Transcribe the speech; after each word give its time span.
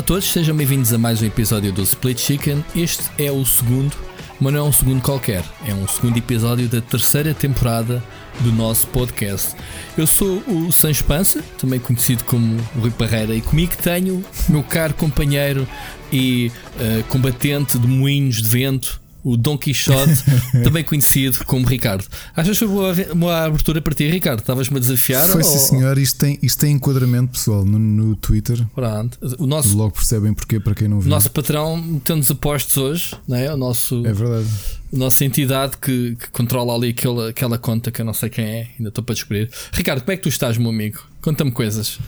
Olá 0.00 0.04
a 0.04 0.06
todos, 0.06 0.32
sejam 0.32 0.56
bem-vindos 0.56 0.94
a 0.94 0.98
mais 0.98 1.20
um 1.20 1.26
episódio 1.26 1.70
do 1.74 1.82
Split 1.82 2.18
Chicken. 2.18 2.64
Este 2.74 3.02
é 3.18 3.30
o 3.30 3.44
segundo, 3.44 3.94
mas 4.40 4.50
não 4.50 4.60
é 4.60 4.62
um 4.62 4.72
segundo 4.72 5.02
qualquer, 5.02 5.44
é 5.66 5.74
um 5.74 5.86
segundo 5.86 6.16
episódio 6.16 6.66
da 6.70 6.80
terceira 6.80 7.34
temporada 7.34 8.02
do 8.40 8.50
nosso 8.50 8.86
podcast. 8.86 9.54
Eu 9.98 10.06
sou 10.06 10.42
o 10.48 10.72
Sancho 10.72 11.04
Pança, 11.04 11.44
também 11.58 11.78
conhecido 11.78 12.24
como 12.24 12.56
Rui 12.78 12.90
Parreira, 12.90 13.34
e 13.34 13.42
comigo 13.42 13.74
tenho 13.76 14.24
meu 14.48 14.62
caro 14.62 14.94
companheiro 14.94 15.68
e 16.10 16.50
uh, 16.76 17.04
combatente 17.04 17.78
de 17.78 17.86
moinhos 17.86 18.40
de 18.40 18.48
vento, 18.48 18.99
o 19.22 19.36
Dom 19.36 19.56
Quixote, 19.56 20.24
também 20.64 20.84
conhecido 20.84 21.44
como 21.44 21.66
Ricardo. 21.66 22.06
Achas 22.34 22.58
que 22.58 22.66
foi 22.66 22.74
boa, 22.74 22.94
boa 23.14 23.44
abertura 23.44 23.80
para 23.80 23.94
ti, 23.94 24.08
Ricardo? 24.08 24.40
Estavas-me 24.40 24.76
a 24.76 24.80
desafiar? 24.80 25.24
Foi 25.24 25.42
sim, 25.44 25.58
senhor. 25.58 25.98
Isto 25.98 26.18
tem, 26.18 26.38
isto 26.42 26.58
tem 26.58 26.72
enquadramento 26.72 27.32
pessoal 27.32 27.64
no, 27.64 27.78
no 27.78 28.16
Twitter. 28.16 28.64
Pronto. 28.74 29.18
O 29.38 29.46
nosso, 29.46 29.76
Logo 29.76 29.92
percebem 29.92 30.32
porquê 30.34 30.58
para 30.58 30.74
quem 30.74 30.88
não 30.88 31.00
viu. 31.00 31.08
O 31.08 31.10
nosso 31.10 31.30
patrão 31.30 31.76
meteu-nos 31.76 32.30
apostos 32.30 32.76
hoje, 32.76 33.14
não 33.26 33.36
é? 33.36 33.52
O 33.52 33.56
nosso, 33.56 34.06
é 34.06 34.12
verdade. 34.12 34.48
A 34.92 34.96
nossa 34.96 35.24
entidade 35.24 35.76
que, 35.76 36.16
que 36.16 36.30
controla 36.30 36.74
ali 36.74 36.88
aquela, 36.88 37.30
aquela 37.30 37.58
conta 37.58 37.90
que 37.90 38.00
eu 38.00 38.04
não 38.04 38.14
sei 38.14 38.28
quem 38.28 38.44
é, 38.44 38.70
ainda 38.78 38.88
estou 38.88 39.04
para 39.04 39.14
descobrir. 39.14 39.50
Ricardo, 39.72 40.00
como 40.00 40.12
é 40.12 40.16
que 40.16 40.22
tu 40.22 40.28
estás, 40.28 40.58
meu 40.58 40.70
amigo? 40.70 41.00
Conta-me 41.20 41.52
coisas. 41.52 41.98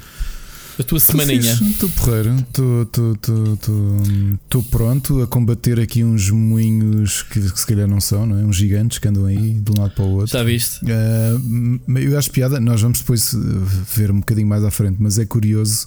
A 0.83 0.85
tua 0.85 0.99
semaninha. 0.99 1.53
Estou 1.53 1.89
porreiro, 1.91 2.35
estou 4.43 4.63
pronto 4.65 5.23
a 5.23 5.29
combater 5.29 5.79
aqui 5.79 6.03
uns 6.03 6.29
moinhos 6.29 7.23
que, 7.23 7.41
que, 7.41 7.61
se 7.61 7.65
calhar 7.65 7.87
não 7.87 8.01
são, 8.01 8.27
não 8.27 8.37
é? 8.37 8.43
Uns 8.43 8.57
gigantes 8.57 8.99
que 8.99 9.07
andam 9.07 9.27
aí 9.27 9.53
de 9.53 9.71
um 9.71 9.81
lado 9.81 9.95
para 9.95 10.05
o 10.05 10.11
outro. 10.15 10.37
Já 10.37 10.43
viste? 10.43 10.81
Uh, 10.85 11.99
eu 11.99 12.19
acho 12.19 12.33
piada, 12.33 12.59
nós 12.59 12.83
vamos 12.83 12.99
depois 12.99 13.33
ver 13.95 14.11
um 14.11 14.19
bocadinho 14.19 14.49
mais 14.49 14.65
à 14.65 14.73
frente, 14.73 14.97
mas 14.99 15.19
é 15.19 15.25
curioso 15.25 15.87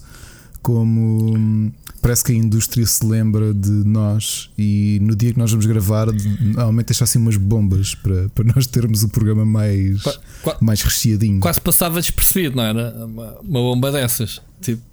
como 0.62 1.74
parece 2.06 2.24
que 2.24 2.32
a 2.32 2.36
indústria 2.36 2.86
se 2.86 3.04
lembra 3.04 3.52
de 3.52 3.72
nós 3.72 4.52
e 4.56 5.00
no 5.02 5.16
dia 5.16 5.34
que 5.34 5.40
nós 5.40 5.50
vamos 5.50 5.66
gravar, 5.66 6.06
normalmente 6.40 6.86
deixa 6.86 7.04
assim 7.04 7.18
umas 7.18 7.36
bombas 7.36 7.96
para, 7.96 8.30
para 8.30 8.46
nós 8.54 8.68
termos 8.68 9.02
o 9.02 9.10
programa 9.10 9.44
mais, 9.44 10.04
Qua, 10.44 10.56
mais 10.62 10.84
recheadinho. 10.84 11.40
Quase 11.40 11.60
passava 11.60 12.00
despercebido, 12.00 12.58
não 12.58 12.64
era? 12.64 12.94
Uma, 13.06 13.40
uma 13.42 13.60
bomba 13.60 13.92
dessas. 13.92 14.40
Tipo. 14.62 14.84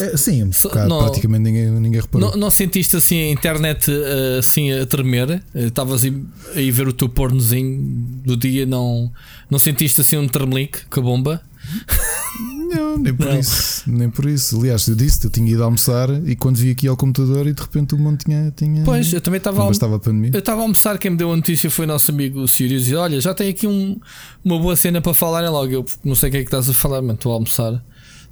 É, 0.00 0.16
sim, 0.16 0.42
um 0.42 0.50
bocado, 0.50 0.88
não, 0.88 0.98
praticamente 1.04 1.44
ninguém, 1.44 1.70
ninguém 1.70 2.00
reparou. 2.00 2.30
Não, 2.30 2.36
não, 2.36 2.50
sentiste 2.50 2.96
assim 2.96 3.20
a 3.20 3.30
internet 3.30 3.92
eh, 3.92 4.38
assim 4.38 4.72
a 4.72 4.84
tremer? 4.84 5.44
Eh, 5.54 5.66
estavas 5.66 6.02
aí 6.02 6.68
a 6.68 6.72
ver 6.72 6.88
o 6.88 6.92
teu 6.92 7.08
pornozinho 7.08 7.78
do 8.24 8.36
dia, 8.36 8.66
não, 8.66 9.12
não 9.48 9.60
sentiste 9.60 10.00
assim 10.00 10.16
um 10.16 10.26
tremelique 10.26 10.86
com 10.86 10.98
a 10.98 11.02
bomba? 11.04 11.42
Não, 12.74 12.98
nem 12.98 13.14
por 13.14 13.26
não. 13.26 13.38
isso. 13.38 13.82
Nem 13.86 14.10
por 14.10 14.26
isso. 14.26 14.58
Aliás, 14.58 14.86
eu 14.88 14.94
disse, 14.94 15.24
eu 15.24 15.30
tinha 15.30 15.50
ido 15.50 15.62
almoçar 15.62 16.08
e 16.26 16.34
quando 16.34 16.56
vi 16.56 16.70
aqui 16.70 16.88
ao 16.88 16.96
computador 16.96 17.46
e 17.46 17.52
de 17.52 17.60
repente 17.60 17.94
o 17.94 17.98
mundo 17.98 18.18
tinha. 18.24 18.52
tinha 18.56 18.82
pois, 18.84 19.12
eu 19.12 19.20
também 19.20 19.38
estava 19.38 19.62
a, 19.62 19.98
pandemia. 19.98 20.30
Eu 20.32 20.38
estava 20.38 20.60
a 20.60 20.64
almoçar, 20.64 20.98
quem 20.98 21.10
me 21.10 21.16
deu 21.16 21.32
a 21.32 21.36
notícia 21.36 21.70
foi 21.70 21.84
o 21.84 21.88
nosso 21.88 22.10
amigo 22.10 22.46
Sirius 22.48 22.88
e 22.88 22.94
olha, 22.94 23.20
já 23.20 23.34
tem 23.34 23.48
aqui 23.50 23.66
um, 23.66 23.98
uma 24.44 24.58
boa 24.58 24.76
cena 24.76 25.00
para 25.00 25.12
falar. 25.12 25.44
É 25.44 25.48
logo, 25.48 25.72
eu 25.72 25.84
não 26.04 26.14
sei 26.14 26.28
o 26.28 26.32
que 26.32 26.38
é 26.38 26.40
que 26.40 26.46
estás 26.46 26.68
a 26.68 26.72
falar, 26.72 27.02
mas 27.02 27.14
estou 27.14 27.32
a 27.32 27.34
almoçar. 27.36 27.84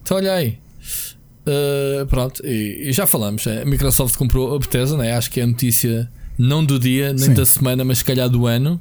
Então 0.03 0.17
olha 0.17 0.35
aí. 0.35 0.59
Uh, 1.41 2.07
pronto, 2.07 2.45
e, 2.45 2.89
e, 2.89 2.93
já 2.93 3.07
falamos. 3.07 3.47
A 3.47 3.65
Microsoft 3.65 4.17
comprou 4.17 4.55
a 4.55 4.59
Bethesda, 4.59 4.97
né? 4.97 5.17
acho 5.17 5.31
que 5.31 5.41
é 5.41 5.43
a 5.43 5.47
notícia 5.47 6.11
não 6.39 6.65
do 6.65 6.79
dia, 6.79 7.13
nem 7.13 7.27
Sim. 7.27 7.35
da 7.35 7.45
semana, 7.45 7.85
mas 7.85 7.99
se 7.99 8.05
calhar 8.05 8.29
do 8.29 8.47
ano. 8.47 8.81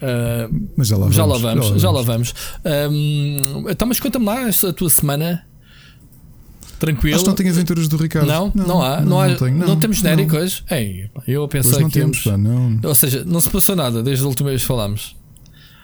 Uh, 0.00 0.68
mas 0.76 0.88
já 0.88 0.96
lá 0.96 1.02
vamos. 1.02 1.16
Já 1.16 1.24
lá 1.24 1.38
vamos. 1.38 1.80
Já 1.80 1.90
lá 1.90 2.02
vamos. 2.02 2.34
Um, 2.90 3.68
então, 3.68 3.86
mas 3.86 4.00
conta-me 4.00 4.24
lá 4.24 4.46
a 4.48 4.72
tua 4.72 4.88
semana. 4.88 5.44
Tranquilo. 6.78 7.14
Acho 7.14 7.24
que 7.24 7.28
não 7.28 7.36
tem 7.36 7.50
aventuras 7.50 7.88
do 7.88 7.98
Ricardo. 7.98 8.26
Não, 8.26 8.50
não, 8.54 8.66
não 8.66 8.82
há. 8.82 9.00
Não, 9.00 9.06
não, 9.06 9.20
há, 9.20 9.28
não, 9.28 9.50
não, 9.50 9.66
não 9.68 9.76
temos 9.76 9.98
genérico 9.98 10.32
não. 10.32 10.40
hoje. 10.40 10.64
Ei, 10.70 11.10
eu 11.28 11.46
pensei 11.46 11.74
que. 11.74 11.82
Não 11.82 11.90
temos, 11.90 12.22
pá, 12.22 12.38
não. 12.38 12.80
Ou 12.82 12.94
seja, 12.94 13.22
não 13.26 13.40
se 13.40 13.50
passou 13.50 13.76
nada 13.76 14.02
desde 14.02 14.24
a 14.24 14.26
última 14.26 14.48
vez 14.48 14.62
que 14.62 14.66
falámos. 14.66 15.14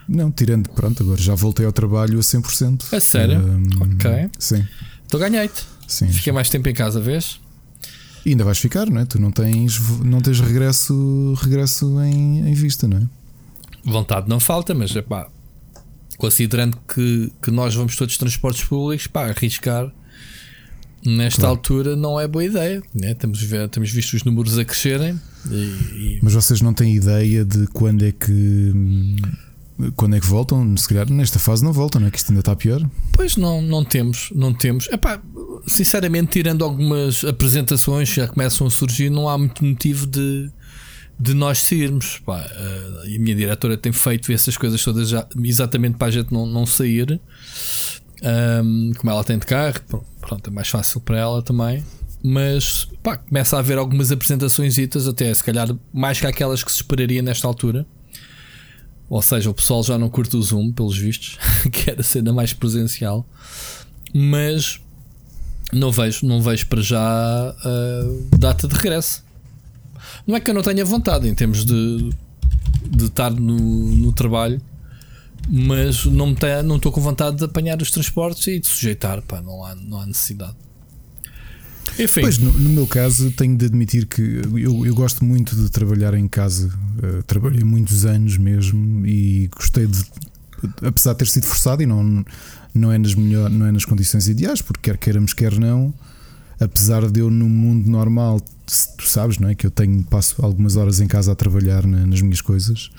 Não, 0.08 0.30
tirando, 0.30 0.68
pronto, 0.70 1.02
agora 1.02 1.20
já 1.20 1.34
voltei 1.34 1.66
ao 1.66 1.72
trabalho 1.72 2.18
a 2.18 2.22
100%. 2.22 2.84
É 2.92 3.00
sério? 3.00 3.40
Um, 3.40 3.94
ok. 3.94 4.30
Sim. 4.38 4.66
Então 5.04 5.20
ganhei-te. 5.20 5.64
Sim. 5.86 6.08
Fiquei 6.08 6.32
mais 6.32 6.48
tempo 6.48 6.68
em 6.68 6.74
casa, 6.74 7.00
vês? 7.00 7.40
E 8.24 8.30
ainda 8.30 8.44
vais 8.44 8.58
ficar, 8.58 8.86
não 8.88 9.00
é? 9.00 9.04
Tu 9.04 9.20
não 9.20 9.30
tens, 9.30 9.78
não 10.00 10.20
tens 10.20 10.40
regresso, 10.40 11.34
regresso 11.42 12.00
em, 12.02 12.48
em 12.48 12.54
vista, 12.54 12.88
não 12.88 12.98
é? 12.98 13.02
Vontade 13.86 14.28
não 14.28 14.40
falta, 14.40 14.74
mas 14.74 14.94
é 14.96 15.02
pá, 15.02 15.28
considerando 16.18 16.76
que, 16.92 17.32
que 17.40 17.50
nós 17.50 17.74
vamos 17.74 17.96
todos 17.96 18.16
transportes 18.18 18.64
públicos, 18.64 19.06
pá, 19.06 19.28
arriscar 19.28 19.92
nesta 21.04 21.42
claro. 21.42 21.54
altura 21.54 21.96
não 21.96 22.18
é 22.18 22.26
boa 22.26 22.44
ideia. 22.44 22.82
Né? 22.94 23.14
Temos, 23.14 23.46
temos 23.70 23.90
visto 23.90 24.14
os 24.14 24.24
números 24.24 24.58
a 24.58 24.64
crescerem. 24.64 25.18
E, 25.50 25.54
e... 25.54 26.18
Mas 26.22 26.34
vocês 26.34 26.60
não 26.60 26.74
têm 26.74 26.94
ideia 26.94 27.44
de 27.44 27.66
quando 27.68 28.04
é 28.04 28.12
que. 28.12 28.72
Quando 29.94 30.16
é 30.16 30.20
que 30.20 30.26
voltam? 30.26 30.74
Se 30.76 30.88
calhar 30.88 31.08
nesta 31.10 31.38
fase 31.38 31.62
não 31.62 31.72
voltam, 31.72 32.00
não 32.00 32.08
é? 32.08 32.10
Que 32.10 32.16
isto 32.16 32.30
ainda 32.30 32.40
está 32.40 32.56
pior. 32.56 32.80
Pois 33.12 33.36
não, 33.36 33.60
não 33.60 33.84
temos, 33.84 34.30
não 34.34 34.52
temos. 34.52 34.88
Epá, 34.88 35.20
sinceramente, 35.66 36.32
tirando 36.32 36.64
algumas 36.64 37.22
apresentações 37.24 38.08
que 38.08 38.16
já 38.16 38.26
começam 38.26 38.66
a 38.66 38.70
surgir, 38.70 39.10
não 39.10 39.28
há 39.28 39.36
muito 39.36 39.62
motivo 39.62 40.06
de, 40.06 40.50
de 41.18 41.34
nós 41.34 41.58
sairmos. 41.58 42.18
Pá, 42.18 42.40
uh, 42.40 43.06
e 43.06 43.16
a 43.16 43.20
minha 43.20 43.34
diretora 43.34 43.76
tem 43.76 43.92
feito 43.92 44.32
essas 44.32 44.56
coisas 44.56 44.82
todas 44.82 45.08
já, 45.08 45.26
exatamente 45.42 45.96
para 45.96 46.08
a 46.08 46.10
gente 46.10 46.32
não, 46.32 46.46
não 46.46 46.66
sair. 46.66 47.20
Um, 48.22 48.92
como 48.96 49.10
ela 49.10 49.22
tem 49.22 49.38
de 49.38 49.44
carro, 49.46 49.80
pronto, 50.20 50.48
é 50.48 50.52
mais 50.52 50.68
fácil 50.68 51.00
para 51.00 51.18
ela 51.18 51.42
também. 51.42 51.84
Mas 52.22 52.88
pá, 53.02 53.16
começa 53.16 53.56
a 53.56 53.60
haver 53.60 53.78
algumas 53.78 54.10
apresentações, 54.10 54.76
até 55.06 55.32
se 55.32 55.44
calhar 55.44 55.68
mais 55.92 56.18
que 56.18 56.26
aquelas 56.26 56.64
que 56.64 56.70
se 56.70 56.78
esperaria 56.78 57.22
nesta 57.22 57.46
altura. 57.46 57.86
Ou 59.08 59.22
seja, 59.22 59.48
o 59.50 59.54
pessoal 59.54 59.84
já 59.84 59.96
não 59.96 60.08
curte 60.08 60.36
o 60.36 60.42
Zoom, 60.42 60.72
pelos 60.72 60.98
vistos, 60.98 61.38
que 61.70 61.90
era 61.90 62.00
a 62.00 62.04
cena 62.04 62.32
mais 62.32 62.52
presencial. 62.52 63.24
Mas 64.12 64.80
não 65.72 65.92
vejo, 65.92 66.26
não 66.26 66.40
vejo 66.40 66.66
para 66.66 66.80
já 66.80 67.54
uh, 67.64 68.38
data 68.38 68.66
de 68.66 68.74
regresso. 68.74 69.25
Não 70.26 70.36
é 70.36 70.40
que 70.40 70.50
eu 70.50 70.54
não 70.54 70.62
tenha 70.62 70.84
vontade 70.84 71.28
em 71.28 71.34
termos 71.34 71.64
de, 71.64 72.10
de 72.90 73.04
estar 73.04 73.30
no, 73.30 73.56
no 73.56 74.12
trabalho, 74.12 74.60
mas 75.48 76.04
não 76.06 76.32
estou 76.76 76.90
com 76.90 77.00
vontade 77.00 77.36
de 77.36 77.44
apanhar 77.44 77.80
os 77.80 77.90
transportes 77.90 78.46
e 78.48 78.58
de 78.58 78.66
sujeitar, 78.66 79.22
pá, 79.22 79.40
não, 79.40 79.64
há, 79.64 79.74
não 79.74 80.00
há 80.00 80.06
necessidade. 80.06 80.56
Enfim. 81.98 82.20
Pois, 82.20 82.38
no, 82.38 82.52
no, 82.52 82.68
meu 82.68 82.86
caso, 82.86 83.30
tenho 83.30 83.56
de 83.56 83.66
admitir 83.66 84.06
que 84.06 84.20
eu, 84.20 84.84
eu 84.84 84.94
gosto 84.94 85.24
muito 85.24 85.56
de 85.56 85.70
trabalhar 85.70 86.14
em 86.14 86.28
casa. 86.28 86.68
Uh, 86.98 87.22
trabalhei 87.22 87.64
muitos 87.64 88.04
anos 88.04 88.36
mesmo 88.36 89.06
e 89.06 89.48
gostei 89.48 89.86
de. 89.86 90.04
Apesar 90.82 91.12
de 91.12 91.18
ter 91.18 91.28
sido 91.28 91.46
forçado 91.46 91.82
e 91.82 91.86
não, 91.86 92.24
não, 92.74 92.92
é 92.92 92.98
nas 92.98 93.14
melhor, 93.14 93.48
não 93.48 93.66
é 93.66 93.72
nas 93.72 93.84
condições 93.84 94.28
ideais, 94.28 94.60
porque 94.60 94.90
quer 94.90 94.98
queiramos, 94.98 95.32
quer 95.32 95.58
não, 95.58 95.92
apesar 96.60 97.08
de 97.10 97.20
eu 97.20 97.30
no 97.30 97.48
mundo 97.48 97.88
normal 97.90 98.40
tu 98.96 99.08
sabes, 99.08 99.38
não 99.38 99.48
é? 99.48 99.54
Que 99.54 99.66
eu 99.66 99.70
tenho, 99.70 100.02
passo 100.04 100.34
algumas 100.44 100.76
horas 100.76 101.00
em 101.00 101.06
casa 101.06 101.32
a 101.32 101.34
trabalhar 101.34 101.86
na, 101.86 102.06
nas 102.06 102.20
minhas 102.20 102.40
coisas. 102.40 102.90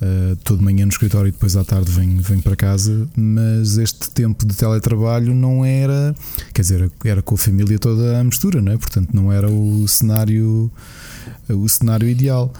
Uh, 0.00 0.34
todo 0.42 0.60
manhã 0.60 0.84
no 0.84 0.90
escritório 0.90 1.28
e 1.28 1.30
depois 1.30 1.54
à 1.54 1.62
tarde 1.62 1.92
venho, 1.92 2.20
venho 2.20 2.42
para 2.42 2.56
casa, 2.56 3.08
mas 3.14 3.78
este 3.78 4.10
tempo 4.10 4.44
de 4.44 4.56
teletrabalho 4.56 5.32
não 5.32 5.64
era, 5.64 6.12
quer 6.52 6.62
dizer, 6.62 6.90
era 7.04 7.22
com 7.22 7.36
a 7.36 7.38
família 7.38 7.78
toda 7.78 8.18
a 8.18 8.24
mistura, 8.24 8.60
não 8.60 8.72
é? 8.72 8.76
portanto 8.76 9.10
não 9.14 9.32
era 9.32 9.48
o 9.48 9.86
cenário, 9.86 10.68
o 11.48 11.68
cenário 11.68 12.08
ideal. 12.08 12.52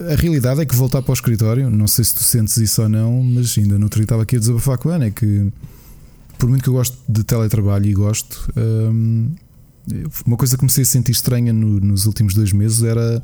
A 0.00 0.14
realidade 0.14 0.62
é 0.62 0.64
que 0.64 0.74
voltar 0.74 1.02
para 1.02 1.10
o 1.10 1.14
escritório, 1.14 1.68
não 1.68 1.86
sei 1.86 2.06
se 2.06 2.14
tu 2.14 2.22
sentes 2.24 2.56
isso 2.56 2.80
ou 2.80 2.88
não, 2.88 3.22
mas 3.22 3.58
ainda 3.58 3.76
no 3.76 3.84
outro 3.84 4.00
estava 4.00 4.22
aqui 4.22 4.36
a 4.36 4.38
desabafar 4.38 4.78
com 4.78 4.88
a 4.88 4.94
Ana, 4.94 5.06
é 5.06 5.10
que 5.10 5.52
por 6.38 6.48
muito 6.48 6.62
que 6.62 6.70
eu 6.70 6.74
gosto 6.74 6.96
de 7.06 7.22
teletrabalho 7.22 7.84
e 7.84 7.92
gosto, 7.92 8.48
um, 8.56 9.28
uma 10.26 10.36
coisa 10.36 10.56
que 10.56 10.60
comecei 10.60 10.82
a 10.82 10.86
sentir 10.86 11.12
estranha 11.12 11.52
no, 11.52 11.80
nos 11.80 12.06
últimos 12.06 12.34
dois 12.34 12.52
meses 12.52 12.82
era 12.82 13.20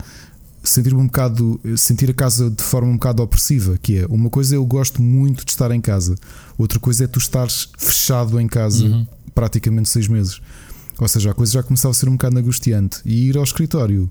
sentir 0.62 0.94
um 0.94 1.06
bocado 1.06 1.60
sentir 1.76 2.10
a 2.10 2.14
casa 2.14 2.50
de 2.50 2.62
forma 2.62 2.88
um 2.88 2.94
bocado 2.94 3.22
opressiva 3.22 3.78
que 3.82 3.98
é 3.98 4.06
uma 4.06 4.30
coisa 4.30 4.54
eu 4.54 4.64
gosto 4.64 5.02
muito 5.02 5.44
de 5.44 5.50
estar 5.50 5.70
em 5.70 5.80
casa 5.80 6.14
outra 6.56 6.78
coisa 6.78 7.04
é 7.04 7.06
tu 7.06 7.18
estares 7.18 7.68
fechado 7.76 8.40
em 8.40 8.46
casa 8.46 8.84
uhum. 8.84 9.06
praticamente 9.34 9.88
seis 9.88 10.08
meses 10.08 10.40
ou 10.98 11.08
seja 11.08 11.32
a 11.32 11.34
coisa 11.34 11.52
já 11.52 11.62
começava 11.62 11.90
a 11.90 11.94
ser 11.94 12.08
um 12.08 12.12
bocado 12.12 12.38
angustiante 12.38 13.00
e 13.04 13.28
ir 13.28 13.36
ao 13.36 13.44
escritório 13.44 14.10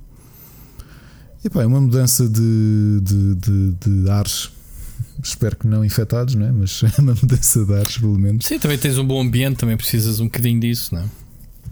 Epá, 1.43 1.63
é 1.63 1.65
uma 1.65 1.81
mudança 1.81 2.27
de, 2.27 3.01
de, 3.01 3.35
de, 3.35 3.71
de 3.71 4.09
ares 4.09 4.49
espero 5.21 5.55
que 5.57 5.67
não 5.67 5.83
infectados, 5.83 6.35
não 6.35 6.45
é? 6.45 6.51
mas 6.51 6.81
é 6.97 7.01
uma 7.01 7.13
mudança 7.13 7.65
de 7.65 7.73
ares, 7.73 7.97
pelo 7.97 8.17
menos. 8.17 8.45
Sim, 8.45 8.59
também 8.59 8.77
tens 8.77 8.97
um 8.97 9.05
bom 9.05 9.21
ambiente, 9.21 9.57
também 9.57 9.75
precisas 9.75 10.19
um 10.19 10.25
bocadinho 10.25 10.59
disso, 10.59 10.95
não 10.95 11.01
é? 11.01 11.05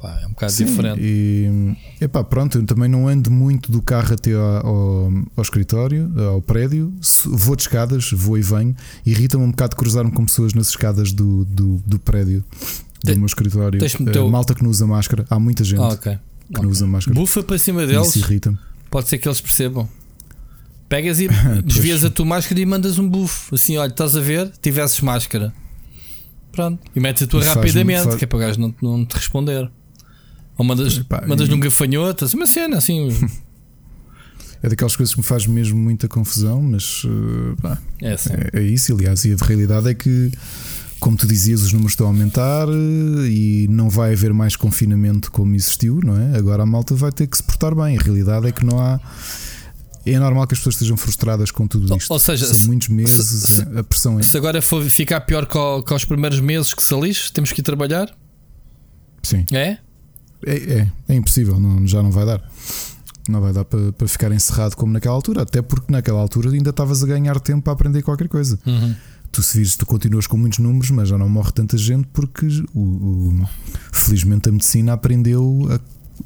Pá, 0.01 0.19
é 0.23 0.25
um 0.25 0.31
bocado 0.31 0.51
Sim, 0.51 0.65
diferente. 0.65 0.99
E 0.99 1.75
epá, 2.01 2.23
pronto, 2.23 2.57
eu 2.57 2.65
também 2.65 2.89
não 2.89 3.07
ando 3.07 3.29
muito 3.29 3.71
do 3.71 3.81
carro 3.81 4.13
até 4.13 4.33
ao, 4.33 4.65
ao, 4.65 5.11
ao 5.37 5.43
escritório, 5.43 6.11
ao 6.29 6.41
prédio. 6.41 6.91
Vou 7.25 7.55
de 7.55 7.61
escadas, 7.61 8.09
vou 8.11 8.35
e 8.37 8.41
venho. 8.41 8.75
Irrita-me 9.05 9.43
um 9.43 9.51
bocado 9.51 9.75
cruzar-me 9.75 10.11
com 10.11 10.25
pessoas 10.25 10.55
nas 10.55 10.69
escadas 10.69 11.13
do, 11.13 11.45
do, 11.45 11.81
do 11.85 11.99
prédio 11.99 12.43
do 13.03 13.15
meu 13.17 13.25
escritório. 13.27 13.79
Uh, 13.79 14.29
malta 14.29 14.55
que 14.55 14.63
não 14.63 14.71
usa 14.71 14.87
máscara, 14.87 15.25
há 15.29 15.39
muita 15.39 15.63
gente. 15.63 15.81
Ah, 15.81 15.89
okay. 15.89 16.15
que 16.15 16.19
okay. 16.49 16.63
não 16.63 16.69
usam 16.71 16.87
máscara. 16.87 17.19
Bufa 17.19 17.43
para 17.43 17.59
cima 17.59 17.85
deles. 17.85 18.15
Irrita-me. 18.15 18.57
Pode 18.89 19.07
ser 19.07 19.19
que 19.19 19.27
eles 19.27 19.39
percebam. 19.39 19.87
Pegas 20.89 21.19
e 21.19 21.27
desvias 21.63 22.03
a 22.03 22.09
tua 22.09 22.25
máscara 22.25 22.59
e 22.59 22.65
mandas 22.65 22.97
um 22.97 23.07
buff. 23.07 23.53
Assim, 23.53 23.77
olha, 23.77 23.89
estás 23.89 24.15
a 24.15 24.19
ver? 24.19 24.51
Tivesses 24.61 24.99
máscara. 25.01 25.53
Pronto. 26.51 26.81
E 26.93 26.99
metes 26.99 27.23
a 27.23 27.27
tua 27.27 27.43
rapidamente, 27.43 28.03
faz... 28.03 28.15
que 28.15 28.25
é 28.25 28.27
para 28.27 28.37
o 28.37 28.39
gajo 28.39 28.59
não, 28.59 28.75
não 28.81 29.05
te 29.05 29.15
responder. 29.15 29.71
Ou 30.57 30.65
mandas, 30.65 30.97
Epá, 30.97 31.23
mandas 31.27 31.47
e... 31.47 31.51
num 31.51 31.59
gafanhoto, 31.59 32.25
assim, 32.25 32.37
uma 32.37 32.47
cena 32.47 32.77
assim. 32.77 33.09
é 34.61 34.69
daquelas 34.69 34.95
coisas 34.95 35.13
que 35.13 35.19
me 35.19 35.25
faz 35.25 35.47
mesmo 35.47 35.79
muita 35.79 36.07
confusão, 36.07 36.61
mas 36.61 37.03
uh, 37.03 37.55
pá, 37.61 37.79
é, 38.01 38.13
assim. 38.13 38.33
é, 38.33 38.59
é, 38.59 38.61
isso. 38.61 38.93
Aliás, 38.93 39.25
e 39.25 39.33
a 39.33 39.45
realidade 39.45 39.89
é 39.89 39.93
que, 39.93 40.31
como 40.99 41.17
tu 41.17 41.25
dizias, 41.25 41.61
os 41.61 41.73
números 41.73 41.93
estão 41.93 42.05
a 42.05 42.09
aumentar 42.09 42.67
eh, 42.67 43.27
e 43.27 43.67
não 43.69 43.89
vai 43.89 44.13
haver 44.13 44.33
mais 44.33 44.55
confinamento 44.55 45.31
como 45.31 45.55
existiu, 45.55 45.99
não 46.03 46.15
é? 46.17 46.37
Agora 46.37 46.63
a 46.63 46.65
malta 46.65 46.93
vai 46.93 47.11
ter 47.11 47.27
que 47.27 47.37
se 47.37 47.43
portar 47.43 47.73
bem. 47.73 47.97
A 47.97 48.01
realidade 48.01 48.47
é 48.47 48.51
que 48.51 48.63
não 48.63 48.79
há 48.79 48.99
é 50.05 50.17
normal 50.17 50.47
que 50.47 50.53
as 50.53 50.59
pessoas 50.59 50.75
estejam 50.75 50.97
frustradas 50.97 51.51
com 51.51 51.67
tudo 51.67 51.95
isto. 51.95 52.11
Ou 52.11 52.19
seja, 52.19 52.45
são 52.45 52.67
muitos 52.67 52.87
meses, 52.87 53.25
se, 53.25 53.61
a 53.77 53.83
pressão 53.83 54.19
é. 54.19 54.23
Se 54.23 54.35
agora 54.35 54.61
for 54.61 54.83
ficar 54.89 55.21
pior 55.21 55.45
que, 55.45 55.57
aos 55.93 56.05
primeiros 56.05 56.39
meses 56.39 56.73
que 56.73 56.83
se 56.83 56.99
lixe, 56.99 57.31
temos 57.31 57.51
que 57.51 57.61
ir 57.61 57.63
trabalhar? 57.63 58.15
Sim. 59.21 59.45
É? 59.51 59.77
É, 60.45 60.55
é, 60.55 60.91
é 61.09 61.15
impossível, 61.15 61.59
não, 61.59 61.85
já 61.87 62.01
não 62.01 62.11
vai 62.11 62.25
dar. 62.25 62.41
Não 63.29 63.39
vai 63.39 63.53
dar 63.53 63.63
para, 63.63 63.91
para 63.93 64.07
ficar 64.07 64.31
encerrado 64.31 64.75
como 64.75 64.91
naquela 64.91 65.13
altura, 65.13 65.43
até 65.43 65.61
porque 65.61 65.91
naquela 65.91 66.19
altura 66.19 66.49
ainda 66.49 66.71
estavas 66.71 67.03
a 67.03 67.07
ganhar 67.07 67.39
tempo 67.39 67.61
para 67.61 67.73
aprender 67.73 68.01
qualquer 68.01 68.27
coisa. 68.27 68.59
Uhum. 68.65 68.95
Tu 69.31 69.43
se 69.43 69.57
vires, 69.57 69.75
tu 69.75 69.85
continuas 69.85 70.27
com 70.27 70.35
muitos 70.35 70.59
números, 70.59 70.89
mas 70.89 71.07
já 71.07 71.17
não 71.17 71.29
morre 71.29 71.51
tanta 71.51 71.77
gente 71.77 72.07
porque 72.11 72.47
o, 72.73 72.79
o 72.79 73.49
felizmente 73.91 74.49
a 74.49 74.51
medicina 74.51 74.93
aprendeu 74.93 75.67
a 75.71 75.79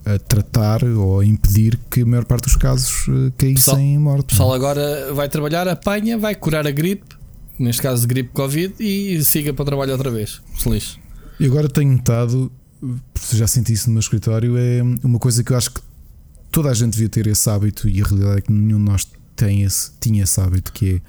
a 0.04 0.20
tratar 0.20 0.84
ou 0.84 1.20
a 1.20 1.26
impedir 1.26 1.80
que 1.90 2.02
a 2.02 2.06
maior 2.06 2.26
parte 2.26 2.46
dos 2.46 2.56
casos 2.56 3.08
eh, 3.08 3.32
caíssem 3.38 3.96
em 3.96 3.98
morte. 3.98 4.22
O 4.22 4.28
pessoal 4.28 4.54
agora 4.54 5.14
vai 5.14 5.30
trabalhar, 5.30 5.68
apanha, 5.68 6.18
vai 6.18 6.36
curar 6.36 6.68
a 6.68 6.72
gripe, 6.72 7.16
neste 7.58 7.82
caso 7.82 8.08
gripe 8.08 8.32
Covid, 8.34 8.74
e 8.80 9.24
siga 9.24 9.54
para 9.54 9.64
o 9.64 9.66
trabalho 9.66 9.92
outra 9.92 10.10
vez. 10.10 10.42
Feliz. 10.56 10.98
E 11.40 11.46
agora 11.46 11.70
tenho 11.70 11.92
notado, 11.92 12.52
já 13.32 13.48
senti 13.48 13.74
isso 13.74 13.88
no 13.88 13.94
meu 13.94 14.00
escritório, 14.00 14.58
é 14.58 14.82
uma 15.04 15.20
coisa 15.20 15.44
que 15.44 15.52
eu 15.52 15.58
acho 15.58 15.72
que 15.72 15.82
toda 16.52 16.70
a 16.70 16.74
gente 16.74 16.94
devia 16.94 17.10
ter 17.10 17.28
esse 17.28 17.50
hábito, 17.50 17.88
e 17.88 18.02
a 18.02 18.06
realidade 18.06 18.38
é 18.38 18.42
que 18.42 18.52
nenhum 18.52 18.78
de 18.78 18.84
nós 18.84 19.08
tem 19.36 19.64
esse, 19.64 19.92
tinha 20.00 20.24
esse 20.24 20.40
hábito, 20.40 20.72
que 20.72 20.96
é 20.96 21.02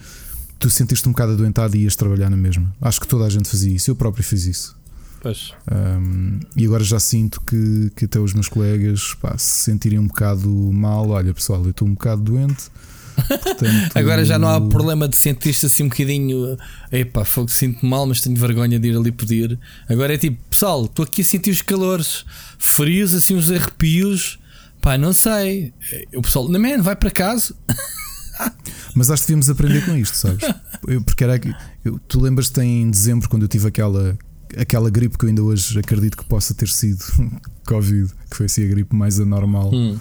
tu 0.58 0.70
sentiste 0.70 1.08
um 1.08 1.12
bocado 1.12 1.32
adoentado 1.32 1.76
e 1.76 1.82
ias 1.82 1.96
trabalhar 1.96 2.30
na 2.30 2.36
mesma. 2.36 2.74
Acho 2.80 3.00
que 3.00 3.06
toda 3.06 3.24
a 3.24 3.30
gente 3.30 3.48
fazia 3.48 3.74
isso, 3.74 3.90
eu 3.90 3.96
próprio 3.96 4.24
fiz 4.24 4.44
isso. 4.46 4.76
Pois. 5.20 5.52
Um, 5.70 6.40
e 6.56 6.64
agora 6.64 6.84
já 6.84 7.00
sinto 7.00 7.40
que, 7.40 7.90
que 7.96 8.04
até 8.04 8.18
os 8.18 8.32
meus 8.32 8.48
colegas 8.48 9.14
pá, 9.14 9.36
se 9.36 9.64
sentirem 9.64 9.98
um 9.98 10.06
bocado 10.06 10.48
mal. 10.72 11.08
Olha, 11.08 11.34
pessoal, 11.34 11.64
eu 11.64 11.70
estou 11.70 11.88
um 11.88 11.94
bocado 11.94 12.22
doente. 12.22 12.70
Portanto, 13.16 13.96
agora 13.96 14.24
já 14.24 14.38
não 14.38 14.48
há 14.48 14.60
problema 14.60 15.08
de 15.08 15.16
sentir-se 15.16 15.66
assim 15.66 15.84
um 15.84 15.88
bocadinho. 15.88 16.56
Epá, 16.92 17.24
fogo, 17.24 17.50
sinto 17.50 17.84
mal, 17.84 18.06
mas 18.06 18.20
tenho 18.20 18.36
vergonha 18.36 18.78
de 18.78 18.88
ir 18.88 18.96
ali 18.96 19.10
pedir. 19.10 19.58
Agora 19.88 20.14
é 20.14 20.18
tipo, 20.18 20.38
pessoal, 20.50 20.84
estou 20.84 21.04
aqui 21.04 21.22
a 21.22 21.24
sentir 21.24 21.50
os 21.50 21.62
calores 21.62 22.24
frios, 22.58 23.14
assim, 23.14 23.34
os 23.34 23.50
arrepios. 23.50 24.38
Pá, 24.80 24.96
não 24.98 25.12
sei. 25.12 25.72
O 26.14 26.22
pessoal, 26.22 26.48
não, 26.48 26.60
man, 26.60 26.82
vai 26.82 26.94
para 26.94 27.10
casa. 27.10 27.54
Mas 28.94 29.10
acho 29.10 29.22
que 29.22 29.28
devíamos 29.28 29.50
aprender 29.50 29.84
com 29.84 29.96
isto, 29.96 30.16
sabes? 30.16 30.44
Eu, 30.86 31.02
porque 31.02 31.24
era. 31.24 31.40
Eu, 31.84 31.98
tu 32.06 32.20
lembras-te 32.20 32.60
em 32.60 32.90
dezembro, 32.90 33.28
quando 33.28 33.42
eu 33.42 33.48
tive 33.48 33.66
aquela 33.66 34.16
aquela 34.56 34.90
gripe 34.90 35.18
que 35.18 35.24
eu 35.24 35.28
ainda 35.28 35.42
hoje 35.42 35.78
acredito 35.78 36.16
que 36.16 36.24
possa 36.24 36.54
ter 36.54 36.68
sido 36.68 37.04
Covid, 37.66 38.12
que 38.30 38.36
foi 38.36 38.46
assim 38.46 38.64
a 38.64 38.68
gripe 38.68 38.94
mais 38.94 39.18
anormal. 39.18 39.72
Hum. 39.72 39.98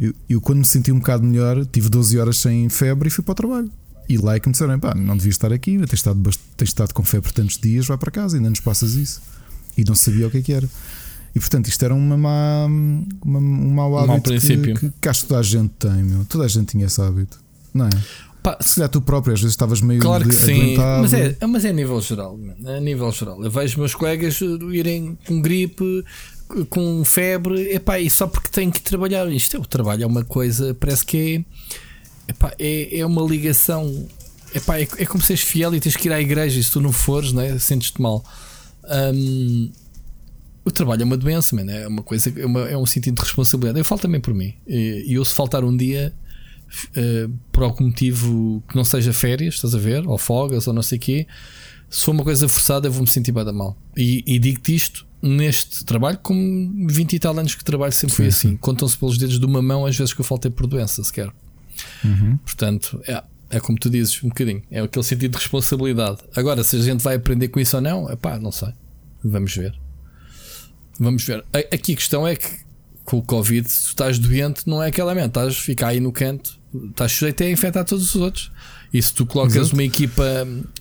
Eu, 0.00 0.14
eu, 0.28 0.40
quando 0.40 0.58
me 0.58 0.64
senti 0.64 0.90
um 0.90 0.98
bocado 0.98 1.22
melhor, 1.22 1.64
tive 1.66 1.88
12 1.88 2.18
horas 2.18 2.38
sem 2.38 2.68
febre 2.68 3.08
e 3.08 3.10
fui 3.10 3.22
para 3.22 3.32
o 3.32 3.34
trabalho. 3.34 3.70
E 4.08 4.16
lá 4.16 4.34
é 4.34 4.40
que 4.40 4.48
me 4.48 4.52
disseram: 4.52 4.80
pá, 4.80 4.94
não 4.94 5.16
devias 5.16 5.34
estar 5.34 5.52
aqui, 5.52 5.76
tens 5.78 5.92
estado, 5.92 6.20
tens 6.56 6.68
estado 6.68 6.94
com 6.94 7.04
febre 7.04 7.32
tantos 7.32 7.58
dias, 7.58 7.86
vai 7.86 7.98
para 7.98 8.10
casa, 8.10 8.36
ainda 8.36 8.50
nos 8.50 8.60
passas 8.60 8.94
isso. 8.94 9.20
E 9.76 9.84
não 9.84 9.94
sabia 9.94 10.26
o 10.26 10.30
que 10.30 10.38
é 10.38 10.42
que 10.42 10.52
era. 10.52 10.68
E 11.34 11.38
portanto, 11.38 11.68
isto 11.68 11.84
era 11.84 11.94
uma 11.94 12.16
má, 12.16 12.66
uma, 13.24 13.38
um 13.38 13.70
mau 13.70 13.96
hábito 13.98 14.32
um 14.32 14.38
que, 14.38 14.74
que, 14.74 14.92
que 15.00 15.08
acho 15.08 15.22
que 15.22 15.28
toda 15.28 15.40
a 15.40 15.42
gente 15.44 15.70
tem, 15.78 16.02
meu. 16.02 16.24
Toda 16.24 16.44
a 16.44 16.48
gente 16.48 16.66
tinha 16.66 16.86
esse 16.86 17.00
hábito, 17.00 17.38
não 17.72 17.86
é? 17.86 17.90
Pá, 18.42 18.56
se 18.60 18.76
calhar 18.76 18.88
tu 18.88 19.00
próprio 19.02 19.34
às 19.34 19.40
vezes 19.40 19.52
estavas 19.52 19.82
meio 19.82 20.00
Claro 20.00 20.26
que 20.26 20.34
sim, 20.34 20.74
mas 20.76 21.12
é, 21.12 21.36
mas 21.46 21.64
é 21.64 21.68
a 21.68 21.72
nível 21.72 22.00
geral. 22.00 22.38
A 22.66 22.80
nível 22.80 23.12
geral. 23.12 23.44
Eu 23.44 23.50
vejo 23.50 23.78
meus 23.78 23.94
colegas 23.94 24.40
irem 24.72 25.16
com 25.26 25.40
gripe, 25.42 26.04
com 26.68 27.04
febre, 27.04 27.74
epá, 27.74 27.98
e 27.98 28.10
só 28.10 28.26
porque 28.26 28.48
têm 28.48 28.70
que 28.70 28.80
trabalhar. 28.82 29.30
Isto 29.30 29.56
é 29.56 29.60
o 29.60 29.64
trabalho, 29.64 30.04
é 30.04 30.06
uma 30.06 30.24
coisa, 30.24 30.74
parece 30.74 31.04
que 31.04 31.44
é, 32.28 32.30
epá, 32.30 32.52
é, 32.58 32.98
é 32.98 33.06
uma 33.06 33.22
ligação. 33.22 34.08
Epá, 34.54 34.78
é, 34.78 34.82
é 34.82 35.06
como 35.06 35.22
seres 35.22 35.42
fiel 35.42 35.74
e 35.74 35.80
tens 35.80 35.96
que 35.96 36.08
ir 36.08 36.12
à 36.12 36.20
igreja 36.20 36.58
e 36.58 36.62
se 36.62 36.72
tu 36.72 36.80
não 36.80 36.92
fores, 36.92 37.32
né, 37.32 37.58
sentes-te 37.58 38.00
mal. 38.02 38.24
Um, 39.14 39.70
o 40.64 40.70
trabalho 40.70 41.02
é 41.02 41.04
uma 41.04 41.16
doença, 41.16 41.54
man, 41.54 41.70
é 41.70 41.86
uma 41.86 42.02
coisa, 42.02 42.32
é, 42.36 42.44
uma, 42.44 42.68
é 42.68 42.76
um 42.76 42.86
sentido 42.86 43.14
de 43.14 43.22
responsabilidade. 43.22 43.78
Eu 43.78 43.84
falo 43.84 44.00
também 44.00 44.20
por 44.20 44.34
mim. 44.34 44.54
E, 44.66 45.04
eu, 45.08 45.24
se 45.24 45.34
faltar 45.34 45.64
um 45.64 45.76
dia, 45.76 46.12
uh, 46.96 47.32
por 47.52 47.62
algum 47.62 47.84
motivo 47.84 48.62
que 48.68 48.76
não 48.76 48.84
seja 48.84 49.12
férias, 49.12 49.54
estás 49.54 49.74
a 49.74 49.78
ver? 49.78 50.06
Ou 50.06 50.18
folgas, 50.18 50.66
ou 50.66 50.74
não 50.74 50.82
sei 50.82 50.98
o 50.98 51.00
quê. 51.00 51.26
Se 51.88 52.04
for 52.04 52.12
uma 52.12 52.24
coisa 52.24 52.48
forçada, 52.48 52.88
eu 52.88 52.92
vou-me 52.92 53.08
sentir 53.08 53.32
bem 53.32 53.44
da 53.44 53.52
mal. 53.52 53.76
E, 53.96 54.22
e 54.26 54.38
digo-te 54.38 54.74
isto 54.74 55.06
neste 55.22 55.84
trabalho, 55.84 56.18
como 56.22 56.88
20 56.88 57.12
e 57.12 57.18
tal 57.18 57.38
anos 57.38 57.54
que 57.54 57.64
trabalho, 57.64 57.92
sempre 57.92 58.16
foi 58.16 58.26
assim. 58.26 58.56
Contam-se 58.56 58.96
pelos 58.96 59.18
dedos 59.18 59.38
de 59.38 59.46
uma 59.46 59.62
mão 59.62 59.86
as 59.86 59.96
vezes 59.96 60.12
que 60.14 60.20
eu 60.20 60.24
faltei 60.24 60.50
por 60.50 60.66
doença, 60.66 61.02
sequer. 61.02 61.30
Uhum. 62.04 62.38
Portanto, 62.38 63.00
é, 63.06 63.22
é 63.50 63.60
como 63.60 63.78
tu 63.78 63.90
dizes, 63.90 64.22
um 64.22 64.28
bocadinho. 64.28 64.62
É 64.70 64.80
aquele 64.80 65.04
sentido 65.04 65.32
de 65.32 65.38
responsabilidade. 65.38 66.18
Agora, 66.34 66.64
se 66.64 66.76
a 66.76 66.80
gente 66.80 67.02
vai 67.02 67.16
aprender 67.16 67.48
com 67.48 67.60
isso 67.60 67.76
ou 67.76 67.82
não, 67.82 68.10
é 68.10 68.16
pá, 68.16 68.38
não 68.38 68.52
sei. 68.52 68.70
Vamos 69.22 69.54
ver. 69.54 69.74
Vamos 70.98 71.24
ver. 71.24 71.44
Aqui 71.72 71.92
a 71.92 71.96
questão 71.96 72.26
é 72.26 72.36
que 72.36 72.48
com 73.04 73.18
o 73.18 73.22
Covid, 73.22 73.68
se 73.68 73.84
tu 73.84 73.88
estás 73.88 74.18
doente, 74.18 74.62
não 74.66 74.82
é 74.82 74.88
aquela 74.88 75.14
mente, 75.14 75.28
estás 75.28 75.48
a 75.48 75.56
ficar 75.56 75.88
aí 75.88 76.00
no 76.00 76.12
canto 76.12 76.60
estás 76.90 77.12
sujeito 77.12 77.42
a 77.42 77.50
infectar 77.50 77.84
todos 77.84 78.14
os 78.14 78.20
outros. 78.20 78.50
E 78.92 79.00
se 79.00 79.14
tu 79.14 79.24
colocas 79.24 79.72
uma 79.72 79.84
equipa, 79.84 80.24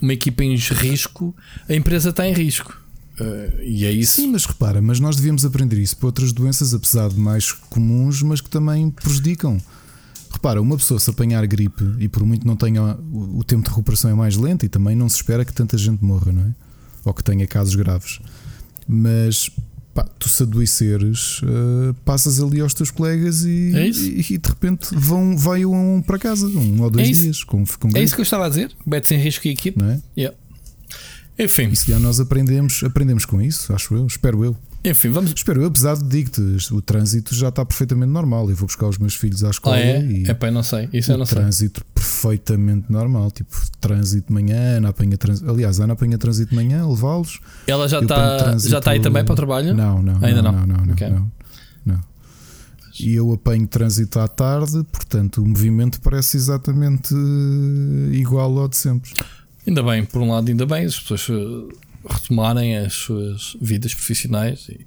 uma 0.02 0.14
equipa 0.14 0.44
em 0.44 0.56
risco, 0.56 1.36
a 1.68 1.76
empresa 1.76 2.10
está 2.10 2.28
em 2.28 2.34
risco. 2.34 2.79
Uh, 3.20 3.62
e 3.62 3.86
é 3.86 3.92
isso. 3.92 4.22
Sim, 4.22 4.32
mas 4.32 4.46
repara, 4.46 4.82
mas 4.82 5.00
nós 5.00 5.16
devíamos 5.16 5.44
aprender 5.44 5.78
isso 5.78 5.98
para 5.98 6.08
outras 6.08 6.32
doenças, 6.32 6.74
apesar 6.74 7.10
de 7.10 7.20
mais 7.20 7.52
comuns, 7.52 8.22
mas 8.22 8.40
que 8.40 8.50
também 8.50 8.90
prejudicam. 8.90 9.58
Repara, 10.32 10.62
uma 10.62 10.78
pessoa 10.78 11.00
se 11.00 11.10
apanhar 11.10 11.46
gripe 11.46 11.84
e 12.00 12.08
por 12.08 12.24
muito 12.24 12.48
não 12.48 12.56
tenha 12.56 12.98
o 13.12 13.44
tempo 13.44 13.64
de 13.64 13.70
recuperação 13.70 14.12
é 14.12 14.14
mais 14.14 14.38
lento 14.38 14.66
e 14.66 14.70
também 14.70 14.96
não 14.96 15.10
se 15.10 15.18
espera 15.18 15.44
que 15.44 15.52
tanta 15.52 15.78
gente 15.78 16.04
morra, 16.04 16.32
não 16.32 16.44
é? 16.44 16.56
Ou 17.04 17.14
que 17.14 17.24
tenha 17.24 17.46
casos 17.48 17.76
graves. 17.76 18.20
Mas 18.88 19.50
pá, 19.94 20.04
tu 20.18 20.30
se 20.30 20.44
adoeceres, 20.44 21.42
uh, 21.42 21.94
passas 22.06 22.40
ali 22.40 22.62
aos 22.62 22.74
teus 22.74 22.92
colegas 22.92 23.44
e, 23.44 23.72
é 23.76 23.88
e, 23.88 24.20
e, 24.20 24.38
de 24.38 24.50
repente 24.50 24.96
vão, 24.96 25.36
vai 25.36 25.66
um 25.66 26.02
para 26.02 26.20
casa, 26.20 26.46
um 26.48 26.82
ou 26.82 26.90
dois 26.90 27.10
é 27.10 27.12
dias. 27.12 27.44
Com, 27.44 27.66
com 27.66 27.90
é 27.96 28.02
isso 28.02 28.14
que 28.14 28.22
eu 28.22 28.24
estava 28.24 28.46
a 28.46 28.50
dizer. 28.50 28.72
Bete-se 28.86 29.16
em 29.16 29.18
risco 29.18 29.48
a 29.48 29.52
equipe. 29.52 29.82
Não 29.82 29.90
é? 29.90 30.02
Yeah. 30.18 30.38
Enfim. 31.40 31.70
E 31.70 31.76
se 31.76 31.96
nós 31.96 32.20
aprendemos, 32.20 32.84
aprendemos 32.84 33.26
com 33.26 33.42
isso, 33.42 33.74
acho 33.74 33.96
eu, 33.96 34.06
espero 34.06 34.44
eu. 34.44 34.56
Enfim, 34.84 35.10
vamos. 35.10 35.34
Espero 35.36 35.62
eu, 35.62 35.68
apesar 35.68 35.98
de 35.98 36.04
digo-te, 36.04 36.74
o 36.74 36.82
trânsito 36.82 37.36
já 37.36 37.50
está 37.50 37.66
perfeitamente 37.66 38.12
normal. 38.12 38.50
Eu 38.50 38.56
vou 38.56 38.66
buscar 38.66 38.88
os 38.88 38.98
meus 38.98 39.14
filhos 39.14 39.44
à 39.44 39.50
escola. 39.50 39.76
Ah, 39.76 39.80
é? 39.80 40.06
E 40.06 40.24
é 40.26 40.34
pá, 40.34 40.50
não 40.50 40.64
sei. 40.64 40.88
Isso 40.94 41.12
eu 41.12 41.18
não 41.18 41.26
sei. 41.26 41.38
Trânsito 41.38 41.84
perfeitamente 41.94 42.90
normal. 42.90 43.30
Tipo, 43.32 43.56
trânsito 43.82 44.28
de 44.28 44.34
manhã, 44.34 44.78
Ana 44.78 44.90
apanha 44.90 45.18
trânsito. 45.18 45.50
Aliás, 45.50 45.80
Ana 45.80 45.94
apanha 45.94 46.18
trânsito 46.18 46.52
de 46.52 46.56
manhã, 46.56 46.88
levá-los. 46.88 47.40
Ela 47.68 47.90
já 47.90 48.00
está 48.00 48.58
já 48.58 48.80
tá 48.80 48.92
aí 48.92 49.02
também 49.02 49.24
para 49.26 49.34
o 49.34 49.36
trabalho? 49.36 49.74
Não, 49.74 50.02
não. 50.02 50.24
Ainda 50.24 50.42
não. 50.42 50.52
Não, 50.54 50.66
não, 50.66 50.86
não. 50.86 50.94
Okay. 50.94 51.10
não, 51.10 51.32
não. 51.86 52.00
E 53.02 53.16
eu 53.16 53.34
apanho 53.34 53.68
trânsito 53.68 54.20
à 54.20 54.28
tarde, 54.28 54.84
portanto, 54.92 55.42
o 55.42 55.46
movimento 55.46 56.00
parece 56.02 56.38
exatamente 56.38 57.14
igual 58.12 58.58
ao 58.60 58.68
de 58.68 58.78
sempre. 58.78 59.12
Ainda 59.68 59.84
bem, 59.84 60.06
por 60.06 60.22
um 60.22 60.32
lado, 60.32 60.50
ainda 60.50 60.66
bem, 60.66 60.86
as 60.86 61.00
pessoas 61.00 61.28
eh, 61.30 61.76
retomarem 62.10 62.78
as 62.78 62.94
suas 62.94 63.58
vidas 63.62 63.94
profissionais 63.94 64.68
e 64.70 64.86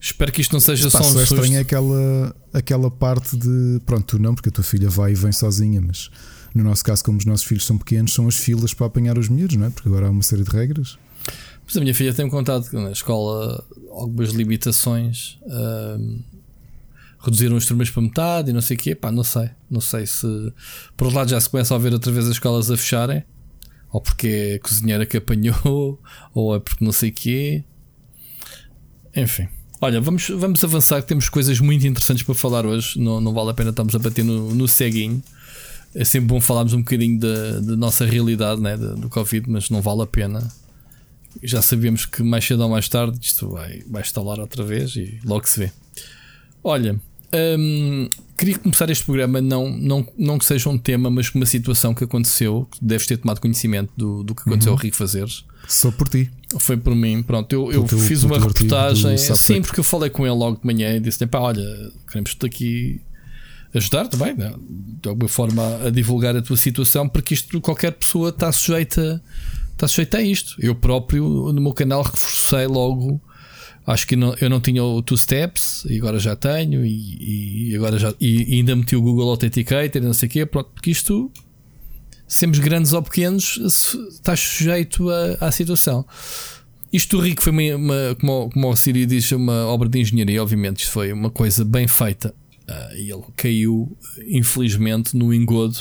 espero 0.00 0.30
que 0.30 0.40
isto 0.40 0.52
não 0.52 0.60
seja 0.60 0.90
só 0.90 1.00
um 1.00 1.04
susto. 1.04 1.34
estranho 1.34 1.56
é 1.56 1.60
aquela, 1.60 2.36
aquela 2.52 2.90
parte 2.90 3.36
de 3.36 3.80
pronto, 3.86 4.04
tu 4.04 4.18
não, 4.18 4.34
porque 4.34 4.50
a 4.50 4.52
tua 4.52 4.64
filha 4.64 4.88
vai 4.88 5.12
e 5.12 5.14
vem 5.14 5.32
sozinha, 5.32 5.80
mas 5.80 6.10
no 6.54 6.62
nosso 6.62 6.84
caso, 6.84 7.02
como 7.02 7.18
os 7.18 7.24
nossos 7.24 7.44
filhos 7.44 7.66
são 7.66 7.76
pequenos, 7.76 8.12
são 8.12 8.28
as 8.28 8.36
filas 8.36 8.72
para 8.72 8.86
apanhar 8.86 9.18
os 9.18 9.28
miúdos, 9.28 9.56
não 9.56 9.66
é? 9.66 9.70
Porque 9.70 9.88
agora 9.88 10.06
há 10.06 10.10
uma 10.10 10.22
série 10.22 10.44
de 10.44 10.50
regras. 10.50 10.96
Mas 11.66 11.76
a 11.76 11.80
minha 11.80 11.94
filha 11.94 12.14
tem-me 12.14 12.30
contado 12.30 12.68
que 12.68 12.76
na 12.76 12.92
escola 12.92 13.64
algumas 13.90 14.30
limitações 14.30 15.38
reduziram 17.24 17.56
os 17.56 17.66
turmas 17.66 17.90
para 17.90 18.02
metade 18.02 18.50
e 18.50 18.52
não 18.52 18.60
sei 18.60 18.76
o 18.76 18.80
quê. 18.80 18.94
Pá, 18.94 19.10
não 19.10 19.24
sei. 19.24 19.50
Não 19.70 19.80
sei 19.80 20.06
se 20.06 20.26
por 20.96 21.06
outro 21.06 21.18
lado 21.18 21.30
já 21.30 21.40
se 21.40 21.48
começa 21.48 21.74
a 21.74 21.78
ver 21.78 21.92
outra 21.92 22.12
vez 22.12 22.26
as 22.26 22.32
escolas 22.32 22.70
a 22.70 22.76
fecharem 22.76 23.24
ou 23.94 24.00
porque 24.00 24.26
é 24.26 24.54
a 24.56 24.58
cozinheira 24.58 25.06
que 25.06 25.16
apanhou, 25.16 26.02
ou 26.34 26.56
é 26.56 26.58
porque 26.58 26.84
não 26.84 26.90
sei 26.90 27.10
o 27.10 27.12
quê. 27.12 27.64
Enfim. 29.14 29.46
Olha, 29.80 30.00
vamos, 30.00 30.28
vamos 30.30 30.64
avançar 30.64 31.00
que 31.00 31.06
temos 31.06 31.28
coisas 31.28 31.60
muito 31.60 31.86
interessantes 31.86 32.24
para 32.24 32.34
falar 32.34 32.66
hoje. 32.66 32.98
Não, 32.98 33.20
não 33.20 33.32
vale 33.32 33.50
a 33.50 33.54
pena 33.54 33.70
estarmos 33.70 33.94
a 33.94 33.98
bater 34.00 34.24
no, 34.24 34.52
no 34.52 34.66
ceguinho. 34.66 35.22
É 35.94 36.04
sempre 36.04 36.26
bom 36.26 36.40
falarmos 36.40 36.72
um 36.72 36.78
bocadinho 36.78 37.20
da, 37.20 37.60
nossa 37.76 38.04
realidade 38.04 38.60
né, 38.60 38.76
do, 38.76 38.96
do 38.96 39.08
Covid, 39.08 39.48
mas 39.48 39.70
não 39.70 39.80
vale 39.80 40.02
a 40.02 40.06
pena. 40.06 40.52
Já 41.40 41.62
sabemos 41.62 42.04
que 42.04 42.20
mais 42.20 42.44
cedo 42.44 42.64
ou 42.64 42.68
mais 42.68 42.88
tarde 42.88 43.16
isto 43.22 43.50
vai, 43.50 43.84
vai 43.88 44.02
instalar 44.02 44.40
outra 44.40 44.64
vez 44.64 44.96
e 44.96 45.20
logo 45.24 45.46
se 45.46 45.60
vê. 45.60 45.72
Olha, 46.64 47.00
hum, 47.58 48.08
queria 48.36 48.58
começar 48.58 48.88
este 48.90 49.04
programa 49.04 49.40
não, 49.40 49.70
não, 49.70 50.06
não 50.18 50.38
que 50.38 50.44
seja 50.44 50.68
um 50.68 50.78
tema, 50.78 51.10
mas 51.10 51.28
com 51.28 51.38
uma 51.38 51.46
situação 51.46 51.94
que 51.94 52.04
aconteceu. 52.04 52.68
Que 52.70 52.84
deves 52.84 53.06
ter 53.06 53.16
tomado 53.16 53.40
conhecimento 53.40 53.90
do, 53.96 54.22
do 54.22 54.34
que 54.34 54.42
aconteceu 54.42 54.72
uhum. 54.72 54.78
ao 54.78 54.82
Rico 54.82 54.96
Fazeres. 54.96 55.44
Só 55.68 55.90
por 55.90 56.08
ti. 56.08 56.30
Foi 56.58 56.76
por 56.76 56.94
mim, 56.94 57.22
pronto. 57.22 57.52
Eu, 57.52 57.72
eu 57.72 57.84
teu, 57.84 57.98
fiz 57.98 58.22
uma 58.22 58.38
reportagem. 58.38 59.16
Sim, 59.18 59.62
porque 59.62 59.80
eu 59.80 59.84
falei 59.84 60.10
com 60.10 60.26
ele 60.26 60.36
logo 60.36 60.60
de 60.60 60.66
manhã 60.66 60.94
e 60.94 61.00
disse: 61.00 61.26
pá, 61.26 61.40
olha, 61.40 61.64
queremos-te 62.06 62.44
aqui 62.44 63.00
ajudar 63.74 64.06
também, 64.08 64.34
né? 64.34 64.54
de 65.02 65.08
alguma 65.08 65.28
forma, 65.28 65.86
a 65.86 65.90
divulgar 65.90 66.36
a 66.36 66.40
tua 66.42 66.56
situação, 66.56 67.08
porque 67.08 67.34
isto 67.34 67.60
qualquer 67.60 67.92
pessoa 67.92 68.30
está 68.30 68.50
sujeita, 68.52 69.22
está 69.72 69.88
sujeita 69.88 70.18
a 70.18 70.22
isto. 70.22 70.54
Eu 70.58 70.74
próprio, 70.74 71.52
no 71.52 71.60
meu 71.60 71.72
canal, 71.72 72.02
reforcei 72.02 72.66
logo. 72.66 73.20
Acho 73.86 74.06
que 74.06 74.16
não, 74.16 74.34
eu 74.40 74.48
não 74.48 74.60
tinha 74.60 74.82
o 74.82 75.02
Two 75.02 75.18
Steps 75.18 75.84
e 75.88 75.98
agora 75.98 76.18
já 76.18 76.34
tenho, 76.34 76.84
e, 76.86 77.70
e 77.70 77.76
agora 77.76 77.98
já 77.98 78.14
e, 78.18 78.54
ainda 78.54 78.74
meti 78.74 78.96
o 78.96 79.02
Google 79.02 79.28
Authenticator 79.28 80.00
e 80.02 80.04
não 80.04 80.14
sei 80.14 80.26
o 80.28 80.32
quê, 80.32 80.46
pronto, 80.46 80.70
porque 80.72 80.90
isto 80.90 81.30
semos 82.26 82.58
grandes 82.58 82.92
ou 82.92 83.02
pequenos, 83.02 83.58
estás 84.10 84.40
sujeito 84.40 85.10
à, 85.10 85.48
à 85.48 85.52
situação. 85.52 86.06
Isto 86.94 87.18
Rico 87.18 87.42
foi 87.42 87.52
uma, 87.52 87.76
uma, 87.76 88.16
como, 88.20 88.50
como 88.50 88.70
o 88.70 88.76
Siri 88.76 89.04
diz, 89.04 89.32
uma 89.32 89.66
obra 89.66 89.88
de 89.88 89.98
engenharia, 89.98 90.40
obviamente. 90.40 90.80
Isto 90.80 90.92
foi 90.92 91.12
uma 91.12 91.28
coisa 91.28 91.64
bem 91.64 91.88
feita. 91.88 92.32
Uh, 92.68 92.96
e 92.96 93.10
ele 93.10 93.24
caiu, 93.34 93.98
infelizmente, 94.28 95.16
no 95.16 95.34
engodo. 95.34 95.76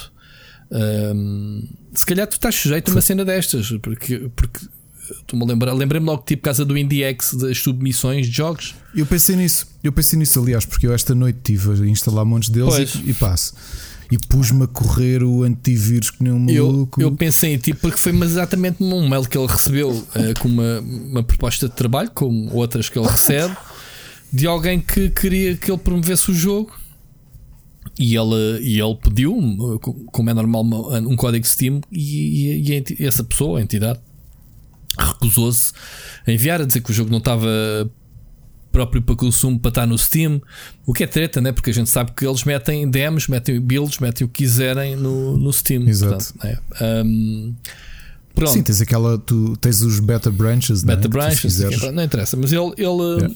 Um, 0.72 1.68
se 1.94 2.04
calhar 2.04 2.26
tu 2.26 2.34
estás 2.34 2.56
sujeito 2.56 2.90
a 2.90 2.96
uma 2.96 3.02
cena 3.02 3.24
destas, 3.24 3.70
porque, 3.80 4.28
porque 4.36 4.60
estou-me 5.12 5.46
a 5.46 5.48
lembrar, 5.48 5.74
lembrei-me 5.74 6.06
logo 6.06 6.24
tipo 6.24 6.44
casa 6.44 6.64
do 6.64 6.78
IndieX 6.78 7.34
das 7.34 7.58
submissões 7.60 8.28
de 8.28 8.38
jogos. 8.38 8.76
Eu 8.96 9.06
pensei 9.06 9.36
nisso, 9.36 9.68
eu 9.84 9.92
pensei 9.92 10.18
nisso, 10.18 10.40
aliás, 10.40 10.66
porque 10.66 10.88
eu 10.88 10.94
esta 10.94 11.14
noite 11.14 11.38
estive 11.38 11.84
a 11.84 11.88
instalar 11.88 12.26
montes 12.26 12.50
deles 12.50 12.96
e, 12.96 13.10
e 13.10 13.14
passo 13.14 13.54
e 14.14 14.18
pus-me 14.28 14.66
a 14.66 14.68
correr 14.68 15.24
o 15.24 15.42
antivírus 15.42 16.12
que 16.12 16.24
nem 16.24 16.32
um 16.32 16.40
maluco. 16.40 17.02
Eu, 17.02 17.08
eu 17.08 17.16
pensei 17.16 17.54
em 17.54 17.58
ti 17.58 17.74
porque 17.74 17.98
foi 17.98 18.16
exatamente 18.22 18.84
um 18.84 19.10
mail 19.10 19.28
que 19.28 19.36
ele 19.36 19.48
recebeu 19.48 19.90
uh, 19.90 20.40
com 20.40 20.48
uma, 20.48 20.80
uma 20.82 21.24
proposta 21.24 21.68
de 21.68 21.76
trabalho, 21.76 22.12
como 22.14 22.54
outras 22.54 22.90
que 22.90 23.00
ele 23.00 23.08
recebe, 23.08 23.56
de 24.32 24.46
alguém 24.46 24.80
que 24.80 25.10
queria 25.10 25.56
que 25.58 25.72
ele 25.72 25.80
promovesse 25.80 26.30
o 26.30 26.34
jogo. 26.34 26.78
E 28.00 28.16
ele, 28.16 28.60
e 28.62 28.80
ele 28.80 28.96
pediu, 28.96 29.36
como 30.12 30.30
é 30.30 30.34
normal, 30.34 30.64
um 30.64 31.16
código 31.16 31.46
Steam, 31.46 31.80
e, 31.92 32.60
e, 32.60 32.96
e 33.00 33.06
essa 33.06 33.24
pessoa, 33.24 33.60
a 33.60 33.62
entidade, 33.62 34.00
recusou-se 34.98 35.74
a 36.26 36.32
enviar, 36.32 36.62
a 36.62 36.66
dizer 36.66 36.82
que 36.82 36.92
o 36.92 36.94
jogo 36.94 37.10
não 37.10 37.18
estava 37.20 37.48
próprio 38.72 39.02
para 39.02 39.16
consumo 39.16 39.60
para 39.60 39.70
estar 39.70 39.86
no 39.86 39.98
Steam. 39.98 40.42
O 40.86 40.94
que 40.94 41.04
é 41.04 41.08
treta, 41.08 41.40
né? 41.40 41.52
Porque 41.52 41.70
a 41.70 41.74
gente 41.74 41.90
sabe 41.90 42.12
que 42.12 42.26
eles 42.26 42.44
metem 42.44 42.90
demos, 42.90 43.28
metem 43.28 43.62
builds, 43.62 44.00
metem 44.00 44.26
o 44.26 44.30
que 44.30 44.44
quiserem 44.44 44.96
no, 44.96 45.38
no 45.38 45.54
Steam. 45.54 45.88
Exato. 45.88 46.34
Portanto, 46.34 46.64
é. 46.82 47.04
um, 47.04 47.56
Pronto. 48.36 48.52
Sim, 48.52 48.64
tens 48.64 48.82
aquela. 48.82 49.18
Tu 49.18 49.56
tens 49.58 49.82
os 49.82 50.00
beta 50.00 50.32
branches, 50.32 50.84
beta 50.84 51.02
né? 51.02 51.08
branches, 51.08 51.60
não 51.60 52.04
interessa, 52.04 52.36
mas 52.36 52.52
ele, 52.52 52.74
ele, 52.78 53.22
yeah. 53.22 53.36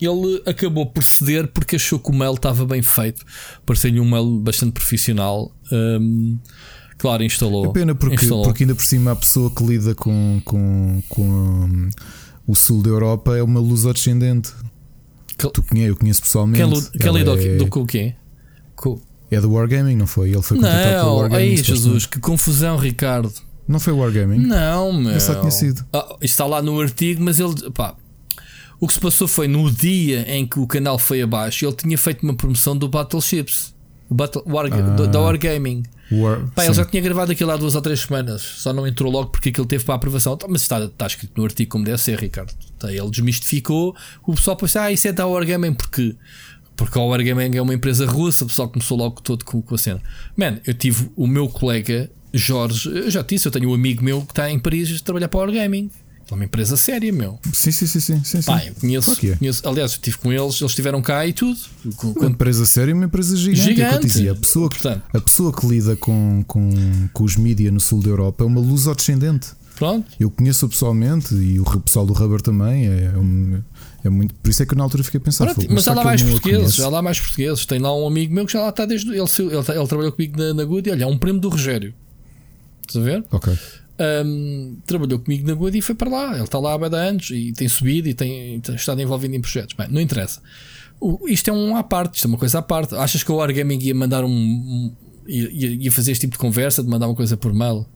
ele 0.00 0.42
acabou 0.46 0.86
por 0.86 1.04
ceder 1.04 1.48
porque 1.48 1.76
achou 1.76 1.98
que 1.98 2.10
o 2.10 2.14
mail 2.14 2.32
estava 2.32 2.64
bem 2.64 2.82
feito. 2.82 3.24
Parecia-lhe 3.66 4.00
um 4.00 4.08
mail 4.08 4.40
bastante 4.40 4.72
profissional. 4.72 5.54
Um, 5.70 6.38
claro, 6.98 7.22
instalou. 7.22 7.66
É 7.66 7.72
pena 7.72 7.94
porque, 7.94 8.16
instalou. 8.16 8.44
porque 8.44 8.64
ainda 8.64 8.74
por 8.74 8.84
cima 8.84 9.12
a 9.12 9.16
pessoa 9.16 9.50
que 9.50 9.64
lida 9.64 9.94
com, 9.94 10.40
com, 10.44 11.02
com 11.08 11.90
o 12.46 12.54
sul 12.54 12.82
da 12.82 12.90
Europa 12.90 13.36
é 13.36 13.42
uma 13.42 13.60
luz 13.60 13.86
ascendente. 13.86 14.52
Que... 15.36 15.50
Tu 15.50 15.62
conheces, 15.62 15.88
eu 15.88 15.96
conheço 15.96 16.20
pessoalmente. 16.22 16.90
Que, 16.90 16.98
que 16.98 17.08
lida 17.10 17.32
é... 17.32 17.56
do, 17.56 17.66
do, 17.66 17.80
o 17.80 17.86
quê? 17.86 18.14
É 19.30 19.40
do 19.40 19.52
Wargaming, 19.52 19.96
não 19.96 20.06
foi? 20.06 20.30
Ele 20.30 20.42
foi 20.42 20.58
contratado 20.58 21.04
pelo 21.04 21.16
Wargaming. 21.16 21.50
Ai, 21.50 21.56
Jesus, 21.56 22.06
que 22.06 22.20
confusão, 22.20 22.76
Ricardo. 22.76 23.32
Não 23.66 23.80
foi 23.80 23.92
Wargaming? 23.92 24.38
Não, 24.38 24.92
meu. 24.92 25.12
Eu 25.12 25.20
só 25.20 25.50
sido. 25.50 25.84
Ah, 25.92 26.16
está 26.20 26.46
lá 26.46 26.62
no 26.62 26.80
artigo, 26.80 27.22
mas 27.22 27.40
ele. 27.40 27.70
Pá, 27.72 27.96
o 28.78 28.86
que 28.86 28.94
se 28.94 29.00
passou 29.00 29.26
foi 29.26 29.48
no 29.48 29.70
dia 29.70 30.24
em 30.28 30.46
que 30.46 30.60
o 30.60 30.66
canal 30.66 30.98
foi 30.98 31.22
abaixo, 31.22 31.64
ele 31.64 31.74
tinha 31.74 31.98
feito 31.98 32.22
uma 32.22 32.34
promoção 32.34 32.76
do 32.76 32.88
Battleships. 32.88 33.73
Battle, 34.10 34.42
War, 34.46 34.66
ah. 34.66 35.06
da 35.06 35.20
Wargaming. 35.20 35.82
War, 36.10 36.46
Pá, 36.54 36.64
ele 36.64 36.74
já 36.74 36.84
tinha 36.84 37.02
gravado 37.02 37.32
aquilo 37.32 37.50
há 37.50 37.56
duas 37.56 37.74
ou 37.74 37.82
três 37.82 38.00
semanas, 38.00 38.42
só 38.42 38.72
não 38.72 38.86
entrou 38.86 39.10
logo 39.10 39.30
porque 39.30 39.48
aquilo 39.48 39.66
teve 39.66 39.84
para 39.84 39.94
a 39.94 39.96
aprovação. 39.96 40.38
Mas 40.48 40.62
está, 40.62 40.84
está 40.84 41.06
escrito 41.06 41.32
no 41.36 41.44
artigo 41.44 41.70
como 41.70 41.84
deve 41.84 41.98
ser, 41.98 42.18
Ricardo. 42.18 42.52
Tá, 42.78 42.92
ele 42.92 43.10
desmistificou. 43.10 43.96
O 44.26 44.34
pessoal 44.34 44.56
pensou, 44.56 44.82
ah, 44.82 44.92
isso 44.92 45.08
é 45.08 45.12
da 45.12 45.26
Wargaming 45.26 45.74
porque. 45.74 46.16
Porque 46.76 46.98
a 46.98 47.02
Wargaming 47.02 47.56
é 47.56 47.62
uma 47.62 47.72
empresa 47.72 48.04
russa, 48.04 48.44
o 48.44 48.48
pessoal 48.48 48.68
começou 48.68 48.98
logo 48.98 49.20
todo 49.20 49.44
com, 49.44 49.62
com 49.62 49.76
a 49.76 49.78
cena. 49.78 50.02
Man, 50.36 50.58
eu 50.66 50.74
tive 50.74 51.08
o 51.14 51.24
meu 51.24 51.48
colega 51.48 52.10
Jorge, 52.32 52.88
eu 52.88 53.08
já 53.08 53.22
disse, 53.22 53.46
eu 53.46 53.52
tenho 53.52 53.70
um 53.70 53.74
amigo 53.74 54.02
meu 54.02 54.22
que 54.22 54.32
está 54.32 54.50
em 54.50 54.58
Paris 54.58 54.92
a 55.00 55.04
trabalhar 55.04 55.28
para 55.28 55.38
a 55.38 55.42
Wargaming. 55.44 55.88
É 56.30 56.34
uma 56.34 56.44
empresa 56.44 56.76
séria, 56.76 57.12
meu. 57.12 57.38
Sim, 57.52 57.70
sim, 57.70 57.86
sim, 57.86 58.00
sim. 58.00 58.24
sim, 58.24 58.42
Pá, 58.42 58.64
eu 58.64 58.74
conheço, 58.74 59.12
okay. 59.12 59.36
conheço, 59.36 59.68
aliás, 59.68 59.92
eu 59.92 59.96
estive 59.96 60.18
com 60.18 60.32
eles, 60.32 60.60
eles 60.60 60.70
estiveram 60.70 61.02
cá 61.02 61.26
e 61.26 61.32
tudo. 61.32 61.58
Uma 62.16 62.30
empresa 62.30 62.64
séria 62.64 62.90
e 62.90 62.94
uma 62.94 63.04
empresa 63.04 63.36
gigante. 63.36 63.60
É 63.60 63.64
gigante. 63.64 63.94
É 63.94 63.98
dizia, 64.00 64.32
a, 64.32 64.34
pessoa 64.34 64.68
que, 64.68 64.80
Portanto, 64.80 65.02
a 65.12 65.20
pessoa 65.20 65.52
que 65.52 65.66
lida 65.66 65.96
com, 65.96 66.42
com, 66.46 66.70
com 67.12 67.24
os 67.24 67.36
mídias 67.36 67.72
no 67.72 67.80
sul 67.80 68.00
da 68.00 68.08
Europa 68.08 68.44
é 68.44 68.46
uma 68.46 68.60
luz 68.60 68.84
descendente. 68.86 69.48
Pronto. 69.76 70.06
Eu 70.18 70.30
conheço 70.30 70.68
pessoalmente 70.68 71.34
e 71.34 71.58
o 71.58 71.64
pessoal 71.80 72.06
do 72.06 72.12
Rubber 72.12 72.40
também. 72.40 72.86
É, 72.86 73.12
é 74.04 74.08
muito, 74.08 74.34
por 74.34 74.50
isso 74.50 74.62
é 74.62 74.66
que 74.66 74.74
na 74.74 74.84
altura 74.84 75.02
fiquei 75.02 75.18
a 75.18 75.20
pensar. 75.20 75.52
Pronto, 75.52 75.66
mas 75.70 75.88
há 75.88 75.94
lá 75.94 76.04
mais 76.04 76.22
portugueses, 76.22 76.80
há 76.80 76.88
lá 76.88 77.02
mais 77.02 77.18
portugueses. 77.18 77.66
Tem 77.66 77.78
lá 77.78 77.94
um 77.94 78.06
amigo 78.06 78.32
meu 78.32 78.46
que 78.46 78.52
já 78.52 78.62
lá 78.62 78.68
está 78.68 78.86
desde. 78.86 79.10
Ele, 79.10 79.18
ele, 79.18 79.28
ele, 79.38 79.78
ele 79.78 79.86
trabalhou 79.86 80.12
comigo 80.12 80.38
na, 80.38 80.54
na 80.54 80.64
Good 80.64 80.88
e 80.88 80.92
olha, 80.92 81.04
é 81.04 81.06
um 81.06 81.18
primo 81.18 81.40
do 81.40 81.48
Rogério. 81.48 81.92
Estás 82.86 83.04
a 83.04 83.10
ver? 83.10 83.24
Ok. 83.30 83.58
Um, 83.96 84.76
trabalhou 84.84 85.20
comigo 85.20 85.46
na 85.46 85.54
Good 85.54 85.78
e 85.78 85.82
foi 85.82 85.94
para 85.94 86.10
lá. 86.10 86.34
Ele 86.34 86.44
está 86.44 86.58
lá 86.58 86.74
há 86.74 86.78
bem 86.78 86.98
anos 86.98 87.30
e 87.30 87.52
tem 87.52 87.68
subido 87.68 88.08
e 88.08 88.14
tem, 88.14 88.60
tem 88.60 88.74
estado 88.74 89.00
envolvido 89.00 89.34
em 89.34 89.40
projetos. 89.40 89.74
Bem, 89.76 89.88
não 89.88 90.00
interessa. 90.00 90.40
O, 91.00 91.28
isto 91.28 91.48
é 91.48 91.52
um 91.52 91.76
à 91.76 91.82
parte, 91.82 92.16
isto 92.16 92.26
é 92.26 92.28
uma 92.28 92.38
coisa 92.38 92.58
à 92.58 92.62
parte. 92.62 92.94
Achas 92.94 93.22
que 93.22 93.30
o 93.30 93.36
Wargaming 93.36 93.78
ia 93.80 93.94
mandar 93.94 94.24
um, 94.24 94.28
um 94.28 94.92
ia, 95.26 95.68
ia, 95.68 95.92
fazer 95.92 96.12
este 96.12 96.22
tipo 96.22 96.32
de 96.32 96.38
conversa, 96.38 96.82
de 96.82 96.88
mandar 96.88 97.06
uma 97.06 97.14
coisa 97.14 97.36
por 97.36 97.52
mail? 97.52 97.86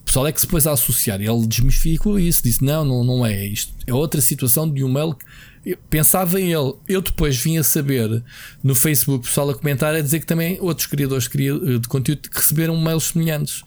O 0.00 0.04
pessoal 0.04 0.26
é 0.26 0.32
que 0.32 0.40
se 0.40 0.46
pôs 0.46 0.66
a 0.66 0.72
associar. 0.72 1.20
Ele 1.20 1.46
desmistificou 1.46 2.18
isso, 2.18 2.42
disse: 2.42 2.64
não, 2.64 2.84
não, 2.84 3.04
não 3.04 3.26
é 3.26 3.46
isto. 3.46 3.72
É 3.86 3.92
outra 3.92 4.20
situação 4.20 4.70
de 4.70 4.82
um 4.82 4.90
mail. 4.90 5.16
Eu 5.64 5.78
pensava 5.88 6.40
em 6.40 6.52
ele. 6.52 6.74
Eu 6.88 7.00
depois 7.00 7.36
vim 7.36 7.56
a 7.58 7.62
saber 7.62 8.22
no 8.64 8.74
Facebook, 8.74 9.24
o 9.24 9.28
pessoal 9.28 9.50
a 9.50 9.54
comentar, 9.54 9.94
a 9.94 10.00
dizer 10.00 10.18
que 10.18 10.26
também 10.26 10.58
outros 10.60 10.88
criadores 10.88 11.28
de 11.28 11.88
conteúdo 11.88 12.28
receberam 12.32 12.76
mails 12.76 13.04
semelhantes 13.04 13.62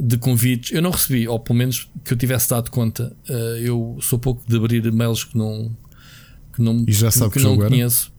de 0.00 0.16
convites. 0.16 0.72
Eu 0.72 0.82
não 0.82 0.90
recebi, 0.90 1.28
ou 1.28 1.38
pelo 1.38 1.58
menos 1.58 1.90
que 2.04 2.12
eu 2.12 2.16
tivesse 2.16 2.48
dado 2.48 2.70
conta. 2.70 3.14
Uh, 3.28 3.32
eu 3.58 3.98
sou 4.00 4.18
pouco 4.18 4.42
de 4.48 4.56
abrir 4.56 4.90
mails 4.92 5.24
que 5.24 5.36
não 5.36 5.70
que 6.54 6.62
não, 6.62 6.84
e 6.86 6.92
já 6.92 7.10
sabe 7.10 7.32
que, 7.32 7.38
que 7.38 7.44
não 7.44 7.56
conheço. 7.56 8.12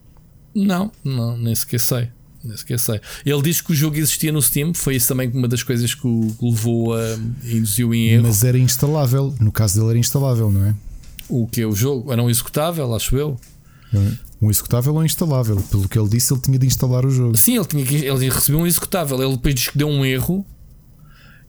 Não, 0.54 0.92
não, 1.04 1.36
nem 1.36 1.54
sequer 1.54 1.80
sei. 1.80 2.08
Nem 2.44 2.56
sequer 2.56 2.78
sei. 2.78 3.00
Ele 3.24 3.42
disse 3.42 3.62
que 3.62 3.72
o 3.72 3.74
jogo 3.74 3.96
existia 3.96 4.32
no 4.32 4.40
Steam, 4.40 4.74
foi 4.74 4.96
isso 4.96 5.08
também 5.08 5.28
uma 5.30 5.48
das 5.48 5.62
coisas 5.62 5.94
que 5.94 6.06
o 6.06 6.34
levou 6.40 6.94
a 6.94 7.14
induziu 7.44 7.94
em 7.94 8.08
erro. 8.08 8.24
Mas 8.24 8.42
era 8.42 8.58
instalável, 8.58 9.34
no 9.40 9.52
caso 9.52 9.78
dele 9.78 9.90
era 9.90 9.98
instalável, 9.98 10.50
não 10.50 10.64
é? 10.66 10.74
O 11.28 11.46
que 11.46 11.60
é 11.60 11.66
o 11.66 11.74
jogo? 11.74 12.12
Era 12.12 12.22
um 12.22 12.28
executável, 12.28 12.94
acho 12.94 13.16
eu. 13.16 13.38
Um 14.40 14.50
executável 14.50 14.94
ou 14.94 15.04
instalável? 15.04 15.56
Pelo 15.70 15.88
que 15.88 15.98
ele 15.98 16.08
disse, 16.08 16.32
ele 16.32 16.40
tinha 16.40 16.58
de 16.58 16.66
instalar 16.66 17.06
o 17.06 17.10
jogo. 17.10 17.36
Sim, 17.36 17.56
ele, 17.56 17.64
tinha 17.64 17.84
que, 17.84 17.94
ele 17.96 18.28
recebeu 18.28 18.60
um 18.60 18.66
executável. 18.66 19.22
Ele 19.22 19.32
depois 19.32 19.54
disse 19.54 19.70
que 19.70 19.78
deu 19.78 19.88
um 19.88 20.04
erro 20.04 20.44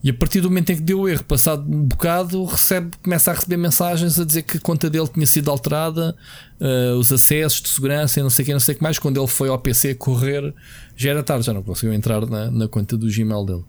e 0.03 0.09
a 0.09 0.13
partir 0.13 0.41
do 0.41 0.49
momento 0.49 0.69
em 0.71 0.75
que 0.75 0.81
deu 0.81 0.99
o 0.99 1.07
erro, 1.07 1.23
passado 1.23 1.63
um 1.65 1.83
bocado, 1.83 2.43
recebe, 2.43 2.91
começa 3.01 3.31
a 3.31 3.33
receber 3.33 3.55
mensagens 3.55 4.19
a 4.19 4.25
dizer 4.25 4.41
que 4.41 4.57
a 4.57 4.59
conta 4.59 4.89
dele 4.89 5.07
tinha 5.07 5.25
sido 5.25 5.49
alterada, 5.49 6.13
uh, 6.59 6.97
os 6.97 7.09
acessos 7.09 7.61
de 7.61 7.69
segurança 7.69 8.19
e 8.19 8.23
não 8.23 8.29
sei 8.29 8.43
o 8.43 8.45
que, 8.45 8.53
não 8.53 8.59
sei 8.59 8.75
o 8.75 8.77
que 8.77 8.83
mais. 8.83 8.99
Quando 8.99 9.17
ele 9.17 9.27
foi 9.27 9.47
ao 9.47 9.57
PC 9.57 9.95
correr, 9.95 10.53
já 10.97 11.11
era 11.11 11.23
tarde, 11.23 11.45
já 11.45 11.53
não 11.53 11.63
conseguiu 11.63 11.93
entrar 11.93 12.25
na, 12.25 12.51
na 12.51 12.67
conta 12.67 12.97
do 12.97 13.07
Gmail 13.07 13.45
dele. 13.45 13.63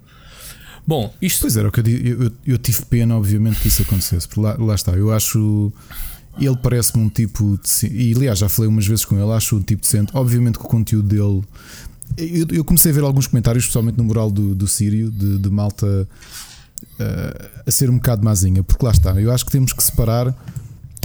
Bom, 0.84 1.14
isto. 1.22 1.42
Pois 1.42 1.56
era, 1.56 1.68
o 1.68 1.72
que 1.72 1.80
eu, 1.80 1.86
eu, 1.86 2.32
eu, 2.44 2.58
tive 2.58 2.84
pena, 2.86 3.16
obviamente, 3.16 3.60
que 3.60 3.68
isso 3.68 3.82
acontecesse. 3.82 4.28
Lá, 4.36 4.56
lá 4.58 4.74
está, 4.74 4.92
eu 4.92 5.12
acho. 5.12 5.72
Ele 6.38 6.56
parece-me 6.56 7.04
um 7.04 7.08
tipo. 7.08 7.58
De, 7.58 7.86
e 7.86 8.12
aliás, 8.14 8.40
já 8.40 8.48
falei 8.48 8.68
umas 8.68 8.86
vezes 8.86 9.04
com 9.04 9.16
ele, 9.16 9.32
acho 9.32 9.56
um 9.56 9.62
tipo 9.62 9.82
decente. 9.82 10.10
Obviamente 10.14 10.58
que 10.58 10.64
o 10.64 10.68
conteúdo 10.68 11.08
dele 11.08 11.42
eu, 12.16 12.46
eu, 12.50 12.64
comecei 12.64 12.90
a 12.90 12.94
ver 12.94 13.02
alguns 13.02 13.26
comentários, 13.26 13.64
especialmente 13.64 13.96
no 13.96 14.04
mural 14.04 14.30
do, 14.30 14.54
do 14.54 14.66
Sírio, 14.66 15.10
de, 15.10 15.38
de 15.38 15.50
malta 15.50 15.86
uh, 15.86 17.62
a 17.66 17.70
ser 17.70 17.90
um 17.90 17.96
bocado 17.96 18.24
mazinha, 18.24 18.62
porque 18.62 18.84
lá 18.84 18.92
está. 18.92 19.20
Eu 19.20 19.32
acho 19.32 19.44
que 19.44 19.52
temos 19.52 19.72
que 19.72 19.82
separar 19.82 20.34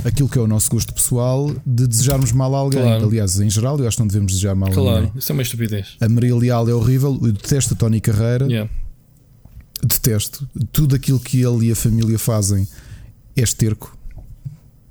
aquilo 0.04 0.30
que 0.30 0.38
é 0.38 0.42
o 0.42 0.48
nosso 0.48 0.70
gosto 0.70 0.94
pessoal 0.94 1.54
de 1.66 1.88
desejarmos 1.88 2.32
mal 2.32 2.56
a 2.56 2.60
alguém. 2.60 2.82
Claro. 2.82 3.06
Aliás, 3.06 3.40
em 3.40 3.50
geral, 3.50 3.78
eu 3.80 3.88
acho 3.88 3.98
que 3.98 4.02
não 4.02 4.08
devemos 4.08 4.32
desejar 4.32 4.56
mal 4.56 4.70
claro. 4.70 4.82
a 4.82 4.92
ninguém. 4.92 5.04
Claro, 5.08 5.20
isso 5.20 5.32
é 5.32 5.34
uma 5.34 5.42
estupidez. 5.42 5.88
A 6.00 6.10
Maria 6.10 6.36
Leal 6.36 6.70
é 6.70 6.74
horrível, 6.74 7.20
eu 7.22 7.32
detesto 7.32 7.74
a 7.74 7.78
Tony 7.78 8.00
Carreira. 8.00 8.46
Yeah. 8.46 8.70
Detesto. 9.82 10.48
Tudo 10.72 10.96
aquilo 10.96 11.20
que 11.20 11.42
ele 11.42 11.68
e 11.68 11.72
a 11.72 11.76
família 11.76 12.20
fazem 12.20 12.68
é 13.36 13.42
esterco. 13.42 13.98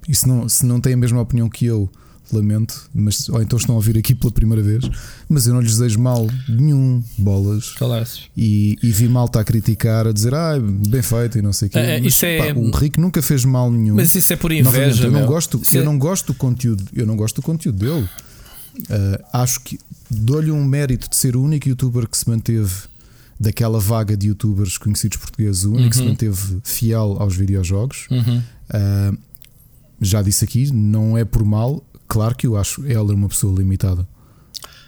E 0.09 0.15
se 0.15 0.27
não, 0.27 0.49
se 0.49 0.65
não 0.65 0.81
tem 0.81 0.95
a 0.95 0.97
mesma 0.97 1.21
opinião 1.21 1.49
que 1.49 1.67
eu, 1.67 1.91
lamento, 2.35 2.89
mas 2.95 3.29
ou 3.29 3.41
então 3.41 3.59
estão 3.59 3.75
a 3.75 3.77
ouvir 3.77 3.97
aqui 3.99 4.15
pela 4.15 4.33
primeira 4.33 4.63
vez, 4.63 4.85
mas 5.29 5.47
eu 5.47 5.55
não 5.55 5.61
lhes 5.61 5.73
desejo 5.73 5.99
mal 5.99 6.27
nenhum, 6.49 7.03
bolas. 7.17 7.75
E, 8.37 8.77
e 8.83 8.91
vi 8.91 9.09
malta 9.09 9.41
a 9.41 9.45
criticar, 9.45 10.07
a 10.07 10.13
dizer, 10.13 10.35
ah, 10.35 10.59
bem 10.61 11.03
feito 11.03 11.39
e 11.39 11.43
não 11.43 11.53
sei 11.53 11.69
o 11.69 11.71
quê. 11.71 11.79
É, 11.79 12.01
mas, 12.01 12.23
é... 12.23 12.53
pá, 12.53 12.59
o 12.59 12.71
Rico 12.71 13.01
nunca 13.01 13.23
fez 13.23 13.45
mal 13.45 13.71
nenhum. 13.71 13.97
Mas 13.97 14.15
isso 14.15 14.33
é 14.33 14.37
por 14.37 14.53
inveja. 14.53 15.05
eu 15.05 15.11
não, 15.11 15.27
gosto, 15.27 15.61
eu 15.73 15.81
é... 15.81 15.85
não 15.85 15.99
gosto 15.99 16.29
do 16.29 16.35
conteúdo, 16.35 16.85
eu 16.95 17.07
não 17.07 17.17
gosto 17.17 17.37
do 17.37 17.43
conteúdo 17.43 17.79
dele. 17.79 18.09
Uh, 18.79 19.25
acho 19.33 19.61
que 19.61 19.79
dou-lhe 20.09 20.53
um 20.53 20.65
mérito 20.65 21.09
de 21.11 21.17
ser 21.17 21.35
o 21.35 21.43
único 21.43 21.69
youtuber 21.69 22.09
que 22.09 22.17
se 22.17 22.29
manteve 22.29 22.73
daquela 23.39 23.79
vaga 23.79 24.17
de 24.17 24.29
youtubers 24.29 24.79
conhecidos 24.79 25.19
portugueses, 25.19 25.65
o 25.65 25.71
único 25.71 25.83
uhum. 25.83 25.91
que 25.91 25.97
se 25.97 26.03
uhum. 26.03 26.09
manteve 26.09 26.61
fiel 26.65 27.17
aos 27.19 27.37
videojogos. 27.37 28.07
Uhum. 28.11 28.39
Uh, 28.39 29.19
já 30.01 30.23
disse 30.23 30.45
aqui, 30.45 30.73
não 30.73 31.19
é 31.19 31.25
por 31.25 31.45
mal, 31.45 31.85
claro 32.09 32.35
que 32.35 32.47
eu 32.47 32.57
acho 32.57 32.85
ela 32.87 33.13
é 33.13 33.15
uma 33.15 33.29
pessoa 33.29 33.57
limitada. 33.57 34.09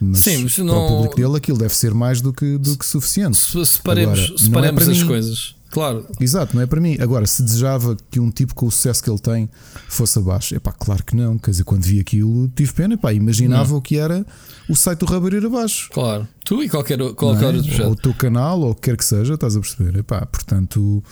Mas 0.00 0.20
Sim, 0.20 0.44
mas 0.44 0.56
não... 0.58 0.66
para 0.66 0.82
o 0.82 0.88
público 0.88 1.16
dele 1.16 1.36
aquilo 1.36 1.58
deve 1.58 1.76
ser 1.76 1.92
mais 1.92 2.20
do 2.22 2.32
que, 2.32 2.56
do 2.56 2.76
que 2.76 2.86
suficiente. 2.86 3.36
Se, 3.36 3.64
separemos, 3.66 4.18
Agora, 4.18 4.38
separemos 4.38 4.88
é 4.88 4.90
as 4.92 4.98
mim, 4.98 5.06
coisas. 5.06 5.54
Claro. 5.70 6.04
Exato, 6.18 6.56
não 6.56 6.62
é 6.62 6.66
para 6.66 6.80
mim. 6.80 6.96
Agora, 7.00 7.26
se 7.26 7.42
desejava 7.42 7.96
que 8.10 8.18
um 8.18 8.30
tipo 8.30 8.54
com 8.54 8.66
o 8.66 8.70
sucesso 8.70 9.02
que 9.02 9.08
ele 9.08 9.18
tem 9.18 9.48
fosse 9.88 10.18
abaixo, 10.18 10.54
é 10.54 10.58
pá, 10.58 10.72
claro 10.72 11.04
que 11.04 11.14
não. 11.14 11.38
Quer 11.38 11.52
dizer, 11.52 11.64
quando 11.64 11.84
vi 11.84 12.00
aquilo, 12.00 12.48
tive 12.48 12.72
pena, 12.72 12.94
epá, 12.94 13.12
imaginava 13.12 13.70
não. 13.70 13.76
o 13.76 13.82
que 13.82 13.96
era 13.96 14.26
o 14.68 14.74
site 14.74 15.00
do 15.00 15.06
Rubber 15.06 15.34
ir 15.34 15.46
abaixo. 15.46 15.88
Claro, 15.92 16.26
tu 16.44 16.62
e 16.62 16.68
qualquer, 16.68 16.98
qualquer 17.14 17.54
é? 17.54 17.56
outro 17.56 17.68
projeto. 17.68 17.86
Ou 17.86 17.92
o 17.92 17.96
teu 17.96 18.14
canal, 18.14 18.60
ou 18.60 18.70
o 18.70 18.74
que 18.74 18.82
quer 18.82 18.96
que 18.96 19.04
seja, 19.04 19.34
estás 19.34 19.54
a 19.54 19.60
perceber. 19.60 19.98
Epá, 19.98 20.26
portanto, 20.26 21.04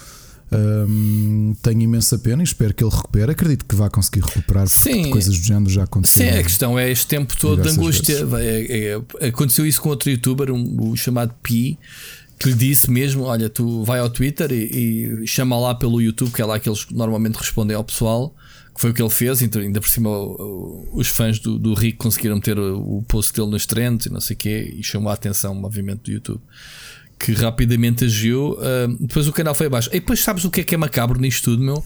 um, 0.50 1.54
tenho 1.62 1.82
imensa 1.82 2.18
pena 2.18 2.42
e 2.42 2.44
espero 2.44 2.72
que 2.72 2.82
ele 2.82 2.90
recupere. 2.90 3.32
Acredito 3.32 3.64
que 3.64 3.74
vai 3.74 3.90
conseguir 3.90 4.20
recuperar 4.20 4.66
Sim. 4.66 5.10
coisas 5.10 5.38
do 5.38 5.44
género 5.44 5.70
já 5.70 5.84
aconteceram. 5.84 6.32
Sim, 6.32 6.38
a 6.38 6.42
questão 6.42 6.78
é 6.78 6.90
este 6.90 7.06
tempo 7.06 7.36
todo 7.36 7.62
de 7.62 7.68
angústia. 7.68 8.26
É, 8.38 8.94
é, 9.20 9.28
aconteceu 9.28 9.66
isso 9.66 9.80
com 9.80 9.90
outro 9.90 10.10
youtuber, 10.10 10.50
um, 10.50 10.90
um 10.90 10.96
chamado 10.96 11.34
Pi, 11.42 11.78
que 12.38 12.48
lhe 12.48 12.54
disse 12.54 12.90
mesmo: 12.90 13.24
Olha, 13.24 13.50
tu 13.50 13.84
vai 13.84 14.00
ao 14.00 14.08
Twitter 14.08 14.50
e, 14.50 15.22
e, 15.22 15.26
chama 15.26 15.58
lá 15.58 15.74
pelo 15.74 16.00
YouTube, 16.00 16.32
que 16.32 16.40
é 16.40 16.44
lá 16.44 16.58
que 16.58 16.68
eles 16.68 16.86
normalmente 16.90 17.36
respondem 17.36 17.76
ao 17.76 17.84
pessoal. 17.84 18.34
Que 18.74 18.82
foi 18.82 18.90
o 18.90 18.94
que 18.94 19.02
ele 19.02 19.10
fez, 19.10 19.42
ainda 19.42 19.80
por 19.80 19.88
cima 19.88 20.08
os 20.92 21.08
fãs 21.08 21.40
do, 21.40 21.58
do 21.58 21.74
Rick 21.74 21.98
conseguiram 21.98 22.38
ter 22.38 22.56
o 22.60 23.02
post 23.08 23.32
dele 23.32 23.50
nos 23.50 23.66
trends 23.66 24.06
e 24.06 24.08
não 24.08 24.20
sei 24.20 24.34
o 24.34 24.38
quê, 24.38 24.72
e 24.78 24.84
chamou 24.84 25.10
a 25.10 25.14
atenção 25.14 25.52
o 25.52 25.56
movimento 25.56 26.04
do 26.04 26.12
YouTube 26.12 26.40
que 27.18 27.32
rapidamente 27.32 28.04
agiu. 28.04 28.52
Uh, 28.52 28.96
depois 29.00 29.26
o 29.26 29.32
canal 29.32 29.54
foi 29.54 29.66
abaixo. 29.66 29.88
E 29.92 30.00
depois 30.00 30.20
sabes 30.20 30.44
o 30.44 30.50
que 30.50 30.60
é 30.60 30.64
que 30.64 30.74
é 30.74 30.78
macabro 30.78 31.20
nisto 31.20 31.44
tudo, 31.44 31.62
meu? 31.62 31.84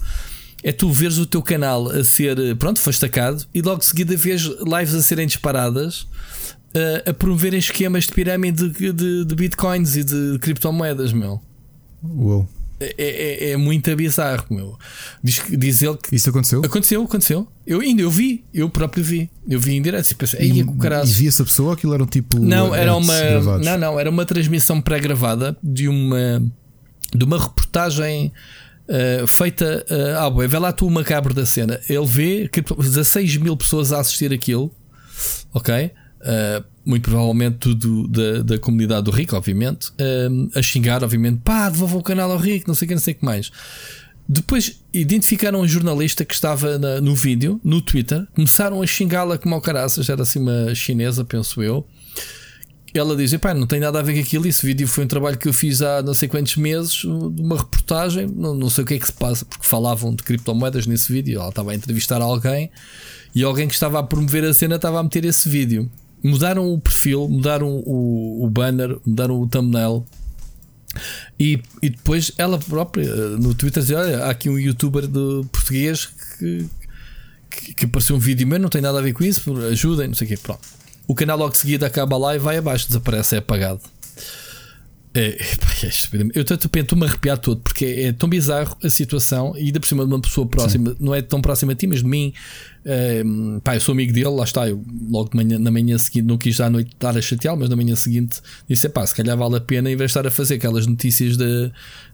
É 0.62 0.70
tu 0.70 0.90
veres 0.90 1.18
o 1.18 1.26
teu 1.26 1.42
canal 1.42 1.90
a 1.90 2.04
ser, 2.04 2.36
pronto, 2.56 2.80
foi 2.80 2.92
destacado 2.92 3.44
e 3.52 3.60
logo 3.60 3.80
de 3.80 3.86
seguida 3.86 4.16
vês 4.16 4.42
lives 4.42 4.94
a 4.94 5.02
serem 5.02 5.26
disparadas 5.26 6.06
uh, 6.72 7.10
a 7.10 7.12
promoverem 7.12 7.58
esquemas 7.58 8.04
de 8.04 8.12
pirâmide 8.12 8.68
de, 8.68 8.92
de, 8.92 9.24
de, 9.24 9.34
bitcoins 9.34 9.96
e 9.96 10.04
de 10.04 10.38
criptomoedas, 10.40 11.12
meu. 11.12 11.40
Uou. 12.02 12.48
É, 12.82 12.94
é, 12.98 13.50
é 13.50 13.56
muito 13.56 13.94
bizarro, 13.96 14.46
meu. 14.50 14.78
Diz, 15.22 15.42
diz 15.50 15.82
ele 15.82 15.96
que. 15.96 16.14
Isso 16.14 16.30
aconteceu? 16.30 16.62
Aconteceu, 16.64 17.02
aconteceu. 17.02 17.48
Eu 17.66 17.80
ainda 17.80 18.02
eu 18.02 18.10
vi, 18.10 18.44
eu 18.52 18.68
próprio 18.68 19.04
vi. 19.04 19.30
Eu 19.48 19.60
vi 19.60 19.74
em 19.74 19.82
direto 19.82 20.10
e 20.10 20.14
pensei, 20.14 20.40
e, 20.40 20.60
e 20.60 21.06
vi 21.06 21.28
essa 21.28 21.44
pessoa, 21.44 21.74
aquilo 21.74 21.94
era 21.94 22.02
um 22.02 22.06
tipo. 22.06 22.38
Não, 22.38 22.74
era 22.74 22.94
uma. 22.94 23.18
Gravados. 23.18 23.66
Não, 23.66 23.78
não, 23.78 24.00
era 24.00 24.10
uma 24.10 24.24
transmissão 24.24 24.80
pré-gravada 24.80 25.56
de 25.62 25.88
uma. 25.88 26.42
de 27.14 27.24
uma 27.24 27.38
reportagem. 27.38 28.32
Uh, 28.82 29.26
feita 29.28 29.86
uh, 29.88 30.18
ah, 30.18 30.28
boa, 30.28 30.46
vê 30.46 30.58
lá 30.58 30.72
tu 30.72 30.86
o 30.86 30.90
macabro 30.90 31.32
da 31.32 31.46
cena. 31.46 31.80
Ele 31.88 32.04
vê 32.04 32.48
que 32.48 32.60
16 32.60 33.36
mil 33.36 33.56
pessoas 33.56 33.92
a 33.92 34.00
assistir 34.00 34.32
aquilo, 34.32 34.74
ok? 35.54 35.92
Uh, 36.20 36.64
muito 36.84 37.08
provavelmente 37.08 37.58
tudo 37.58 38.08
da, 38.08 38.42
da 38.42 38.58
comunidade 38.58 39.04
do 39.04 39.10
Rico, 39.10 39.36
obviamente, 39.36 39.88
uh, 39.90 40.50
a 40.54 40.62
xingar, 40.62 41.02
obviamente, 41.04 41.40
pá, 41.44 41.68
devolva 41.68 41.98
o 41.98 42.02
canal 42.02 42.30
ao 42.30 42.38
Rico, 42.38 42.68
não 42.68 42.74
sei 42.74 42.86
o 42.86 42.88
que, 42.88 42.94
não 42.94 43.02
sei 43.02 43.14
o 43.14 43.16
que 43.18 43.24
mais. 43.24 43.50
Depois 44.28 44.80
identificaram 44.92 45.60
um 45.60 45.68
jornalista 45.68 46.24
que 46.24 46.34
estava 46.34 46.78
na, 46.78 47.00
no 47.00 47.14
vídeo, 47.14 47.60
no 47.62 47.80
Twitter, 47.80 48.26
começaram 48.34 48.80
a 48.80 48.86
xingá-la 48.86 49.36
como 49.36 49.54
ao 49.54 49.60
caraças, 49.60 50.08
era 50.08 50.22
assim 50.22 50.38
uma 50.38 50.74
chinesa, 50.74 51.24
penso 51.24 51.62
eu. 51.62 51.86
Ela 52.94 53.16
diz: 53.16 53.34
pá, 53.36 53.54
não 53.54 53.66
tem 53.66 53.80
nada 53.80 53.98
a 53.98 54.02
ver 54.02 54.14
com 54.14 54.20
aquilo. 54.20 54.46
Esse 54.46 54.64
vídeo 54.66 54.86
foi 54.86 55.04
um 55.04 55.08
trabalho 55.08 55.38
que 55.38 55.48
eu 55.48 55.52
fiz 55.52 55.80
há 55.80 56.02
não 56.02 56.12
sei 56.12 56.28
quantos 56.28 56.56
meses, 56.56 57.04
uma 57.04 57.56
reportagem. 57.56 58.26
Não, 58.26 58.54
não 58.54 58.68
sei 58.68 58.84
o 58.84 58.86
que 58.86 58.94
é 58.94 58.98
que 58.98 59.06
se 59.06 59.12
passa, 59.12 59.46
porque 59.46 59.66
falavam 59.66 60.14
de 60.14 60.22
criptomoedas 60.22 60.86
nesse 60.86 61.10
vídeo. 61.10 61.40
Ela 61.40 61.48
estava 61.48 61.72
a 61.72 61.74
entrevistar 61.74 62.20
alguém 62.20 62.70
e 63.34 63.42
alguém 63.42 63.66
que 63.66 63.72
estava 63.72 63.98
a 63.98 64.02
promover 64.02 64.44
a 64.44 64.52
cena 64.52 64.76
estava 64.76 65.00
a 65.00 65.02
meter 65.02 65.24
esse 65.24 65.48
vídeo 65.48 65.90
mudaram 66.22 66.72
o 66.72 66.80
perfil, 66.80 67.28
mudaram 67.28 67.82
o, 67.84 68.44
o 68.44 68.50
banner, 68.50 68.98
mudaram 69.04 69.40
o 69.40 69.46
thumbnail. 69.46 70.04
E, 71.40 71.60
e 71.82 71.90
depois 71.90 72.32
ela 72.36 72.58
própria 72.58 73.04
eh, 73.04 73.36
no 73.38 73.54
Twitter 73.54 73.82
dizia: 73.82 73.98
Olha, 73.98 74.24
há 74.24 74.30
aqui 74.30 74.50
um 74.50 74.58
youtuber 74.58 75.06
de 75.06 75.46
português 75.50 76.06
que, 76.06 76.68
que, 77.50 77.74
que 77.74 77.84
apareceu 77.86 78.16
um 78.16 78.18
vídeo 78.18 78.46
meu, 78.46 78.58
não 78.58 78.68
tem 78.68 78.82
nada 78.82 78.98
a 78.98 79.02
ver 79.02 79.14
com 79.14 79.24
isso, 79.24 79.56
ajudem, 79.66 80.08
não 80.08 80.14
sei 80.14 80.26
o 80.26 80.28
quê. 80.28 80.36
Pronto. 80.36 80.60
O 81.06 81.14
canal 81.14 81.38
logo 81.38 81.52
de 81.52 81.58
seguida 81.58 81.86
acaba 81.86 82.16
lá 82.16 82.34
e 82.34 82.38
vai 82.38 82.58
abaixo, 82.58 82.86
desaparece, 82.86 83.34
é 83.34 83.38
apagado. 83.38 83.80
É, 85.14 85.36
é, 85.36 85.90
eu 86.34 86.42
estou-me 86.42 87.04
a 87.04 87.08
arrepiar 87.08 87.36
todo 87.36 87.60
porque 87.60 87.84
é, 87.84 88.02
é, 88.04 88.12
tão 88.12 88.28
bizarro 88.28 88.76
a 88.82 88.88
situação 88.88 89.52
e 89.56 89.66
ainda 89.66 89.78
por 89.78 89.86
cima 89.86 90.06
de 90.06 90.12
uma 90.12 90.20
pessoa 90.20 90.46
próxima, 90.46 90.90
Sim. 90.90 90.96
não 91.00 91.14
é 91.14 91.20
tão 91.20 91.42
próxima 91.42 91.72
a 91.72 91.74
ti, 91.74 91.86
mas 91.86 91.98
de 91.98 92.06
mim. 92.06 92.32
É, 92.84 93.22
pá, 93.62 93.76
eu 93.76 93.80
sou 93.80 93.92
amigo 93.92 94.12
dele, 94.12 94.28
lá 94.28 94.44
está. 94.44 94.68
Eu 94.68 94.82
logo 95.10 95.30
de 95.30 95.36
manhã, 95.36 95.58
na 95.58 95.70
manhã 95.70 95.98
seguinte, 95.98 96.24
não 96.24 96.38
quis 96.38 96.60
à 96.60 96.70
noite 96.70 96.92
estar 96.92 97.16
a 97.16 97.20
chateá 97.20 97.54
mas 97.54 97.68
na 97.68 97.76
manhã 97.76 97.94
seguinte 97.94 98.40
disse: 98.68 98.88
pá, 98.88 99.06
se 99.06 99.14
calhar 99.14 99.36
vale 99.36 99.56
a 99.56 99.60
pena 99.60 99.90
em 99.90 99.96
vez 99.96 100.10
de 100.10 100.18
estar 100.18 100.26
a 100.26 100.30
fazer 100.30 100.54
aquelas 100.54 100.86
notícias 100.86 101.36
da. 101.36 101.70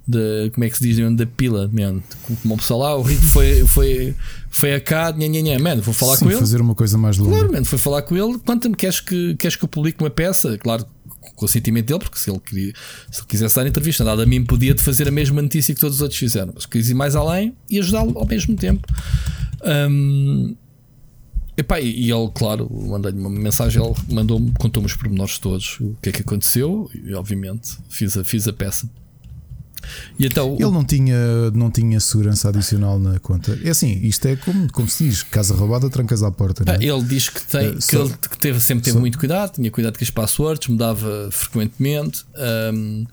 De, 0.06 0.50
como 0.54 0.64
é 0.64 0.70
que 0.70 0.78
se 0.78 0.82
diz 0.82 1.16
da 1.16 1.26
pila, 1.26 1.70
man. 1.72 2.00
Como 2.42 2.54
o 2.54 2.56
pessoal 2.56 2.80
lá, 2.80 2.96
o 2.96 3.02
Rico 3.02 3.22
foi, 3.22 3.66
foi, 3.66 4.14
foi 4.48 4.74
a 4.74 4.80
cá, 4.80 5.12
nha, 5.12 5.28
nha, 5.28 5.42
nha, 5.42 5.58
man, 5.58 5.76
vou 5.80 5.92
falar 5.92 6.16
Sim, 6.16 6.24
com 6.24 6.30
ele. 6.30 6.40
fazer 6.40 6.60
uma 6.62 6.74
coisa 6.74 6.96
mais 6.96 7.18
longa. 7.18 7.36
Claro, 7.36 7.52
man, 7.52 7.64
foi 7.64 7.78
falar 7.78 8.02
com 8.02 8.16
ele. 8.16 8.38
Quanto 8.38 8.70
me 8.70 8.74
queres 8.74 9.00
que, 9.00 9.36
queres 9.36 9.54
que 9.54 9.64
eu 9.64 9.68
publique 9.68 10.02
uma 10.02 10.08
peça? 10.08 10.56
Claro, 10.56 10.86
com 11.38 11.46
o 11.46 11.48
sentimento 11.48 11.86
dele, 11.86 12.00
porque 12.00 12.18
se 12.18 12.30
ele, 12.30 12.40
queria, 12.40 12.72
se 13.10 13.20
ele 13.20 13.28
quisesse 13.28 13.54
dar 13.54 13.66
entrevista, 13.66 14.04
nada 14.04 14.24
a 14.24 14.26
mim 14.26 14.44
podia 14.44 14.74
de 14.74 14.82
fazer 14.82 15.06
a 15.08 15.10
mesma 15.10 15.40
notícia 15.40 15.74
que 15.74 15.80
todos 15.80 15.96
os 15.96 16.02
outros 16.02 16.18
fizeram, 16.18 16.52
mas 16.54 16.66
quis 16.66 16.90
ir 16.90 16.94
mais 16.94 17.14
além 17.14 17.54
e 17.70 17.78
ajudá-lo 17.78 18.18
ao 18.18 18.26
mesmo 18.26 18.56
tempo. 18.56 18.86
Um, 19.64 20.56
epá, 21.56 21.80
e 21.80 22.10
ele, 22.10 22.30
claro, 22.34 22.68
mandei-lhe 22.70 23.18
uma 23.18 23.30
mensagem, 23.30 23.82
ele 23.82 23.94
mandou-me, 24.10 24.52
contou-me 24.58 24.86
os 24.86 24.94
pormenores 24.94 25.38
todos, 25.38 25.78
o 25.80 25.96
que 26.02 26.08
é 26.08 26.12
que 26.12 26.22
aconteceu, 26.22 26.90
e 26.92 27.14
obviamente 27.14 27.78
fiz 27.88 28.16
a, 28.16 28.24
fiz 28.24 28.48
a 28.48 28.52
peça. 28.52 28.90
E 30.18 30.26
então, 30.26 30.56
ele 30.58 30.70
não 30.70 30.84
tinha, 30.84 31.50
não 31.52 31.70
tinha 31.70 32.00
segurança 32.00 32.48
adicional 32.48 32.98
na 32.98 33.18
conta. 33.18 33.58
É 33.62 33.70
assim, 33.70 33.98
isto 34.02 34.26
é 34.26 34.36
como, 34.36 34.70
como 34.72 34.88
se 34.88 35.04
diz: 35.04 35.22
casa 35.22 35.54
roubada, 35.54 35.88
trancas 35.90 36.22
à 36.22 36.30
porta. 36.30 36.64
É? 36.66 36.84
Ele 36.84 37.02
diz 37.02 37.28
que, 37.28 37.42
tem, 37.42 37.70
uh, 37.70 37.76
que 37.76 37.82
só, 37.82 38.04
ele 38.04 38.14
que 38.16 38.38
teve, 38.38 38.60
sempre 38.60 38.84
teve 38.84 38.94
só, 38.94 39.00
muito 39.00 39.18
cuidado, 39.18 39.54
tinha 39.54 39.70
cuidado 39.70 39.98
com 39.98 40.04
as 40.04 40.10
passwords, 40.10 40.68
mudava 40.68 41.28
frequentemente. 41.30 42.24
Um, 42.74 43.06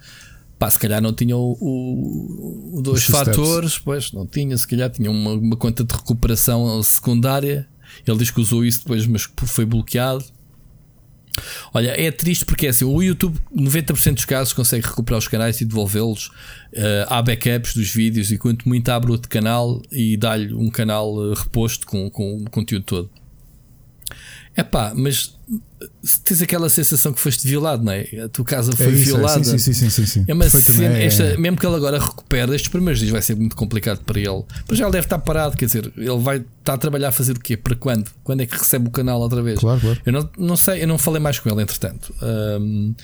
pá, 0.58 0.70
se 0.70 0.80
calhar 0.80 1.02
não 1.02 1.14
tinha 1.14 1.36
o, 1.36 1.58
o, 1.60 2.78
o 2.80 2.82
dois 2.82 3.04
fatores, 3.04 3.72
steps. 3.72 3.84
pois 3.84 4.12
não 4.12 4.26
tinha, 4.26 4.58
se 4.58 4.68
calhar 4.68 4.90
tinha 4.90 5.12
uma, 5.12 5.32
uma 5.34 5.56
conta 5.56 5.84
de 5.84 5.94
recuperação 5.94 6.82
secundária. 6.84 7.68
Ele 8.06 8.18
diz 8.18 8.32
que 8.32 8.42
usou 8.42 8.66
isso 8.66 8.80
depois, 8.80 9.06
mas 9.08 9.28
foi 9.46 9.66
bloqueado. 9.66 10.26
Olha, 11.74 11.94
é 12.00 12.12
triste 12.12 12.46
porque 12.46 12.68
é 12.68 12.70
assim: 12.70 12.86
o 12.86 13.02
YouTube, 13.02 13.40
90% 13.56 14.14
dos 14.14 14.26
casos, 14.26 14.54
consegue 14.54 14.86
recuperar 14.86 15.20
os 15.20 15.28
canais 15.28 15.60
e 15.62 15.66
devolvê-los. 15.66 16.28
Uh, 16.74 17.06
há 17.08 17.22
backups 17.22 17.74
dos 17.74 17.90
vídeos 17.90 18.32
e 18.32 18.38
quanto 18.38 18.68
muito 18.68 18.90
abre 18.90 19.12
outro 19.12 19.30
canal 19.30 19.82
e 19.92 20.18
dá-lhe 20.18 20.54
um 20.54 20.70
canal 20.70 21.14
uh, 21.16 21.34
reposto 21.34 21.86
com, 21.86 22.10
com 22.10 22.38
o 22.38 22.50
conteúdo 22.50 22.84
todo. 22.84 23.10
É 24.56 24.64
pá, 24.64 24.94
mas 24.96 25.36
tens 26.24 26.42
aquela 26.42 26.70
sensação 26.70 27.12
que 27.12 27.20
foste 27.20 27.46
violado, 27.48 27.84
não 27.84 27.92
é? 27.92 28.08
A 28.24 28.30
tua 28.30 28.46
casa 28.46 28.72
foi 28.72 28.86
é 28.86 28.90
isso, 28.90 29.06
violada. 29.18 29.42
É, 29.42 29.44
sim, 29.44 29.58
sim, 29.58 29.74
sim, 29.74 29.90
sim, 29.90 30.06
sim. 30.06 30.26
É 30.28 30.34
uma 30.34 30.50
cena, 30.50 30.98
esta, 30.98 31.24
é. 31.24 31.38
mesmo 31.38 31.58
que 31.58 31.66
ele 31.66 31.76
agora 31.76 32.00
recupere, 32.00 32.56
estes 32.56 32.70
primeiros 32.70 33.00
dias 33.00 33.12
vai 33.12 33.22
ser 33.22 33.36
muito 33.36 33.56
complicado 33.56 34.00
para 34.06 34.20
ele. 34.20 34.44
Mas 34.68 34.78
já 34.78 34.86
ele 34.86 34.94
deve 34.94 35.06
estar 35.06 35.20
parado, 35.20 35.58
quer 35.58 35.66
dizer, 35.66 35.92
ele 35.98 36.20
vai 36.20 36.38
estar 36.38 36.74
a 36.74 36.78
trabalhar 36.78 37.10
a 37.10 37.12
fazer 37.12 37.34
o 37.34 37.40
quê? 37.40 37.58
Para 37.58 37.76
quando? 37.76 38.10
Quando 38.24 38.42
é 38.42 38.46
que 38.46 38.58
recebe 38.58 38.88
o 38.88 38.92
canal 38.92 39.20
outra 39.20 39.42
vez? 39.42 39.60
Claro, 39.60 39.82
claro. 39.82 40.02
Eu 40.06 40.14
não, 40.14 40.30
não 40.38 40.58
sei, 40.58 40.84
eu 40.84 40.88
não 40.88 40.98
falei 40.98 41.20
mais 41.20 41.38
com 41.38 41.50
ele, 41.50 41.62
entretanto. 41.62 42.16
Um, 42.22 42.96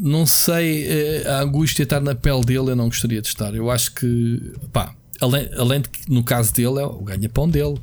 não 0.00 0.24
sei, 0.24 0.86
eh, 0.86 1.24
a 1.26 1.40
angústia 1.40 1.82
estar 1.82 2.00
na 2.00 2.14
pele 2.14 2.44
dele, 2.44 2.70
eu 2.70 2.76
não 2.76 2.86
gostaria 2.86 3.20
de 3.20 3.26
estar. 3.26 3.52
Eu 3.54 3.68
acho 3.68 3.92
que, 3.92 4.52
pá, 4.72 4.94
além, 5.20 5.50
além 5.56 5.80
de 5.80 5.88
que 5.88 6.10
no 6.10 6.22
caso 6.22 6.54
dele 6.54 6.78
é 6.78 6.86
o 6.86 7.02
ganha-pão 7.02 7.48
dele. 7.48 7.80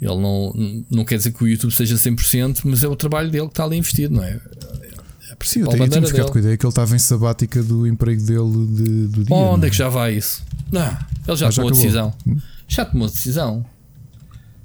Ele 0.00 0.16
não, 0.16 0.84
não 0.90 1.04
quer 1.04 1.16
dizer 1.16 1.32
que 1.32 1.42
o 1.42 1.48
YouTube 1.48 1.72
seja 1.72 1.96
100%, 1.96 2.60
mas 2.64 2.84
é 2.84 2.88
o 2.88 2.94
trabalho 2.94 3.30
dele 3.30 3.46
que 3.46 3.52
está 3.52 3.64
ali 3.64 3.76
investido, 3.76 4.14
não 4.14 4.22
é? 4.22 4.30
é 4.30 5.36
Sim, 5.42 5.60
eu 5.60 5.68
tenho, 5.68 6.06
ficado 6.06 6.30
com 6.30 6.38
a 6.38 6.40
ideia 6.40 6.56
que 6.56 6.64
ele 6.64 6.70
estava 6.70 6.94
em 6.94 6.98
sabática 6.98 7.62
do 7.62 7.86
emprego 7.86 8.22
dele 8.22 8.66
de, 8.66 9.06
do 9.08 9.24
dia. 9.24 9.36
Onde 9.36 9.64
é? 9.64 9.68
é 9.68 9.70
que 9.70 9.76
já 9.76 9.88
vai 9.88 10.14
isso? 10.14 10.44
Não, 10.70 10.96
ele 11.26 11.36
já 11.36 11.48
ah, 11.48 11.52
tomou 11.52 11.70
a 11.70 11.72
decisão. 11.72 12.14
Hum? 12.26 12.36
Já 12.68 12.84
tomou 12.84 13.06
a 13.06 13.10
decisão. 13.10 13.66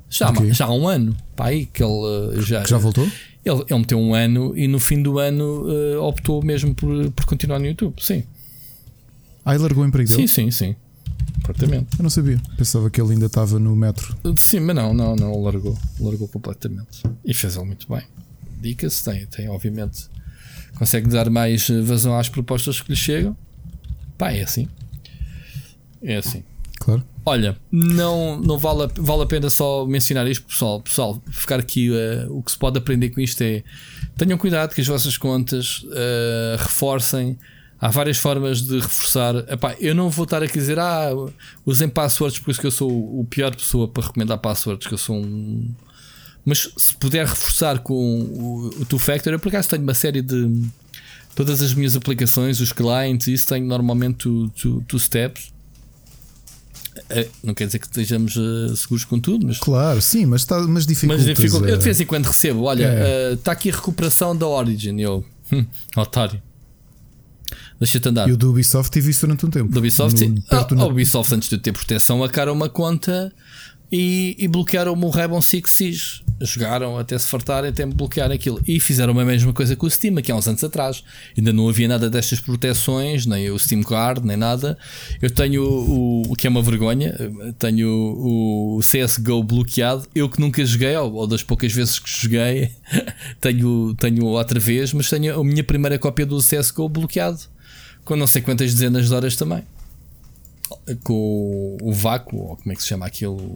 Já, 0.09 0.29
okay. 0.29 0.53
já 0.53 0.65
há 0.65 0.73
um 0.73 0.87
ano. 0.87 1.15
Pá, 1.35 1.47
aí 1.47 1.65
que 1.65 1.83
ele 1.83 2.37
eh, 2.37 2.41
já. 2.41 2.61
Que 2.61 2.69
já 2.69 2.77
voltou? 2.77 3.07
Ele, 3.43 3.63
ele 3.67 3.79
meteu 3.79 3.99
um 3.99 4.13
ano 4.13 4.53
e 4.55 4.67
no 4.67 4.79
fim 4.79 5.01
do 5.01 5.17
ano 5.17 5.65
uh, 5.67 6.01
optou 6.03 6.43
mesmo 6.43 6.73
por, 6.75 7.11
por 7.11 7.25
continuar 7.25 7.59
no 7.59 7.65
YouTube. 7.65 7.95
Sim. 7.99 8.23
Ah, 9.43 9.55
ele 9.55 9.63
largou 9.63 9.83
o 9.83 9.87
emprego 9.87 10.07
dele? 10.07 10.27
Sim, 10.27 10.51
sim, 10.51 10.51
sim. 10.51 10.75
Completamente. 11.35 11.97
Eu 11.97 12.03
não 12.03 12.09
sabia. 12.09 12.39
Pensava 12.57 12.89
que 12.89 13.01
ele 13.01 13.13
ainda 13.13 13.25
estava 13.25 13.59
no 13.59 13.75
metro. 13.75 14.15
Sim, 14.35 14.61
mas 14.61 14.75
não, 14.75 14.93
não, 14.93 15.15
não, 15.15 15.41
largou. 15.41 15.77
Largou 15.99 16.27
completamente. 16.27 17.03
E 17.25 17.33
fez 17.33 17.55
ele 17.55 17.65
muito 17.65 17.87
bem. 17.87 18.03
Dicas 18.61 19.01
tem, 19.01 19.25
tem, 19.25 19.49
obviamente. 19.49 20.07
Consegue 20.75 21.09
dar 21.09 21.29
mais 21.29 21.67
vazão 21.67 22.17
às 22.17 22.29
propostas 22.29 22.79
que 22.79 22.91
lhe 22.91 22.95
chegam. 22.95 23.35
Pá, 24.17 24.31
é 24.31 24.41
assim. 24.41 24.67
É 26.01 26.15
assim. 26.15 26.43
Claro. 26.79 27.03
Olha, 27.25 27.57
não, 27.71 28.39
não 28.41 28.57
vale, 28.57 28.83
a, 28.83 28.89
vale 28.97 29.23
a 29.23 29.25
pena 29.25 29.49
só 29.49 29.85
mencionar 29.85 30.27
isto, 30.27 30.45
pessoal. 30.45 30.81
Pessoal, 30.81 31.21
ficar 31.29 31.59
aqui. 31.59 31.89
Uh, 31.89 32.37
o 32.37 32.41
que 32.41 32.51
se 32.51 32.57
pode 32.57 32.77
aprender 32.77 33.09
com 33.09 33.21
isto 33.21 33.41
é 33.41 33.63
tenham 34.17 34.37
cuidado 34.37 34.73
que 34.73 34.81
as 34.81 34.87
vossas 34.87 35.17
contas 35.17 35.83
uh, 35.83 36.57
reforcem 36.57 37.37
há 37.83 37.89
várias 37.89 38.17
formas 38.17 38.61
de 38.61 38.79
reforçar. 38.79 39.35
Epá, 39.51 39.75
eu 39.77 39.93
não 39.93 40.09
vou 40.09 40.23
estar 40.23 40.41
aqui 40.41 40.57
a 40.57 40.61
dizer, 40.61 40.79
ah, 40.79 41.09
usem 41.65 41.89
passwords, 41.89 42.39
por 42.39 42.49
isso 42.49 42.61
que 42.61 42.65
eu 42.65 42.71
sou 42.71 42.89
o 42.89 43.25
pior 43.25 43.53
pessoa 43.53 43.89
para 43.89 44.05
recomendar 44.05 44.37
passwords, 44.37 44.87
que 44.87 44.93
eu 44.93 44.97
sou 44.97 45.17
um. 45.17 45.69
Mas 46.45 46.69
se 46.77 46.95
puder 46.95 47.25
reforçar 47.25 47.79
com 47.79 47.93
o, 47.93 48.67
o 48.81 48.85
Two 48.85 48.97
Factor, 48.97 49.33
eu 49.33 49.39
por 49.39 49.49
acaso 49.49 49.67
tenho 49.67 49.83
uma 49.83 49.93
série 49.93 50.21
de. 50.21 50.63
Todas 51.35 51.61
as 51.61 51.73
minhas 51.73 51.95
aplicações, 51.95 52.61
os 52.61 52.71
clientes, 52.71 53.27
isso 53.27 53.47
tenho 53.47 53.65
normalmente 53.65 54.17
two, 54.17 54.49
two, 54.51 54.81
two 54.87 54.99
steps. 54.99 55.51
É, 57.09 57.27
não 57.43 57.53
quer 57.55 57.65
dizer 57.65 57.79
que 57.79 57.87
estejamos 57.87 58.35
uh, 58.37 58.73
seguros 58.77 59.03
com 59.03 59.19
tudo, 59.19 59.45
mas. 59.45 59.57
Claro, 59.57 60.01
sim, 60.01 60.25
mas, 60.25 60.41
está, 60.41 60.61
mas 60.61 60.85
dificulta. 60.85 61.21
Mas 61.21 61.25
dificulta. 61.25 61.67
Eu 61.67 61.77
de 61.77 61.83
vez 61.83 61.99
em 61.99 62.05
quando 62.05 62.27
recebo, 62.27 62.63
olha, 62.63 62.85
é. 62.85 63.31
uh, 63.31 63.33
está 63.33 63.51
aqui 63.51 63.71
a 63.71 63.75
recuperação 63.75 64.33
da 64.33 64.47
Origin. 64.47 65.01
Eu, 65.01 65.25
hum, 65.51 65.65
otário. 65.97 66.41
Deixa-te 67.83 68.09
andar. 68.09 68.29
E 68.29 68.31
o 68.31 68.37
do 68.37 68.49
Ubisoft 68.49 68.91
tive 68.91 69.11
isso 69.11 69.21
durante 69.25 69.45
um 69.45 69.49
tempo. 69.49 69.69
Do 69.71 69.79
Ubisoft, 69.79 70.13
no, 70.13 70.35
sim. 70.37 70.43
Ah, 70.49 70.67
no... 70.71 70.87
Ubisoft, 70.87 71.35
antes 71.35 71.49
de 71.49 71.57
ter 71.57 71.73
proteção, 71.73 72.23
acaram 72.23 72.53
uma 72.53 72.69
conta 72.69 73.33
e, 73.91 74.35
e 74.39 74.47
bloquearam 74.47 74.93
o 74.93 75.09
Rainbow 75.09 75.41
Six 75.41 75.71
Siege. 75.71 76.23
Jogaram 76.41 76.97
até 76.97 77.17
se 77.17 77.27
fartarem, 77.27 77.69
até 77.69 77.85
bloquear 77.85 78.31
aquilo. 78.31 78.59
E 78.65 78.79
fizeram 78.79 79.17
a 79.19 79.25
mesma 79.25 79.53
coisa 79.53 79.75
com 79.75 79.85
o 79.85 79.89
Steam, 79.89 80.17
aqui 80.17 80.31
há 80.31 80.35
uns 80.35 80.47
anos 80.47 80.63
atrás. 80.63 81.03
Ainda 81.37 81.51
não 81.51 81.67
havia 81.69 81.87
nada 81.87 82.09
destas 82.09 82.39
proteções, 82.39 83.25
nem 83.25 83.51
o 83.51 83.59
Steam 83.59 83.83
Card, 83.83 84.25
nem 84.25 84.37
nada. 84.37 84.77
Eu 85.21 85.29
tenho 85.29 85.63
o, 85.63 86.21
o 86.31 86.35
que 86.35 86.47
é 86.47 86.49
uma 86.49 86.61
vergonha, 86.61 87.13
tenho 87.59 87.87
o, 87.89 88.77
o 88.77 88.79
CSGO 88.79 89.43
bloqueado. 89.43 90.07
Eu 90.15 90.29
que 90.29 90.39
nunca 90.39 90.65
joguei, 90.65 90.95
ou, 90.95 91.13
ou 91.13 91.27
das 91.27 91.43
poucas 91.43 91.71
vezes 91.71 91.99
que 91.99 92.09
joguei, 92.09 92.71
tenho, 93.39 93.93
tenho 93.95 94.25
outra 94.25 94.59
vez, 94.59 94.91
mas 94.93 95.09
tenho 95.09 95.39
a 95.39 95.43
minha 95.43 95.63
primeira 95.63 95.99
cópia 95.99 96.25
do 96.25 96.39
CSGO 96.39 96.89
bloqueado 96.89 97.41
com 98.03 98.15
não 98.15 98.27
sei 98.27 98.41
quantas 98.41 98.73
dezenas 98.73 99.07
de 99.07 99.13
horas 99.13 99.35
também. 99.35 99.63
Com 101.03 101.77
o 101.81 101.93
vácuo, 101.93 102.37
ou 102.37 102.57
como 102.57 102.71
é 102.71 102.75
que 102.75 102.81
se 102.81 102.89
chama 102.89 103.05
aquilo? 103.05 103.55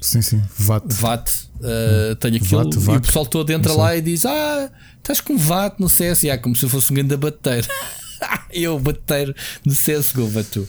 Sim, 0.00 0.22
sim, 0.22 0.42
VAT. 0.56 0.84
VAT. 0.88 1.30
Uh, 1.56 2.14
tenho 2.16 2.36
aquilo 2.36 2.64
VAT, 2.64 2.78
VAT. 2.78 2.94
e 2.94 2.98
o 2.98 3.00
pessoal 3.00 3.26
todo 3.26 3.50
entra 3.50 3.72
lá 3.72 3.96
e 3.96 4.00
diz: 4.00 4.24
Ah, 4.24 4.70
estás 4.96 5.20
com 5.20 5.36
VAT 5.36 5.80
no 5.80 5.88
CS. 5.88 6.24
E, 6.24 6.30
ah, 6.30 6.38
como 6.38 6.54
se 6.54 6.64
eu 6.64 6.68
fosse 6.68 6.92
um 6.92 6.94
grande 6.94 7.16
bateiro. 7.16 7.66
eu, 8.52 8.78
bateiro 8.78 9.34
no 9.64 9.72
CSGO, 9.72 10.28
batu. 10.28 10.66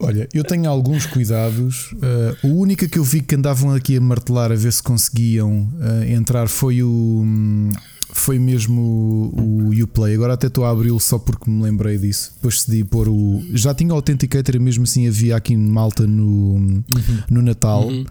Olha, 0.00 0.28
eu 0.32 0.42
tenho 0.42 0.68
alguns 0.68 1.06
cuidados. 1.06 1.92
Uh, 1.92 2.46
o 2.48 2.60
único 2.60 2.88
que 2.88 2.98
eu 2.98 3.04
vi 3.04 3.20
que 3.20 3.34
andavam 3.34 3.72
aqui 3.72 3.96
a 3.96 4.00
martelar 4.00 4.50
a 4.50 4.56
ver 4.56 4.72
se 4.72 4.82
conseguiam 4.82 5.68
uh, 5.78 6.04
entrar 6.04 6.48
foi 6.48 6.82
o. 6.82 6.88
Um, 6.88 7.70
foi 8.12 8.38
mesmo 8.38 9.32
o, 9.34 9.70
o 9.70 9.82
Uplay. 9.82 10.14
Agora 10.14 10.34
até 10.34 10.46
estou 10.46 10.64
a 10.64 10.70
abri-lo 10.70 11.00
só 11.00 11.18
porque 11.18 11.50
me 11.50 11.62
lembrei 11.62 11.98
disso. 11.98 12.32
Depois 12.36 12.56
decidi 12.56 12.84
pôr 12.84 13.08
o. 13.08 13.42
Já 13.52 13.74
tinha 13.74 13.92
o 13.92 13.96
Authenticator 13.96 14.54
e 14.54 14.58
mesmo 14.58 14.84
assim 14.84 15.08
havia 15.08 15.34
aqui 15.34 15.54
em 15.54 15.56
Malta 15.56 16.06
no, 16.06 16.54
uhum. 16.54 16.84
no 17.30 17.42
Natal 17.42 17.88
uhum. 17.88 18.04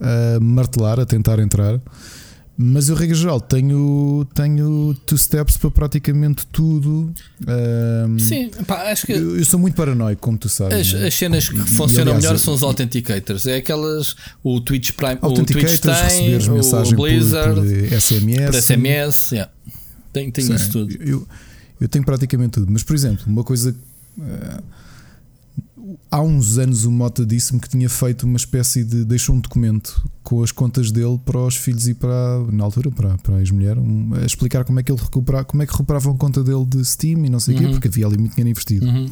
a 0.00 0.40
martelar, 0.40 1.00
a 1.00 1.04
tentar 1.04 1.38
entrar. 1.40 1.80
Mas 2.60 2.88
eu, 2.88 2.96
regra 2.96 3.14
geral, 3.14 3.40
tenho, 3.40 4.26
tenho 4.34 4.92
two 5.06 5.16
steps 5.16 5.56
para 5.56 5.70
praticamente 5.70 6.44
tudo. 6.48 7.14
Um, 7.46 8.18
Sim, 8.18 8.50
pá, 8.66 8.90
acho 8.90 9.06
que. 9.06 9.12
Eu, 9.12 9.38
eu, 9.38 9.44
sou 9.44 9.60
muito 9.60 9.76
paranoico, 9.76 10.20
como 10.20 10.36
tu 10.36 10.48
sabes. 10.48 10.76
As, 10.76 10.92
né? 10.92 11.06
as 11.06 11.14
cenas 11.14 11.48
que 11.48 11.56
e, 11.56 11.60
funcionam 11.60 12.14
aliás, 12.14 12.24
melhor 12.24 12.38
são 12.40 12.52
os 12.52 12.64
authenticators. 12.64 13.46
É 13.46 13.58
aquelas. 13.58 14.16
O 14.42 14.60
Twitch 14.60 14.90
Prime. 14.90 15.18
O 15.22 15.32
Twitch 15.34 15.78
tem, 15.78 16.36
o, 16.36 16.96
Blizzard, 16.96 17.60
por, 17.60 17.88
por 17.88 18.00
SMS. 18.00 18.50
Por 18.50 18.54
SMS, 18.60 19.30
yeah. 19.30 19.52
tem, 20.12 20.28
tem 20.32 20.52
isso 20.52 20.72
tudo. 20.72 20.96
Eu, 21.00 21.28
eu 21.80 21.88
tenho 21.88 22.04
praticamente 22.04 22.54
tudo. 22.54 22.72
Mas, 22.72 22.82
por 22.82 22.96
exemplo, 22.96 23.24
uma 23.28 23.44
coisa. 23.44 23.72
Uh, 24.18 24.62
há 26.10 26.20
uns 26.20 26.58
anos 26.58 26.84
o 26.84 26.90
Mota 26.90 27.24
disse-me 27.24 27.60
que 27.60 27.68
tinha 27.68 27.88
feito 27.88 28.24
uma 28.24 28.36
espécie 28.36 28.84
de. 28.84 29.04
deixou 29.04 29.34
um 29.34 29.40
documento 29.40 30.08
com 30.22 30.42
as 30.42 30.52
contas 30.52 30.90
dele 30.90 31.18
para 31.24 31.38
os 31.38 31.56
filhos 31.56 31.88
e 31.88 31.94
para. 31.94 32.10
na 32.52 32.64
altura, 32.64 32.90
para, 32.90 33.16
para 33.18 33.36
a 33.36 33.40
ex-mulher, 33.40 33.78
um, 33.78 34.14
a 34.14 34.24
explicar 34.24 34.64
como 34.64 34.80
é 34.80 34.82
que 34.82 34.92
ele 34.92 35.00
recuperava, 35.00 35.44
como 35.44 35.62
é 35.62 35.66
que 35.66 35.72
recuperavam 35.72 36.14
a 36.14 36.16
conta 36.16 36.42
dele 36.42 36.64
de 36.66 36.84
Steam 36.84 37.24
e 37.24 37.28
não 37.28 37.40
sei 37.40 37.54
o 37.54 37.58
uhum. 37.58 37.64
quê, 37.64 37.70
porque 37.72 37.88
havia 37.88 38.06
ali 38.06 38.18
muito 38.18 38.34
dinheiro 38.34 38.50
investido. 38.50 38.86
Uhum. 38.86 39.06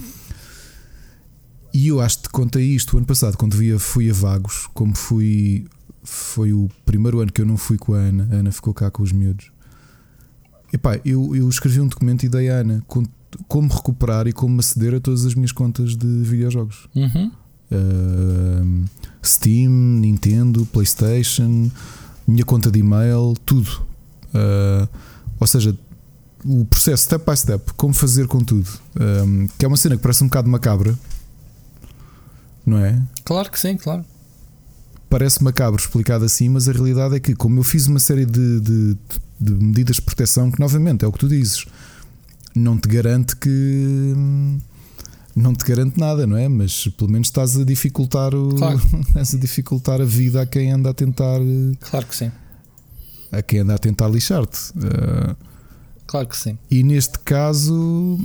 E 1.73 1.89
eu 1.89 2.01
acho 2.01 2.19
que 2.19 2.23
te 2.25 2.31
contei 2.31 2.65
isto 2.65 2.95
o 2.95 2.97
ano 2.97 3.07
passado, 3.07 3.37
quando 3.37 3.57
via, 3.57 3.79
fui 3.79 4.11
a 4.11 4.12
Vagos, 4.12 4.69
como 4.73 4.95
fui. 4.95 5.67
Foi 6.03 6.53
o 6.53 6.69
primeiro 6.85 7.21
ano 7.21 7.33
que 7.33 7.41
eu 7.41 7.47
não 7.47 7.57
fui 7.57 7.77
com 7.77 7.93
a 7.93 7.99
Ana, 7.99 8.29
a 8.31 8.37
Ana 8.37 8.53
ficou 8.53 8.73
cá 8.73 8.91
com 8.91 9.03
os 9.03 9.11
miúdos. 9.11 9.51
Epá, 10.73 11.01
eu, 11.05 11.35
eu 11.35 11.49
escrevi 11.49 11.81
um 11.81 11.89
documento 11.89 12.25
e 12.25 12.29
dei 12.29 12.49
à 12.49 12.59
Ana 12.59 12.83
com 12.87 13.03
como 13.49 13.73
recuperar 13.73 14.27
e 14.27 14.33
como 14.33 14.61
aceder 14.61 14.95
a 14.95 15.01
todas 15.01 15.25
as 15.25 15.35
minhas 15.35 15.53
contas 15.53 15.97
de 15.97 16.07
videojogos. 16.07 16.89
Uhum. 16.95 17.31
Uh, 17.71 18.85
Steam, 19.25 19.71
Nintendo, 19.71 20.65
PlayStation, 20.67 21.71
minha 22.27 22.45
conta 22.45 22.71
de 22.71 22.81
e-mail, 22.81 23.35
tudo. 23.45 23.83
Uh, 24.35 24.89
ou 25.39 25.47
seja, 25.47 25.77
o 26.45 26.65
processo 26.65 27.05
step 27.05 27.29
by 27.29 27.37
step, 27.37 27.73
como 27.75 27.93
fazer 27.93 28.27
com 28.27 28.39
tudo. 28.39 28.69
Um, 28.99 29.49
que 29.59 29.65
é 29.65 29.69
uma 29.69 29.77
cena 29.77 29.97
que 29.97 30.03
parece 30.03 30.23
um 30.23 30.29
bocado 30.29 30.49
macabra, 30.49 30.97
não 32.65 32.79
é? 32.79 33.01
Claro 33.25 33.51
que 33.51 33.59
sim, 33.59 33.77
claro. 33.77 34.05
Parece 35.09 35.43
macabro 35.43 35.81
explicado 35.81 36.25
assim, 36.25 36.49
mas 36.49 36.69
a 36.69 36.73
realidade 36.73 37.15
é 37.15 37.21
que, 37.21 37.35
como 37.35 37.61
eu 37.61 37.62
fiz 37.62 37.87
uma 37.87 38.01
série 38.01 38.27
de, 38.27 38.61
de, 38.61 38.97
de 39.41 39.53
medidas 39.53 39.97
de 39.97 40.03
proteção, 40.03 40.51
que 40.51 40.59
novamente 40.59 41.05
é 41.05 41.09
o 41.09 41.12
que 41.12 41.19
tu 41.21 41.29
dizes, 41.29 41.65
não 42.59 42.79
te 42.79 42.88
garante 42.88 43.37
que 43.37 44.14
não 45.35 45.55
te 45.55 45.64
garante 45.64 46.01
nada, 46.01 46.27
não 46.27 46.37
é? 46.37 46.49
Mas 46.49 46.88
pelo 46.88 47.11
menos 47.11 47.29
estás 47.29 47.57
a 47.57 47.64
dificultar 47.64 48.35
o 48.35 48.55
claro. 48.57 48.81
estás 49.07 49.35
a 49.35 49.38
dificultar 49.38 50.01
a 50.01 50.05
vida 50.05 50.40
a 50.40 50.47
quem 50.47 50.73
anda 50.73 50.90
a 50.90 50.95
tentar 50.95 51.38
Claro 51.81 52.07
que 52.07 52.16
sim. 52.16 52.33
A 53.31 53.42
quem 53.42 53.61
anda 53.61 53.75
a 53.75 53.79
tentar 53.79 54.09
lixar-te. 54.09 54.71
Uh, 54.71 55.37
claro 56.07 56.29
que 56.29 56.37
sim. 56.37 56.59
E 56.71 56.83
neste 56.83 57.19
caso 57.19 58.19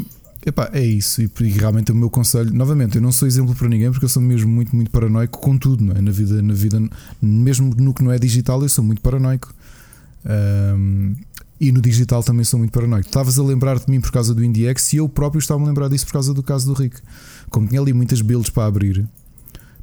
epá, 0.46 0.70
é 0.74 0.84
isso. 0.84 1.22
E, 1.22 1.30
e, 1.42 1.50
realmente 1.50 1.92
o 1.92 1.96
meu 1.96 2.10
conselho, 2.10 2.54
novamente, 2.54 2.96
eu 2.96 3.02
não 3.02 3.12
sou 3.12 3.28
exemplo 3.28 3.54
para 3.56 3.68
ninguém 3.68 3.92
porque 3.92 4.06
eu 4.06 4.10
sou 4.10 4.22
mesmo 4.22 4.50
muito, 4.50 4.76
muito 4.76 4.92
paranoico 4.92 5.40
com 5.40 5.58
tudo, 5.58 5.84
não 5.84 5.96
é? 5.96 6.02
Na 6.02 6.12
vida, 6.12 6.42
na 6.42 6.54
vida, 6.54 6.82
mesmo 7.22 7.74
no 7.76 7.94
que 7.94 8.04
não 8.04 8.12
é 8.12 8.18
digital, 8.18 8.62
eu 8.62 8.70
sou 8.70 8.84
muito 8.84 9.02
paranoico. 9.02 9.54
Um, 10.26 11.16
e 11.62 11.72
no 11.72 11.80
digital 11.80 12.24
também 12.24 12.44
sou 12.44 12.58
muito 12.58 12.72
paranoico. 12.72 13.08
Estavas 13.08 13.38
a 13.38 13.44
lembrar 13.44 13.78
de 13.78 13.86
mim 13.88 14.02
por 14.02 14.12
causa 14.12 14.34
do 14.34 14.44
IndieX 14.44 14.94
e 14.94 14.98
eu 14.98 15.08
próprio 15.08 15.38
estava 15.38 15.62
a 15.64 15.68
lembrar 15.68 15.90
disso 15.90 16.08
por 16.08 16.14
causa 16.14 16.34
do 16.34 16.42
caso 16.42 16.66
do 16.66 16.74
Rick. 16.74 17.00
Como 17.52 17.68
tinha 17.68 17.80
ali 17.80 17.94
muitas 17.94 18.20
builds 18.20 18.50
para 18.50 18.66
abrir, 18.66 19.08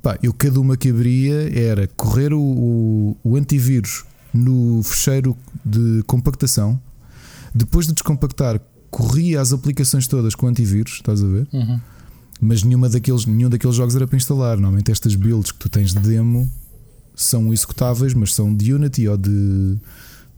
pá, 0.02 0.18
eu 0.20 0.32
cada 0.32 0.60
uma 0.60 0.76
que 0.76 0.90
abria 0.90 1.56
era 1.56 1.86
correr 1.86 2.32
o, 2.34 2.40
o, 2.40 3.16
o 3.22 3.36
antivírus 3.36 4.04
no 4.34 4.82
fecheiro 4.82 5.36
de 5.64 6.02
compactação. 6.08 6.80
Depois 7.54 7.86
de 7.86 7.92
descompactar, 7.92 8.60
corria 8.90 9.40
as 9.40 9.52
aplicações 9.52 10.08
todas 10.08 10.34
com 10.34 10.48
antivírus, 10.48 10.94
estás 10.94 11.22
a 11.22 11.28
ver? 11.28 11.46
Uhum. 11.52 11.80
Mas 12.40 12.64
nenhuma 12.64 12.88
daqueles, 12.88 13.24
nenhum 13.24 13.48
daqueles 13.48 13.76
jogos 13.76 13.94
era 13.94 14.06
para 14.06 14.16
instalar. 14.16 14.56
Normalmente 14.56 14.90
estas 14.90 15.14
builds 15.14 15.52
que 15.52 15.58
tu 15.58 15.68
tens 15.68 15.94
de 15.94 16.00
demo 16.00 16.50
são 17.14 17.52
executáveis, 17.52 18.14
mas 18.14 18.34
são 18.34 18.52
de 18.52 18.74
Unity 18.74 19.06
ou 19.06 19.16
de 19.16 19.78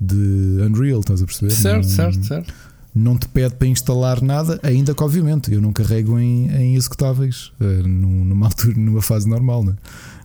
de 0.01 0.63
Unreal, 0.63 1.01
estás 1.01 1.23
a 1.23 1.27
perceber? 1.27 1.51
Certo, 1.51 1.83
não, 1.85 1.91
certo, 1.91 2.27
certo. 2.27 2.55
não 2.95 3.19
te 3.19 3.29
pede 3.29 3.55
para 3.55 3.69
instalar 3.69 4.23
nada, 4.23 4.59
ainda 4.63 4.95
que 4.95 5.03
obviamente 5.03 5.53
eu 5.53 5.61
não 5.61 5.73
carrego 5.73 6.19
em, 6.19 6.51
em 6.51 6.75
executáveis 6.75 7.53
uh, 7.61 7.87
numa 7.87 8.47
altura, 8.49 8.75
numa 8.77 9.03
fase 9.03 9.29
normal, 9.29 9.65
né? 9.65 9.75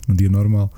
num 0.06 0.14
dia 0.14 0.28
normal. 0.28 0.72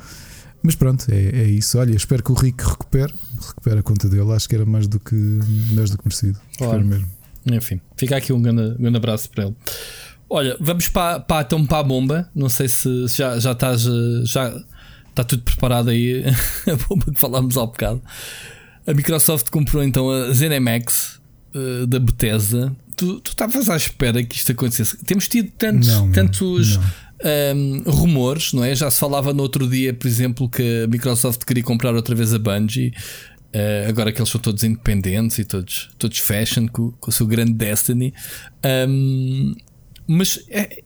Mas 0.62 0.74
pronto, 0.74 1.06
é, 1.10 1.42
é 1.42 1.44
isso. 1.44 1.78
Olha, 1.78 1.94
espero 1.94 2.22
que 2.22 2.32
o 2.32 2.34
Rick 2.34 2.64
recupere, 2.64 3.14
recupere 3.46 3.78
a 3.78 3.82
conta 3.82 4.08
dele. 4.08 4.32
Acho 4.32 4.48
que 4.48 4.54
era 4.54 4.66
mais 4.66 4.88
do 4.88 4.98
que, 4.98 5.14
mais 5.72 5.90
do 5.90 5.98
que 5.98 6.04
merecido. 6.04 6.38
Claro. 6.56 6.84
mesmo. 6.84 7.08
Enfim, 7.46 7.80
fica 7.96 8.16
aqui 8.16 8.32
um 8.32 8.42
grande, 8.42 8.74
grande 8.78 8.96
abraço 8.96 9.30
para 9.30 9.44
ele. 9.44 9.56
Olha, 10.28 10.56
vamos 10.60 10.88
para, 10.88 11.20
para, 11.20 11.42
então 11.42 11.64
para 11.64 11.78
a 11.78 11.82
bomba. 11.82 12.28
Não 12.34 12.48
sei 12.48 12.68
se, 12.68 13.08
se 13.08 13.18
já, 13.18 13.38
já 13.38 13.52
estás. 13.52 13.82
Já 14.24 14.54
está 15.10 15.24
tudo 15.24 15.42
preparado 15.42 15.90
aí. 15.90 16.24
a 16.66 16.88
bomba 16.88 17.06
que 17.06 17.18
falámos 17.18 17.56
há 17.56 17.64
bocado. 17.64 18.02
A 18.88 18.94
Microsoft 18.94 19.50
comprou 19.50 19.84
então 19.84 20.08
a 20.08 20.32
ZeniMax 20.32 21.20
uh, 21.54 21.86
da 21.86 21.98
Bethesda. 21.98 22.74
Tu 22.96 23.20
estavas 23.22 23.68
à 23.68 23.76
espera 23.76 24.24
que 24.24 24.34
isto 24.34 24.50
acontecesse. 24.50 24.96
Temos 25.04 25.28
tido 25.28 25.50
tantos, 25.58 25.88
não, 25.88 26.10
tantos 26.10 26.78
não. 26.78 26.84
Um, 27.54 27.82
rumores, 27.86 28.54
não 28.54 28.64
é? 28.64 28.74
Já 28.74 28.90
se 28.90 28.98
falava 28.98 29.34
no 29.34 29.42
outro 29.42 29.68
dia, 29.68 29.92
por 29.92 30.08
exemplo, 30.08 30.48
que 30.48 30.84
a 30.84 30.86
Microsoft 30.86 31.44
queria 31.44 31.62
comprar 31.62 31.94
outra 31.94 32.14
vez 32.14 32.32
a 32.32 32.38
Bungie. 32.38 32.94
Uh, 33.54 33.90
agora 33.90 34.10
que 34.10 34.20
eles 34.20 34.30
são 34.30 34.40
todos 34.40 34.64
independentes 34.64 35.38
e 35.38 35.44
todos, 35.44 35.90
todos 35.98 36.18
fashion 36.18 36.66
com, 36.66 36.90
com 36.92 37.10
o 37.10 37.12
seu 37.12 37.26
grande 37.26 37.52
Destiny. 37.52 38.14
Um, 38.88 39.54
mas 40.06 40.42
é, 40.48 40.82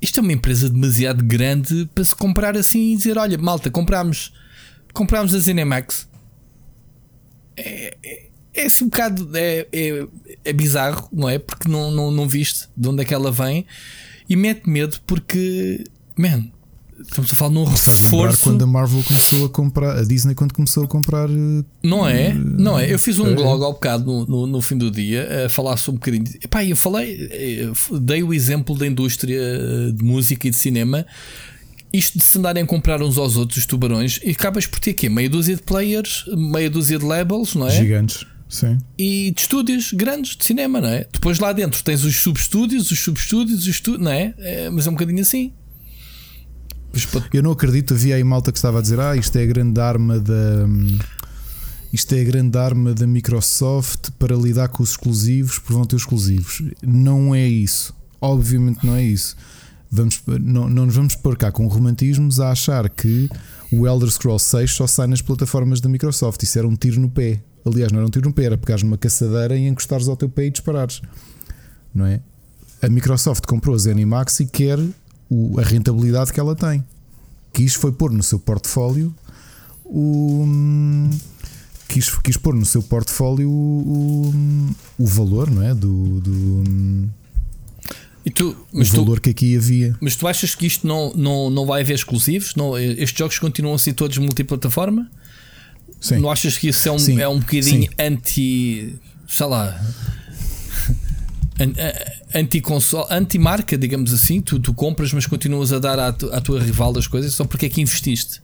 isto 0.00 0.18
é 0.18 0.22
uma 0.22 0.32
empresa 0.32 0.70
demasiado 0.70 1.22
grande 1.22 1.86
para 1.94 2.04
se 2.04 2.14
comprar 2.14 2.56
assim 2.56 2.94
e 2.94 2.96
dizer: 2.96 3.18
olha, 3.18 3.36
malta, 3.36 3.70
compramos, 3.70 4.32
compramos 4.94 5.34
a 5.34 5.38
ZeniMax. 5.38 6.07
É, 7.58 7.96
é, 8.04 8.26
é 8.54 8.66
assim 8.66 8.84
um 8.84 8.88
bocado 8.88 9.30
é, 9.34 9.66
é, 9.72 10.06
é, 10.44 10.52
bizarro, 10.52 11.08
não 11.12 11.28
é? 11.28 11.38
Porque 11.38 11.68
não, 11.68 11.90
não, 11.90 12.10
não 12.10 12.28
viste 12.28 12.68
de 12.76 12.88
onde 12.88 13.02
é 13.02 13.04
que 13.04 13.14
ela 13.14 13.30
vem 13.30 13.66
e 14.28 14.36
mete 14.36 14.68
medo 14.68 14.98
porque, 15.06 15.84
man, 16.16 16.44
estamos 17.00 17.32
a 17.32 17.34
falar 17.34 17.50
num 17.50 17.64
reforço. 17.64 18.44
quando 18.44 18.62
a 18.62 18.66
Marvel 18.66 19.02
começou 19.02 19.46
a 19.46 19.48
comprar, 19.48 19.98
a 19.98 20.04
Disney 20.04 20.34
quando 20.34 20.52
começou 20.52 20.84
a 20.84 20.86
comprar. 20.86 21.28
Não 21.82 22.06
é? 22.06 22.34
Não 22.34 22.78
é? 22.78 22.92
Eu 22.92 22.98
fiz 22.98 23.18
um 23.18 23.34
blog 23.34 23.62
ao 23.62 23.72
bocado 23.72 24.04
no, 24.04 24.26
no, 24.26 24.46
no, 24.46 24.60
fim 24.60 24.76
do 24.76 24.90
dia 24.90 25.46
a 25.46 25.48
falar 25.48 25.76
sobre 25.76 25.96
um 25.96 26.00
bocadinho. 26.00 26.38
Epá, 26.42 26.64
eu 26.64 26.76
falei, 26.76 27.28
eh, 27.30 27.70
dei 28.00 28.22
o 28.22 28.34
exemplo 28.34 28.76
da 28.76 28.86
indústria 28.86 29.40
de 29.92 30.04
música 30.04 30.46
e 30.46 30.50
de 30.50 30.56
cinema. 30.56 31.06
Isto 31.92 32.18
de 32.18 32.24
se 32.24 32.38
andarem 32.38 32.62
a 32.62 32.66
comprar 32.66 33.02
uns 33.02 33.16
aos 33.16 33.36
outros 33.36 33.58
os 33.58 33.66
tubarões 33.66 34.20
e 34.22 34.30
acabas 34.30 34.66
por 34.66 34.78
ter 34.78 34.90
aqui 34.90 35.08
meia 35.08 35.28
dúzia 35.28 35.56
de 35.56 35.62
players, 35.62 36.24
meia 36.36 36.68
dúzia 36.68 36.98
de 36.98 37.04
labels, 37.04 37.54
não 37.54 37.66
é? 37.66 37.70
Gigantes. 37.70 38.26
Sim. 38.48 38.78
E 38.96 39.30
de 39.30 39.40
estúdios 39.40 39.92
grandes 39.92 40.36
de 40.36 40.44
cinema, 40.44 40.80
não 40.80 40.88
é? 40.88 41.06
Depois 41.12 41.38
lá 41.38 41.52
dentro 41.52 41.82
tens 41.82 42.04
os 42.04 42.16
subestúdios, 42.16 42.90
os 42.90 42.98
subestúdios, 42.98 43.60
os 43.60 43.66
estúdios, 43.66 44.04
não 44.04 44.10
é? 44.10 44.34
é? 44.38 44.70
Mas 44.70 44.86
é 44.86 44.90
um 44.90 44.94
bocadinho 44.94 45.20
assim. 45.20 45.52
Eu 47.32 47.42
não 47.42 47.52
acredito, 47.52 47.94
havia 47.94 48.16
aí 48.16 48.24
malta 48.24 48.50
que 48.50 48.58
estava 48.58 48.78
a 48.78 48.82
dizer: 48.82 48.98
Ah, 48.98 49.16
isto 49.16 49.36
é 49.36 49.42
a 49.42 49.46
grande 49.46 49.80
arma 49.80 50.18
da. 50.18 50.66
Isto 51.92 52.14
é 52.14 52.20
a 52.20 52.24
grande 52.24 52.58
arma 52.58 52.92
da 52.92 53.06
Microsoft 53.06 54.10
para 54.18 54.36
lidar 54.36 54.68
com 54.68 54.82
os 54.82 54.90
exclusivos, 54.90 55.58
porque 55.58 55.72
vão 55.72 55.84
ter 55.84 55.96
exclusivos. 55.96 56.62
Não 56.82 57.34
é 57.34 57.46
isso. 57.46 57.94
Obviamente 58.20 58.84
não 58.84 58.94
é 58.96 59.02
isso. 59.02 59.36
Vamos, 59.90 60.20
não, 60.26 60.68
não 60.68 60.86
nos 60.86 60.94
vamos 60.94 61.16
pôr 61.16 61.36
cá 61.36 61.50
com 61.50 61.66
romantismos 61.66 62.40
a 62.40 62.50
achar 62.50 62.88
que 62.90 63.28
o 63.72 63.86
Elder 63.86 64.10
Scrolls 64.10 64.44
6 64.44 64.70
só 64.70 64.86
sai 64.86 65.06
nas 65.06 65.22
plataformas 65.22 65.80
da 65.80 65.88
Microsoft. 65.88 66.42
Isso 66.42 66.58
era 66.58 66.68
um 66.68 66.76
tiro 66.76 67.00
no 67.00 67.08
pé. 67.08 67.40
Aliás, 67.64 67.90
não 67.90 67.98
era 67.98 68.06
um 68.06 68.10
tiro 68.10 68.28
no 68.28 68.34
pé, 68.34 68.44
era 68.44 68.58
pegares 68.58 68.82
numa 68.82 68.98
caçadeira 68.98 69.56
e 69.56 69.66
encostares 69.66 70.08
ao 70.08 70.16
teu 70.16 70.28
pé 70.28 70.46
e 70.46 70.50
disparares. 70.50 71.00
Não 71.94 72.06
é? 72.06 72.20
A 72.82 72.88
Microsoft 72.88 73.44
comprou 73.46 73.74
a 73.74 73.78
ZeniMax 73.78 74.40
e 74.40 74.46
quer 74.46 74.78
o, 75.28 75.58
a 75.58 75.62
rentabilidade 75.62 76.32
que 76.32 76.40
ela 76.40 76.54
tem. 76.54 76.84
Quis 77.52 77.74
foi 77.74 77.90
pôr 77.90 78.12
no 78.12 78.22
seu 78.22 78.38
portfólio 78.38 79.14
o. 79.84 80.46
Quis, 81.88 82.10
quis 82.18 82.36
pôr 82.36 82.54
no 82.54 82.66
seu 82.66 82.82
portfólio 82.82 83.50
o, 83.50 84.30
o, 84.98 85.02
o 85.02 85.06
valor, 85.06 85.50
não 85.50 85.62
é? 85.62 85.74
Do. 85.74 86.20
do 86.20 87.08
tu, 88.30 88.56
o 88.72 88.84
valor 88.84 89.18
tu, 89.18 89.22
que 89.22 89.30
aqui 89.30 89.56
havia. 89.56 89.96
Mas 90.00 90.16
tu 90.16 90.26
achas 90.26 90.54
que 90.54 90.66
isto 90.66 90.86
não, 90.86 91.12
não, 91.14 91.50
não 91.50 91.66
vai 91.66 91.82
haver 91.82 91.94
exclusivos? 91.94 92.54
Não, 92.54 92.78
estes 92.78 93.18
jogos 93.18 93.38
continuam 93.38 93.74
a 93.74 93.78
ser 93.78 93.92
todos 93.92 94.18
multiplataforma? 94.18 95.10
Sim. 96.00 96.18
Não 96.18 96.30
achas 96.30 96.56
que 96.56 96.68
isso 96.68 96.88
é 96.88 96.92
um, 96.92 97.18
é 97.20 97.28
um 97.28 97.40
bocadinho 97.40 97.82
Sim. 97.82 97.88
anti. 97.98 98.96
sei 99.26 99.46
lá. 99.46 99.80
anti-console, 102.34 103.06
anti-marca, 103.10 103.76
digamos 103.76 104.12
assim. 104.12 104.40
Tu, 104.40 104.58
tu 104.60 104.72
compras, 104.72 105.12
mas 105.12 105.26
continuas 105.26 105.72
a 105.72 105.78
dar 105.78 105.98
à, 105.98 106.12
tu, 106.12 106.32
à 106.32 106.40
tua 106.40 106.60
rival 106.60 106.96
as 106.96 107.06
coisas. 107.06 107.34
Então, 107.34 107.46
porque 107.46 107.66
é 107.66 107.68
que 107.68 107.80
investiste? 107.80 108.40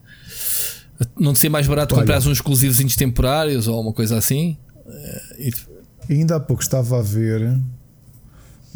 Não 1.19 1.33
te 1.33 1.39
ser 1.39 1.49
mais 1.49 1.67
barato 1.67 1.95
comprar 1.95 2.19
uns 2.19 2.27
exclusivos 2.27 2.95
temporários 2.95 3.67
ou 3.67 3.81
uma 3.81 3.93
coisa 3.93 4.17
assim? 4.17 4.57
E... 5.37 5.51
Ainda 6.09 6.35
há 6.35 6.39
pouco 6.39 6.61
estava 6.61 6.99
a 6.99 7.01
ver. 7.01 7.57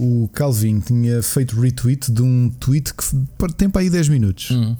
O 0.01 0.29
Calvin 0.29 0.79
tinha 0.79 1.21
feito 1.21 1.59
retweet 1.59 2.09
de 2.09 2.21
um 2.21 2.49
tweet 2.57 2.93
que 2.93 3.53
tem 3.55 3.69
para 3.69 3.81
aí 3.81 3.89
10 3.89 4.07
minutos. 4.07 4.51
Uhum 4.51 4.75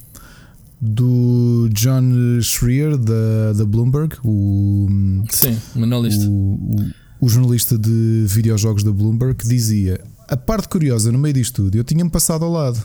do 0.82 1.69
John 1.73 2.41
Schreier 2.41 2.97
da, 2.97 3.53
da 3.53 3.65
Bloomberg, 3.65 4.15
o, 4.23 4.88
Sim, 5.29 5.60
o 5.75 5.84
analista. 5.84 6.25
O, 6.25 6.32
o, 6.32 6.91
o, 7.19 7.29
jornalista 7.29 7.77
de 7.77 8.25
videojogos 8.27 8.84
da 8.84 8.91
Bloomberg, 8.91 9.36
que 9.36 9.47
dizia: 9.47 9.99
A 10.27 10.38
parte 10.38 10.69
curiosa 10.69 11.12
no 11.12 11.19
meio 11.19 11.34
disto 11.34 11.63
tudo, 11.63 11.75
eu 11.75 11.84
tinha-me 11.84 12.10
passado 12.10 12.45
ao 12.45 12.51
lado. 12.51 12.82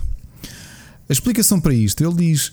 A 1.09 1.12
explicação 1.12 1.61
para 1.61 1.73
isto, 1.73 2.05
ele 2.05 2.14
diz: 2.14 2.53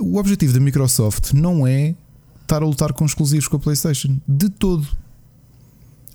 o 0.00 0.16
objetivo 0.16 0.54
da 0.54 0.60
Microsoft 0.60 1.32
não 1.32 1.66
é 1.66 1.94
estar 2.42 2.62
a 2.62 2.66
lutar 2.66 2.92
com 2.92 3.04
exclusivos 3.04 3.46
com 3.46 3.56
a 3.56 3.60
PlayStation, 3.60 4.18
de 4.26 4.48
todo. 4.48 4.86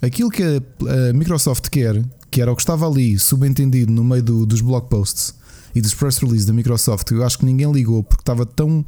Aquilo 0.01 0.29
que 0.29 0.43
a, 0.43 1.09
a 1.09 1.13
Microsoft 1.13 1.69
quer, 1.69 2.03
que 2.33 2.41
era 2.41 2.51
o 2.51 2.55
que 2.55 2.63
estava 2.63 2.87
ali 2.89 3.19
subentendido 3.19 3.91
no 3.91 4.03
meio 4.03 4.23
do, 4.23 4.43
dos 4.43 4.59
blog 4.59 4.89
posts 4.89 5.35
e 5.75 5.79
dos 5.79 5.93
press 5.93 6.17
release 6.17 6.47
da 6.47 6.51
Microsoft, 6.51 7.11
eu 7.11 7.23
acho 7.23 7.37
que 7.37 7.45
ninguém 7.45 7.71
ligou 7.71 8.01
porque 8.03 8.23
estava 8.23 8.43
tão 8.43 8.83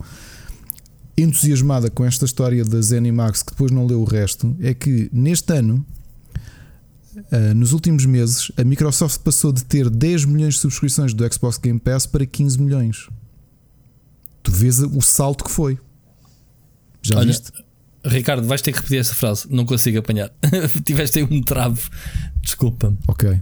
entusiasmada 1.16 1.92
com 1.92 2.04
esta 2.04 2.26
história 2.26 2.66
da 2.66 2.82
ZeniMax 2.82 3.44
que 3.44 3.52
depois 3.52 3.72
não 3.72 3.86
leu 3.86 4.02
o 4.02 4.04
resto, 4.04 4.56
é 4.60 4.74
que 4.74 5.12
neste 5.14 5.54
ano, 5.54 5.86
uh, 7.16 7.54
nos 7.54 7.72
últimos 7.72 8.08
meses, 8.08 8.52
a 8.58 8.64
Microsoft 8.64 9.20
passou 9.20 9.54
de 9.54 9.64
ter 9.64 9.92
10 9.92 10.26
milhões 10.26 10.56
de 10.56 10.62
subscrições 10.62 11.14
do 11.14 11.32
Xbox 11.32 11.60
Game 11.60 11.80
Pass 11.80 12.08
para 12.08 12.26
15 12.26 12.60
milhões. 12.60 13.08
Tu 14.42 14.52
vês 14.52 14.80
o 14.80 15.02
salto 15.02 15.44
que 15.44 15.52
foi. 15.52 15.78
Já 17.04 17.18
Olha, 17.18 17.28
viste? 17.28 17.52
Ricardo, 18.06 18.48
vais 18.48 18.62
ter 18.62 18.72
que 18.72 18.78
repetir 18.78 19.00
essa 19.00 19.14
frase. 19.14 19.48
Não 19.50 19.66
consigo 19.66 20.00
apanhar. 20.00 20.32
Tiveste 20.86 21.20
aí 21.20 21.28
um 21.30 21.42
trave. 21.42 21.82
Desculpa-me. 22.42 22.98
Ok. 23.08 23.40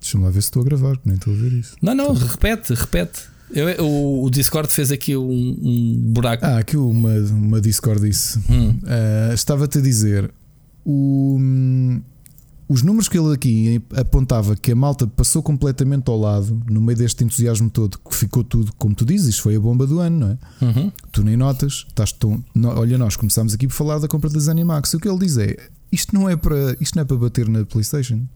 Deixa-me 0.00 0.24
lá 0.24 0.30
ver 0.30 0.42
se 0.42 0.48
estou 0.48 0.62
a 0.62 0.64
gravar, 0.64 0.98
nem 1.04 1.16
estou 1.16 1.32
a 1.32 1.36
ver 1.36 1.52
isso. 1.52 1.76
Não, 1.82 1.94
não, 1.94 2.12
repete, 2.12 2.74
repete. 2.74 3.22
Eu, 3.52 3.84
o, 3.84 4.24
o, 4.24 4.30
Discord 4.30 4.68
fez 4.68 4.90
aqui 4.90 5.16
um, 5.16 5.30
um, 5.30 6.12
buraco. 6.12 6.44
Ah, 6.44 6.58
aqui 6.58 6.76
uma, 6.76 7.14
uma 7.30 7.60
Discord 7.60 8.00
disse. 8.00 8.38
Hum. 8.50 8.78
Uh, 8.82 9.32
Estava-te 9.32 9.78
a 9.78 9.80
dizer. 9.80 10.30
O, 10.84 11.36
um, 11.38 12.02
os 12.68 12.82
números 12.82 13.08
que 13.08 13.16
ele 13.16 13.32
aqui 13.32 13.82
apontava 13.94 14.56
que 14.56 14.72
a 14.72 14.74
malta 14.74 15.06
passou 15.06 15.42
completamente 15.42 16.10
ao 16.10 16.18
lado, 16.18 16.60
no 16.68 16.80
meio 16.80 16.98
deste 16.98 17.22
entusiasmo 17.22 17.70
todo, 17.70 17.98
que 17.98 18.14
ficou 18.14 18.42
tudo, 18.42 18.72
como 18.76 18.94
tu 18.94 19.04
dizes, 19.04 19.28
isto 19.28 19.42
foi 19.42 19.54
a 19.54 19.60
bomba 19.60 19.86
do 19.86 20.00
ano, 20.00 20.18
não 20.18 20.30
é? 20.30 20.64
Uhum. 20.64 20.92
Tu 21.12 21.22
nem 21.22 21.36
notas, 21.36 21.84
estás 21.88 22.10
tão, 22.12 22.42
olha, 22.76 22.98
nós 22.98 23.14
começámos 23.14 23.54
aqui 23.54 23.68
por 23.68 23.74
falar 23.74 23.98
da 23.98 24.08
compra 24.08 24.28
das 24.28 24.48
Animax. 24.48 24.94
O 24.94 25.00
que 25.00 25.08
ele 25.08 25.18
diz 25.18 25.36
é: 25.38 25.56
isto 25.92 26.14
não 26.14 26.28
é 26.28 26.36
para, 26.36 26.76
isto 26.80 26.96
não 26.96 27.02
é 27.02 27.04
para 27.04 27.16
bater 27.16 27.48
na 27.48 27.64
PlayStation. 27.64 28.26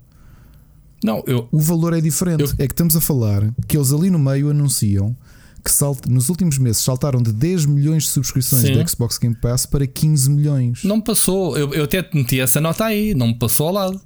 Não, 1.03 1.25
eu, 1.27 1.49
o 1.51 1.59
valor 1.59 1.93
é 1.95 2.01
diferente. 2.01 2.43
Eu, 2.43 2.51
é 2.59 2.67
que 2.67 2.73
estamos 2.73 2.95
a 2.95 3.01
falar 3.01 3.53
que 3.67 3.77
eles 3.77 3.93
ali 3.93 4.11
no 4.11 4.19
meio 4.19 4.51
anunciam 4.51 5.17
que 5.65 5.71
salt, 5.71 6.07
nos 6.09 6.29
últimos 6.29 6.57
meses 6.57 6.83
saltaram 6.83 7.21
de 7.21 7.33
10 7.33 7.67
milhões 7.67 8.05
de 8.05 8.11
subscrições 8.11 8.63
Sim. 8.63 8.73
do 8.73 8.89
Xbox 8.89 9.19
Game 9.19 9.35
Pass 9.35 9.67
para 9.67 9.87
15 9.87 10.31
milhões. 10.31 10.85
Não 10.85 11.01
passou. 11.01 11.57
Eu, 11.57 11.75
eu 11.75 11.85
até 11.85 12.09
meti 12.15 12.41
essa 12.41 12.61
nota 12.61 12.85
aí, 12.85 13.15
não 13.15 13.29
me 13.29 13.35
passou 13.35 13.69
ao 13.69 13.75
lado. 13.75 14.01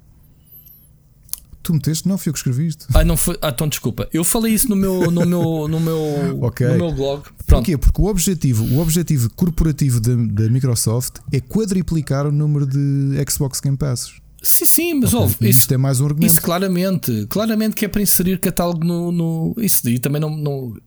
Tu 1.65 1.73
meteste? 1.73 2.07
Não, 2.07 2.15
fui 2.15 2.29
eu 2.29 2.33
que 2.33 2.37
escrevi 2.37 2.67
isto. 2.67 2.85
Ah, 2.93 3.03
não 3.03 3.17
foi. 3.17 3.35
Ah, 3.41 3.49
então 3.49 3.67
desculpa. 3.67 4.07
Eu 4.13 4.23
falei 4.23 4.53
isso 4.53 4.69
no 4.69 4.75
meu, 4.75 5.09
no 5.09 5.25
meu, 5.25 5.67
no 5.67 5.79
meu, 5.79 6.43
okay. 6.45 6.67
no 6.67 6.75
meu 6.75 6.91
blog. 6.91 7.23
Pronto. 7.23 7.65
Porquê? 7.65 7.75
Porque 7.75 7.99
o 7.99 8.05
objetivo, 8.05 8.63
o 8.65 8.79
objetivo 8.79 9.31
corporativo 9.31 9.99
da, 9.99 10.13
da 10.13 10.47
Microsoft 10.47 11.15
é 11.31 11.39
quadriplicar 11.39 12.27
o 12.27 12.31
número 12.31 12.67
de 12.67 13.15
Xbox 13.27 13.59
Game 13.59 13.75
Passes. 13.75 14.13
Sim, 14.43 14.65
sim, 14.65 14.93
mas 14.93 15.11
okay. 15.11 15.19
ouve, 15.19 15.49
isso, 15.49 15.73
é 15.73 15.77
mais 15.77 15.99
um 15.99 16.05
argumento. 16.05 16.31
Isso 16.31 16.41
claramente, 16.43 17.25
claramente 17.27 17.75
que 17.75 17.83
é 17.83 17.87
para 17.87 18.03
inserir 18.03 18.37
catálogo 18.37 18.85
no. 18.85 19.11
no 19.11 19.55
isso 19.57 19.83
daí 19.83 19.97
também 19.97 20.21
não, 20.21 20.37
não 20.37 20.77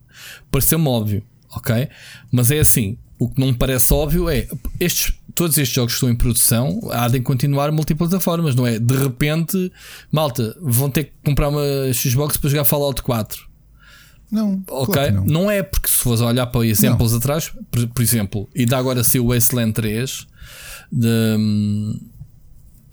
pareceu-me 0.49 0.87
óbvio, 0.87 1.25
ok? 1.51 1.89
Mas 2.31 2.53
é 2.53 2.61
assim: 2.61 2.97
o 3.19 3.29
que 3.29 3.41
não 3.41 3.49
me 3.49 3.55
parece 3.55 3.93
óbvio 3.93 4.31
é 4.31 4.47
estes, 4.79 5.13
todos 5.35 5.59
estes 5.59 5.75
jogos 5.75 5.93
que 5.93 5.97
estão 5.97 6.11
em 6.11 6.15
produção 6.15 6.81
há 6.91 7.09
de 7.09 7.21
continuar 7.21 7.73
multiplataformas, 7.73 8.55
não 8.55 8.67
é? 8.67 8.79
De 8.79 8.97
repente, 8.97 9.73
malta, 10.11 10.57
vão 10.61 10.89
ter 10.89 11.05
que 11.05 11.13
comprar 11.25 11.49
uma 11.49 11.63
Xbox 11.93 12.37
para 12.37 12.51
jogar 12.51 12.65
Fallout 12.65 13.03
4. 13.03 13.49
Não, 14.31 14.63
ok. 14.69 14.95
Claro 14.95 15.15
não. 15.17 15.25
não. 15.25 15.51
é 15.51 15.63
porque 15.63 15.89
se 15.89 15.97
fores 15.97 16.21
olhar 16.21 16.47
para 16.47 16.67
exemplos 16.67 17.13
não. 17.13 17.19
atrás, 17.19 17.51
por, 17.71 17.89
por, 17.89 18.03
exemplo, 18.03 18.49
e 18.55 18.67
dá 18.67 18.79
agora 18.79 19.03
ser 19.03 19.21
o 19.21 19.29
Wasteland 19.29 19.73
3 19.73 20.27
de, 20.93 21.37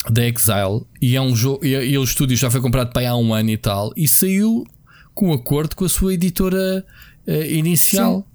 da 0.09 0.25
Exile, 0.25 0.85
e 1.01 1.15
é 1.15 1.21
um 1.21 1.35
jogo, 1.35 1.63
e, 1.63 1.73
e 1.73 1.97
o 1.97 2.03
estúdio 2.03 2.37
já 2.37 2.49
foi 2.49 2.61
comprado 2.61 2.91
para 2.91 3.01
aí 3.01 3.07
há 3.07 3.15
um 3.15 3.33
ano 3.33 3.49
e 3.49 3.57
tal, 3.57 3.91
e 3.97 4.07
saiu 4.07 4.65
com 5.13 5.33
acordo 5.33 5.75
com 5.75 5.85
a 5.85 5.89
sua 5.89 6.13
editora 6.13 6.85
uh, 7.27 7.31
inicial. 7.51 8.25
Sim 8.27 8.34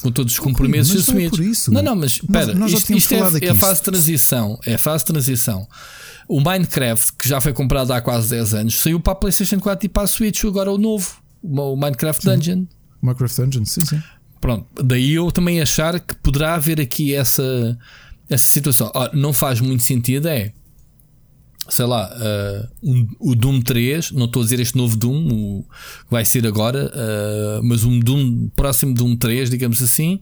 com 0.00 0.10
todos 0.10 0.32
os 0.32 0.38
compromissos 0.38 0.94
Ui, 0.94 1.00
assumidos. 1.00 1.38
Não, 1.38 1.44
é 1.44 1.46
por 1.46 1.52
isso. 1.52 1.72
não, 1.72 1.82
não, 1.82 1.96
mas 1.96 2.12
espera, 2.12 2.52
isto, 2.66 2.92
isto 2.92 3.14
é, 3.14 3.18
é, 3.18 3.50
a 3.50 3.54
fase 3.54 3.80
de 3.80 3.84
transição. 3.84 4.58
É 4.64 4.74
a 4.74 4.78
fase 4.78 5.04
de 5.04 5.12
transição. 5.12 5.68
O 6.28 6.40
Minecraft, 6.40 7.12
que 7.18 7.28
já 7.28 7.40
foi 7.40 7.52
comprado 7.52 7.92
há 7.92 8.00
quase 8.00 8.30
10 8.30 8.54
anos, 8.54 8.80
saiu 8.80 9.00
para 9.00 9.12
a 9.12 9.16
PlayStation 9.16 9.58
4 9.58 9.86
e 9.86 9.88
para 9.88 10.04
a 10.04 10.06
Switch, 10.06 10.44
agora 10.44 10.70
o 10.70 10.78
novo, 10.78 11.16
o 11.42 11.76
Minecraft 11.76 12.22
sim. 12.22 12.28
Dungeon. 12.30 12.64
Minecraft 13.02 13.42
Dungeon, 13.42 13.64
sim, 13.64 13.84
sim. 13.84 14.02
Pronto, 14.40 14.66
daí 14.82 15.12
eu 15.12 15.30
também 15.30 15.60
achar 15.60 15.98
que 16.00 16.14
poderá 16.16 16.54
haver 16.54 16.80
aqui 16.80 17.14
essa, 17.14 17.78
essa 18.28 18.46
situação. 18.46 18.90
Ah, 18.94 19.10
não 19.12 19.32
faz 19.32 19.60
muito 19.60 19.82
sentido, 19.82 20.28
é 20.28 20.52
sei 21.68 21.86
lá, 21.86 22.10
uh, 22.10 22.68
um, 22.82 23.08
o 23.18 23.34
Doom 23.34 23.60
3, 23.60 24.12
não 24.12 24.26
estou 24.26 24.42
a 24.42 24.44
dizer 24.44 24.60
este 24.60 24.76
novo 24.76 24.96
Doom, 24.96 25.28
o, 25.28 25.62
que 25.62 26.10
vai 26.10 26.24
ser 26.24 26.46
agora, 26.46 26.90
uh, 26.90 27.62
mas 27.62 27.84
um 27.84 27.98
Doom 27.98 28.48
próximo 28.56 28.94
Doom 28.94 29.16
3, 29.16 29.50
digamos 29.50 29.80
assim, 29.82 30.20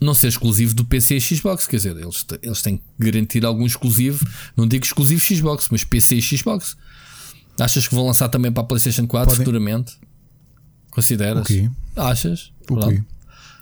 não 0.00 0.14
ser 0.14 0.28
exclusivo 0.28 0.74
do 0.74 0.84
PC 0.84 1.16
e 1.16 1.20
Xbox. 1.20 1.66
Quer 1.66 1.76
dizer, 1.76 1.96
eles, 1.96 2.24
eles 2.42 2.62
têm 2.62 2.76
que 2.76 2.84
garantir 2.98 3.44
algum 3.44 3.66
exclusivo, 3.66 4.26
não 4.56 4.66
digo 4.66 4.84
exclusivo 4.84 5.20
Xbox, 5.20 5.68
mas 5.70 5.84
PC 5.84 6.16
e 6.16 6.22
Xbox. 6.22 6.76
Achas 7.58 7.88
que 7.88 7.94
vão 7.94 8.06
lançar 8.06 8.28
também 8.28 8.52
para 8.52 8.62
a 8.62 8.66
PlayStation 8.66 9.06
4 9.06 9.28
Podem... 9.28 9.44
futuramente? 9.44 9.96
Consideras? 10.90 11.42
Okay. 11.42 11.68
Achas? 11.96 12.52
Okay. 12.70 13.02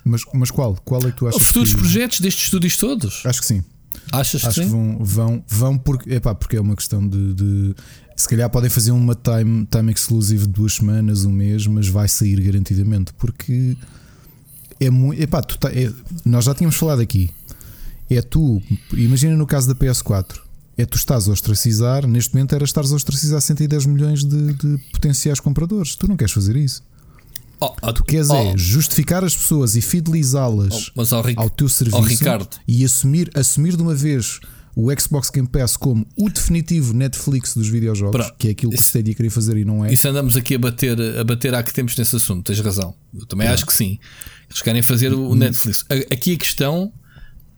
Mas, 0.05 0.23
mas 0.35 0.51
qual? 0.51 0.77
Qual 0.85 1.01
é 1.01 1.11
que 1.11 1.17
tu 1.17 1.27
achas? 1.27 1.43
Futuros 1.43 1.75
que... 1.75 1.81
projetos 1.81 2.21
destes 2.21 2.45
estúdios 2.45 2.77
todos? 2.77 3.23
Acho 3.25 3.41
que 3.41 3.47
sim. 3.47 3.65
Achas 4.13 4.45
Acho 4.45 4.61
que, 4.61 4.67
que 4.67 4.73
vão, 4.73 4.99
vão, 5.01 5.45
vão 5.49 5.79
porque, 5.79 6.15
epá, 6.15 6.35
porque 6.35 6.57
é 6.57 6.61
uma 6.61 6.77
questão 6.77 7.07
de, 7.07 7.35
de, 7.35 7.75
Se 8.17 8.29
calhar 8.29 8.49
podem 8.51 8.71
fazer 8.71 8.91
uma 8.93 9.15
time, 9.15 9.67
time 9.67 9.93
exclusive 9.93 10.47
de 10.47 10.53
duas 10.53 10.75
semanas, 10.75 11.25
um 11.25 11.33
mês, 11.33 11.67
mas 11.67 11.89
vai 11.89 12.09
sair 12.09 12.41
garantidamente. 12.41 13.13
Porque 13.15 13.77
é 14.81 14.91
muito. 14.91 15.21
Epá, 15.21 15.43
tu 15.43 15.59
tá, 15.59 15.71
é, 15.71 15.93
nós 16.25 16.45
já 16.45 16.55
tínhamos 16.55 16.77
falado 16.77 17.01
aqui. 17.01 17.31
É 18.09 18.23
tu, 18.23 18.63
imagina 18.93 19.37
no 19.37 19.47
caso 19.47 19.67
da 19.67 19.75
PS4, 19.75 20.39
é 20.79 20.87
tu 20.87 20.97
estás 20.97 21.29
a 21.29 21.33
ostracizar, 21.33 22.07
neste 22.07 22.33
momento 22.35 22.55
era 22.55 22.65
estares 22.65 22.93
a 22.93 22.97
ostracizar 22.97 23.41
110 23.41 23.87
milhões 23.87 24.25
de, 24.25 24.53
de 24.53 24.79
potenciais 24.93 25.41
compradores. 25.41 25.97
Tu 25.97 26.07
não 26.07 26.17
queres 26.17 26.33
fazer 26.33 26.55
isso. 26.55 26.83
Oh, 27.61 27.75
oh, 27.83 27.93
tu 27.93 28.05
queres 28.05 28.31
é 28.31 28.33
oh, 28.33 28.53
é 28.53 28.57
justificar 28.57 29.25
as 29.25 29.35
pessoas 29.35 29.77
e 29.77 29.81
fidelizá-las 29.81 30.93
oh, 30.95 31.01
ao, 31.15 31.45
ao, 31.45 31.51
teu 31.51 31.69
serviço 31.69 32.23
e 32.69 32.85
assumir, 32.85 33.31
assumir 33.35 33.77
de 33.77 33.83
uma 33.83 33.95
vez 33.95 34.41
o 34.75 34.91
Xbox 35.01 35.31
Game 35.31 35.49
Pass 35.49 35.75
como 35.75 36.07
o 36.15 36.29
definitivo 36.29 36.93
Netflix 36.93 37.55
dos 37.55 37.67
videojogos, 37.67 38.13
Pronto. 38.13 38.37
que 38.39 38.49
é 38.49 38.51
aquilo 38.51 38.73
que 38.73 38.79
o 38.79 38.81
Stadia 38.81 39.15
queria 39.15 39.31
fazer 39.31 39.57
e 39.57 39.65
não 39.65 39.83
é. 39.83 39.91
Isso 39.91 40.07
andamos 40.07 40.37
aqui 40.37 40.55
a 40.55 40.59
bater, 40.59 41.01
a 41.19 41.25
bater 41.25 41.55
há 41.55 41.63
que 41.63 41.73
tempos 41.73 41.97
nesse 41.97 42.15
assunto, 42.15 42.45
tens 42.45 42.61
razão. 42.61 42.95
Eu 43.19 43.25
também 43.25 43.49
acho 43.49 43.65
que 43.65 43.73
sim. 43.73 43.99
Eles 44.51 44.61
querem 44.61 44.83
fazer 44.83 45.15
o 45.15 45.31
hum. 45.31 45.35
Netflix. 45.35 45.83
Aqui 46.13 46.35
a 46.35 46.37
questão, 46.37 46.93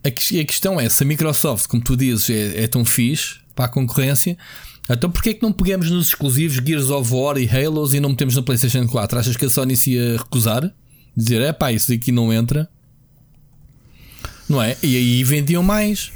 a 0.05 0.11
questão 0.11 0.79
é 0.79 0.89
se 0.89 1.03
a 1.03 1.07
Microsoft, 1.07 1.67
como 1.67 1.83
tu 1.83 1.97
dizes, 1.97 2.31
é, 2.31 2.63
é 2.63 2.69
tão 2.69 2.85
fixe 2.85 3.41
para 3.53 3.65
a 3.65 3.69
concorrência 3.69 4.39
então 4.91 5.11
porquê 5.11 5.31
é 5.31 5.35
que 5.35 5.43
não 5.43 5.53
pegamos 5.53 5.91
nos 5.91 6.09
exclusivos 6.09 6.57
Gears 6.57 6.91
of 6.91 7.13
War 7.13 7.37
e 7.37 7.49
Halos 7.49 7.95
e 7.95 8.01
não 8.01 8.11
metemos 8.11 8.37
na 8.37 8.43
PlayStation 8.43 8.87
4? 8.87 9.19
Achas 9.19 9.37
que 9.37 9.45
a 9.45 9.51
Sony 9.51 9.77
se 9.77 9.93
ia 9.93 10.17
recusar? 10.17 10.73
Dizer, 11.17 11.43
é 11.43 11.53
pá, 11.53 11.73
isso 11.73 11.93
aqui 11.93 12.13
não 12.13 12.33
entra. 12.33 12.69
Não 14.49 14.63
é? 14.63 14.77
E 14.83 14.97
aí 14.97 15.25
vendiam 15.25 15.63
mais. 15.63 16.13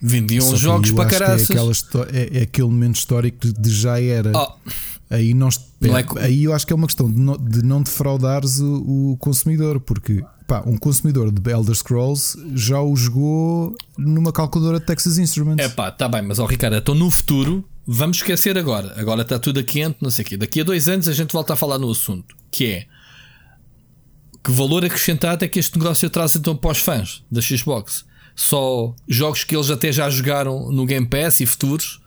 Vendiam 0.00 0.54
jogos 0.54 0.90
para 0.90 1.08
caraças. 1.08 1.50
É, 1.50 2.18
é, 2.18 2.38
é, 2.40 2.42
aquele 2.42 2.68
momento 2.68 2.96
histórico 2.96 3.52
de 3.52 3.70
já 3.70 3.98
era. 3.98 4.32
Oh. 4.34 4.52
Aí, 5.08 5.32
não, 5.32 5.48
não 5.80 5.96
é, 5.96 6.04
aí 6.20 6.44
eu 6.44 6.52
acho 6.52 6.66
que 6.66 6.72
é 6.72 6.76
uma 6.76 6.86
questão 6.86 7.10
de 7.10 7.18
não, 7.18 7.36
de 7.36 7.64
não 7.64 7.82
defraudares 7.82 8.58
o, 8.58 9.12
o 9.12 9.16
consumidor, 9.18 9.80
porque 9.80 10.22
pá, 10.46 10.62
um 10.66 10.76
consumidor 10.76 11.30
de 11.30 11.50
Elder 11.50 11.74
Scrolls 11.74 12.38
já 12.54 12.80
o 12.80 12.94
jogou 12.96 13.74
numa 13.96 14.32
calculadora 14.32 14.80
de 14.80 14.86
Texas 14.86 15.18
Instruments. 15.18 15.64
É 15.64 15.68
pá, 15.68 15.90
tá 15.90 16.08
bem, 16.08 16.22
mas 16.22 16.38
ó 16.38 16.44
oh, 16.44 16.46
Ricardo, 16.46 16.76
então 16.76 16.94
no 16.94 17.10
futuro 17.10 17.64
vamos 17.86 18.18
esquecer 18.18 18.56
agora. 18.56 18.98
Agora 18.98 19.22
está 19.22 19.38
tudo 19.38 19.62
quente, 19.64 19.98
não 20.00 20.10
sei 20.10 20.24
o 20.24 20.28
quê. 20.28 20.36
Daqui 20.36 20.60
a 20.60 20.64
dois 20.64 20.88
anos 20.88 21.08
a 21.08 21.12
gente 21.12 21.32
volta 21.32 21.52
a 21.52 21.56
falar 21.56 21.78
no 21.78 21.90
assunto. 21.90 22.36
Que 22.50 22.66
é 22.66 22.86
que 24.44 24.50
valor 24.50 24.84
acrescentado 24.84 25.42
é 25.42 25.48
que 25.48 25.58
este 25.58 25.78
negócio 25.78 26.08
traz 26.10 26.36
então 26.36 26.54
para 26.54 26.72
os 26.72 26.78
fãs 26.78 27.24
da 27.30 27.40
Xbox? 27.40 28.04
Só 28.36 28.94
jogos 29.08 29.42
que 29.42 29.56
eles 29.56 29.70
até 29.70 29.90
já 29.90 30.10
jogaram 30.10 30.70
no 30.70 30.84
Game 30.84 31.06
Pass 31.06 31.40
e 31.40 31.46
futuros 31.46 32.00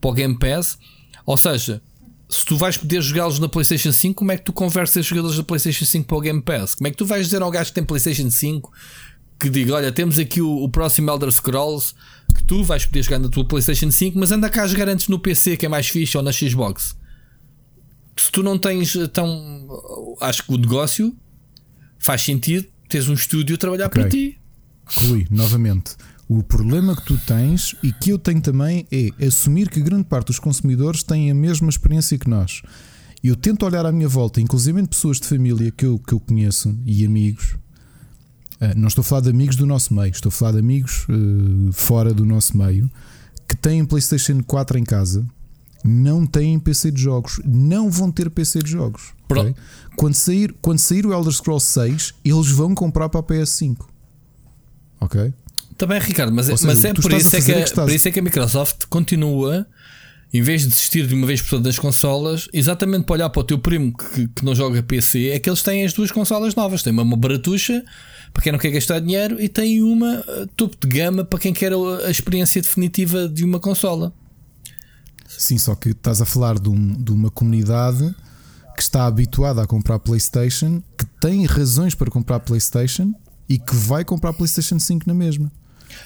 para 0.00 0.10
o 0.10 0.12
Game 0.12 0.38
Pass. 0.38 0.78
Ou 1.24 1.36
seja, 1.36 1.80
se 2.28 2.44
tu 2.44 2.56
vais 2.56 2.76
poder 2.76 3.00
jogá-los 3.00 3.38
na 3.38 3.48
PlayStation 3.48 3.92
5, 3.92 4.14
como 4.14 4.32
é 4.32 4.36
que 4.36 4.44
tu 4.44 4.52
conversas 4.52 5.06
jogadores 5.06 5.36
da 5.36 5.42
PlayStation 5.42 5.84
5 5.84 6.06
para 6.06 6.16
o 6.16 6.20
Game 6.20 6.42
Pass? 6.42 6.74
Como 6.74 6.88
é 6.88 6.90
que 6.90 6.96
tu 6.96 7.06
vais 7.06 7.26
dizer 7.26 7.40
ao 7.40 7.50
gajo 7.50 7.70
que 7.70 7.74
tem 7.74 7.84
PlayStation 7.84 8.30
5 8.30 8.70
que 9.38 9.48
diga: 9.48 9.74
Olha, 9.74 9.90
temos 9.90 10.18
aqui 10.18 10.42
o, 10.42 10.62
o 10.62 10.68
próximo 10.68 11.10
Elder 11.10 11.30
Scrolls 11.30 11.94
tu 12.50 12.64
vais 12.64 12.84
poder 12.84 13.04
jogar 13.04 13.20
na 13.20 13.28
tua 13.28 13.44
PlayStation 13.44 13.92
5, 13.92 14.18
mas 14.18 14.32
anda 14.32 14.50
cá 14.50 14.64
a 14.64 14.66
jogar 14.66 14.88
antes 14.88 15.06
no 15.06 15.20
PC, 15.20 15.56
que 15.56 15.66
é 15.66 15.68
mais 15.68 15.86
fixe, 15.86 16.16
ou 16.16 16.22
na 16.24 16.32
Xbox. 16.32 16.96
Se 18.16 18.32
tu 18.32 18.42
não 18.42 18.58
tens, 18.58 18.96
então 18.96 19.68
acho 20.20 20.44
que 20.44 20.52
o 20.52 20.58
negócio 20.58 21.16
faz 22.00 22.22
sentido 22.22 22.66
teres 22.88 23.08
um 23.08 23.14
estúdio 23.14 23.54
a 23.54 23.58
trabalhar 23.58 23.86
okay. 23.86 24.02
para 24.02 24.10
ti. 24.10 24.40
Rui, 24.84 25.28
novamente, 25.30 25.92
o 26.28 26.42
problema 26.42 26.96
que 26.96 27.04
tu 27.04 27.16
tens 27.18 27.76
e 27.84 27.92
que 27.92 28.10
eu 28.10 28.18
tenho 28.18 28.40
também 28.40 28.84
é 28.90 29.24
assumir 29.24 29.70
que 29.70 29.80
grande 29.80 30.08
parte 30.08 30.26
dos 30.26 30.40
consumidores 30.40 31.04
têm 31.04 31.30
a 31.30 31.34
mesma 31.34 31.68
experiência 31.68 32.18
que 32.18 32.28
nós. 32.28 32.62
Eu 33.22 33.36
tento 33.36 33.64
olhar 33.64 33.86
à 33.86 33.92
minha 33.92 34.08
volta, 34.08 34.40
inclusive 34.40 34.84
pessoas 34.88 35.20
de 35.20 35.28
família 35.28 35.70
que 35.70 35.86
eu, 35.86 36.00
que 36.00 36.14
eu 36.14 36.18
conheço 36.18 36.76
e 36.84 37.06
amigos, 37.06 37.54
não 38.76 38.88
estou 38.88 39.02
a 39.02 39.04
falar 39.04 39.22
de 39.22 39.30
amigos 39.30 39.56
do 39.56 39.66
nosso 39.66 39.94
meio, 39.94 40.10
estou 40.10 40.28
a 40.28 40.32
falar 40.32 40.52
de 40.52 40.58
amigos 40.58 41.06
uh, 41.08 41.72
fora 41.72 42.12
do 42.12 42.24
nosso 42.24 42.56
meio 42.56 42.90
que 43.48 43.56
têm 43.56 43.84
PlayStation 43.84 44.42
4 44.42 44.78
em 44.78 44.84
casa, 44.84 45.26
não 45.82 46.24
têm 46.24 46.58
PC 46.58 46.92
de 46.92 47.02
jogos, 47.02 47.40
não 47.44 47.90
vão 47.90 48.12
ter 48.12 48.30
PC 48.30 48.60
de 48.60 48.70
jogos. 48.70 49.12
Okay? 49.28 49.54
Quando, 49.96 50.14
sair, 50.14 50.54
quando 50.60 50.78
sair 50.78 51.04
o 51.04 51.12
Elder 51.12 51.32
Scrolls 51.32 51.66
6, 51.66 52.14
eles 52.24 52.48
vão 52.48 52.74
comprar 52.74 53.08
para 53.08 53.20
a 53.20 53.22
PS5. 53.22 53.78
Ok? 55.00 55.32
Também, 55.76 55.98
Ricardo, 55.98 56.32
mas, 56.32 56.48
é, 56.48 56.56
seja, 56.56 56.66
mas 56.68 56.84
é 56.84 56.92
por 56.92 57.12
isso 57.12 57.36
é, 57.36 57.40
que, 57.40 57.52
é 57.52 57.64
que 57.64 57.74
por 57.74 57.90
isso 57.90 58.08
é 58.08 58.10
que 58.10 58.20
a 58.20 58.22
Microsoft 58.22 58.84
continua 58.88 59.66
em 60.32 60.42
vez 60.42 60.62
de 60.62 60.68
desistir 60.68 61.06
de 61.06 61.14
uma 61.14 61.26
vez 61.26 61.42
por 61.42 61.50
todas 61.50 61.64
das 61.64 61.78
consolas, 61.78 62.48
exatamente 62.52 63.04
para 63.04 63.14
olhar 63.14 63.30
para 63.30 63.40
o 63.40 63.44
teu 63.44 63.58
primo 63.58 63.92
que, 63.96 64.28
que, 64.28 64.44
não 64.44 64.54
joga 64.54 64.80
PC, 64.80 65.30
é 65.30 65.38
que 65.40 65.50
eles 65.50 65.60
têm 65.60 65.84
as 65.84 65.92
duas 65.92 66.12
consolas 66.12 66.54
novas. 66.54 66.82
Tem 66.84 66.92
uma, 66.92 67.02
uma 67.02 67.16
baratuxa 67.16 67.82
para 68.32 68.42
quem 68.42 68.52
não 68.52 68.58
quer 68.58 68.70
gastar 68.70 69.00
dinheiro 69.00 69.40
e 69.40 69.48
tem 69.48 69.82
uma 69.82 70.20
uh, 70.20 70.46
topo 70.56 70.76
de 70.80 70.88
gama 70.88 71.24
para 71.24 71.38
quem 71.38 71.52
quer 71.52 71.72
a 71.72 72.10
experiência 72.10 72.60
definitiva 72.62 73.28
de 73.28 73.44
uma 73.44 73.58
consola. 73.58 74.12
Sim, 75.26 75.58
só 75.58 75.74
que 75.74 75.90
estás 75.90 76.20
a 76.20 76.24
falar 76.24 76.58
de, 76.58 76.68
um, 76.68 76.92
de 76.92 77.12
uma 77.12 77.30
comunidade 77.30 78.14
que 78.76 78.82
está 78.82 79.06
habituada 79.06 79.62
a 79.62 79.66
comprar 79.66 79.98
PlayStation, 79.98 80.82
que 80.96 81.06
tem 81.20 81.44
razões 81.44 81.94
para 81.94 82.10
comprar 82.10 82.40
PlayStation 82.40 83.12
e 83.48 83.58
que 83.58 83.74
vai 83.74 84.04
comprar 84.04 84.32
PlayStation 84.32 84.78
5 84.78 85.06
na 85.06 85.14
mesma. 85.14 85.50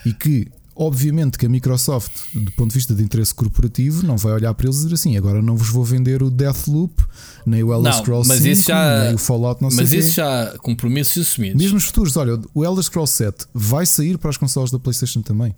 E 0.04 0.12
que 0.12 0.48
Obviamente 0.76 1.38
que 1.38 1.46
a 1.46 1.48
Microsoft, 1.48 2.12
do 2.34 2.50
ponto 2.52 2.70
de 2.70 2.74
vista 2.74 2.92
de 2.94 3.02
interesse 3.02 3.32
corporativo, 3.32 4.04
não 4.04 4.16
vai 4.16 4.32
olhar 4.32 4.52
para 4.54 4.66
eles 4.66 4.78
e 4.78 4.82
dizer 4.82 4.94
assim: 4.94 5.16
agora 5.16 5.40
não 5.40 5.56
vos 5.56 5.68
vou 5.68 5.84
vender 5.84 6.20
o 6.20 6.30
Deathloop, 6.30 7.00
nem 7.46 7.62
o 7.62 7.72
Elder 7.72 7.94
Scrolls 7.94 8.28
5, 8.38 8.54
já, 8.56 9.04
nem 9.04 9.14
o 9.14 9.18
Fallout, 9.18 9.62
não 9.62 9.68
mas 9.72 9.92
isso 9.92 10.10
quê. 10.10 10.16
já 10.16 10.58
compromissos 10.58 11.28
assumidos. 11.28 11.62
Mesmo 11.62 11.78
os 11.78 11.84
futuros, 11.84 12.16
olha, 12.16 12.40
o 12.52 12.64
Elder 12.64 12.82
Scrolls 12.82 13.16
7 13.16 13.46
vai 13.54 13.86
sair 13.86 14.18
para 14.18 14.30
as 14.30 14.36
consoles 14.36 14.72
da 14.72 14.78
PlayStation 14.78 15.22
também. 15.22 15.54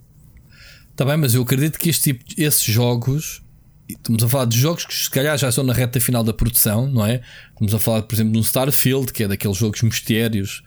Está 0.92 1.04
bem, 1.04 1.16
mas 1.16 1.34
eu 1.34 1.42
acredito 1.42 1.78
que 1.78 1.88
este 1.88 2.12
tipo, 2.12 2.24
esses 2.36 2.64
jogos, 2.64 3.42
estamos 3.88 4.22
a 4.22 4.28
falar 4.28 4.44
de 4.44 4.58
jogos 4.58 4.84
que 4.84 4.94
se 4.94 5.10
calhar 5.10 5.36
já 5.38 5.48
estão 5.48 5.64
na 5.64 5.72
reta 5.72 5.98
final 5.98 6.22
da 6.22 6.34
produção, 6.34 6.90
não 6.90 7.06
é? 7.06 7.22
Estamos 7.52 7.74
a 7.74 7.78
falar, 7.78 8.02
por 8.02 8.14
exemplo, 8.14 8.32
de 8.32 8.38
um 8.38 8.42
Starfield, 8.42 9.12
que 9.14 9.22
é 9.22 9.28
daqueles 9.28 9.56
jogos 9.56 9.80
mistérios 9.80 10.62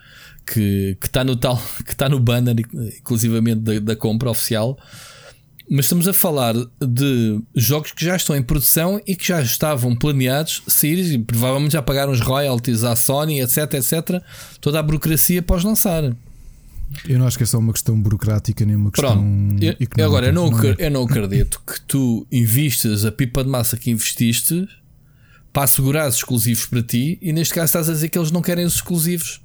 que 0.54 0.97
está 1.04 1.24
no 1.24 1.36
tal 1.36 1.62
que 1.86 1.91
está 1.91 2.10
no 2.10 2.20
banner 2.20 2.56
inclusivamente 2.97 3.62
da, 3.62 3.80
da, 3.80 3.95
compra 3.95 4.30
oficial. 4.30 4.78
Mas 5.72 5.86
estamos 5.86 6.08
a 6.08 6.14
falar 6.14 6.56
de 6.82 7.39
jogos 7.56 7.91
que 7.91 8.04
já 8.04 8.16
estão 8.16 8.36
em 8.36 8.41
produção 8.41 9.00
e 9.06 9.16
que 9.16 9.28
já 9.28 9.39
estavam 9.39 9.95
planeados 9.95 10.64
sair 10.68 10.97
e 11.14 11.20
provavelmente 11.20 11.74
já 11.74 11.82
pagaram 11.82 12.12
os 12.12 12.22
royalties 12.22 12.84
à 12.84 12.95
Sony 12.95 13.39
etc 13.39 13.76
etc 13.76 14.24
toda 14.60 14.80
a 14.80 14.84
burocracia 14.84 15.41
após 15.41 15.64
lançar. 15.64 16.04
Eu 17.08 17.20
não 17.20 17.28
acho 17.28 17.38
que 17.38 17.43
é 17.43 17.45
só 17.45 17.60
uma 17.60 17.72
questão 17.72 18.00
burocrática 18.02 18.66
nem 18.66 18.76
uma 18.76 18.89
questão. 18.89 19.14
Pronto, 19.14 19.64
eu, 19.95 20.06
agora 20.06 20.26
eu 20.26 20.34
não, 20.34 20.50
não 20.50 20.60
é? 20.64 20.76
eu 20.80 20.89
não 20.89 21.04
acredito 21.04 21.62
que 21.66 21.80
tu 21.82 22.26
investas 22.32 23.06
a 23.06 23.12
pipa 23.12 23.43
de 23.43 23.50
massa 23.50 23.78
que 23.78 23.91
investiste 23.91 24.68
para 25.54 25.64
assegurar 25.64 26.10
os 26.10 26.16
exclusivos 26.16 26.66
para 26.66 26.82
ti 26.82 27.20
e 27.22 27.32
neste 27.32 27.54
caso 27.54 27.66
estás 27.66 27.89
a 27.89 27.93
dizer 27.93 28.10
que 28.10 28.18
eles 28.18 28.32
não 28.32 28.41
querem 28.41 28.66
os 28.66 28.76
exclusivos, 28.76 29.41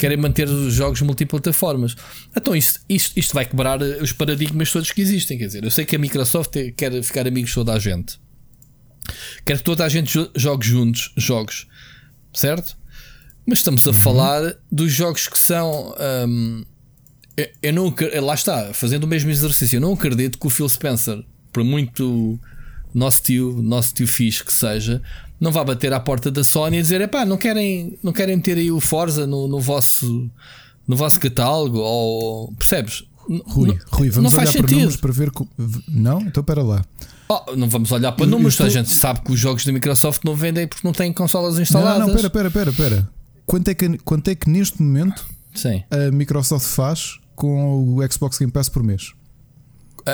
querem 0.00 0.16
manter 0.16 0.48
os 0.48 0.72
jogos 0.72 1.00
multiplataformas. 1.02 1.94
Então 2.34 2.56
isto, 2.56 2.80
isto, 2.88 3.18
isto 3.18 3.34
vai 3.34 3.44
quebrar 3.44 3.80
os 3.80 4.12
paradigmas 4.12 4.72
todos 4.72 4.90
que 4.90 5.02
existem. 5.02 5.36
Quer 5.38 5.46
dizer, 5.46 5.64
eu 5.64 5.70
sei 5.70 5.84
que 5.84 5.94
a 5.94 5.98
Microsoft 5.98 6.56
quer 6.76 7.02
ficar 7.02 7.26
amigos 7.26 7.50
de 7.50 7.54
toda 7.54 7.74
a 7.74 7.78
gente, 7.78 8.18
quer 9.44 9.58
que 9.58 9.62
toda 9.62 9.84
a 9.84 9.88
gente 9.88 10.12
jogue 10.34 10.66
juntos 10.66 11.12
jogos, 11.16 11.66
certo? 12.32 12.76
Mas 13.46 13.58
estamos 13.58 13.86
a 13.86 13.90
uhum. 13.90 13.94
falar 13.94 14.54
dos 14.70 14.92
jogos 14.92 15.28
que 15.28 15.38
são. 15.38 15.94
Um, 16.26 16.64
eu, 17.36 17.48
eu 17.62 17.72
não, 17.72 17.94
lá 18.22 18.34
está, 18.34 18.72
fazendo 18.72 19.04
o 19.04 19.08
mesmo 19.08 19.30
exercício, 19.30 19.76
eu 19.76 19.80
não 19.80 19.92
acredito 19.92 20.38
que 20.38 20.46
o 20.46 20.50
Phil 20.50 20.68
Spencer, 20.68 21.22
por 21.52 21.62
muito 21.64 22.38
nosso 22.94 23.22
tio, 23.22 23.62
nosso 23.62 23.94
tio 23.94 24.06
fixe 24.06 24.44
que 24.44 24.52
seja, 24.52 25.02
não 25.40 25.50
vá 25.50 25.64
bater 25.64 25.92
à 25.92 25.98
porta 25.98 26.30
da 26.30 26.44
Sony 26.44 26.78
e 26.78 26.82
dizer: 26.82 27.08
pá, 27.08 27.24
não 27.24 27.36
querem, 27.36 27.98
não 28.02 28.12
querem 28.12 28.38
ter 28.38 28.58
aí 28.58 28.70
o 28.70 28.78
Forza 28.78 29.26
no, 29.26 29.48
no 29.48 29.58
vosso, 29.58 30.30
no 30.86 30.94
vosso 30.94 31.18
catálogo? 31.18 31.78
Ou 31.78 32.52
percebes? 32.52 33.04
Rui, 33.46 33.68
não, 33.68 33.78
Rui 33.90 34.10
vamos 34.10 34.34
olhar 34.34 34.52
para 34.52 34.66
números 34.66 34.96
para 34.96 35.12
ver. 35.12 35.30
Não? 35.88 36.20
Então 36.20 36.42
para 36.42 36.62
lá. 36.62 36.84
Oh, 37.28 37.56
não 37.56 37.68
vamos 37.68 37.92
olhar 37.92 38.12
para 38.12 38.24
eu, 38.24 38.30
números, 38.30 38.58
eu 38.58 38.66
estou... 38.66 38.80
a 38.80 38.82
gente 38.82 38.94
sabe 38.94 39.20
que 39.20 39.32
os 39.32 39.38
jogos 39.38 39.64
da 39.64 39.72
Microsoft 39.72 40.24
não 40.24 40.34
vendem 40.34 40.66
porque 40.66 40.86
não 40.86 40.92
têm 40.92 41.12
consolas 41.12 41.58
instaladas. 41.58 42.00
Não, 42.00 42.08
não, 42.08 42.14
pera, 42.14 42.28
pera, 42.28 42.50
pera, 42.50 42.72
pera. 42.72 43.08
Quanto 43.46 43.68
é 43.68 43.74
que, 43.74 43.98
quanto 43.98 44.28
é 44.28 44.34
que 44.34 44.50
neste 44.50 44.82
momento 44.82 45.26
Sim. 45.54 45.82
a 45.90 46.10
Microsoft 46.10 46.66
faz 46.66 47.18
com 47.36 47.96
o 47.96 48.12
Xbox 48.12 48.38
Game 48.38 48.50
Pass 48.50 48.68
por 48.68 48.82
mês? 48.82 49.12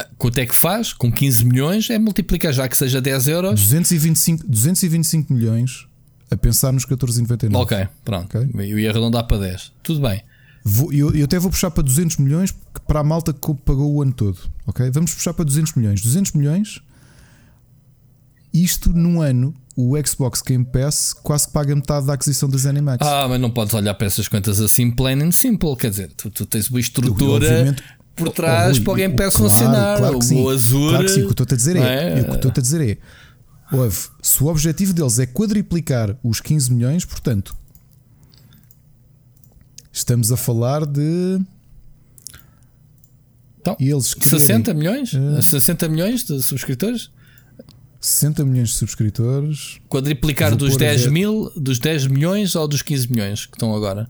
Uh, 0.02 0.14
quanto 0.16 0.38
é 0.38 0.46
que 0.46 0.54
faz? 0.54 0.92
Com 0.92 1.10
15 1.10 1.44
milhões 1.44 1.90
é 1.90 1.98
multiplicar 1.98 2.52
já 2.52 2.68
que 2.68 2.76
seja 2.76 3.00
10 3.00 3.28
euros. 3.28 3.60
225, 3.60 4.46
225 4.48 5.32
milhões 5.32 5.86
a 6.30 6.36
pensar 6.36 6.72
nos 6.72 6.84
14,99. 6.86 7.54
Ok, 7.56 7.88
pronto. 8.04 8.38
Okay? 8.38 8.70
Eu 8.70 8.78
ia 8.78 8.90
arredondar 8.90 9.26
para 9.26 9.38
10. 9.38 9.72
Tudo 9.82 10.00
bem. 10.00 10.22
Vou, 10.64 10.92
eu, 10.92 11.14
eu, 11.14 11.24
até 11.24 11.38
vou 11.38 11.50
puxar 11.50 11.70
para 11.70 11.84
200 11.84 12.16
milhões 12.16 12.54
para 12.86 13.00
a 13.00 13.04
malta 13.04 13.32
que 13.32 13.54
pagou 13.64 13.94
o 13.94 14.02
ano 14.02 14.12
todo. 14.12 14.38
Ok? 14.66 14.90
Vamos 14.90 15.14
puxar 15.14 15.32
para 15.32 15.44
200 15.44 15.74
milhões. 15.74 16.02
200 16.02 16.32
milhões. 16.32 16.80
Isto 18.52 18.90
num 18.90 19.20
ano, 19.20 19.54
o 19.76 19.94
Xbox 20.04 20.40
Game 20.40 20.64
Pass 20.64 21.12
quase 21.12 21.46
que 21.46 21.52
paga 21.52 21.76
metade 21.76 22.06
da 22.06 22.14
aquisição 22.14 22.48
da 22.48 22.56
ZeniMax. 22.56 23.06
Ah, 23.06 23.28
mas 23.28 23.38
não 23.38 23.50
podes 23.50 23.74
olhar 23.74 23.94
para 23.94 24.06
essas 24.06 24.26
contas 24.26 24.58
assim, 24.58 24.90
plain 24.90 25.22
and 25.22 25.32
simple. 25.32 25.76
Quer 25.76 25.90
dizer, 25.90 26.10
tu, 26.16 26.30
tu 26.30 26.46
tens 26.46 26.70
uma 26.70 26.80
estrutura 26.80 27.76
por 28.16 28.30
trás 28.30 28.78
oh, 28.78 28.82
para 28.82 28.92
o 28.92 28.96
Game 28.96 29.14
Pass 29.14 29.36
claro, 29.36 29.50
funcionar. 29.50 29.98
Claro 29.98 30.18
que 30.18 30.24
sim. 30.24 30.42
O 30.42 30.48
Azure. 30.48 30.88
Claro 30.88 31.04
que 31.04 31.10
sim. 31.10 31.22
O 31.22 31.26
que 31.26 31.32
estou 31.32 31.46
a 31.48 31.56
dizer 31.56 31.76
é, 31.76 32.18
é? 32.18 32.22
o 32.22 32.24
que 32.24 32.34
estou 32.34 32.52
a 32.56 32.60
dizer 32.60 32.80
é 32.80 32.98
ouve, 33.72 34.08
se 34.22 34.42
o 34.42 34.46
objetivo 34.46 34.92
deles 34.92 35.18
é 35.18 35.26
quadriplicar 35.26 36.16
os 36.22 36.40
15 36.40 36.72
milhões, 36.72 37.04
portanto, 37.04 37.56
estamos 39.92 40.30
a 40.30 40.36
falar 40.36 40.86
de. 40.86 41.40
Então, 43.60 43.76
eles 43.80 44.14
querem, 44.14 44.38
60 44.38 44.74
milhões? 44.74 45.12
Uh, 45.12 45.38
eh, 45.38 45.42
60 45.42 45.88
milhões 45.88 46.24
de 46.24 46.40
subscritores? 46.40 47.10
60 48.00 48.44
milhões 48.44 48.68
de 48.68 48.74
subscritores. 48.76 49.80
Quadriplicar 49.88 50.54
dos 50.54 50.76
10 50.76 51.08
mil, 51.08 51.50
dos 51.56 51.80
10 51.80 52.06
milhões 52.06 52.54
ou 52.54 52.68
dos 52.68 52.82
15 52.82 53.10
milhões 53.10 53.46
que 53.46 53.56
estão 53.56 53.74
agora? 53.74 54.08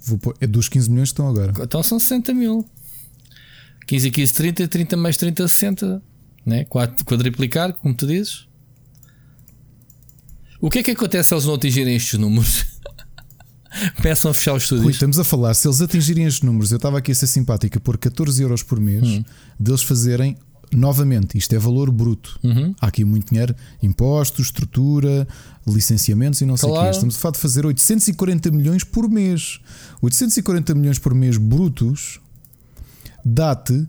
Vou 0.00 0.16
pôr, 0.16 0.34
é 0.40 0.46
dos 0.46 0.68
15 0.68 0.90
milhões 0.90 1.10
que 1.10 1.12
estão 1.12 1.28
agora. 1.28 1.52
Então 1.60 1.82
são 1.82 1.98
60 1.98 2.32
mil. 2.32 2.66
15 3.86 4.08
e 4.08 4.10
15, 4.10 4.34
30, 4.34 4.68
30 4.68 4.96
mais 4.96 5.16
30, 5.16 5.48
60. 5.48 6.02
Né? 6.44 6.64
Quadriplicar, 6.64 7.72
como 7.72 7.94
tu 7.94 8.06
dizes. 8.06 8.46
O 10.60 10.70
que 10.70 10.78
é 10.78 10.82
que 10.82 10.90
acontece 10.90 11.28
se 11.28 11.34
eles 11.34 11.44
não 11.44 11.54
atingirem 11.54 11.94
estes 11.94 12.18
números? 12.18 12.64
Começam 13.96 14.30
a 14.30 14.34
fechar 14.34 14.54
os 14.54 14.62
estúdios. 14.62 14.84
Rui, 14.84 14.92
estamos 14.92 15.18
a 15.18 15.24
falar, 15.24 15.54
se 15.54 15.68
eles 15.68 15.80
atingirem 15.80 16.24
estes 16.24 16.42
números, 16.42 16.72
eu 16.72 16.76
estava 16.76 16.98
aqui 16.98 17.12
a 17.12 17.14
ser 17.14 17.26
simpática 17.26 17.78
por 17.78 17.98
14 17.98 18.42
euros 18.42 18.62
por 18.62 18.80
mês, 18.80 19.06
hum. 19.06 19.24
deles 19.60 19.82
fazerem 19.82 20.36
novamente, 20.72 21.36
isto 21.36 21.54
é 21.54 21.58
valor 21.58 21.90
bruto. 21.90 22.38
Uhum. 22.42 22.74
Há 22.80 22.86
aqui 22.86 23.04
muito 23.04 23.30
dinheiro, 23.30 23.54
impostos, 23.82 24.46
estrutura, 24.46 25.28
licenciamentos 25.66 26.40
e 26.40 26.46
não 26.46 26.56
sei 26.56 26.70
o 26.70 26.80
quê. 26.80 26.90
Estamos 26.90 27.16
a 27.16 27.18
falar 27.18 27.32
de 27.32 27.38
fazer 27.38 27.66
840 27.66 28.50
milhões 28.50 28.82
por 28.82 29.08
mês. 29.08 29.60
840 30.02 30.74
milhões 30.74 30.98
por 30.98 31.14
mês 31.14 31.36
brutos 31.36 32.20
dá-te 33.26 33.86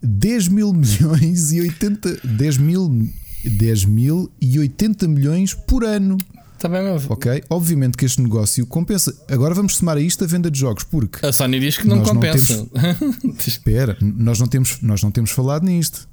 10 0.00 0.48
mil 0.48 0.72
milhões 0.72 1.52
e 1.52 1.60
80 1.60 2.20
10 2.24 2.58
mil 2.58 3.08
10 3.44 3.84
mil 3.86 4.30
e 4.40 4.58
80 4.58 5.08
milhões 5.08 5.54
por 5.54 5.84
ano. 5.84 6.16
Também 6.58 6.82
tá. 6.82 7.12
Ok? 7.12 7.44
Obviamente 7.48 7.96
que 7.96 8.04
este 8.04 8.20
negócio 8.20 8.66
compensa. 8.66 9.14
Agora 9.28 9.54
vamos 9.54 9.76
somar 9.76 9.96
a 9.96 10.00
isto 10.00 10.24
a 10.24 10.26
venda 10.26 10.50
de 10.50 10.58
jogos, 10.58 10.82
porque 10.84 11.24
a 11.24 11.32
Sony 11.32 11.60
diz 11.60 11.78
que 11.78 11.86
não 11.86 12.02
compensa. 12.02 12.56
Não 12.56 12.66
temos... 12.66 13.46
Espera, 13.46 13.96
nós 14.00 14.40
não, 14.40 14.48
temos, 14.48 14.80
nós 14.82 15.02
não 15.02 15.10
temos 15.10 15.30
falado 15.30 15.64
nisto, 15.64 16.08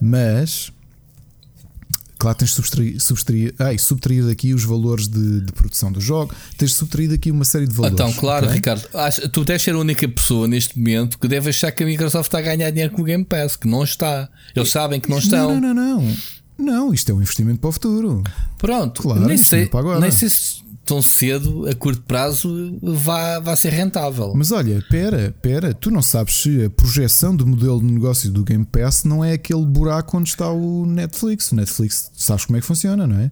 mas 0.00 0.70
Claro, 2.20 2.36
tens 2.36 2.52
subtraído 2.52 3.00
subtrair, 3.00 3.54
ai, 3.58 3.78
subtrair 3.78 4.26
daqui 4.26 4.52
os 4.52 4.62
valores 4.62 5.08
de, 5.08 5.40
de, 5.40 5.52
produção 5.52 5.90
do 5.90 6.02
jogo, 6.02 6.34
tens 6.58 6.74
subtraído 6.74 7.14
aqui 7.14 7.30
uma 7.30 7.46
série 7.46 7.66
de 7.66 7.72
valores. 7.72 7.94
Então, 7.94 8.12
claro, 8.12 8.44
okay? 8.44 8.56
Ricardo, 8.56 8.86
tu 9.32 9.42
deves 9.42 9.62
ser 9.62 9.74
a 9.74 9.78
única 9.78 10.06
pessoa 10.06 10.46
neste 10.46 10.78
momento 10.78 11.18
que 11.18 11.26
deve 11.26 11.48
achar 11.48 11.72
que 11.72 11.82
a 11.82 11.86
Microsoft 11.86 12.26
está 12.26 12.38
a 12.38 12.42
ganhar 12.42 12.68
dinheiro 12.68 12.92
com 12.92 13.00
o 13.00 13.04
Game 13.06 13.24
Pass, 13.24 13.56
que 13.56 13.66
não 13.66 13.82
está. 13.82 14.28
Eles 14.54 14.70
sabem 14.70 15.00
que 15.00 15.08
não 15.08 15.16
estão. 15.16 15.58
Não, 15.58 15.72
não, 15.72 15.74
não. 15.74 16.16
Não, 16.58 16.86
não 16.88 16.94
isto 16.94 17.10
é 17.10 17.14
um 17.14 17.22
investimento 17.22 17.58
para 17.58 17.70
o 17.70 17.72
futuro. 17.72 18.22
Pronto, 18.58 19.00
claro, 19.00 19.26
nem 19.26 19.38
sei, 19.38 19.70
nem 19.98 20.10
sei 20.10 20.28
se 20.28 20.62
tão 20.84 21.00
cedo, 21.00 21.68
a 21.68 21.74
curto 21.74 22.02
prazo, 22.02 22.78
vá, 22.82 23.38
vá 23.38 23.54
ser 23.54 23.70
rentável. 23.70 24.32
Mas 24.34 24.50
olha, 24.50 24.84
pera, 24.90 25.34
pera, 25.40 25.72
tu 25.72 25.90
não 25.90 26.02
sabes 26.02 26.42
se 26.42 26.64
a 26.64 26.70
projeção 26.70 27.34
do 27.34 27.46
modelo 27.46 27.80
de 27.80 27.86
negócio 27.92 28.30
do 28.30 28.42
Game 28.42 28.64
Pass 28.64 29.04
não 29.04 29.24
é 29.24 29.34
aquele 29.34 29.64
buraco 29.64 30.16
onde 30.16 30.30
está 30.30 30.50
o 30.50 30.84
Netflix. 30.86 31.52
O 31.52 31.56
Netflix, 31.56 32.10
sabes 32.14 32.44
como 32.44 32.56
é 32.56 32.60
que 32.60 32.66
funciona, 32.66 33.06
não 33.06 33.16
é? 33.16 33.30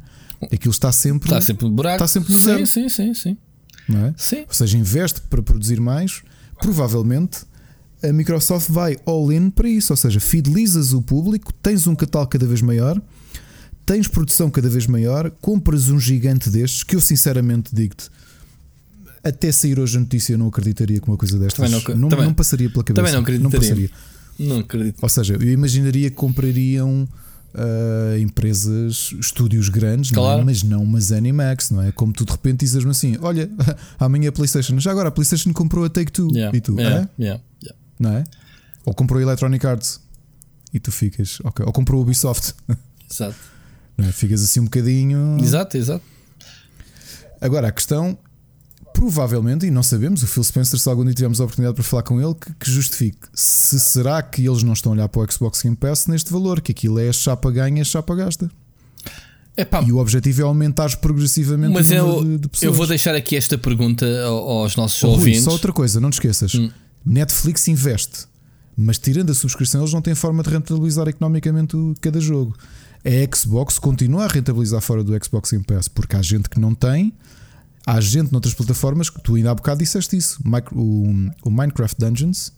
Aquilo 0.52 0.70
está 0.70 0.92
sempre. 0.92 1.28
Está 1.28 1.40
sempre 1.40 1.66
no 1.66 1.72
buraco. 1.72 1.96
Está 1.96 2.06
sempre 2.06 2.32
no 2.32 2.38
sim, 2.38 2.44
zero. 2.44 2.66
Sim, 2.66 2.88
sim, 2.88 3.14
sim. 3.14 3.36
Não 3.88 4.06
é? 4.06 4.14
sim. 4.16 4.44
Ou 4.46 4.54
seja, 4.54 4.78
investe 4.78 5.20
para 5.22 5.42
produzir 5.42 5.80
mais, 5.80 6.22
provavelmente 6.60 7.40
a 8.02 8.12
Microsoft 8.12 8.70
vai 8.70 8.96
all 9.04 9.32
in 9.32 9.50
para 9.50 9.68
isso. 9.68 9.92
Ou 9.92 9.96
seja, 9.96 10.20
fidelizas 10.20 10.92
o 10.92 11.02
público, 11.02 11.52
tens 11.54 11.86
um 11.86 11.94
catálogo 11.94 12.30
cada 12.30 12.46
vez 12.46 12.62
maior 12.62 13.00
tens 13.88 14.06
produção 14.06 14.50
cada 14.50 14.68
vez 14.68 14.86
maior, 14.86 15.30
compras 15.40 15.88
um 15.88 15.98
gigante 15.98 16.50
destes, 16.50 16.84
que 16.84 16.94
eu 16.94 17.00
sinceramente 17.00 17.74
digo-te, 17.74 18.10
até 19.24 19.50
sair 19.50 19.80
hoje 19.80 19.96
a 19.96 20.00
notícia 20.00 20.34
eu 20.34 20.38
não 20.38 20.48
acreditaria 20.48 21.00
que 21.00 21.08
uma 21.08 21.16
coisa 21.16 21.38
destas 21.38 21.70
não, 21.70 21.80
não, 21.96 22.08
também, 22.10 22.26
não, 22.26 22.34
passaria 22.34 22.68
pela 22.68 22.84
cabeça. 22.84 23.06
Também 23.06 23.14
não 23.14 23.22
acreditaria. 23.22 23.58
Não 23.58 23.66
passaria. 23.66 23.90
Não 24.38 24.58
acredito. 24.58 24.98
Ou 25.00 25.08
seja, 25.08 25.34
eu 25.34 25.50
imaginaria 25.50 26.10
que 26.10 26.16
comprariam 26.16 27.08
uh, 27.54 28.18
empresas, 28.18 29.14
estúdios 29.18 29.70
grandes, 29.70 30.10
claro. 30.10 30.36
não 30.36 30.42
é? 30.42 30.44
mas 30.44 30.62
não 30.62 30.82
uma 30.82 31.00
Zenimax, 31.00 31.70
não 31.70 31.82
é? 31.82 31.90
Como 31.90 32.12
tu 32.12 32.26
de 32.26 32.32
repente 32.32 32.60
dizes-me 32.60 32.90
assim: 32.90 33.16
olha, 33.22 33.50
amanhã 33.98 34.28
a 34.28 34.32
PlayStation, 34.32 34.78
já 34.78 34.90
agora 34.90 35.08
a 35.08 35.12
PlayStation 35.12 35.50
comprou 35.54 35.86
a 35.86 35.88
Take 35.88 36.12
Two 36.12 36.28
yeah. 36.30 36.54
e 36.54 36.60
tu, 36.60 36.78
yeah. 36.78 37.08
É? 37.18 37.22
Yeah. 37.22 37.42
não 37.98 38.12
é? 38.12 38.24
Ou 38.84 38.92
comprou 38.92 39.18
a 39.18 39.22
Electronic 39.22 39.66
Arts 39.66 39.98
e 40.74 40.78
tu 40.78 40.92
ficas, 40.92 41.38
ok, 41.42 41.64
ou 41.64 41.72
comprou 41.72 42.00
a 42.00 42.02
Ubisoft. 42.02 42.54
Exato. 43.10 43.57
É? 43.98 44.12
Ficas 44.12 44.42
assim 44.42 44.60
um 44.60 44.64
bocadinho. 44.64 45.38
Exato, 45.40 45.76
exato. 45.76 46.04
Agora 47.40 47.68
a 47.68 47.72
questão, 47.72 48.16
provavelmente, 48.92 49.66
e 49.66 49.70
não 49.70 49.82
sabemos, 49.82 50.22
o 50.22 50.26
Phil 50.26 50.42
Spencer, 50.44 50.78
se 50.78 50.88
algum 50.88 51.04
dia 51.04 51.14
tivermos 51.14 51.40
a 51.40 51.44
oportunidade 51.44 51.74
para 51.74 51.84
falar 51.84 52.02
com 52.02 52.20
ele, 52.20 52.34
que, 52.34 52.52
que 52.54 52.70
justifique 52.70 53.28
se 53.34 53.78
será 53.78 54.22
que 54.22 54.46
eles 54.46 54.62
não 54.62 54.72
estão 54.72 54.92
a 54.92 54.94
olhar 54.94 55.08
para 55.08 55.22
o 55.22 55.32
Xbox 55.32 55.62
Game 55.62 55.76
Pass 55.76 56.06
neste 56.06 56.32
valor, 56.32 56.60
que 56.60 56.72
aquilo 56.72 56.98
é 56.98 57.12
chapa 57.12 57.50
ganha, 57.50 57.84
chapa 57.84 58.14
gasta. 58.14 58.50
Epá, 59.56 59.82
e 59.82 59.90
o 59.90 59.98
objetivo 59.98 60.42
é 60.42 60.44
aumentar 60.44 60.96
progressivamente 60.98 61.74
mas 61.74 61.90
o 61.90 61.94
número 61.94 62.18
eu, 62.18 62.24
de, 62.24 62.38
de 62.38 62.48
pessoas. 62.48 62.62
Eu 62.62 62.72
vou 62.72 62.86
deixar 62.86 63.14
aqui 63.16 63.34
esta 63.34 63.58
pergunta 63.58 64.06
aos 64.24 64.76
nossos 64.76 65.02
oh, 65.02 65.08
ouvintes. 65.08 65.40
Rui, 65.40 65.44
só 65.44 65.50
outra 65.50 65.72
coisa, 65.72 65.98
não 65.98 66.10
te 66.10 66.14
esqueças. 66.14 66.54
Hum. 66.54 66.70
Netflix 67.04 67.66
investe, 67.66 68.26
mas 68.76 68.98
tirando 68.98 69.30
a 69.30 69.34
subscrição, 69.34 69.80
eles 69.80 69.92
não 69.92 70.00
têm 70.00 70.14
forma 70.14 70.44
de 70.44 70.50
rentabilizar 70.50 71.08
economicamente 71.08 71.76
cada 72.00 72.20
jogo 72.20 72.56
a 73.04 73.36
Xbox 73.36 73.78
continua 73.78 74.24
a 74.24 74.28
rentabilizar 74.28 74.80
fora 74.80 75.04
do 75.04 75.12
Xbox 75.24 75.50
Game 75.50 75.64
Pass, 75.64 75.88
porque 75.88 76.16
há 76.16 76.22
gente 76.22 76.48
que 76.48 76.60
não 76.60 76.74
tem, 76.74 77.12
há 77.86 78.00
gente 78.00 78.30
noutras 78.32 78.54
plataformas 78.54 79.08
que 79.08 79.20
tu 79.22 79.36
ainda 79.36 79.50
há 79.50 79.54
bocado 79.54 79.80
disseste 79.80 80.16
isso. 80.16 80.38
O, 80.72 81.50
Minecraft 81.50 81.96
Dungeons 81.98 82.52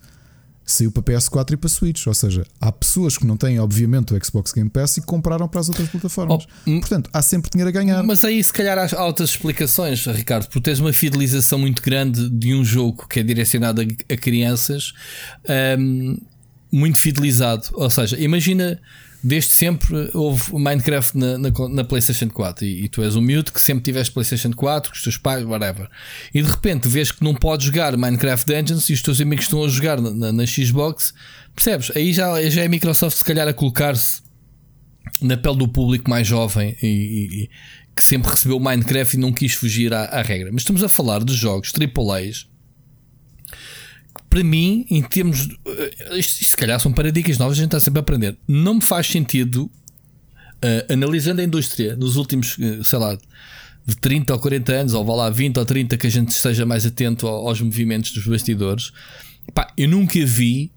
saiu 0.65 0.91
para 0.91 1.03
PS4 1.03 1.53
e 1.53 1.57
para 1.57 1.69
Switch. 1.69 2.07
Ou 2.07 2.15
seja, 2.15 2.45
há 2.61 2.73
pessoas 2.73 3.17
que 3.17 3.27
não 3.27 3.37
têm, 3.37 3.59
obviamente, 3.59 4.15
o 4.15 4.25
Xbox 4.25 4.53
Game 4.53 4.71
Pass 4.71 4.97
e 4.97 5.03
compraram 5.03 5.49
para 5.49 5.61
as 5.61 5.69
outras 5.69 5.89
plataformas. 5.89 6.47
Oh, 6.67 6.71
hum. 6.71 6.81
Portanto, 6.81 7.11
há 7.13 7.23
sempre 7.23 7.51
dinheiro 7.51 7.69
a 7.69 7.73
ganhar. 7.73 8.03
Mas 8.03 8.25
aí, 8.25 8.43
se 8.43 8.53
calhar, 8.53 8.79
há 8.79 9.05
outras 9.05 9.31
explicações, 9.31 10.05
Ricardo, 10.07 10.47
porque 10.47 10.61
tens 10.61 10.81
uma 10.81 10.93
fidelização 10.93 11.59
muito 11.59 11.83
grande 11.83 12.29
de 12.29 12.55
um 12.55 12.65
jogo 12.65 13.07
que 13.07 13.21
é 13.21 13.23
direcionado 13.23 13.83
a, 13.83 13.85
a 13.85 14.17
crianças, 14.17 14.93
um, 15.79 16.19
muito 16.73 16.99
fidelizado. 16.99 17.69
Ou 17.73 17.91
seja, 17.91 18.19
imagina 18.19 18.81
desde 19.23 19.53
sempre 19.53 20.11
houve 20.15 20.53
Minecraft 20.53 21.17
na, 21.17 21.39
na, 21.39 21.51
na 21.69 21.85
PlayStation 21.85 22.29
4 22.29 22.65
e, 22.65 22.85
e, 22.85 22.89
tu 22.89 23.03
és 23.03 23.15
um 23.17 23.21
miúdo 23.21 23.53
que 23.53 23.61
sempre 23.61 23.83
tiveste 23.83 24.13
PlayStation 24.13 24.51
4 24.53 24.91
com 24.91 24.97
os 24.97 25.03
teus 25.03 25.17
pais, 25.17 25.45
whatever. 25.45 25.89
E 26.33 26.43
de 26.43 26.49
repente 26.49 26.89
vês 26.89 27.13
que 27.13 27.23
não 27.23 27.35
podes 27.35 27.67
jogar 27.67 27.97
Minecraft 27.97 28.47
Dungeons 28.47 28.89
e 28.89 28.95
os 28.95 29.03
teus 29.03 29.21
amigos 29.21 29.45
estão 29.45 29.63
a 29.63 29.69
jogar 29.69 30.01
na, 30.01 30.11
na, 30.11 30.33
na 30.33 30.47
Xbox, 30.47 31.13
percebes? 31.55 31.93
Aí 31.95 32.13
já, 32.13 32.41
já 32.49 32.63
é 32.63 32.67
a 32.67 32.69
Microsoft, 32.69 33.19
se 33.19 33.25
calhar, 33.25 33.47
a 33.47 33.53
colocar-se 33.53 34.23
na 35.21 35.37
pele 35.37 35.57
do 35.57 35.69
público 35.69 36.09
mais 36.09 36.27
jovem 36.27 36.77
e, 36.83 36.87
e, 36.87 37.51
que 37.95 38.03
sempre 38.03 38.31
recebeu 38.31 38.59
Minecraft 38.59 39.17
e 39.17 39.21
não 39.21 39.33
quis 39.33 39.53
fugir 39.53 39.93
à, 39.93 40.05
à 40.05 40.23
regra. 40.23 40.51
Mas 40.51 40.63
estamos 40.63 40.83
a 40.83 40.89
falar 40.89 41.23
de 41.23 41.35
jogos 41.35 41.73
AAAs 41.75 42.50
para 44.31 44.45
mim, 44.45 44.87
em 44.89 45.03
termos. 45.03 45.47
Uh, 45.47 46.17
isto, 46.17 46.41
isto, 46.41 46.45
se 46.45 46.57
calhar 46.57 46.79
são 46.79 46.93
paradigmas 46.93 47.37
novos, 47.37 47.59
a 47.59 47.61
gente 47.61 47.67
está 47.67 47.81
sempre 47.81 47.99
a 47.99 48.03
aprender. 48.03 48.39
Não 48.47 48.75
me 48.75 48.81
faz 48.81 49.09
sentido, 49.09 49.65
uh, 49.65 50.93
analisando 50.93 51.41
a 51.41 51.45
indústria 51.45 51.97
nos 51.97 52.15
últimos, 52.15 52.57
uh, 52.57 52.85
sei 52.85 52.99
lá, 53.01 53.19
de 53.85 53.97
30 53.97 54.33
ou 54.33 54.39
40 54.39 54.73
anos, 54.73 54.95
ou 54.95 55.05
vá 55.05 55.15
lá 55.15 55.31
20 55.31 55.59
ou 55.59 55.67
30, 55.67 55.97
que 55.97 56.07
a 56.07 56.11
gente 56.11 56.29
esteja 56.29 56.65
mais 56.65 56.87
atento 56.87 57.27
aos 57.27 57.61
movimentos 57.61 58.13
dos 58.13 58.25
bastidores. 58.25 58.93
Pá, 59.53 59.73
eu 59.77 59.89
nunca 59.89 60.25
vi 60.25 60.71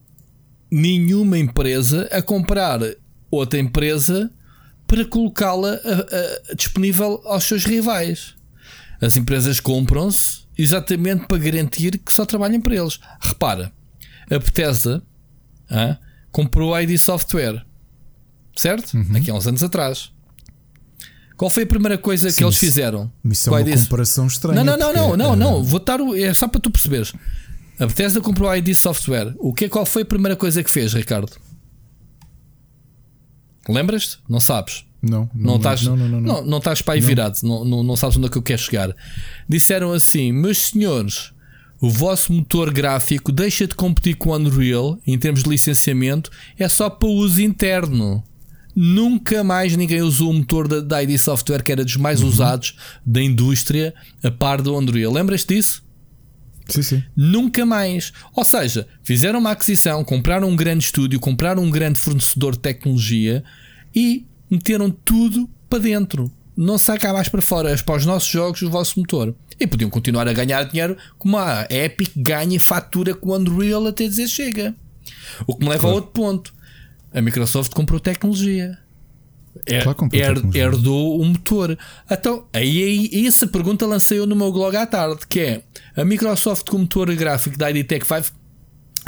nenhuma 0.71 1.37
empresa 1.37 2.09
a 2.11 2.23
comprar 2.23 2.79
outra 3.29 3.59
empresa 3.59 4.31
para 4.87 5.05
colocá-la 5.05 5.79
disponível 6.55 7.21
aos 7.25 7.43
seus 7.43 7.65
rivais. 7.65 8.33
As 8.99 9.15
empresas 9.15 9.59
compram-se 9.59 10.42
exatamente 10.57 11.27
para 11.27 11.37
garantir 11.37 11.97
que 11.97 12.11
só 12.11 12.25
trabalhem 12.25 12.61
para 12.61 12.75
eles. 12.75 12.99
Repara, 13.19 13.71
a 14.29 14.39
Bethesda 14.39 15.03
ah, 15.69 15.97
comprou 16.31 16.73
a 16.73 16.81
ID 16.81 16.97
Software, 16.97 17.65
certo? 18.55 18.95
Uhum. 18.95 19.15
Aqui 19.15 19.31
há 19.31 19.33
uns 19.33 19.47
anos 19.47 19.63
atrás. 19.63 20.11
Qual 21.35 21.49
foi 21.49 21.63
a 21.63 21.67
primeira 21.67 21.97
coisa 21.97 22.29
Sim, 22.29 22.37
que 22.37 22.43
eles 22.43 22.57
fizeram? 22.57 23.11
Missão 23.23 23.57
é 23.57 23.63
uma 23.63 23.77
comparação 23.77 24.27
estranha. 24.27 24.63
Não, 24.63 24.77
não, 24.77 24.93
não, 24.93 24.93
não, 24.93 25.17
não, 25.17 25.35
não. 25.35 25.63
Vou 25.63 25.83
dar 25.83 25.99
o, 25.99 26.15
é 26.15 26.33
só 26.33 26.47
para 26.47 26.61
tu 26.61 26.69
perceberes. 26.69 27.13
A 27.79 27.87
Bethesda 27.87 28.21
comprou 28.21 28.49
a 28.49 28.57
ID 28.57 28.73
Software. 28.75 29.33
O 29.39 29.53
que, 29.53 29.67
qual 29.67 29.85
foi 29.85 30.03
a 30.03 30.05
primeira 30.05 30.35
coisa 30.35 30.63
que 30.63 30.69
fez, 30.69 30.93
Ricardo? 30.93 31.31
Lembras-te? 33.67 34.19
Não 34.29 34.39
sabes? 34.39 34.85
Não, 35.03 35.29
não, 35.35 35.43
não 35.43 35.55
estás, 35.57 35.83
não, 35.83 35.97
não, 35.97 36.07
não, 36.07 36.21
não, 36.21 36.45
não 36.45 36.57
estás 36.59 36.81
para 36.81 36.93
aí 36.93 37.01
virado, 37.01 37.37
não, 37.43 37.65
não, 37.65 37.83
não 37.83 37.95
sabes 37.97 38.15
onde 38.15 38.27
é 38.27 38.29
que 38.29 38.37
eu 38.37 38.41
quero 38.41 38.61
chegar. 38.61 38.95
Disseram 39.49 39.91
assim: 39.91 40.31
Meus 40.31 40.59
senhores, 40.59 41.33
o 41.81 41.89
vosso 41.89 42.31
motor 42.31 42.71
gráfico 42.71 43.29
deixa 43.29 43.67
de 43.67 43.75
competir 43.75 44.15
com 44.15 44.29
o 44.29 44.35
Unreal 44.37 44.97
em 45.05 45.17
termos 45.17 45.43
de 45.43 45.49
licenciamento, 45.49 46.31
é 46.57 46.69
só 46.69 46.89
para 46.89 47.09
uso 47.09 47.41
interno. 47.41 48.23
Nunca 48.73 49.43
mais 49.43 49.75
ninguém 49.75 50.01
usou 50.01 50.31
o 50.31 50.33
motor 50.33 50.69
da, 50.69 50.79
da 50.79 51.03
ID 51.03 51.17
Software, 51.19 51.61
que 51.61 51.73
era 51.73 51.83
dos 51.83 51.97
mais 51.97 52.21
uhum. 52.21 52.29
usados 52.29 52.77
da 53.05 53.21
indústria, 53.21 53.93
a 54.23 54.31
par 54.31 54.61
do 54.61 54.75
Unreal. 54.75 55.11
Lembras-te 55.11 55.53
disso? 55.53 55.83
Sim, 56.69 56.81
sim. 56.81 57.03
Nunca 57.15 57.65
mais. 57.65 58.13
Ou 58.33 58.45
seja, 58.45 58.87
fizeram 59.03 59.39
uma 59.39 59.51
aquisição, 59.51 60.03
compraram 60.05 60.49
um 60.49 60.55
grande 60.55 60.85
estúdio, 60.85 61.19
compraram 61.19 61.61
um 61.61 61.69
grande 61.69 61.99
fornecedor 61.99 62.53
de 62.53 62.59
tecnologia 62.59 63.43
e 63.93 64.25
meteram 64.53 64.89
tudo 64.89 65.49
para 65.69 65.79
dentro. 65.79 66.31
Não 66.55 66.77
sai 66.77 66.99
cá 66.99 67.11
mais 67.11 67.27
para 67.27 67.41
fora, 67.41 67.71
é 67.71 67.77
para 67.77 67.95
os 67.95 68.05
nossos 68.05 68.29
jogos 68.29 68.61
o 68.61 68.69
vosso 68.69 68.99
motor. 68.99 69.33
E 69.59 69.65
podiam 69.65 69.89
continuar 69.89 70.27
a 70.27 70.33
ganhar 70.33 70.63
dinheiro 70.63 70.95
como 71.17 71.37
a 71.37 71.67
Epic 71.69 72.11
ganha 72.15 72.59
fatura 72.59 73.13
com 73.13 73.29
o 73.29 73.35
Unreal 73.35 73.87
até 73.87 74.07
dizer 74.07 74.27
chega. 74.27 74.75
O 75.47 75.55
que 75.55 75.63
me 75.63 75.69
leva 75.69 75.81
claro. 75.81 75.95
a 75.95 75.99
outro 75.99 76.11
ponto. 76.11 76.53
A 77.11 77.21
Microsoft 77.21 77.73
comprou 77.73 77.99
tecnologia. 77.99 78.77
Er, 79.67 79.83
claro, 79.83 80.09
her, 80.11 80.41
herdou 80.55 81.19
o 81.19 81.25
motor. 81.25 81.77
Então, 82.09 82.47
aí, 82.51 83.09
aí, 83.13 83.27
essa 83.27 83.45
pergunta 83.45 83.85
lancei 83.85 84.17
eu 84.17 84.25
no 84.25 84.35
meu 84.35 84.51
blog 84.51 84.75
à 84.75 84.85
tarde, 84.85 85.27
que 85.27 85.39
é 85.39 85.63
a 85.95 86.03
Microsoft 86.03 86.69
com 86.69 86.77
o 86.77 86.79
motor 86.79 87.13
gráfico 87.15 87.57
da 87.57 87.69
ID 87.69 87.85
Tech 87.85 88.05
5 88.05 88.43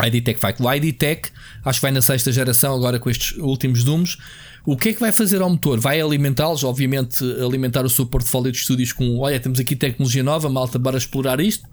ID 0.04 0.22
Tech 0.22 0.38
5, 0.38 0.62
o 0.62 0.74
ID 0.74 0.94
Tech, 0.94 1.30
acho 1.64 1.78
que 1.78 1.82
vai 1.82 1.90
na 1.90 2.02
sexta 2.02 2.30
geração 2.30 2.74
agora 2.74 2.98
com 2.98 3.08
estes 3.08 3.36
últimos 3.38 3.82
Dooms, 3.82 4.18
o 4.66 4.76
que 4.76 4.88
é 4.88 4.92
que 4.92 5.00
vai 5.00 5.12
fazer 5.12 5.40
ao 5.40 5.48
motor? 5.48 5.78
Vai 5.78 6.00
alimentá-los, 6.00 6.64
obviamente, 6.64 7.22
alimentar 7.40 7.84
o 7.84 7.88
seu 7.88 8.04
portfólio 8.04 8.50
de 8.50 8.58
estúdios 8.58 8.92
com: 8.92 9.18
olha, 9.18 9.38
temos 9.38 9.60
aqui 9.60 9.76
tecnologia 9.76 10.24
nova, 10.24 10.50
malta, 10.50 10.76
bora 10.78 10.98
explorar 10.98 11.40
isto. 11.40 11.68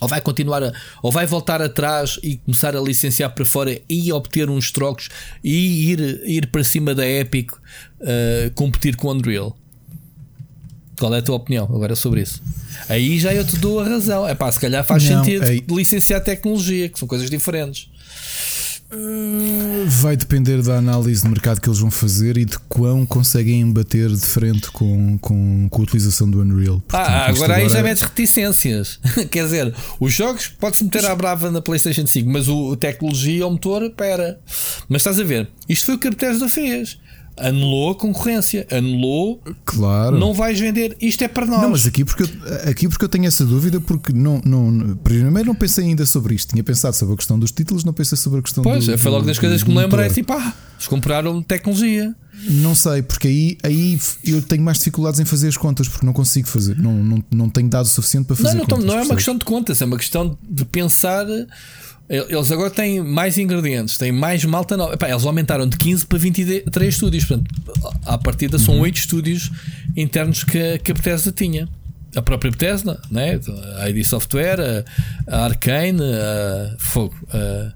Ou 0.00 0.06
vai 0.06 0.20
continuar 0.20 0.62
a, 0.62 0.72
ou 1.02 1.10
vai 1.10 1.26
voltar 1.26 1.60
atrás 1.62 2.20
e 2.22 2.36
começar 2.36 2.76
a 2.76 2.80
licenciar 2.80 3.34
para 3.34 3.44
fora 3.44 3.80
e 3.88 4.12
obter 4.12 4.48
uns 4.48 4.70
trocos 4.70 5.08
e 5.42 5.90
ir, 5.90 6.22
ir 6.24 6.46
para 6.48 6.62
cima 6.62 6.94
da 6.94 7.08
Epic 7.08 7.50
uh, 7.52 7.58
competir 8.54 8.96
com 8.96 9.08
o 9.08 9.12
Unreal? 9.12 9.56
Qual 10.98 11.14
é 11.14 11.18
a 11.18 11.22
tua 11.22 11.36
opinião 11.36 11.64
agora 11.64 11.94
sobre 11.94 12.22
isso? 12.22 12.42
Aí 12.88 13.18
já 13.18 13.32
eu 13.32 13.44
te 13.44 13.56
dou 13.56 13.80
a 13.80 13.88
razão. 13.88 14.26
É 14.26 14.34
pá, 14.34 14.50
se 14.50 14.58
calhar 14.58 14.84
faz 14.84 15.04
Não, 15.04 15.24
sentido 15.24 15.44
aí... 15.44 15.64
licenciar 15.68 16.22
tecnologia, 16.22 16.88
que 16.88 16.98
são 16.98 17.06
coisas 17.06 17.30
diferentes. 17.30 17.88
Uh, 18.90 19.86
vai 19.86 20.16
depender 20.16 20.62
da 20.62 20.78
análise 20.78 21.22
de 21.22 21.28
mercado 21.28 21.60
que 21.60 21.68
eles 21.68 21.78
vão 21.78 21.90
fazer 21.90 22.38
e 22.38 22.46
de 22.46 22.58
quão 22.60 23.04
conseguem 23.04 23.70
bater 23.70 24.08
de 24.08 24.20
frente 24.20 24.70
com, 24.70 25.18
com, 25.18 25.68
com 25.68 25.80
a 25.80 25.84
utilização 25.84 26.30
do 26.30 26.40
Unreal. 26.40 26.80
Portanto, 26.80 27.10
ah, 27.10 27.26
agora 27.26 27.56
aí 27.56 27.68
já 27.68 27.80
é... 27.80 27.82
metes 27.82 28.02
reticências. 28.02 28.98
Quer 29.30 29.44
dizer, 29.44 29.74
os 30.00 30.12
jogos 30.12 30.48
pode-se 30.48 30.84
meter 30.84 31.04
à 31.04 31.14
brava 31.14 31.50
na 31.50 31.60
PlayStation 31.60 32.06
5, 32.06 32.30
mas 32.30 32.48
o, 32.48 32.72
a 32.72 32.76
tecnologia, 32.76 33.46
o 33.46 33.50
motor, 33.50 33.90
pera. 33.90 34.40
Mas 34.88 35.02
estás 35.02 35.20
a 35.20 35.24
ver, 35.24 35.48
isto 35.68 35.84
foi 35.84 35.96
o 35.96 35.98
que 35.98 36.08
a 36.08 36.10
Bethesda 36.10 36.48
fez 36.48 36.98
anulou 37.40 37.90
a 37.90 37.94
concorrência, 37.94 38.66
anulou. 38.70 39.40
Claro. 39.64 40.18
Não 40.18 40.32
vais 40.32 40.58
vender. 40.58 40.96
Isto 41.00 41.24
é 41.24 41.28
para 41.28 41.46
nós. 41.46 41.62
Não, 41.62 41.70
mas 41.70 41.86
aqui 41.86 42.04
porque 42.04 42.22
eu, 42.24 42.28
aqui 42.70 42.88
porque 42.88 43.04
eu 43.04 43.08
tenho 43.08 43.26
essa 43.26 43.44
dúvida, 43.44 43.80
porque 43.80 44.12
não, 44.12 44.40
não, 44.44 44.96
primeiro 44.96 45.46
não 45.46 45.54
pensei 45.54 45.84
ainda 45.84 46.04
sobre 46.06 46.34
isto. 46.34 46.50
Tinha 46.50 46.64
pensado 46.64 46.94
sobre 46.94 47.14
a 47.14 47.16
questão 47.16 47.38
dos 47.38 47.52
títulos, 47.52 47.84
não 47.84 47.92
pensei 47.92 48.16
sobre 48.16 48.40
a 48.40 48.42
questão 48.42 48.62
pois, 48.62 48.84
do. 48.84 48.90
Pois, 48.90 49.00
foi 49.00 49.10
logo 49.10 49.26
das 49.26 49.38
coisas 49.38 49.62
que 49.62 49.70
me 49.70 49.76
lembro. 49.76 50.00
É 50.00 50.08
tipo, 50.08 50.32
ah, 50.32 50.54
eles 50.74 50.88
compraram 50.88 51.42
tecnologia. 51.42 52.14
Não 52.44 52.74
sei, 52.74 53.02
porque 53.02 53.26
aí, 53.26 53.58
aí 53.64 53.98
eu 54.24 54.40
tenho 54.40 54.62
mais 54.62 54.78
dificuldades 54.78 55.18
em 55.18 55.24
fazer 55.24 55.48
as 55.48 55.56
contas, 55.56 55.88
porque 55.88 56.06
não 56.06 56.12
consigo 56.12 56.46
fazer, 56.46 56.78
não, 56.78 56.92
não, 56.92 57.24
não 57.32 57.50
tenho 57.50 57.68
dado 57.68 57.88
suficiente 57.88 58.26
para 58.26 58.36
fazer 58.36 58.50
não, 58.50 58.58
não, 58.58 58.64
contas. 58.64 58.84
Não, 58.84 58.98
é 58.98 59.02
uma 59.02 59.16
questão 59.16 59.36
de 59.36 59.44
contas, 59.44 59.82
é 59.82 59.84
uma 59.84 59.96
questão 59.96 60.38
de 60.48 60.64
pensar 60.64 61.26
eles 62.08 62.50
agora 62.50 62.70
têm 62.70 63.02
mais 63.02 63.36
ingredientes, 63.36 63.98
têm 63.98 64.10
mais 64.10 64.42
malta 64.44 64.76
nova. 64.76 64.94
Epá, 64.94 65.10
eles 65.10 65.24
aumentaram 65.24 65.68
de 65.68 65.76
15 65.76 66.06
para 66.06 66.18
23 66.18 66.94
estúdios. 66.94 67.24
Portanto, 67.26 67.50
à 68.06 68.16
partida 68.16 68.58
são 68.58 68.74
uhum. 68.76 68.80
8 68.80 68.96
estúdios 68.96 69.50
internos 69.94 70.42
que, 70.42 70.78
que 70.78 70.90
a 70.90 70.94
Bethesda 70.94 71.30
tinha. 71.30 71.68
A 72.16 72.22
própria 72.22 72.50
Bethesda, 72.50 72.98
né? 73.10 73.38
a 73.76 73.90
ID 73.90 74.02
Software, 74.04 74.58
a, 74.58 75.36
a 75.36 75.44
Arcane, 75.44 76.00
a 76.02 76.76
Fogo, 76.78 77.14
a, 77.30 77.72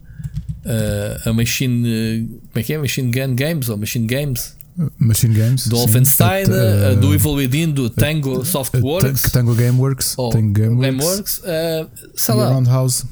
a, 1.27 1.31
a, 1.31 1.33
Machine. 1.35 2.41
Como 2.51 2.61
é 2.61 2.63
que 2.63 2.73
é? 2.73 2.79
Machine 2.79 3.11
Gun 3.11 3.35
Games 3.35 3.69
ou 3.69 3.77
Machine 3.77 4.07
Games? 4.07 4.57
Machine 4.99 5.35
Games. 5.35 5.67
Do 5.69 5.77
Wolfenstein, 5.77 6.45
uh, 6.45 6.97
do 6.99 7.15
Evil 7.15 7.33
Within, 7.33 7.73
do 7.73 7.91
Tango 7.91 8.43
Softworks. 8.47 9.31
Tango 9.31 9.55
Gameworks. 9.55 10.17
Tango 10.17 10.53
Gameworks. 10.53 10.81
Gameworks 10.81 11.39
uh, 11.41 11.91
sei 12.15 12.35
lá. 12.35 12.49
Roundhouse. 12.49 13.05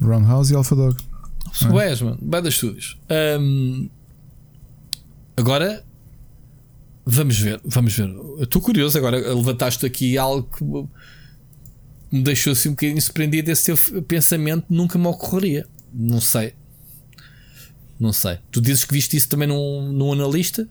Roundhouse 0.00 0.52
e 0.52 0.56
Alpha 0.56 0.74
Dog. 0.74 0.96
Suez, 1.52 2.00
é? 2.00 2.04
mano. 2.04 2.48
Estúdios. 2.48 2.98
Um, 3.40 3.88
agora 5.36 5.84
vamos 7.06 7.38
ver, 7.38 7.60
vamos 7.64 7.94
ver. 7.94 8.10
Estou 8.40 8.60
curioso 8.60 8.96
agora. 8.98 9.18
Levantaste 9.18 9.84
aqui 9.86 10.18
algo 10.18 10.48
que 10.48 10.64
me 12.14 12.22
deixou 12.22 12.52
assim 12.52 12.70
um 12.70 12.72
bocadinho 12.72 13.00
surpreendido. 13.00 13.50
Esse 13.50 13.72
teu 13.72 14.02
pensamento 14.02 14.66
nunca 14.68 14.98
me 14.98 15.06
ocorreria. 15.06 15.66
Não 15.92 16.20
sei. 16.20 16.54
Não 17.98 18.12
sei. 18.12 18.38
Tu 18.50 18.60
dizes 18.60 18.84
que 18.84 18.92
viste 18.92 19.16
isso 19.16 19.28
também 19.28 19.48
num, 19.48 19.92
num 19.92 20.12
analista 20.12 20.68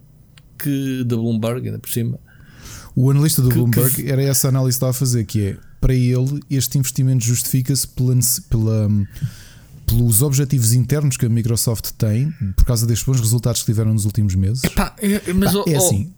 que 0.58 1.04
da 1.06 1.16
Bloomberg, 1.16 1.68
ainda 1.68 1.80
por 1.80 1.90
cima. 1.90 2.20
O 2.96 3.10
analista 3.10 3.42
do 3.42 3.50
que, 3.50 3.56
Bloomberg 3.56 3.96
que... 3.96 4.12
era 4.12 4.22
essa 4.22 4.50
análise 4.50 4.76
que 4.76 4.78
estava 4.78 4.92
a 4.92 4.94
fazer, 4.94 5.26
que 5.26 5.48
é 5.48 5.58
para 5.84 5.94
ele, 5.94 6.42
este 6.50 6.78
investimento 6.78 7.26
justifica-se 7.26 7.86
pela, 7.86 8.16
pela, 8.50 8.90
pelos 9.86 10.22
objetivos 10.22 10.72
internos 10.72 11.18
que 11.18 11.26
a 11.26 11.30
Microsoft 11.30 11.92
tem, 11.98 12.34
por 12.56 12.64
causa 12.64 12.88
destes 12.88 13.06
bons 13.06 13.20
resultados 13.20 13.60
que 13.60 13.66
tiveram 13.66 13.92
nos 13.92 14.06
últimos 14.06 14.34
meses. 14.34 14.64
Epá, 14.64 14.96
é, 14.98 15.34
mas, 15.34 15.54
é 15.68 15.76
assim. 15.76 16.10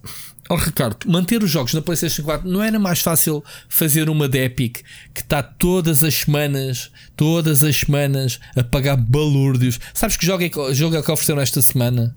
Oh, 0.47 0.55
Ricardo, 0.55 1.09
manter 1.09 1.41
os 1.41 1.49
jogos 1.49 1.74
na 1.74 1.82
PlayStation 1.82 2.22
4 2.22 2.47
não 2.47 2.61
era 2.61 2.78
mais 2.78 3.01
fácil 3.01 3.43
fazer 3.68 4.07
uma 4.07 4.30
da 4.30 4.38
Epic 4.38 4.84
que 5.11 5.22
está 5.22 5.41
todas 5.41 6.03
as 6.03 6.13
semanas, 6.13 6.91
todas 7.18 7.63
as 7.63 7.76
semanas 7.76 8.39
a 8.55 8.63
pagar 8.63 8.95
balúrdios. 8.95 9.80
Sabes 9.95 10.16
que 10.16 10.28
jogo 10.28 10.43
é 10.43 10.74
jogo 10.76 10.95
é 10.95 11.01
que 11.01 11.11
ofereceram 11.11 11.41
esta 11.41 11.59
semana? 11.59 12.16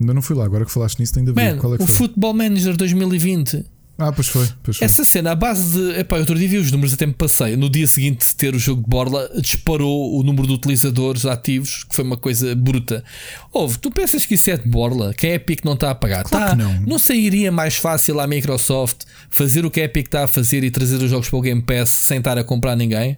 Ainda 0.00 0.14
não 0.14 0.22
fui 0.22 0.34
lá, 0.34 0.46
agora 0.46 0.64
que 0.64 0.72
falaste 0.72 0.98
nisso, 1.00 1.12
tem 1.12 1.22
de 1.22 1.32
ver. 1.32 1.52
Man, 1.52 1.58
Qual 1.58 1.74
é 1.74 1.76
que 1.76 1.84
o 1.84 1.86
foi? 1.86 2.08
Football 2.08 2.32
Manager 2.32 2.74
2020. 2.74 3.73
Ah, 3.96 4.10
pois 4.12 4.26
foi, 4.26 4.48
pois 4.62 4.76
foi. 4.78 4.84
Essa 4.84 5.04
cena, 5.04 5.30
a 5.30 5.34
base 5.36 5.78
de. 5.78 6.00
Epá, 6.00 6.18
outro 6.18 6.34
dia 6.34 6.48
vi 6.48 6.56
os 6.56 6.72
números, 6.72 6.92
até 6.92 7.06
me 7.06 7.12
passei. 7.12 7.56
No 7.56 7.70
dia 7.70 7.86
seguinte 7.86 8.26
de 8.26 8.34
ter 8.34 8.52
o 8.52 8.58
jogo 8.58 8.82
de 8.82 8.88
Borla, 8.88 9.30
disparou 9.40 10.18
o 10.18 10.22
número 10.24 10.48
de 10.48 10.52
utilizadores 10.52 11.24
ativos, 11.24 11.84
que 11.84 11.94
foi 11.94 12.04
uma 12.04 12.16
coisa 12.16 12.56
bruta. 12.56 13.04
Ouve, 13.52 13.78
tu 13.78 13.92
pensas 13.92 14.26
que 14.26 14.34
isso 14.34 14.50
é 14.50 14.56
de 14.56 14.68
Borla? 14.68 15.14
Que 15.14 15.28
a 15.28 15.34
Epic 15.34 15.64
não 15.64 15.74
está 15.74 15.92
a 15.92 15.94
pagar? 15.94 16.24
Claro 16.24 16.44
tá, 16.44 16.50
que 16.56 16.62
não. 16.62 16.80
não 16.80 16.98
sairia 16.98 17.52
mais 17.52 17.76
fácil 17.76 18.18
à 18.18 18.26
Microsoft 18.26 19.02
fazer 19.30 19.64
o 19.64 19.70
que 19.70 19.80
a 19.80 19.84
Epic 19.84 20.06
está 20.06 20.24
a 20.24 20.28
fazer 20.28 20.64
e 20.64 20.72
trazer 20.72 20.96
os 21.00 21.08
jogos 21.08 21.28
para 21.28 21.38
o 21.38 21.42
Game 21.42 21.62
Pass 21.62 21.90
sem 21.90 22.18
estar 22.18 22.36
a 22.36 22.42
comprar 22.42 22.74
ninguém? 22.74 23.16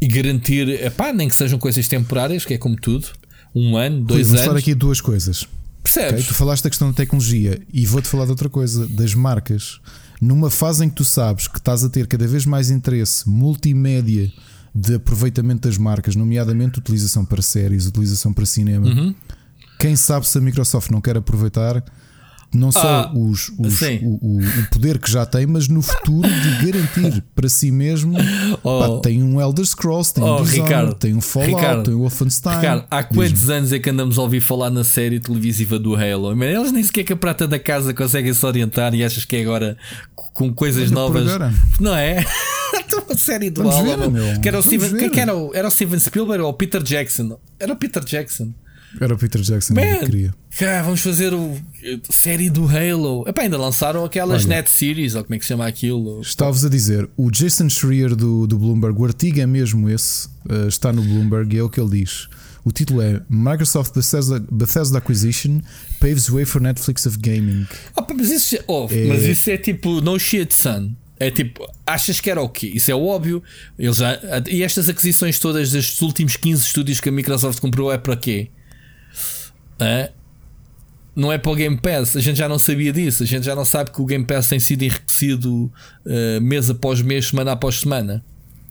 E 0.00 0.08
garantir, 0.08 0.68
epá, 0.84 1.12
nem 1.12 1.28
que 1.28 1.34
sejam 1.34 1.58
coisas 1.58 1.86
temporárias, 1.86 2.44
que 2.44 2.54
é 2.54 2.58
como 2.58 2.76
tudo. 2.76 3.08
Um 3.54 3.76
ano, 3.76 3.98
Rui, 3.98 4.06
dois 4.06 4.26
vou 4.26 4.36
anos. 4.36 4.46
falar 4.46 4.58
aqui 4.58 4.74
duas 4.74 5.00
coisas. 5.00 5.46
Percebes? 5.92 6.20
ok? 6.22 6.24
Tu 6.28 6.34
falaste 6.34 6.62
da 6.64 6.70
questão 6.70 6.88
da 6.88 6.94
tecnologia 6.94 7.60
e 7.72 7.86
vou-te 7.86 8.08
falar 8.08 8.24
de 8.24 8.30
outra 8.30 8.48
coisa, 8.48 8.86
das 8.88 9.14
marcas. 9.14 9.80
Numa 10.20 10.50
fase 10.50 10.84
em 10.84 10.88
que 10.88 10.94
tu 10.96 11.04
sabes 11.04 11.46
que 11.46 11.58
estás 11.58 11.84
a 11.84 11.88
ter 11.88 12.06
cada 12.06 12.26
vez 12.26 12.46
mais 12.46 12.70
interesse 12.70 13.28
multimédia 13.28 14.32
de 14.74 14.94
aproveitamento 14.94 15.68
das 15.68 15.78
marcas, 15.78 16.14
nomeadamente 16.16 16.78
utilização 16.78 17.24
para 17.24 17.40
séries, 17.42 17.86
utilização 17.86 18.32
para 18.32 18.44
cinema, 18.46 18.86
Uhum. 18.86 19.14
quem 19.78 19.96
sabe 19.96 20.26
se 20.26 20.36
a 20.36 20.40
Microsoft 20.40 20.90
não 20.90 21.00
quer 21.00 21.16
aproveitar 21.16 21.82
não 22.56 22.72
só 22.72 22.80
Ah, 22.80 23.12
os, 23.14 23.50
os- 23.58 23.80
o, 23.82 24.18
o- 24.20 24.38
o 24.40 24.70
poder 24.70 24.98
que 24.98 25.10
já 25.10 25.24
tem, 25.26 25.46
mas 25.46 25.68
no 25.68 25.82
futuro 25.82 26.28
de 26.28 26.66
garantir 26.72 27.22
para 27.34 27.48
si 27.48 27.70
mesmo. 27.70 28.14
Oh. 28.62 28.78
Pá, 28.96 29.00
tem 29.02 29.22
um 29.22 29.40
Elder 29.40 29.64
Scrolls, 29.64 30.12
tem 30.14 30.24
Oh, 30.24 30.36
um 30.40 30.42
Dishonored, 30.42 30.62
Ricardo, 30.62 30.94
tem 30.94 31.14
um 31.14 31.20
Fallout, 31.20 31.54
Ricardo, 31.54 31.82
tem 31.84 31.94
um 31.94 31.98
Wolfenstein. 31.98 32.56
Ricardo, 32.56 32.84
há 32.90 33.02
quantos 33.04 33.50
anos 33.50 33.72
é 33.72 33.78
que 33.78 33.90
andamos 33.90 34.18
a 34.18 34.22
ouvir 34.22 34.40
falar 34.40 34.70
na 34.70 34.82
série 34.82 35.20
televisiva 35.20 35.78
do 35.78 35.94
Halo? 35.94 36.42
Eles 36.42 36.72
nem 36.72 36.82
sequer 36.82 37.04
que 37.04 37.12
a 37.12 37.16
prata 37.16 37.46
da 37.46 37.58
casa 37.58 37.92
conseguem 37.94 38.32
se 38.32 38.44
orientar 38.46 38.94
e 38.94 39.04
achas 39.04 39.24
que 39.24 39.36
é 39.36 39.42
agora 39.42 39.76
com 40.14 40.52
coisas 40.52 40.84
Olha 40.90 40.94
novas. 40.94 41.38
Não 41.80 41.94
é? 41.94 42.24
Então, 42.78 43.02
a 43.08 43.16
série 43.16 43.48
do 43.50 43.62
Vamos 43.62 44.12
ver. 44.12 44.40
Que 44.40 44.48
era 44.48 44.58
o 44.58 44.62
Steven, 44.62 45.10
que 45.10 45.20
era, 45.20 45.34
o- 45.36 45.54
era 45.54 45.68
o 45.68 45.70
Steven 45.70 45.98
Spielberg 45.98 46.42
ou 46.42 46.50
o 46.50 46.52
Peter 46.54 46.82
Jackson? 46.82 47.38
Era 47.58 47.72
o 47.72 47.76
Peter 47.76 48.04
Jackson. 48.04 48.52
Era 49.00 49.14
o 49.14 49.18
Peter 49.18 49.40
Jackson 49.40 49.74
que 49.74 49.80
Man, 49.84 49.98
queria. 50.06 50.34
cá, 50.58 50.82
vamos 50.82 51.00
fazer 51.00 51.34
o 51.34 51.56
a 52.08 52.12
série 52.12 52.48
do 52.50 52.66
Halo. 52.66 53.24
Epá, 53.28 53.42
ainda 53.42 53.58
lançaram 53.58 54.04
aquelas 54.04 54.44
Olha. 54.44 54.56
net 54.56 54.70
series, 54.70 55.14
ou 55.14 55.22
como 55.22 55.34
é 55.34 55.38
que 55.38 55.44
se 55.44 55.48
chama 55.48 55.66
aquilo? 55.66 56.20
Estava-vos 56.20 56.64
a 56.64 56.68
dizer, 56.68 57.08
o 57.16 57.30
Jason 57.30 57.68
Schreier 57.68 58.14
do, 58.16 58.46
do 58.46 58.58
Bloomberg, 58.58 58.98
o 59.00 59.04
artigo 59.04 59.40
é 59.40 59.46
mesmo 59.46 59.88
esse, 59.88 60.26
uh, 60.48 60.66
está 60.68 60.92
no 60.92 61.02
Bloomberg 61.02 61.54
e 61.54 61.58
é 61.58 61.62
o 61.62 61.68
que 61.68 61.80
ele 61.80 62.00
diz. 62.00 62.28
O 62.64 62.72
título 62.72 63.00
é 63.00 63.22
Microsoft 63.30 63.94
Bethesda, 63.94 64.42
Bethesda 64.50 64.98
Acquisition 64.98 65.60
Paves 66.00 66.28
Way 66.28 66.44
for 66.44 66.60
Netflix 66.60 67.06
of 67.06 67.16
Gaming. 67.18 67.64
Ah, 67.94 68.04
mas, 68.16 68.30
isso, 68.30 68.56
oh, 68.66 68.88
É- 68.90 69.06
mas 69.06 69.22
isso 69.22 69.48
é 69.50 69.56
tipo 69.56 70.00
no 70.00 70.18
shit, 70.18 70.52
son. 70.52 70.90
É 71.18 71.30
tipo, 71.30 71.64
achas 71.86 72.20
que 72.20 72.28
era 72.30 72.42
o 72.42 72.48
quê? 72.48 72.66
Isso 72.74 72.90
é 72.90 72.94
óbvio. 72.94 73.42
Eles 73.78 73.96
já, 73.96 74.18
e 74.50 74.62
estas 74.62 74.88
aquisições 74.88 75.38
todas 75.38 75.70
destes 75.70 76.02
últimos 76.02 76.36
15 76.36 76.62
estúdios 76.64 77.00
que 77.00 77.08
a 77.08 77.12
Microsoft 77.12 77.60
comprou 77.60 77.90
é 77.92 77.96
para 77.98 78.16
quê? 78.16 78.48
Hã? 79.80 80.08
Não 81.14 81.32
é 81.32 81.38
para 81.38 81.50
o 81.50 81.54
Game 81.54 81.78
Pass. 81.80 82.14
A 82.16 82.20
gente 82.20 82.36
já 82.36 82.48
não 82.48 82.58
sabia 82.58 82.92
disso. 82.92 83.22
A 83.22 83.26
gente 83.26 83.44
já 83.44 83.54
não 83.54 83.64
sabe 83.64 83.90
que 83.90 84.00
o 84.02 84.04
Game 84.04 84.24
Pass 84.24 84.48
tem 84.48 84.60
sido 84.60 84.82
enriquecido 84.82 85.72
eh, 86.04 86.38
mês 86.40 86.68
após 86.68 87.00
mês, 87.00 87.28
semana 87.28 87.52
após 87.52 87.80
semana. 87.80 88.22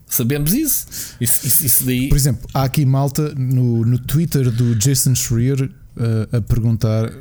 Sabemos 0.08 0.52
isso. 0.52 0.86
Isso, 1.20 1.44
isso, 1.44 1.66
isso 1.66 1.84
daí. 1.84 2.08
Por 2.08 2.16
exemplo, 2.16 2.48
há 2.54 2.62
aqui 2.62 2.86
malta 2.86 3.34
no, 3.36 3.84
no 3.84 3.98
Twitter 3.98 4.48
do 4.52 4.76
Jason 4.76 5.16
Schreier 5.16 5.60
uh, 5.64 6.36
a 6.36 6.40
perguntar. 6.40 7.12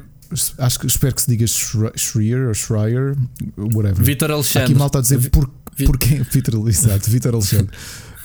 Acho 0.60 0.80
que 0.80 0.86
espero 0.86 1.16
que 1.16 1.24
se 1.24 1.28
diga 1.32 1.48
Schre- 1.48 1.92
Schreier 1.96 2.48
ou 2.48 2.54
Schreier, 2.54 3.16
whatever. 3.58 4.04
Vitor 4.04 4.30
Há 4.30 4.34
Alexandre. 4.36 4.64
aqui 4.72 4.76
malta 4.76 5.00
a 5.00 5.02
dizer 5.02 5.30
por, 5.32 5.50
Vi- 5.76 5.86
porquê. 5.86 6.22
Vitor, 6.32 6.54
exato, 6.70 7.10
Vitor 7.10 7.34
Alexandre. 7.34 7.76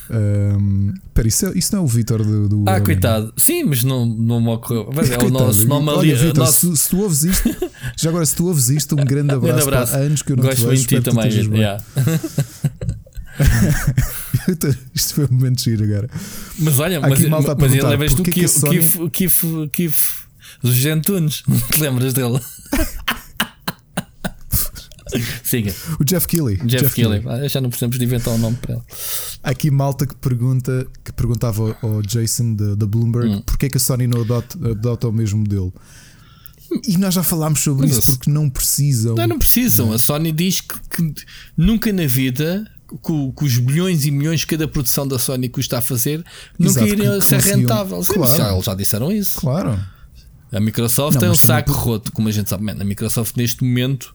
Um, 0.09 0.93
Espera, 1.07 1.27
isso, 1.27 1.45
é- 1.45 1.51
isso 1.57 1.73
não 1.75 1.81
é 1.81 1.85
o 1.85 1.87
Vitor 1.87 2.23
do, 2.23 2.49
do. 2.49 2.63
Ah, 2.67 2.81
coitado. 2.81 3.33
Sim, 3.37 3.63
mas 3.65 3.83
não, 3.83 4.05
não 4.05 4.41
me 4.41 4.49
ocorreu. 4.49 4.89
Mas 4.93 5.09
é 5.09 5.17
o 5.17 5.29
nosso 5.29 5.67
nome 5.67 5.89
ali. 5.89 6.13
Vitor, 6.13 6.37
nosso- 6.45 6.75
se, 6.75 6.81
se 6.83 6.89
tu 6.89 6.99
ouves 7.01 7.23
isto, 7.23 7.49
já 7.97 8.09
agora, 8.09 8.25
se 8.25 8.35
tu 8.35 8.47
ouves 8.47 8.69
isto, 8.69 8.93
um 8.99 9.05
grande 9.05 9.31
abraço. 9.35 9.45
Grande 9.55 9.61
abraço. 9.63 9.95
Há 9.95 9.99
anos 9.99 10.21
que 10.21 10.31
eu 10.31 10.37
não 10.37 10.43
Gosto 10.43 10.57
te 10.57 10.65
muito 10.65 10.71
vejo, 10.77 10.87
de 10.87 10.95
ti 10.95 11.01
também. 11.01 11.57
yeah. 11.59 11.83
Isto 14.93 15.13
foi 15.15 15.25
um 15.25 15.33
momento 15.33 15.61
giro 15.61 15.83
agora. 15.83 16.09
Mas 16.59 16.79
olha, 16.79 16.97
Há 16.97 17.01
mas, 17.09 17.25
a 17.25 17.29
mas 17.29 17.45
perguntar 17.55 17.89
lembras-te 17.89 18.17
do 18.17 18.23
Kif, 18.23 18.61
Kif, 18.69 19.09
Kif, 19.11 19.43
Kif, 19.71 20.13
do 20.61 20.71
Gentunes? 20.73 21.43
Te 21.71 21.79
lembras 21.81 22.13
dele? 22.13 22.39
Siga, 25.43 25.73
O 25.99 26.03
Jeff 26.03 26.27
Keighley. 26.27 26.57
Jeff, 26.65 26.93
Keighley. 26.95 27.21
Ah, 27.25 27.47
Já 27.47 27.59
não 27.61 27.69
precisamos 27.69 27.97
de 27.97 28.03
inventar 28.05 28.33
um 28.33 28.37
nome 28.37 28.57
para 28.57 28.73
ele. 28.75 28.81
Há 29.43 29.49
aqui 29.51 29.69
malta 29.71 30.05
que 30.05 30.15
pergunta 30.15 30.87
que 31.03 31.11
perguntava 31.13 31.77
ao- 31.81 32.01
Jason 32.01 32.53
da, 32.55 32.85
Bloomberg 32.85 33.29
Hum. 33.35 33.41
porque 33.45 33.65
é 33.65 33.69
que 33.69 33.77
a 33.77 33.79
Sony 33.79 34.07
não 34.07 34.21
adota, 34.21 34.57
adota 34.69 35.07
o 35.07 35.11
mesmo 35.11 35.39
modelo. 35.39 35.73
E 36.87 36.97
nós 36.97 37.13
já 37.13 37.21
falámos 37.23 37.59
sobre 37.59 37.87
Mas 37.87 37.97
isso 37.97 38.11
porque 38.11 38.29
não 38.29 38.49
precisam. 38.49 39.15
Não, 39.15 39.27
não 39.27 39.37
precisam. 39.39 39.91
A 39.91 39.99
Sony 39.99 40.31
diz 40.31 40.61
que, 40.61 40.75
que 40.89 41.13
nunca 41.57 41.91
na 41.91 42.07
vida, 42.07 42.65
com, 43.01 43.29
com 43.33 43.43
os 43.45 43.57
bilhões 43.57 44.05
e 44.05 44.11
milhões 44.11 44.45
que 44.45 44.51
cada 44.55 44.67
produção 44.69 45.05
da 45.05 45.19
Sony 45.19 45.49
custa 45.49 45.79
a 45.79 45.81
fazer, 45.81 46.23
nunca 46.57 46.79
Exato, 46.79 46.87
iriam 46.87 47.19
ser 47.21 47.35
conseguiam- 47.35 47.59
rentáveis. 47.59 48.05
Sim, 48.07 48.13
Claro. 48.13 48.37
já, 48.37 48.53
eles 48.53 48.65
já 48.65 48.73
disseram 48.75 49.11
isso. 49.11 49.39
Claro. 49.39 49.77
A 50.53 50.59
Microsoft 50.59 51.13
Não, 51.15 51.19
tem 51.19 51.29
um 51.29 51.31
mas 51.31 51.41
também 51.45 51.57
saco 51.63 51.71
por- 51.73 51.79
roto, 51.79 52.11
como 52.13 52.27
a 52.27 52.31
gente 52.31 52.49
sabe. 52.49 52.63
Man, 52.63 52.77
a 52.79 52.83
Microsoft 52.85 53.35
neste 53.37 53.63
momento 53.63 54.13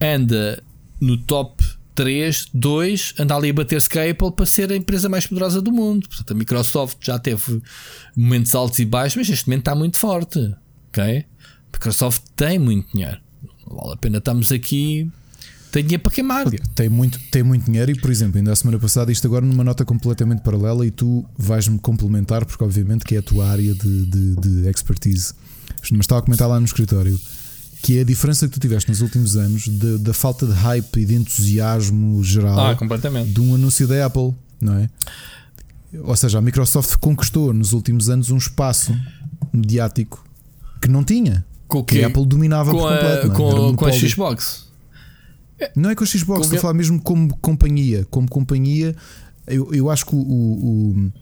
anda 0.00 0.62
no 1.00 1.16
top 1.16 1.62
3, 1.94 2.48
2, 2.52 3.14
anda 3.18 3.36
ali 3.36 3.50
a 3.50 3.52
bater-se 3.52 3.88
com 3.88 3.98
a 3.98 4.10
Apple 4.10 4.32
para 4.32 4.46
ser 4.46 4.70
a 4.72 4.76
empresa 4.76 5.08
mais 5.08 5.26
poderosa 5.26 5.62
do 5.62 5.70
mundo. 5.70 6.08
Portanto, 6.08 6.32
a 6.32 6.34
Microsoft 6.34 6.98
já 7.00 7.18
teve 7.18 7.62
momentos 8.16 8.54
altos 8.54 8.78
e 8.80 8.84
baixos, 8.84 9.16
mas 9.16 9.28
neste 9.28 9.46
momento 9.46 9.60
está 9.60 9.74
muito 9.74 9.96
forte. 9.96 10.54
Ok? 10.88 11.02
A 11.02 11.76
Microsoft 11.76 12.22
tem 12.34 12.58
muito 12.58 12.90
dinheiro. 12.92 13.18
Não 13.66 13.76
vale 13.76 13.92
a 13.92 13.96
pena 13.96 14.18
estamos 14.18 14.50
aqui. 14.50 15.10
Tem 15.70 15.82
dinheiro 15.82 16.02
para 16.02 16.12
queimar. 16.12 16.46
Tem 16.74 16.88
muito, 16.88 17.18
tem 17.30 17.42
muito 17.42 17.64
dinheiro 17.64 17.90
e, 17.90 18.00
por 18.00 18.10
exemplo, 18.10 18.38
ainda 18.38 18.52
a 18.52 18.56
semana 18.56 18.78
passada, 18.78 19.10
isto 19.10 19.26
agora 19.26 19.44
numa 19.44 19.64
nota 19.64 19.84
completamente 19.84 20.40
paralela 20.40 20.86
e 20.86 20.90
tu 20.90 21.24
vais-me 21.36 21.78
complementar, 21.80 22.44
porque 22.44 22.62
obviamente 22.62 23.04
que 23.04 23.16
é 23.16 23.18
a 23.18 23.22
tua 23.22 23.48
área 23.48 23.74
de, 23.74 24.06
de, 24.06 24.36
de 24.36 24.68
expertise. 24.68 25.34
Mas 25.90 26.00
estava 26.00 26.20
a 26.20 26.22
comentar 26.22 26.48
lá 26.48 26.58
no 26.58 26.66
escritório 26.66 27.18
que 27.84 27.98
é 27.98 28.00
a 28.00 28.04
diferença 28.04 28.48
que 28.48 28.54
tu 28.54 28.60
tiveste 28.60 28.88
nos 28.90 29.02
últimos 29.02 29.36
anos 29.36 29.64
de- 29.68 29.98
da 29.98 30.14
falta 30.14 30.46
de 30.46 30.52
hype 30.52 30.96
e 31.00 31.04
de 31.04 31.14
entusiasmo 31.16 32.24
geral 32.24 32.58
Ah, 32.58 32.74
completamente. 32.74 33.30
de 33.30 33.40
um 33.42 33.54
anúncio 33.54 33.86
da 33.86 34.06
Apple, 34.06 34.32
não 34.58 34.72
é? 34.78 34.88
Ou 36.02 36.16
seja, 36.16 36.38
a 36.38 36.40
Microsoft 36.40 36.96
conquistou 36.96 37.52
nos 37.52 37.74
últimos 37.74 38.08
anos 38.08 38.30
um 38.30 38.38
espaço 38.38 38.96
mediático 39.52 40.24
que 40.80 40.88
não 40.88 41.04
tinha. 41.04 41.44
Com 41.68 41.84
Que 41.84 42.02
a 42.02 42.06
Apple 42.06 42.24
dominava 42.26 42.70
Com 42.70 42.78
por 42.78 42.90
a, 42.92 42.96
completo. 42.96 43.16
é? 43.16 43.20
Era 43.20 43.28
com, 43.30 43.68
um 43.70 43.74
com 43.76 43.84
a. 43.86 43.92
Xbox. 43.92 44.64
Não 45.76 45.90
é 45.90 45.94
com 45.94 46.04
a 46.04 46.06
Xbox, 46.06 46.38
Com 46.38 46.42
estou 46.44 46.58
a 46.58 46.62
falar 46.62 46.74
mesmo 46.74 47.00
como 47.00 47.36
companhia. 47.36 48.06
Como 48.10 48.26
companhia, 48.28 48.96
eu, 49.46 49.72
eu 49.74 49.90
acho 49.90 50.06
que 50.06 50.14
o, 50.14 50.18
o, 50.18 51.12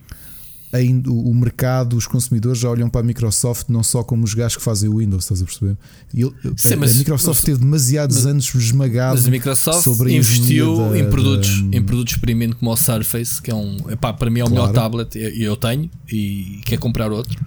o, 1.07 1.35
mercado, 1.35 1.97
os 1.97 2.07
consumidores 2.07 2.59
já 2.59 2.71
olham 2.71 2.89
para 2.89 3.03
a 3.03 3.05
Microsoft 3.05 3.69
não 3.69 3.83
só 3.83 4.03
como 4.03 4.25
os 4.25 4.33
gajos 4.33 4.57
que 4.57 4.63
fazem 4.63 4.89
o 4.89 4.97
Windows, 4.99 5.25
estás 5.25 5.43
a 5.43 5.45
perceber? 5.45 5.77
E 6.15 6.23
ele- 6.23 6.33
Sim, 6.57 6.75
a- 6.75 6.77
mas- 6.79 6.95
a 6.95 6.99
Microsoft 6.99 7.39
mas- 7.41 7.45
teve 7.45 7.59
demasiados 7.59 8.25
anos 8.27 8.55
esmagado 8.55 9.17
Mas 9.17 9.27
a 9.27 9.31
Microsoft 9.31 9.83
sobre 9.83 10.13
a 10.13 10.17
investiu 10.17 10.77
da- 10.77 10.99
em 10.99 11.11
produtos, 11.11 11.63
da- 11.71 11.77
em 11.77 11.83
produtos 11.83 12.17
premium 12.17 12.53
como 12.53 12.71
o 12.71 12.77
Surface, 12.77 13.41
que 13.43 13.51
é 13.51 13.55
um, 13.55 13.77
epá, 13.91 14.13
para 14.15 14.31
mim 14.31 14.41
é 14.41 14.45
o 14.45 14.47
Claro. 14.49 14.69
melhor 14.69 14.75
tablet 14.75 15.15
e 15.19 15.43
eu 15.43 15.57
tenho 15.57 15.91
e 16.11 16.61
quer 16.65 16.79
comprar 16.79 17.13
outro. 17.13 17.39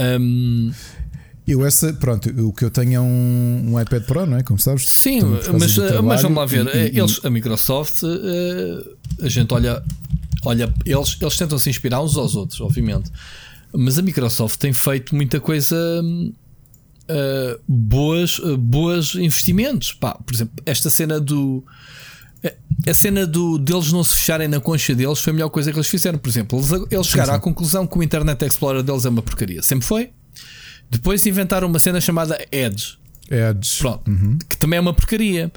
Um, 0.00 0.70
Eu 1.48 1.64
essa, 1.64 1.92
pronto, 1.92 2.28
o 2.44 2.52
que 2.52 2.64
eu 2.64 2.70
tenho 2.70 2.94
é 2.94 3.00
um, 3.00 3.72
um 3.72 3.80
iPad 3.80 4.02
Pro, 4.02 4.26
não 4.26 4.36
é? 4.36 4.42
Como 4.42 4.58
sabes? 4.58 4.82
sim, 4.88 5.20
mas, 5.22 5.74
do 5.74 6.02
mas 6.02 6.20
vamos 6.22 6.38
lá 6.38 6.44
ver. 6.44 6.66
e- 6.66 6.96
e- 6.96 6.98
eles, 6.98 7.20
a 7.24 7.30
Microsoft, 7.30 8.02
eh, 8.02 8.84
a 9.24 9.28
gente 9.28 9.54
olha, 9.54 9.80
olha 10.46 10.72
eles, 10.84 11.16
eles 11.20 11.36
tentam 11.36 11.58
se 11.58 11.68
inspirar 11.68 12.00
uns 12.02 12.16
aos 12.16 12.36
outros, 12.36 12.60
obviamente. 12.60 13.10
Mas 13.72 13.98
a 13.98 14.02
Microsoft 14.02 14.58
tem 14.58 14.72
feito 14.72 15.14
muita 15.14 15.40
coisa. 15.40 15.76
eh, 17.08 17.58
boas, 17.68 18.40
eh, 18.42 18.56
boas 18.56 19.14
investimentos. 19.14 19.92
Pá, 19.92 20.14
por 20.14 20.34
exemplo, 20.34 20.54
esta 20.64 20.88
cena 20.90 21.20
do. 21.20 21.64
A 22.86 22.94
cena 22.94 23.26
do, 23.26 23.58
deles 23.58 23.90
não 23.90 24.04
se 24.04 24.14
fecharem 24.14 24.46
na 24.46 24.60
concha 24.60 24.94
deles 24.94 25.18
foi 25.18 25.32
a 25.32 25.34
melhor 25.34 25.48
coisa 25.48 25.72
que 25.72 25.78
eles 25.78 25.88
fizeram. 25.88 26.18
Por 26.18 26.28
exemplo, 26.28 26.58
eles, 26.58 26.70
eles 26.90 27.06
chegaram 27.06 27.32
sim. 27.32 27.38
à 27.38 27.40
conclusão 27.40 27.86
que 27.86 27.98
o 27.98 28.02
Internet 28.02 28.44
Explorer 28.44 28.82
deles 28.82 29.04
é 29.04 29.08
uma 29.08 29.22
porcaria. 29.22 29.62
Sempre 29.62 29.86
foi. 29.86 30.10
Depois 30.88 31.26
inventaram 31.26 31.66
uma 31.66 31.80
cena 31.80 32.00
chamada 32.00 32.38
Edge. 32.52 32.98
Edge. 33.28 33.78
Pronto, 33.78 34.08
uhum. 34.08 34.38
que 34.48 34.56
também 34.56 34.76
é 34.76 34.80
uma 34.80 34.94
porcaria. 34.94 35.50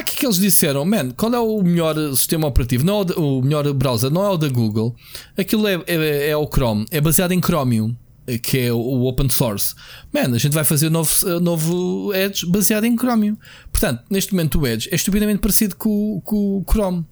O 0.00 0.04
que 0.04 0.12
é 0.12 0.16
que 0.16 0.26
eles 0.26 0.38
disseram? 0.38 0.84
Man, 0.84 1.10
qual 1.10 1.34
é 1.34 1.38
o 1.38 1.62
melhor 1.62 1.94
sistema 2.14 2.46
operativo? 2.46 2.84
Não 2.84 3.00
é 3.00 3.18
o, 3.18 3.38
o 3.38 3.42
melhor 3.42 3.70
browser, 3.74 4.10
não 4.10 4.24
é 4.24 4.30
o 4.30 4.36
da 4.38 4.48
Google. 4.48 4.96
Aquilo 5.36 5.68
é, 5.68 5.74
é, 5.86 6.30
é, 6.30 6.36
o 6.36 6.46
Chrome, 6.46 6.86
é 6.90 7.00
baseado 7.00 7.32
em 7.32 7.40
Chromium, 7.40 7.94
que 8.42 8.58
é 8.58 8.72
o, 8.72 8.78
o 8.78 9.06
open 9.06 9.28
source. 9.28 9.74
Man, 10.12 10.34
a 10.34 10.38
gente 10.38 10.54
vai 10.54 10.64
fazer 10.64 10.90
novo, 10.90 11.12
novo 11.40 12.14
Edge 12.14 12.46
baseado 12.46 12.84
em 12.84 12.96
Chromium. 12.96 13.36
Portanto, 13.70 14.02
neste 14.08 14.32
momento 14.32 14.60
o 14.60 14.66
Edge 14.66 14.88
é 14.90 14.94
estupidamente 14.94 15.40
parecido 15.40 15.76
com, 15.76 16.20
com 16.24 16.58
o 16.58 16.64
Chrome. 16.68 17.04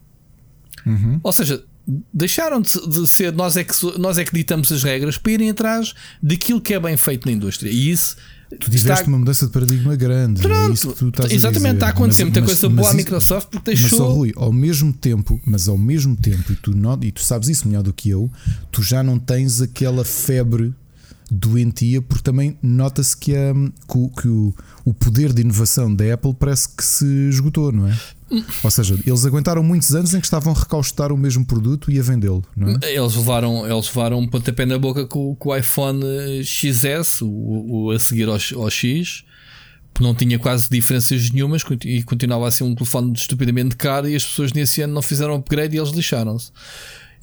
Uhum. 0.87 1.20
Ou 1.22 1.33
seja, 1.33 1.62
deixaram 2.12 2.61
de, 2.61 2.89
de, 2.89 3.07
ser 3.07 3.33
nós 3.33 3.57
é, 3.57 3.64
que, 3.64 3.74
nós 3.99 4.18
é 4.18 4.24
que 4.24 4.33
ditamos 4.33 4.70
as 4.72 4.83
regras 4.83 5.18
para 5.18 5.33
irem 5.33 5.51
atrás 5.51 5.95
daquilo 6.22 6.61
que 6.61 6.74
é 6.74 6.81
bem 6.81 6.97
feito 6.97 7.26
na 7.26 7.33
indústria. 7.33 7.70
E 7.70 7.91
isso 7.91 8.16
Tu 8.59 8.70
tiveste 8.70 8.90
está... 8.90 9.05
uma 9.07 9.18
mudança 9.18 9.46
de 9.46 9.53
paradigma 9.53 9.94
grande. 9.94 10.40
É 10.40 10.42
Pronto, 10.42 10.94
é 11.30 11.34
exatamente, 11.34 11.74
está 11.74 11.86
a 11.86 11.90
acontecer 11.90 12.24
muita 12.24 12.42
coisa 12.42 12.68
mas, 12.68 12.76
boa 12.76 12.90
à 12.90 12.94
Microsoft 12.94 13.48
porque 13.48 13.70
deixou. 13.70 13.98
Mas, 13.98 14.01
oh, 14.01 14.12
Rui, 14.12 14.32
ao 14.34 14.53
mesmo 14.53 14.92
tempo, 14.92 15.40
mas 15.46 15.68
ao 15.68 15.78
mesmo 15.78 16.16
tempo, 16.16 16.53
e 16.53 16.57
tu, 16.57 16.76
not, 16.76 17.07
e 17.07 17.12
tu 17.12 17.22
sabes 17.22 17.48
isso 17.48 17.68
melhor 17.68 17.84
do 17.84 17.92
que 17.92 18.11
eu, 18.11 18.30
tu 18.72 18.82
já 18.82 19.03
não 19.03 19.18
tens 19.18 19.61
aquela 19.61 20.05
febre 20.05 20.74
doentia, 21.30 22.03
porque 22.03 22.24
também 22.24 22.59
nota-se 22.61 23.16
que, 23.16 23.32
é, 23.32 23.53
que, 23.55 24.20
que 24.20 24.28
o, 24.28 24.53
o 24.84 24.92
poder 24.92 25.32
de 25.32 25.42
inovação 25.42 25.94
da 25.94 26.12
Apple 26.12 26.34
parece 26.34 26.68
que 26.68 26.84
se 26.84 27.07
esgotou, 27.28 27.70
não 27.70 27.86
é? 27.86 27.96
Ou 28.62 28.70
seja, 28.70 28.99
eles 29.05 29.24
aguentaram 29.26 29.62
muitos 29.62 29.95
anos 29.95 30.14
em 30.14 30.20
que 30.20 30.26
estavam 30.26 30.53
a 30.53 30.59
recaustar 30.59 31.12
o 31.12 31.16
mesmo 31.16 31.45
produto 31.45 31.91
e 31.91 31.99
a 31.99 32.03
vendê-lo. 32.03 32.45
É? 32.83 32.95
Eles 32.95 33.14
levaram, 33.16 33.68
eles 33.68 33.89
levaram 33.89 34.20
um 34.20 34.28
pontapé 34.28 34.64
na 34.64 34.78
boca 34.78 35.07
com, 35.07 35.35
com 35.35 35.49
o 35.49 35.57
iPhone 35.57 36.03
XS, 36.45 37.22
o, 37.22 37.87
o 37.87 37.91
a 37.91 37.99
seguir 37.99 38.28
ao, 38.28 38.39
ao 38.62 38.70
X, 38.70 39.24
não 40.01 40.14
tinha 40.14 40.39
quase 40.39 40.68
diferenças 40.70 41.31
nenhumas 41.31 41.62
e 41.85 42.03
continuava 42.03 42.49
a 42.49 42.51
ser 42.51 42.64
um 42.64 42.74
telefone 42.74 43.12
estupidamente 43.12 43.76
caro. 43.76 44.09
E 44.09 44.16
as 44.16 44.24
pessoas 44.24 44.53
nesse 44.53 44.81
ano 44.83 44.95
não 44.95 45.03
fizeram 45.03 45.35
upgrade 45.35 45.76
e 45.76 45.78
eles 45.78 45.91
lixaram-se. 45.91 46.51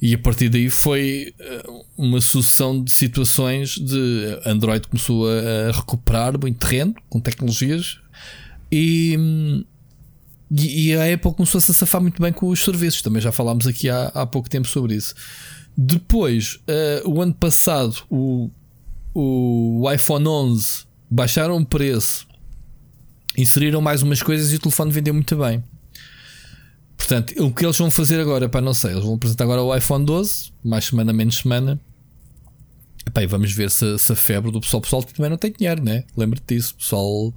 E 0.00 0.14
a 0.14 0.18
partir 0.18 0.48
daí 0.48 0.70
foi 0.70 1.34
eh, 1.40 1.62
uma 1.96 2.20
sucessão 2.20 2.84
de 2.84 2.92
situações 2.92 3.70
de 3.70 4.40
Android 4.46 4.86
começou 4.86 5.26
a 5.28 5.72
recuperar 5.72 6.38
muito 6.40 6.58
terreno 6.58 6.94
com 7.08 7.18
tecnologias 7.18 7.98
e 8.70 9.16
hum, 9.18 9.64
e, 10.50 10.88
e 10.88 10.94
a 10.94 11.12
Apple 11.14 11.32
começou 11.34 11.60
-se 11.60 11.70
a 11.70 11.74
safar 11.74 12.00
muito 12.00 12.20
bem 12.20 12.32
com 12.32 12.48
os 12.48 12.62
serviços. 12.62 13.02
Também 13.02 13.20
já 13.20 13.32
falámos 13.32 13.66
aqui 13.66 13.88
há, 13.88 14.06
há 14.14 14.26
pouco 14.26 14.48
tempo 14.48 14.66
sobre 14.66 14.94
isso. 14.94 15.14
Depois, 15.76 16.58
uh, 17.04 17.08
o 17.08 17.22
ano 17.22 17.34
passado, 17.34 17.96
o, 18.10 18.50
o 19.14 19.90
iPhone 19.92 20.26
11 20.26 20.84
baixaram 21.10 21.56
o 21.56 21.64
preço, 21.64 22.26
inseriram 23.36 23.80
mais 23.80 24.02
umas 24.02 24.22
coisas 24.22 24.52
e 24.52 24.56
o 24.56 24.58
telefone 24.58 24.90
vendeu 24.90 25.14
muito 25.14 25.36
bem. 25.36 25.62
Portanto, 26.96 27.32
o 27.42 27.52
que 27.52 27.64
eles 27.64 27.78
vão 27.78 27.90
fazer 27.90 28.20
agora, 28.20 28.48
para 28.48 28.60
não 28.60 28.74
sei, 28.74 28.90
eles 28.90 29.04
vão 29.04 29.14
apresentar 29.14 29.44
agora 29.44 29.62
o 29.62 29.74
iPhone 29.74 30.04
12, 30.04 30.52
mais 30.64 30.84
semana, 30.84 31.12
menos 31.12 31.36
semana. 31.38 31.80
Epá, 33.06 33.22
e 33.22 33.26
vamos 33.26 33.52
ver 33.52 33.70
se, 33.70 33.98
se 33.98 34.12
a 34.12 34.16
febre 34.16 34.50
do 34.50 34.60
pessoal, 34.60 34.82
pessoal 34.82 35.02
também 35.02 35.30
não 35.30 35.38
tem 35.38 35.52
dinheiro, 35.52 35.82
né? 35.82 36.04
Lembra-te 36.16 36.54
disso, 36.54 36.74
o 36.74 36.78
pessoal 36.78 37.34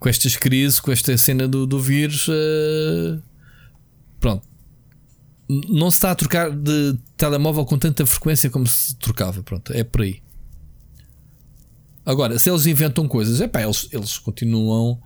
com 0.00 0.08
estas 0.08 0.34
crises, 0.34 0.80
com 0.80 0.90
esta 0.90 1.16
cena 1.18 1.46
do, 1.46 1.66
do 1.66 1.78
vírus, 1.78 2.26
uh, 2.26 3.22
pronto. 4.18 4.48
Não 5.68 5.90
se 5.90 5.98
está 5.98 6.12
a 6.12 6.14
trocar 6.14 6.50
de 6.50 6.96
telemóvel 7.16 7.64
com 7.66 7.76
tanta 7.76 8.06
frequência 8.06 8.48
como 8.48 8.66
se 8.66 8.96
trocava. 8.96 9.42
Pronto, 9.42 9.72
é 9.72 9.84
por 9.84 10.02
aí. 10.02 10.22
Agora, 12.06 12.38
se 12.38 12.48
eles 12.48 12.66
inventam 12.66 13.06
coisas, 13.06 13.40
é 13.40 13.48
pá, 13.48 13.60
eles, 13.62 13.88
eles 13.92 14.16
continuam, 14.16 15.02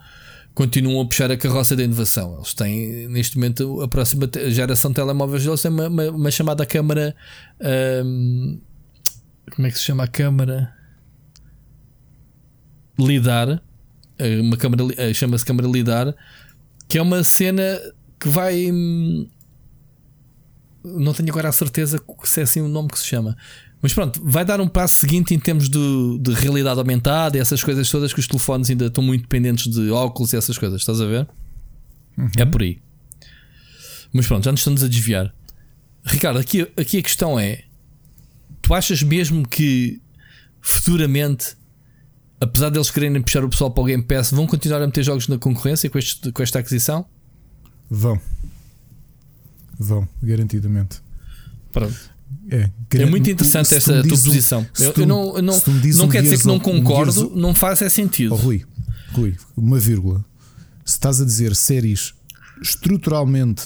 continuam 0.55 1.01
a 1.01 1.07
puxar 1.07 1.31
a 1.33 1.37
carroça 1.37 1.75
da 1.75 1.83
inovação. 1.83 2.37
Eles 2.37 2.55
têm, 2.55 3.09
neste 3.09 3.37
momento, 3.37 3.81
a 3.81 3.89
próxima 3.89 4.31
geração 4.49 4.91
de 4.91 4.97
telemóveis 4.97 5.43
deles 5.43 5.63
tem 5.63 5.71
uma, 5.71 5.89
uma, 5.89 6.11
uma 6.11 6.31
chamada 6.31 6.65
câmara. 6.65 7.17
Um, 8.05 8.61
como 9.51 9.67
é 9.67 9.71
que 9.71 9.79
se 9.79 9.85
chama 9.85 10.05
a 10.05 10.09
câmara? 10.09 10.73
Lidar 12.99 13.63
uma 14.41 14.57
câmara 14.57 14.85
eh, 14.97 15.15
chama-se 15.15 15.45
câmara 15.45 15.69
lidar, 15.69 16.15
que 16.89 16.99
é 16.99 17.03
uma 17.03 17.23
cena 17.23 17.81
que 18.19 18.29
vai 18.29 18.71
hum, 18.71 19.27
não 20.85 21.15
tenho 21.15 21.31
agora 21.31 21.49
a 21.49 21.53
certeza 21.53 22.01
se 22.25 22.41
é 22.41 22.43
assim 22.43 22.61
o 22.61 22.69
nome 22.69 22.89
que 22.89 22.99
se 22.99 23.07
chama. 23.07 23.37
Mas 23.81 23.93
pronto, 23.93 24.21
vai 24.25 24.45
dar 24.45 24.61
um 24.61 24.69
passo 24.69 24.95
seguinte 24.99 25.35
em 25.35 25.39
termos 25.39 25.69
de, 25.69 26.19
de 26.21 26.33
realidade 26.33 26.79
aumentada 26.79 27.37
e 27.37 27.41
essas 27.41 27.63
coisas 27.63 27.91
todas 27.91 28.13
que 28.13 28.21
os 28.21 28.27
telefones 28.27 28.71
ainda 28.71 28.87
estão 28.87 29.03
muito 29.03 29.23
dependentes 29.23 29.71
de 29.71 29.91
óculos 29.91 30.33
e 30.33 30.37
essas 30.37 30.57
coisas, 30.57 30.81
estás 30.81 31.01
a 31.01 31.07
ver? 31.07 31.29
Uhum. 32.17 32.31
É 32.39 32.45
por 32.45 32.63
aí. 32.63 32.79
Mas 34.13 34.27
pronto, 34.27 34.45
já 34.45 34.53
nos 34.53 34.61
estamos 34.61 34.83
a 34.83 34.89
desviar. 34.89 35.35
Ricardo, 36.05 36.39
aqui, 36.39 36.63
aqui 36.77 36.99
a 36.99 37.03
questão 37.03 37.39
é: 37.39 37.65
tu 38.63 38.75
achas 38.75 39.03
mesmo 39.03 39.47
que 39.47 40.01
futuramente 40.61 41.57
apesar 42.41 42.71
deles 42.71 42.91
quererem 42.91 43.21
puxar 43.23 43.45
o 43.45 43.49
pessoal 43.49 43.71
para 43.71 43.83
o 43.83 43.87
Game 43.87 44.03
Pass, 44.03 44.31
vão 44.31 44.47
continuar 44.47 44.83
a 44.83 44.87
meter 44.87 45.03
jogos 45.03 45.29
na 45.29 45.39
concorrência 45.39 45.89
com, 45.89 45.99
este, 45.99 46.31
com 46.33 46.43
esta 46.43 46.59
aquisição? 46.59 47.07
Vão. 47.91 48.21
Vão, 49.79 50.09
garantidamente. 50.23 51.01
Pronto. 51.73 52.15
É, 52.51 52.71
é 52.93 53.07
muito 53.07 53.31
interessante 53.31 53.75
esta 53.75 54.03
tua 54.03 54.11
posição. 54.11 54.67
eu, 54.79 54.93
eu, 54.97 55.07
não, 55.07 55.37
eu 55.37 55.43
não, 55.43 55.63
não 55.97 56.07
um 56.07 56.09
quer 56.09 56.23
dizer 56.23 56.39
que 56.39 56.47
não 56.47 56.61
concordo, 56.61 57.33
um 57.33 57.37
não 57.37 57.55
faz 57.55 57.81
é 57.81 57.89
sentido. 57.89 58.35
Oh, 58.35 58.37
Rui, 58.37 58.65
Rui, 59.13 59.37
uma 59.57 59.79
vírgula. 59.79 60.25
Se 60.85 60.93
estás 60.93 61.21
a 61.21 61.25
dizer 61.25 61.55
séries 61.57 62.15
estruturalmente 62.61 63.65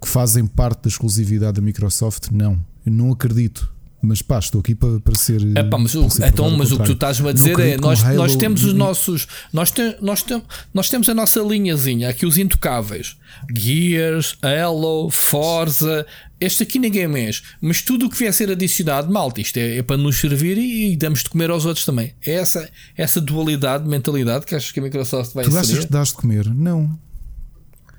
que 0.00 0.08
fazem 0.08 0.46
parte 0.46 0.82
da 0.82 0.88
exclusividade 0.88 1.54
da 1.54 1.62
Microsoft, 1.62 2.30
não. 2.30 2.64
Eu 2.84 2.92
não 2.92 3.12
acredito. 3.12 3.72
Mas 4.06 4.22
pá, 4.22 4.38
estou 4.38 4.60
aqui 4.60 4.72
para, 4.72 5.00
para 5.00 5.16
ser. 5.16 5.40
É 5.56 5.64
pá, 5.64 5.76
mas, 5.76 5.96
o, 5.96 6.06
então, 6.24 6.48
mas 6.56 6.70
o 6.70 6.78
que 6.78 6.84
tu 6.84 6.92
estás-me 6.92 7.28
a 7.28 7.32
dizer 7.32 7.58
é: 7.58 7.76
nós, 7.76 8.04
nós 8.14 8.36
temos 8.36 8.62
os 8.62 8.72
nossos. 8.72 9.26
Nós, 9.52 9.72
tem, 9.72 9.96
nós, 10.00 10.24
nós 10.72 10.88
temos 10.88 11.08
a 11.08 11.14
nossa 11.14 11.40
linhazinha, 11.40 12.08
aqui 12.08 12.24
os 12.24 12.38
intocáveis: 12.38 13.16
Gears, 13.52 14.38
Halo, 14.40 15.10
Forza. 15.10 16.06
Este 16.38 16.62
aqui 16.62 16.78
ninguém 16.78 17.08
mexe. 17.08 17.42
Mas 17.60 17.82
tudo 17.82 18.06
o 18.06 18.10
que 18.10 18.16
vier 18.16 18.30
a 18.30 18.32
ser 18.32 18.48
adicionado, 18.48 19.12
malta, 19.12 19.40
isto 19.40 19.56
é, 19.56 19.78
é, 19.78 19.82
para 19.82 19.96
nos 19.96 20.20
servir 20.20 20.56
e, 20.56 20.92
e, 20.92 20.96
damos 20.96 21.24
de 21.24 21.30
comer 21.30 21.50
aos 21.50 21.64
outros 21.64 21.84
também. 21.84 22.14
É 22.24 22.34
essa, 22.34 22.70
essa 22.96 23.20
dualidade 23.20 23.84
de 23.84 23.90
mentalidade 23.90 24.46
que 24.46 24.54
achas 24.54 24.70
que 24.70 24.78
a 24.78 24.82
Microsoft 24.82 25.34
vai 25.34 25.44
Tu 25.44 25.58
achas 25.58 25.84
que 25.84 25.90
dás 25.90 26.08
de 26.08 26.14
comer? 26.14 26.54
Não. 26.54 26.96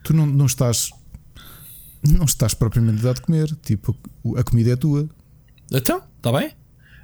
Tu 0.04 0.14
não, 0.14 0.26
não 0.26 0.46
estás. 0.46 0.90
Não 2.02 2.24
estás 2.24 2.54
propriamente 2.54 3.00
a 3.00 3.04
dar 3.04 3.16
de 3.16 3.22
comer. 3.22 3.54
Tipo, 3.62 3.94
a 4.38 4.44
comida 4.44 4.72
é 4.72 4.76
tua. 4.78 5.10
Então, 5.72 6.02
está 6.18 6.32
bem? 6.32 6.52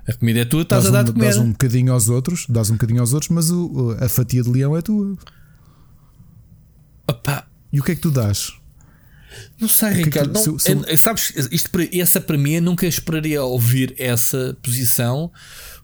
A 0.08 0.14
comida 0.14 0.42
é 0.42 0.46
tua, 0.46 0.64
estás 0.64 0.86
a 0.86 0.90
dar 0.90 1.02
um, 1.02 1.06
de 1.06 1.14
comer. 1.14 1.26
Dás 1.26 1.38
um 1.38 1.52
bocadinho 1.52 1.94
aos 1.94 2.10
outros, 2.10 2.46
dás 2.50 2.70
um 2.70 2.74
bocadinho 2.74 3.00
aos 3.00 3.14
outros, 3.14 3.30
mas 3.30 3.50
o, 3.50 3.96
a 4.00 4.10
fatia 4.10 4.44
de 4.44 4.50
leão 4.50 4.76
é 4.76 4.82
tua. 4.82 5.18
Opa. 7.08 7.48
E 7.72 7.80
o 7.80 7.84
que 7.84 7.94
é 7.94 7.96
que 7.96 8.02
tu 8.02 8.12
dás? 8.12 8.54
Não 9.60 9.68
sei, 9.68 9.90
é 9.90 9.92
Ricardo. 9.94 10.34
não, 10.34 10.60
se, 10.60 10.76
se... 10.76 10.98
sabes, 10.98 11.34
isto, 11.52 11.70
essa 11.94 12.22
para 12.22 12.38
mim, 12.38 12.54
eu 12.54 12.62
nunca 12.62 12.86
esperaria 12.86 13.44
ouvir 13.44 13.96
essa 13.98 14.58
posição 14.62 15.32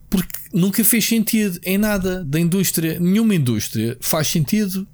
porque 0.10 0.38
nunca 0.54 0.84
fez 0.84 1.08
sentido 1.08 1.60
em 1.64 1.78
nada 1.78 2.24
da 2.24 2.40
indústria. 2.40 3.00
Nenhuma 3.00 3.36
indústria 3.36 3.98
faz 4.02 4.28
sentido 4.28 4.88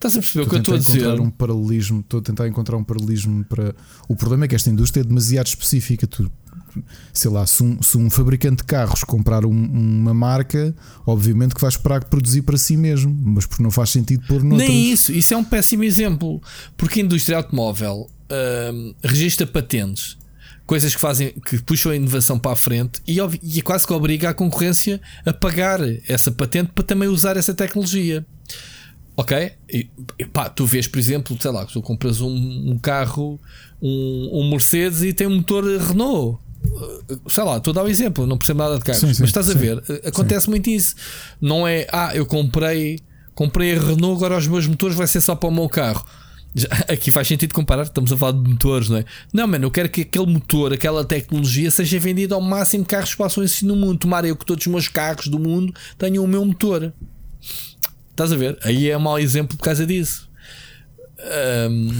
Estás 0.00 0.16
a 0.16 0.20
perceber 0.20 0.44
o 0.46 0.48
que 0.48 0.54
eu 0.54 0.58
estou 0.60 0.74
a 0.74 0.78
dizer? 0.78 1.20
Um 1.20 1.30
paralelismo, 1.30 2.00
estou 2.00 2.20
a 2.20 2.22
tentar 2.22 2.48
encontrar 2.48 2.74
um 2.78 2.82
paralelismo 2.82 3.44
para. 3.44 3.74
O 4.08 4.16
problema 4.16 4.46
é 4.46 4.48
que 4.48 4.54
esta 4.54 4.70
indústria 4.70 5.02
é 5.02 5.04
demasiado 5.04 5.48
específica. 5.48 6.06
Tu, 6.06 6.32
sei 7.12 7.30
lá, 7.30 7.46
se 7.46 7.62
um, 7.62 7.82
se 7.82 7.98
um 7.98 8.08
fabricante 8.08 8.56
de 8.56 8.64
carros 8.64 9.04
comprar 9.04 9.44
um, 9.44 9.50
uma 9.50 10.14
marca, 10.14 10.74
obviamente 11.06 11.54
que 11.54 11.60
vai 11.60 11.68
esperar 11.68 12.02
produzir 12.04 12.40
para 12.40 12.56
si 12.56 12.78
mesmo, 12.78 13.14
mas 13.22 13.44
porque 13.44 13.62
não 13.62 13.70
faz 13.70 13.90
sentido 13.90 14.26
pôr 14.26 14.42
noutros. 14.42 14.66
Nem 14.66 14.90
isso, 14.90 15.12
isso 15.12 15.34
é 15.34 15.36
um 15.36 15.44
péssimo 15.44 15.84
exemplo, 15.84 16.40
porque 16.78 17.00
a 17.00 17.02
indústria 17.02 17.36
automóvel 17.36 18.08
uh, 18.30 18.94
registra 19.02 19.46
patentes, 19.46 20.16
coisas 20.64 20.94
que 20.94 21.00
fazem 21.00 21.34
que 21.44 21.58
puxam 21.58 21.92
a 21.92 21.96
inovação 21.96 22.38
para 22.38 22.52
a 22.52 22.56
frente 22.56 23.02
e, 23.06 23.18
e 23.42 23.58
é 23.58 23.62
quase 23.62 23.86
que 23.86 23.92
obriga 23.92 24.30
a 24.30 24.34
concorrência 24.34 24.98
a 25.26 25.32
pagar 25.34 25.78
essa 26.08 26.30
patente 26.30 26.72
para 26.74 26.84
também 26.84 27.06
usar 27.06 27.36
essa 27.36 27.52
tecnologia. 27.52 28.24
Ok? 29.20 29.52
E, 29.70 29.84
pá, 30.32 30.48
tu 30.48 30.64
vês, 30.64 30.86
por 30.86 30.98
exemplo, 30.98 31.36
sei 31.38 31.50
lá, 31.50 31.66
tu 31.66 31.82
compras 31.82 32.22
um, 32.22 32.70
um 32.70 32.78
carro, 32.78 33.38
um, 33.82 34.30
um, 34.32 34.50
Mercedes 34.50 35.02
e 35.02 35.12
tem 35.12 35.26
um 35.26 35.36
motor 35.36 35.62
Renault. 35.62 36.38
Uh, 36.64 37.20
sei 37.28 37.44
lá, 37.44 37.58
estou 37.58 37.72
a 37.72 37.74
dar 37.74 37.84
um 37.84 37.88
exemplo, 37.88 38.26
não 38.26 38.38
percebo 38.38 38.60
nada 38.60 38.78
de 38.78 38.84
carros, 38.84 39.00
sim, 39.00 39.12
sim, 39.12 39.20
mas 39.20 39.28
estás 39.28 39.46
sim, 39.46 39.52
a 39.52 39.54
ver, 39.56 39.76
uh, 39.76 40.08
acontece 40.08 40.48
muito 40.48 40.70
isso. 40.70 40.94
Não 41.38 41.68
é, 41.68 41.86
ah, 41.92 42.16
eu 42.16 42.24
comprei, 42.24 42.98
comprei 43.34 43.76
a 43.76 43.78
Renault, 43.78 44.16
agora 44.16 44.38
os 44.38 44.46
meus 44.46 44.66
motores 44.66 44.96
vai 44.96 45.06
ser 45.06 45.20
só 45.20 45.34
para 45.34 45.50
o 45.50 45.52
meu 45.52 45.68
carro. 45.68 46.02
Já, 46.54 46.68
aqui 46.88 47.10
faz 47.12 47.28
sentido 47.28 47.52
comparar, 47.52 47.82
estamos 47.82 48.10
a 48.10 48.16
falar 48.16 48.32
de 48.32 48.48
motores, 48.48 48.88
não 48.88 48.96
é? 48.96 49.04
Não, 49.34 49.46
mano, 49.46 49.66
eu 49.66 49.70
quero 49.70 49.90
que 49.90 50.00
aquele 50.00 50.32
motor, 50.32 50.72
aquela 50.72 51.04
tecnologia 51.04 51.70
seja 51.70 51.98
vendida 51.98 52.34
ao 52.34 52.40
máximo 52.40 52.84
de 52.84 52.88
carros 52.88 53.10
que 53.10 53.18
possam 53.18 53.42
existir 53.44 53.66
no 53.66 53.76
mundo. 53.76 53.98
Tomara 53.98 54.26
eu 54.26 54.34
que 54.34 54.46
todos 54.46 54.64
os 54.64 54.72
meus 54.72 54.88
carros 54.88 55.28
do 55.28 55.38
mundo 55.38 55.74
tenham 55.98 56.24
o 56.24 56.28
meu 56.28 56.42
motor. 56.42 56.90
Estás 58.10 58.32
a 58.32 58.36
ver? 58.36 58.58
Aí 58.62 58.90
é 58.90 58.96
um 58.96 59.00
mau 59.00 59.18
exemplo 59.18 59.56
por 59.56 59.64
causa 59.64 59.86
disso. 59.86 60.28
Um... 61.68 61.90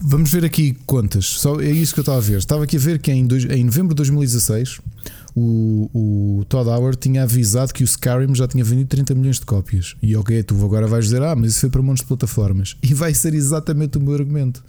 Vamos 0.00 0.30
ver 0.30 0.44
aqui 0.44 0.76
quantas. 0.86 1.26
Só 1.26 1.60
é 1.60 1.70
isso 1.70 1.92
que 1.92 2.00
eu 2.00 2.02
estava 2.02 2.18
a 2.18 2.20
ver. 2.20 2.38
Estava 2.38 2.64
aqui 2.64 2.76
a 2.76 2.80
ver 2.80 2.98
que 2.98 3.10
em, 3.10 3.26
dois, 3.26 3.44
em 3.44 3.64
novembro 3.64 3.90
de 3.90 3.96
2016 3.96 4.80
o, 5.34 5.90
o 6.40 6.44
Todd 6.44 6.68
Howard 6.68 6.98
tinha 6.98 7.22
avisado 7.22 7.72
que 7.72 7.82
o 7.82 7.86
Skyrim 7.86 8.34
já 8.34 8.46
tinha 8.46 8.64
vendido 8.64 8.88
30 8.88 9.14
milhões 9.14 9.40
de 9.40 9.46
cópias. 9.46 9.96
E 10.02 10.16
ok, 10.16 10.42
tu 10.42 10.54
agora 10.64 10.86
vais 10.86 11.06
dizer, 11.06 11.22
ah, 11.22 11.34
mas 11.34 11.52
isso 11.52 11.60
foi 11.60 11.70
para 11.70 11.82
montes 11.82 12.02
de 12.02 12.08
plataformas. 12.08 12.76
E 12.82 12.94
vai 12.94 13.12
ser 13.12 13.34
exatamente 13.34 13.98
o 13.98 14.00
meu 14.00 14.14
argumento. 14.14 14.64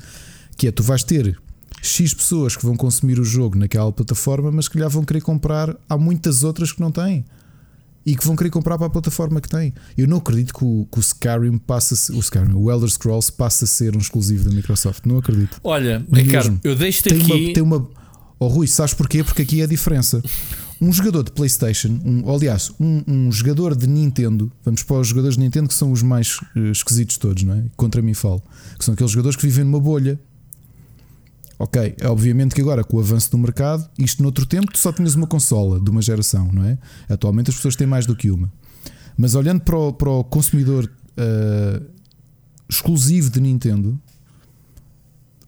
Que 0.58 0.68
é, 0.68 0.72
tu 0.72 0.84
vais 0.84 1.04
ter 1.04 1.38
X 1.82 2.14
pessoas 2.14 2.56
que 2.56 2.66
vão 2.66 2.76
consumir 2.76 3.20
o 3.20 3.24
jogo 3.24 3.58
naquela 3.58 3.92
plataforma, 3.92 4.52
mas 4.52 4.68
que 4.68 4.78
lhe 4.78 4.88
vão 4.88 5.04
querer 5.04 5.22
comprar. 5.22 5.76
Há 5.88 5.98
muitas 5.98 6.44
outras 6.44 6.72
que 6.72 6.82
não 6.82 6.92
têm 6.92 7.24
e 8.10 8.16
que 8.16 8.26
vão 8.26 8.36
querer 8.36 8.50
comprar 8.50 8.76
para 8.76 8.88
a 8.88 8.90
plataforma 8.90 9.40
que 9.40 9.48
tem. 9.48 9.72
Eu 9.96 10.08
não 10.08 10.18
acredito 10.18 10.52
que 10.52 10.66
o, 10.66 10.88
que 10.92 10.98
o 10.98 11.00
Skyrim 11.00 11.60
passe 11.60 12.12
o 12.12 12.20
Skyrim, 12.20 12.54
o 12.56 12.72
Elder 12.72 12.90
Scrolls 12.90 13.32
passe 13.32 13.66
a 13.66 13.68
ser 13.68 13.96
um 13.96 14.00
exclusivo 14.00 14.50
da 14.50 14.56
Microsoft. 14.56 15.06
Não 15.06 15.20
acredito. 15.20 15.62
Olha, 15.64 16.04
Ricardo, 16.12 16.60
eu 16.64 16.76
deixo-te 16.76 17.10
aqui. 17.10 17.32
Uma, 17.32 17.54
tem 17.54 17.62
uma. 17.62 17.88
Oh 18.40 18.48
Rui, 18.48 18.66
sabes 18.66 18.96
porquê? 18.96 19.24
Porque 19.24 19.44
aqui 19.44 19.62
é 19.62 19.66
a 19.66 19.68
diferença. 19.68 20.24
Um 20.82 20.92
jogador 20.92 21.24
de 21.24 21.32
PlayStation, 21.32 22.00
um, 22.04 22.34
aliás, 22.34 22.72
um, 22.80 23.04
um, 23.06 23.32
jogador 23.32 23.76
de 23.76 23.86
Nintendo, 23.86 24.52
vamos 24.64 24.82
para 24.82 24.96
os 24.96 25.10
jogadores 25.10 25.36
de 25.36 25.44
Nintendo 25.44 25.68
que 25.68 25.74
são 25.76 25.92
os 25.92 26.02
mais 26.02 26.40
uh, 26.56 26.72
esquisitos 26.72 27.18
todos, 27.18 27.44
não 27.44 27.54
é? 27.54 27.66
Contra 27.76 28.02
mim 28.02 28.14
falo, 28.16 28.42
que 28.78 28.86
são 28.86 28.94
aqueles 28.94 29.12
jogadores 29.12 29.36
que 29.36 29.46
vivem 29.46 29.66
numa 29.66 29.80
bolha 29.80 30.20
Ok, 31.62 31.96
é 32.00 32.08
obviamente 32.08 32.56
que 32.56 32.62
agora 32.62 32.86
com 32.86 32.96
o 32.96 33.00
avanço 33.02 33.30
do 33.32 33.38
mercado, 33.38 33.88
isto 33.98 34.24
noutro 34.24 34.46
tempo 34.46 34.72
tu 34.72 34.78
só 34.78 34.94
tinhas 34.94 35.14
uma 35.14 35.28
consola 35.28 35.78
de 35.78 35.90
uma 35.90 36.02
geração, 36.02 36.50
não 36.54 36.64
é? 36.64 36.78
Atualmente 37.10 37.50
as 37.50 37.58
pessoas 37.58 37.76
têm 37.76 37.86
mais 37.86 38.06
do 38.06 38.16
que 38.16 38.32
uma. 38.32 38.50
Mas 39.18 39.36
olhando 39.36 39.60
para 39.60 39.78
o, 39.78 39.92
para 39.92 40.10
o 40.10 40.24
consumidor 40.24 40.86
uh, 40.86 41.86
exclusivo 42.70 43.30
de 43.30 43.42
Nintendo, 43.42 44.00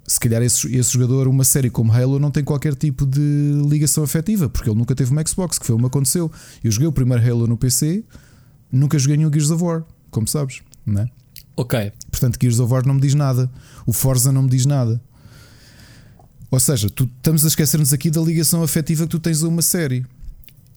se 0.06 0.20
calhar 0.20 0.42
esse, 0.42 0.68
esse, 0.76 0.92
jogador, 0.92 1.30
uma 1.30 1.46
série 1.46 1.70
como 1.70 1.94
Halo, 1.94 2.20
não 2.20 2.30
tem 2.30 2.44
qualquer 2.44 2.76
tipo 2.76 3.06
de 3.06 3.62
ligação 3.70 4.04
afetiva, 4.04 4.50
porque 4.50 4.70
ele 4.70 4.78
nunca 4.78 4.94
teve 4.94 5.12
uma 5.12 5.26
Xbox, 5.26 5.58
que 5.58 5.66
foi 5.66 5.76
o 5.76 5.80
que 5.80 5.86
aconteceu. 5.86 6.30
Eu 6.62 6.72
joguei 6.72 6.90
o 6.90 6.92
primeiro 6.92 7.26
Halo 7.26 7.48
no 7.48 7.56
PC, 7.56 8.04
nunca 8.70 9.00
joguei 9.00 9.16
nenhum 9.16 9.32
Gears 9.32 9.50
of 9.50 9.64
War, 9.64 9.86
como 10.10 10.28
sabes, 10.28 10.62
não 10.86 11.04
é? 11.04 11.10
Ok. 11.56 11.94
Portanto, 12.12 12.38
Gears 12.42 12.60
of 12.60 12.74
War 12.74 12.86
não 12.86 12.96
me 12.96 13.00
diz 13.02 13.14
nada, 13.14 13.50
o 13.86 13.94
Forza 13.94 14.30
não 14.30 14.44
me 14.44 14.50
diz 14.50 14.66
nada. 14.66 15.02
Ou 16.52 16.60
seja, 16.60 16.90
tu, 16.90 17.10
estamos 17.18 17.46
a 17.46 17.48
esquecer-nos 17.48 17.94
aqui 17.94 18.12
da 18.12 18.20
ligação 18.20 18.62
afetiva 18.62 19.06
que 19.06 19.10
tu 19.10 19.20
tens 19.20 19.42
a 19.42 19.48
uma 19.48 19.62
série. 19.62 20.06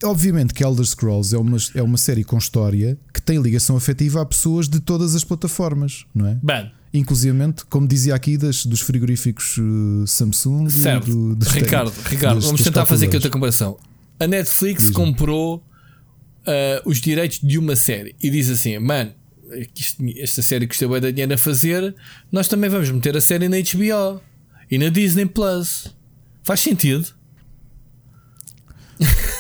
Obviamente 0.05 0.55
que 0.55 0.63
Elder 0.63 0.87
Scrolls 0.87 1.35
é 1.35 1.39
uma, 1.39 1.57
é 1.75 1.83
uma 1.83 1.99
série 1.99 2.23
com 2.23 2.39
história 2.39 2.97
que 3.13 3.21
tem 3.21 3.41
ligação 3.41 3.77
afetiva 3.77 4.23
a 4.23 4.27
pessoas 4.27 4.69
de 4.69 4.79
todas 4.79 5.17
as 5.17 5.25
plataformas, 5.25 6.07
não 6.15 6.29
é? 6.29 6.39
Bem. 6.41 6.71
Inclusive, 6.93 7.37
como 7.69 7.89
dizia 7.89 8.15
aqui, 8.15 8.37
das, 8.37 8.65
dos 8.65 8.81
frigoríficos 8.81 9.57
uh, 9.59 10.07
Samsung. 10.07 10.71
Certo. 10.71 11.11
Do, 11.11 11.35
dos 11.35 11.49
Ricardo, 11.49 11.93
Ricardo 12.09 12.37
dos, 12.37 12.47
vamos 12.47 12.63
tentar 12.63 12.87
fazer 12.87 13.07
aqui 13.07 13.17
outra 13.17 13.31
comparação. 13.31 13.77
A 14.21 14.29
Netflix 14.29 14.91
comprou 14.91 15.57
uh, 15.57 16.89
os 16.89 17.01
direitos 17.01 17.41
de 17.41 17.59
uma 17.59 17.75
série 17.75 18.15
e 18.23 18.31
diz 18.31 18.49
assim: 18.49 18.79
mano, 18.79 19.11
esta 20.19 20.41
série 20.41 20.69
custa 20.69 20.87
bem 20.87 21.01
dinheiro 21.01 21.35
a 21.35 21.39
fazer, 21.39 21.97
nós 22.31 22.47
também 22.47 22.71
vamos 22.71 22.89
meter 22.91 23.17
a 23.17 23.21
série 23.21 23.49
na 23.49 23.57
HBO 23.57 24.23
e 24.71 24.79
na 24.79 24.89
Disney 24.89 25.27
Plus. 25.27 25.95
Faz 26.43 26.61
sentido? 26.61 27.09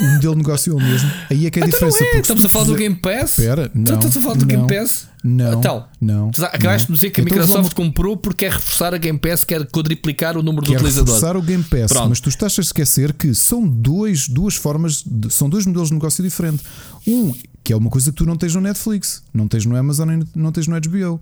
O 0.00 0.04
modelo 0.04 0.34
de 0.34 0.38
negócio 0.38 0.72
é 0.72 0.74
o 0.74 0.80
mesmo. 0.80 1.10
Aí 1.30 1.46
é 1.46 1.50
que 1.50 1.60
é 1.60 1.62
a 1.62 1.66
então 1.66 1.88
diferença. 1.88 2.16
É. 2.16 2.20
Estamos 2.20 2.44
a 2.44 2.48
falar 2.48 2.64
do 2.64 2.74
Game 2.74 2.96
Pass. 2.96 3.38
Espera, 3.38 3.70
não. 3.74 3.94
Estamos 3.94 4.16
a 4.16 4.20
falar 4.20 4.34
do 4.34 4.40
não, 4.40 4.46
Game 4.48 4.66
Pass. 4.66 5.08
Não. 5.22 5.58
Então, 5.58 5.88
não. 6.00 6.30
Acabaste 6.52 6.88
de 6.88 6.92
dizer 6.92 7.10
que 7.10 7.20
a 7.20 7.24
então 7.24 7.36
Microsoft 7.36 7.56
vamos... 7.56 7.72
comprou 7.72 8.16
porque 8.16 8.44
quer 8.44 8.52
reforçar 8.52 8.92
a 8.92 8.98
Game 8.98 9.18
Pass, 9.18 9.44
quer 9.44 9.64
quadriplicar 9.66 10.36
o 10.36 10.42
número 10.42 10.66
quer 10.66 10.72
de 10.72 10.76
utilizadores. 10.76 11.14
reforçar 11.14 11.36
o 11.36 11.42
Game 11.42 11.62
Pass, 11.62 11.92
Pronto. 11.92 12.08
mas 12.08 12.20
tu 12.20 12.28
estás 12.28 12.58
a 12.58 12.62
esquecer 12.62 13.12
que 13.12 13.34
são 13.34 13.66
dois, 13.66 14.28
duas 14.28 14.56
formas, 14.56 15.02
de, 15.06 15.32
são 15.32 15.48
dois 15.48 15.64
modelos 15.64 15.88
de 15.88 15.94
negócio 15.94 16.22
diferentes. 16.22 16.66
Um 17.06 17.32
que 17.62 17.72
é 17.72 17.76
uma 17.76 17.88
coisa 17.88 18.10
que 18.10 18.16
tu 18.16 18.26
não 18.26 18.36
tens 18.36 18.54
no 18.54 18.60
Netflix, 18.60 19.22
não 19.32 19.48
tens 19.48 19.64
no 19.64 19.74
Amazon, 19.76 20.20
não 20.34 20.52
tens 20.52 20.66
no 20.66 20.78
HBO. 20.78 21.20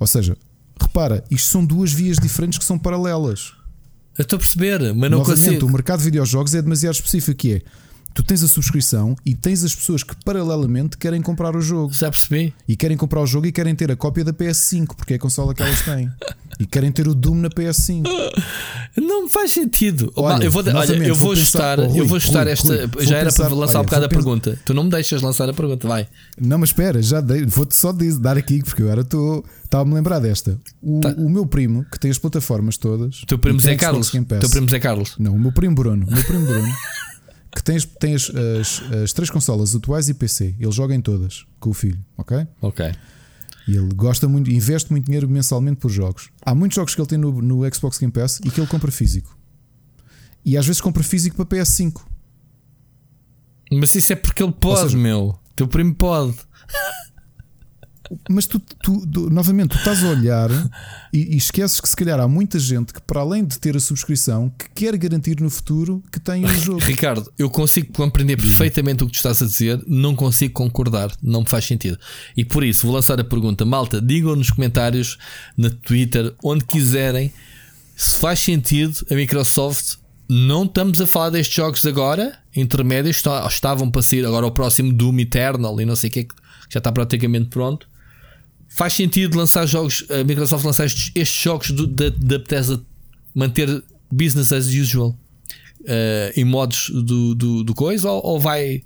Ou 0.00 0.06
seja, 0.06 0.36
repara, 0.82 1.24
isto 1.30 1.48
são 1.48 1.64
duas 1.64 1.92
vias 1.92 2.18
diferentes 2.18 2.58
que 2.58 2.64
são 2.64 2.78
paralelas. 2.78 3.52
Eu 4.18 4.22
estou 4.22 4.36
a 4.36 4.40
perceber, 4.40 4.80
mas 4.94 5.10
não 5.10 5.18
Novamente, 5.18 5.44
consigo. 5.44 5.66
O 5.66 5.70
mercado 5.70 5.98
de 6.00 6.04
videojogos 6.04 6.54
é 6.54 6.60
demasiado 6.60 6.94
específico. 6.94 7.38
Que 7.38 7.54
é 7.54 7.62
tu 8.14 8.22
tens 8.22 8.42
a 8.42 8.48
subscrição 8.48 9.16
e 9.24 9.34
tens 9.34 9.64
as 9.64 9.74
pessoas 9.74 10.02
que 10.02 10.14
paralelamente 10.24 10.96
querem 10.96 11.20
comprar 11.22 11.56
o 11.56 11.60
jogo. 11.60 11.92
Já 11.92 12.10
percebi. 12.10 12.54
E 12.68 12.76
querem 12.76 12.96
comprar 12.96 13.20
o 13.20 13.26
jogo 13.26 13.46
e 13.46 13.52
querem 13.52 13.74
ter 13.74 13.90
a 13.90 13.96
cópia 13.96 14.24
da 14.24 14.32
PS5, 14.32 14.94
porque 14.96 15.14
é 15.14 15.16
a 15.16 15.18
consola 15.18 15.54
que 15.54 15.62
elas 15.62 15.82
têm. 15.82 16.10
e 16.58 16.66
querem 16.66 16.92
ter 16.92 17.08
o 17.08 17.14
Doom 17.14 17.36
na 17.36 17.48
PS5. 17.48 18.04
Não 18.96 19.28
faz 19.28 19.52
sentido. 19.52 20.12
Olha, 20.14 20.44
eu 20.44 20.50
vou, 20.50 20.62
olha, 20.62 20.92
eu 20.92 21.14
vou 21.14 21.32
ajustar, 21.32 21.80
oh, 21.80 21.96
eu 21.96 22.06
vou 22.06 22.16
ajustar 22.16 22.44
Rui, 22.44 22.52
esta. 22.52 22.86
Rui, 22.86 23.06
já 23.06 23.16
era 23.16 23.30
pensar, 23.30 23.46
para 23.46 23.54
lançar 23.54 23.78
olha, 23.78 23.82
um 23.82 23.84
bocado 23.84 24.04
a 24.04 24.08
pensar, 24.08 24.22
pergunta. 24.22 24.58
Tu 24.64 24.74
não 24.74 24.84
me 24.84 24.90
deixas 24.90 25.22
lançar 25.22 25.48
a 25.48 25.52
pergunta, 25.52 25.88
vai. 25.88 26.06
Não, 26.38 26.58
mas 26.58 26.68
espera, 26.68 27.02
já 27.02 27.22
vou-te 27.48 27.74
só 27.74 27.92
dar 27.92 28.36
aqui, 28.36 28.62
porque 28.62 28.82
agora 28.82 29.00
estou. 29.00 29.44
Estava-me 29.64 29.92
a 29.92 29.94
lembrar 29.94 30.18
desta. 30.18 30.60
O, 30.82 31.00
tá. 31.00 31.14
o, 31.16 31.30
meu 31.30 31.46
primo, 31.46 31.86
que 31.90 31.98
tem 31.98 32.10
as 32.10 32.18
plataformas 32.18 32.76
todas. 32.76 33.22
O 33.22 33.26
teu 33.26 33.38
primo 33.38 33.58
Zé 33.58 33.74
Carlos. 33.74 34.10
Teu 34.10 34.50
primo 34.50 34.68
Zé 34.68 34.78
Carlos. 34.78 35.14
Não, 35.18 35.34
o 35.34 35.38
meu 35.38 35.50
primo 35.50 35.74
Bruno. 35.74 36.06
O 36.06 36.12
meu 36.12 36.22
primo 36.22 36.44
Bruno. 36.44 36.68
que 37.54 37.62
tem 37.62 37.76
as, 37.76 37.86
as, 38.30 38.82
as, 39.02 39.12
três 39.12 39.30
consolas 39.30 39.74
atuais 39.74 40.08
e 40.08 40.14
PC. 40.14 40.54
Ele 40.58 40.72
joga 40.72 40.94
em 40.94 41.00
todas 41.00 41.44
com 41.60 41.70
o 41.70 41.74
filho, 41.74 42.02
ok? 42.16 42.46
Ok. 42.60 42.92
E 43.68 43.76
ele 43.76 43.94
gosta 43.94 44.26
muito, 44.26 44.50
investe 44.50 44.90
muito 44.90 45.04
dinheiro 45.04 45.28
mensalmente 45.28 45.76
por 45.76 45.90
jogos. 45.90 46.30
Há 46.44 46.54
muitos 46.54 46.76
jogos 46.76 46.94
que 46.94 47.00
ele 47.00 47.08
tem 47.08 47.18
no, 47.18 47.40
no 47.40 47.74
Xbox 47.74 47.98
Game 47.98 48.12
Pass 48.12 48.40
e 48.44 48.50
que 48.50 48.60
ele 48.60 48.66
compra 48.66 48.90
físico. 48.90 49.38
E 50.44 50.56
às 50.56 50.66
vezes 50.66 50.80
compra 50.80 51.02
físico 51.02 51.36
para 51.36 51.58
PS5. 51.58 52.00
Mas 53.70 53.94
isso 53.94 54.12
é 54.12 54.16
porque 54.16 54.42
ele 54.42 54.52
pode, 54.52 54.80
seja, 54.80 54.98
meu. 54.98 55.38
Teu 55.54 55.68
primo 55.68 55.94
pode. 55.94 56.34
Mas 58.28 58.46
tu, 58.46 58.58
tu, 58.58 59.06
tu, 59.06 59.30
novamente, 59.30 59.70
tu 59.70 59.78
estás 59.78 60.02
a 60.04 60.08
olhar 60.08 60.50
e, 61.12 61.34
e, 61.34 61.36
esqueces 61.36 61.80
que 61.80 61.88
se 61.88 61.96
calhar 61.96 62.18
há 62.20 62.28
muita 62.28 62.58
gente 62.58 62.92
que, 62.92 63.00
para 63.00 63.20
além 63.20 63.44
de 63.44 63.58
ter 63.58 63.76
a 63.76 63.80
subscrição, 63.80 64.50
que 64.50 64.68
quer 64.74 64.96
garantir 64.96 65.40
no 65.40 65.50
futuro 65.50 66.02
que 66.10 66.20
tem 66.20 66.44
o 66.44 66.48
um 66.48 66.54
jogo. 66.54 66.80
Ricardo, 66.84 67.32
eu 67.38 67.48
consigo 67.50 67.92
compreender 67.92 68.36
perfeitamente 68.36 69.04
o 69.04 69.06
que 69.06 69.12
tu 69.12 69.16
estás 69.16 69.42
a 69.42 69.46
dizer, 69.46 69.82
não 69.86 70.14
consigo 70.14 70.54
concordar, 70.54 71.12
não 71.22 71.40
me 71.40 71.46
faz 71.48 71.64
sentido. 71.64 71.98
E 72.36 72.44
por 72.44 72.64
isso 72.64 72.86
vou 72.86 72.94
lançar 72.94 73.18
a 73.20 73.24
pergunta, 73.24 73.64
malta, 73.64 74.00
digam 74.00 74.36
nos 74.36 74.50
comentários, 74.50 75.18
na 75.56 75.70
Twitter, 75.70 76.34
onde 76.42 76.64
quiserem, 76.64 77.32
se 77.96 78.18
faz 78.18 78.40
sentido 78.40 79.06
a 79.10 79.14
Microsoft. 79.14 79.96
Não 80.28 80.64
estamos 80.64 81.00
a 81.00 81.06
falar 81.06 81.30
destes 81.30 81.54
jogos 81.54 81.86
agora, 81.86 82.38
intermédios, 82.56 83.22
estavam 83.48 83.90
para 83.90 84.02
sair 84.02 84.24
agora 84.24 84.46
o 84.46 84.50
próximo 84.50 84.92
Doom 84.92 85.20
Eternal 85.20 85.78
e 85.80 85.84
não 85.84 85.94
sei 85.94 86.08
o 86.08 86.12
que, 86.12 86.24
que 86.24 86.34
já 86.70 86.78
está 86.78 86.90
praticamente 86.90 87.50
pronto 87.50 87.91
faz 88.74 88.94
sentido 88.94 89.36
lançar 89.36 89.66
jogos, 89.66 90.04
a 90.10 90.24
Microsoft 90.24 90.64
lançar 90.64 90.86
estes, 90.86 91.12
estes 91.14 91.42
jogos 91.42 91.70
do, 91.70 91.86
da, 91.86 92.08
da 92.08 92.38
Bethesda 92.38 92.80
manter 93.34 93.82
business 94.10 94.52
as 94.52 94.66
usual 94.66 95.16
uh, 95.80 96.32
em 96.36 96.44
modos 96.44 96.90
do, 96.90 97.34
do, 97.34 97.64
do 97.64 97.74
coisa 97.74 98.10
ou, 98.10 98.20
ou, 98.24 98.40
vai 98.40 98.82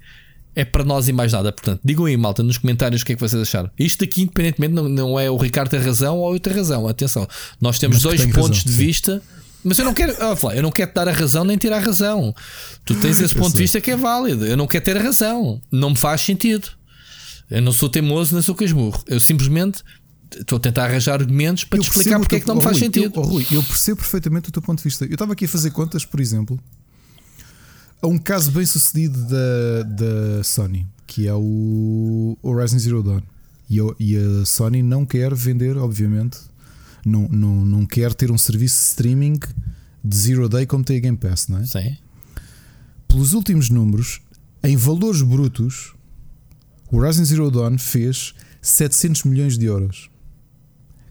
é 0.55 0.65
para 0.65 0.85
nós 0.85 1.09
e 1.09 1.13
mais 1.13 1.33
nada. 1.33 1.53
Portanto, 1.53 1.81
digam 1.85 2.07
aí, 2.07 2.17
malta, 2.17 2.43
nos 2.43 2.59
comentários 2.59 3.03
o 3.03 3.05
que 3.05 3.13
é 3.13 3.15
que 3.15 3.21
vocês 3.21 3.41
acharam. 3.41 3.71
Isto 3.79 4.05
aqui, 4.05 4.23
independentemente, 4.23 4.73
não, 4.73 4.89
não 4.89 5.21
é 5.21 5.31
o 5.31 5.37
Ricardo 5.37 5.69
ter 5.69 5.81
razão 5.81 6.19
ou 6.19 6.33
eu 6.33 6.41
ter 6.41 6.55
razão. 6.55 6.89
Atenção, 6.89 7.29
nós 7.61 7.79
temos 7.79 8.01
dois 8.01 8.25
pontos 8.27 8.59
razão, 8.59 8.65
de 8.65 8.73
sim. 8.73 8.79
vista. 8.79 9.23
Mas 9.63 9.79
eu 9.79 9.85
não 9.85 9.93
quero, 9.93 10.13
eu 10.55 10.63
não 10.63 10.71
quero 10.71 10.95
dar 10.95 11.09
a 11.09 11.13
razão 11.13 11.45
nem 11.45 11.59
tirar 11.59 11.79
a 11.79 11.81
razão. 11.81 12.33
Tu 12.85 12.95
tens 12.95 13.21
esse 13.21 13.35
ponto 13.35 13.53
de 13.53 13.59
vista 13.59 13.81
que 13.81 13.91
é 13.91 13.97
válido. 13.97 14.47
Eu 14.47 14.57
não 14.57 14.67
quero 14.67 14.85
ter 14.85 14.97
a 14.97 15.03
razão. 15.03 15.61
Não 15.73 15.91
me 15.91 15.97
faz 15.97 16.21
sentido. 16.21 16.69
Eu 17.51 17.63
não 17.63 17.73
sou 17.73 17.89
teimoso, 17.89 18.35
nem 18.35 18.43
sou 18.43 18.55
casmurro. 18.55 19.03
Eu 19.07 19.21
simplesmente 19.21 19.83
estou 20.35 20.57
a 20.57 20.61
tentar 20.61 20.85
arranjar 20.85 21.15
argumentos 21.21 21.65
para 21.65 21.79
eu 21.79 21.83
te 21.83 21.91
explicar 21.91 22.19
porque 22.19 22.37
é 22.37 22.41
que 22.41 22.47
não 22.47 22.57
me 22.57 22.63
faz 22.63 22.77
Rui, 22.77 22.85
sentido. 22.85 23.13
Eu, 23.15 23.23
oh, 23.23 23.27
Rui, 23.27 23.47
eu 23.51 23.63
percebo 23.63 23.99
perfeitamente 23.99 24.49
o 24.49 24.53
teu 24.53 24.63
ponto 24.63 24.79
de 24.79 24.85
vista. 24.85 25.05
Eu 25.05 25.13
estava 25.13 25.33
aqui 25.33 25.45
a 25.45 25.49
fazer 25.49 25.71
contas, 25.71 26.05
por 26.05 26.21
exemplo, 26.21 26.59
a 28.03 28.07
um 28.07 28.19
caso 28.19 28.51
bem 28.51 28.67
sucedido 28.67 29.19
da, 29.27 29.83
da 29.83 30.45
Sony, 30.45 30.87
que 31.07 31.27
é 31.27 31.35
o 31.35 32.37
Horizon 32.43 32.79
Zero 32.79 33.03
Dawn. 33.03 33.23
E, 33.69 33.79
eu, 33.79 33.97
e 33.99 34.17
a 34.17 34.45
Sony 34.45 34.83
não 34.83 35.05
quer 35.05 35.35
vender, 35.35 35.77
obviamente, 35.77 36.39
não, 37.05 37.29
não, 37.29 37.65
não 37.65 37.87
quer 37.87 38.15
ter 38.15 38.31
um 38.31 38.39
serviço 38.39 38.77
de 38.77 38.89
streaming 38.89 39.39
de 40.05 40.17
Zero 40.17 40.49
Day 40.49 40.67
como 40.67 40.85
tem 40.85 40.99
a 40.99 41.01
Game 41.01 41.17
Pass, 41.17 41.49
não 41.49 41.59
é? 41.59 41.65
Sim. 41.65 41.97
Pelos 43.09 43.33
últimos 43.33 43.71
números, 43.71 44.21
em 44.63 44.77
valores 44.77 45.23
brutos, 45.23 45.96
o 46.91 46.99
Horizon 46.99 47.25
Zero 47.25 47.51
Dawn 47.51 47.79
fez 47.79 48.35
700 48.61 49.25
milhões 49.25 49.59
de 49.59 49.67
euros, 49.67 50.11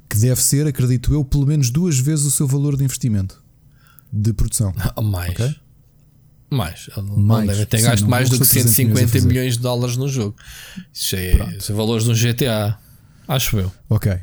que 0.09 0.17
deve 0.17 0.41
ser, 0.41 0.67
acredito 0.67 1.13
eu, 1.13 1.23
pelo 1.23 1.45
menos 1.45 1.69
duas 1.69 1.97
vezes 1.97 2.25
o 2.25 2.31
seu 2.31 2.47
valor 2.47 2.77
de 2.77 2.83
investimento 2.83 3.43
de 4.11 4.33
produção. 4.33 4.73
mais. 5.03 5.31
Okay? 5.31 5.55
Mais. 6.49 6.89
mais. 7.17 7.47
deve 7.47 7.65
ter 7.65 7.81
gasto 7.81 8.07
mais 8.07 8.29
do 8.29 8.37
que 8.37 8.45
150 8.45 8.93
milhões, 8.93 9.25
milhões, 9.25 9.53
de 9.55 9.59
dólares 9.59 9.97
no 9.97 10.07
jogo. 10.07 10.35
Isso 10.93 11.15
é, 11.15 11.31
é 11.31 11.73
valores 11.73 12.05
de 12.05 12.11
um 12.11 12.13
GTA. 12.13 12.77
Acho 13.27 13.57
eu. 13.57 13.71
Ok. 13.89 14.17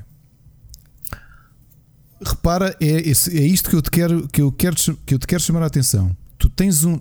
Repara, 2.25 2.77
é, 2.81 2.87
é 2.87 3.47
isto 3.47 3.69
que 3.69 3.77
eu 3.77 3.83
te 3.83 3.91
quero 3.91 4.29
que 4.29 4.41
eu 4.41 4.53
quero 4.53 4.77
que 5.05 5.15
eu 5.15 5.19
te 5.19 5.27
quero 5.27 5.43
chamar 5.43 5.63
a 5.63 5.67
atenção. 5.67 6.17
Tu 6.39 6.49
tens 6.49 6.85
um 6.85 7.01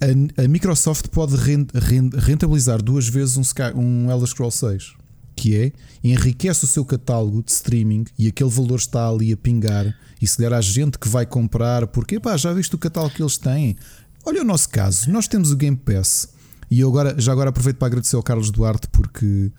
a, 0.00 0.44
a 0.44 0.48
Microsoft 0.48 1.08
pode 1.08 1.36
rentabilizar 1.36 2.82
duas 2.82 3.06
vezes 3.08 3.36
um, 3.36 3.42
Sky, 3.42 3.72
um 3.74 4.10
Elder 4.10 4.26
Scrolls 4.26 4.58
6, 4.58 4.94
que 5.36 5.56
é 5.56 5.72
enriquece 6.02 6.64
o 6.64 6.66
seu 6.66 6.84
catálogo 6.84 7.42
de 7.42 7.50
streaming 7.50 8.04
e 8.18 8.26
aquele 8.26 8.50
valor 8.50 8.78
está 8.78 9.08
ali 9.08 9.32
a 9.32 9.36
pingar. 9.36 9.94
E 10.20 10.26
se 10.26 10.38
der 10.38 10.52
à 10.52 10.60
gente 10.60 10.98
que 10.98 11.08
vai 11.08 11.26
comprar, 11.26 11.86
porque 11.86 12.18
pá, 12.18 12.36
já 12.36 12.52
viste 12.52 12.74
o 12.74 12.78
catálogo 12.78 13.14
que 13.14 13.22
eles 13.22 13.36
têm? 13.36 13.76
Olha 14.24 14.42
o 14.42 14.44
nosso 14.44 14.68
caso, 14.68 15.10
nós 15.10 15.28
temos 15.28 15.50
o 15.50 15.56
Game 15.56 15.76
Pass 15.76 16.28
e 16.70 16.80
eu 16.80 16.88
agora, 16.88 17.14
já 17.18 17.32
agora 17.32 17.50
aproveito 17.50 17.78
para 17.78 17.86
agradecer 17.86 18.16
ao 18.16 18.22
Carlos 18.22 18.50
Duarte 18.50 18.86
porque 18.92 19.50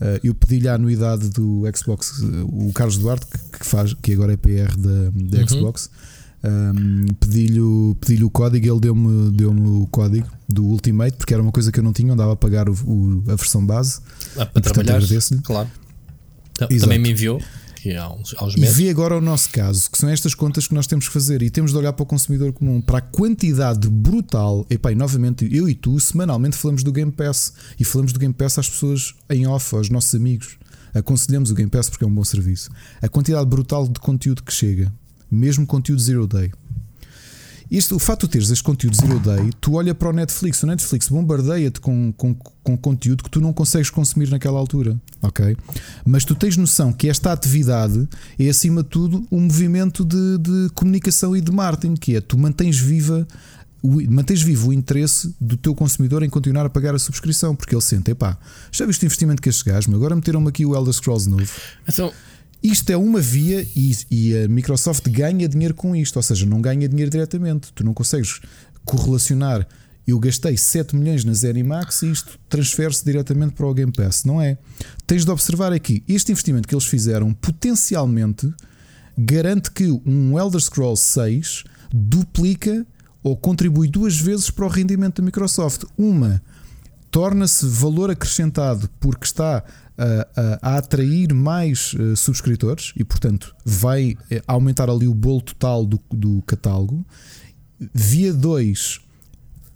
uh, 0.00 0.20
eu 0.22 0.34
pedi-lhe 0.34 0.68
a 0.68 0.74
anuidade 0.74 1.28
do 1.30 1.62
Xbox, 1.74 2.20
uh, 2.20 2.68
o 2.68 2.72
Carlos 2.72 2.98
Duarte, 2.98 3.26
que, 3.26 3.58
que, 3.58 3.66
faz, 3.66 3.94
que 3.94 4.12
agora 4.12 4.32
é 4.32 4.36
PR 4.36 4.76
da, 4.76 5.10
da 5.10 5.38
uhum. 5.40 5.48
Xbox. 5.48 5.90
Um, 6.44 7.06
pedi-lhe 7.20 7.60
pedi 8.00 8.24
o 8.24 8.30
código, 8.30 8.66
ele 8.66 8.80
deu-me 8.80 9.30
deu 9.30 9.50
o 9.50 9.86
código 9.86 10.28
do 10.48 10.64
Ultimate, 10.64 11.16
porque 11.16 11.32
era 11.32 11.42
uma 11.42 11.52
coisa 11.52 11.70
que 11.70 11.78
eu 11.78 11.84
não 11.84 11.92
tinha, 11.92 12.12
andava 12.12 12.32
a 12.32 12.36
pagar 12.36 12.68
o, 12.68 12.72
o, 12.72 13.24
a 13.28 13.36
versão 13.36 13.64
base. 13.64 14.00
Ah, 14.36 14.46
para 14.46 14.60
trabalhar, 14.60 15.00
claro. 15.44 15.70
Exato. 16.58 16.80
Também 16.80 16.98
me 16.98 17.10
enviou 17.10 17.40
há 17.96 18.12
uns 18.12 18.54
meses. 18.56 18.78
E 18.78 18.82
vi 18.82 18.90
agora 18.90 19.16
o 19.16 19.20
nosso 19.20 19.50
caso, 19.50 19.90
que 19.90 19.98
são 19.98 20.08
estas 20.08 20.34
contas 20.34 20.68
que 20.68 20.74
nós 20.74 20.86
temos 20.86 21.08
que 21.08 21.12
fazer 21.12 21.42
e 21.42 21.50
temos 21.50 21.72
de 21.72 21.76
olhar 21.76 21.92
para 21.92 22.02
o 22.02 22.06
consumidor 22.06 22.52
comum, 22.52 22.80
para 22.80 22.98
a 22.98 23.00
quantidade 23.00 23.88
brutal. 23.88 24.66
E 24.70 24.78
e 24.82 24.94
novamente, 24.94 25.48
eu 25.50 25.68
e 25.68 25.74
tu, 25.74 25.98
semanalmente 25.98 26.56
falamos 26.56 26.82
do 26.82 26.92
Game 26.92 27.10
Pass 27.10 27.52
e 27.78 27.84
falamos 27.84 28.12
do 28.12 28.18
Game 28.18 28.34
Pass 28.34 28.58
às 28.58 28.68
pessoas 28.68 29.14
em 29.30 29.46
off, 29.46 29.74
aos 29.74 29.88
nossos 29.88 30.14
amigos. 30.14 30.58
Aconselhamos 30.94 31.50
o 31.50 31.54
Game 31.54 31.70
Pass 31.70 31.88
porque 31.88 32.04
é 32.04 32.06
um 32.06 32.14
bom 32.14 32.24
serviço. 32.24 32.70
A 33.00 33.08
quantidade 33.08 33.46
brutal 33.46 33.88
de 33.88 33.98
conteúdo 33.98 34.42
que 34.42 34.52
chega 34.52 34.92
mesmo 35.32 35.66
conteúdo 35.66 36.00
Zero 36.00 36.26
Day. 36.26 36.52
Isto, 37.70 37.96
o 37.96 37.98
facto 37.98 38.26
de 38.26 38.32
teres 38.32 38.50
este 38.50 38.62
conteúdo 38.62 38.94
Zero 38.94 39.18
Day, 39.18 39.50
tu 39.58 39.76
olha 39.76 39.94
para 39.94 40.10
o 40.10 40.12
Netflix, 40.12 40.62
o 40.62 40.66
Netflix 40.66 41.08
bombardeia-te 41.08 41.80
com, 41.80 42.12
com, 42.12 42.34
com 42.34 42.76
conteúdo 42.76 43.24
que 43.24 43.30
tu 43.30 43.40
não 43.40 43.50
consegues 43.50 43.88
consumir 43.88 44.28
naquela 44.28 44.58
altura, 44.58 45.00
ok? 45.22 45.56
Mas 46.04 46.22
tu 46.22 46.34
tens 46.34 46.54
noção 46.58 46.92
que 46.92 47.08
esta 47.08 47.32
atividade 47.32 48.06
é 48.38 48.46
acima 48.50 48.82
de 48.82 48.90
tudo 48.90 49.26
um 49.32 49.40
movimento 49.40 50.04
de, 50.04 50.36
de 50.36 50.68
comunicação 50.74 51.34
e 51.34 51.40
de 51.40 51.50
marketing, 51.50 51.94
que 51.94 52.14
é 52.14 52.20
tu 52.20 52.36
mantens 52.36 52.78
viva 52.78 53.26
mantens 54.08 54.42
vivo 54.42 54.68
o 54.68 54.72
interesse 54.72 55.34
do 55.40 55.56
teu 55.56 55.74
consumidor 55.74 56.22
em 56.22 56.30
continuar 56.30 56.64
a 56.64 56.70
pagar 56.70 56.94
a 56.94 56.98
subscrição, 56.98 57.56
porque 57.56 57.74
ele 57.74 57.82
sente, 57.82 58.12
epá, 58.12 58.38
já 58.70 58.86
viste 58.86 59.02
o 59.02 59.06
investimento 59.06 59.42
que 59.42 59.48
estes 59.48 59.62
gajos, 59.64 59.92
agora 59.92 60.14
meteram-me 60.14 60.48
aqui 60.48 60.64
o 60.64 60.76
Elder 60.76 60.92
Scrolls 60.92 61.28
novo. 61.28 61.50
Então, 61.88 62.12
isto 62.62 62.90
é 62.90 62.96
uma 62.96 63.20
via 63.20 63.66
e, 63.74 63.96
e, 64.10 64.36
a 64.36 64.48
Microsoft 64.48 65.08
ganha 65.08 65.48
dinheiro 65.48 65.74
com 65.74 65.96
isto, 65.96 66.16
ou 66.16 66.22
seja, 66.22 66.46
não 66.46 66.60
ganha 66.60 66.88
dinheiro 66.88 67.10
diretamente. 67.10 67.72
Tu 67.72 67.84
não 67.84 67.92
consegues 67.92 68.40
correlacionar. 68.84 69.66
Eu 70.06 70.18
gastei 70.18 70.56
7 70.56 70.96
milhões 70.96 71.24
na 71.24 71.32
Zenimax 71.32 72.02
e 72.02 72.10
isto 72.10 72.38
transfere-se 72.48 73.04
diretamente 73.04 73.54
para 73.54 73.66
o 73.66 73.74
Game 73.74 73.92
Pass, 73.92 74.24
não 74.24 74.40
é? 74.40 74.58
Tens 75.06 75.24
de 75.24 75.30
observar 75.30 75.72
aqui, 75.72 76.02
este 76.08 76.32
investimento 76.32 76.66
que 76.66 76.74
eles 76.74 76.86
fizeram 76.86 77.32
potencialmente 77.32 78.52
garante 79.16 79.70
que 79.70 79.90
um 80.04 80.38
Elder 80.38 80.60
Scrolls 80.60 81.02
6 81.04 81.64
duplica 81.92 82.86
ou 83.22 83.36
contribui 83.36 83.88
duas 83.88 84.18
vezes 84.18 84.50
para 84.50 84.64
o 84.64 84.68
rendimento 84.68 85.20
da 85.20 85.26
Microsoft. 85.26 85.84
Uma 85.96 86.42
torna-se 87.10 87.66
valor 87.66 88.10
acrescentado 88.10 88.88
porque 88.98 89.26
está 89.26 89.62
a, 90.02 90.58
a, 90.62 90.76
atrair 90.78 91.32
mais 91.32 91.94
uh, 91.94 92.16
subscritores 92.16 92.92
e, 92.96 93.04
portanto, 93.04 93.54
vai 93.64 94.16
eh, 94.30 94.42
aumentar 94.46 94.90
ali 94.90 95.06
o 95.06 95.14
bolo 95.14 95.40
total 95.40 95.86
do, 95.86 96.00
do 96.10 96.42
catálogo. 96.42 97.04
Via 97.94 98.32
2, 98.32 99.00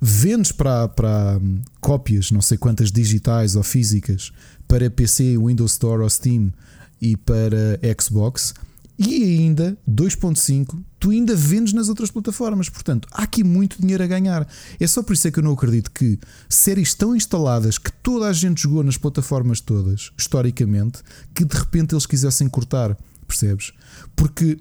vendes 0.00 0.52
para, 0.52 0.88
para 0.88 1.38
um, 1.42 1.60
cópias, 1.80 2.30
não 2.30 2.40
sei 2.40 2.58
quantas 2.58 2.90
digitais 2.90 3.56
ou 3.56 3.62
físicas, 3.62 4.32
para 4.66 4.90
PC, 4.90 5.36
Windows 5.38 5.72
Store 5.72 6.02
ou 6.02 6.10
Steam 6.10 6.52
e 7.00 7.16
para 7.16 7.78
Xbox. 8.00 8.54
E 8.98 9.22
ainda 9.22 9.76
2.5 9.88 10.78
tu 10.98 11.10
ainda 11.10 11.36
vendes 11.36 11.72
nas 11.72 11.88
outras 11.88 12.10
plataformas. 12.10 12.68
Portanto, 12.68 13.06
há 13.12 13.22
aqui 13.22 13.44
muito 13.44 13.80
dinheiro 13.80 14.02
a 14.02 14.06
ganhar. 14.06 14.48
É 14.80 14.86
só 14.86 15.02
por 15.02 15.12
isso 15.12 15.28
é 15.28 15.30
que 15.30 15.38
eu 15.38 15.42
não 15.42 15.52
acredito 15.52 15.90
que 15.90 16.18
séries 16.48 16.94
tão 16.94 17.14
instaladas 17.14 17.78
que 17.78 17.92
toda 17.92 18.26
a 18.26 18.32
gente 18.32 18.62
jogou 18.62 18.82
nas 18.82 18.96
plataformas 18.96 19.60
todas, 19.60 20.10
historicamente, 20.16 21.00
que 21.34 21.44
de 21.44 21.56
repente 21.56 21.94
eles 21.94 22.06
quisessem 22.06 22.48
cortar. 22.48 22.96
Percebes? 23.26 23.72
Porque 24.14 24.58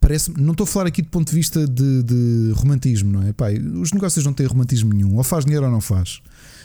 parece 0.00 0.32
não 0.38 0.52
estou 0.52 0.64
a 0.64 0.66
falar 0.66 0.88
aqui 0.88 1.02
do 1.02 1.08
ponto 1.08 1.30
de 1.30 1.34
vista 1.34 1.66
de, 1.66 2.02
de 2.02 2.52
romantismo, 2.54 3.10
não 3.10 3.22
é? 3.22 3.32
Pai, 3.32 3.58
os 3.58 3.92
negócios 3.92 4.24
não 4.24 4.32
têm 4.32 4.46
romantismo 4.46 4.92
nenhum, 4.92 5.16
ou 5.16 5.24
faz 5.24 5.44
dinheiro 5.44 5.66
ou 5.66 5.72
não 5.72 5.80
faz. 5.80 6.20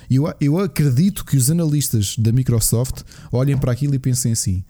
Eu, 0.10 0.32
eu 0.40 0.60
acredito 0.60 1.26
que 1.26 1.38
os 1.38 1.50
analistas 1.50 2.16
da 2.18 2.32
Microsoft 2.32 3.02
olhem 3.32 3.58
para 3.58 3.72
aquilo 3.72 3.96
e 3.96 4.00
pensem 4.00 4.32
assim: 4.32 4.64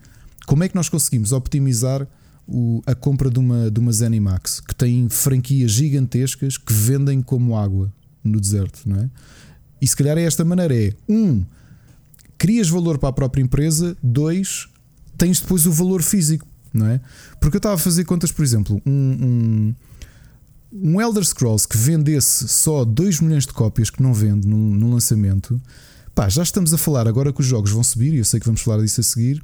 como 0.46 0.62
é 0.62 0.68
que 0.68 0.74
nós 0.76 0.88
conseguimos 0.88 1.32
optimizar 1.32 2.06
o, 2.46 2.80
a 2.86 2.94
compra 2.94 3.28
de 3.28 3.38
uma, 3.38 3.70
de 3.70 3.80
uma 3.80 3.92
Zenimax 3.92 4.60
que 4.60 4.74
tem 4.74 5.08
franquias 5.08 5.72
gigantescas 5.72 6.56
que 6.56 6.72
vendem 6.72 7.20
como 7.20 7.56
água 7.56 7.92
no 8.22 8.40
deserto, 8.40 8.80
não 8.86 9.00
é? 9.00 9.10
E 9.82 9.86
se 9.86 9.96
calhar 9.96 10.16
é 10.16 10.22
esta 10.22 10.44
maneira: 10.44 10.74
é 10.74 10.92
um, 11.08 11.44
crias 12.38 12.68
valor 12.68 12.98
para 12.98 13.08
a 13.08 13.12
própria 13.12 13.42
empresa, 13.42 13.96
dois, 14.02 14.68
tens 15.18 15.40
depois 15.40 15.66
o 15.66 15.72
valor 15.72 16.02
físico, 16.02 16.46
não 16.72 16.86
é? 16.86 17.00
Porque 17.40 17.56
eu 17.56 17.58
estava 17.58 17.74
a 17.74 17.78
fazer 17.78 18.04
contas, 18.04 18.30
por 18.30 18.44
exemplo, 18.44 18.80
um, 18.86 18.92
um, 18.92 19.74
um 20.72 21.00
Elder 21.00 21.24
Scrolls 21.24 21.66
que 21.66 21.76
vendesse 21.76 22.48
só 22.48 22.84
2 22.84 23.20
milhões 23.20 23.44
de 23.44 23.52
cópias 23.52 23.90
que 23.90 24.02
não 24.02 24.14
vende 24.14 24.46
no, 24.46 24.56
no 24.56 24.92
lançamento, 24.92 25.60
pá, 26.14 26.28
já 26.28 26.42
estamos 26.42 26.72
a 26.72 26.78
falar 26.78 27.08
agora 27.08 27.32
que 27.32 27.40
os 27.40 27.46
jogos 27.46 27.70
vão 27.72 27.82
subir, 27.82 28.14
e 28.14 28.18
eu 28.18 28.24
sei 28.24 28.38
que 28.38 28.46
vamos 28.46 28.60
falar 28.60 28.82
disso 28.82 29.00
a 29.00 29.04
seguir 29.04 29.42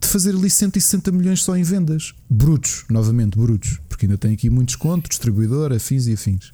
de 0.00 0.08
fazer 0.08 0.34
ali 0.34 0.48
160 0.48 1.12
milhões 1.12 1.42
só 1.42 1.56
em 1.56 1.62
vendas. 1.62 2.14
Brutos, 2.28 2.84
novamente, 2.88 3.38
brutos. 3.38 3.78
Porque 3.88 4.06
ainda 4.06 4.16
tem 4.16 4.32
aqui 4.32 4.48
muito 4.48 4.68
desconto, 4.68 5.08
distribuidor, 5.08 5.72
afins 5.72 6.06
e 6.06 6.14
afins. 6.14 6.52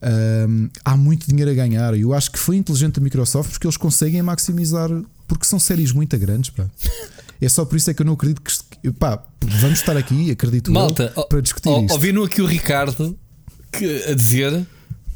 Um, 0.00 0.68
há 0.84 0.96
muito 0.96 1.26
dinheiro 1.28 1.50
a 1.50 1.54
ganhar. 1.54 1.96
Eu 1.96 2.12
acho 2.12 2.30
que 2.30 2.38
foi 2.38 2.56
inteligente 2.56 2.98
a 2.98 3.02
Microsoft 3.02 3.50
porque 3.50 3.66
eles 3.66 3.76
conseguem 3.76 4.22
maximizar, 4.22 4.90
porque 5.26 5.44
são 5.44 5.58
séries 5.58 5.92
muito 5.92 6.16
grandes. 6.18 6.50
Pá. 6.50 6.68
É 7.40 7.48
só 7.48 7.64
por 7.64 7.76
isso 7.76 7.90
é 7.90 7.94
que 7.94 8.02
eu 8.02 8.06
não 8.06 8.14
acredito 8.14 8.42
que. 8.42 8.92
Pá, 8.92 9.24
vamos 9.60 9.78
estar 9.78 9.96
aqui, 9.96 10.30
acredito 10.30 10.72
Malta, 10.72 11.12
eu, 11.16 11.24
para 11.24 11.40
discutir 11.40 11.70
isto. 11.70 11.92
Ouviram 11.92 12.24
aqui 12.24 12.42
o 12.42 12.46
Ricardo 12.46 13.16
que, 13.70 14.04
a 14.04 14.14
dizer 14.14 14.66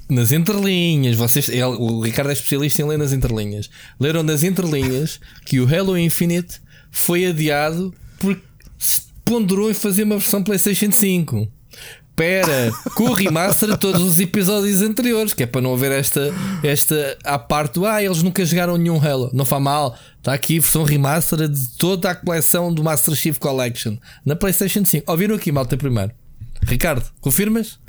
nas 0.09 0.30
entrelinhas, 0.30 1.16
vocês, 1.16 1.49
ele, 1.49 1.62
o 1.64 2.01
Ricardo 2.03 2.30
é 2.30 2.32
especialista 2.34 2.82
em 2.82 2.86
ler 2.86 2.99
nas 2.99 3.12
entrelinhas. 3.12 3.70
Leram 3.99 4.22
nas 4.22 4.43
entrelinhas 4.43 5.18
que 5.45 5.59
o 5.59 5.66
Halo 5.66 5.97
Infinite 5.99 6.61
foi 6.93 7.26
adiado 7.26 7.93
porque 8.20 8.43
se 8.78 9.03
ponderou 9.24 9.70
em 9.70 9.74
fazer 9.74 10.05
uma 10.05 10.18
versão 10.18 10.45
PlayStation 10.45 10.93
5. 10.93 11.49
Pera, 12.14 12.70
remaster 13.16 13.70
de 13.70 13.78
todos 13.78 14.03
os 14.03 14.20
episódios 14.20 14.82
anteriores, 14.82 15.32
que 15.32 15.43
é 15.43 15.47
para 15.47 15.62
não 15.62 15.72
haver 15.72 15.90
esta, 15.90 16.32
esta 16.62 17.16
à 17.24 17.38
parte 17.38 17.74
do 17.74 17.86
ah, 17.86 18.03
eles 18.03 18.22
nunca 18.22 18.45
jogaram 18.45 18.76
nenhum 18.76 19.03
Halo. 19.03 19.30
Não 19.32 19.47
faz 19.47 19.62
mal, 19.62 19.99
está 20.18 20.34
aqui 20.34 20.61
versão 20.61 20.84
remaster 20.84 21.49
de 21.49 21.68
toda 21.78 22.11
a 22.11 22.14
coleção 22.14 22.72
do 22.72 22.84
Master 22.84 23.14
Chief 23.14 23.38
Collection 23.38 23.97
na 24.24 24.36
PlayStation 24.36 24.84
5. 24.84 25.11
Ouviram 25.11 25.34
aqui, 25.34 25.51
malta, 25.51 25.76
primeiro. 25.76 26.12
Ricardo, 26.62 27.11
confirmas? 27.20 27.82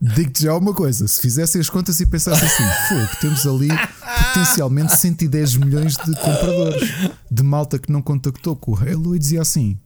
Digo-te 0.00 0.42
já 0.42 0.54
uma 0.54 0.74
coisa: 0.74 1.06
se 1.08 1.20
fizessem 1.20 1.60
as 1.60 1.70
contas 1.70 2.00
e 2.00 2.06
pensassem 2.06 2.44
assim, 2.44 2.64
foi 2.88 3.06
que 3.06 3.20
temos 3.20 3.46
ali 3.46 3.68
potencialmente 4.34 4.96
110 4.96 5.56
milhões 5.56 5.96
de 5.96 6.14
compradores 6.20 6.90
de 7.30 7.42
malta 7.42 7.78
que 7.78 7.90
não 7.90 8.02
contactou 8.02 8.56
com 8.56 8.72
o 8.72 8.74
Halo 8.76 9.16
e 9.16 9.18
dizia 9.18 9.40
assim: 9.40 9.78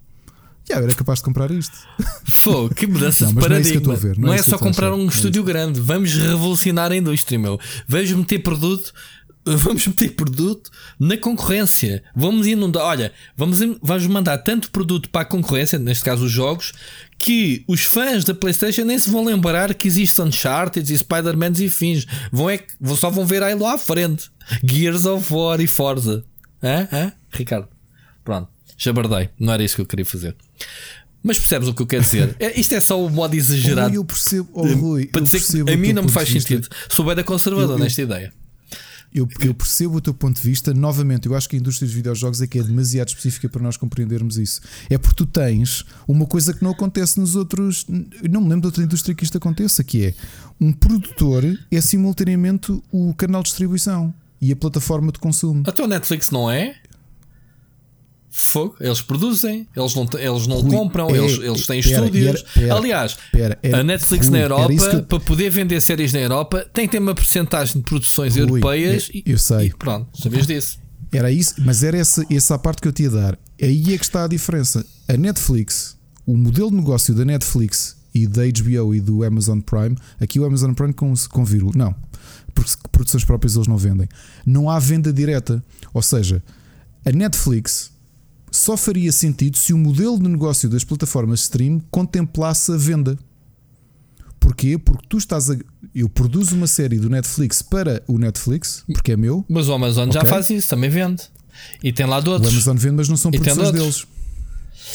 já 0.69 0.77
era 0.77 0.95
capaz 0.95 1.19
de 1.19 1.25
comprar 1.25 1.51
isto. 1.51 1.77
Fô, 2.25 2.69
que 2.69 2.87
mudança 2.87 3.25
não, 3.25 3.35
de 3.35 3.41
paradigma. 3.41 3.81
Não 3.81 3.95
é, 3.95 4.05
não, 4.05 4.15
não 4.17 4.33
é, 4.35 4.37
é 4.39 4.43
só 4.43 4.59
comprar 4.59 4.93
um 4.93 5.07
estúdio 5.07 5.43
grande, 5.45 5.81
vamos 5.81 6.15
revolucionar 6.15 6.91
a 6.91 6.97
indústria, 6.97 7.39
meu. 7.39 7.59
Vamos 7.87 8.11
meter 8.13 8.41
produto 8.41 8.93
vamos 9.45 9.87
meter 9.87 10.15
produto 10.15 10.71
na 10.99 11.17
concorrência. 11.17 12.03
Vamos 12.15 12.47
inundar. 12.47 12.85
Olha, 12.85 13.13
vamos, 13.37 13.59
vamos 13.83 14.07
mandar 14.07 14.39
tanto 14.39 14.71
produto 14.71 15.09
para 15.09 15.23
a 15.23 15.25
concorrência, 15.25 15.79
neste 15.79 16.05
caso 16.05 16.25
os 16.25 16.31
jogos, 16.31 16.73
que 17.21 17.62
os 17.68 17.85
fãs 17.85 18.25
da 18.25 18.33
PlayStation 18.33 18.83
nem 18.83 18.99
se 18.99 19.11
vão 19.11 19.23
lembrar 19.23 19.75
que 19.75 19.87
existem 19.87 20.25
Uncharted 20.25 20.91
e 20.91 20.97
Spider-Man 20.97 21.53
e 21.59 21.68
fins. 21.68 22.07
Vão 22.33 22.49
é, 22.49 22.59
só 22.97 23.11
vão 23.11 23.27
ver 23.27 23.43
aí 23.43 23.55
lá 23.55 23.75
à 23.75 23.79
frente. 23.79 24.31
Gears 24.64 25.05
of 25.05 25.31
War 25.31 25.61
e 25.61 25.66
Forza. 25.66 26.25
Hã? 26.62 26.89
Hã? 26.91 27.12
Ricardo. 27.31 27.68
Pronto. 28.25 28.49
Jabardei. 28.79 29.29
Não 29.39 29.53
era 29.53 29.62
isso 29.62 29.75
que 29.75 29.83
eu 29.83 29.87
queria 29.87 30.07
fazer. 30.07 30.35
Mas 31.23 31.37
percebes 31.37 31.68
o 31.68 31.75
que 31.75 31.83
eu 31.83 31.87
quero 31.87 32.03
dizer? 32.03 32.35
É, 32.41 32.59
isto 32.59 32.75
é 32.75 32.81
só 32.81 33.05
o 33.05 33.11
modo 33.11 33.35
exagerado. 33.35 33.93
Oh, 33.93 33.97
eu 33.97 34.05
percebo, 34.05 34.49
oh, 34.55 34.66
Rui, 34.66 35.07
para 35.07 35.21
dizer 35.21 35.43
que 35.43 35.71
a 35.71 35.77
mim 35.77 35.93
não 35.93 36.05
me 36.05 36.11
faz 36.11 36.27
sentido. 36.31 36.68
Sou 36.89 37.05
bem 37.05 37.14
da 37.14 37.23
conservador 37.23 37.73
eu, 37.73 37.77
eu, 37.77 37.85
nesta 37.85 38.01
ideia. 38.01 38.33
Eu, 39.13 39.29
eu, 39.41 39.53
percebo 39.53 39.97
o 39.97 40.01
teu 40.01 40.15
ponto 40.15 40.37
de 40.37 40.49
vista. 40.49 40.73
Novamente, 40.73 41.27
eu 41.27 41.35
acho 41.35 41.49
que 41.49 41.57
a 41.57 41.59
indústria 41.59 41.87
dos 41.87 41.95
videojogos 41.95 42.41
é 42.41 42.47
que 42.47 42.59
é 42.59 42.63
demasiado 42.63 43.09
específica 43.09 43.49
para 43.49 43.61
nós 43.61 43.77
compreendermos 43.77 44.39
isso. 44.39 44.61
É 44.89 44.97
porque 44.97 45.17
tu 45.17 45.27
tens 45.27 45.85
uma 46.07 46.27
coisa 46.27 46.55
que 46.55 46.63
não 46.63 46.71
acontece 46.71 47.19
nos 47.19 47.35
outros. 47.35 47.85
Não 47.89 48.41
me 48.41 48.49
lembro 48.49 48.61
de 48.61 48.67
outra 48.67 48.85
indústria 48.85 49.15
que 49.15 49.25
isto 49.25 49.37
aconteça, 49.37 49.83
que 49.83 50.07
é 50.07 50.15
um 50.61 50.73
produtor 50.73 51.45
é 51.71 51.81
simultaneamente 51.81 52.71
o 52.93 53.13
canal 53.15 53.43
de 53.43 53.49
distribuição 53.49 54.15
e 54.41 54.53
a 54.53 54.57
plataforma 54.57 55.13
de 55.13 55.19
consumo. 55.19 55.65
A 55.67 55.73
tua 55.73 55.87
Netflix 55.87 56.31
não 56.31 56.51
é? 56.51 56.77
Fogo, 58.45 58.76
eles 58.80 59.01
produzem, 59.01 59.66
eles 59.76 59.95
não, 59.95 60.09
eles 60.18 60.47
não 60.47 60.61
Rui, 60.61 60.70
compram, 60.70 61.09
é, 61.11 61.18
eles, 61.18 61.38
eles 61.38 61.66
têm 61.66 61.82
pera, 61.82 62.05
estúdios. 62.05 62.43
Pera, 62.55 62.74
Aliás, 62.74 63.16
pera, 63.32 63.59
a 63.62 63.82
Netflix 63.82 64.26
Rui, 64.28 64.38
na 64.38 64.43
Europa, 64.43 64.72
eu... 64.72 65.03
para 65.05 65.20
poder 65.20 65.51
vender 65.51 65.80
séries 65.80 66.12
na 66.12 66.20
Europa, 66.20 66.66
tem 66.72 66.86
que 66.86 66.93
ter 66.93 66.99
uma 66.99 67.14
porcentagem 67.14 67.76
de 67.76 67.82
produções 67.82 68.34
Rui, 68.34 68.43
europeias. 68.43 69.11
Eu, 69.12 69.22
eu 69.32 69.38
sei. 69.38 69.66
E 69.66 69.74
pronto, 69.76 70.09
sabias 70.20 70.47
disso. 70.47 70.78
Era 71.12 71.30
isso, 71.30 71.55
mas 71.59 71.82
era 71.82 71.97
essa, 71.97 72.24
essa 72.30 72.55
a 72.55 72.59
parte 72.59 72.80
que 72.80 72.88
eu 72.88 72.93
te 72.93 73.03
ia 73.03 73.11
dar. 73.11 73.38
Aí 73.61 73.95
é 73.95 73.99
que 73.99 74.05
está 74.05 74.24
a 74.24 74.28
diferença. 74.28 74.84
A 75.09 75.16
Netflix, 75.16 75.97
o 76.24 76.36
modelo 76.36 76.70
de 76.70 76.76
negócio 76.76 77.14
da 77.14 77.24
Netflix 77.24 77.97
e 78.14 78.26
da 78.26 78.43
HBO 78.43 78.95
e 78.95 79.01
do 79.01 79.24
Amazon 79.24 79.61
Prime, 79.61 79.97
aqui 80.20 80.38
o 80.38 80.45
Amazon 80.45 80.72
Prime 80.72 80.93
com, 80.93 81.12
com 81.30 81.45
vírgula, 81.45 81.72
não, 81.76 81.95
porque 82.55 82.70
produções 82.93 83.24
próprias 83.24 83.57
eles 83.57 83.66
não 83.66 83.76
vendem. 83.76 84.09
Não 84.47 84.70
há 84.70 84.78
venda 84.78 85.12
direta. 85.12 85.62
Ou 85.93 86.03
seja, 86.03 86.43
a 87.05 87.11
Netflix 87.11 87.91
só 88.51 88.77
faria 88.77 89.13
sentido 89.13 89.57
se 89.57 89.73
o 89.73 89.79
modelo 89.79 90.19
de 90.19 90.29
negócio 90.29 90.69
das 90.69 90.85
plataformas 90.85 91.41
stream 91.41 91.81
contemplasse 91.91 92.73
a 92.73 92.77
venda. 92.77 93.19
Porquê? 94.39 94.79
Porque 94.79 95.07
tu 95.09 95.19
estás 95.19 95.51
a. 95.51 95.57
Eu 95.95 96.09
produzo 96.09 96.57
uma 96.57 96.67
série 96.67 96.99
do 96.99 97.11
Netflix 97.11 97.63
para 97.63 98.03
o 98.09 98.19
Netflix, 98.19 98.83
porque 98.93 99.13
é 99.13 99.17
meu. 99.17 99.45
Mas 99.49 99.69
o 99.69 99.75
Amazon 99.75 100.09
okay? 100.09 100.21
já 100.21 100.27
faz 100.27 100.51
isso, 100.51 100.69
também 100.69 100.89
vende. 100.89 101.25
E 101.83 101.93
tem 101.93 102.07
lá 102.07 102.21
de 102.21 102.31
outros. 102.31 102.51
O 102.51 102.55
Amazon 102.55 102.77
vende, 102.77 102.97
mas 102.97 103.09
não 103.09 103.17
são 103.17 103.31
e 103.33 103.39
produções 103.39 103.71
deles. 103.71 104.07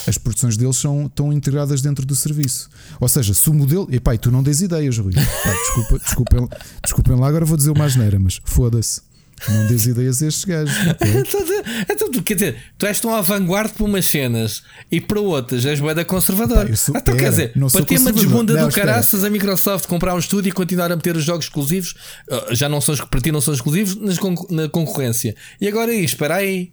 As 0.08 0.18
produções 0.18 0.58
deles 0.58 0.78
são, 0.78 1.06
estão 1.06 1.32
integradas 1.32 1.82
dentro 1.82 2.06
do 2.06 2.16
serviço. 2.16 2.70
Ou 3.00 3.08
seja, 3.08 3.34
se 3.34 3.50
o 3.50 3.54
modelo. 3.54 3.88
Epá, 3.92 4.16
e 4.16 4.18
tu 4.18 4.32
não 4.32 4.44
dês 4.44 4.62
ideias, 4.62 4.98
Rui. 4.98 5.14
Pá, 5.14 5.54
desculpa, 5.54 6.00
desculpem, 6.00 6.50
desculpem 6.84 7.16
lá, 7.16 7.28
agora 7.28 7.46
vou 7.46 7.56
dizer 7.56 7.72
uma 7.72 7.86
asneira, 7.86 8.20
mas 8.20 8.42
foda-se. 8.44 9.02
Não 9.50 9.68
dês 9.68 9.86
ideias 9.86 10.22
a 10.24 10.28
estes 10.28 10.46
gajos. 10.46 10.74
então, 11.90 12.10
quer 12.24 12.34
dizer, 12.36 12.56
tu 12.78 12.86
és 12.86 13.00
tão 13.00 13.14
à 13.14 13.22
vanguarda 13.22 13.74
para 13.74 13.84
umas 13.84 14.06
cenas 14.06 14.64
e 14.92 15.02
para 15.02 15.20
outras 15.20 15.66
és 15.66 15.80
boeda 15.80 16.06
conservador. 16.06 16.68
Pá, 16.68 16.76
sou, 16.76 16.96
então, 16.96 17.16
quer 17.16 17.30
dizer, 17.30 17.54
para 17.72 17.86
ter 17.86 18.00
uma 18.00 18.12
desbunda 18.12 18.58
do 18.58 18.72
caraças 18.72 19.24
a 19.24 19.30
Microsoft 19.30 19.88
comprar 19.88 20.16
um 20.16 20.20
estúdio 20.20 20.50
e 20.50 20.52
continuar 20.52 20.92
a 20.92 20.96
meter 20.96 21.16
os 21.16 21.24
jogos 21.24 21.46
exclusivos, 21.46 21.96
uh, 22.30 22.56
já 22.56 22.70
não 22.70 22.80
são, 22.80 22.96
para 22.96 23.22
ti 23.22 23.32
não 23.32 23.42
são 23.42 23.54
exclusivos, 23.54 23.98
na 24.50 24.70
concorrência. 24.70 25.36
E 25.60 25.68
agora 25.68 25.92
aí, 25.92 26.04
espera 26.04 26.36
aí, 26.36 26.72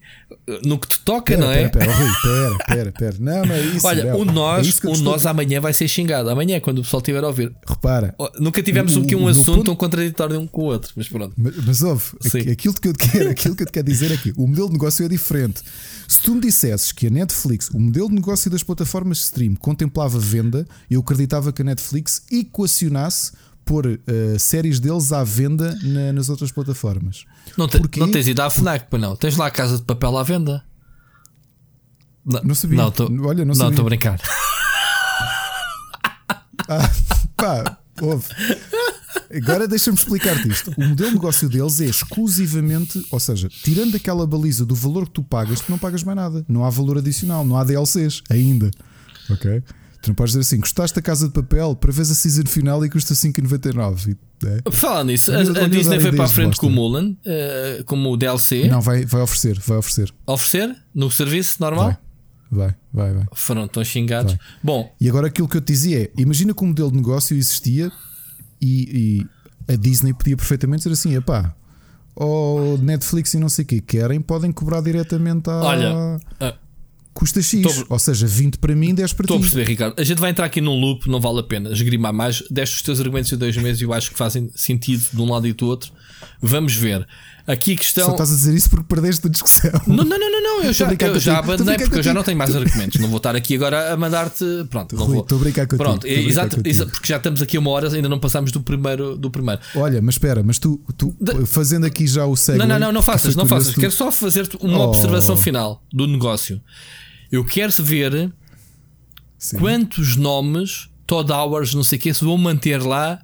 no 0.65 0.79
que 0.79 0.89
te 0.89 0.99
toca, 1.01 1.35
pera, 1.35 1.41
não 1.41 1.53
é? 1.53 1.69
Pera, 1.69 1.93
Rui, 1.93 2.11
pera, 2.23 2.57
pera, 2.67 2.93
pera. 2.93 3.17
Não, 3.19 3.45
não 3.45 3.55
é 3.55 3.61
isso. 3.63 3.87
Olha, 3.87 4.05
não. 4.05 4.21
o 4.21 4.25
nós, 4.25 4.81
é 4.85 4.89
o 4.89 4.97
nós 4.99 5.27
amanhã 5.27 5.61
vai 5.61 5.73
ser 5.73 5.89
xingado. 5.89 6.31
Amanhã, 6.31 6.61
quando 6.61 6.79
o 6.79 6.83
pessoal 6.83 7.01
estiver 7.01 7.23
a 7.23 7.27
ouvir. 7.27 7.53
Repara. 7.67 8.15
Nunca 8.39 8.63
tivemos 8.63 8.97
aqui 8.97 9.15
um 9.15 9.27
assunto 9.29 9.47
ponto... 9.47 9.65
tão 9.65 9.77
contraditório 9.77 10.39
um 10.39 10.47
com 10.47 10.63
o 10.63 10.65
outro, 10.65 10.93
mas 10.97 11.09
pronto. 11.09 11.35
Mas, 11.37 11.55
mas 11.65 11.83
ouve, 11.83 12.05
aquilo 12.51 12.75
que 12.75 12.89
eu 12.89 12.93
te 12.93 13.09
quero 13.09 13.31
aquilo 13.31 13.57
que 13.57 13.63
eu 13.63 13.67
te 13.67 13.73
quero 13.73 13.87
dizer 13.87 14.13
é 14.13 14.17
que 14.17 14.33
o 14.37 14.47
modelo 14.47 14.69
de 14.69 14.75
negócio 14.75 15.05
é 15.05 15.09
diferente. 15.09 15.63
Se 16.09 16.21
tu 16.21 16.35
me 16.35 16.41
dissesses 16.41 16.93
que 16.93 17.07
a 17.07 17.11
Netflix, 17.11 17.71
o 17.71 17.79
modelo 17.79 18.09
de 18.09 18.15
negócio 18.15 18.51
das 18.51 18.63
plataformas 18.63 19.19
de 19.19 19.25
stream, 19.25 19.55
contemplava 19.55 20.19
venda, 20.19 20.67
eu 20.91 21.01
acreditava 21.01 21.53
que 21.53 21.63
a 21.63 21.65
Netflix 21.65 22.23
equacionasse 22.31 23.33
pôr 23.65 23.87
uh, 23.87 24.39
séries 24.39 24.81
deles 24.81 25.13
à 25.13 25.23
venda 25.23 25.79
na, 25.83 26.13
nas 26.13 26.29
outras 26.29 26.51
plataformas. 26.51 27.25
Não, 27.57 27.69
te, 27.69 27.81
não 27.99 28.11
tens 28.11 28.27
ido 28.29 28.41
à 28.41 28.51
Fnac, 28.51 28.87
pois 28.91 29.03
não? 29.03 29.15
Tens 29.17 29.37
lá 29.37 29.47
a 29.47 29.51
casa 29.51 29.77
de 29.77 29.85
papel 29.85 30.17
à 30.17 30.23
venda? 30.23 30.65
Não, 32.25 32.43
não 32.45 32.55
sabia. 32.55 32.79
Não, 32.79 32.91
tô, 32.91 33.05
Olha, 33.25 33.45
não 33.45 33.53
estou 33.53 33.83
a 33.83 33.85
brincar. 33.85 34.21
ah, 36.69 36.91
pá, 37.37 37.79
ouve. 38.01 38.27
Agora 39.35 39.67
deixa-me 39.67 39.97
explicar-te 39.97 40.49
isto. 40.49 40.73
O 40.77 40.89
modelo 40.89 41.11
de 41.11 41.15
negócio 41.17 41.49
deles 41.49 41.81
é 41.81 41.87
exclusivamente, 41.87 43.05
ou 43.11 43.19
seja, 43.19 43.49
tirando 43.49 43.97
aquela 43.97 44.27
baliza 44.27 44.65
do 44.65 44.75
valor 44.75 45.07
que 45.07 45.13
tu 45.13 45.23
pagas, 45.23 45.61
tu 45.61 45.71
não 45.71 45.79
pagas 45.79 46.03
mais 46.03 46.17
nada. 46.17 46.45
Não 46.49 46.65
há 46.65 46.71
valor 46.71 46.99
adicional, 46.99 47.45
não 47.45 47.57
há 47.57 47.65
DLCs 47.65 48.23
ainda. 48.31 48.71
Ok? 49.31 49.63
Tu 50.03 50.09
não 50.09 50.17
podes 50.17 50.33
dizer 50.33 50.41
assim, 50.41 50.59
gostaste 50.59 50.97
da 50.97 51.01
casa 51.01 51.29
de 51.29 51.33
papel 51.33 51.77
para 51.77 51.93
ver 51.93 52.03
a 52.03 52.05
season 52.07 52.45
final 52.45 52.85
e 52.85 52.91
custa 52.91 53.15
5,99. 53.15 54.17
É? 54.45 54.71
Falar 54.73 55.05
nisso, 55.05 55.31
a, 55.31 55.39
a 55.39 55.69
Disney 55.69 56.01
foi 56.01 56.11
para 56.11 56.25
a 56.25 56.29
frente 56.29 56.59
com 56.59 56.67
o 56.67 56.71
Mulan, 56.71 57.11
uh, 57.11 57.85
como 57.85 58.11
o 58.11 58.17
DLC. 58.17 58.67
Não, 58.67 58.81
vai, 58.81 59.07
vai 59.07 59.23
oferecer, 59.23 59.61
vai 59.61 59.79
oferecer. 59.79 60.13
Oferecer? 60.27 60.77
No 60.93 61.09
serviço 61.09 61.59
normal? 61.61 61.97
Vai, 62.51 62.75
vai, 62.93 63.15
vai. 63.15 63.25
Foram 63.33 63.69
tão 63.69 63.85
xingados. 63.85 64.33
Vai. 64.33 64.41
Bom. 64.61 64.93
E 65.01 65.09
agora 65.09 65.29
aquilo 65.29 65.47
que 65.47 65.57
eu 65.57 65.61
te 65.61 65.73
dizia 65.73 66.03
é: 66.03 66.11
imagina 66.19 66.53
que 66.53 66.63
o 66.63 66.67
modelo 66.67 66.91
de 66.91 66.97
negócio 66.97 67.37
existia 67.37 67.91
e, 68.61 69.25
e 69.69 69.73
a 69.73 69.77
Disney 69.77 70.13
podia 70.13 70.37
perfeitamente 70.37 70.81
dizer 70.81 70.95
assim: 70.95 71.15
epá, 71.15 71.55
ou 72.17 72.77
Netflix 72.77 73.35
e 73.35 73.39
não 73.39 73.49
sei 73.49 73.65
o 73.65 73.69
que 73.69 73.81
querem, 73.81 74.21
podem 74.21 74.51
cobrar 74.51 74.81
diretamente 74.81 75.49
a. 75.49 75.63
Olha, 75.63 76.21
custa 77.13 77.43
X, 77.43 77.63
tô, 77.63 77.87
ou 77.89 77.99
seja, 77.99 78.27
20 78.27 78.59
para 78.59 78.75
mim, 78.75 78.95
10 78.95 79.13
para 79.13 79.25
ti. 79.25 79.33
Estou 79.33 79.37
a 79.37 79.41
perceber, 79.41 79.69
Ricardo. 79.69 79.95
A 79.99 80.05
gente 80.05 80.19
vai 80.19 80.31
entrar 80.31 80.47
aqui 80.47 80.61
num 80.61 80.79
loop, 80.79 81.09
não 81.09 81.21
vale 81.21 81.41
a 81.41 81.43
pena 81.43 81.71
esgrimar 81.71 82.13
mais. 82.13 82.43
Deste 82.51 82.77
os 82.77 82.83
teus 82.83 83.01
argumentos 83.01 83.31
de 83.31 83.37
dois 83.37 83.57
meses 83.57 83.81
e 83.81 83.85
eu 83.85 83.93
acho 83.93 84.11
que 84.11 84.19
fazem 84.19 84.51
sentido 84.55 85.05
de 85.13 85.21
um 85.21 85.31
lado 85.31 85.47
e 85.47 85.53
do 85.53 85.67
outro. 85.67 85.93
Vamos 86.41 86.75
ver. 86.75 87.07
Aqui 87.47 87.77
questão. 87.77 88.07
Só 88.07 88.13
estás 88.13 88.31
a 88.31 88.35
dizer 88.35 88.55
isso 88.55 88.71
porque 88.71 88.85
perdeste 88.85 89.27
a 89.27 89.31
discussão. 89.31 89.71
Não, 89.87 90.05
não, 90.05 90.19
não, 90.19 90.31
não, 90.31 90.43
não. 90.43 90.63
eu 90.63 90.73
já, 90.73 90.89
eu 90.93 91.21
já 91.21 91.39
abandonei 91.39 91.77
porque 91.77 91.99
eu 91.99 92.03
já 92.03 92.15
não 92.15 92.23
tenho 92.23 92.39
mais 92.39 92.55
argumentos. 92.55 93.01
Não 93.01 93.09
vou 93.09 93.17
estar 93.17 93.35
aqui 93.35 93.57
agora 93.57 93.93
a 93.93 93.97
mandar-te. 93.97 94.45
Pronto, 94.71 94.95
não 94.95 95.05
Rui, 95.05 95.15
vou. 95.15 95.23
Estou 95.23 95.39
a 95.39 95.41
brincar 95.41 95.67
contigo. 95.67 95.83
Pronto, 95.83 96.07
exato, 96.07 96.61
exato, 96.65 96.93
porque 96.93 97.09
já 97.09 97.17
estamos 97.17 97.43
aqui 97.43 97.59
uma 97.59 97.71
hora, 97.71 97.93
ainda 97.93 98.09
não 98.09 98.21
passámos 98.21 98.53
do 98.53 98.61
primeiro. 98.61 99.17
Do 99.17 99.31
primeiro. 99.31 99.61
Olha, 99.75 100.01
mas 100.01 100.15
espera, 100.15 100.43
mas 100.43 100.59
tu, 100.59 100.81
tu 100.97 101.15
de... 101.21 101.45
fazendo 101.47 101.85
aqui 101.85 102.07
já 102.07 102.25
o 102.27 102.37
segue. 102.37 102.59
Não, 102.59 102.67
não, 102.67 102.79
não, 102.79 102.93
não 102.93 103.03
faças, 103.03 103.35
não 103.35 103.47
faças. 103.47 103.75
Tu... 103.75 103.81
Quero 103.81 103.93
só 103.93 104.13
fazer-te 104.13 104.57
uma 104.61 104.79
oh. 104.79 104.89
observação 104.89 105.37
final 105.37 105.83
do 105.93 106.07
negócio. 106.07 106.61
Eu 107.33 107.43
quero 107.47 107.73
ver 107.83 108.31
Sim. 109.39 109.59
quantos 109.59 110.17
nomes, 110.17 110.91
Todd 111.07 111.33
Hours, 111.33 111.73
não 111.73 111.83
sei 111.83 111.99
o 111.99 112.03
que, 112.03 112.13
se 112.13 112.23
vão 112.23 112.37
manter 112.37 112.83
lá 112.83 113.21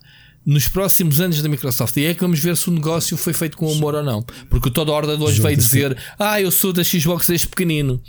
nos 0.47 0.67
próximos 0.67 1.21
anos 1.21 1.43
da 1.43 1.49
Microsoft. 1.49 1.95
E 1.99 2.07
é 2.07 2.15
que 2.15 2.23
vamos 2.23 2.41
ver 2.41 2.57
se 2.57 2.71
o 2.71 2.73
negócio 2.73 3.19
foi 3.19 3.35
feito 3.35 3.59
com 3.59 3.71
amor 3.71 3.95
ou 3.95 4.03
não. 4.03 4.23
Porque 4.49 4.71
toda 4.71 4.91
a 4.91 4.95
ordem 4.95 5.19
de 5.19 5.23
hoje 5.23 5.43
veio 5.43 5.55
dizer: 5.55 5.95
Ah, 6.19 6.41
eu 6.41 6.51
sou 6.51 6.73
da 6.73 6.83
Xbox 6.83 7.27
desde 7.29 7.49
pequenino. 7.49 8.03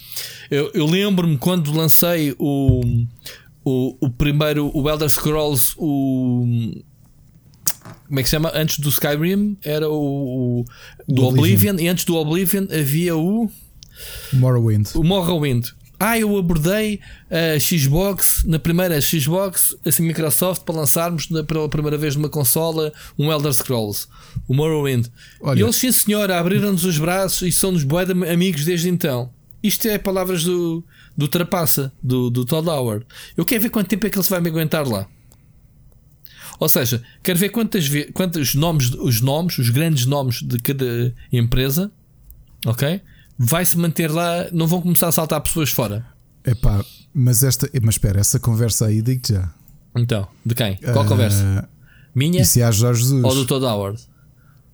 Eu, 0.49 0.71
eu 0.73 0.85
lembro-me 0.85 1.37
quando 1.37 1.73
lancei 1.73 2.33
o, 2.39 2.81
o, 3.65 3.97
o 3.99 4.09
primeiro, 4.09 4.71
o 4.73 4.89
Elder 4.89 5.09
Scrolls, 5.09 5.73
o. 5.77 6.73
Como 8.07 8.19
é 8.19 8.23
que 8.23 8.29
se 8.29 8.35
chama? 8.35 8.51
Antes 8.55 8.79
do 8.79 8.87
Skyrim 8.87 9.57
era 9.63 9.89
o, 9.89 10.61
o 10.61 10.65
do 11.07 11.25
Oblivion. 11.25 11.73
Oblivion. 11.73 11.75
e 11.79 11.87
antes 11.89 12.05
do 12.05 12.15
Oblivion 12.15 12.67
havia 12.71 13.17
o 13.17 13.51
Morrowind. 14.33 14.87
O 14.95 15.03
Morrowind. 15.03 15.67
Ah, 15.99 16.17
eu 16.17 16.37
abordei 16.37 17.01
a 17.29 17.59
Xbox, 17.59 18.45
na 18.45 18.57
primeira 18.57 19.01
Xbox, 19.01 19.75
assim 19.85 20.03
Microsoft, 20.03 20.63
para 20.63 20.75
lançarmos 20.75 21.27
pela 21.45 21.67
primeira 21.67 21.97
vez 21.97 22.15
numa 22.15 22.29
consola 22.29 22.93
um 23.17 23.29
Elder 23.29 23.51
Scrolls, 23.51 24.07
o 24.47 24.53
Morrowind. 24.53 25.07
Olha. 25.41 25.59
E 25.59 25.63
eles, 25.63 25.75
sim 25.75 25.91
senhora, 25.91 26.39
abriram-nos 26.39 26.85
os 26.85 26.97
braços 26.97 27.41
e 27.41 27.51
são-nos 27.51 27.85
amigos 28.31 28.63
desde 28.63 28.87
então. 28.87 29.29
Isto 29.61 29.89
é 29.89 29.97
palavras 29.97 30.45
do, 30.45 30.81
do 31.17 31.27
Trapaça, 31.27 31.91
do, 32.01 32.29
do 32.29 32.45
Todd 32.45 32.69
Howard. 32.69 33.05
Eu 33.35 33.45
quero 33.45 33.63
ver 33.63 33.69
quanto 33.69 33.89
tempo 33.89 34.07
é 34.07 34.09
que 34.09 34.17
ele 34.17 34.23
se 34.23 34.29
vai 34.29 34.39
me 34.39 34.47
aguentar 34.47 34.87
lá. 34.87 35.05
Ou 36.59 36.69
seja, 36.69 37.03
quero 37.21 37.37
ver 37.37 37.49
quantas, 37.49 37.89
quantos 38.13 38.55
nomes, 38.55 38.91
os 38.91 39.19
nomes, 39.19 39.57
os 39.57 39.69
grandes 39.69 40.05
nomes 40.05 40.41
de 40.41 40.59
cada 40.59 41.13
empresa, 41.31 41.91
ok? 42.65 43.01
Vai 43.39 43.65
se 43.65 43.77
manter 43.77 44.11
lá, 44.11 44.47
não 44.51 44.67
vão 44.67 44.81
começar 44.81 45.07
a 45.07 45.11
saltar 45.13 45.39
pessoas 45.39 45.69
fora. 45.69 46.05
É 46.43 46.53
pá, 46.53 46.83
mas 47.13 47.41
esta, 47.41 47.69
mas 47.81 47.95
espera, 47.95 48.19
essa 48.19 48.37
conversa 48.37 48.87
aí 48.87 49.01
digo 49.01 49.21
já. 49.25 49.49
Então, 49.95 50.27
de 50.45 50.53
quem? 50.53 50.75
Qual 50.75 51.05
uh, 51.05 51.07
conversa? 51.07 51.69
Minha? 52.13 52.41
Isso 52.41 52.59
é 52.59 52.63
a 52.63 52.71
Jorge 52.71 53.01
Jesus. 53.01 53.23
Ou 53.23 53.33
do 53.33 53.45
Todd 53.45 53.65
Howard? 53.65 54.01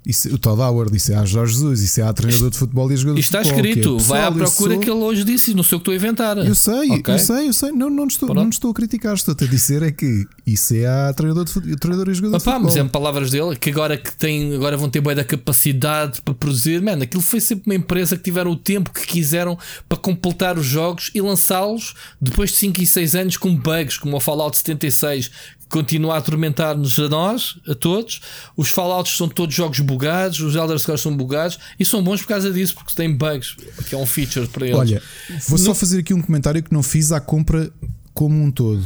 Isso, 0.06 0.34
o 0.34 0.38
Todd 0.38 0.61
Howard, 0.61 0.95
isso 0.95 1.11
é 1.11 1.15
a 1.15 1.26
Jorge 1.26 1.53
Jesus, 1.53 1.82
isso 1.82 1.99
é 1.99 2.03
a 2.03 2.14
treinador 2.14 2.52
de 2.52 2.57
futebol 2.57 2.91
e 2.91 2.95
jogador 2.95 3.19
Isto 3.19 3.32
de 3.32 3.38
futebol. 3.44 3.65
Está 3.65 3.69
escrito, 3.69 3.98
é, 3.98 4.03
vai 4.03 4.23
à 4.23 4.32
procura 4.32 4.73
sou... 4.73 4.80
que 4.80 4.90
ele 4.90 4.99
hoje 4.99 5.23
disse, 5.23 5.53
não 5.56 5.64
sei 5.64 5.77
o 5.77 5.80
que 5.80 5.82
estou 5.82 5.91
a 5.94 5.95
inventar. 5.95 6.38
Eu 6.38 6.53
sei, 6.53 6.91
okay. 6.91 7.15
eu 7.15 7.19
sei, 7.19 7.48
eu 7.48 7.53
sei, 7.53 7.72
não, 7.72 7.90
não, 7.90 8.06
estou, 8.06 8.34
não 8.34 8.49
estou 8.49 8.69
a 8.69 8.73
criticar, 8.73 9.15
estou-te 9.15 9.45
a 9.45 9.48
dizer 9.48 9.82
é 9.82 9.91
que 9.91 10.27
isso 10.45 10.76
é 10.76 10.86
a 10.86 11.14
treinador, 11.14 11.45
de 11.45 11.52
futebol, 11.52 11.77
treinador 11.80 12.10
e 12.10 12.14
jogador 12.14 12.38
Opa, 12.38 12.38
de 12.38 12.44
futebol. 12.44 12.64
Mas 12.65 12.77
é 12.77 12.84
palavras 12.84 13.32
dele, 13.32 13.56
que 13.56 13.72
agora 13.72 13.98
que 13.98 14.15
tem, 14.15 14.53
agora 14.53 14.77
vão 14.77 14.90
ter 14.90 15.02
boa 15.02 15.15
da 15.15 15.23
capacidade 15.23 16.22
para 16.22 16.36
produzir, 16.36 16.82
mano, 16.84 17.02
aquilo 17.02 17.23
foi 17.23 17.40
sempre 17.40 17.72
uma 17.72 17.76
empresa 17.76 18.15
que 18.15 18.23
tiveram 18.23 18.52
o 18.52 18.56
tempo 18.56 18.91
que 18.91 19.07
quiseram 19.07 19.57
para 19.90 19.98
completar 19.98 20.57
os 20.57 20.65
jogos 20.65 21.10
e 21.15 21.22
lançá-los 21.22 21.95
depois 22.22 22.52
de 22.52 22.57
5 22.57 22.82
e 22.82 22.86
6 22.86 23.15
anos 23.15 23.38
com 23.38 23.56
bugs, 23.56 23.98
como 23.98 24.18
o 24.18 24.19
Fallout 24.19 24.56
76, 24.56 25.32
continua 25.69 26.15
a 26.15 26.17
atormentar-nos 26.17 26.99
a 26.99 27.09
nós, 27.09 27.57
a 27.67 27.75
todos. 27.75 28.21
Os 28.55 28.69
Fallouts 28.69 29.17
são 29.17 29.27
todos 29.27 29.55
jogos 29.55 29.79
bugados, 29.79 30.39
os 30.39 30.55
Elder 30.55 30.77
Scrolls 30.77 31.03
são 31.03 31.15
bugados 31.15 31.59
e 31.79 31.85
são 31.85 32.03
bons 32.03 32.21
por 32.21 32.27
causa 32.27 32.51
disso, 32.51 32.75
porque 32.75 32.93
têm 32.95 33.15
bugs, 33.15 33.55
que 33.87 33.95
é 33.95 33.97
um 33.97 34.05
feature 34.05 34.47
para 34.47 34.65
eles. 34.65 34.79
Olha, 34.79 35.01
vou 35.47 35.57
só 35.57 35.73
fazer 35.73 35.99
aqui 35.99 36.13
um 36.13 36.21
comentário 36.21 36.61
que 36.61 36.73
não 36.73 36.83
fiz 36.83 37.11
à 37.11 37.19
compra 37.19 37.71
como 38.13 38.41
um 38.41 38.51
todo. 38.51 38.85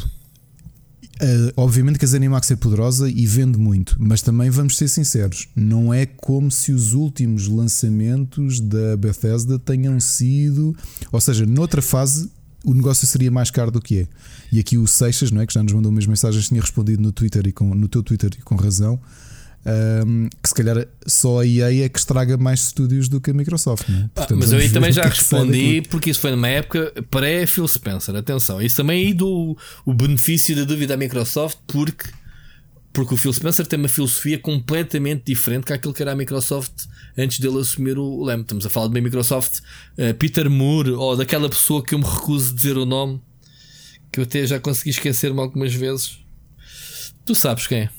Uh, 1.21 1.51
obviamente 1.57 1.99
que 1.99 2.05
a 2.05 2.07
Zenimax 2.07 2.49
é 2.49 2.55
poderosa 2.55 3.09
e 3.09 3.25
vende 3.25 3.59
muito, 3.59 3.97
mas 3.99 4.21
também 4.21 4.49
vamos 4.49 4.77
ser 4.77 4.87
sinceros, 4.87 5.49
não 5.53 5.93
é 5.93 6.05
como 6.05 6.49
se 6.49 6.71
os 6.71 6.93
últimos 6.93 7.45
lançamentos 7.45 8.61
da 8.61 8.95
Bethesda 8.95 9.59
tenham 9.59 9.99
sido, 9.99 10.73
ou 11.11 11.19
seja, 11.19 11.45
noutra 11.45 11.81
fase 11.81 12.31
o 12.69 12.73
negócio 12.73 13.07
seria 13.07 13.31
mais 13.31 13.49
caro 13.49 13.71
do 13.71 13.81
que 13.81 14.01
é. 14.01 14.07
E 14.51 14.59
aqui 14.59 14.77
o 14.77 14.85
Seixas, 14.85 15.31
não 15.31 15.41
é, 15.41 15.47
que 15.47 15.53
já 15.53 15.63
nos 15.63 15.73
mandou 15.73 15.91
umas 15.91 16.05
mensagens, 16.05 16.47
tinha 16.47 16.61
respondido 16.61 17.01
no 17.01 17.11
Twitter 17.11 17.47
e 17.47 17.51
com, 17.51 17.73
no 17.73 17.87
teu 17.87 18.03
Twitter 18.03 18.29
e 18.37 18.41
com 18.43 18.55
razão, 18.55 18.99
um, 20.05 20.29
que 20.41 20.49
se 20.49 20.53
calhar 20.53 20.87
só 21.05 21.41
a 21.41 21.47
EA 21.47 21.85
é 21.85 21.89
que 21.89 21.97
estraga 21.97 22.37
mais 22.37 22.67
estúdios 22.67 23.09
do 23.09 23.19
que 23.19 23.31
a 23.31 23.33
Microsoft. 23.33 23.89
É? 23.89 24.07
Portanto, 24.13 24.37
mas 24.39 24.51
eu 24.51 24.59
aí 24.59 24.69
também 24.69 24.91
já 24.91 25.03
é 25.03 25.07
respondi, 25.07 25.81
porque 25.89 26.11
isso 26.11 26.19
foi 26.19 26.29
numa 26.31 26.47
época 26.47 26.93
pré-Phil 27.09 27.67
Spencer. 27.67 28.15
Atenção, 28.15 28.61
isso 28.61 28.77
também 28.77 29.07
aí 29.07 29.13
do 29.13 29.57
o 29.83 29.93
benefício 29.93 30.55
da 30.55 30.63
dúvida 30.63 30.93
à 30.93 30.97
Microsoft, 30.97 31.57
porque, 31.65 32.07
porque 32.91 33.13
o 33.13 33.17
Phil 33.17 33.31
Spencer 33.31 33.65
tem 33.67 33.79
uma 33.79 33.87
filosofia 33.87 34.39
completamente 34.39 35.23
diferente 35.25 35.65
que 35.65 35.73
aquilo 35.73 35.93
que 35.93 36.01
era 36.01 36.11
a 36.11 36.15
Microsoft 36.15 36.85
antes 37.17 37.39
dele 37.39 37.59
assumir 37.59 37.97
o 37.97 38.23
leme. 38.23 38.43
Estamos 38.43 38.65
a 38.65 38.69
falar 38.69 38.87
de 38.87 38.93
uma 38.93 39.01
Microsoft 39.01 39.59
uh, 39.59 40.13
Peter 40.15 40.49
Moore 40.49 40.91
ou 40.91 41.15
daquela 41.15 41.49
pessoa 41.49 41.83
que 41.83 41.93
eu 41.93 41.99
me 41.99 42.05
recuso 42.05 42.51
a 42.51 42.55
dizer 42.55 42.77
o 42.77 42.85
nome, 42.85 43.21
que 44.11 44.19
eu 44.19 44.23
até 44.23 44.45
já 44.45 44.59
consegui 44.59 44.89
esquecer-me 44.89 45.39
algumas 45.39 45.73
vezes. 45.73 46.19
Tu 47.25 47.35
sabes 47.35 47.67
quem 47.67 47.81
é? 47.81 47.89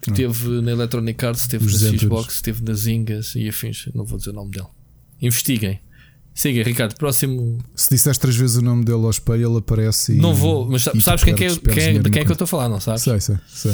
que 0.00 0.12
teve 0.12 0.62
na 0.62 0.72
Electronic 0.72 1.24
Arts, 1.24 1.46
teve 1.46 1.64
na 1.64 1.98
Xbox, 1.98 2.40
teve 2.40 2.62
nas 2.62 2.80
Zingas 2.80 3.34
e 3.34 3.48
afins. 3.48 3.88
Não 3.94 4.04
vou 4.04 4.18
dizer 4.18 4.30
o 4.30 4.34
nome 4.34 4.50
dele. 4.50 4.68
Investiguem. 5.20 5.80
Siga, 6.34 6.62
Ricardo, 6.62 6.94
próximo. 6.94 7.58
Se 7.74 7.90
disseste 7.90 8.20
três 8.20 8.36
vezes 8.36 8.56
o 8.56 8.62
nome 8.62 8.84
dele 8.84 9.04
ao 9.04 9.10
espelho, 9.10 9.50
ele 9.50 9.58
aparece. 9.58 10.12
E, 10.12 10.16
não 10.16 10.34
vou, 10.34 10.68
mas 10.70 10.82
sabes 11.00 11.22
quem, 11.24 11.34
é, 11.34 11.36
quem, 11.36 11.46
é, 11.46 11.98
de 11.98 12.10
quem 12.10 12.22
é 12.22 12.24
que 12.24 12.30
eu 12.30 12.32
estou 12.32 12.44
a 12.44 12.48
falar, 12.48 12.68
não 12.68 12.80
sabes? 12.80 13.02
Sei, 13.02 13.20
sei, 13.20 13.36
sei. 13.46 13.72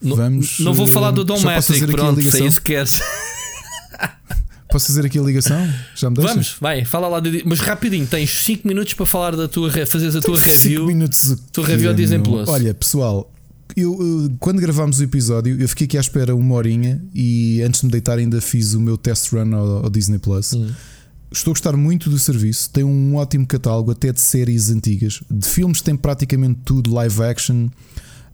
Não, 0.00 0.16
Vamos, 0.16 0.58
não 0.58 0.74
vou 0.74 0.86
falar 0.86 1.12
do 1.12 1.24
Dom 1.24 1.40
Matrix, 1.40 1.84
pronto, 1.86 2.22
sem 2.22 2.46
isso 2.46 2.60
queres. 2.60 3.00
Posso 4.72 4.86
fazer 4.86 5.04
aqui 5.04 5.18
a 5.18 5.22
ligação? 5.22 5.70
Já 5.94 6.08
me 6.08 6.16
deixas? 6.16 6.34
Vamos, 6.34 6.56
vai, 6.58 6.84
fala 6.84 7.06
lá. 7.06 7.20
De, 7.20 7.42
mas 7.44 7.60
rapidinho, 7.60 8.06
tens 8.06 8.42
5 8.42 8.66
minutos 8.66 8.94
para 8.94 9.04
falar 9.04 9.36
da 9.36 9.46
tua, 9.46 9.70
fazeres 9.86 10.16
a 10.16 10.20
tua 10.20 10.38
review. 10.38 10.80
5 10.80 10.86
minutos. 10.86 11.36
Tua 11.52 11.66
review 11.66 11.92
Disney 11.92 12.18
Plus. 12.18 12.48
Olha, 12.48 12.72
pessoal, 12.72 13.30
eu, 13.76 14.30
quando 14.40 14.60
gravámos 14.60 14.98
o 14.98 15.04
episódio, 15.04 15.60
eu 15.60 15.68
fiquei 15.68 15.84
aqui 15.84 15.98
à 15.98 16.00
espera 16.00 16.34
uma 16.34 16.54
horinha 16.54 17.02
e 17.14 17.62
antes 17.62 17.80
de 17.80 17.86
me 17.86 17.92
deitar 17.92 18.18
ainda 18.18 18.40
fiz 18.40 18.72
o 18.72 18.80
meu 18.80 18.96
test 18.96 19.30
run 19.32 19.54
ao, 19.54 19.84
ao 19.84 19.90
Disney 19.90 20.18
Plus. 20.18 20.54
Hum. 20.54 20.70
Estou 21.32 21.52
a 21.52 21.54
gostar 21.54 21.76
muito 21.76 22.10
do 22.10 22.18
serviço, 22.18 22.70
tem 22.70 22.84
um 22.84 23.16
ótimo 23.16 23.46
catálogo, 23.46 23.90
até 23.90 24.12
de 24.12 24.20
séries 24.20 24.70
antigas. 24.70 25.22
De 25.30 25.48
filmes 25.48 25.80
tem 25.80 25.96
praticamente 25.96 26.60
tudo 26.64 26.92
live 26.92 27.22
action 27.22 27.66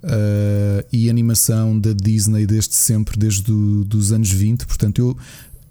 uh, 0.03 0.87
e 0.93 1.09
animação 1.09 1.79
da 1.79 1.93
Disney 1.93 2.47
desde 2.47 2.75
sempre, 2.75 3.19
desde 3.19 3.53
os 3.53 4.13
anos 4.13 4.31
20. 4.31 4.67
Portanto, 4.67 4.99
eu 4.99 5.17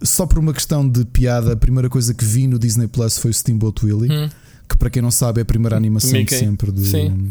só 0.06 0.26
por 0.26 0.40
uma 0.40 0.54
questão 0.54 0.88
de 0.88 1.06
piada, 1.06 1.54
a 1.54 1.56
primeira 1.56 1.90
coisa 1.90 2.14
que 2.14 2.24
vi 2.24 2.48
no 2.48 2.60
Disney 2.60 2.88
Plus 2.88 3.18
foi 3.18 3.32
o 3.32 3.34
Steamboat 3.34 3.86
Willie, 3.86 4.12
hum. 4.12 4.30
que 4.70 4.78
para 4.78 4.90
quem 4.90 5.02
não 5.02 5.12
sabe 5.12 5.40
é 5.40 5.44
a 5.44 5.46
primeira 5.46 5.76
animação 5.76 6.24
de 6.24 6.34
sempre 6.34 6.72
do, 6.72 6.82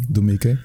do 0.08 0.22
Mickey. 0.22 0.58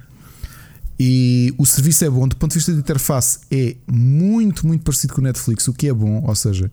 E 0.99 1.53
o 1.57 1.65
serviço 1.65 2.05
é 2.05 2.09
bom, 2.09 2.27
do 2.27 2.35
ponto 2.35 2.51
de 2.51 2.57
vista 2.57 2.71
de 2.71 2.79
interface, 2.79 3.39
é 3.49 3.75
muito, 3.87 4.67
muito 4.67 4.83
parecido 4.83 5.13
com 5.13 5.21
o 5.21 5.23
Netflix, 5.23 5.67
o 5.67 5.73
que 5.73 5.87
é 5.87 5.93
bom, 5.93 6.23
ou 6.23 6.35
seja, 6.35 6.71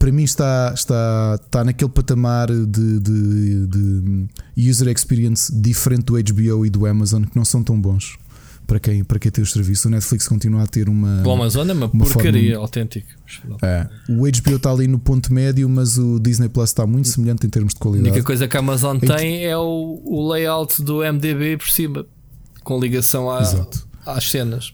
para 0.00 0.10
mim 0.10 0.24
está, 0.24 0.72
está, 0.74 1.38
está 1.44 1.62
naquele 1.62 1.90
patamar 1.90 2.48
de, 2.48 2.98
de, 2.98 3.66
de 3.66 4.28
user 4.56 4.88
experience 4.88 5.54
diferente 5.54 6.04
do 6.06 6.14
HBO 6.14 6.64
e 6.64 6.70
do 6.70 6.86
Amazon 6.86 7.22
que 7.24 7.36
não 7.36 7.44
são 7.44 7.62
tão 7.62 7.78
bons 7.78 8.16
para 8.66 8.80
quem, 8.80 9.04
para 9.04 9.18
quem 9.18 9.30
tem 9.30 9.44
os 9.44 9.52
serviços. 9.52 9.84
O 9.84 9.90
Netflix 9.90 10.26
continua 10.26 10.62
a 10.62 10.66
ter 10.66 10.88
uma. 10.88 11.22
O 11.22 11.30
Amazon 11.30 11.68
é 11.68 11.72
uma, 11.74 11.86
uma 11.86 12.04
porcaria 12.06 12.52
forma, 12.52 12.64
autêntica. 12.64 13.14
É, 13.62 13.86
o 14.08 14.22
HBO 14.22 14.56
está 14.56 14.70
ali 14.70 14.86
no 14.86 14.98
ponto 14.98 15.34
médio, 15.34 15.68
mas 15.68 15.98
o 15.98 16.18
Disney 16.18 16.48
Plus 16.48 16.70
está 16.70 16.86
muito 16.86 17.08
semelhante 17.08 17.46
em 17.46 17.50
termos 17.50 17.74
de 17.74 17.80
qualidade. 17.80 18.08
A 18.08 18.12
única 18.12 18.24
coisa 18.24 18.48
que 18.48 18.56
a 18.56 18.60
Amazon 18.60 18.96
tem 18.96 19.44
é 19.44 19.56
o, 19.56 20.00
o 20.02 20.32
layout 20.32 20.82
do 20.82 21.00
MDB 21.00 21.58
por 21.58 21.68
cima 21.68 22.06
com 22.64 22.80
ligação 22.80 23.30
à, 23.30 23.42
às 24.06 24.30
cenas. 24.30 24.72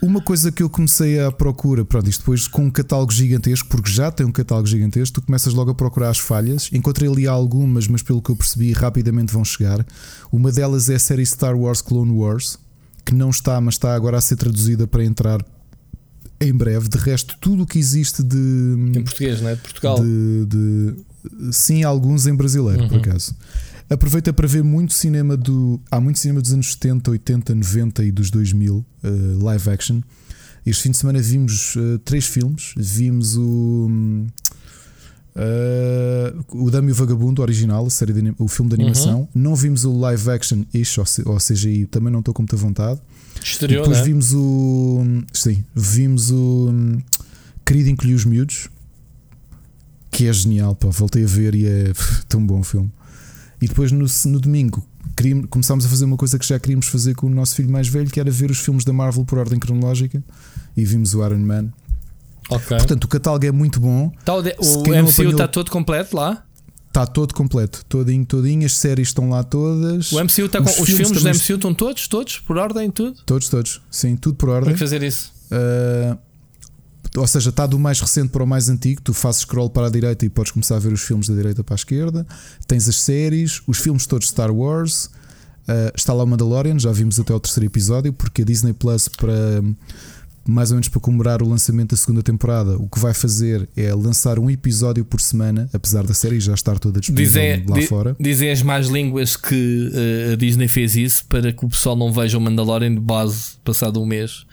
Uma 0.00 0.20
coisa 0.20 0.52
que 0.52 0.62
eu 0.62 0.70
comecei 0.70 1.20
a 1.20 1.32
procura, 1.32 1.84
pronto, 1.84 2.08
isto 2.08 2.20
depois 2.20 2.46
com 2.46 2.66
um 2.66 2.70
catálogo 2.70 3.12
gigantesco, 3.12 3.68
porque 3.68 3.90
já 3.90 4.12
tem 4.12 4.24
um 4.24 4.30
catálogo 4.30 4.68
gigantesco, 4.68 5.20
tu 5.20 5.26
começas 5.26 5.52
logo 5.52 5.72
a 5.72 5.74
procurar 5.74 6.10
as 6.10 6.18
falhas. 6.18 6.70
Encontrei 6.72 7.10
ali 7.10 7.26
algumas, 7.26 7.88
mas 7.88 8.00
pelo 8.00 8.22
que 8.22 8.30
eu 8.30 8.36
percebi, 8.36 8.72
rapidamente 8.72 9.32
vão 9.32 9.44
chegar. 9.44 9.84
Uma 10.30 10.52
delas 10.52 10.88
é 10.88 10.94
a 10.94 10.98
série 11.00 11.26
Star 11.26 11.56
Wars 11.56 11.82
Clone 11.82 12.12
Wars, 12.12 12.58
que 13.04 13.12
não 13.12 13.30
está, 13.30 13.60
mas 13.60 13.74
está 13.74 13.94
agora 13.94 14.18
a 14.18 14.20
ser 14.20 14.36
traduzida 14.36 14.86
para 14.86 15.04
entrar 15.04 15.44
em 16.40 16.52
breve. 16.52 16.88
De 16.88 16.98
resto, 16.98 17.36
tudo 17.40 17.64
o 17.64 17.66
que 17.66 17.78
existe 17.78 18.22
de. 18.22 18.36
Em 18.94 19.02
português, 19.02 19.40
não 19.40 19.48
é? 19.48 19.54
De 19.56 19.60
Portugal. 19.60 20.00
De, 20.00 20.46
de, 20.46 21.52
sim, 21.52 21.82
alguns 21.82 22.26
em 22.26 22.34
brasileiro, 22.34 22.82
uhum. 22.82 22.88
por 22.88 22.98
acaso. 22.98 23.34
Aproveita 23.90 24.32
para 24.34 24.46
ver 24.46 24.62
muito 24.62 24.92
cinema 24.92 25.36
do. 25.36 25.80
Há 25.90 25.98
muito 25.98 26.18
cinema 26.18 26.42
dos 26.42 26.52
anos 26.52 26.72
70, 26.72 27.10
80, 27.10 27.54
90 27.54 28.04
e 28.04 28.12
dos 28.12 28.30
2000, 28.30 28.76
uh, 28.76 29.44
live 29.44 29.70
action. 29.70 30.00
Este 30.66 30.82
fim 30.82 30.90
de 30.90 30.98
semana 30.98 31.20
vimos 31.20 31.74
uh, 31.76 31.98
três 32.00 32.26
filmes. 32.26 32.74
Vimos 32.76 33.36
o. 33.36 33.88
Uh, 35.34 36.64
o 36.64 36.70
Dame 36.70 36.88
e 36.88 36.92
o 36.92 36.94
Vagabundo 36.94 37.40
original, 37.40 37.86
a 37.86 37.90
série 37.90 38.12
de, 38.12 38.34
o 38.38 38.46
filme 38.46 38.68
de 38.68 38.74
animação. 38.74 39.20
Uhum. 39.20 39.28
Não 39.34 39.56
vimos 39.56 39.84
o 39.84 39.98
live 39.98 40.30
action 40.30 40.64
ish, 40.74 40.98
ou, 40.98 41.36
CGI, 41.38 41.86
também 41.86 42.12
não 42.12 42.18
estou 42.18 42.34
com 42.34 42.42
muita 42.42 42.56
vontade. 42.56 43.00
Exterior, 43.42 43.82
depois 43.82 43.98
né? 43.98 44.04
vimos 44.04 44.34
o. 44.34 45.02
Sim, 45.32 45.64
vimos 45.74 46.30
o. 46.30 46.74
Querido 47.64 47.88
Encolhi 47.88 48.12
os 48.12 48.26
Miúdos, 48.26 48.68
que 50.10 50.26
é 50.26 50.32
genial. 50.32 50.74
Pá, 50.74 50.88
voltei 50.88 51.24
a 51.24 51.26
ver 51.26 51.54
e 51.54 51.66
é 51.66 51.92
tão 52.28 52.44
bom 52.44 52.60
o 52.60 52.64
filme. 52.64 52.90
E 53.60 53.66
depois 53.66 53.92
no, 53.92 54.06
no 54.26 54.40
domingo 54.40 54.86
começámos 55.50 55.84
a 55.84 55.88
fazer 55.88 56.04
uma 56.04 56.16
coisa 56.16 56.38
que 56.38 56.46
já 56.46 56.58
queríamos 56.58 56.86
fazer 56.86 57.14
com 57.14 57.26
o 57.26 57.30
nosso 57.30 57.56
filho 57.56 57.70
mais 57.70 57.88
velho, 57.88 58.08
que 58.08 58.20
era 58.20 58.30
ver 58.30 58.50
os 58.50 58.58
filmes 58.58 58.84
da 58.84 58.92
Marvel 58.92 59.24
por 59.24 59.38
ordem 59.38 59.58
cronológica. 59.58 60.22
E 60.76 60.84
vimos 60.84 61.14
o 61.14 61.24
Iron 61.24 61.38
Man. 61.38 61.72
Okay. 62.48 62.76
Portanto, 62.78 63.04
o 63.04 63.08
catálogo 63.08 63.44
é 63.44 63.52
muito 63.52 63.80
bom. 63.80 64.12
Tá 64.24 64.34
o, 64.34 64.42
de, 64.42 64.50
o 64.58 64.62
MCU 64.62 65.00
está 65.00 65.10
apanhou... 65.10 65.48
todo 65.48 65.70
completo 65.70 66.16
lá? 66.16 66.44
Está 66.86 67.06
todo 67.06 67.34
completo, 67.34 67.84
todinho, 67.86 68.24
todinho. 68.24 68.64
As 68.64 68.72
séries 68.72 69.08
estão 69.08 69.28
lá 69.28 69.42
todas. 69.42 70.10
O 70.10 70.18
MCU 70.18 70.46
está 70.46 70.58
com. 70.58 70.64
Os, 70.64 70.78
os 70.78 70.86
filmes, 70.86 71.08
filmes 71.08 71.22
do 71.22 71.28
MCU 71.28 71.54
estão 71.56 71.74
todos, 71.74 72.08
todos, 72.08 72.38
por 72.38 72.56
ordem, 72.56 72.90
tudo? 72.90 73.20
Todos, 73.26 73.48
todos. 73.48 73.80
Sim, 73.90 74.16
tudo 74.16 74.36
por 74.36 74.48
ordem. 74.48 74.70
Como 74.70 74.78
fazer 74.78 75.02
isso? 75.02 75.32
Uh, 75.52 76.18
ou 77.18 77.26
seja, 77.26 77.50
está 77.50 77.66
do 77.66 77.78
mais 77.78 78.00
recente 78.00 78.28
para 78.28 78.42
o 78.42 78.46
mais 78.46 78.68
antigo. 78.68 79.00
Tu 79.02 79.12
fazes 79.12 79.42
scroll 79.42 79.70
para 79.70 79.86
a 79.86 79.90
direita 79.90 80.24
e 80.24 80.28
podes 80.28 80.52
começar 80.52 80.76
a 80.76 80.78
ver 80.78 80.92
os 80.92 81.02
filmes 81.02 81.28
da 81.28 81.34
direita 81.34 81.62
para 81.64 81.74
a 81.74 81.76
esquerda. 81.76 82.26
Tens 82.66 82.88
as 82.88 82.96
séries, 82.96 83.60
os 83.66 83.78
filmes 83.78 84.06
todos 84.06 84.28
Star 84.28 84.50
Wars. 84.50 85.06
Uh, 85.68 85.92
está 85.94 86.14
lá 86.14 86.24
o 86.24 86.26
Mandalorian, 86.26 86.78
já 86.78 86.90
vimos 86.90 87.20
até 87.20 87.34
o 87.34 87.38
terceiro 87.38 87.66
episódio, 87.66 88.10
porque 88.10 88.40
a 88.40 88.44
Disney 88.44 88.72
Plus, 88.72 89.06
para 89.06 89.62
mais 90.48 90.70
ou 90.70 90.76
menos 90.76 90.88
para 90.88 90.98
comemorar 90.98 91.42
o 91.42 91.48
lançamento 91.48 91.90
da 91.90 91.96
segunda 91.98 92.22
temporada, 92.22 92.78
o 92.78 92.88
que 92.88 92.98
vai 92.98 93.12
fazer 93.12 93.68
é 93.76 93.92
lançar 93.94 94.38
um 94.38 94.48
episódio 94.48 95.04
por 95.04 95.20
semana, 95.20 95.68
apesar 95.74 96.06
da 96.06 96.14
série 96.14 96.40
já 96.40 96.54
estar 96.54 96.78
toda 96.78 97.00
disponível 97.00 97.42
dizem, 97.42 97.66
lá 97.66 97.78
di, 97.78 97.86
fora. 97.86 98.16
Dizem 98.18 98.50
as 98.50 98.62
más 98.62 98.86
línguas 98.86 99.36
que 99.36 99.90
uh, 99.92 100.32
a 100.32 100.36
Disney 100.36 100.66
fez 100.66 100.96
isso 100.96 101.26
para 101.26 101.52
que 101.52 101.66
o 101.66 101.68
pessoal 101.68 101.94
não 101.94 102.10
veja 102.10 102.38
o 102.38 102.40
Mandalorian 102.40 102.94
de 102.94 103.00
base 103.00 103.58
passado 103.62 104.00
um 104.00 104.06
mês 104.06 104.46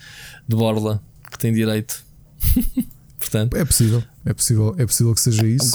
de 0.45 0.55
borla, 0.57 1.01
que 1.31 1.39
tem 1.39 1.53
direito. 1.53 2.04
Portanto, 3.17 3.57
é 3.57 3.65
possível, 3.65 4.03
é 4.23 4.33
possível, 4.33 4.75
é 4.77 4.85
possível 4.85 5.13
que 5.13 5.21
seja 5.21 5.47
isso. 5.47 5.65
Um 5.65 5.71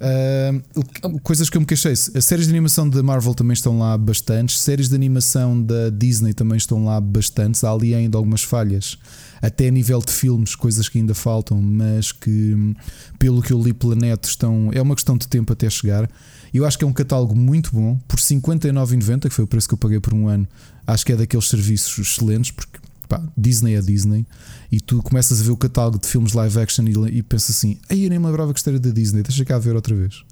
uh, 0.00 1.20
coisas 1.20 1.50
que 1.50 1.56
eu 1.56 1.60
me 1.60 1.66
queixei: 1.66 1.92
as 1.92 2.24
séries 2.24 2.46
de 2.46 2.52
animação 2.52 2.88
da 2.88 3.02
Marvel 3.02 3.34
também 3.34 3.52
estão 3.52 3.78
lá 3.78 3.96
bastantes, 3.98 4.60
séries 4.60 4.88
de 4.88 4.94
animação 4.94 5.62
da 5.62 5.90
Disney 5.90 6.32
também 6.32 6.56
estão 6.56 6.84
lá 6.84 7.00
bastantes. 7.00 7.62
Há 7.64 7.70
ali 7.70 7.94
ainda 7.94 8.16
algumas 8.16 8.42
falhas, 8.42 8.98
até 9.42 9.68
a 9.68 9.70
nível 9.70 10.00
de 10.00 10.12
filmes, 10.12 10.54
coisas 10.54 10.88
que 10.88 10.98
ainda 10.98 11.14
faltam, 11.14 11.60
mas 11.60 12.12
que, 12.12 12.74
pelo 13.18 13.42
que 13.42 13.52
eu 13.52 13.60
li 13.60 13.72
pela 13.72 13.94
net, 13.94 14.26
estão, 14.26 14.70
é 14.72 14.80
uma 14.80 14.94
questão 14.94 15.16
de 15.16 15.28
tempo 15.28 15.52
até 15.52 15.68
chegar. 15.68 16.10
Eu 16.52 16.66
acho 16.66 16.76
que 16.76 16.84
é 16.84 16.86
um 16.86 16.92
catálogo 16.92 17.36
muito 17.36 17.70
bom, 17.72 17.96
por 18.08 18.18
59,90, 18.18 19.28
que 19.28 19.34
foi 19.34 19.44
o 19.44 19.48
preço 19.48 19.68
que 19.68 19.74
eu 19.74 19.78
paguei 19.78 20.00
por 20.00 20.12
um 20.12 20.26
ano. 20.26 20.48
Acho 20.84 21.06
que 21.06 21.12
é 21.12 21.16
daqueles 21.16 21.48
serviços 21.48 21.96
excelentes, 21.98 22.50
porque 22.50 22.80
pá, 23.10 23.20
Disney 23.36 23.74
é 23.74 23.82
Disney, 23.82 24.24
e 24.70 24.80
tu 24.80 25.02
começas 25.02 25.40
a 25.40 25.44
ver 25.44 25.50
o 25.50 25.56
catálogo 25.56 25.98
de 25.98 26.06
filmes 26.06 26.32
live 26.32 26.60
action 26.60 26.84
e, 26.86 27.18
e 27.18 27.22
pensas 27.24 27.56
assim: 27.56 27.76
aí 27.90 28.04
eu 28.04 28.08
nem 28.08 28.20
me 28.20 28.26
lembrava 28.26 28.52
que 28.54 28.60
isto 28.60 28.70
era 28.70 28.78
da 28.78 28.90
Disney, 28.90 29.22
deixa 29.22 29.44
cá 29.44 29.58
ver 29.58 29.74
outra 29.74 29.94
vez. 29.94 30.22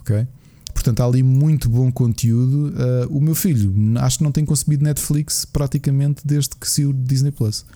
Ok? 0.00 0.24
Portanto, 0.72 1.00
há 1.00 1.04
ali 1.04 1.22
muito 1.22 1.68
bom 1.68 1.92
conteúdo. 1.92 2.68
Uh, 2.68 3.18
o 3.18 3.20
meu 3.20 3.34
filho, 3.34 3.74
acho 3.98 4.18
que 4.18 4.24
não 4.24 4.32
tem 4.32 4.44
consumido 4.44 4.84
Netflix 4.84 5.44
praticamente 5.44 6.22
desde 6.24 6.56
que 6.56 6.68
saiu 6.68 6.92
Disney 6.92 7.32
Plus. 7.32 7.66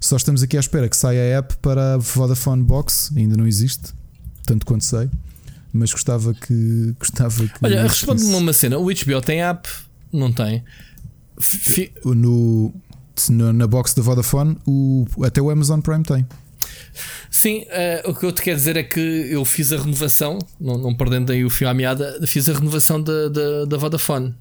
Só 0.00 0.16
estamos 0.16 0.42
aqui 0.42 0.56
à 0.56 0.60
espera 0.60 0.88
que 0.88 0.96
saia 0.96 1.20
a 1.20 1.38
app 1.38 1.56
para 1.58 1.94
a 1.94 1.98
Vodafone 1.98 2.62
Box, 2.62 3.12
ainda 3.16 3.36
não 3.36 3.46
existe, 3.46 3.92
tanto 4.46 4.64
quanto 4.64 4.84
sei. 4.84 5.10
Mas 5.72 5.92
gostava 5.92 6.32
que. 6.32 6.94
Gostava 6.98 7.46
que 7.46 7.58
Olha, 7.62 7.82
responde-me 7.82 8.34
uma 8.34 8.52
cena: 8.52 8.78
o 8.78 8.84
HBO 8.84 9.20
tem 9.20 9.42
app? 9.42 9.68
Não 10.12 10.32
tem. 10.32 10.62
Fi... 11.38 11.92
No, 12.04 12.72
na 13.30 13.66
box 13.66 13.94
da 13.94 14.02
Vodafone, 14.02 14.56
o, 14.66 15.06
até 15.22 15.40
o 15.40 15.50
Amazon 15.50 15.80
Prime 15.80 16.02
tem. 16.02 16.26
Sim, 17.30 17.64
uh, 18.04 18.10
o 18.10 18.14
que 18.14 18.24
eu 18.24 18.32
te 18.32 18.42
quero 18.42 18.56
dizer 18.56 18.76
é 18.76 18.82
que 18.82 19.00
eu 19.00 19.44
fiz 19.44 19.72
a 19.72 19.78
renovação, 19.78 20.38
não, 20.60 20.78
não 20.78 20.94
perdendo 20.94 21.32
aí 21.32 21.44
o 21.44 21.50
fio 21.50 21.68
à 21.68 21.74
meada, 21.74 22.18
fiz 22.26 22.48
a 22.48 22.52
renovação 22.52 23.00
da, 23.00 23.28
da, 23.28 23.64
da 23.66 23.76
Vodafone. 23.76 24.34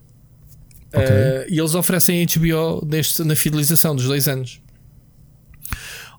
Okay. 0.90 1.04
Uh, 1.04 1.45
e 1.49 1.60
eles 1.60 1.76
oferecem 1.76 2.26
HBO 2.26 2.86
neste, 2.86 3.24
na 3.24 3.36
fidelização 3.36 3.95
dos 3.95 4.06
dois 4.06 4.28
anos. 4.28 4.62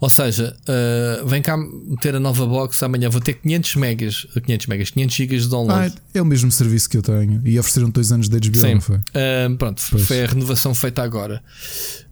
Ou 0.01 0.09
seja, 0.09 0.57
uh, 0.63 1.27
vem 1.27 1.43
cá 1.43 1.57
meter 1.57 2.15
a 2.15 2.21
nova 2.21 2.47
box 2.47 2.83
amanhã. 2.83 3.11
Vou 3.11 3.21
ter 3.21 3.35
500 3.35 3.77
megas, 3.77 4.27
500 4.45 4.67
megas, 4.67 4.91
500 4.91 5.17
gigas 5.17 5.43
de 5.43 5.49
download. 5.49 5.95
Ah, 5.97 6.03
é 6.15 6.23
o 6.23 6.25
mesmo 6.25 6.53
serviço 6.53 6.89
que 6.89 6.97
eu 6.97 7.03
tenho 7.03 7.43
e 7.45 7.59
ofereceram 7.59 7.91
dois 7.91 8.13
anos 8.13 8.29
de 8.29 8.39
HBO, 8.39 8.59
Sim. 8.59 8.75
não 8.75 8.81
foi? 8.81 8.97
Uh, 8.97 9.57
pronto, 9.59 9.83
pois. 9.91 10.07
foi 10.07 10.23
a 10.23 10.27
renovação 10.27 10.75
feita 10.75 11.03
agora. 11.03 11.43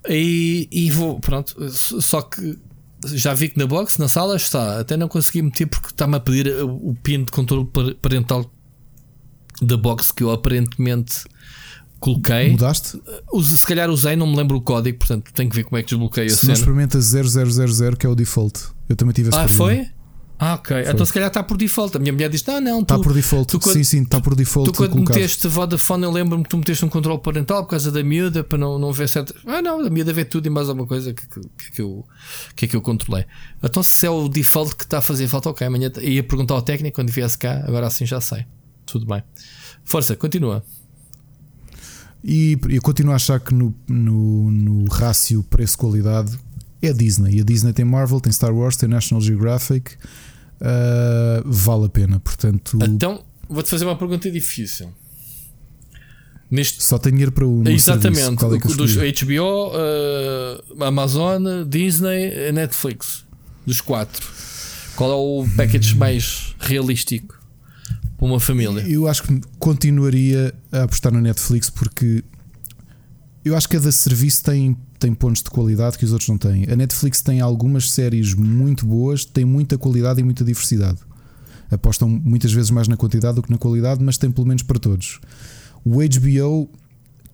E, 0.08 0.68
e 0.72 0.90
vou, 0.90 1.20
pronto, 1.20 1.54
só 1.70 2.22
que 2.22 2.58
já 3.04 3.34
vi 3.34 3.50
que 3.50 3.58
na 3.58 3.66
box, 3.66 3.98
na 3.98 4.08
sala 4.08 4.36
está. 4.36 4.80
Até 4.80 4.96
não 4.96 5.08
consegui 5.08 5.42
meter 5.42 5.66
porque 5.66 5.88
está-me 5.88 6.16
a 6.16 6.20
pedir 6.20 6.48
o 6.62 6.96
pin 7.02 7.24
de 7.24 7.30
controle 7.30 7.68
parental 8.00 8.50
da 9.62 9.76
box 9.76 10.10
que 10.10 10.22
eu 10.22 10.30
aparentemente 10.30 11.24
coloquei. 12.00 12.50
Mudaste? 12.50 13.00
Se 13.44 13.66
calhar 13.66 13.88
usei, 13.90 14.16
não 14.16 14.26
me 14.26 14.36
lembro 14.36 14.56
o 14.56 14.60
código, 14.60 14.98
portanto 14.98 15.32
tenho 15.32 15.48
que 15.50 15.56
ver 15.56 15.64
como 15.64 15.78
é 15.78 15.82
que 15.82 15.88
desbloqueio 15.90 16.28
Se 16.30 16.34
a 16.34 16.38
cena. 16.38 16.54
Se 16.56 16.60
não 16.62 16.72
experimenta 16.72 17.00
0000, 17.00 17.96
que 17.96 18.06
é 18.06 18.08
o 18.08 18.14
default. 18.14 18.60
Eu 18.88 18.96
também 18.96 19.12
tive 19.14 19.28
esse 19.30 19.38
Ah, 19.38 19.46
problema. 19.46 19.82
foi? 19.84 19.96
Ah, 20.38 20.52
ok. 20.54 20.84
Foi. 20.84 20.92
Então 20.92 21.06
se 21.06 21.12
calhar 21.14 21.28
está 21.28 21.42
por 21.42 21.56
default. 21.56 21.96
A 21.96 21.98
minha 21.98 22.12
mulher 22.12 22.28
diz: 22.28 22.44
Não, 22.44 22.60
não, 22.60 22.80
Está 22.82 22.98
por 22.98 23.14
default. 23.14 23.58
Tu, 23.58 23.72
sim, 23.72 23.82
sim, 23.82 24.02
está 24.02 24.20
por 24.20 24.34
default. 24.34 24.70
Tu 24.70 24.76
quando 24.76 24.90
colocado. 24.92 25.14
meteste 25.16 25.48
Vodafone, 25.48 26.04
eu 26.04 26.10
lembro-me 26.10 26.44
que 26.44 26.50
tu 26.50 26.58
meteste 26.58 26.84
um 26.84 26.90
controle 26.90 27.18
parental 27.20 27.64
por 27.64 27.70
causa 27.70 27.90
da 27.90 28.02
miúda 28.02 28.44
para 28.44 28.58
não, 28.58 28.78
não 28.78 28.92
ver 28.92 29.08
certo. 29.08 29.34
Ah, 29.46 29.62
não, 29.62 29.80
a 29.80 29.88
miúda 29.88 30.12
vê 30.12 30.26
tudo 30.26 30.46
e 30.46 30.50
mais 30.50 30.68
alguma 30.68 30.86
coisa 30.86 31.14
que, 31.14 31.26
que, 31.26 31.40
que, 31.40 31.70
que, 31.76 31.80
eu, 31.80 32.04
que 32.54 32.64
é 32.66 32.68
que 32.68 32.76
eu 32.76 32.82
controlei. 32.82 33.24
Então 33.62 33.82
se 33.82 34.04
é 34.06 34.10
o 34.10 34.28
default 34.28 34.76
que 34.76 34.84
está 34.84 34.98
a 34.98 35.00
fazer 35.00 35.26
falta, 35.26 35.48
ok. 35.48 35.66
Amanhã 35.66 35.90
ia 36.02 36.22
perguntar 36.22 36.52
ao 36.52 36.60
técnico 36.60 36.96
quando 36.96 37.10
viesse 37.10 37.38
cá, 37.38 37.64
agora 37.66 37.86
assim 37.86 38.04
já 38.04 38.20
sei. 38.20 38.44
Tudo 38.84 39.06
bem. 39.06 39.22
Força, 39.84 40.14
continua. 40.16 40.62
E 42.28 42.58
eu 42.70 42.82
continuo 42.82 43.12
a 43.12 43.16
achar 43.16 43.38
que 43.38 43.54
no, 43.54 43.72
no, 43.86 44.50
no 44.50 44.84
rácio 44.90 45.44
preço-qualidade 45.44 46.36
é 46.82 46.88
a 46.88 46.92
Disney. 46.92 47.36
E 47.36 47.40
a 47.40 47.44
Disney 47.44 47.72
tem 47.72 47.84
Marvel, 47.84 48.20
tem 48.20 48.32
Star 48.32 48.52
Wars, 48.52 48.76
tem 48.76 48.88
National 48.88 49.20
Geographic. 49.20 49.92
Uh, 50.60 51.42
vale 51.44 51.84
a 51.84 51.88
pena. 51.88 52.18
Portanto, 52.18 52.80
então 52.82 53.22
vou-te 53.48 53.70
fazer 53.70 53.84
uma 53.84 53.94
pergunta 53.94 54.28
difícil. 54.28 54.92
Neste... 56.50 56.82
Só 56.82 56.98
tem 56.98 57.12
dinheiro 57.12 57.30
para 57.30 57.46
um. 57.46 57.62
Exatamente. 57.68 58.44
É 58.44 58.74
dos 58.74 58.96
HBO, 58.96 59.70
uh, 59.70 60.84
Amazon, 60.84 61.44
Disney, 61.68 62.50
Netflix. 62.50 63.24
Dos 63.64 63.80
quatro. 63.80 64.26
Qual 64.96 65.12
é 65.12 65.14
o 65.14 65.46
package 65.56 65.94
mais 65.94 66.56
realístico 66.58 67.36
para 68.16 68.26
uma 68.26 68.40
família? 68.40 68.80
Eu 68.88 69.06
acho 69.06 69.22
que 69.22 69.40
continuaria 69.58 70.54
a 70.72 70.84
apostar 70.84 71.12
na 71.12 71.20
Netflix 71.20 71.70
porque 71.70 72.24
eu 73.44 73.56
acho 73.56 73.68
que 73.68 73.76
cada 73.76 73.92
serviço 73.92 74.42
tem 74.42 74.76
tem 74.98 75.14
pontos 75.14 75.42
de 75.42 75.50
qualidade 75.50 75.98
que 75.98 76.04
os 76.04 76.12
outros 76.12 76.28
não 76.28 76.38
têm. 76.38 76.64
A 76.70 76.76
Netflix 76.76 77.20
tem 77.20 77.40
algumas 77.40 77.90
séries 77.90 78.34
muito 78.34 78.86
boas, 78.86 79.24
tem 79.24 79.44
muita 79.44 79.78
qualidade 79.78 80.20
e 80.20 80.24
muita 80.24 80.44
diversidade. 80.44 80.98
Apostam 81.70 82.08
muitas 82.08 82.52
vezes 82.52 82.70
mais 82.70 82.88
na 82.88 82.96
quantidade 82.96 83.36
do 83.36 83.42
que 83.42 83.50
na 83.50 83.58
qualidade, 83.58 84.02
mas 84.02 84.16
tem 84.16 84.30
pelo 84.30 84.46
menos 84.46 84.62
para 84.62 84.78
todos. 84.78 85.20
O 85.84 85.96
HBO, 85.96 86.70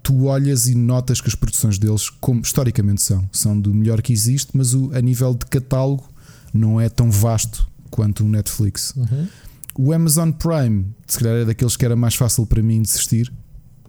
tu 0.03 0.25
olhas 0.25 0.67
e 0.67 0.75
notas 0.75 1.21
que 1.21 1.29
as 1.29 1.35
produções 1.35 1.79
deles, 1.79 2.11
como 2.11 2.41
historicamente 2.41 3.03
são, 3.03 3.29
são 3.31 3.59
do 3.59 3.73
melhor 3.73 4.03
que 4.03 4.13
existe, 4.13 4.51
mas 4.55 4.75
o, 4.75 4.91
a 4.95 5.01
nível 5.01 5.35
de 5.35 5.47
catálogo 5.47 6.09
não 6.53 6.81
é 6.81 6.89
tão 6.89 7.11
vasto 7.11 7.67
quanto 7.91 8.25
o 8.25 8.29
Netflix. 8.29 8.95
Uhum. 8.97 9.29
O 9.79 9.93
Amazon 9.93 10.31
Prime, 10.31 10.87
se 11.07 11.19
calhar 11.19 11.37
é 11.37 11.45
daqueles 11.45 11.77
que 11.77 11.85
era 11.85 11.97
mais 11.97 12.15
fácil 12.15 12.47
para 12.47 12.63
mim 12.63 12.83
desistir, 12.83 13.33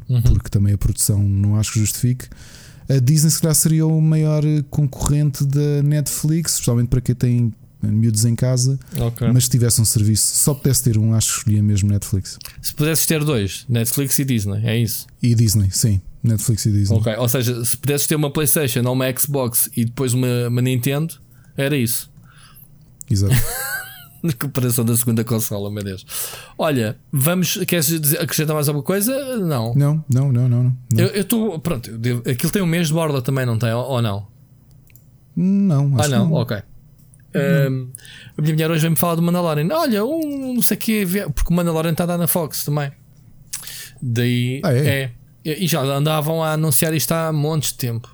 uhum. 0.10 0.22
porque 0.22 0.50
também 0.50 0.74
a 0.74 0.78
produção 0.78 1.22
não 1.22 1.56
acho 1.56 1.74
que 1.74 1.80
justifique. 1.80 2.28
A 2.90 3.00
Disney 3.00 3.32
se 3.32 3.42
calhar 3.42 3.56
seria 3.56 3.86
o 3.86 4.02
maior 4.02 4.44
concorrente 4.70 5.46
da 5.46 5.82
Netflix, 5.84 6.54
especialmente 6.54 6.90
para 6.90 7.02
quem 7.02 7.16
tem 7.16 7.54
miúdos 7.82 8.26
em 8.26 8.36
casa. 8.36 8.80
Okay. 8.96 9.32
Mas 9.32 9.46
se 9.46 9.50
tivesse 9.50 9.82
um 9.82 9.86
serviço, 9.86 10.36
só 10.36 10.54
pudesse 10.54 10.84
ter 10.84 10.98
um, 10.98 11.14
acho 11.14 11.28
que 11.28 11.38
escolhia 11.40 11.64
mesmo 11.64 11.90
Netflix. 11.90 12.38
Se 12.62 12.74
pudesses 12.74 13.06
ter 13.06 13.24
dois, 13.24 13.66
Netflix 13.68 14.20
e 14.20 14.26
Disney, 14.26 14.62
é 14.66 14.78
isso? 14.78 15.08
E 15.22 15.36
Disney, 15.36 15.70
sim. 15.72 16.02
Netflix 16.24 16.66
e 16.66 16.72
Disney. 16.72 16.98
Ok, 16.98 17.16
ou 17.18 17.28
seja, 17.28 17.66
se 17.66 17.78
pudesses 17.78 18.08
ter 18.08 18.16
uma 18.16 18.32
PlayStation 18.32 18.82
ou 18.86 18.94
uma 18.94 19.06
Xbox 19.18 19.70
e 19.76 19.84
depois 19.84 20.14
uma, 20.14 20.48
uma 20.48 20.62
Nintendo, 20.62 21.16
era 21.58 21.76
isso. 21.76 22.10
Exato. 23.10 23.36
na 24.24 24.32
comparação 24.32 24.86
da 24.86 24.96
segunda 24.96 25.24
consola, 25.24 25.70
meu 25.70 25.84
Deus. 25.84 26.06
Olha, 26.58 26.98
vamos. 27.12 27.58
Queres 27.68 27.88
dizer, 27.88 28.22
acrescentar 28.22 28.56
mais 28.56 28.70
alguma 28.70 28.84
coisa? 28.84 29.38
Não. 29.38 29.76
Não, 29.76 30.04
não, 30.10 30.32
não, 30.32 30.48
não. 30.48 30.64
não. 30.64 30.78
Eu 30.98 31.22
estou. 31.22 31.60
Pronto, 31.60 31.92
eu, 32.04 32.20
aquilo 32.20 32.52
tem 32.52 32.62
um 32.62 32.66
mês 32.66 32.88
de 32.88 32.94
borda 32.94 33.22
também, 33.22 33.46
não 33.46 33.60
tem? 33.60 33.72
Ou, 33.74 34.02
não? 34.02 34.26
Não, 35.36 36.00
acho 36.00 36.06
Ah, 36.06 36.18
não? 36.20 36.30
não. 36.30 36.34
Ok. 36.36 36.58
Um, 37.36 37.92
a 38.38 38.42
minha 38.42 38.54
mulher 38.54 38.72
hoje 38.72 38.82
vem-me 38.84 38.96
falar 38.96 39.16
do 39.16 39.22
Mandalorian. 39.22 39.68
Olha, 39.72 40.06
um 40.06 40.54
não 40.54 40.62
sei 40.62 40.78
o 40.78 40.80
que, 40.80 41.06
porque 41.34 41.52
o 41.52 41.56
Mandalorian 41.56 41.92
está 41.92 42.04
a 42.04 42.08
dar 42.08 42.18
na 42.18 42.28
Fox 42.28 42.64
também. 42.64 42.92
Daí 44.02 44.62
ah, 44.64 44.74
é? 44.74 44.88
é. 44.88 45.12
E 45.44 45.68
já 45.68 45.82
andavam 45.82 46.42
a 46.42 46.54
anunciar 46.54 46.94
isto 46.94 47.12
há 47.12 47.34
montes 47.34 47.72
de 47.72 47.78
tempo. 47.78 48.13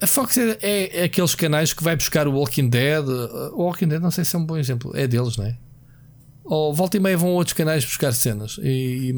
A 0.00 0.06
Fox 0.06 0.38
é, 0.38 0.58
é, 0.62 1.04
aqueles 1.04 1.34
canais 1.34 1.72
que 1.72 1.82
vai 1.82 1.96
buscar 1.96 2.26
o 2.26 2.32
Walking 2.32 2.68
Dead. 2.68 3.04
O 3.52 3.64
Walking 3.64 3.88
Dead, 3.88 4.00
não 4.00 4.10
sei 4.10 4.24
se 4.24 4.34
é 4.34 4.38
um 4.38 4.44
bom 4.44 4.56
exemplo, 4.56 4.92
é 4.94 5.06
deles, 5.06 5.36
não 5.36 5.44
é? 5.44 5.56
Ou 6.44 6.74
volta 6.74 6.96
e 6.96 7.00
meia 7.00 7.16
vão 7.16 7.30
outros 7.30 7.54
canais 7.54 7.84
buscar 7.84 8.12
cenas. 8.12 8.58
E 8.62 9.14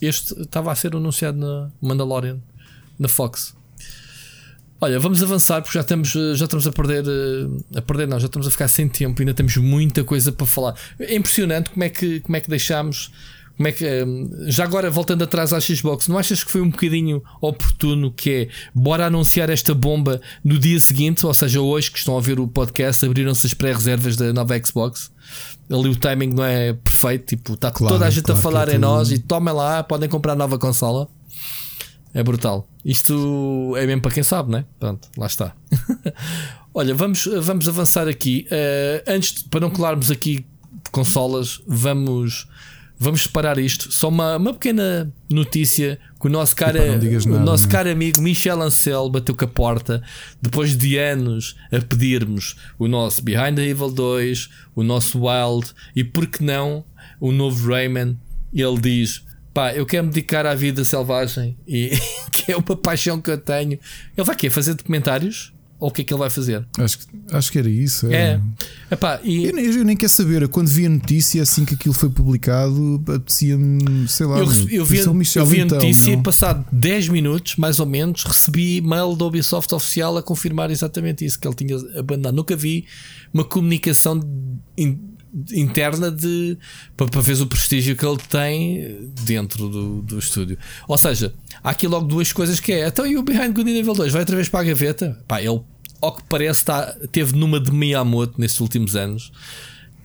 este 0.00 0.40
estava 0.40 0.70
a 0.72 0.74
ser 0.74 0.94
anunciado 0.94 1.38
na 1.38 1.70
Mandalorian, 1.80 2.38
na 2.98 3.08
Fox. 3.08 3.54
Olha, 4.78 5.00
vamos 5.00 5.22
avançar 5.22 5.62
porque 5.62 5.78
já 5.78 5.80
estamos, 5.80 6.10
já 6.10 6.44
estamos 6.44 6.66
a 6.66 6.72
perder, 6.72 7.04
a 7.74 7.80
perder, 7.80 8.06
não, 8.06 8.20
já 8.20 8.26
estamos 8.26 8.46
a 8.46 8.50
ficar 8.50 8.68
sem 8.68 8.86
tempo, 8.86 9.22
ainda 9.22 9.32
temos 9.32 9.56
muita 9.56 10.04
coisa 10.04 10.30
para 10.30 10.46
falar. 10.46 10.74
É 10.98 11.14
impressionante 11.14 11.70
como 11.70 11.82
é 11.82 11.88
que, 11.88 12.20
como 12.20 12.36
é 12.36 12.40
que 12.40 12.50
deixámos 12.50 13.10
como 13.56 13.68
é 13.68 13.72
que. 13.72 14.04
Hum, 14.04 14.30
já 14.46 14.64
agora, 14.64 14.90
voltando 14.90 15.24
atrás 15.24 15.52
à 15.52 15.60
Xbox, 15.60 16.08
não 16.08 16.18
achas 16.18 16.44
que 16.44 16.50
foi 16.50 16.60
um 16.60 16.70
bocadinho 16.70 17.22
oportuno 17.40 18.12
que 18.12 18.30
é 18.30 18.48
bora 18.74 19.06
anunciar 19.06 19.48
esta 19.48 19.74
bomba 19.74 20.20
no 20.44 20.58
dia 20.58 20.78
seguinte, 20.78 21.24
ou 21.24 21.32
seja, 21.32 21.60
hoje 21.60 21.90
que 21.90 21.98
estão 21.98 22.18
a 22.18 22.20
ver 22.20 22.38
o 22.38 22.46
podcast, 22.46 23.04
abriram-se 23.04 23.46
as 23.46 23.54
pré-reservas 23.54 24.16
da 24.16 24.32
nova 24.32 24.62
Xbox? 24.62 25.10
Ali 25.70 25.88
o 25.88 25.96
timing 25.96 26.34
não 26.34 26.44
é 26.44 26.74
perfeito, 26.74 27.26
tipo, 27.26 27.54
está 27.54 27.70
claro, 27.70 27.94
toda 27.94 28.06
a 28.06 28.10
gente 28.10 28.24
claro 28.24 28.38
a 28.38 28.42
falar 28.42 28.68
é 28.68 28.76
em 28.76 28.78
nós 28.78 29.10
e 29.10 29.18
tomem 29.18 29.52
lá, 29.52 29.82
podem 29.82 30.08
comprar 30.08 30.34
a 30.34 30.36
nova 30.36 30.58
consola. 30.58 31.08
É 32.14 32.22
brutal. 32.22 32.66
Isto 32.84 33.74
é 33.76 33.86
mesmo 33.86 34.00
para 34.00 34.10
quem 34.10 34.22
sabe, 34.22 34.50
né? 34.50 34.64
Pronto, 34.78 35.08
lá 35.18 35.26
está. 35.26 35.54
Olha, 36.72 36.94
vamos, 36.94 37.28
vamos 37.42 37.68
avançar 37.68 38.08
aqui. 38.08 38.46
Uh, 38.50 39.10
antes, 39.10 39.42
para 39.42 39.60
não 39.60 39.70
colarmos 39.70 40.10
aqui 40.10 40.46
consolas, 40.90 41.60
vamos 41.66 42.46
vamos 42.98 43.22
separar 43.22 43.58
isto. 43.58 43.92
Só 43.92 44.08
uma, 44.08 44.36
uma 44.36 44.54
pequena 44.54 45.12
notícia 45.30 45.98
que 46.20 46.26
o 46.26 46.30
nosso 46.30 46.56
cara, 46.56 46.80
o 46.82 47.28
nada, 47.28 47.44
nosso 47.44 47.68
caro 47.68 47.90
amigo 47.90 48.20
Michel 48.20 48.60
Ancel 48.62 49.08
bateu 49.10 49.34
com 49.34 49.44
a 49.44 49.48
porta 49.48 50.02
depois 50.40 50.76
de 50.76 50.96
anos 50.96 51.56
a 51.72 51.80
pedirmos 51.80 52.56
o 52.78 52.88
nosso 52.88 53.22
Behind 53.22 53.56
the 53.56 53.66
Evil 53.66 53.90
2, 53.90 54.48
o 54.74 54.82
nosso 54.82 55.20
Wild 55.26 55.72
e 55.94 56.02
por 56.02 56.26
que 56.26 56.42
não 56.42 56.84
o 57.20 57.32
novo 57.32 57.68
Rayman. 57.68 58.18
Ele 58.52 58.80
diz: 58.80 59.22
pá, 59.52 59.74
eu 59.74 59.84
quero 59.84 60.04
me 60.04 60.12
dedicar 60.12 60.46
à 60.46 60.54
vida 60.54 60.84
selvagem 60.84 61.56
e 61.66 61.90
que 62.32 62.52
é 62.52 62.56
uma 62.56 62.76
paixão 62.76 63.20
que 63.20 63.30
eu 63.30 63.38
tenho. 63.38 63.78
Ele 64.16 64.24
vai 64.24 64.34
aqui 64.34 64.50
fazer 64.50 64.74
documentários 64.74 65.52
ou 65.78 65.88
o 65.88 65.92
que 65.92 66.00
é 66.00 66.04
que 66.04 66.12
ele 66.12 66.18
vai 66.18 66.30
fazer? 66.30 66.66
Acho, 66.78 66.98
acho 67.30 67.52
que 67.52 67.58
era 67.58 67.68
isso. 67.68 68.06
É. 68.06 68.14
é. 68.14 68.40
Epá, 68.90 69.20
e... 69.22 69.44
eu, 69.44 69.52
nem, 69.52 69.64
eu 69.66 69.84
nem 69.84 69.96
quero 69.96 70.10
saber. 70.10 70.48
Quando 70.48 70.68
vi 70.68 70.86
a 70.86 70.88
notícia, 70.88 71.42
assim 71.42 71.64
que 71.64 71.74
aquilo 71.74 71.92
foi 71.92 72.08
publicado, 72.08 73.02
apetecia-me, 73.06 74.08
sei 74.08 74.26
lá. 74.26 74.38
Eu, 74.38 74.46
eu 74.70 74.84
vi, 74.84 75.06
Michel, 75.10 75.42
eu 75.42 75.46
vi 75.46 75.60
então, 75.60 75.78
a 75.78 75.80
notícia 75.82 76.12
e, 76.12 76.16
passado 76.22 76.64
10 76.72 77.08
minutos, 77.08 77.56
mais 77.56 77.78
ou 77.78 77.86
menos, 77.86 78.24
recebi 78.24 78.80
mail 78.80 79.14
da 79.14 79.26
Ubisoft 79.26 79.74
oficial 79.74 80.16
a 80.16 80.22
confirmar 80.22 80.70
exatamente 80.70 81.24
isso, 81.24 81.38
que 81.38 81.46
ele 81.46 81.54
tinha 81.54 81.76
abandonado. 81.98 82.34
Nunca 82.34 82.56
vi 82.56 82.86
uma 83.32 83.44
comunicação 83.44 84.20
interna 85.52 86.10
de 86.10 86.56
para, 86.96 87.06
para 87.06 87.20
ver 87.20 87.40
o 87.40 87.46
prestígio 87.46 87.96
que 87.96 88.04
ele 88.04 88.18
tem 88.28 89.10
dentro 89.24 89.68
do, 89.68 90.02
do 90.02 90.18
estúdio. 90.18 90.58
Ou 90.88 90.96
seja, 90.96 91.34
há 91.62 91.70
aqui 91.70 91.86
logo 91.86 92.06
duas 92.06 92.32
coisas 92.32 92.60
que 92.60 92.72
é. 92.72 92.86
Então 92.86 93.06
e 93.06 93.16
o 93.16 93.22
Behind 93.22 93.52
Good 93.52 93.70
Nível 93.70 93.94
2 93.94 94.12
vai 94.12 94.22
outra 94.22 94.36
vez 94.36 94.48
para 94.48 94.60
a 94.60 94.64
gaveta? 94.64 95.18
Pá, 95.26 95.40
ele 95.40 95.60
ao 96.00 96.14
que 96.14 96.22
parece 96.28 96.60
está, 96.60 96.94
teve 97.10 97.36
numa 97.36 97.58
de 97.58 97.72
Miyamoto 97.72 98.34
nestes 98.38 98.60
últimos 98.60 98.94
anos 98.94 99.32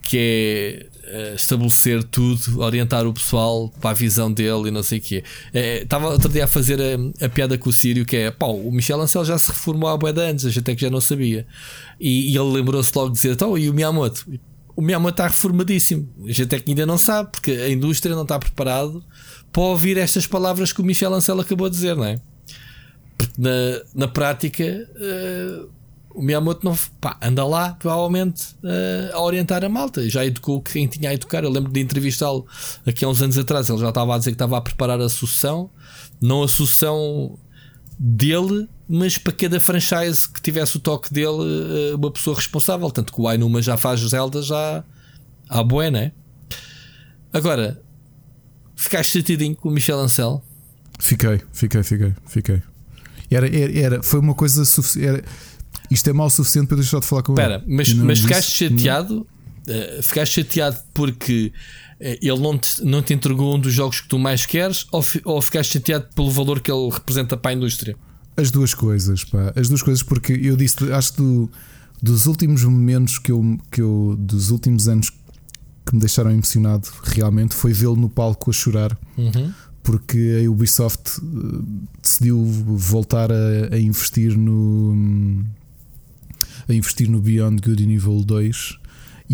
que 0.02 0.88
é 1.06 1.32
uh, 1.32 1.34
estabelecer 1.36 2.02
tudo, 2.02 2.60
orientar 2.60 3.06
o 3.06 3.12
pessoal 3.12 3.72
para 3.80 3.90
a 3.90 3.94
visão 3.94 4.32
dele 4.32 4.68
e 4.68 4.70
não 4.70 4.82
sei 4.82 4.98
o 4.98 5.00
quê. 5.00 5.22
É, 5.54 5.82
estava 5.82 6.08
outro 6.08 6.28
dia 6.28 6.44
a 6.44 6.46
fazer 6.48 6.80
a, 6.80 7.24
a, 7.24 7.28
piada 7.28 7.56
com 7.56 7.70
o 7.70 7.72
Sírio 7.72 8.04
que 8.04 8.16
é 8.16 8.30
pá, 8.30 8.46
o 8.46 8.70
Michel 8.72 9.00
Ancel 9.00 9.24
já 9.24 9.38
se 9.38 9.50
reformou 9.50 9.88
há 9.88 9.96
boa 9.96 10.12
de 10.12 10.20
antes, 10.20 10.44
a 10.44 10.48
gente 10.48 10.60
até 10.60 10.74
que 10.74 10.82
já 10.82 10.90
não 10.90 11.00
sabia. 11.00 11.46
E, 12.00 12.32
e 12.32 12.36
ele 12.36 12.52
lembrou-se 12.52 12.90
logo 12.94 13.10
de 13.10 13.14
dizer: 13.14 13.32
então, 13.32 13.56
e 13.56 13.70
o 13.70 13.74
Miyamoto? 13.74 14.26
O 14.74 14.82
Miyamoto 14.82 15.14
está 15.14 15.28
reformadíssimo. 15.28 16.08
A 16.26 16.32
gente 16.32 16.54
é 16.54 16.60
que 16.60 16.70
ainda 16.70 16.86
não 16.86 16.96
sabe, 16.96 17.30
porque 17.30 17.50
a 17.50 17.68
indústria 17.68 18.14
não 18.14 18.22
está 18.22 18.38
preparado 18.38 19.04
para 19.52 19.62
ouvir 19.62 19.98
estas 19.98 20.26
palavras 20.26 20.72
que 20.72 20.80
o 20.80 20.84
Michel 20.84 21.12
Ancel 21.12 21.38
acabou 21.40 21.68
de 21.68 21.76
dizer, 21.76 21.96
não 21.96 22.04
é? 22.04 22.20
Porque 23.16 23.34
na, 23.40 23.82
na 23.94 24.08
prática. 24.08 24.64
Uh, 24.64 25.82
o 26.14 26.22
Miyamoto 26.22 26.64
não, 26.64 26.76
pá, 27.00 27.16
anda 27.22 27.44
lá 27.46 27.74
provavelmente 27.74 28.54
uh, 28.62 29.16
a 29.16 29.22
orientar 29.22 29.64
a 29.64 29.68
malta. 29.68 30.08
Já 30.08 30.24
educou 30.24 30.60
quem 30.60 30.86
tinha 30.86 31.10
a 31.10 31.14
educar. 31.14 31.42
Eu 31.42 31.50
lembro 31.50 31.72
de 31.72 31.80
entrevistá-lo 31.80 32.46
aqui 32.86 33.04
há 33.04 33.08
uns 33.08 33.22
anos 33.22 33.38
atrás. 33.38 33.68
Ele 33.68 33.78
já 33.78 33.88
estava 33.88 34.14
a 34.14 34.18
dizer 34.18 34.30
que 34.30 34.34
estava 34.34 34.58
a 34.58 34.60
preparar 34.60 35.00
a 35.00 35.08
sucessão, 35.08 35.70
não 36.20 36.42
a 36.42 36.48
sucessão 36.48 37.38
dele, 37.98 38.68
mas 38.92 39.16
para 39.16 39.32
cada 39.32 39.58
franchise 39.58 40.28
que 40.28 40.40
tivesse 40.42 40.76
o 40.76 40.80
toque 40.80 41.12
dele, 41.12 41.26
uh, 41.26 41.96
uma 41.96 42.10
pessoa 42.10 42.36
responsável. 42.36 42.90
Tanto 42.90 43.12
que 43.12 43.20
o 43.20 43.26
Ainuma 43.26 43.62
já 43.62 43.76
faz 43.76 44.00
Zelda 44.00 44.42
já 44.42 44.84
à 45.48 45.62
boa, 45.62 45.90
né? 45.90 46.12
Agora, 47.32 47.80
ficaste 48.76 49.18
chateadinho 49.18 49.56
com 49.56 49.70
o 49.70 49.72
Michel 49.72 49.98
Ancel? 49.98 50.44
Fiquei, 51.00 51.40
fiquei, 51.52 51.82
fiquei, 51.82 52.14
fiquei. 52.26 52.62
Era, 53.30 53.48
era, 53.48 53.78
era 53.78 54.02
foi 54.02 54.20
uma 54.20 54.34
coisa 54.34 54.64
suficiente 54.66 55.24
isto 55.90 56.08
é 56.08 56.12
mal 56.12 56.26
o 56.26 56.30
suficiente 56.30 56.68
para 56.68 56.76
deixar 56.76 57.00
de 57.00 57.06
falar 57.06 57.22
com 57.22 57.32
Espera, 57.32 57.62
ele. 57.66 57.76
mas, 57.76 57.92
mas 57.94 58.20
ficaste 58.20 58.68
chateado? 58.68 59.26
Uh, 59.66 60.02
ficaste 60.02 60.34
chateado 60.34 60.78
porque 60.92 61.52
uh, 62.00 62.04
ele 62.20 62.38
não 62.38 62.58
te, 62.58 62.82
não 62.84 63.02
te 63.02 63.14
entregou 63.14 63.54
um 63.54 63.58
dos 63.58 63.72
jogos 63.72 64.00
que 64.00 64.08
tu 64.08 64.18
mais 64.18 64.46
queres 64.46 64.86
ou, 64.90 65.04
ou 65.24 65.40
ficaste 65.40 65.74
chateado 65.74 66.08
pelo 66.14 66.30
valor 66.30 66.60
que 66.60 66.70
ele 66.70 66.90
representa 66.90 67.36
para 67.36 67.50
a 67.50 67.54
indústria? 67.54 67.96
As 68.36 68.50
duas 68.50 68.74
coisas, 68.74 69.24
pá. 69.24 69.52
As 69.54 69.68
duas 69.68 69.82
coisas, 69.82 70.02
porque 70.02 70.32
eu 70.32 70.56
disse, 70.56 70.92
acho 70.92 71.12
que 71.12 71.18
do, 71.18 71.50
dos 72.02 72.26
últimos 72.26 72.64
momentos 72.64 73.18
que 73.18 73.30
eu, 73.30 73.58
que 73.70 73.80
eu. 73.80 74.16
dos 74.18 74.50
últimos 74.50 74.88
anos 74.88 75.10
que 75.84 75.94
me 75.94 76.00
deixaram 76.00 76.30
emocionado 76.30 76.88
realmente 77.02 77.54
foi 77.54 77.72
vê-lo 77.72 77.96
no 77.96 78.08
palco 78.08 78.50
a 78.50 78.52
chorar. 78.52 78.96
Uhum. 79.16 79.52
Porque 79.82 80.44
a 80.44 80.50
Ubisoft 80.50 81.18
uh, 81.18 81.64
decidiu 82.00 82.44
voltar 82.44 83.32
a, 83.32 83.74
a 83.74 83.78
investir 83.78 84.36
no 84.38 85.44
a 86.68 86.72
investir 86.72 87.10
no 87.10 87.20
Beyond 87.20 87.60
Good 87.60 87.84
and 87.84 87.90
Evil 87.90 88.22
2 88.24 88.78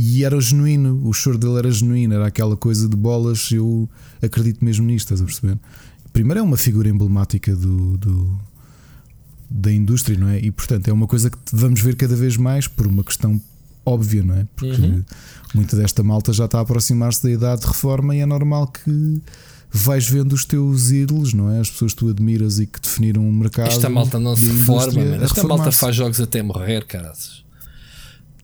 e 0.01 0.25
era 0.25 0.41
genuíno, 0.41 1.01
o 1.05 1.13
choro 1.13 1.37
dele 1.37 1.59
era 1.59 1.71
genuíno, 1.73 2.15
era 2.15 2.27
aquela 2.29 2.57
coisa 2.57 2.89
de 2.89 2.97
bolas. 2.97 3.51
Eu 3.51 3.89
acredito 4.23 4.65
mesmo 4.65 4.87
nisto, 4.87 5.07
estás 5.07 5.21
a 5.21 5.25
perceber? 5.25 5.59
Primeiro, 6.13 6.41
é 6.41 6.43
uma 6.43 6.57
figura 6.57 6.89
emblemática 6.89 7.55
do, 7.55 7.97
do 7.99 8.41
da 9.51 9.73
indústria, 9.73 10.19
não 10.19 10.29
é? 10.29 10.39
E 10.39 10.51
portanto, 10.51 10.89
é 10.89 10.93
uma 10.93 11.07
coisa 11.07 11.31
que 11.31 11.39
vamos 11.53 11.81
ver 11.81 11.97
cada 11.97 12.15
vez 12.15 12.37
mais 12.37 12.67
por 12.67 12.87
uma 12.87 13.03
questão 13.03 13.41
óbvia, 13.85 14.23
não 14.23 14.35
é? 14.35 14.47
Porque 14.55 14.81
uhum. 14.81 15.03
muita 15.55 15.77
desta 15.77 16.03
malta 16.03 16.33
já 16.33 16.45
está 16.45 16.59
a 16.59 16.61
aproximar-se 16.63 17.23
da 17.23 17.31
idade 17.31 17.63
de 17.63 17.67
reforma 17.67 18.15
e 18.15 18.21
é 18.21 18.27
normal 18.27 18.67
que 18.67 19.23
vais 19.71 20.09
vendo 20.09 20.33
os 20.33 20.45
teus 20.45 20.91
ídolos, 20.91 21.33
não 21.33 21.51
é? 21.51 21.61
As 21.61 21.71
pessoas 21.71 21.93
que 21.93 21.99
tu 21.99 22.09
admiras 22.09 22.59
e 22.59 22.67
que 22.67 22.81
definiram 22.81 23.23
um 23.23 23.33
mercado. 23.33 23.69
Esta 23.69 23.89
malta 23.89 24.19
não 24.19 24.37
se 24.37 24.51
reforma, 24.51 25.03
esta 25.23 25.43
malta 25.45 25.73
faz 25.73 25.97
jogos 25.97 26.21
até 26.21 26.43
morrer, 26.43 26.85
caras. 26.85 27.45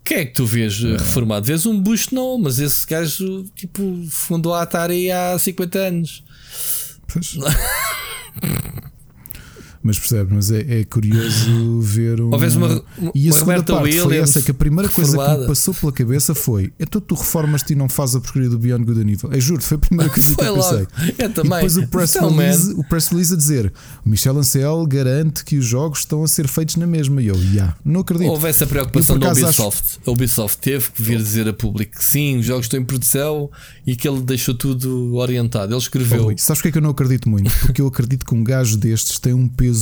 Quem 0.05 0.18
é 0.18 0.24
que 0.26 0.35
tu 0.35 0.44
vês 0.44 0.82
é. 0.85 0.98
reformado? 0.98 1.47
Vês 1.47 1.64
um 1.64 1.81
Bush, 1.81 2.10
não, 2.10 2.36
mas 2.39 2.59
esse 2.59 2.86
gajo 2.86 3.44
tipo 3.55 4.05
fundou 4.10 4.52
a 4.52 4.62
Atari 4.62 5.10
há 5.10 5.39
50 5.39 5.78
anos. 5.78 6.24
Pois. 7.06 7.36
Mas 9.86 9.98
percebe, 9.98 10.32
mas 10.32 10.51
é, 10.51 10.81
é 10.81 10.85
curioso 10.85 11.78
ver 11.82 12.19
um. 12.19 12.32
Houvesse 12.32 12.56
uma, 12.56 12.82
uma, 12.97 13.12
e 13.15 13.28
a 13.28 13.32
segunda 13.32 13.62
parte 13.62 13.82
Williams 13.82 14.05
foi 14.05 14.16
essa 14.16 14.40
que 14.40 14.51
a 14.51 14.55
primeira 14.55 14.89
coisa 14.89 15.19
que 15.19 15.40
me 15.40 15.47
passou 15.47 15.74
pela 15.74 15.93
cabeça 15.93 16.35
foi: 16.35 16.73
então 16.81 17.02
tu 17.02 17.15
reformas-te 17.15 17.74
e 17.74 17.77
não 17.77 17.86
fazes 17.86 18.16
a 18.16 18.20
porcaria 18.20 18.48
do 18.48 18.59
Beyond 18.59 18.82
Good 18.86 19.01
and 19.02 19.12
Evil. 19.12 19.31
É 19.31 19.39
juro, 19.39 19.61
foi 19.61 19.77
a 19.77 19.81
primeira 19.81 20.11
coisa 20.11 20.35
que 20.35 20.43
eu 20.43 20.55
pensei. 20.55 20.86
Eu 21.19 21.31
também. 21.35 21.52
E 21.52 21.55
depois 21.56 21.77
o 21.77 21.86
press, 21.89 22.15
release, 22.15 22.73
o 22.73 22.85
press 22.85 23.09
release 23.09 23.35
a 23.35 23.36
dizer: 23.36 23.70
Michel 24.06 24.39
Ancel 24.39 24.86
garante 24.86 25.44
que 25.44 25.59
os 25.59 25.66
jogos 25.66 25.98
estão 25.98 26.24
a 26.24 26.28
ser 26.28 26.48
feitos 26.48 26.77
na 26.77 26.86
mesma. 26.86 27.20
E 27.20 27.27
eu, 27.27 27.36
yeah, 27.36 27.77
não 27.85 28.01
acredito. 28.01 28.31
Houve 28.31 28.48
essa 28.48 28.66
preocupação 28.66 29.19
da 29.19 29.32
Ubisoft. 29.32 29.98
Acho... 30.01 30.11
A 30.11 30.11
Ubisoft 30.11 30.59
teve 30.62 30.90
que 30.93 31.02
vir 31.02 31.19
dizer 31.19 31.47
a 31.47 31.52
público 31.52 31.98
que 31.98 32.05
sim, 32.05 32.39
os 32.39 32.47
jogos 32.47 32.65
estão 32.65 32.81
em 32.81 32.85
produção 32.85 33.51
e 33.86 33.94
que 33.94 34.09
ele 34.09 34.23
deixou 34.23 34.55
tudo 34.55 35.16
orientado. 35.16 35.74
Ele 35.74 35.78
escreveu. 35.78 36.28
Oh, 36.28 36.39
sabes 36.39 36.61
porque 36.61 36.69
é 36.69 36.73
que 36.73 36.78
eu 36.78 36.82
não 36.82 36.90
acredito 36.90 37.28
muito? 37.28 37.52
Porque 37.61 37.82
eu 37.82 37.86
acredito 37.86 38.24
que 38.24 38.35
um 38.35 38.43
gajo 38.43 38.78
destes 38.78 39.19
tem 39.19 39.35
um 39.35 39.47
peso 39.47 39.74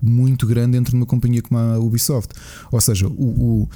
muito 0.00 0.46
grande 0.46 0.76
entre 0.76 0.94
uma 0.94 1.06
companhia 1.06 1.42
como 1.42 1.58
a 1.58 1.78
Ubisoft. 1.78 2.32
Ou 2.70 2.80
seja, 2.80 3.08
o, 3.08 3.10
o, 3.10 3.68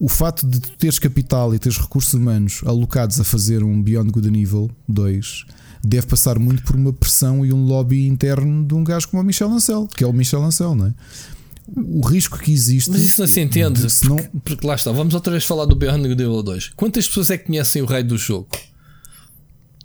o 0.00 0.08
fato 0.08 0.46
de 0.46 0.60
tu 0.60 0.70
teres 0.78 0.98
capital 0.98 1.54
e 1.54 1.58
teres 1.58 1.78
recursos 1.78 2.14
humanos 2.14 2.60
alocados 2.64 3.18
a 3.20 3.24
fazer 3.24 3.62
um 3.62 3.82
Beyond 3.82 4.10
Good 4.10 4.28
and 4.28 4.40
Evil 4.40 4.70
2 4.88 5.46
deve 5.82 6.06
passar 6.06 6.38
muito 6.38 6.62
por 6.62 6.76
uma 6.76 6.92
pressão 6.92 7.44
e 7.44 7.52
um 7.52 7.64
lobby 7.64 8.06
interno 8.06 8.64
de 8.64 8.74
um 8.74 8.82
gajo 8.82 9.08
como 9.08 9.22
o 9.22 9.26
Michel 9.26 9.50
Ancel, 9.50 9.86
que 9.86 10.02
é 10.02 10.06
o 10.06 10.12
Michel 10.12 10.42
Ancel, 10.42 10.74
não 10.74 10.86
é? 10.86 10.94
O 11.76 12.00
risco 12.00 12.38
que 12.38 12.50
existe. 12.50 12.90
Mas 12.90 13.02
isso 13.02 13.20
não 13.20 13.28
se 13.28 13.40
entende, 13.40 13.90
se 13.90 14.08
porque, 14.08 14.30
não... 14.32 14.40
porque 14.40 14.66
lá 14.66 14.74
está. 14.74 14.90
Vamos 14.90 15.14
outra 15.14 15.30
vez 15.32 15.44
falar 15.44 15.66
do 15.66 15.76
Beyond 15.76 16.08
Good 16.08 16.22
and 16.22 16.26
Evil 16.26 16.42
2. 16.42 16.70
Quantas 16.74 17.06
pessoas 17.06 17.30
é 17.30 17.36
que 17.36 17.44
conhecem 17.46 17.82
o 17.82 17.86
rei 17.86 18.02
do 18.02 18.16
jogo? 18.16 18.48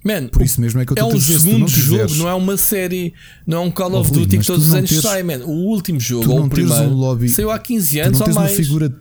Man, 0.04 0.28
Por 0.28 0.42
isso 0.42 0.60
mesmo 0.60 0.82
é 0.82 0.86
que 0.86 0.92
eu 0.92 0.98
é 0.98 1.04
um 1.06 1.20
segundo 1.20 1.68
jogo, 1.68 2.14
não 2.16 2.28
é 2.28 2.34
uma 2.34 2.58
série, 2.58 3.14
não 3.48 3.58
é 3.58 3.62
um 3.62 3.72
Call 3.72 3.96
of 3.96 4.12
Duty 4.12 4.38
que 4.40 4.46
todos 4.46 4.68
os 4.68 4.76
anos 4.76 4.90
teres, 4.90 5.04
sai, 5.04 5.24
man. 5.24 5.46
O 5.46 5.68
último 5.68 5.98
jogo, 5.98 6.30
ou 6.30 6.44
o 6.44 6.50
primeiro, 6.50 6.90
um 6.90 6.94
lobby, 6.94 7.30
saiu 7.30 7.50
há 7.50 7.58
15 7.58 8.00
anos 8.00 8.20
não 8.20 8.28
ou 8.28 8.34
mais. 8.34 8.52
Uma 8.52 8.58
figura, 8.58 8.94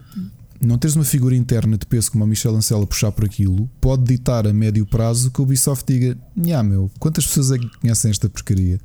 não 0.61 0.79
tens 0.79 0.95
uma 0.95 1.05
figura 1.05 1.35
interna 1.35 1.77
de 1.77 1.85
peso 1.87 2.13
como 2.13 2.23
a 2.23 2.27
Michelle 2.27 2.55
Ancela 2.55 2.87
puxar 2.87 3.11
por 3.11 3.25
aquilo, 3.25 3.69
pode 3.81 4.05
ditar 4.05 4.47
a 4.47 4.53
médio 4.53 4.87
prazo 4.87 5.31
que 5.33 5.41
o 5.41 5.43
Ubisoft 5.43 5.93
diga: 5.93 6.17
Nhá, 6.37 6.63
meu, 6.63 6.89
quantas 7.01 7.27
pessoas 7.27 7.51
é 7.51 7.59
que 7.59 7.69
conhecem 7.81 8.11
esta 8.11 8.29
porcaria? 8.29 8.79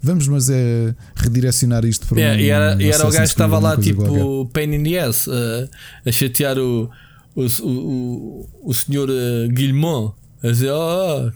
Vamos, 0.00 0.28
mas 0.28 0.48
é 0.48 0.94
redirecionar 1.16 1.84
isto 1.84 2.06
para 2.06 2.20
yeah, 2.20 2.36
um, 2.36 2.40
E 2.40 2.50
era, 2.50 2.82
e 2.82 2.88
era 2.88 3.02
o 3.02 3.10
gajo 3.10 3.18
que 3.18 3.22
estava 3.24 3.58
lá, 3.58 3.76
tipo, 3.76 4.04
qualquer. 4.04 4.52
pain 4.52 4.74
in 4.74 4.84
the 4.84 5.00
ass, 5.00 5.26
uh, 5.26 5.68
a 6.06 6.12
chatear 6.12 6.56
o, 6.56 6.88
o, 7.34 7.46
o, 7.62 8.48
o, 8.62 8.74
senhor 8.74 9.10
uh, 9.10 9.48
Guillemot, 9.48 10.14
a 10.40 10.46
dizer: 10.52 10.70
Oh, 10.70 11.32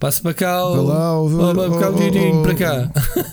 Passa 0.00 0.22
para 0.22 0.32
cá 0.32 0.66
o. 0.66 0.82
lá, 0.82 1.20
o, 1.20 1.50
oh, 1.50 1.54
para 1.54 1.78
cá 1.78 1.90
o 1.90 1.94
dinheirinho, 1.94 2.42
para 2.42 2.54
cá. 2.54 2.90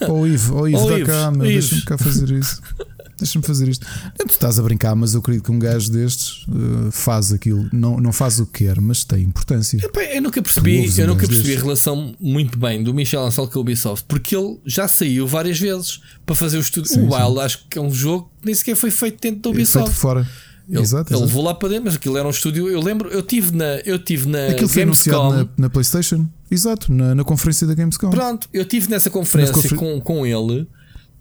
Ó 0.10 0.26
Ivo, 0.26 0.58
ó 0.58 0.68
Ivo, 0.68 0.90
dá 0.90 1.06
cá, 1.06 1.32
meu, 1.32 1.48
deixa-me 1.48 1.82
cá 1.84 1.98
fazer 1.98 2.30
isso. 2.32 2.62
Deixa-me 3.20 3.44
fazer 3.44 3.68
isto. 3.68 3.84
Tu 4.16 4.28
estás 4.30 4.60
a 4.60 4.62
brincar, 4.62 4.96
mas 4.96 5.16
eu 5.16 5.22
acredito 5.22 5.46
que 5.46 5.52
um 5.52 5.58
gajo 5.58 5.92
destes 5.92 6.46
uh, 6.50 6.92
faz 6.92 7.34
aquilo. 7.34 7.68
Não, 7.74 7.98
não 7.98 8.14
faz 8.14 8.40
o 8.40 8.46
que 8.46 8.66
quer, 8.66 8.80
mas 8.80 9.04
tem 9.04 9.24
importância. 9.24 9.80
Eu, 9.82 10.02
eu 10.02 10.22
nunca 10.22 10.40
percebi, 10.40 10.88
eu 10.96 11.08
nunca 11.08 11.28
percebi 11.28 11.56
a 11.56 11.60
relação 11.60 12.14
muito 12.20 12.60
bem 12.60 12.84
do 12.84 12.94
Michel 12.94 13.26
Ancel 13.26 13.48
com 13.48 13.58
a 13.58 13.62
Ubisoft, 13.64 14.06
porque 14.08 14.36
ele 14.36 14.60
já 14.68 14.88
saiu 14.88 15.26
várias 15.26 15.60
vezes 15.60 16.00
para 16.28 16.36
fazer 16.36 16.58
o 16.58 16.62
estudo. 16.62 16.88
o 16.96 17.16
Wild, 17.16 17.40
acho 17.40 17.66
que 17.68 17.80
é 17.80 17.82
um 17.82 17.92
jogo 17.92 18.30
que 18.40 18.46
nem 18.46 18.54
sequer 18.54 18.76
foi 18.76 18.92
feito 18.92 19.20
dentro 19.20 19.42
da 19.42 19.50
Ubisoft. 19.50 19.80
É 19.80 19.86
feito 19.86 20.00
fora. 20.00 20.28
Ele, 20.70 20.82
exato, 20.82 21.14
ele 21.14 21.22
levou 21.22 21.44
lá 21.44 21.54
para 21.54 21.70
dentro, 21.70 21.86
mas 21.86 21.96
aquilo 21.96 22.18
era 22.18 22.28
um 22.28 22.32
estúdio. 22.32 22.70
Eu 22.70 22.82
lembro, 22.82 23.10
eu 23.10 23.24
tive 23.24 23.56
na, 23.56 23.78
eu 23.86 23.98
tive 23.98 24.28
na 24.28 24.48
aquilo 24.48 24.68
foi 24.68 24.84
Gamescom. 24.84 25.32
Na, 25.32 25.48
na, 25.58 25.70
PlayStation, 25.70 26.28
exato, 26.50 26.92
na, 26.92 27.16
na, 27.16 27.24
conferência 27.24 27.66
da 27.68 27.74
Gamescom. 27.74 28.10
Pronto, 28.10 28.50
eu 28.54 28.66
tive 28.66 28.90
nessa 28.90 29.10
conferência 29.10 29.54
confer... 29.54 29.76
com, 29.76 30.00
com 30.02 30.26
ele. 30.26 30.68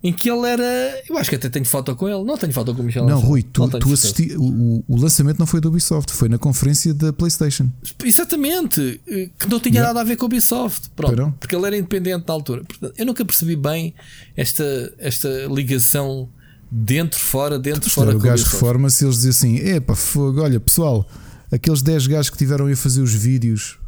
Em 0.02 0.12
que 0.12 0.30
ele 0.30 0.46
era. 0.46 1.02
Eu 1.08 1.16
acho 1.16 1.28
que 1.28 1.36
até 1.36 1.48
tenho 1.48 1.64
foto 1.64 1.96
com 1.96 2.06
ele. 2.06 2.22
Não 2.22 2.36
tenho 2.36 2.52
foto 2.52 2.72
com 2.74 2.82
o 2.82 2.84
Michel. 2.84 3.06
Não, 3.06 3.18
Rui, 3.18 3.42
tu, 3.42 3.66
tu 3.66 3.92
assisti. 3.92 4.36
O, 4.36 4.84
o, 4.86 4.96
lançamento 4.96 5.38
não 5.38 5.46
foi 5.46 5.60
da 5.60 5.68
Ubisoft, 5.68 6.12
foi 6.12 6.28
na 6.28 6.38
conferência 6.38 6.92
da 6.92 7.12
PlayStation. 7.12 7.68
Exatamente. 8.04 9.00
Que 9.38 9.48
não 9.48 9.58
tinha 9.58 9.82
nada 9.82 10.02
a 10.02 10.04
ver 10.04 10.16
com 10.16 10.26
a 10.26 10.28
Ubisoft. 10.28 10.90
Pronto. 10.94 11.34
Porque 11.40 11.56
ele 11.56 11.66
era 11.66 11.76
independente 11.76 12.24
na 12.28 12.34
altura. 12.34 12.62
Portanto, 12.62 12.94
eu 12.96 13.06
nunca 13.06 13.24
percebi 13.24 13.56
bem 13.56 13.94
esta, 14.36 14.94
esta 14.98 15.28
ligação 15.50 16.28
Dentro, 16.70 17.20
fora, 17.20 17.58
dentro, 17.58 17.88
fora. 17.90 18.16
O 18.16 18.18
gajo 18.18 18.44
reforma-se 18.44 19.04
eles 19.04 19.20
dizem 19.20 19.30
assim: 19.30 19.68
epá, 19.68 19.94
fogo, 19.94 20.42
olha 20.42 20.58
pessoal, 20.58 21.08
aqueles 21.50 21.80
10 21.80 22.08
gajos 22.08 22.30
que 22.30 22.36
tiveram 22.36 22.66
a 22.66 22.76
fazer 22.76 23.00
os 23.00 23.14
vídeos 23.14 23.78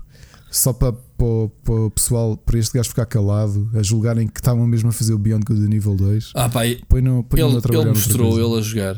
só 0.51 0.73
para, 0.73 0.95
para, 1.19 1.49
para, 1.65 1.75
o 1.75 1.91
pessoal, 1.91 2.37
para 2.37 2.59
este 2.59 2.73
gajo 2.75 2.89
ficar 2.89 3.07
calado, 3.07 3.69
a 3.75 3.83
julgarem 3.83 4.29
que 4.29 4.39
estavam 4.39 4.67
mesmo 4.67 4.89
a 4.89 4.93
fazer 4.93 5.13
o 5.13 5.19
Beyond 5.19 5.45
Good 5.45 5.69
nível 5.69 5.97
2. 5.97 6.33
Ah, 6.35 6.49
pá, 6.49 6.61
põe 6.89 7.03
no, 7.03 7.25
põe 7.25 7.41
ele, 7.41 7.57
ele 7.57 7.85
mostrou 7.87 8.39
ele 8.39 8.59
a 8.59 8.63
jogar, 8.63 8.95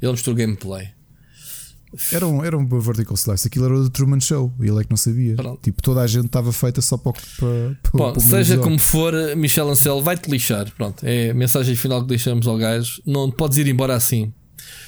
ele 0.00 0.12
mostrou 0.12 0.36
gameplay. 0.36 0.88
Era 2.12 2.26
um, 2.26 2.44
era 2.44 2.56
um 2.56 2.66
vertical 2.80 3.14
slice, 3.14 3.46
aquilo 3.46 3.66
era 3.66 3.74
o 3.74 3.82
do 3.84 3.90
Truman 3.90 4.20
Show 4.20 4.52
e 4.60 4.66
ele 4.66 4.80
é 4.80 4.84
que 4.84 4.90
não 4.90 4.96
sabia. 4.96 5.36
Pronto. 5.36 5.60
Tipo, 5.62 5.80
toda 5.80 6.00
a 6.00 6.06
gente 6.06 6.26
estava 6.26 6.52
feita 6.52 6.80
só 6.80 6.96
para. 6.96 7.12
para, 7.12 7.76
para 7.82 8.12
Bom, 8.12 8.20
seja 8.20 8.58
como 8.58 8.78
for, 8.78 9.14
Michel 9.36 9.68
Ancel 9.68 10.02
vai-te 10.02 10.28
lixar. 10.28 10.72
Pronto, 10.76 11.04
é 11.04 11.30
a 11.30 11.34
mensagem 11.34 11.76
final 11.76 12.02
que 12.02 12.08
deixamos 12.08 12.46
ao 12.48 12.56
gajo. 12.56 13.00
Não 13.06 13.30
podes 13.30 13.58
ir 13.58 13.68
embora 13.68 13.94
assim. 13.94 14.32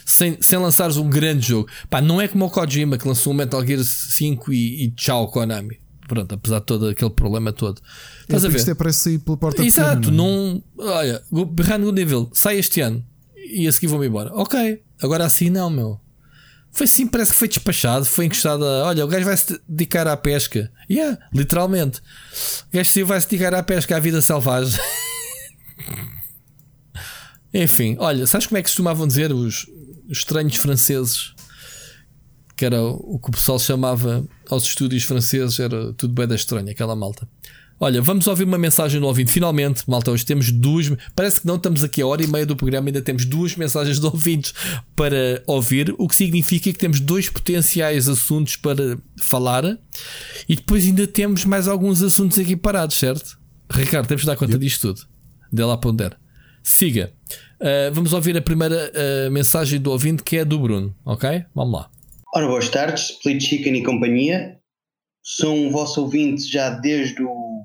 Sem, 0.04 0.36
sem 0.40 0.58
lançares 0.58 0.96
um 0.96 1.08
grande 1.08 1.46
jogo. 1.46 1.68
Pá, 1.88 2.00
não 2.00 2.20
é 2.20 2.26
como 2.26 2.44
o 2.44 2.50
Kojima 2.50 2.98
que 2.98 3.06
lançou 3.06 3.32
o 3.32 3.36
Metal 3.36 3.64
Gear 3.64 3.84
5 3.84 4.52
e, 4.52 4.84
e 4.84 4.90
tchau, 4.90 5.28
Konami. 5.30 5.78
Pronto, 6.06 6.34
apesar 6.34 6.60
de 6.60 6.66
todo 6.66 6.88
aquele 6.88 7.10
problema 7.10 7.52
todo. 7.52 7.80
Estás 8.22 8.44
a 8.44 8.48
ver? 8.48 8.58
Isto 8.58 8.70
é 8.70 8.74
para 8.74 8.92
sair 8.92 9.18
pela 9.18 9.36
porta 9.36 9.64
Exato, 9.64 10.10
não, 10.10 10.62
é? 10.78 10.84
não. 10.84 10.92
Olha, 10.92 11.22
Good 11.30 12.00
Evil 12.00 12.30
sai 12.32 12.58
este 12.58 12.80
ano 12.80 13.04
e 13.36 13.66
a 13.66 13.72
seguir 13.72 13.88
vou-me 13.88 14.06
embora. 14.06 14.32
Ok, 14.34 14.82
agora 15.02 15.24
assim 15.24 15.50
não, 15.50 15.68
meu. 15.70 16.00
Foi 16.70 16.84
assim, 16.84 17.06
parece 17.06 17.32
que 17.32 17.38
foi 17.38 17.48
despachado, 17.48 18.04
foi 18.04 18.26
encostado 18.26 18.64
a. 18.64 18.84
Olha, 18.84 19.04
o 19.04 19.08
gajo 19.08 19.24
vai 19.24 19.36
se 19.36 19.58
dedicar 19.66 20.06
à 20.06 20.16
pesca. 20.16 20.70
Yeah, 20.90 21.18
literalmente. 21.32 22.00
O 22.70 22.76
gajo 22.76 23.06
vai 23.06 23.20
se 23.20 23.28
dedicar 23.28 23.54
à 23.54 23.62
pesca, 23.62 23.96
à 23.96 24.00
vida 24.00 24.20
selvagem. 24.20 24.78
Enfim, 27.54 27.96
olha, 27.98 28.26
sabes 28.26 28.46
como 28.46 28.58
é 28.58 28.62
que 28.62 28.68
costumavam 28.68 29.06
dizer 29.06 29.32
os, 29.32 29.66
os 30.08 30.18
estranhos 30.18 30.56
franceses? 30.56 31.32
Que 32.56 32.64
era 32.64 32.82
o 32.82 33.18
que 33.18 33.28
o 33.28 33.32
pessoal 33.32 33.58
chamava 33.58 34.24
aos 34.48 34.64
estúdios 34.64 35.02
franceses, 35.04 35.60
era 35.60 35.92
tudo 35.92 36.14
bem 36.14 36.26
da 36.26 36.34
estranha, 36.34 36.72
aquela 36.72 36.96
malta. 36.96 37.28
Olha, 37.78 38.00
vamos 38.00 38.26
ouvir 38.26 38.44
uma 38.44 38.56
mensagem 38.56 38.98
do 38.98 39.06
ouvinte. 39.06 39.30
Finalmente, 39.30 39.82
malta, 39.86 40.10
hoje 40.10 40.24
temos 40.24 40.50
duas. 40.50 40.90
Parece 41.14 41.42
que 41.42 41.46
não 41.46 41.56
estamos 41.56 41.84
aqui 41.84 42.00
a 42.00 42.06
hora 42.06 42.22
e 42.22 42.26
meia 42.26 42.46
do 42.46 42.56
programa, 42.56 42.88
ainda 42.88 43.02
temos 43.02 43.26
duas 43.26 43.54
mensagens 43.54 44.00
de 44.00 44.06
ouvintes 44.06 44.54
para 44.94 45.42
ouvir, 45.46 45.94
o 45.98 46.08
que 46.08 46.16
significa 46.16 46.72
que 46.72 46.78
temos 46.78 47.00
dois 47.00 47.28
potenciais 47.28 48.08
assuntos 48.08 48.56
para 48.56 48.98
falar 49.18 49.78
e 50.48 50.56
depois 50.56 50.86
ainda 50.86 51.06
temos 51.06 51.44
mais 51.44 51.68
alguns 51.68 52.02
assuntos 52.02 52.38
aqui 52.38 52.56
parados, 52.56 52.96
certo? 52.96 53.38
Ricardo, 53.70 54.06
temos 54.06 54.22
de 54.22 54.26
dar 54.26 54.36
conta 54.36 54.52
yep. 54.52 54.64
disto 54.64 54.94
tudo. 54.94 55.06
De 55.52 55.62
lá 55.62 55.76
para 55.76 55.90
onde 55.90 56.04
der. 56.04 56.16
Siga. 56.62 57.12
Uh, 57.60 57.92
vamos 57.92 58.12
ouvir 58.14 58.36
a 58.38 58.42
primeira 58.42 58.90
uh, 58.90 59.30
mensagem 59.30 59.78
do 59.78 59.90
ouvinte 59.90 60.22
que 60.22 60.38
é 60.38 60.44
do 60.44 60.58
Bruno, 60.58 60.94
ok? 61.04 61.44
Vamos 61.54 61.74
lá. 61.74 61.90
Ora, 62.36 62.48
boas 62.48 62.68
tardes, 62.68 63.12
Split 63.12 63.42
Chicken 63.42 63.76
e 63.76 63.82
companhia. 63.82 64.58
Sou 65.24 65.56
um 65.56 65.70
vosso 65.70 66.02
ouvinte 66.02 66.46
já 66.52 66.68
desde 66.68 67.22
o 67.22 67.62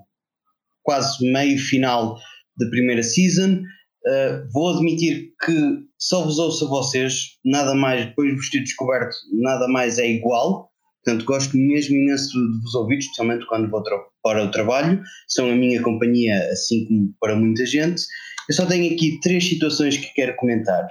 quase 0.81 1.29
meio 1.29 1.59
final 1.59 2.17
da 2.57 2.69
primeira 2.69 3.03
season. 3.03 3.63
Uh, 4.07 4.49
vou 4.53 4.73
admitir 4.73 5.33
que 5.43 5.53
só 5.99 6.23
vos 6.23 6.39
ouço 6.39 6.67
a 6.67 6.69
vocês, 6.69 7.31
nada 7.43 7.75
mais, 7.75 8.05
depois 8.05 8.29
de 8.29 8.37
vos 8.37 8.49
ter 8.49 8.61
descoberto, 8.61 9.13
nada 9.41 9.67
mais 9.67 9.99
é 9.99 10.09
igual. 10.09 10.71
Portanto, 11.03 11.25
gosto 11.25 11.57
mesmo 11.57 11.97
imenso 11.97 12.31
de 12.31 12.61
vos 12.61 12.73
ouvir, 12.73 12.99
especialmente 12.99 13.45
quando 13.47 13.69
vou 13.69 13.83
para 14.23 14.45
o 14.45 14.51
trabalho. 14.51 15.03
São 15.27 15.51
a 15.51 15.53
minha 15.53 15.83
companhia, 15.83 16.47
assim 16.49 16.87
como 16.87 17.13
para 17.19 17.35
muita 17.35 17.65
gente. 17.65 18.03
Eu 18.47 18.55
só 18.55 18.65
tenho 18.65 18.95
aqui 18.95 19.19
três 19.19 19.43
situações 19.49 19.97
que 19.97 20.13
quero 20.13 20.33
comentar. 20.37 20.87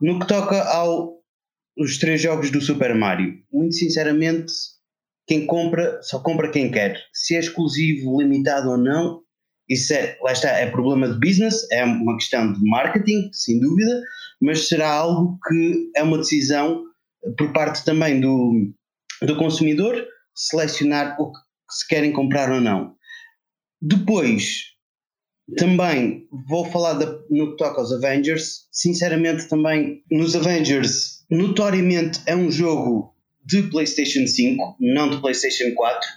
No 0.00 0.18
que 0.18 0.26
toca 0.26 0.60
aos 1.80 1.96
três 1.96 2.20
jogos 2.20 2.50
do 2.50 2.60
Super 2.60 2.94
Mario, 2.94 3.42
muito 3.50 3.74
sinceramente, 3.74 4.52
quem 5.26 5.46
compra 5.46 6.00
só 6.02 6.20
compra 6.20 6.50
quem 6.50 6.70
quer. 6.70 7.00
Se 7.12 7.34
é 7.34 7.40
exclusivo, 7.40 8.20
limitado 8.20 8.70
ou 8.70 8.76
não, 8.76 9.22
isso 9.68 9.94
é, 9.94 10.18
lá 10.22 10.32
está, 10.32 10.50
é 10.50 10.70
problema 10.70 11.08
de 11.08 11.18
business, 11.18 11.66
é 11.72 11.84
uma 11.84 12.16
questão 12.16 12.52
de 12.52 12.60
marketing, 12.68 13.30
sem 13.32 13.58
dúvida, 13.60 14.02
mas 14.42 14.68
será 14.68 14.90
algo 14.90 15.38
que 15.48 15.90
é 15.96 16.02
uma 16.02 16.18
decisão 16.18 16.84
por 17.38 17.52
parte 17.52 17.84
também 17.84 18.20
do, 18.20 18.72
do 19.22 19.36
consumidor 19.36 20.06
selecionar 20.34 21.16
o 21.20 21.32
que 21.32 21.38
se 21.70 21.88
querem 21.88 22.12
comprar 22.12 22.50
ou 22.50 22.60
não. 22.60 22.94
Depois, 23.80 24.64
também 25.56 26.26
vou 26.48 26.64
falar 26.66 26.94
no 27.30 27.50
que 27.50 27.56
toca 27.56 27.80
aos 27.80 27.92
Avengers. 27.92 28.66
Sinceramente, 28.70 29.48
também 29.48 30.02
nos 30.10 30.36
Avengers, 30.36 31.19
notoriamente 31.30 32.20
é 32.26 32.34
um 32.34 32.50
jogo 32.50 33.14
de 33.44 33.62
PlayStation 33.64 34.26
5, 34.26 34.76
não 34.80 35.10
de 35.10 35.20
PlayStation 35.20 35.74
4. 35.74 36.08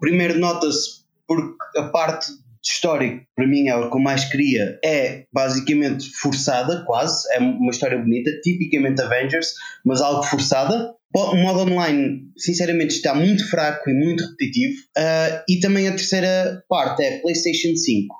Primeiro, 0.00 0.38
nota-se 0.38 1.00
porque 1.26 1.56
a 1.78 1.84
parte 1.84 2.32
histórica, 2.62 3.24
para 3.34 3.46
mim, 3.46 3.68
é 3.68 3.76
o 3.76 3.90
que 3.90 3.96
eu 3.96 4.00
mais 4.00 4.24
queria, 4.24 4.78
é 4.84 5.24
basicamente 5.32 6.10
forçada, 6.20 6.84
quase. 6.84 7.22
É 7.34 7.38
uma 7.38 7.70
história 7.70 7.98
bonita, 7.98 8.30
tipicamente 8.42 9.00
Avengers, 9.00 9.54
mas 9.84 10.00
algo 10.00 10.22
forçada. 10.22 10.94
O 11.14 11.36
modo 11.36 11.72
online, 11.72 12.30
sinceramente, 12.36 12.94
está 12.94 13.14
muito 13.14 13.48
fraco 13.48 13.90
e 13.90 13.94
muito 13.94 14.24
repetitivo. 14.24 14.80
Uh, 14.96 15.42
e 15.48 15.58
também 15.58 15.88
a 15.88 15.92
terceira 15.92 16.62
parte 16.68 17.02
é 17.02 17.18
PlayStation 17.18 17.74
5. 17.74 18.14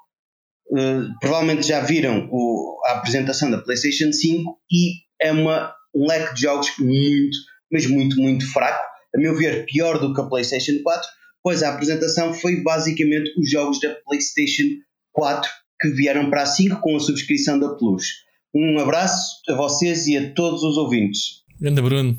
Uh, 0.73 0.79
ah, 0.79 1.15
provavelmente 1.21 1.67
já 1.67 1.81
viram 1.81 2.29
o, 2.31 2.81
a 2.87 2.93
apresentação 2.93 3.51
da 3.51 3.59
PlayStation 3.59 4.13
5 4.13 4.59
e 4.71 4.93
é 5.21 5.31
uma, 5.31 5.73
um 5.95 6.07
leque 6.07 6.35
de 6.35 6.43
jogos 6.43 6.69
muito, 6.79 7.37
mas 7.71 7.87
muito, 7.87 8.17
muito 8.17 8.51
fraco. 8.53 8.85
A 9.15 9.19
meu 9.19 9.37
ver, 9.37 9.67
pior 9.67 9.99
do 9.99 10.15
que 10.15 10.21
a 10.21 10.25
PlayStation 10.25 10.81
4, 10.83 11.09
pois 11.43 11.63
a 11.63 11.71
apresentação 11.71 12.33
foi 12.33 12.63
basicamente 12.63 13.33
os 13.39 13.51
jogos 13.51 13.81
da 13.81 13.95
PlayStation 14.07 14.65
4 15.13 15.51
que 15.81 15.89
vieram 15.91 16.29
para 16.29 16.43
a 16.43 16.47
5 16.47 16.81
com 16.81 16.97
a 16.97 17.01
subscrição 17.01 17.59
da 17.59 17.75
Plus. 17.75 18.07
Um 18.55 18.79
abraço 18.79 19.41
a 19.49 19.55
vocês 19.55 20.07
e 20.07 20.17
a 20.17 20.33
todos 20.33 20.63
os 20.63 20.77
ouvintes. 20.77 21.43
Grande 21.61 21.81
Bruno. 21.81 22.19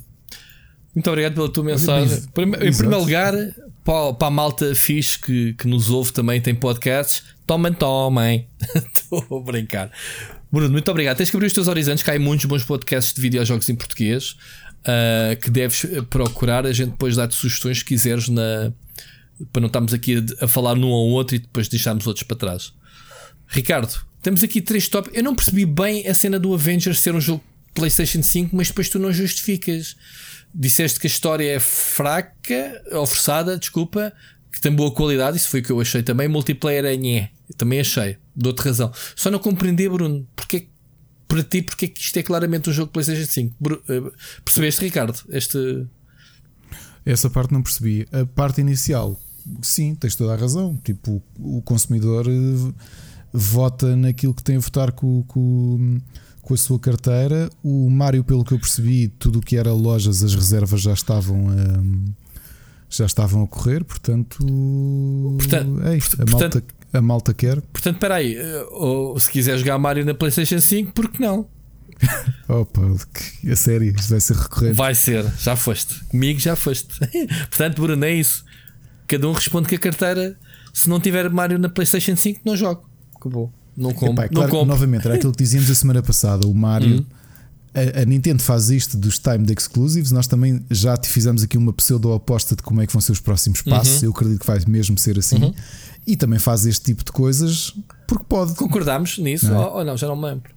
Muito 0.95 1.09
obrigado 1.09 1.35
pela 1.35 1.51
tua 1.51 1.63
mensagem. 1.63 2.17
Em 2.17 2.31
primeiro 2.31 2.99
lugar, 2.99 3.33
para, 3.83 4.27
a 4.27 4.31
malta 4.31 4.75
fixe 4.75 5.19
que, 5.19 5.53
que 5.53 5.67
nos 5.67 5.89
ouve 5.89 6.11
também, 6.11 6.41
tem 6.41 6.53
podcasts. 6.53 7.23
Tomem, 7.45 7.73
tomem. 7.73 8.47
Estou 8.75 9.39
a 9.39 9.43
brincar. 9.43 9.91
Bruno, 10.51 10.71
muito 10.71 10.91
obrigado. 10.91 11.17
Tens 11.17 11.29
que 11.29 11.35
abrir 11.35 11.47
os 11.47 11.53
teus 11.53 11.67
horizontes, 11.67 12.03
que 12.03 12.11
há 12.11 12.19
muitos 12.19 12.45
bons 12.45 12.63
podcasts 12.63 13.13
de 13.13 13.21
videojogos 13.21 13.69
em 13.69 13.75
português 13.75 14.35
uh, 14.81 15.39
que 15.41 15.49
deves 15.49 15.85
procurar. 16.09 16.65
A 16.65 16.73
gente 16.73 16.91
depois 16.91 17.15
dá-te 17.15 17.35
sugestões 17.35 17.81
que 17.81 17.89
quiseres 17.89 18.27
na, 18.27 18.73
para 19.51 19.61
não 19.61 19.67
estarmos 19.67 19.93
aqui 19.93 20.17
a, 20.17 20.45
a 20.45 20.47
falar 20.47 20.75
num 20.75 20.89
ou 20.89 21.11
outro 21.11 21.35
e 21.35 21.39
depois 21.39 21.67
deixarmos 21.67 22.05
outros 22.05 22.23
para 22.23 22.35
trás. 22.35 22.73
Ricardo, 23.47 23.93
temos 24.21 24.43
aqui 24.43 24.61
três 24.61 24.87
tópicos. 24.87 25.17
Eu 25.17 25.23
não 25.23 25.35
percebi 25.35 25.65
bem 25.65 26.07
a 26.07 26.13
cena 26.13 26.37
do 26.37 26.53
Avengers 26.53 26.99
ser 26.99 27.15
um 27.15 27.21
jogo 27.21 27.43
PlayStation 27.73 28.21
5, 28.21 28.55
mas 28.55 28.67
depois 28.67 28.89
tu 28.89 28.99
não 28.99 29.11
justificas. 29.11 29.95
Disseste 30.53 30.99
que 30.99 31.07
a 31.07 31.09
história 31.09 31.49
é 31.49 31.59
fraca, 31.59 32.83
ou 32.91 33.05
forçada, 33.05 33.57
desculpa, 33.57 34.11
que 34.51 34.59
tem 34.59 34.71
boa 34.71 34.91
qualidade, 34.91 35.37
isso 35.37 35.47
foi 35.47 35.61
o 35.61 35.63
que 35.63 35.71
eu 35.71 35.79
achei 35.79 36.03
também. 36.03 36.27
Multiplayer 36.27 36.83
é 36.83 36.97
nhé, 36.97 37.29
também 37.57 37.79
achei, 37.79 38.17
dou-te 38.35 38.59
razão. 38.61 38.91
Só 39.15 39.29
não 39.29 39.39
compreendi, 39.39 39.87
Bruno, 39.89 40.27
porque 40.35 40.67
para 41.27 41.43
ti, 41.43 41.61
porque 41.61 41.85
é 41.85 41.87
que 41.87 41.99
isto 41.99 42.17
é 42.17 42.23
claramente 42.23 42.69
um 42.69 42.73
jogo 42.73 42.87
de 42.87 42.93
PlayStation 42.93 43.31
5? 43.31 43.55
Eh, 43.87 44.11
percebeste, 44.43 44.83
Ricardo? 44.83 45.17
Este... 45.29 45.87
Essa 47.05 47.29
parte 47.29 47.53
não 47.53 47.63
percebi. 47.63 48.05
A 48.11 48.25
parte 48.25 48.59
inicial, 48.59 49.19
sim, 49.61 49.95
tens 49.95 50.15
toda 50.15 50.33
a 50.33 50.35
razão. 50.35 50.77
Tipo, 50.83 51.23
o 51.39 51.61
consumidor 51.61 52.27
eh, 52.27 52.73
vota 53.31 53.95
naquilo 53.95 54.33
que 54.33 54.43
tem 54.43 54.57
a 54.57 54.59
votar 54.59 54.91
com, 54.91 55.23
com, 55.23 56.01
com 56.41 56.53
a 56.53 56.57
sua 56.57 56.77
carteira. 56.77 57.49
O 57.63 57.89
Mário, 57.89 58.23
pelo 58.23 58.43
que 58.43 58.53
eu 58.53 58.59
percebi, 58.59 59.07
tudo 59.07 59.39
o 59.39 59.41
que 59.41 59.55
era 59.55 59.71
lojas, 59.71 60.23
as 60.23 60.35
reservas 60.35 60.81
já 60.81 60.93
estavam 60.93 61.49
a, 61.49 62.11
já 62.89 63.05
estavam 63.05 63.43
a 63.43 63.47
correr, 63.47 63.85
portanto, 63.85 64.37
portanto 65.39 65.81
é 65.83 65.97
isto. 65.97 66.21
A 66.21 66.25
portanto, 66.25 66.55
malta 66.55 66.80
a 66.93 67.01
malta 67.01 67.33
quer. 67.33 67.61
Portanto, 67.61 67.95
espera 67.95 68.15
aí, 68.15 68.35
eh, 68.35 68.65
ou, 68.71 69.19
se 69.19 69.29
quiser 69.29 69.57
jogar 69.57 69.77
Mario 69.77 70.05
na 70.05 70.13
PlayStation 70.13 70.59
5, 70.59 70.91
por 70.91 71.09
que 71.09 71.21
não? 71.21 71.47
Opa, 72.47 72.81
a 73.49 73.55
sério, 73.55 73.93
isto 73.95 74.09
vai 74.09 74.19
ser 74.19 74.35
recorrente. 74.35 74.73
Vai 74.73 74.95
ser, 74.95 75.25
já 75.39 75.55
foste. 75.55 76.03
Comigo 76.05 76.39
já 76.39 76.55
foste. 76.55 76.99
Portanto, 77.49 77.81
Bruno, 77.81 78.03
é 78.03 78.13
isso. 78.13 78.43
Cada 79.07 79.27
um 79.27 79.31
responde 79.31 79.67
que 79.67 79.75
a 79.75 79.79
carteira, 79.79 80.37
se 80.73 80.89
não 80.89 80.99
tiver 80.99 81.29
Mario 81.29 81.59
na 81.59 81.69
PlayStation 81.69 82.15
5, 82.15 82.41
não 82.43 82.55
jogo. 82.55 82.89
Acabou. 83.15 83.51
Não 83.75 83.93
compro. 83.93 84.13
Epá, 84.13 84.25
é 84.25 84.27
claro 84.47 84.65
novamente, 84.65 85.05
era 85.05 85.15
aquilo 85.15 85.31
que 85.31 85.43
dizíamos 85.43 85.69
a 85.69 85.75
semana 85.75 86.01
passada. 86.01 86.47
O 86.47 86.53
Mario. 86.53 86.99
Hum. 86.99 87.05
A, 87.73 88.01
a, 88.01 88.05
Nintendo 88.05 88.43
faz 88.43 88.69
isto 88.69 88.97
dos 88.97 89.17
timed 89.17 89.49
exclusives. 89.53 90.11
Nós 90.11 90.27
também 90.27 90.61
já 90.69 90.97
te 90.97 91.07
fizemos 91.07 91.41
aqui 91.41 91.57
uma 91.57 91.71
pseudo-aposta 91.71 92.53
de 92.53 92.61
como 92.61 92.81
é 92.81 92.87
que 92.87 92.91
vão 92.91 92.99
ser 92.99 93.13
os 93.13 93.21
próximos 93.21 93.61
passos. 93.61 94.01
Uhum. 94.01 94.09
Eu 94.09 94.11
acredito 94.11 94.39
que 94.41 94.47
vai 94.47 94.59
mesmo 94.67 94.97
ser 94.97 95.17
assim. 95.17 95.37
Uhum 95.37 95.53
e 96.05 96.15
também 96.15 96.39
faz 96.39 96.65
este 96.65 96.83
tipo 96.85 97.03
de 97.03 97.11
coisas 97.11 97.75
porque 98.07 98.25
pode. 98.27 98.55
Concordámos 98.55 99.17
nisso 99.17 99.49
não 99.49 99.61
é? 99.61 99.65
ou, 99.65 99.73
ou, 99.77 99.83
não? 99.85 99.97
Já 99.97 100.07
não 100.07 100.15
me 100.15 100.25
lembro. 100.25 100.51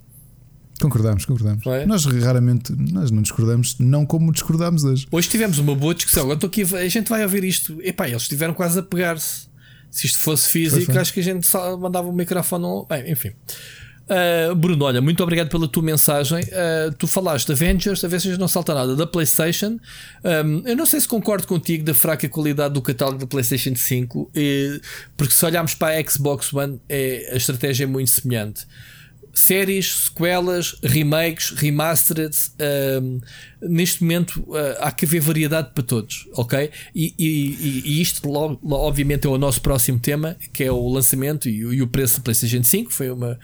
Concordamos, 0.81 1.25
concordamos. 1.25 1.65
Nós 1.87 2.05
raramente 2.05 2.75
nós 2.77 3.11
não 3.11 3.23
discordamos, 3.23 3.77
não 3.79 4.05
como 4.05 4.33
discordamos 4.33 4.83
hoje. 4.83 5.07
Hoje 5.11 5.29
tivemos 5.29 5.59
uma 5.59 5.75
boa 5.75 5.95
discussão. 5.95 6.25
Agora 6.25 6.37
estou 6.37 6.49
aqui, 6.49 6.63
a 6.63 6.89
gente 6.89 7.09
vai 7.09 7.23
ouvir 7.23 7.45
isto. 7.45 7.81
Epá, 7.83 8.09
eles 8.09 8.23
estiveram 8.23 8.55
quase 8.55 8.79
a 8.79 8.83
pegar-se. 8.83 9.47
Se 9.89 10.07
isto 10.07 10.19
fosse 10.19 10.49
físico, 10.49 10.91
acho 10.99 11.13
que 11.13 11.21
a 11.21 11.23
gente 11.23 11.47
só 11.47 11.77
mandava 11.77 12.09
o 12.09 12.13
microfone. 12.13 12.85
Bem, 12.89 13.13
enfim. 13.13 13.31
Uh, 14.05 14.55
Bruno, 14.55 14.85
olha, 14.85 15.01
muito 15.01 15.23
obrigado 15.23 15.49
pela 15.49 15.67
tua 15.67 15.83
mensagem. 15.83 16.41
Uh, 16.43 16.93
tu 16.99 17.07
falaste 17.07 17.47
de 17.47 17.53
Avengers, 17.53 18.05
Avengers 18.05 18.39
não 18.39 18.49
salta 18.49 18.75
nada. 18.75 18.95
Da 18.95 19.07
PlayStation, 19.07 19.79
um, 20.23 20.63
eu 20.67 20.77
não 20.77 20.85
sei 20.85 21.01
se 21.01 21.09
concordo 21.09 21.47
contigo 21.47 21.85
da 21.85 21.95
fraca 21.95 22.29
qualidade 22.29 22.75
do 22.75 22.83
catálogo 22.83 23.19
da 23.19 23.27
PlayStation 23.27 23.75
5, 23.75 24.31
e, 24.35 24.81
porque 25.17 25.33
se 25.33 25.45
olharmos 25.45 25.75
para 25.75 25.99
a 25.99 26.11
Xbox 26.11 26.53
One, 26.53 26.81
é, 26.89 27.31
a 27.33 27.37
estratégia 27.37 27.85
é 27.85 27.87
muito 27.87 28.11
semelhante 28.11 28.67
séries, 29.35 30.07
sequelas, 30.07 30.77
remakes, 30.83 31.51
remastered. 31.51 32.35
Um, 33.03 33.21
neste 33.63 34.03
momento 34.03 34.41
uh, 34.49 34.77
há 34.81 34.93
que 34.93 35.05
haver 35.05 35.21
variedade 35.21 35.71
para 35.75 35.83
todos, 35.83 36.29
ok? 36.35 36.71
E, 36.95 37.15
e, 37.19 37.83
e 37.85 38.01
isto, 38.01 38.29
logo, 38.29 38.61
obviamente, 38.75 39.27
é 39.27 39.31
o 39.31 39.39
nosso 39.39 39.61
próximo 39.61 39.99
tema, 39.99 40.37
que 40.53 40.65
é 40.65 40.71
o 40.71 40.89
lançamento 40.89 41.49
e, 41.49 41.59
e, 41.59 41.83
o 41.83 41.87
preço 41.87 42.21
do 42.21 42.23
PlayStation 42.23 42.63
5. 42.63 42.93
Foi 42.93 43.11
uma, 43.11 43.39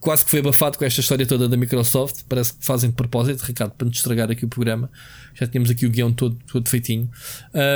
quase 0.00 0.24
que 0.24 0.30
foi 0.30 0.40
abafado 0.40 0.78
com 0.78 0.84
esta 0.84 1.00
história 1.00 1.26
toda 1.26 1.48
da 1.48 1.56
Microsoft. 1.56 2.22
Parece 2.28 2.54
que 2.54 2.64
fazem 2.64 2.90
de 2.90 2.96
propósito, 2.96 3.42
Ricardo, 3.42 3.72
para 3.72 3.86
nos 3.86 3.96
estragar 3.96 4.30
aqui 4.30 4.44
o 4.44 4.48
programa. 4.48 4.90
Já 5.34 5.46
tínhamos 5.46 5.70
aqui 5.70 5.86
o 5.86 5.90
guião 5.90 6.12
todo, 6.12 6.36
todo 6.50 6.68
feitinho. 6.68 7.08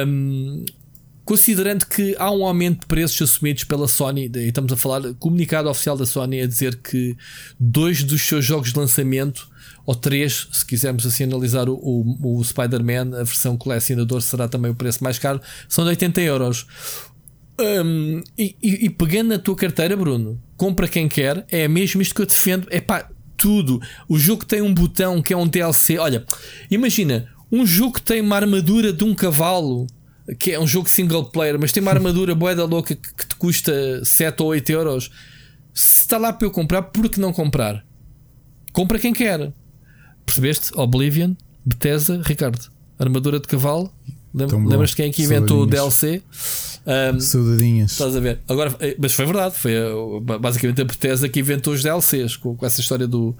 Um, 0.06 0.64
Considerando 1.24 1.86
que 1.86 2.16
há 2.18 2.30
um 2.32 2.44
aumento 2.44 2.80
de 2.80 2.86
preços 2.86 3.22
assumidos 3.22 3.62
pela 3.64 3.86
Sony, 3.86 4.30
estamos 4.34 4.72
a 4.72 4.76
falar, 4.76 5.14
comunicado 5.14 5.68
oficial 5.68 5.96
da 5.96 6.04
Sony 6.04 6.40
a 6.40 6.46
dizer 6.46 6.76
que 6.76 7.16
dois 7.58 8.02
dos 8.02 8.20
seus 8.22 8.44
jogos 8.44 8.72
de 8.72 8.78
lançamento, 8.78 9.48
ou 9.86 9.94
três, 9.94 10.48
se 10.52 10.66
quisermos 10.66 11.06
assim 11.06 11.24
analisar 11.24 11.68
o, 11.68 11.74
o, 11.74 12.38
o 12.38 12.44
Spider-Man, 12.44 13.20
a 13.20 13.24
versão 13.24 13.56
colecionador 13.56 14.20
será 14.20 14.48
também 14.48 14.70
o 14.72 14.74
preço 14.74 15.02
mais 15.02 15.18
caro, 15.18 15.40
são 15.68 15.84
de 15.84 15.90
80 15.90 16.20
euros. 16.22 16.66
Um, 17.60 18.20
e, 18.36 18.56
e, 18.60 18.86
e, 18.86 18.90
pegando 18.90 19.28
na 19.28 19.38
tua 19.38 19.54
carteira, 19.54 19.96
Bruno, 19.96 20.40
compra 20.56 20.88
quem 20.88 21.08
quer, 21.08 21.46
é 21.48 21.68
mesmo 21.68 22.02
isto 22.02 22.14
que 22.14 22.22
eu 22.22 22.26
defendo. 22.26 22.66
É 22.70 22.80
pá, 22.80 23.08
tudo. 23.36 23.80
O 24.08 24.18
jogo 24.18 24.44
tem 24.44 24.60
um 24.60 24.74
botão 24.74 25.22
que 25.22 25.32
é 25.32 25.36
um 25.36 25.46
DLC. 25.46 25.98
Olha, 25.98 26.24
imagina 26.70 27.28
um 27.50 27.64
jogo 27.66 27.94
que 27.94 28.02
tem 28.02 28.20
uma 28.20 28.36
armadura 28.36 28.92
de 28.92 29.04
um 29.04 29.14
cavalo 29.14 29.86
que 30.38 30.52
é 30.52 30.60
um 30.60 30.66
jogo 30.66 30.88
single 30.88 31.24
player, 31.26 31.58
mas 31.58 31.72
tem 31.72 31.82
uma 31.82 31.90
armadura 31.90 32.34
boeda 32.34 32.64
louca 32.64 32.94
que, 32.94 33.14
que 33.14 33.26
te 33.26 33.36
custa 33.36 34.04
7 34.04 34.42
ou 34.42 34.48
8 34.48 34.70
euros. 34.70 35.10
Se 35.74 36.02
está 36.02 36.18
lá 36.18 36.32
para 36.32 36.46
eu 36.46 36.50
comprar, 36.50 36.82
por 36.82 37.08
que 37.08 37.20
não 37.20 37.32
comprar? 37.32 37.84
Compra 38.72 38.98
quem 38.98 39.12
quer. 39.12 39.52
Percebeste? 40.24 40.70
Oblivion, 40.74 41.34
Bethesda, 41.64 42.20
Ricardo. 42.24 42.70
Armadura 42.98 43.40
de 43.40 43.48
cavalo. 43.48 43.92
Lembras-te 44.34 44.96
quem 44.96 45.06
é 45.06 45.10
que 45.10 45.22
inventou 45.22 45.62
o 45.62 45.66
DLC? 45.66 46.22
Um, 46.86 47.20
Saudadinhas. 47.20 47.92
Estás 47.92 48.16
a 48.16 48.20
ver? 48.20 48.40
Agora, 48.48 48.74
eh, 48.80 48.96
mas 48.98 49.12
foi 49.12 49.24
verdade. 49.26 49.54
Foi 49.56 49.72
eh, 49.72 49.90
basicamente 50.40 50.80
a 50.80 50.84
Bethesda 50.84 51.28
que 51.28 51.40
inventou 51.40 51.74
os 51.74 51.82
DLCs 51.82 52.36
com, 52.36 52.56
com 52.56 52.66
essa 52.66 52.80
história 52.80 53.06
do, 53.06 53.36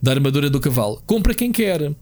da 0.00 0.12
armadura 0.12 0.50
do 0.50 0.60
cavalo. 0.60 1.02
Compra 1.06 1.34
quem 1.34 1.50
quer. 1.50 1.92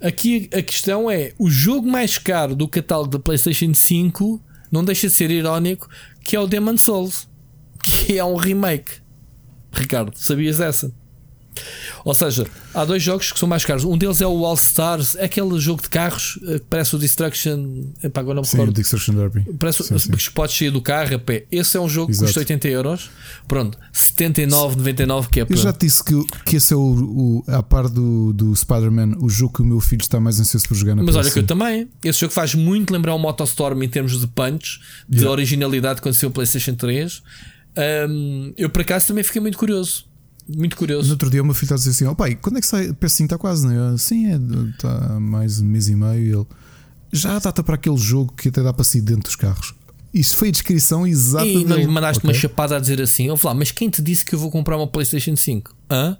Aqui 0.00 0.48
a 0.52 0.62
questão 0.62 1.10
é: 1.10 1.32
o 1.38 1.50
jogo 1.50 1.88
mais 1.88 2.16
caro 2.18 2.54
do 2.54 2.66
catálogo 2.66 3.10
da 3.10 3.18
PlayStation 3.18 3.74
5 3.74 4.42
não 4.70 4.84
deixa 4.84 5.08
de 5.08 5.14
ser 5.14 5.30
irónico, 5.30 5.88
que 6.22 6.36
é 6.36 6.40
o 6.40 6.46
Demon 6.46 6.76
Souls, 6.76 7.28
que 7.82 8.18
é 8.18 8.24
um 8.24 8.36
remake. 8.36 9.00
Ricardo, 9.72 10.16
sabias 10.16 10.58
dessa? 10.58 10.92
Ou 12.04 12.14
seja, 12.14 12.46
há 12.74 12.84
dois 12.84 13.02
jogos 13.02 13.32
que 13.32 13.38
são 13.38 13.48
mais 13.48 13.64
caros. 13.64 13.84
Um 13.84 13.96
deles 13.96 14.20
é 14.20 14.26
o 14.26 14.44
All 14.44 14.54
Stars, 14.54 15.14
é 15.16 15.24
aquele 15.24 15.58
jogo 15.58 15.82
de 15.82 15.88
carros 15.88 16.38
eh, 16.46 16.58
que 16.58 16.64
parece 16.70 16.94
o 16.94 16.98
Destruction. 16.98 17.84
Epá, 18.02 18.20
agora 18.20 18.36
não 18.36 18.42
me 18.42 18.48
sim, 18.48 18.60
o 18.60 18.72
Destruction 18.72 19.14
Derby. 19.14 19.44
Parece 19.58 19.82
sim, 19.82 19.98
sim. 19.98 20.10
que 20.10 20.30
pode 20.30 20.52
sair 20.52 20.70
do 20.70 20.80
carro 20.80 21.14
a 21.14 21.18
pé. 21.18 21.46
Esse 21.50 21.76
é 21.76 21.80
um 21.80 21.88
jogo 21.88 22.10
Exato. 22.10 22.26
que 22.26 22.34
custa 22.34 22.40
80 22.40 22.68
euros. 22.68 23.10
Pronto, 23.46 23.78
79,99 23.92 25.28
que 25.28 25.40
é 25.40 25.44
para. 25.44 25.56
Eu 25.56 25.62
já 25.62 25.72
te 25.72 25.86
disse 25.86 26.02
que, 26.02 26.14
que 26.44 26.56
esse 26.56 26.72
é 26.72 26.76
o, 26.76 26.80
o 26.80 27.44
a 27.48 27.62
par 27.62 27.88
do, 27.88 28.32
do 28.32 28.54
Spider-Man, 28.54 29.16
o 29.20 29.28
jogo 29.28 29.54
que 29.54 29.62
o 29.62 29.64
meu 29.64 29.80
filho 29.80 30.02
está 30.02 30.18
mais 30.18 30.40
ansioso 30.40 30.66
por 30.66 30.74
jogar 30.74 30.94
na 30.94 31.02
Mas 31.02 31.16
olha 31.16 31.30
que 31.30 31.38
eu 31.38 31.46
também. 31.46 31.88
Esse 32.04 32.20
jogo 32.20 32.32
faz 32.32 32.54
muito 32.54 32.92
lembrar 32.92 33.14
o 33.14 33.18
Motostorm 33.18 33.82
em 33.82 33.88
termos 33.88 34.18
de 34.18 34.26
punch, 34.26 34.80
de 35.08 35.18
yeah. 35.18 35.30
originalidade 35.30 36.00
quando 36.00 36.14
saiu 36.14 36.30
o 36.30 36.32
PlayStation 36.32 36.74
3. 36.74 37.22
Um, 38.08 38.52
eu 38.56 38.68
por 38.68 38.82
acaso 38.82 39.06
também 39.06 39.22
fiquei 39.22 39.40
muito 39.40 39.56
curioso 39.56 40.09
muito 40.56 40.76
curioso. 40.76 41.06
No 41.08 41.14
outro 41.14 41.30
dia, 41.30 41.42
uma 41.42 41.54
filha 41.54 41.66
está 41.66 41.74
a 41.74 41.78
dizer 41.78 41.90
assim: 41.90 42.06
oh, 42.06 42.14
pai, 42.14 42.34
quando 42.34 42.58
é 42.58 42.60
que 42.60 42.66
sai? 42.66 42.88
PS5 42.88 43.24
está 43.24 43.38
quase, 43.38 43.66
né? 43.66 43.74
Sim, 43.98 44.32
é, 44.32 44.36
está 44.70 45.20
mais 45.20 45.60
um 45.60 45.64
mês 45.66 45.88
e 45.88 45.94
meio. 45.94 46.40
Ele 46.40 46.46
já 47.12 47.38
data 47.38 47.62
para 47.62 47.74
aquele 47.74 47.96
jogo 47.96 48.32
que 48.34 48.48
até 48.48 48.62
dá 48.62 48.72
para 48.72 48.84
sair 48.84 49.00
dentro 49.00 49.24
dos 49.24 49.36
carros. 49.36 49.74
Isso 50.12 50.36
foi 50.36 50.48
a 50.48 50.50
descrição 50.50 51.06
exata 51.06 51.46
E 51.46 51.64
não 51.64 51.76
lhe 51.76 51.86
mandaste 51.86 52.18
okay. 52.18 52.28
uma 52.28 52.34
chapada 52.34 52.76
a 52.76 52.80
dizer 52.80 53.00
assim: 53.00 53.30
Ouve 53.30 53.46
lá, 53.46 53.54
mas 53.54 53.70
quem 53.70 53.88
te 53.88 54.02
disse 54.02 54.24
que 54.24 54.34
eu 54.34 54.38
vou 54.38 54.50
comprar 54.50 54.76
uma 54.76 54.86
PlayStation 54.86 55.36
5? 55.36 55.74
Hã? 55.90 56.16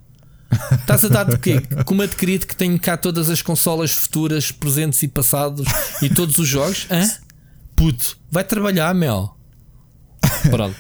Estás 0.73 1.05
a 1.05 1.09
dar 1.09 1.25
de 1.25 1.39
quê? 1.39 1.63
Como 1.87 2.03
adquirido 2.03 2.47
que 2.47 2.57
tenho 2.57 2.79
cá 2.79 2.97
todas 2.97 3.31
as 3.31 3.41
consolas 3.41 3.93
futuras, 3.93 4.51
presentes 4.51 5.03
e 5.03 5.09
passados 5.09 5.67
e 6.03 6.09
todos 6.09 6.39
os 6.39 6.49
jogos? 6.49 6.87
Hã? 6.91 7.09
Puto, 7.77 8.17
vai 8.31 8.45
trabalhar, 8.45 8.95
Mel. 8.95 9.37
Pronto. 10.51 10.77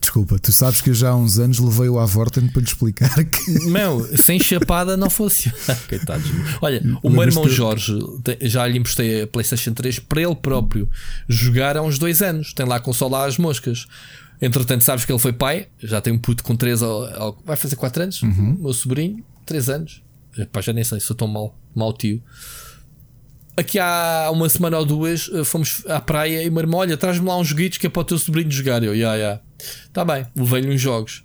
Desculpa, 0.00 0.38
tu 0.38 0.52
sabes 0.52 0.80
que 0.80 0.90
eu 0.90 0.94
já 0.94 1.10
há 1.10 1.16
uns 1.16 1.38
anos 1.38 1.58
levei 1.58 1.88
o 1.88 1.98
Avorten 1.98 2.48
para 2.48 2.60
lhe 2.60 2.66
explicar 2.66 3.24
que. 3.24 3.68
Meu, 3.68 4.06
sem 4.16 4.38
chapada 4.38 4.96
não 4.96 5.10
funciona. 5.10 5.56
Coitados. 5.88 6.30
Olha, 6.60 6.82
o 7.02 7.10
meu 7.10 7.22
irmão 7.22 7.48
Jorge 7.48 7.98
já 8.42 8.66
lhe 8.66 8.78
emprestei 8.78 9.22
a 9.22 9.26
PlayStation 9.26 9.72
3 9.72 9.98
para 10.00 10.22
ele 10.22 10.34
próprio 10.34 10.88
jogar 11.28 11.76
há 11.76 11.82
uns 11.82 11.98
dois 11.98 12.22
anos. 12.22 12.52
Tem 12.52 12.66
lá 12.66 12.76
a 12.76 12.80
consola 12.80 13.26
às 13.26 13.38
moscas. 13.38 13.86
Entretanto, 14.40 14.84
sabes 14.84 15.04
que 15.04 15.12
ele 15.12 15.18
foi 15.18 15.32
pai, 15.32 15.68
já 15.78 16.00
tem 16.00 16.12
um 16.12 16.18
puto 16.18 16.42
com 16.42 16.56
3 16.56 16.80
vai 17.44 17.56
fazer 17.56 17.76
4 17.76 18.02
anos, 18.02 18.22
uhum. 18.22 18.58
meu 18.60 18.72
sobrinho, 18.72 19.24
3 19.46 19.68
anos. 19.70 20.02
Pá, 20.52 20.60
já 20.60 20.72
nem 20.72 20.84
sei, 20.84 21.00
sou 21.00 21.14
tão 21.14 21.28
mal, 21.28 21.56
mal 21.74 21.92
tio. 21.92 22.22
Aqui 23.56 23.78
há 23.78 24.30
uma 24.32 24.48
semana 24.48 24.78
ou 24.78 24.84
duas 24.84 25.30
eh, 25.32 25.44
fomos 25.44 25.84
à 25.86 26.00
praia 26.00 26.42
e 26.42 26.48
o 26.48 26.52
meu 26.52 26.62
irmão, 26.62 26.80
olha, 26.80 26.96
traz-me 26.96 27.26
lá 27.26 27.38
uns 27.38 27.46
joguitos 27.46 27.78
que 27.78 27.86
é 27.86 27.90
para 27.90 28.00
o 28.00 28.04
teu 28.04 28.18
sobrinho 28.18 28.50
jogar. 28.50 28.82
Eu, 28.82 28.94
ya, 28.94 29.14
yeah, 29.14 29.16
ya. 29.16 29.22
Yeah. 29.22 29.42
Tá 29.92 30.04
bem, 30.04 30.26
levei-lhe 30.34 30.74
uns 30.74 30.80
jogos. 30.80 31.24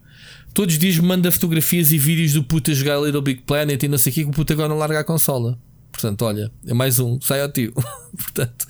Todos 0.53 0.75
os 0.75 0.79
dias 0.79 0.97
manda 0.99 1.31
fotografias 1.31 1.91
e 1.91 1.97
vídeos 1.97 2.33
do 2.33 2.43
puto 2.43 2.71
a 2.71 2.73
jogar 2.73 2.99
Little 2.99 3.21
Big 3.21 3.41
Planet 3.41 3.81
e 3.81 3.87
não 3.87 3.97
sei 3.97 4.11
o 4.11 4.13
que, 4.13 4.23
que 4.23 4.29
o 4.29 4.33
puto 4.33 4.53
agora 4.53 4.69
não 4.69 4.77
larga 4.77 4.99
a 4.99 5.03
consola. 5.03 5.57
Portanto, 5.91 6.21
olha, 6.23 6.51
é 6.65 6.73
mais 6.73 6.99
um, 6.99 7.19
sai 7.19 7.41
ao 7.41 7.51
tio. 7.51 7.73
Portanto, 8.15 8.67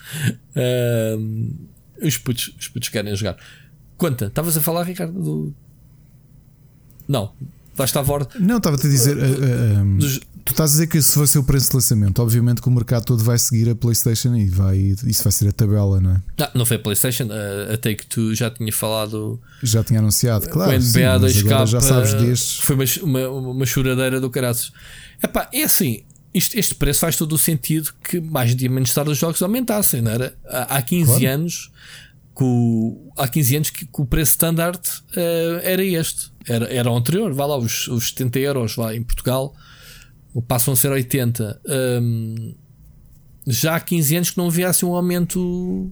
uh, 0.55 2.05
os, 2.05 2.17
putos, 2.17 2.53
os 2.59 2.67
putos 2.67 2.89
querem 2.89 3.15
jogar. 3.15 3.37
Conta, 3.97 4.27
estavas 4.27 4.55
a 4.57 4.61
falar, 4.61 4.83
Ricardo? 4.83 5.21
Do... 5.21 5.55
Não, 7.07 7.33
vais 7.79 7.89
estar 7.89 8.01
a 8.01 8.03
volta. 8.03 8.37
Não, 8.39 8.57
estava-te 8.57 8.85
a 8.85 8.89
dizer. 8.89 9.17
Uh, 9.17 9.21
uh, 9.21 9.81
um, 9.81 9.97
dos, 9.97 10.19
Tu 10.49 10.53
estás 10.53 10.71
a 10.71 10.73
dizer 10.73 10.87
que 10.87 10.97
esse 10.97 11.15
vai 11.15 11.27
ser 11.27 11.37
o 11.37 11.43
preço 11.43 11.69
de 11.69 11.75
lançamento. 11.75 12.23
Obviamente 12.23 12.59
que 12.59 12.67
o 12.67 12.71
mercado 12.71 13.05
todo 13.05 13.23
vai 13.23 13.37
seguir 13.37 13.69
a 13.69 13.75
PlayStation 13.75 14.35
e 14.35 14.49
vai, 14.49 14.95
isso 15.05 15.23
vai 15.23 15.31
ser 15.31 15.47
a 15.47 15.51
tabela, 15.51 16.01
não 16.01 16.11
é? 16.11 16.21
Não, 16.39 16.47
não 16.55 16.65
foi 16.65 16.77
a 16.77 16.79
PlayStation, 16.79 17.27
a 17.71 17.77
Take 17.77 18.07
Two 18.07 18.33
já 18.33 18.49
tinha 18.49 18.73
falado. 18.73 19.39
Já 19.61 19.83
tinha 19.83 19.99
anunciado, 19.99 20.49
claro. 20.49 20.71
O 20.71 20.73
NBA 20.73 21.19
2K 21.19 21.67
já 21.67 21.79
sabes 21.79 22.15
destes. 22.15 22.59
Foi 22.61 22.75
uma, 22.75 22.85
uma, 23.03 23.49
uma 23.51 23.65
choradeira 23.65 24.19
do 24.19 24.27
caraças. 24.31 24.71
Epá, 25.21 25.47
é 25.53 25.63
assim. 25.63 26.01
Isto, 26.33 26.57
este 26.57 26.73
preço 26.73 27.01
faz 27.01 27.15
todo 27.15 27.33
o 27.33 27.37
sentido 27.37 27.91
que 28.03 28.19
mais 28.19 28.55
dia 28.55 28.69
menos 28.71 28.91
tarde 28.91 29.11
os 29.11 29.19
jogos 29.19 29.41
aumentassem, 29.43 30.01
não 30.01 30.11
era? 30.11 30.35
Há 30.47 30.81
15 30.81 31.05
claro. 31.05 31.27
anos. 31.27 31.71
Com, 32.33 33.11
há 33.17 33.27
15 33.27 33.55
anos 33.55 33.69
que, 33.69 33.85
que 33.85 34.01
o 34.01 34.05
preço 34.05 34.31
standard 34.31 34.79
uh, 34.79 35.59
era 35.61 35.83
este, 35.83 36.28
era, 36.47 36.65
era 36.73 36.91
o 36.91 36.95
anterior, 36.95 37.33
vá 37.33 37.45
lá, 37.45 37.57
os, 37.57 37.87
os 37.87 38.09
70 38.09 38.39
euros 38.39 38.75
lá 38.75 38.95
em 38.95 39.03
Portugal, 39.03 39.53
passam 40.47 40.73
a 40.73 40.77
ser 40.77 40.91
80. 40.91 41.61
Um, 42.01 42.55
já 43.47 43.75
há 43.75 43.79
15 43.79 44.15
anos 44.15 44.31
que 44.31 44.37
não 44.37 44.47
havia 44.47 44.69
assim 44.69 44.85
um 44.85 44.93
aumento 44.93 45.91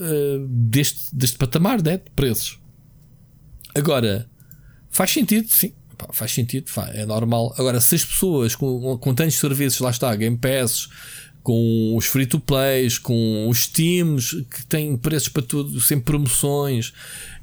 uh, 0.00 0.46
deste, 0.48 1.14
deste 1.14 1.38
patamar 1.38 1.82
né, 1.82 1.98
de 1.98 2.10
preços. 2.14 2.58
Agora, 3.74 4.28
faz 4.90 5.10
sentido, 5.10 5.48
sim. 5.48 5.72
faz 6.12 6.32
sentido, 6.32 6.70
é 6.92 7.06
normal. 7.06 7.54
Agora, 7.56 7.80
se 7.80 7.94
as 7.94 8.04
pessoas 8.04 8.54
com, 8.56 8.98
com 8.98 9.14
tantos 9.14 9.36
serviços, 9.36 9.80
lá 9.80 9.90
está, 9.90 10.14
Game 10.16 10.36
Pass, 10.36 10.88
com 11.42 11.96
os 11.96 12.06
free 12.06 12.26
to 12.26 12.40
plays, 12.40 12.98
com 12.98 13.48
os 13.48 13.64
Steams 13.64 14.32
que 14.50 14.66
têm 14.66 14.96
preços 14.96 15.28
para 15.28 15.42
tudo, 15.42 15.80
sem 15.80 16.00
promoções, 16.00 16.92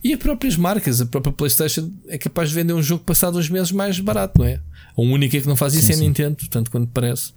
e 0.05 0.13
as 0.13 0.19
próprias 0.19 0.55
marcas, 0.55 1.01
a 1.01 1.05
própria 1.07 1.33
PlayStation 1.33 1.91
é 2.07 2.15
capaz 2.19 2.49
de 2.49 2.55
vender 2.55 2.73
um 2.73 2.83
jogo 2.83 3.03
passado 3.03 3.39
uns 3.39 3.49
meses 3.49 3.71
mais 3.71 3.99
barato, 3.99 4.37
não 4.37 4.45
é? 4.45 4.61
A 4.95 5.01
única 5.01 5.41
que 5.41 5.47
não 5.47 5.55
faz 5.55 5.73
isso 5.73 5.87
sim, 5.87 5.93
é 5.93 5.95
a 5.95 5.99
Nintendo, 5.99 6.37
tanto 6.47 6.69
quanto 6.69 6.91
parece. 6.93 7.33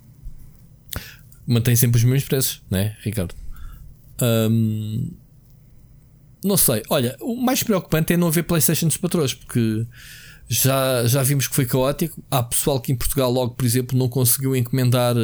Mantém 1.46 1.74
sempre 1.74 1.96
os 1.96 2.04
mesmos 2.04 2.28
preços, 2.28 2.60
não 2.70 2.78
é, 2.78 2.94
Ricardo? 3.00 3.34
Um, 4.20 5.10
não 6.44 6.58
sei. 6.58 6.82
Olha, 6.90 7.16
o 7.22 7.36
mais 7.36 7.62
preocupante 7.62 8.12
é 8.12 8.18
não 8.18 8.28
haver 8.28 8.42
PlayStation 8.42 8.90
para 8.90 8.98
patrões, 8.98 9.32
porque 9.32 9.86
já, 10.46 11.06
já 11.06 11.22
vimos 11.22 11.48
que 11.48 11.54
foi 11.54 11.64
caótico. 11.64 12.22
Há 12.30 12.42
pessoal 12.42 12.78
que 12.82 12.92
em 12.92 12.96
Portugal, 12.96 13.32
logo, 13.32 13.54
por 13.54 13.64
exemplo, 13.64 13.96
não 13.96 14.10
conseguiu 14.10 14.54
encomendar. 14.54 15.14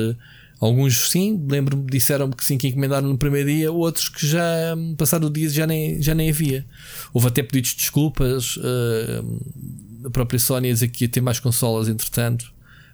Alguns 0.64 1.10
sim, 1.10 1.44
lembro-me, 1.46 1.84
disseram-me 1.90 2.34
que 2.34 2.42
sim, 2.42 2.56
que 2.56 2.68
encomendaram 2.68 3.06
no 3.06 3.18
primeiro 3.18 3.50
dia, 3.50 3.70
outros 3.70 4.08
que 4.08 4.26
já 4.26 4.74
passaram 4.96 5.26
o 5.26 5.30
dia 5.30 5.46
já 5.50 5.66
nem, 5.66 6.00
já 6.00 6.14
nem 6.14 6.30
havia. 6.30 6.64
Houve 7.12 7.28
até 7.28 7.42
pedidos 7.42 7.72
de 7.72 7.76
desculpas. 7.76 8.56
Uh, 8.56 10.06
a 10.06 10.10
própria 10.10 10.38
Sony 10.38 10.70
a 10.70 10.72
dizer 10.72 10.88
que 10.88 11.04
ia 11.04 11.08
ter 11.08 11.20
mais 11.20 11.38
consolas 11.38 11.86
entretanto 11.86 12.50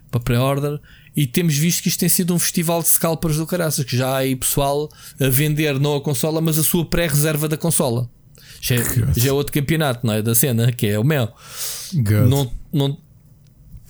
para 0.09 0.19
pré-order. 0.19 0.81
E 1.15 1.25
temos 1.25 1.57
visto 1.57 1.83
que 1.83 1.87
isto 1.87 1.99
tem 2.01 2.09
sido 2.09 2.35
um 2.35 2.39
festival 2.39 2.81
de 2.81 2.89
scalpers 2.89 3.37
do 3.37 3.47
caraças, 3.47 3.85
que 3.85 3.95
já 3.95 4.09
há 4.09 4.17
aí 4.17 4.35
pessoal 4.35 4.89
a 5.17 5.29
vender 5.29 5.79
não 5.79 5.95
a 5.95 6.01
consola, 6.01 6.41
mas 6.41 6.59
a 6.59 6.63
sua 6.63 6.83
pré-reserva 6.83 7.47
da 7.47 7.55
consola. 7.55 8.09
Já, 8.59 8.75
é, 8.75 8.83
já 9.15 9.29
é 9.29 9.31
outro 9.31 9.53
campeonato, 9.53 10.05
não 10.05 10.13
é? 10.13 10.21
Da 10.21 10.35
cena, 10.35 10.73
que 10.73 10.87
é 10.87 10.99
o 10.99 11.05
meu. 11.05 11.29
Não, 12.27 12.51
não, 12.73 12.97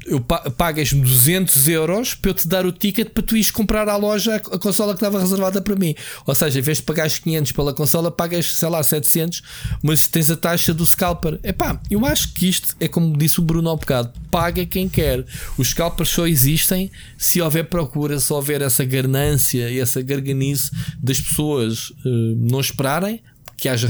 eu 0.06 0.20
pagas-me 0.20 1.02
200 1.02 1.68
euros 1.68 2.16
para 2.16 2.32
eu 2.32 2.34
te 2.34 2.48
dar 2.48 2.66
o 2.66 2.72
ticket 2.72 3.10
para 3.10 3.22
tu 3.22 3.36
ires 3.36 3.52
comprar 3.52 3.88
à 3.88 3.96
loja 3.96 4.36
a 4.36 4.58
consola 4.58 4.94
que 4.94 4.98
estava 4.98 5.20
reservada 5.20 5.62
para 5.62 5.76
mim. 5.76 5.94
Ou 6.26 6.34
seja, 6.34 6.60
em 6.60 6.62
vez 6.62 6.78
de 6.78 6.84
pagares 6.84 7.20
500 7.20 7.52
pela 7.52 7.74
consola, 7.74 8.12
pagas, 8.12 8.46
sei 8.46 8.70
lá, 8.70 8.82
700, 8.82 9.42
mas 9.84 10.08
tens 10.08 10.30
a 10.30 10.36
taxa 10.36 10.74
do 10.74 10.86
scalper. 10.86 11.40
Epá, 11.44 11.80
eu 11.90 12.06
acho 12.06 12.34
que 12.34 12.50
isto 12.50 12.76
é 12.80 12.88
como 12.88 13.16
disse 13.16 13.40
o 13.40 13.44
Bruno 13.44 13.70
há 13.70 13.76
bocado: 13.76 14.12
paga 14.32 14.66
quem 14.66 14.90
quer. 14.90 15.24
Os 15.58 15.70
scalpers 15.70 16.10
só 16.10 16.28
existem 16.28 16.92
se 17.18 17.42
houver 17.42 17.66
procura, 17.66 18.20
se 18.20 18.34
houver 18.34 18.62
essa 18.62 18.84
ganância 18.84 19.70
e 19.70 19.80
essa 19.80 20.02
garganice 20.02 20.72
das 21.02 21.20
pessoas 21.20 21.90
uh, 21.90 22.36
não 22.38 22.60
esperarem 22.60 23.22
que 23.56 23.70
haja 23.70 23.88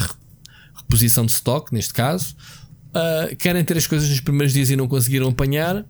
reposição 0.75 1.25
de 1.25 1.31
stock, 1.31 1.73
neste 1.73 1.93
caso. 1.93 2.35
Uh, 2.89 3.33
querem 3.37 3.63
ter 3.63 3.77
as 3.77 3.87
coisas 3.87 4.09
nos 4.09 4.19
primeiros 4.19 4.53
dias 4.53 4.69
e 4.69 4.75
não 4.75 4.85
conseguiram 4.85 5.29
apanhar, 5.29 5.85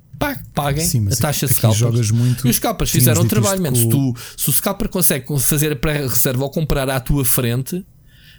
paguem 0.54 0.86
Sim, 0.86 1.08
a 1.08 1.16
taxa 1.16 1.48
de 1.48 1.54
scalpers. 1.54 1.80
Jogas 1.80 2.12
muito, 2.12 2.48
e 2.48 2.50
os 2.50 2.56
scalpers 2.56 2.92
fizeram 2.92 3.24
um 3.24 3.28
trabalho, 3.28 3.62
menos. 3.62 3.80
Se, 3.80 3.90
tu, 3.90 4.16
se 4.38 4.50
o 4.50 4.54
scalper 4.54 4.90
consegue 4.90 5.26
fazer 5.40 5.72
a 5.72 5.76
pré-reserva 5.76 6.44
ou 6.44 6.50
comprar 6.50 6.90
à 6.90 7.00
tua 7.00 7.26
frente, 7.26 7.86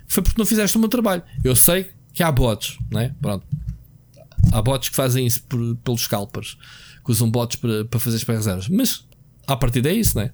foi 0.06 0.22
porque 0.22 0.40
não 0.40 0.46
fizeste 0.46 0.76
o 0.76 0.80
meu 0.80 0.88
trabalho. 0.88 1.22
Eu 1.42 1.56
sei 1.56 1.90
que 2.12 2.22
há 2.22 2.30
bots, 2.30 2.78
né? 2.90 3.14
Pronto. 3.20 3.46
Há 4.50 4.60
bots 4.60 4.88
que 4.88 4.96
fazem 4.96 5.26
isso 5.26 5.42
por, 5.44 5.76
pelos 5.76 6.02
scalpers, 6.02 6.56
que 7.04 7.10
usam 7.10 7.30
bots 7.30 7.56
para, 7.56 7.84
para 7.84 8.00
fazer 8.00 8.16
as 8.16 8.24
pré-reservas. 8.24 8.68
Mas 8.68 9.04
a 9.46 9.56
partir 9.56 9.80
daí 9.80 9.96
é 9.96 10.00
isso, 10.00 10.18
né? 10.18 10.30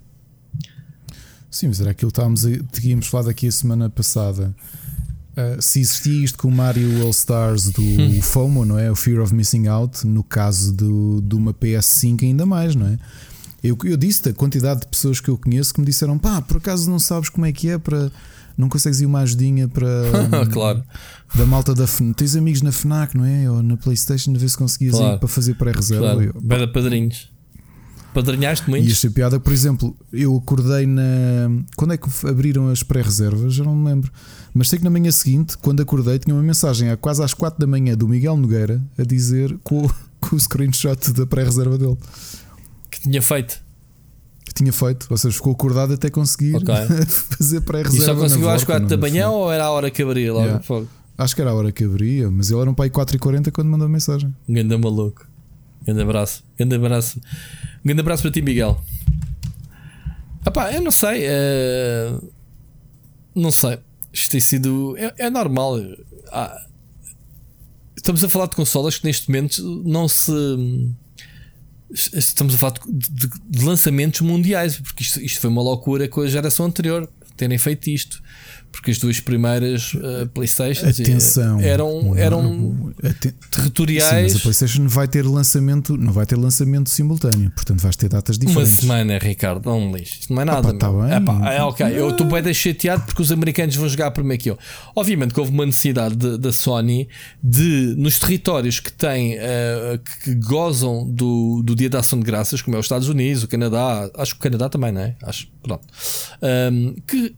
Sim, 1.49 1.67
mas 1.67 1.81
era 1.81 1.91
aquilo 1.91 2.11
que 2.11 2.19
estávamos 2.19 2.41
tínhamos 2.71 3.07
falado 3.07 3.29
aqui 3.29 3.47
a 3.47 3.51
semana 3.51 3.89
passada. 3.89 4.55
Uh, 5.37 5.61
se 5.61 5.79
existia 5.79 6.25
isto 6.25 6.37
com 6.37 6.47
o 6.47 6.51
Mario 6.51 7.03
All 7.03 7.11
Stars 7.11 7.69
do 7.69 7.81
hum. 7.81 8.21
FOMO, 8.21 8.65
não 8.65 8.77
é? 8.77 8.91
O 8.91 8.95
Fear 8.95 9.21
of 9.21 9.33
Missing 9.33 9.67
Out, 9.67 10.05
no 10.05 10.23
caso 10.23 10.73
do, 10.73 11.21
de 11.21 11.35
uma 11.35 11.53
PS5, 11.53 12.23
ainda 12.23 12.45
mais, 12.45 12.75
não 12.75 12.87
é? 12.87 12.97
Eu, 13.63 13.77
eu 13.83 13.97
disse 13.97 14.27
a 14.29 14.33
quantidade 14.33 14.81
de 14.81 14.87
pessoas 14.87 15.19
que 15.19 15.29
eu 15.29 15.37
conheço 15.37 15.73
que 15.73 15.79
me 15.79 15.85
disseram: 15.85 16.17
pá, 16.17 16.41
por 16.41 16.57
acaso 16.57 16.89
não 16.89 16.99
sabes 16.99 17.29
como 17.29 17.45
é 17.45 17.51
que 17.51 17.69
é 17.69 17.77
para. 17.77 18.11
Não 18.57 18.67
consegues 18.67 18.99
ir 18.99 19.05
uma 19.05 19.19
ajudinha 19.19 19.67
para. 19.67 19.87
claro. 20.51 20.83
Da 21.35 21.45
malta 21.45 21.73
da 21.73 21.87
FNAC. 21.87 22.17
Tens 22.17 22.35
amigos 22.35 22.61
na 22.61 22.71
FNAC, 22.71 23.15
não 23.15 23.25
é? 23.25 23.49
Ou 23.49 23.61
na 23.63 23.77
PlayStation, 23.77 24.33
a 24.35 24.37
ver 24.37 24.49
se 24.49 24.57
conseguias 24.57 24.95
claro. 24.95 25.15
ir 25.15 25.19
para 25.19 25.27
fazer 25.27 25.53
pré-reserva. 25.55 26.13
Claro. 26.15 26.35
Bela 26.41 26.67
padrinhos. 26.67 27.29
Padrinhaste 28.13 28.69
muito? 28.69 28.87
E 28.87 28.91
achei 28.91 29.09
piada, 29.09 29.39
por 29.39 29.53
exemplo, 29.53 29.95
eu 30.11 30.35
acordei 30.35 30.85
na. 30.85 31.03
Quando 31.75 31.93
é 31.93 31.97
que 31.97 32.09
abriram 32.27 32.69
as 32.69 32.81
pré-reservas? 32.81 33.53
Já 33.53 33.63
não 33.63 33.75
me 33.75 33.87
lembro. 33.87 34.11
Mas 34.53 34.69
sei 34.69 34.79
que 34.79 34.83
na 34.83 34.89
manhã 34.89 35.11
seguinte, 35.11 35.57
quando 35.57 35.81
acordei, 35.81 36.17
tinha 36.17 36.35
uma 36.35 36.41
mensagem 36.41 36.95
quase 36.97 37.23
às 37.23 37.33
4 37.33 37.59
da 37.59 37.67
manhã 37.67 37.95
do 37.95 38.07
Miguel 38.07 38.35
Nogueira 38.35 38.81
a 38.97 39.03
dizer 39.03 39.55
com, 39.63 39.87
com 40.19 40.35
o 40.35 40.39
screenshot 40.39 41.11
da 41.13 41.25
pré-reserva 41.25 41.77
dele. 41.77 41.97
Que 42.89 43.01
tinha 43.01 43.21
feito. 43.21 43.61
Que 44.43 44.53
tinha 44.55 44.73
feito, 44.73 45.05
ou 45.11 45.17
seja, 45.17 45.35
ficou 45.35 45.53
acordado 45.53 45.93
até 45.93 46.09
conseguir 46.09 46.55
okay. 46.55 46.87
fazer 47.37 47.61
pré-reserva. 47.61 48.03
E 48.03 48.05
só 48.05 48.15
conseguiu 48.15 48.49
às 48.49 48.63
4 48.63 48.87
da 48.87 48.97
manhã 48.97 49.29
ou 49.29 49.51
era 49.51 49.65
a 49.65 49.69
hora 49.69 49.91
que 49.91 50.01
abria 50.01 50.33
logo? 50.33 50.45
Yeah. 50.45 50.87
Acho 51.15 51.35
que 51.35 51.41
era 51.41 51.51
a 51.51 51.53
hora 51.53 51.71
que 51.71 51.83
abria, 51.83 52.31
mas 52.31 52.49
ele 52.49 52.61
era 52.61 52.69
um 52.71 52.73
pai 52.73 52.89
4h40 52.89 53.51
quando 53.51 53.67
mandou 53.67 53.85
a 53.85 53.89
mensagem. 53.89 54.33
Ganda 54.47 54.77
maluco. 54.77 55.28
Grande 55.83 56.01
abraço. 56.01 56.43
Grande 56.57 56.75
abraço. 56.75 57.21
Grande 57.83 58.01
abraço 58.01 58.23
para 58.23 58.31
ti, 58.31 58.41
Miguel. 58.41 58.81
Epá, 60.45 60.71
eu 60.73 60.81
não 60.81 60.91
sei. 60.91 61.27
Uh... 61.27 62.31
Não 63.35 63.51
sei. 63.51 63.79
Isto 64.13 64.31
tem 64.31 64.41
sido. 64.41 64.95
É, 64.97 65.13
é 65.17 65.29
normal. 65.29 65.77
Ah, 66.31 66.65
estamos 67.95 68.23
a 68.23 68.29
falar 68.29 68.47
de 68.47 68.55
consolas 68.55 68.97
que 68.97 69.05
neste 69.05 69.29
momento 69.29 69.83
não 69.85 70.07
se. 70.07 70.31
Estamos 71.91 72.53
a 72.53 72.57
falar 72.57 72.73
de, 72.73 73.09
de, 73.09 73.29
de 73.49 73.65
lançamentos 73.65 74.21
mundiais, 74.21 74.77
porque 74.79 75.03
isto, 75.03 75.19
isto 75.21 75.39
foi 75.39 75.49
uma 75.49 75.61
loucura 75.61 76.07
com 76.07 76.21
a 76.21 76.27
geração 76.27 76.65
anterior 76.65 77.09
terem 77.35 77.57
feito 77.57 77.89
isto 77.89 78.21
porque 78.71 78.91
as 78.91 78.97
duas 78.97 79.19
primeiras 79.19 79.93
uh, 79.93 80.27
Playstations 80.33 80.99
Atenção, 80.99 81.59
eram, 81.59 82.15
eram 82.15 82.93
aten 83.03 83.33
territoriais. 83.51 84.31
Sim, 84.31 84.33
mas 84.33 84.35
a 84.35 84.39
Playstation 84.39 84.87
vai 84.87 85.07
ter 85.07 85.25
lançamento, 85.25 85.97
não 85.97 86.13
vai 86.13 86.25
ter 86.25 86.35
lançamento 86.35 86.89
simultâneo, 86.89 87.51
portanto 87.51 87.81
vais 87.81 87.95
ter 87.95 88.09
datas 88.09 88.37
diferentes. 88.37 88.73
Uma 88.73 88.81
semana, 88.81 89.17
Ricardo, 89.17 89.65
não 89.65 89.89
me 89.89 89.99
lixo. 89.99 90.19
Isto 90.21 90.33
não 90.33 90.41
é 90.41 90.45
nada. 90.45 90.73
tá 90.77 90.91
bem. 90.91 91.13
Epá, 91.13 91.53
é, 91.53 91.63
ok, 91.63 91.85
eu 91.87 92.09
estou 92.09 92.27
bem 92.27 92.53
chateado 92.53 93.03
porque 93.05 93.21
os 93.21 93.31
americanos 93.31 93.75
vão 93.75 93.87
jogar 93.87 94.11
primeiro 94.11 94.41
que 94.41 94.49
eu. 94.49 94.57
Obviamente 94.95 95.33
que 95.33 95.39
houve 95.39 95.51
uma 95.51 95.65
necessidade 95.65 96.15
da 96.37 96.51
Sony 96.51 97.07
de, 97.41 97.95
nos 97.97 98.19
territórios 98.19 98.79
que 98.79 98.91
têm, 98.91 99.35
uh, 99.35 99.99
que 100.23 100.35
gozam 100.35 101.09
do, 101.09 101.61
do 101.63 101.75
Dia 101.75 101.89
da 101.89 101.99
Ação 101.99 102.19
de 102.19 102.25
Graças, 102.25 102.61
como 102.61 102.75
é 102.75 102.79
os 102.79 102.85
Estados 102.85 103.07
Unidos, 103.07 103.43
o 103.43 103.47
Canadá, 103.47 104.09
acho 104.17 104.33
que 104.33 104.39
o 104.39 104.43
Canadá 104.43 104.69
também, 104.69 104.91
não 104.91 105.01
é? 105.01 105.15
Acho, 105.23 105.47
pronto. 105.61 105.85
Um, 106.71 106.95
que, 107.07 107.35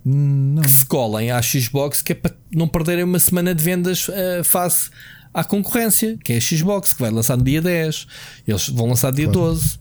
que 0.61 0.71
se 0.71 0.85
colem 0.85 1.20
à 1.29 1.41
Xbox 1.41 2.01
que 2.01 2.13
é 2.13 2.15
para 2.15 2.35
não 2.51 2.67
perderem 2.67 3.03
uma 3.03 3.19
semana 3.19 3.53
de 3.53 3.63
vendas 3.63 4.07
uh, 4.07 4.43
face 4.43 4.89
à 5.33 5.43
concorrência, 5.43 6.17
que 6.23 6.33
é 6.33 6.37
a 6.37 6.41
Xbox, 6.41 6.93
que 6.93 7.01
vai 7.01 7.11
lançar 7.11 7.37
no 7.37 7.43
dia 7.43 7.61
10. 7.61 8.07
Eles 8.47 8.69
vão 8.69 8.87
lançar 8.87 9.11
dia 9.11 9.25
claro. 9.25 9.49
12. 9.51 9.79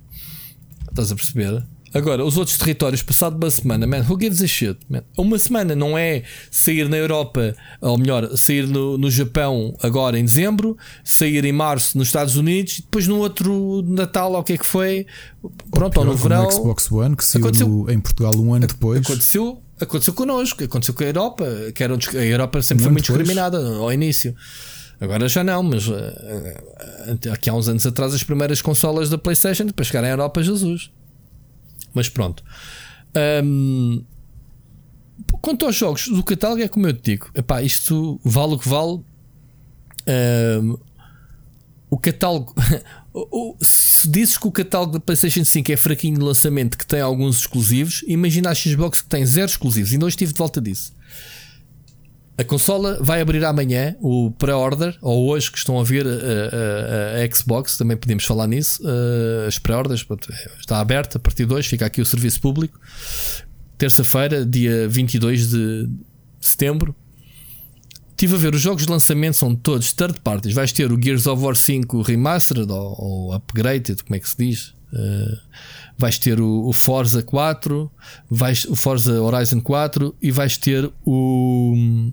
Estás 0.91 1.13
a 1.13 1.15
perceber? 1.17 1.65
Agora, 1.93 2.25
os 2.25 2.37
outros 2.37 2.57
territórios, 2.57 3.03
passado 3.03 3.37
uma 3.37 3.51
semana, 3.51 3.85
man, 3.85 4.05
who 4.09 4.17
gives 4.21 4.41
a 4.43 4.47
shit? 4.47 4.79
Man? 4.89 5.03
Uma 5.19 5.39
semana 5.41 5.75
não 5.75 5.99
é 5.99 6.23
sair 6.49 6.89
na 6.89 6.97
Europa, 6.97 7.55
ou 7.81 7.99
melhor, 7.99 8.37
sair 8.37 8.65
no, 8.67 8.97
no 8.97 9.11
Japão 9.11 9.75
agora 9.83 10.17
em 10.17 10.25
dezembro, 10.25 10.77
sair 11.03 11.45
em 11.45 11.53
março 11.53 11.99
nos 11.99 12.07
Estados 12.07 12.37
Unidos, 12.37 12.79
e 12.79 12.83
depois 12.83 13.09
no 13.09 13.19
outro 13.19 13.83
Natal, 13.83 14.33
ou 14.33 14.39
o 14.39 14.45
que 14.45 14.53
é 14.53 14.59
que 14.59 14.65
foi, 14.65 15.05
pronto, 15.73 15.99
ou, 15.99 16.07
ou 16.07 16.13
no 16.13 16.17
verão. 16.17 16.49
Xbox 16.49 16.91
One, 16.93 17.17
que 17.17 17.25
saiu 17.25 17.91
em 17.91 17.99
Portugal 17.99 18.37
um 18.37 18.55
ano 18.55 18.69
depois. 18.69 19.01
Aconteceu, 19.05 19.61
Aconteceu 19.81 20.13
connosco, 20.13 20.63
aconteceu 20.63 20.93
com 20.95 21.03
a 21.03 21.07
Europa, 21.07 21.47
que 21.75 21.83
era 21.83 21.95
a 21.95 22.25
Europa 22.25 22.61
sempre 22.63 22.85
foi 22.85 22.93
muito 22.93 23.07
discriminada 23.07 23.59
ao 23.59 23.93
início. 23.93 24.35
Agora 25.01 25.27
já 25.29 25.43
não, 25.43 25.63
mas 25.63 25.89
uh, 25.89 25.95
aqui 27.33 27.49
há 27.49 27.55
uns 27.55 27.69
anos 27.69 27.87
atrás 27.87 28.13
as 28.13 28.23
primeiras 28.23 28.61
consolas 28.61 29.09
da 29.09 29.17
PlayStation 29.17 29.69
para 29.69 29.85
chegar 29.85 30.05
à 30.05 30.09
Europa, 30.09 30.43
Jesus. 30.43 30.91
Mas 31.95 32.09
pronto. 32.11 32.45
Um, 33.43 34.05
quanto 35.41 35.65
aos 35.65 35.75
jogos 35.75 36.09
do 36.09 36.23
catálogo, 36.23 36.63
é 36.63 36.69
como 36.69 36.87
eu 36.87 36.93
te 36.93 37.13
digo: 37.13 37.31
epá, 37.35 37.63
isto 37.63 38.21
vale 38.23 38.55
o 38.55 38.59
que 38.59 38.69
vale. 38.69 39.01
Um, 40.63 40.79
o 41.89 41.99
catálogo. 41.99 42.55
se 43.61 44.09
dizes 44.09 44.37
que 44.37 44.47
o 44.47 44.53
catálogo 44.53 44.93
da 44.93 45.01
PlayStation 45.01 45.45
5 45.45 45.73
é 45.73 45.77
fraquinho 45.77 46.19
de 46.19 46.25
lançamento, 46.25 46.79
que 46.79 46.87
tem 46.87 47.01
alguns 47.01 47.41
exclusivos, 47.41 48.05
imagina 48.07 48.51
a 48.51 48.55
Xbox 48.55 49.01
que 49.01 49.09
tem 49.09 49.27
zero 49.27 49.51
exclusivos. 49.51 49.93
E 49.93 49.99
não 49.99 50.09
estive 50.09 50.33
de 50.33 50.39
volta 50.39 50.61
disso. 50.61 50.93
A 52.39 52.45
consola 52.45 52.99
vai 53.03 53.21
abrir 53.21 53.45
amanhã 53.45 53.95
o 54.01 54.31
pré-order, 54.31 54.97
ou 55.03 55.29
hoje 55.29 55.53
que 55.53 55.59
estão 55.59 55.79
a 55.79 55.85
ver 55.85 56.07
a, 56.07 56.11
a, 56.11 57.23
a, 57.23 57.37
Xbox, 57.37 57.77
também 57.77 57.97
podemos 57.97 58.25
falar 58.25 58.47
nisso. 58.47 58.83
As 59.47 59.59
pré-orders 59.59 60.07
está 60.59 60.81
aberta 60.81 61.19
a 61.19 61.21
partir 61.21 61.45
de 61.45 61.53
hoje, 61.53 61.69
fica 61.69 61.85
aqui 61.85 62.01
o 62.01 62.07
serviço 62.07 62.41
público. 62.41 62.81
Terça-feira, 63.77 64.47
dia 64.47 64.89
22 64.89 65.51
de 65.51 65.89
setembro, 66.41 66.95
Estive 68.21 68.35
a 68.35 68.39
ver, 68.39 68.55
os 68.55 68.61
jogos 68.61 68.85
de 68.85 68.91
lançamento 68.91 69.39
são 69.39 69.55
todos 69.55 69.95
third 69.95 70.21
parties. 70.21 70.53
Vais 70.53 70.71
ter 70.73 70.93
o 70.93 71.03
Gears 71.03 71.27
of 71.27 71.43
War 71.43 71.57
5 71.57 72.03
Remastered 72.03 72.71
ou, 72.71 72.95
ou 72.99 73.35
Upgraded, 73.35 74.05
como 74.05 74.15
é 74.15 74.19
que 74.19 74.29
se 74.29 74.37
diz? 74.37 74.75
Uh, 74.93 75.39
vais 75.97 76.19
ter 76.19 76.39
o, 76.39 76.67
o, 76.67 76.73
Forza 76.75 77.23
4, 77.23 77.91
vais, 78.31 78.67
o 78.67 78.77
Forza 78.77 79.23
Horizon 79.23 79.63
4 79.63 80.15
e 80.21 80.31
vais 80.31 80.59
ter 80.59 80.93
o, 81.03 82.13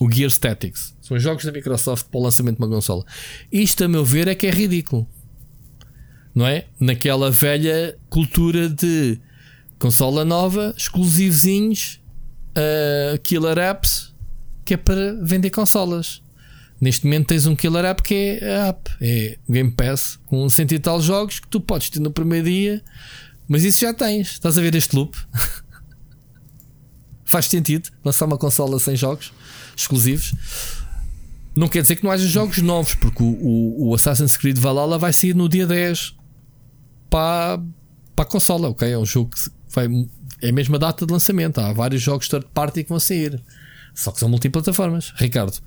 o 0.00 0.10
Gear 0.10 0.32
Tactics. 0.32 0.96
São 1.02 1.18
jogos 1.18 1.44
da 1.44 1.52
Microsoft 1.52 2.06
para 2.06 2.20
o 2.20 2.22
lançamento 2.22 2.56
de 2.56 2.64
uma 2.64 2.74
consola. 2.74 3.04
Isto, 3.52 3.84
a 3.84 3.88
meu 3.88 4.06
ver, 4.06 4.26
é 4.26 4.34
que 4.34 4.46
é 4.46 4.50
ridículo. 4.50 5.06
Não 6.34 6.46
é? 6.46 6.64
Naquela 6.80 7.30
velha 7.30 7.98
cultura 8.08 8.70
de 8.70 9.20
consola 9.78 10.24
nova, 10.24 10.72
exclusivozinhos, 10.78 12.00
uh, 12.56 13.18
killer 13.18 13.58
apps 13.58 14.11
que 14.64 14.74
é 14.74 14.76
para 14.76 15.14
vender 15.22 15.50
consolas. 15.50 16.22
Neste 16.80 17.04
momento 17.04 17.28
tens 17.28 17.46
um 17.46 17.54
killer 17.54 17.84
app 17.84 18.02
que 18.02 18.14
é 18.14 18.56
a 18.56 18.66
app, 18.68 18.90
é 19.00 19.38
Game 19.48 19.70
Pass, 19.70 20.18
com 20.26 20.48
cento 20.48 20.72
e 20.72 20.78
tal 20.78 21.00
jogos 21.00 21.38
que 21.38 21.46
tu 21.46 21.60
podes 21.60 21.90
ter 21.90 22.00
no 22.00 22.10
primeiro 22.10 22.46
dia, 22.46 22.82
mas 23.46 23.62
isso 23.62 23.80
já 23.82 23.94
tens. 23.94 24.32
Estás 24.32 24.58
a 24.58 24.60
ver 24.60 24.74
este 24.74 24.96
loop? 24.96 25.16
Faz 27.24 27.46
sentido 27.46 27.88
lançar 28.04 28.26
uma 28.26 28.36
consola 28.36 28.78
sem 28.78 28.96
jogos 28.96 29.32
exclusivos. 29.76 30.34
não 31.54 31.68
quer 31.68 31.82
dizer 31.82 31.96
que 31.96 32.04
não 32.04 32.10
haja 32.10 32.26
jogos 32.26 32.58
novos, 32.58 32.94
porque 32.94 33.22
o, 33.22 33.26
o, 33.26 33.88
o, 33.88 33.94
Assassin's 33.94 34.36
Creed 34.36 34.58
Valhalla 34.58 34.98
vai 34.98 35.12
sair 35.12 35.34
no 35.34 35.48
dia 35.48 35.66
10 35.66 36.14
para, 37.08 37.62
para 38.16 38.24
a 38.24 38.28
consola, 38.28 38.68
ok? 38.68 38.90
É 38.90 38.98
um 38.98 39.06
jogo 39.06 39.30
que 39.30 39.50
vai. 39.68 39.86
É 40.40 40.48
a 40.48 40.52
mesma 40.52 40.78
data 40.78 41.06
de 41.06 41.12
lançamento. 41.12 41.58
Há 41.60 41.72
vários 41.72 42.02
jogos 42.02 42.28
third 42.28 42.46
party 42.52 42.82
que 42.82 42.88
vão 42.88 42.98
sair. 42.98 43.40
Só 43.94 44.10
que 44.10 44.18
são 44.18 44.28
multiplataformas. 44.28 45.12
Ricardo, 45.16 45.58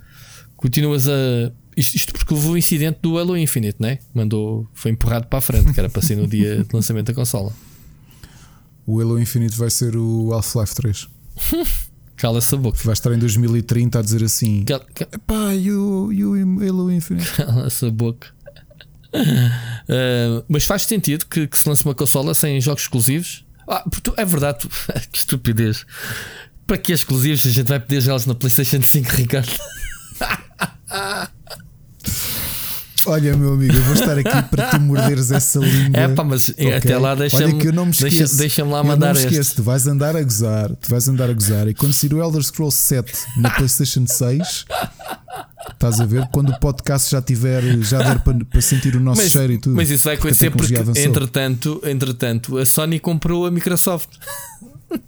continuas 0.56 1.08
a. 1.08 1.52
Isto, 1.78 1.96
isto 1.96 2.14
porque 2.14 2.34
houve 2.34 2.48
o 2.48 2.58
incidente 2.58 3.00
do 3.02 3.18
Halo 3.18 3.38
Infinite, 3.38 3.78
né? 3.80 4.00
Mandou. 4.14 4.68
Foi 4.74 4.92
empurrado 4.92 5.28
para 5.28 5.40
a 5.40 5.42
frente, 5.42 5.74
que 5.74 5.80
era 5.80 5.90
para 5.90 6.02
ser 6.02 6.16
no 6.16 6.28
dia 6.28 6.64
de 6.64 6.74
lançamento 6.74 7.08
da 7.08 7.14
consola. 7.14 7.52
O 8.86 9.02
Halo 9.02 9.20
Infinite 9.20 9.58
vai 9.58 9.70
ser 9.70 9.96
o 9.96 10.32
Half-Life 10.34 10.76
3. 10.76 11.08
Cala-se 12.16 12.56
a 12.56 12.58
boca. 12.58 12.80
Vai 12.84 12.94
estar 12.94 13.14
em 13.14 13.20
2030 13.20 14.00
a 14.00 14.02
dizer 14.02 14.24
assim: 14.24 14.64
Cal 14.64 14.82
Pá, 15.28 15.52
you, 15.52 16.12
you 16.14 16.34
Halo 16.62 16.92
Infinite. 16.92 17.30
Cala-se 17.36 17.86
a 17.86 17.90
boca. 17.90 18.34
Uh, 19.16 20.44
mas 20.48 20.66
faz 20.66 20.84
sentido 20.84 21.26
que, 21.26 21.48
que, 21.48 21.58
se 21.58 21.68
lance 21.68 21.86
uma 21.86 21.96
consola 21.96 22.34
sem 22.34 22.60
jogos 22.60 22.84
exclusivos. 22.84 23.46
Ah, 23.68 23.84
é 24.18 24.26
verdade, 24.26 24.68
que 25.12 25.18
estupidez. 25.18 25.86
Para 26.68 26.78
que 26.78 26.92
exclusivos? 26.92 27.46
A 27.46 27.52
gente 27.52 27.68
vai 27.68 27.80
pedir 27.80 28.02
jogos 28.02 28.26
na 28.26 28.34
PlayStation 28.34 28.82
5, 28.82 29.10
Ricardo. 29.12 29.52
Olha, 33.08 33.38
meu 33.38 33.54
amigo, 33.54 33.76
eu 33.76 33.84
vou 33.84 33.94
estar 33.94 34.18
aqui 34.18 34.42
para 34.50 34.70
tu 34.70 34.80
morderes 34.80 35.30
essa 35.30 35.60
língua. 35.60 36.00
É 36.00 36.08
pá, 36.08 36.24
mas 36.24 36.50
okay? 36.50 36.74
até 36.74 36.98
lá 36.98 37.14
deixa-me 37.14 37.54
deixa, 38.00 38.26
deixa 38.36 38.66
lá 38.66 38.84
mandar 38.84 39.10
eu 39.10 39.14
não 39.14 39.20
me 39.20 39.26
esqueço, 39.26 39.42
este. 39.42 39.56
tu 39.58 39.64
vais 39.64 39.86
andar 39.86 40.16
a 40.16 40.24
gozar, 40.24 40.76
tu 40.76 40.90
vais 40.90 41.08
andar 41.08 41.30
a 41.30 41.34
gozar 41.34 41.68
e 41.68 41.76
quando 41.76 41.94
sair 41.94 42.14
o 42.16 42.24
Elder 42.24 42.42
Scrolls 42.42 42.76
7 42.76 43.14
na 43.38 43.52
PlayStation 43.52 44.08
6, 44.08 44.66
estás 45.72 46.00
a 46.00 46.06
ver? 46.06 46.28
Quando 46.32 46.50
o 46.50 46.60
podcast 46.60 47.12
já 47.12 47.22
tiver, 47.22 47.62
já 47.84 48.02
der 48.02 48.20
para, 48.22 48.44
para 48.44 48.62
sentir 48.62 48.96
o 48.96 49.00
nosso 49.00 49.22
mas, 49.22 49.32
cheiro 49.32 49.54
e 49.54 49.58
tudo. 49.60 49.76
Mas 49.76 49.92
isso 49.92 50.06
vai 50.06 50.16
acontecer 50.16 50.50
porque, 50.50 50.74
entretanto, 51.00 51.82
entretanto, 51.86 52.58
a 52.58 52.66
Sony 52.66 53.00
comprou 53.00 53.46
a 53.46 53.52
Microsoft. 53.52 54.10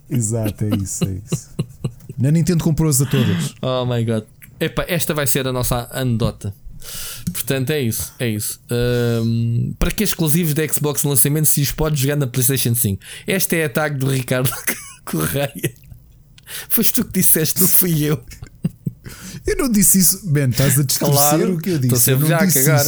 Exato, 0.10 0.66
é 0.66 0.76
isso, 0.76 1.04
é 1.04 1.22
isso. 1.26 1.50
Na 2.18 2.32
Nintendo 2.32 2.64
comprou-as 2.64 3.02
a 3.02 3.06
todas. 3.06 3.54
Oh 3.62 3.86
my 3.86 4.04
god. 4.04 4.24
Epá, 4.60 4.86
esta 4.88 5.14
vai 5.14 5.28
ser 5.28 5.48
a 5.48 5.54
nossa 5.54 5.88
anedota. 5.92 6.54
Portanto, 7.32 7.72
é 7.72 7.82
isso. 7.82 8.14
É 8.20 8.28
isso. 8.28 8.60
Um, 8.72 9.74
para 9.78 9.92
que 9.92 10.04
exclusivos 10.04 10.54
da 10.54 10.68
Xbox 10.68 11.04
no 11.04 11.12
lançamento 11.12 11.48
se 11.48 11.62
os 11.62 11.72
pode 11.72 12.02
jogar 12.02 12.16
na 12.16 12.28
PlayStation 12.28 12.74
5? 12.74 13.02
Esta 13.26 13.56
é 13.56 13.66
a 13.66 13.70
tag 13.70 13.98
do 13.98 14.10
Ricardo 14.10 14.52
Correia. 15.06 15.74
Foste 16.70 16.94
tu 16.94 17.06
que 17.06 17.20
disseste, 17.20 17.62
não 17.62 17.68
fui 17.68 18.04
eu. 18.04 18.24
Eu 19.46 19.58
não 19.58 19.70
disse 19.70 20.00
isso. 20.00 20.30
Ben, 20.32 20.50
estás 20.50 20.80
a 20.80 20.84
claro, 20.84 21.56
o 21.56 21.58
que 21.58 21.70
eu 21.70 21.78
disse. 21.78 21.94
Estou 21.94 22.00
sempre 22.00 22.28
já 22.28 22.38
a 22.38 22.52
cagar. 22.52 22.86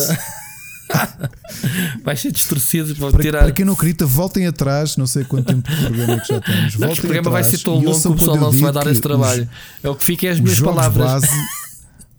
Vai 2.04 2.16
ser 2.16 2.32
distorcido 2.32 2.96
para, 2.96 3.22
tirar. 3.22 3.44
Para 3.44 3.52
quem 3.52 3.66
não 3.66 3.74
acredita, 3.74 4.06
voltem 4.06 4.48
atrás. 4.48 4.98
Não 4.98 5.08
sei 5.08 5.24
quanto 5.24 5.48
tempo 5.48 5.70
de 5.70 5.78
programa 5.78 6.14
é 6.14 6.20
que 6.20 6.28
já 6.28 6.42
temos. 6.42 6.76
Voltem 6.76 6.98
o 6.98 7.02
programa 7.02 7.30
atrás, 7.30 7.48
vai 7.48 7.58
ser 7.58 7.64
tão 7.64 7.76
longo 7.76 8.02
que 8.02 8.08
o 8.08 8.16
pessoal 8.16 8.38
não 8.38 8.52
vai 8.52 8.72
dar 8.72 8.88
esse 8.88 9.02
trabalho. 9.02 9.44
Os, 9.44 9.86
é 9.86 9.90
o 9.90 9.96
que 9.96 10.04
fica 10.04 10.28
é 10.28 10.32
as 10.32 10.40
minhas 10.40 10.60
palavras. 10.60 11.22
Base, 11.22 11.48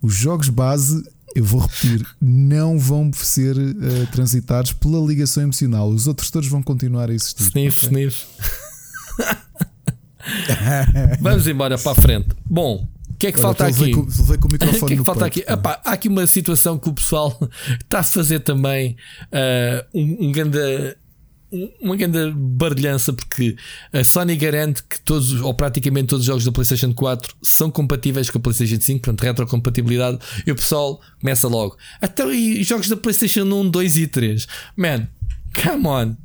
os 0.01 0.13
jogos 0.13 0.49
base 0.49 1.03
eu 1.35 1.45
vou 1.45 1.61
repetir, 1.61 2.05
não 2.19 2.77
vão 2.77 3.09
ser 3.13 3.55
uh, 3.57 4.07
transitados 4.11 4.73
pela 4.73 4.99
ligação 5.05 5.43
emocional. 5.43 5.89
Os 5.89 6.07
outros 6.07 6.29
todos 6.29 6.49
vão 6.49 6.61
continuar 6.61 7.09
a 7.09 7.13
existir. 7.13 7.43
Sniff, 7.43 7.85
okay? 7.85 8.03
sniff. 8.03 8.25
Vamos 11.21 11.47
embora 11.47 11.77
para 11.77 11.91
a 11.91 11.95
frente. 11.95 12.29
Bom, 12.45 12.87
que 13.21 13.27
é 13.27 13.31
que 13.31 13.39
Olha, 13.39 13.47
falta 13.47 13.67
aqui? 13.67 13.91
Com, 13.91 14.05
com 14.05 14.47
o 14.47 14.51
microfone 14.51 14.81
o 14.81 14.87
que 14.87 14.93
é 14.93 14.97
que 14.97 15.03
falta 15.03 15.29
peito, 15.29 15.39
aqui? 15.39 15.53
Epá, 15.53 15.81
há 15.85 15.91
aqui 15.91 16.07
uma 16.07 16.25
situação 16.25 16.77
que 16.77 16.89
o 16.89 16.93
pessoal 16.93 17.37
está 17.79 17.99
a 17.99 18.03
fazer 18.03 18.39
também 18.39 18.97
uh, 19.31 19.85
um, 19.93 20.27
um 20.27 20.31
grande 20.31 20.97
uma 21.81 21.97
grande 21.97 22.31
barulhança 22.33 23.11
porque 23.11 23.57
a 23.91 24.01
Sony 24.05 24.37
garante 24.37 24.81
que 24.83 25.01
todos, 25.01 25.33
ou 25.41 25.53
praticamente 25.53 26.07
todos 26.07 26.21
os 26.21 26.27
jogos 26.27 26.45
da 26.45 26.51
PlayStation 26.51 26.93
4 26.93 27.35
são 27.43 27.69
compatíveis 27.69 28.29
com 28.29 28.37
a 28.37 28.41
PlayStation 28.41 28.79
5, 28.79 29.01
portanto, 29.01 29.21
retrocompatibilidade. 29.21 30.17
E 30.47 30.51
o 30.51 30.55
pessoal 30.55 31.01
começa 31.19 31.49
logo. 31.49 31.77
Até 32.01 32.23
então, 32.23 32.33
e 32.33 32.63
jogos 32.63 32.87
da 32.87 32.95
PlayStation 32.95 33.43
1, 33.43 33.69
2 33.69 33.97
e 33.97 34.07
3. 34.07 34.47
Man, 34.77 35.07
come 35.53 35.87
on, 35.87 36.15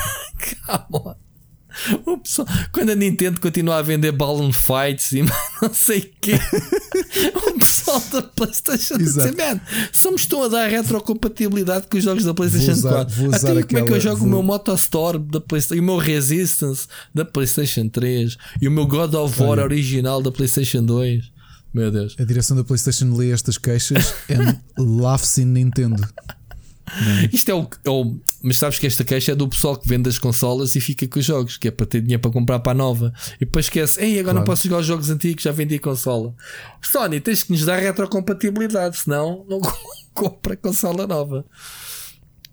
come 0.66 1.04
on. 1.04 1.31
O 2.06 2.18
pessoal, 2.18 2.46
quando 2.72 2.90
a 2.90 2.94
Nintendo 2.94 3.40
continua 3.40 3.76
a 3.76 3.82
vender 3.82 4.12
Balloon 4.12 4.52
Fights 4.52 5.12
e 5.12 5.22
não 5.62 5.72
sei 5.72 5.98
o 6.00 6.10
quê, 6.20 6.38
o 7.34 7.58
pessoal 7.58 8.00
da 8.12 8.22
PlayStation 8.22 8.98
diz: 8.98 9.16
Man, 9.16 9.60
só 9.92 10.10
me 10.10 10.16
estão 10.16 10.42
a 10.42 10.48
dar 10.48 10.68
retrocompatibilidade 10.68 11.86
com 11.88 11.98
os 11.98 12.04
jogos 12.04 12.24
da 12.24 12.34
PlayStation 12.34 12.72
usar, 12.72 13.06
4. 13.06 13.26
Até 13.26 13.36
aquela, 13.36 13.62
como 13.62 13.78
é 13.78 13.84
que 13.84 13.92
eu 13.92 14.00
jogo 14.00 14.18
vou... 14.18 14.28
o 14.28 14.30
meu 14.30 14.42
Motostorm 14.42 15.22
da 15.30 15.40
PlayStation, 15.40 15.74
e 15.76 15.80
o 15.80 15.82
meu 15.82 15.96
Resistance 15.96 16.86
da 17.14 17.24
PlayStation 17.24 17.88
3 17.88 18.36
e 18.60 18.68
o 18.68 18.70
meu 18.70 18.86
God 18.86 19.14
of 19.14 19.40
War 19.40 19.50
Olha. 19.50 19.64
original 19.64 20.22
da 20.22 20.30
PlayStation 20.30 20.82
2. 20.82 21.32
Meu 21.72 21.90
Deus. 21.90 22.14
A 22.18 22.24
direção 22.24 22.56
da 22.56 22.64
PlayStation 22.64 23.14
lê 23.14 23.30
estas 23.30 23.56
queixas 23.56 24.14
and 24.28 24.60
laughs 24.76 25.38
in 25.38 25.46
Nintendo. 25.46 26.06
Isto 27.32 27.50
é 27.50 27.54
o, 27.54 27.68
é 27.84 27.90
o, 27.90 28.16
Mas 28.42 28.56
sabes 28.56 28.78
que 28.78 28.86
esta 28.86 29.04
queixa 29.04 29.32
é 29.32 29.34
do 29.34 29.48
pessoal 29.48 29.76
que 29.76 29.88
vende 29.88 30.08
as 30.08 30.18
consolas 30.18 30.74
e 30.74 30.80
fica 30.80 31.06
com 31.06 31.18
os 31.18 31.24
jogos, 31.24 31.56
que 31.56 31.68
é 31.68 31.70
para 31.70 31.86
ter 31.86 32.00
dinheiro 32.00 32.20
para 32.20 32.30
comprar 32.30 32.58
para 32.60 32.72
a 32.72 32.74
nova. 32.74 33.12
E 33.36 33.44
depois 33.44 33.66
esquece, 33.66 34.00
ei, 34.00 34.12
agora 34.12 34.24
claro. 34.24 34.38
não 34.38 34.44
posso 34.44 34.64
jogar 34.64 34.80
os 34.80 34.86
jogos 34.86 35.10
antigos, 35.10 35.42
já 35.42 35.52
vendi 35.52 35.76
a 35.76 35.80
consola. 35.80 36.34
Sony, 36.82 37.20
tens 37.20 37.42
que 37.42 37.52
nos 37.52 37.64
dar 37.64 37.78
retrocompatibilidade, 37.78 38.98
senão 38.98 39.44
não 39.48 39.60
compra 40.12 40.54
a 40.54 40.56
consola 40.56 41.06
nova. 41.06 41.44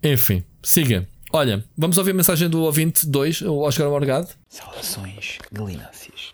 Enfim, 0.02 0.44
siga. 0.62 1.08
Olha, 1.32 1.64
vamos 1.76 1.96
ouvir 1.96 2.10
a 2.10 2.14
mensagem 2.14 2.48
do 2.48 2.62
ouvinte 2.62 3.06
2, 3.06 3.42
o 3.42 3.58
Oscar 3.58 3.88
Morgado. 3.88 4.28
Saudações 4.48 5.38
galináceas. 5.52 6.32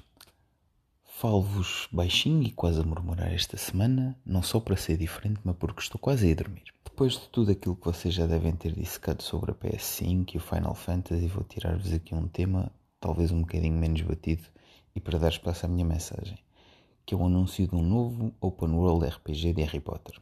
Falo-vos 1.18 1.89
baixinho 1.90 2.43
e 2.43 2.51
quase 2.51 2.81
a 2.81 2.82
murmurar 2.82 3.32
esta 3.32 3.56
semana, 3.56 4.16
não 4.24 4.43
só 4.43 4.60
para 4.60 4.77
ser 4.77 4.97
diferente, 4.97 5.40
mas 5.44 5.56
porque 5.56 5.81
estou 5.81 5.98
quase 5.98 6.27
a 6.27 6.31
ir 6.31 6.35
dormir. 6.35 6.76
Depois 6.97 7.12
de 7.12 7.28
tudo 7.28 7.52
aquilo 7.52 7.77
que 7.77 7.85
vocês 7.85 8.14
já 8.14 8.24
devem 8.24 8.56
ter 8.56 8.73
dissecado 8.73 9.23
sobre 9.23 9.51
a 9.51 9.55
PS5 9.55 10.35
e 10.35 10.39
o 10.39 10.40
Final 10.40 10.74
Fantasy, 10.74 11.27
vou 11.27 11.44
tirar-vos 11.44 11.93
aqui 11.93 12.14
um 12.14 12.27
tema, 12.27 12.73
talvez 12.98 13.31
um 13.31 13.43
bocadinho 13.43 13.78
menos 13.78 14.01
batido, 14.01 14.44
e 14.94 14.98
para 15.01 15.18
dar 15.18 15.28
espaço 15.28 15.66
à 15.66 15.68
minha 15.68 15.85
mensagem, 15.85 16.39
que 17.05 17.14
é 17.14 17.18
o 17.18 17.27
anúncio 17.27 17.68
de 17.68 17.74
um 17.74 17.82
novo 17.82 18.32
Open 18.40 18.70
World 18.70 19.06
RPG 19.09 19.52
de 19.52 19.62
Harry 19.64 19.78
Potter. 19.78 20.18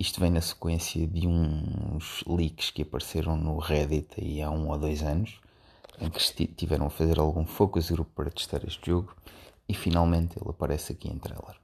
Isto 0.00 0.18
vem 0.18 0.32
na 0.32 0.40
sequência 0.40 1.06
de 1.06 1.28
uns 1.28 2.24
leaks 2.26 2.72
que 2.72 2.82
apareceram 2.82 3.36
no 3.36 3.56
Reddit 3.58 4.20
aí 4.20 4.42
há 4.42 4.50
um 4.50 4.68
ou 4.68 4.76
dois 4.76 5.00
anos, 5.04 5.40
em 6.00 6.10
que 6.10 6.46
tiveram 6.48 6.86
a 6.86 6.90
fazer 6.90 7.20
algum 7.20 7.46
focus 7.46 7.88
group 7.88 8.08
para 8.16 8.32
testar 8.32 8.64
este 8.66 8.90
jogo, 8.90 9.14
e 9.68 9.74
finalmente 9.74 10.36
ele 10.40 10.50
aparece 10.50 10.92
aqui 10.92 11.08
em 11.08 11.18
trailer. 11.18 11.54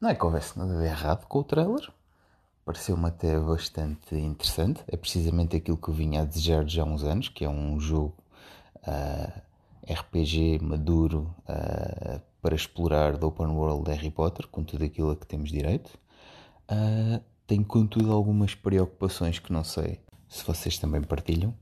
Não 0.00 0.08
é 0.08 0.14
que 0.14 0.24
houvesse 0.24 0.58
nada 0.58 0.74
de 0.78 0.86
errado 0.86 1.26
com 1.26 1.40
o 1.40 1.44
trailer, 1.44 1.92
pareceu-me 2.70 3.08
até 3.08 3.36
bastante 3.40 4.14
interessante. 4.14 4.80
É 4.86 4.96
precisamente 4.96 5.56
aquilo 5.56 5.76
que 5.76 5.88
eu 5.88 5.94
vinha 5.94 6.22
a 6.22 6.24
desejar 6.24 6.64
já 6.68 6.82
há 6.82 6.86
uns 6.86 7.02
anos, 7.02 7.28
que 7.28 7.44
é 7.44 7.48
um 7.48 7.80
jogo 7.80 8.14
uh, 8.76 8.86
ah, 8.86 9.42
RPG 9.92 10.60
maduro 10.62 11.34
uh, 11.48 12.20
para 12.40 12.54
explorar 12.54 13.16
do 13.16 13.26
Open 13.26 13.48
World 13.48 13.86
de 13.86 13.90
Harry 13.90 14.10
Potter, 14.12 14.46
com 14.46 14.62
tudo 14.62 14.84
aquilo 14.84 15.10
a 15.10 15.16
que 15.16 15.26
temos 15.26 15.50
direito. 15.50 15.98
Uh, 16.70 17.20
tenho, 17.44 17.64
contudo, 17.64 18.12
algumas 18.12 18.54
preocupações 18.54 19.40
que 19.40 19.52
não 19.52 19.64
sei 19.64 19.98
se 20.28 20.44
vocês 20.44 20.78
também 20.78 21.02
partilham. 21.02 21.52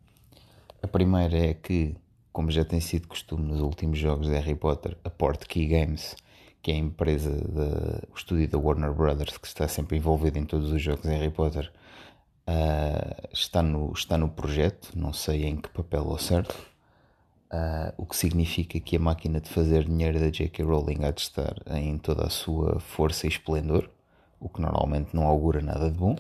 A 0.83 0.87
primeira 0.87 1.39
é 1.39 1.55
que, 1.55 1.97
como 2.31 2.51
já 2.51 2.67
tem 2.67 2.81
sido 2.81 3.09
costume 3.09 3.45
nos 3.45 3.61
últimos 3.63 3.99
jogos 3.99 4.27
de 4.27 4.35
Harry 4.35 4.55
Potter, 4.55 4.95
a 5.03 5.09
Portkey 5.09 5.69
Games 5.69 6.15
que 6.63 6.71
é 6.71 6.75
a 6.75 6.79
empresa, 6.79 7.31
de, 7.31 8.07
o 8.13 8.17
estúdio 8.17 8.49
da 8.49 8.59
Warner 8.59 8.93
Brothers, 8.93 9.39
que 9.39 9.47
está 9.47 9.69
sempre 9.69 9.97
envolvido 9.97 10.39
em 10.39 10.45
todos 10.45 10.73
os 10.73 10.83
jogos 10.83 11.03
de 11.03 11.09
Harry 11.09 11.31
Potter, 11.31 11.73
uh, 12.49 13.29
está, 13.33 13.63
no, 13.63 13.93
está 13.93 14.19
no 14.19 14.29
projeto, 14.29 14.93
não 14.95 15.13
sei 15.13 15.45
em 15.45 15.57
que 15.57 15.69
papel 15.69 16.03
ao 16.03 16.19
certo, 16.19 16.55
uh, 17.53 17.93
o 17.97 18.07
que 18.07 18.17
significa 18.17 18.79
que 18.81 18.97
a 18.97 19.01
máquina 19.01 19.41
de 19.41 19.49
fazer 19.49 19.85
dinheiro 19.85 20.19
da 20.19 20.31
J.K. 20.31 20.65
Rowling 20.65 21.05
há 21.05 21.11
de 21.11 21.21
estar 21.21 21.55
em 21.77 21.97
toda 21.99 22.27
a 22.27 22.31
sua 22.31 22.81
força 22.81 23.27
e 23.27 23.31
esplendor, 23.31 23.89
o 24.41 24.49
que 24.49 24.61
normalmente 24.61 25.15
não 25.15 25.27
augura 25.27 25.61
nada 25.61 25.91
de 25.91 25.99
bom. 25.99 26.17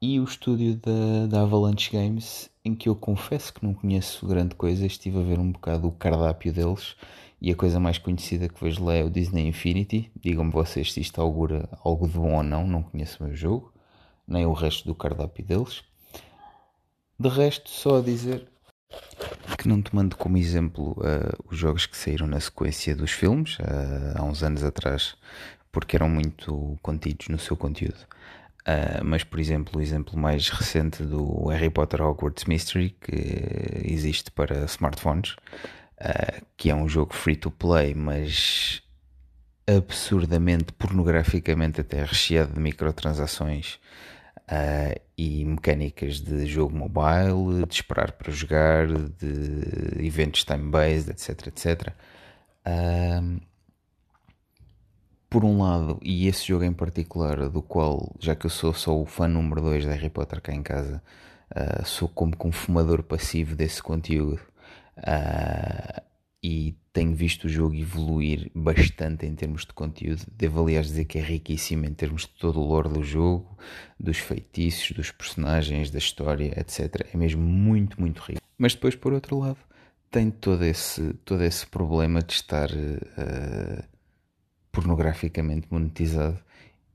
E 0.00 0.18
o 0.18 0.24
estúdio 0.24 0.76
da, 0.76 1.26
da 1.28 1.42
Avalanche 1.42 1.90
Games, 1.92 2.50
em 2.64 2.74
que 2.74 2.88
eu 2.88 2.96
confesso 2.96 3.54
que 3.54 3.64
não 3.64 3.72
conheço 3.72 4.26
grande 4.26 4.54
coisa, 4.56 4.84
estive 4.84 5.20
a 5.20 5.22
ver 5.22 5.38
um 5.38 5.52
bocado 5.52 5.86
o 5.86 5.92
cardápio 5.92 6.52
deles 6.52 6.96
e 7.42 7.50
a 7.50 7.56
coisa 7.56 7.80
mais 7.80 7.98
conhecida 7.98 8.48
que 8.48 8.62
vejo 8.62 8.84
lá 8.84 8.94
é 8.94 9.02
o 9.02 9.10
Disney 9.10 9.48
Infinity. 9.48 10.12
Digam-me 10.14 10.52
vocês 10.52 10.92
se 10.92 11.00
isto 11.00 11.20
augura 11.20 11.68
algo 11.84 12.06
de 12.06 12.16
bom 12.16 12.36
ou 12.36 12.42
não, 12.44 12.64
não 12.64 12.84
conheço 12.84 13.20
o 13.20 13.26
meu 13.26 13.34
jogo, 13.34 13.74
nem 14.28 14.46
o 14.46 14.52
resto 14.52 14.86
do 14.86 14.94
cardápio 14.94 15.44
deles. 15.44 15.82
De 17.18 17.28
resto, 17.28 17.68
só 17.68 17.98
a 17.98 18.00
dizer 18.00 18.46
que 19.58 19.66
não 19.66 19.82
tomando 19.82 20.16
como 20.16 20.36
exemplo 20.36 20.92
uh, 20.92 21.36
os 21.50 21.58
jogos 21.58 21.84
que 21.84 21.96
saíram 21.96 22.28
na 22.28 22.38
sequência 22.38 22.94
dos 22.94 23.10
filmes, 23.10 23.58
uh, 23.58 24.18
há 24.18 24.22
uns 24.22 24.44
anos 24.44 24.62
atrás 24.62 25.16
porque 25.72 25.96
eram 25.96 26.08
muito 26.08 26.78
contidos 26.80 27.26
no 27.28 27.40
seu 27.40 27.56
conteúdo. 27.56 28.06
Uh, 28.60 29.02
mas, 29.04 29.24
por 29.24 29.40
exemplo, 29.40 29.80
o 29.80 29.82
exemplo 29.82 30.16
mais 30.16 30.48
recente 30.48 31.02
do 31.02 31.48
Harry 31.48 31.70
Potter 31.70 32.02
Hogwarts 32.02 32.44
Mystery, 32.44 32.90
que 33.00 33.82
existe 33.84 34.30
para 34.30 34.64
smartphones, 34.66 35.34
uh, 36.02 36.44
que 36.56 36.70
é 36.70 36.74
um 36.74 36.88
jogo 36.88 37.14
free 37.14 37.36
to 37.36 37.50
play, 37.50 37.94
mas 37.94 38.82
absurdamente, 39.66 40.72
pornograficamente 40.72 41.80
até 41.80 42.02
recheado 42.02 42.54
de 42.54 42.60
microtransações 42.60 43.78
uh, 44.48 45.00
e 45.16 45.44
mecânicas 45.44 46.20
de 46.20 46.46
jogo 46.46 46.76
mobile, 46.76 47.64
de 47.66 47.74
esperar 47.74 48.12
para 48.12 48.32
jogar, 48.32 48.88
de 48.88 50.04
eventos 50.04 50.44
time-based, 50.44 51.10
etc, 51.10 51.46
etc. 51.46 51.92
Uh, 52.66 53.40
por 55.30 55.44
um 55.44 55.62
lado, 55.62 55.98
e 56.02 56.26
esse 56.28 56.46
jogo 56.46 56.64
em 56.64 56.72
particular, 56.74 57.48
do 57.48 57.62
qual, 57.62 58.14
já 58.20 58.34
que 58.34 58.44
eu 58.44 58.50
sou 58.50 58.74
só 58.74 59.00
o 59.00 59.06
fã 59.06 59.26
número 59.26 59.62
2 59.62 59.84
de 59.84 59.90
Harry 59.90 60.10
Potter 60.10 60.42
cá 60.42 60.52
em 60.52 60.62
casa, 60.62 61.02
uh, 61.50 61.86
sou 61.86 62.08
como 62.08 62.34
um 62.44 62.52
fumador 62.52 63.02
passivo 63.02 63.56
desse 63.56 63.82
conteúdo 63.82 64.51
uh, 64.98 66.02
e 66.42 66.76
tenho 66.92 67.14
visto 67.14 67.44
o 67.44 67.48
jogo 67.48 67.74
evoluir 67.74 68.50
bastante 68.54 69.26
em 69.26 69.34
termos 69.34 69.64
de 69.64 69.72
conteúdo. 69.72 70.22
Devo, 70.36 70.62
aliás, 70.62 70.86
dizer 70.86 71.04
que 71.04 71.18
é 71.18 71.22
riquíssimo 71.22 71.86
em 71.86 71.94
termos 71.94 72.22
de 72.22 72.28
todo 72.30 72.60
o 72.60 72.66
lore 72.66 72.88
do 72.88 73.02
jogo, 73.02 73.56
dos 73.98 74.18
feitiços, 74.18 74.92
dos 74.92 75.10
personagens, 75.10 75.90
da 75.90 75.98
história, 75.98 76.52
etc. 76.58 77.08
É 77.12 77.16
mesmo 77.16 77.42
muito, 77.42 78.00
muito 78.00 78.20
rico. 78.20 78.40
Mas 78.58 78.74
depois, 78.74 78.94
por 78.94 79.12
outro 79.12 79.38
lado, 79.38 79.58
tem 80.10 80.30
todo 80.30 80.64
esse, 80.64 81.14
todo 81.24 81.42
esse 81.42 81.66
problema 81.66 82.20
de 82.22 82.32
estar. 82.32 82.70
Uh, 82.70 83.92
pornograficamente 84.72 85.68
monetizado 85.70 86.38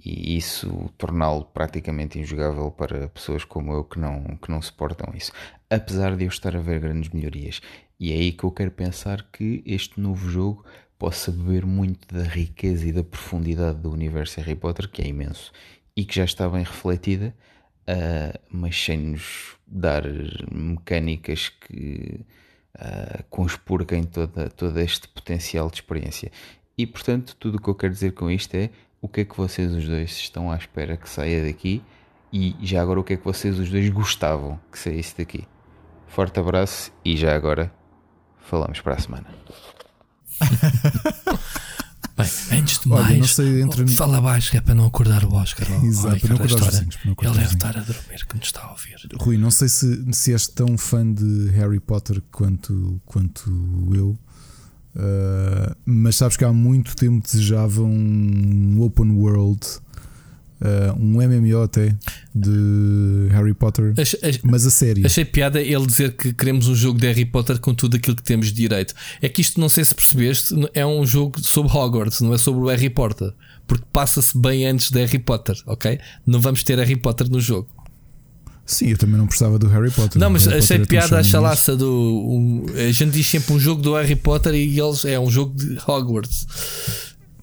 e 0.04 0.36
isso 0.36 0.92
torná-lo 0.98 1.46
praticamente 1.46 2.20
injogável 2.20 2.72
para 2.72 3.08
pessoas 3.10 3.44
como 3.44 3.72
eu 3.74 3.84
que 3.84 4.00
não, 4.00 4.24
que 4.38 4.50
não 4.50 4.62
suportam 4.62 5.14
isso. 5.16 5.32
Apesar 5.70 6.16
de 6.16 6.26
eu 6.26 6.30
estar 6.30 6.56
a 6.56 6.60
ver 6.60 6.80
grandes 6.80 7.10
melhorias. 7.10 7.62
E 8.00 8.12
é 8.12 8.16
aí 8.16 8.32
que 8.32 8.44
eu 8.44 8.52
quero 8.52 8.72
pensar 8.72 9.24
que 9.32 9.64
este 9.66 10.00
novo 10.00 10.30
jogo 10.30 10.66
possa 10.98 11.32
beber 11.32 11.66
muito 11.66 12.14
da 12.14 12.24
riqueza 12.24 12.88
e 12.88 12.92
da 12.92 13.04
profundidade 13.04 13.80
do 13.80 13.92
universo 13.92 14.40
Harry 14.40 14.56
Potter, 14.56 14.90
que 14.90 15.02
é 15.02 15.08
imenso 15.08 15.52
e 15.96 16.06
que 16.06 16.16
já 16.16 16.26
está 16.26 16.48
bem 16.48 16.64
refletida, 16.64 17.36
uh, 17.90 18.40
mas 18.52 18.80
sem 18.80 18.98
nos 18.98 19.58
dar 19.66 20.04
mecânicas 20.52 21.50
que 21.50 22.24
uh, 22.76 23.24
conspurquem 23.32 24.04
toda, 24.04 24.48
todo 24.50 24.80
este 24.80 25.08
potencial 25.08 25.70
de 25.70 25.78
experiência. 25.78 26.32
E 26.78 26.86
portanto, 26.86 27.36
tudo 27.40 27.58
o 27.58 27.62
que 27.62 27.68
eu 27.68 27.74
quero 27.74 27.94
dizer 27.94 28.14
com 28.14 28.30
isto 28.30 28.54
é 28.54 28.70
o 29.02 29.08
que 29.08 29.22
é 29.22 29.26
que 29.26 29.36
vocês 29.36 29.72
os 29.74 29.88
dois 29.88 30.12
estão 30.12 30.52
à 30.52 30.56
espera 30.56 30.96
que 30.96 31.10
saia 31.10 31.44
daqui 31.44 31.82
e 32.32 32.56
já 32.62 32.82
agora 32.82 33.00
o 33.00 33.04
que 33.04 33.14
é 33.14 33.18
que 33.18 33.26
vocês 33.26 33.58
os 33.58 33.70
dois 33.72 33.90
gostavam 33.90 34.60
que 34.72 34.78
saísse 34.78 35.18
daqui. 35.18 35.48
Forte 36.06 36.40
abraço 36.40 36.92
e 37.04 37.18
já 37.18 37.36
agora 37.36 37.72
falamos 38.50 38.80
para 38.82 38.96
a 38.96 39.00
semana. 39.00 39.28
Bem, 42.18 42.60
antes 42.60 42.80
de 42.80 42.88
mais, 42.90 43.12
Olha, 43.16 43.28
sei, 43.28 43.62
entre... 43.62 43.88
fala 43.90 44.20
baixo 44.20 44.50
que 44.50 44.58
é 44.58 44.62
para 44.62 44.74
não 44.74 44.86
acordar 44.86 45.24
o 45.24 45.36
Oscar. 45.36 45.68
Exato, 45.84 46.20
para 46.20 46.30
não 46.30 46.36
acordar 46.38 46.56
os 46.56 46.66
vizinhos, 46.66 46.98
Ele 47.06 47.16
deve 47.32 47.54
estar 47.54 47.78
a 47.78 47.82
dormir 47.82 48.26
que 48.26 48.36
nos 48.36 48.48
está 48.48 48.64
a 48.64 48.72
ouvir. 48.72 48.96
Rui, 49.20 49.38
não 49.38 49.52
sei 49.52 49.70
se, 49.70 50.14
se 50.14 50.32
és 50.34 50.48
tão 50.48 50.76
fã 50.80 51.14
de 51.14 51.52
Harry 51.52 51.80
Potter 51.80 52.24
quanto, 52.32 53.00
quanto 53.06 53.52
eu, 53.94 54.18
Uh, 54.98 55.76
mas 55.86 56.16
sabes 56.16 56.36
que 56.36 56.44
há 56.44 56.52
muito 56.52 56.96
tempo 56.96 57.24
desejava 57.24 57.84
um 57.84 58.82
open 58.82 59.12
world, 59.12 59.62
uh, 60.62 60.94
um 61.00 61.22
MMO 61.22 61.62
até, 61.62 61.96
de 62.34 63.28
Harry 63.32 63.54
Potter, 63.54 63.94
achei, 63.98 64.40
mas 64.44 64.66
a 64.66 64.70
sério. 64.70 65.06
Achei 65.06 65.26
piada 65.26 65.62
ele 65.62 65.86
dizer 65.86 66.14
que 66.14 66.34
queremos 66.34 66.68
um 66.68 66.76
jogo 66.76 67.00
de 67.00 67.08
Harry 67.08 67.26
Potter 67.26 67.60
com 67.60 67.74
tudo 67.74 67.98
aquilo 67.98 68.16
que 68.16 68.24
temos 68.24 68.48
de 68.48 68.54
direito. 68.54 68.94
É 69.22 69.30
que 69.30 69.42
isto, 69.42 69.60
não 69.60 69.70
sei 69.70 69.86
se 69.86 69.94
percebeste, 69.94 70.54
é 70.74 70.86
um 70.86 71.06
jogo 71.06 71.40
sobre 71.42 71.72
Hogwarts, 71.72 72.22
não 72.22 72.34
é 72.34 72.38
sobre 72.38 72.62
o 72.62 72.68
Harry 72.68 72.90
Potter, 72.90 73.34
porque 73.66 73.86
passa-se 73.92 74.38
bem 74.38 74.66
antes 74.66 74.92
de 74.92 75.00
Harry 75.00 75.20
Potter, 75.20 75.56
ok? 75.66 76.00
Não 76.26 76.40
vamos 76.40 76.64
ter 76.64 76.78
Harry 76.78 76.96
Potter 76.96 77.30
no 77.30 77.40
jogo. 77.40 77.70
Sim, 78.68 78.90
eu 78.90 78.98
também 78.98 79.18
não 79.18 79.26
precisava 79.26 79.58
do 79.58 79.66
Harry 79.70 79.90
Potter. 79.90 80.20
Não, 80.20 80.30
mas 80.30 80.46
achei 80.46 80.86
piada 80.86 81.18
a 81.18 81.24
chalaça 81.24 81.74
do. 81.74 81.90
Um, 81.90 82.66
a 82.76 82.92
gente 82.92 83.12
diz 83.12 83.26
sempre 83.26 83.54
um 83.54 83.60
jogo 83.60 83.82
do 83.82 83.94
Harry 83.94 84.18
Potter 84.18 84.54
e 84.54 84.78
eles 84.78 85.06
é 85.06 85.18
um 85.18 85.32
jogo 85.32 85.56
de 85.56 85.78
Hogwarts. 85.88 86.46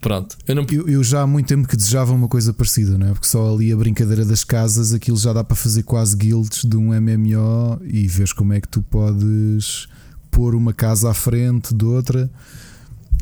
Pronto. 0.04 0.36
Eu, 0.46 0.54
não... 0.54 0.66
eu, 0.70 0.86
eu, 0.86 1.02
já 1.02 1.22
há 1.22 1.26
muito 1.26 1.46
tempo 1.46 1.66
que 1.66 1.74
desejava 1.74 2.12
uma 2.12 2.28
coisa 2.28 2.52
parecida, 2.52 2.98
não 2.98 3.06
é? 3.06 3.12
Porque 3.12 3.26
só 3.26 3.54
ali 3.54 3.72
a 3.72 3.76
brincadeira 3.76 4.22
das 4.22 4.44
casas, 4.44 4.92
aquilo 4.92 5.16
já 5.16 5.32
dá 5.32 5.42
para 5.42 5.56
fazer 5.56 5.82
quase 5.82 6.14
guilds 6.14 6.62
de 6.62 6.76
um 6.76 6.88
MMO 6.92 7.80
e 7.82 8.06
vês 8.06 8.30
como 8.30 8.52
é 8.52 8.60
que 8.60 8.68
tu 8.68 8.82
podes 8.82 9.88
pôr 10.30 10.54
uma 10.54 10.74
casa 10.74 11.10
à 11.10 11.14
frente 11.14 11.72
de 11.72 11.86
outra. 11.86 12.30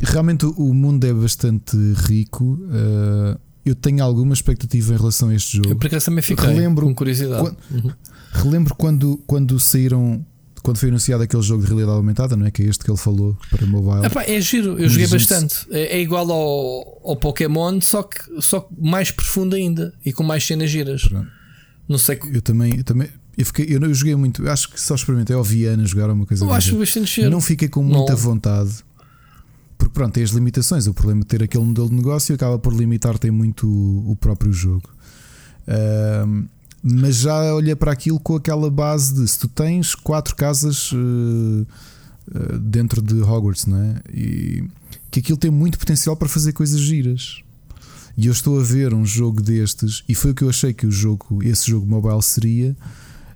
Realmente 0.02 0.44
o 0.44 0.74
mundo 0.74 1.04
é 1.04 1.12
bastante 1.12 1.76
rico. 2.08 2.54
Uh, 2.54 3.38
eu 3.64 3.76
tenho 3.76 4.02
alguma 4.02 4.34
expectativa 4.34 4.92
em 4.92 4.96
relação 4.96 5.28
a 5.28 5.36
este 5.36 5.58
jogo. 5.58 5.68
Eu 5.68 5.76
por 5.76 5.86
acaso 5.86 6.06
também 6.06 6.20
fiquei 6.20 6.48
relembro, 6.48 6.84
com 6.84 6.94
curiosidade. 6.96 7.42
Quando, 7.42 7.56
uhum. 7.70 7.92
Relembro 8.32 8.74
quando, 8.74 9.22
quando 9.24 9.60
saíram. 9.60 10.26
Quando 10.62 10.78
foi 10.78 10.90
anunciado 10.90 11.22
aquele 11.22 11.42
jogo 11.42 11.62
de 11.62 11.68
realidade 11.68 11.96
aumentada, 11.96 12.36
não 12.36 12.46
é? 12.46 12.50
Que 12.50 12.62
é 12.62 12.66
este 12.66 12.84
que 12.84 12.90
ele 12.90 12.98
falou 12.98 13.36
para 13.50 13.66
mobile. 13.66 14.06
Epá, 14.06 14.22
é 14.22 14.40
giro, 14.40 14.78
eu 14.78 14.88
joguei 14.88 15.08
bastante. 15.08 15.66
É, 15.70 15.96
é, 15.96 16.00
igual 16.00 16.30
ao, 16.30 17.10
ao 17.10 17.16
Pokémon, 17.16 17.80
só 17.80 18.04
que, 18.04 18.40
só 18.40 18.60
que 18.60 18.74
mais 18.78 19.10
profundo 19.10 19.56
ainda 19.56 19.92
e 20.04 20.12
com 20.12 20.22
mais 20.22 20.46
cenas 20.46 20.70
giras. 20.70 21.02
Pronto. 21.02 21.28
Não 21.88 21.98
sei. 21.98 22.18
Eu 22.32 22.40
também, 22.40 22.76
eu 22.76 22.84
também 22.84 23.08
eu, 23.36 23.44
fiquei, 23.44 23.66
eu, 23.68 23.80
eu 23.80 23.92
joguei 23.92 24.14
muito, 24.14 24.48
acho 24.48 24.70
que 24.70 24.80
só 24.80 24.94
experimentei 24.94 25.34
ao 25.34 25.42
Viana 25.42 25.84
jogar 25.84 26.08
uma 26.10 26.24
coisa. 26.24 26.44
Eu 26.44 26.52
acho 26.52 26.78
bastante 26.78 27.12
giro. 27.12 27.30
Não 27.30 27.40
fiquei 27.40 27.68
com 27.68 27.82
muita 27.82 28.12
não. 28.12 28.18
vontade 28.18 28.84
porque 29.82 29.94
pronto, 29.94 30.14
tem 30.14 30.22
as 30.22 30.30
limitações. 30.30 30.86
O 30.86 30.94
problema 30.94 31.22
de 31.22 31.26
ter 31.26 31.42
aquele 31.42 31.64
modelo 31.64 31.88
de 31.88 31.96
negócio 31.96 32.32
acaba 32.32 32.56
por 32.56 32.72
limitar 32.72 33.18
tem 33.18 33.32
muito 33.32 33.66
o, 33.66 34.12
o 34.12 34.16
próprio 34.16 34.52
jogo. 34.52 34.88
Mas 36.82 37.16
já 37.16 37.54
olha 37.54 37.76
para 37.76 37.92
aquilo 37.92 38.18
com 38.18 38.36
aquela 38.36 38.70
base 38.70 39.14
de 39.14 39.28
se 39.28 39.38
tu 39.38 39.48
tens 39.48 39.94
quatro 39.94 40.34
casas 40.34 40.90
uh, 40.92 40.96
uh, 40.96 42.58
dentro 42.58 43.00
de 43.00 43.20
Hogwarts, 43.20 43.66
não 43.66 43.78
é? 43.78 44.02
E 44.12 44.64
que 45.10 45.20
aquilo 45.20 45.38
tem 45.38 45.50
muito 45.50 45.78
potencial 45.78 46.16
para 46.16 46.28
fazer 46.28 46.52
coisas 46.52 46.80
giras. 46.80 47.42
E 48.16 48.26
eu 48.26 48.32
estou 48.32 48.60
a 48.60 48.62
ver 48.62 48.92
um 48.92 49.06
jogo 49.06 49.40
destes, 49.40 50.04
e 50.08 50.14
foi 50.14 50.32
o 50.32 50.34
que 50.34 50.44
eu 50.44 50.48
achei 50.48 50.74
que 50.74 50.86
o 50.86 50.90
jogo, 50.90 51.42
esse 51.42 51.70
jogo 51.70 51.86
mobile 51.86 52.22
seria. 52.22 52.76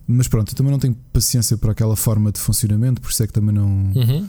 Mas 0.06 0.28
pronto, 0.28 0.52
eu 0.52 0.56
também 0.56 0.70
não 0.70 0.78
tenho 0.78 0.96
paciência 1.12 1.56
para 1.56 1.72
aquela 1.72 1.96
forma 1.96 2.30
de 2.30 2.38
funcionamento, 2.38 3.00
por 3.00 3.10
isso 3.10 3.22
é 3.22 3.26
que 3.26 3.32
também 3.32 3.54
não. 3.54 3.92
Uhum 3.94 4.28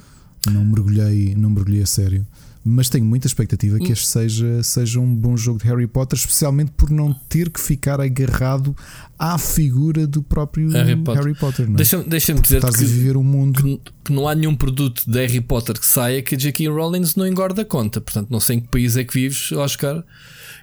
não 0.52 0.65
mergulhei, 0.65 1.35
não 1.35 1.49
mergulhei 1.49 1.84
a 1.84 1.85
sério. 1.85 2.26
Mas 2.64 2.90
tenho 2.90 3.06
muita 3.06 3.28
expectativa 3.28 3.80
que 3.80 3.92
este 3.92 4.08
seja, 4.08 4.62
seja 4.64 5.00
um 5.00 5.16
bom 5.16 5.38
jogo 5.38 5.60
de 5.60 5.66
Harry 5.66 5.88
Potter, 5.88 6.18
especialmente 6.18 6.72
por 6.72 6.90
não 6.90 7.14
ter 7.14 7.50
que 7.50 7.60
ficar 7.60 8.02
agarrado 8.02 8.76
à 9.18 9.38
figura 9.38 10.06
do 10.06 10.22
próprio 10.22 10.70
Harry 10.72 10.96
Potter. 10.96 11.24
Harry 11.24 11.36
Potter 11.36 11.68
Deixa-me 11.72 12.04
deixa 12.04 12.34
dizer 12.34 12.62
que, 12.62 12.86
viver 12.86 13.18
um 13.18 13.24
mundo 13.24 13.62
que, 13.62 13.92
que, 14.06 14.14
não 14.14 14.28
há 14.28 14.36
nenhum 14.36 14.56
produto 14.56 15.04
de 15.10 15.20
Harry 15.20 15.42
Potter 15.42 15.80
que 15.80 15.86
saia 15.86 16.22
que 16.22 16.36
a 16.36 16.38
J.K. 16.38 16.68
Rowling 16.68 17.04
não 17.16 17.26
engorda 17.26 17.62
a 17.62 17.66
conta. 17.66 18.02
Portanto, 18.02 18.30
não 18.30 18.40
sei 18.40 18.58
em 18.58 18.60
que 18.60 18.68
país 18.68 18.98
é 18.98 19.04
que 19.04 19.14
vives, 19.14 19.52
Oscar. 19.54 20.04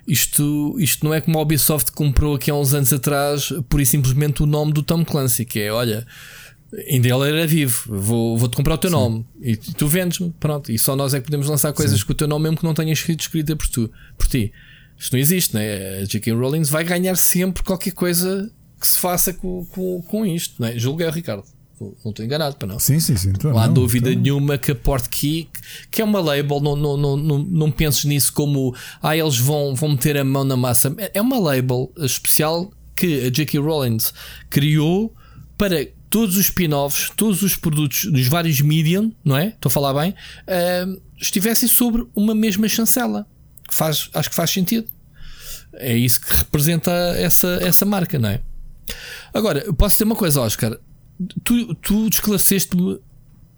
Isto, 0.06 0.76
isto 0.78 1.04
não 1.04 1.14
é 1.14 1.20
como 1.20 1.38
a 1.38 1.42
Ubisoft 1.42 1.92
comprou 1.92 2.34
aqui 2.34 2.50
há 2.50 2.54
uns 2.54 2.74
anos 2.74 2.92
atrás, 2.92 3.52
por 3.68 3.80
e 3.80 3.86
simplesmente 3.86 4.42
o 4.42 4.46
nome 4.46 4.72
do 4.72 4.82
Tom 4.82 5.04
Clancy, 5.04 5.46
que 5.46 5.60
é 5.60 5.72
olha 5.72 6.06
ainda 6.88 7.08
ele 7.08 7.28
era 7.28 7.46
vivo, 7.46 7.84
vou, 7.88 8.36
vou-te 8.36 8.56
comprar 8.56 8.74
o 8.74 8.78
teu 8.78 8.90
Sim. 8.90 8.96
nome 8.96 9.26
e 9.40 9.56
tu 9.56 9.86
vendes-me, 9.86 10.32
pronto. 10.38 10.70
E 10.72 10.78
só 10.78 10.96
nós 10.96 11.14
é 11.14 11.18
que 11.18 11.24
podemos 11.26 11.48
lançar 11.48 11.72
coisas 11.72 12.00
Sim. 12.00 12.06
com 12.06 12.12
o 12.12 12.16
teu 12.16 12.28
nome, 12.28 12.44
mesmo 12.44 12.58
que 12.58 12.64
não 12.64 12.74
tenhas 12.74 12.98
escrito 12.98 13.20
escrita 13.20 13.56
por, 13.56 13.68
tu, 13.68 13.90
por 14.16 14.26
ti. 14.26 14.52
Isto 14.96 15.12
não 15.12 15.20
existe, 15.20 15.54
né? 15.54 15.98
A 16.00 16.04
J.K. 16.04 16.32
Rowling 16.32 16.62
vai 16.62 16.84
ganhar 16.84 17.16
sempre 17.16 17.62
qualquer 17.62 17.92
coisa 17.92 18.50
que 18.80 18.86
se 18.86 18.98
faça 18.98 19.32
com, 19.32 19.64
com, 19.66 20.02
com 20.02 20.26
isto, 20.26 20.60
né? 20.60 20.78
Julguei 20.78 21.06
o 21.06 21.10
Ricardo. 21.10 21.44
Não 21.80 22.10
estou 22.10 22.24
enganado, 22.24 22.56
para 22.56 22.68
não. 22.68 22.78
Sim, 22.78 23.00
sim, 23.00 23.16
sim. 23.16 23.32
Não 23.42 23.58
há 23.58 23.66
dúvida 23.66 24.10
então... 24.10 24.22
nenhuma 24.22 24.56
que 24.56 24.70
a 24.70 24.74
Portkey, 24.74 25.48
que 25.90 26.00
é 26.00 26.04
uma 26.04 26.20
label, 26.20 26.60
não, 26.60 26.76
não, 26.76 26.96
não, 26.96 27.16
não, 27.16 27.38
não 27.38 27.70
penses 27.70 28.04
nisso 28.04 28.32
como 28.32 28.74
ah, 29.02 29.16
eles 29.16 29.36
vão, 29.36 29.74
vão 29.74 29.90
meter 29.90 30.16
a 30.16 30.24
mão 30.24 30.44
na 30.44 30.56
massa. 30.56 30.94
É 31.12 31.20
uma 31.20 31.38
label 31.38 31.92
especial 31.98 32.72
que 32.94 33.26
a 33.26 33.30
J.K. 33.30 33.58
Rowling 33.58 33.98
criou 34.48 35.12
para 35.58 35.88
todos 36.14 36.36
os 36.36 36.44
spin-offs, 36.44 37.10
todos 37.16 37.42
os 37.42 37.56
produtos 37.56 38.04
dos 38.04 38.28
vários 38.28 38.60
medium, 38.60 39.12
não 39.24 39.36
é? 39.36 39.48
Estou 39.48 39.68
a 39.68 39.70
falar 39.70 39.92
bem, 40.00 40.12
uh, 40.12 41.02
estivessem 41.20 41.68
sobre 41.68 42.06
uma 42.14 42.32
mesma 42.36 42.68
chancela. 42.68 43.26
Faz, 43.68 44.10
acho 44.14 44.30
que 44.30 44.36
faz 44.36 44.50
sentido. 44.50 44.86
É 45.72 45.92
isso 45.92 46.20
que 46.20 46.32
representa 46.36 46.92
essa, 47.16 47.58
essa 47.60 47.84
marca, 47.84 48.16
não 48.16 48.28
é? 48.28 48.40
Agora, 49.34 49.64
eu 49.66 49.74
posso 49.74 49.96
dizer 49.96 50.04
uma 50.04 50.14
coisa, 50.14 50.40
Oscar. 50.40 50.78
Tu, 51.42 51.74
tu 51.82 52.06
esclareceste-me 52.06 53.00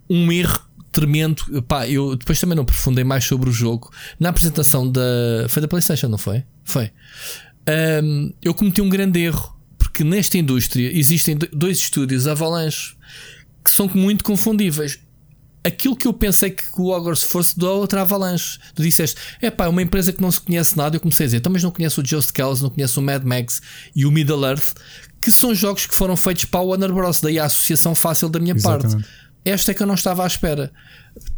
um 0.08 0.32
erro 0.32 0.66
tremendo. 0.90 1.62
Pá, 1.64 1.86
eu 1.86 2.16
depois 2.16 2.40
também 2.40 2.56
não 2.56 2.62
aprofundei 2.62 3.04
mais 3.04 3.26
sobre 3.26 3.50
o 3.50 3.52
jogo. 3.52 3.92
Na 4.18 4.30
apresentação 4.30 4.90
da. 4.90 5.02
Foi 5.50 5.60
da 5.60 5.68
PlayStation, 5.68 6.08
não 6.08 6.16
foi? 6.16 6.42
Foi. 6.64 6.90
Um, 8.02 8.32
eu 8.40 8.54
cometi 8.54 8.80
um 8.80 8.88
grande 8.88 9.20
erro. 9.20 9.55
Porque 9.96 10.04
nesta 10.04 10.36
indústria 10.36 10.94
existem 10.94 11.38
dois 11.50 11.78
estúdios, 11.78 12.26
Avalanche, 12.26 12.94
que 13.64 13.70
são 13.70 13.90
muito 13.94 14.22
confundíveis 14.22 14.98
aquilo 15.64 15.96
que 15.96 16.06
eu 16.06 16.12
pensei 16.12 16.50
que 16.50 16.64
o 16.76 16.94
Hogwarts 16.94 17.24
fosse 17.24 17.58
da 17.58 17.70
outra 17.70 18.02
Avalanche. 18.02 18.58
Tu 18.74 18.82
disseste, 18.82 19.18
é 19.40 19.50
pá, 19.50 19.68
uma 19.68 19.80
empresa 19.80 20.12
que 20.12 20.20
não 20.20 20.30
se 20.30 20.38
conhece 20.38 20.76
nada. 20.76 20.96
Eu 20.96 21.00
comecei 21.00 21.24
a 21.24 21.26
dizer, 21.28 21.38
então, 21.38 21.50
mas 21.50 21.62
não 21.62 21.70
conheço 21.70 22.02
o 22.02 22.06
Just 22.06 22.30
Cause, 22.32 22.62
não 22.62 22.68
conheço 22.68 23.00
o 23.00 23.02
Mad 23.02 23.24
Max 23.24 23.62
e 23.96 24.04
o 24.04 24.10
Middle 24.10 24.44
Earth, 24.44 24.74
que 25.18 25.32
são 25.32 25.54
jogos 25.54 25.86
que 25.86 25.94
foram 25.94 26.14
feitos 26.14 26.44
para 26.44 26.60
o 26.60 26.66
Warner 26.66 26.92
Bros. 26.92 27.18
Daí 27.22 27.38
a 27.38 27.46
associação 27.46 27.94
fácil 27.94 28.28
da 28.28 28.38
minha 28.38 28.54
Exatamente. 28.54 28.96
parte. 28.96 29.08
Esta 29.46 29.70
é 29.70 29.74
que 29.74 29.82
eu 29.82 29.86
não 29.86 29.94
estava 29.94 30.24
à 30.24 30.26
espera. 30.26 30.70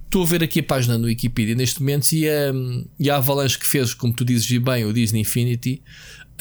Estou 0.05 0.25
a 0.25 0.27
ver 0.27 0.43
aqui 0.43 0.59
a 0.59 0.65
página 0.65 0.99
no 0.99 1.05
Wikipedia 1.05 1.55
neste 1.55 1.79
momento 1.79 2.11
e 2.11 2.29
a, 2.29 2.53
e 2.99 3.09
a 3.09 3.19
Avalanche 3.19 3.57
que 3.57 3.67
fez, 3.67 3.95
como 3.95 4.13
tu 4.13 4.25
dizes 4.25 4.51
bem, 4.59 4.85
o 4.85 4.93
Disney 4.93 5.21
Infinity. 5.21 5.81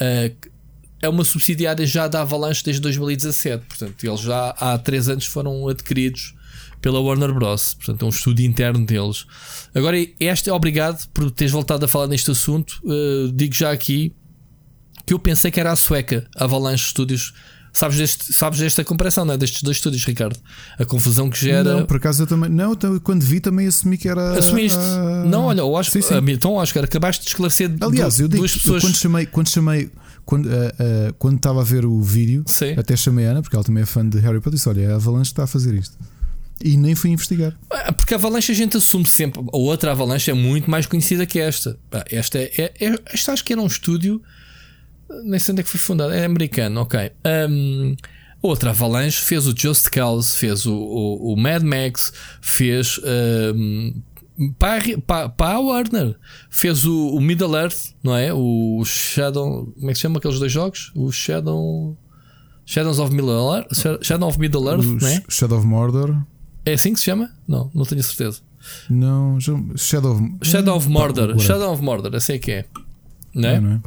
Uh, 0.00 0.57
é 1.00 1.08
uma 1.08 1.24
subsidiária 1.24 1.86
já 1.86 2.08
da 2.08 2.22
Avalanche 2.22 2.62
desde 2.64 2.80
2017. 2.82 3.64
Portanto, 3.66 4.04
eles 4.04 4.20
já 4.20 4.50
há 4.50 4.78
3 4.78 5.08
anos 5.10 5.26
foram 5.26 5.68
adquiridos 5.68 6.34
pela 6.80 7.00
Warner 7.00 7.32
Bros. 7.32 7.74
Portanto, 7.74 8.02
é 8.02 8.06
um 8.06 8.10
estudo 8.10 8.40
interno 8.40 8.84
deles. 8.84 9.26
Agora, 9.74 9.96
este 10.18 10.50
é 10.50 10.52
obrigado 10.52 11.06
por 11.08 11.30
teres 11.30 11.52
voltado 11.52 11.84
a 11.84 11.88
falar 11.88 12.06
neste 12.06 12.30
assunto. 12.30 12.80
Uh, 12.84 13.30
digo 13.32 13.54
já 13.54 13.70
aqui 13.70 14.14
que 15.06 15.14
eu 15.14 15.18
pensei 15.18 15.50
que 15.50 15.58
era 15.58 15.72
a 15.72 15.76
sueca, 15.76 16.28
Avalanche 16.36 16.90
Studios. 16.90 17.32
Sabes, 17.72 17.98
deste, 17.98 18.32
sabes 18.32 18.58
desta 18.58 18.82
comparação, 18.82 19.24
não 19.24 19.34
é? 19.34 19.36
Destes 19.36 19.62
dois 19.62 19.76
estúdios, 19.76 20.04
Ricardo? 20.04 20.36
A 20.78 20.84
confusão 20.84 21.30
que 21.30 21.38
gera. 21.38 21.76
Não, 21.76 21.86
por 21.86 21.98
acaso 21.98 22.22
eu 22.22 22.26
também. 22.26 22.50
Não, 22.50 22.72
então, 22.72 22.98
quando 22.98 23.22
vi 23.22 23.40
também 23.40 23.66
assumi 23.68 23.96
que 23.96 24.08
era. 24.08 24.36
Assumiste? 24.36 24.78
A... 24.78 25.24
Não, 25.24 25.44
olha, 25.44 25.60
eu 25.60 25.76
acho. 25.76 25.90
Sim, 25.90 26.02
sim. 26.02 26.14
Então, 26.28 26.54
Oscar, 26.54 26.84
acabaste 26.84 27.22
de 27.22 27.28
esclarecer. 27.28 27.70
Aliás, 27.80 28.18
eu 28.18 28.26
digo, 28.26 28.40
duas 28.40 28.54
pessoas. 28.54 28.82
quando 28.82 28.96
chamei, 28.96 29.26
quando 29.26 29.48
chamei 29.48 29.90
quando, 30.28 30.44
uh, 30.44 30.50
uh, 30.50 31.14
quando 31.18 31.38
estava 31.38 31.62
a 31.62 31.64
ver 31.64 31.86
o 31.86 32.02
vídeo, 32.02 32.44
Sim. 32.46 32.74
até 32.76 32.94
chamei 32.94 33.26
a 33.26 33.30
Ana, 33.30 33.40
porque 33.40 33.56
ela 33.56 33.64
também 33.64 33.82
é 33.82 33.86
fã 33.86 34.06
de 34.06 34.18
Harry 34.18 34.36
Potter, 34.40 34.52
disse: 34.52 34.68
Olha, 34.68 34.92
a 34.92 34.96
Avalanche 34.96 35.30
está 35.30 35.44
a 35.44 35.46
fazer 35.46 35.72
isto. 35.72 35.96
E 36.62 36.76
nem 36.76 36.94
fui 36.94 37.08
investigar. 37.08 37.58
Porque 37.96 38.12
a 38.12 38.18
Avalanche 38.18 38.52
a 38.52 38.54
gente 38.54 38.76
assume 38.76 39.06
sempre. 39.06 39.40
A 39.40 39.56
outra 39.56 39.92
Avalanche 39.92 40.30
é 40.30 40.34
muito 40.34 40.70
mais 40.70 40.84
conhecida 40.84 41.24
que 41.24 41.38
esta. 41.38 41.78
Esta, 42.10 42.38
é, 42.38 42.52
é, 42.58 42.72
é, 42.78 42.94
esta 43.06 43.32
acho 43.32 43.42
que 43.42 43.54
era 43.54 43.62
um 43.62 43.66
estúdio. 43.66 44.20
Nem 45.24 45.40
sei 45.40 45.52
onde 45.52 45.62
é 45.62 45.64
que 45.64 45.70
foi 45.70 45.80
fundado. 45.80 46.12
É 46.12 46.26
americano, 46.26 46.82
ok. 46.82 47.10
Um, 47.48 47.96
outra 48.42 48.68
Avalanche 48.68 49.22
fez 49.22 49.46
o 49.46 49.54
Just 49.56 49.88
Cause, 49.88 50.36
fez 50.36 50.66
o, 50.66 50.74
o, 50.74 51.32
o 51.32 51.36
Mad 51.38 51.62
Max, 51.62 52.12
fez. 52.42 53.00
Um, 53.02 53.94
para, 54.58 55.30
para, 55.30 55.54
a 55.54 55.60
Warner 55.60 56.16
fez 56.50 56.84
o, 56.84 57.14
o 57.14 57.20
Middle 57.20 57.56
Earth, 57.56 57.94
não 58.02 58.16
é? 58.16 58.32
O 58.32 58.82
Shadow. 58.84 59.72
Como 59.74 59.90
é 59.90 59.92
que 59.92 59.98
se 59.98 60.02
chama 60.02 60.18
aqueles 60.18 60.38
dois 60.38 60.52
jogos? 60.52 60.92
O 60.94 61.10
Shadow. 61.10 61.96
Shadows 62.64 62.98
of 62.98 63.14
Middle 63.14 63.56
Earth, 63.56 64.04
Shadow 64.04 64.28
of 64.28 64.38
Middle 64.38 64.68
Earth, 64.68 64.84
não 64.84 65.08
é? 65.08 65.22
Shadow 65.28 65.58
of 65.58 65.66
Mordor. 65.66 66.14
É 66.66 66.74
assim 66.74 66.92
que 66.92 66.98
se 66.98 67.06
chama? 67.06 67.34
Não, 67.48 67.70
não 67.74 67.86
tenho 67.86 68.02
certeza. 68.02 68.40
Não, 68.90 69.38
Shadow 69.40 70.12
of, 70.12 70.38
Shadow 70.42 70.76
of 70.76 70.86
Mordor. 70.86 71.38
Shadow 71.38 71.72
of 71.72 71.82
Mordor, 71.82 72.14
assim 72.14 72.34
é 72.34 72.38
que 72.38 72.52
é. 72.52 72.66
Não 73.34 73.48
é? 73.48 73.54
é, 73.54 73.60
não 73.60 73.72
é? 73.72 73.80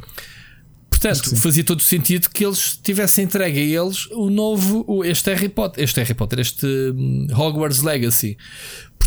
Portanto, 0.90 1.36
fazia 1.36 1.64
todo 1.64 1.80
o 1.80 1.82
sentido 1.82 2.28
que 2.28 2.44
eles 2.44 2.78
tivessem 2.80 3.24
entregue 3.24 3.58
a 3.58 3.82
eles 3.82 4.06
o 4.12 4.30
novo, 4.30 5.04
este 5.04 5.34
Harry 5.34 5.48
Potter, 5.48 5.82
este 5.82 5.98
Harry 5.98 6.14
Potter, 6.14 6.38
este 6.38 6.66
hum, 6.66 7.26
Hogwarts 7.32 7.82
Legacy. 7.82 8.36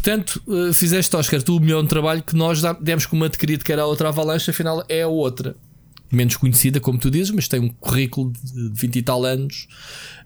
Portanto, 0.06 0.40
uh, 0.46 0.72
fizeste, 0.72 1.16
Oscar, 1.16 1.42
tu 1.42 1.58
o 1.58 1.60
melhor 1.60 1.84
trabalho 1.88 2.22
que 2.22 2.36
nós 2.36 2.62
demos 2.80 3.08
como 3.08 3.24
adquirido, 3.26 3.66
que 3.66 3.72
era 3.74 3.82
a 3.82 3.86
outra 3.88 4.10
avalanche, 4.10 4.52
afinal 4.52 4.86
é 4.88 5.02
a 5.02 5.08
outra. 5.08 5.56
Menos 6.12 6.38
conhecida, 6.38 6.80
como 6.80 7.00
tu 7.00 7.10
dizes, 7.10 7.32
mas 7.32 7.48
tem 7.48 7.60
um 7.60 7.70
currículo 7.70 8.32
de 8.32 8.70
20 8.80 8.96
e 8.98 9.02
tal 9.02 9.26
anos, 9.26 9.68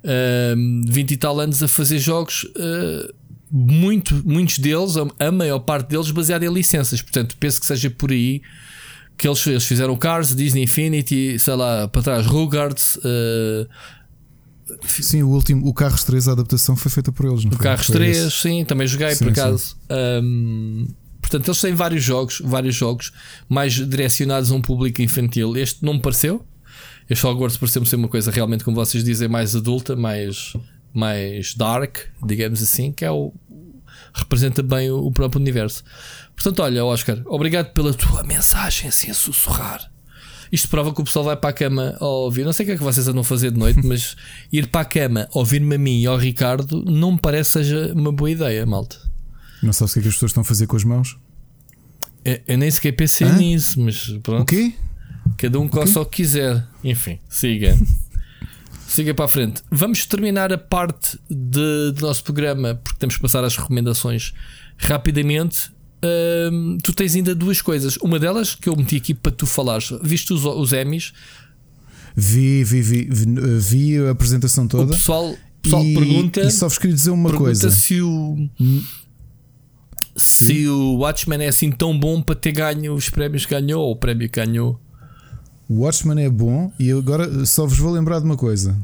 uh, 0.03 0.91
20 0.91 1.11
e 1.11 1.18
tal 1.18 1.39
anos 1.39 1.64
a 1.64 1.68
fazer 1.69 1.97
jogos. 1.97 2.43
Uh, 2.43 3.14
muito, 3.49 4.22
muitos 4.26 4.60
deles, 4.60 4.95
a 5.18 5.31
maior 5.31 5.60
parte 5.60 5.88
deles, 5.88 6.11
baseada 6.11 6.45
em 6.45 6.53
licenças. 6.53 7.01
Portanto, 7.01 7.38
penso 7.39 7.61
que 7.61 7.65
seja 7.65 7.89
por 7.89 8.11
aí 8.11 8.41
que 9.18 9.27
eles, 9.27 9.47
eles 9.47 9.65
fizeram 9.65 9.95
Cars, 9.95 10.35
Disney 10.35 10.64
Infinity, 10.64 11.39
sei 11.39 11.56
lá, 11.56 11.88
para 11.88 12.01
trás, 12.01 12.26
Rugards. 12.26 12.97
Uh, 12.97 13.65
sim, 14.81 15.23
o 15.23 15.29
último, 15.29 15.67
o 15.67 15.73
Carros 15.73 16.03
3, 16.03 16.27
a 16.27 16.31
adaptação 16.33 16.75
foi 16.75 16.91
feita 16.91 17.11
por 17.11 17.25
eles. 17.25 17.43
Não 17.43 17.51
o 17.51 17.55
foi? 17.55 17.63
Carros 17.63 17.87
3, 17.87 18.33
sim, 18.33 18.65
também 18.65 18.87
joguei 18.87 19.15
sim, 19.15 19.25
por 19.25 19.31
acaso. 19.31 19.77
Um, 20.23 20.87
portanto, 21.21 21.47
eles 21.47 21.61
têm 21.61 21.73
vários 21.73 22.03
jogos, 22.03 22.41
vários 22.43 22.75
jogos 22.75 23.11
mais 23.47 23.73
direcionados 23.73 24.51
a 24.51 24.55
um 24.55 24.61
público 24.61 25.01
infantil. 25.01 25.55
Este 25.57 25.83
não 25.83 25.93
me 25.95 26.01
pareceu. 26.01 26.45
Este 27.09 27.25
Hogwarts 27.25 27.57
pareceu-me 27.57 27.87
ser 27.87 27.95
uma 27.95 28.07
coisa 28.07 28.29
realmente, 28.29 28.63
como 28.63 28.75
vocês 28.75 29.03
dizem, 29.03 29.27
mais 29.27 29.55
adulta, 29.55 29.95
mais 29.95 30.53
mais 30.93 31.53
dark, 31.53 31.97
digamos 32.25 32.61
assim, 32.61 32.91
que 32.91 33.05
é 33.05 33.11
o 33.11 33.31
representa 34.13 34.63
bem 34.63 34.89
o, 34.91 35.11
próprio 35.11 35.41
universo. 35.41 35.83
Portanto, 36.35 36.61
olha, 36.61 36.83
Oscar, 36.85 37.21
obrigado 37.25 37.71
pela 37.73 37.93
tua 37.93 38.23
mensagem 38.23 38.89
assim 38.89 39.11
a 39.11 39.13
sussurrar. 39.13 39.89
Isto 40.51 40.67
prova 40.69 40.93
que 40.93 41.01
o 41.01 41.03
pessoal 41.03 41.26
vai 41.26 41.35
para 41.35 41.49
a 41.49 41.53
cama 41.53 41.95
a 41.99 42.05
ouvir. 42.05 42.43
Não 42.43 42.53
sei 42.53 42.63
o 42.63 42.67
que 42.67 42.73
é 42.73 42.77
que 42.77 42.84
vocês 42.84 43.07
andam 43.07 43.21
a 43.21 43.23
fazer 43.23 43.51
de 43.51 43.59
noite, 43.59 43.81
mas 43.85 44.15
ir 44.51 44.67
para 44.67 44.81
a 44.81 44.85
cama 44.85 45.27
ouvir-me 45.31 45.76
a 45.76 45.77
mim 45.77 46.01
e 46.01 46.07
ao 46.07 46.17
Ricardo 46.17 46.84
não 46.85 47.13
me 47.13 47.19
parece 47.19 47.51
seja 47.51 47.93
uma 47.93 48.11
boa 48.11 48.31
ideia, 48.31 48.65
malta. 48.65 48.97
Não 49.61 49.73
sabes 49.73 49.91
o 49.91 49.93
que 49.95 49.99
é 49.99 50.01
que 50.03 50.07
as 50.07 50.13
pessoas 50.15 50.31
estão 50.31 50.41
a 50.41 50.45
fazer 50.45 50.67
com 50.67 50.76
as 50.76 50.84
mãos? 50.84 51.17
Eu, 52.23 52.39
eu 52.47 52.57
nem 52.57 52.69
sequer 52.71 52.93
pensei 52.93 53.27
Hã? 53.27 53.34
nisso, 53.34 53.80
mas 53.80 54.07
pronto. 54.23 54.41
O 54.41 54.45
quê? 54.45 54.73
Cada 55.38 55.59
um 55.59 55.67
coça 55.67 55.99
o 56.01 56.05
que 56.05 56.17
quiser. 56.17 56.65
Enfim, 56.84 57.19
siga. 57.30 57.77
Siga 58.88 59.13
para 59.13 59.26
a 59.26 59.27
frente. 59.27 59.61
Vamos 59.69 60.03
terminar 60.07 60.51
a 60.51 60.57
parte 60.57 61.15
de, 61.30 61.91
do 61.91 62.01
nosso 62.01 62.23
programa, 62.23 62.73
porque 62.84 62.97
temos 62.97 63.15
que 63.15 63.21
passar 63.21 63.43
às 63.43 63.55
recomendações 63.55 64.34
rapidamente. 64.80 65.71
Tu 66.84 66.93
tens 66.93 67.15
ainda 67.15 67.35
duas 67.35 67.61
coisas. 67.61 67.97
Uma 67.97 68.19
delas 68.19 68.55
que 68.55 68.69
eu 68.69 68.76
meti 68.76 68.95
aqui 68.95 69.13
para 69.13 69.31
tu 69.31 69.45
falares. 69.45 69.91
Viste 70.01 70.34
os, 70.34 70.45
os 70.45 70.73
Emmys? 70.73 71.13
Vi, 72.15 72.63
vi, 72.63 72.81
vi, 72.81 73.09
vi, 73.09 73.26
vi 73.59 73.97
a 73.97 74.11
apresentação 74.11 74.67
toda. 74.67 74.84
O 74.84 74.88
pessoal, 74.88 75.35
pessoal 75.61 75.84
e, 75.84 75.93
pergunta. 75.93 76.41
E 76.41 76.51
só 76.51 76.67
vos 76.67 76.77
queria 76.77 76.95
dizer 76.95 77.11
uma 77.11 77.34
coisa: 77.34 77.69
se 77.69 78.01
o. 78.01 78.49
Se 80.15 80.67
o 80.67 80.97
Watchmen 80.97 81.43
é 81.43 81.47
assim 81.47 81.71
tão 81.71 81.97
bom 81.97 82.21
para 82.21 82.35
ter 82.35 82.51
ganho 82.51 82.93
os 82.93 83.09
prémios 83.09 83.45
que 83.45 83.51
ganhou, 83.51 83.85
ou 83.85 83.91
o 83.93 83.95
prémio 83.95 84.30
que 84.30 84.43
ganhou. 84.43 84.80
O 85.67 85.81
Watchmen 85.81 86.26
é 86.26 86.30
bom 86.30 86.73
e 86.80 86.91
agora 86.91 87.45
só 87.45 87.65
vos 87.65 87.77
vou 87.77 87.93
lembrar 87.93 88.19
de 88.19 88.26
uma 88.26 88.35
coisa. 88.35 88.77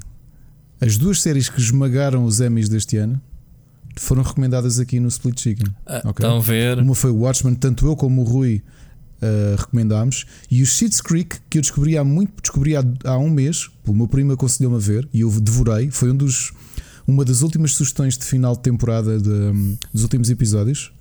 As 0.79 0.97
duas 0.97 1.21
séries 1.21 1.49
que 1.49 1.59
esmagaram 1.59 2.23
os 2.23 2.39
Emmys 2.39 2.69
deste 2.69 2.95
ano 2.95 3.19
foram 4.01 4.23
recomendadas 4.23 4.79
aqui 4.79 4.99
no 4.99 5.07
Split 5.07 5.39
Chicken. 5.39 5.73
Ah, 5.85 5.99
okay? 5.99 6.25
Estão 6.25 6.37
a 6.37 6.41
ver. 6.41 6.79
Uma 6.79 6.95
foi 6.95 7.11
o 7.11 7.17
Watchmen, 7.17 7.55
tanto 7.55 7.85
eu 7.85 7.95
como 7.95 8.21
o 8.21 8.23
Rui 8.23 8.61
uh, 9.21 9.55
recomendámos. 9.57 10.25
E 10.49 10.61
o 10.61 10.65
Sheets 10.65 11.01
Creek, 11.01 11.37
que 11.49 11.57
eu 11.57 11.61
descobri 11.61 11.97
há 11.97 12.03
muito, 12.03 12.41
descobri 12.41 12.75
há, 12.75 12.83
há 13.03 13.17
um 13.17 13.29
mês, 13.29 13.69
o 13.85 13.93
meu 13.93 14.07
primo 14.07 14.33
aconselhou-me 14.33 14.77
a 14.77 14.79
ver 14.79 15.07
e 15.13 15.21
eu 15.21 15.31
devorei. 15.39 15.89
Foi 15.91 16.11
um 16.11 16.15
dos, 16.15 16.53
uma 17.07 17.23
das 17.23 17.41
últimas 17.41 17.73
sugestões 17.73 18.17
de 18.17 18.25
final 18.25 18.55
de 18.55 18.61
temporada 18.61 19.19
de, 19.19 19.29
um, 19.29 19.77
dos 19.93 20.03
últimos 20.03 20.29
episódios. 20.29 20.91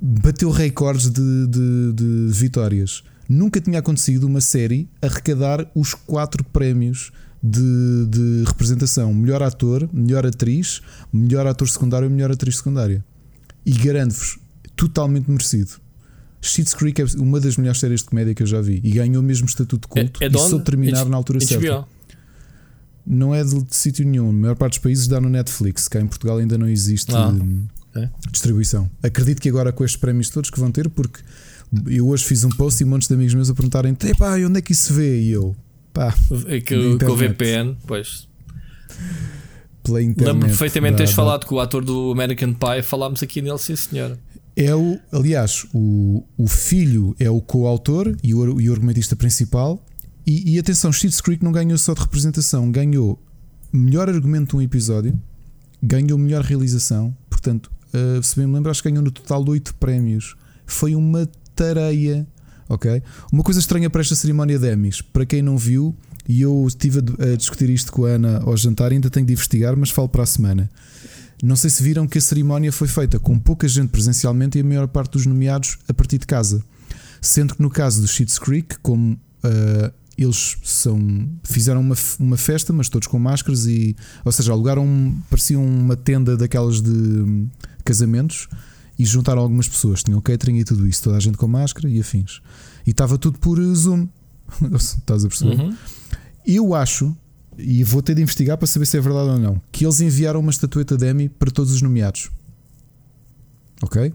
Bateu 0.00 0.50
recordes 0.50 1.10
de, 1.10 1.46
de, 1.46 1.92
de 1.92 2.28
vitórias. 2.30 3.02
Nunca 3.28 3.60
tinha 3.60 3.78
acontecido 3.78 4.24
uma 4.24 4.40
série 4.40 4.88
arrecadar 5.00 5.70
os 5.74 5.94
quatro 5.94 6.42
prémios 6.42 7.12
de, 7.42 8.06
de 8.06 8.44
representação: 8.46 9.12
melhor 9.14 9.42
ator, 9.42 9.88
melhor 9.92 10.26
atriz, 10.26 10.80
melhor 11.12 11.46
ator 11.46 11.68
secundário 11.68 12.06
e 12.06 12.10
melhor 12.10 12.30
atriz 12.30 12.56
secundária. 12.56 13.04
E 13.64 13.72
garanto-vos, 13.72 14.38
totalmente 14.76 15.30
merecido. 15.30 15.72
Schitt's 16.42 16.72
Creek 16.74 17.02
é 17.02 17.04
uma 17.18 17.38
das 17.38 17.56
melhores 17.56 17.80
séries 17.80 18.00
de 18.00 18.06
comédia 18.06 18.34
que 18.34 18.42
eu 18.42 18.46
já 18.46 18.60
vi 18.60 18.80
e 18.82 18.92
ganhou 18.92 19.22
o 19.22 19.24
mesmo 19.24 19.46
estatuto 19.46 19.82
de 19.82 19.88
culto. 19.88 20.24
É, 20.24 20.26
é 20.26 20.30
e 20.30 20.38
só 20.38 20.58
terminar 20.58 21.04
na 21.06 21.16
altura 21.16 21.40
certa. 21.40 21.86
Não 23.06 23.34
é 23.34 23.42
de, 23.42 23.62
de 23.62 23.76
sítio 23.76 24.06
nenhum. 24.06 24.30
A 24.30 24.32
maior 24.32 24.56
parte 24.56 24.74
dos 24.74 24.82
países 24.82 25.06
dá 25.06 25.20
no 25.20 25.28
Netflix. 25.28 25.88
Cá 25.88 26.00
em 26.00 26.06
Portugal 26.06 26.38
ainda 26.38 26.56
não 26.56 26.68
existe 26.68 27.12
ah, 27.14 27.34
é? 27.94 28.08
distribuição. 28.30 28.90
Acredito 29.02 29.40
que 29.40 29.48
agora 29.48 29.72
com 29.72 29.84
estes 29.84 30.00
prémios 30.00 30.30
todos 30.30 30.48
que 30.48 30.58
vão 30.58 30.70
ter, 30.70 30.88
porque 30.88 31.20
eu 31.86 32.08
hoje 32.08 32.24
fiz 32.24 32.44
um 32.44 32.50
post 32.50 32.82
e 32.82 32.86
montes 32.86 33.08
de 33.08 33.14
amigos 33.14 33.34
meus 33.34 33.50
a 33.50 33.54
perguntarem: 33.54 33.94
pá, 34.16 34.36
onde 34.36 34.58
é 34.58 34.62
que 34.62 34.72
isso 34.72 34.94
vê? 34.94 35.20
E 35.20 35.30
eu, 35.30 35.54
pá, 35.92 36.14
que, 36.66 36.98
com 36.98 37.12
o 37.12 37.16
VPN, 37.16 37.76
pois. 37.86 38.28
Lembro-me 39.88 40.40
perfeitamente 40.42 40.98
teres 40.98 41.12
falado 41.12 41.46
com 41.46 41.56
o 41.56 41.60
ator 41.60 41.84
do 41.84 42.12
American 42.12 42.52
Pie, 42.52 42.82
falámos 42.82 43.22
aqui 43.22 43.40
nele, 43.40 43.58
sim 43.58 43.76
senhor. 43.76 44.18
É 44.56 44.74
o, 44.74 44.98
aliás, 45.10 45.66
o, 45.72 46.24
o 46.36 46.46
filho 46.46 47.14
é 47.18 47.30
o 47.30 47.40
coautor 47.40 48.14
e 48.22 48.34
o, 48.34 48.60
e 48.60 48.68
o 48.68 48.72
argumentista 48.72 49.16
principal. 49.16 49.82
E, 50.26 50.54
e 50.54 50.58
atenção, 50.58 50.92
Schitt's 50.92 51.20
Creek 51.20 51.42
não 51.42 51.52
ganhou 51.52 51.78
só 51.78 51.94
de 51.94 52.00
representação, 52.00 52.70
ganhou 52.70 53.18
melhor 53.72 54.08
argumento 54.08 54.50
de 54.50 54.56
um 54.56 54.62
episódio, 54.62 55.18
ganhou 55.82 56.18
melhor 56.18 56.42
realização. 56.42 57.16
Portanto, 57.28 57.70
uh, 57.94 58.22
se 58.22 58.36
bem 58.36 58.46
me 58.46 58.54
lembro, 58.54 58.70
acho 58.70 58.82
que 58.82 58.90
ganhou 58.90 59.02
no 59.02 59.10
total 59.10 59.44
8 59.48 59.74
prémios. 59.76 60.36
Foi 60.66 60.94
uma 60.94 61.28
tareia, 61.54 62.26
ok? 62.70 63.02
Uma 63.32 63.42
coisa 63.42 63.60
estranha 63.60 63.90
para 63.90 64.00
esta 64.00 64.14
cerimónia 64.14 64.58
de 64.58 64.72
Emmys, 64.72 65.02
para 65.02 65.26
quem 65.26 65.42
não 65.42 65.58
viu, 65.58 65.94
e 66.26 66.40
eu 66.40 66.64
estive 66.66 67.00
a, 67.00 67.36
discutir 67.36 67.68
isto 67.68 67.92
com 67.92 68.06
a 68.06 68.10
Ana 68.10 68.40
ao 68.44 68.56
jantar, 68.56 68.92
ainda 68.92 69.10
tenho 69.10 69.26
de 69.26 69.32
investigar, 69.32 69.76
mas 69.76 69.90
falo 69.90 70.08
para 70.08 70.22
a 70.22 70.26
semana. 70.26 70.70
Não 71.42 71.56
sei 71.56 71.68
se 71.68 71.82
viram 71.82 72.06
que 72.06 72.18
a 72.18 72.20
cerimónia 72.20 72.70
foi 72.70 72.86
feita 72.86 73.18
com 73.18 73.38
pouca 73.38 73.66
gente 73.66 73.88
presencialmente 73.88 74.56
e 74.56 74.60
a 74.60 74.64
maior 74.64 74.86
parte 74.86 75.12
dos 75.12 75.26
nomeados 75.26 75.78
a 75.88 75.94
partir 75.94 76.18
de 76.18 76.26
casa. 76.26 76.62
Sendo 77.20 77.54
que 77.54 77.62
no 77.62 77.68
caso 77.68 78.00
do 78.00 78.08
Sheets 78.08 78.38
Creek, 78.38 78.78
como 78.80 79.14
uh, 79.14 79.92
eles 80.16 80.56
são, 80.62 81.28
fizeram 81.42 81.80
uma, 81.80 81.96
uma 82.18 82.36
festa, 82.36 82.72
mas 82.72 82.88
todos 82.88 83.08
com 83.08 83.18
máscaras, 83.18 83.66
e, 83.66 83.96
ou 84.24 84.30
seja, 84.30 84.52
alugaram, 84.52 85.14
parecia 85.28 85.58
uma 85.58 85.96
tenda 85.96 86.36
daquelas 86.36 86.80
de 86.80 86.90
hum, 86.90 87.48
casamentos 87.84 88.46
e 89.00 89.04
juntaram 89.06 89.40
algumas 89.40 89.66
pessoas. 89.66 90.02
Tinham 90.02 90.20
catering 90.20 90.58
e 90.58 90.64
tudo 90.64 90.86
isso, 90.86 91.02
toda 91.02 91.16
a 91.16 91.20
gente 91.20 91.38
com 91.38 91.48
máscara 91.48 91.88
e 91.88 91.98
afins. 91.98 92.42
E 92.86 92.90
estava 92.90 93.16
tudo 93.16 93.38
por 93.38 93.58
Zoom. 93.74 94.06
Estás 94.76 95.24
a 95.24 95.28
perceber? 95.28 95.58
Uhum. 95.58 95.74
Eu 96.44 96.74
acho, 96.74 97.16
e 97.56 97.82
vou 97.82 98.02
ter 98.02 98.14
de 98.14 98.20
investigar 98.20 98.58
para 98.58 98.66
saber 98.66 98.84
se 98.84 98.98
é 98.98 99.00
verdade 99.00 99.30
ou 99.30 99.38
não, 99.38 99.62
que 99.72 99.86
eles 99.86 100.02
enviaram 100.02 100.40
uma 100.40 100.50
estatueta 100.50 100.98
de 100.98 101.10
Emmy 101.10 101.30
para 101.30 101.50
todos 101.50 101.72
os 101.72 101.80
nomeados. 101.80 102.30
Ok? 103.82 104.12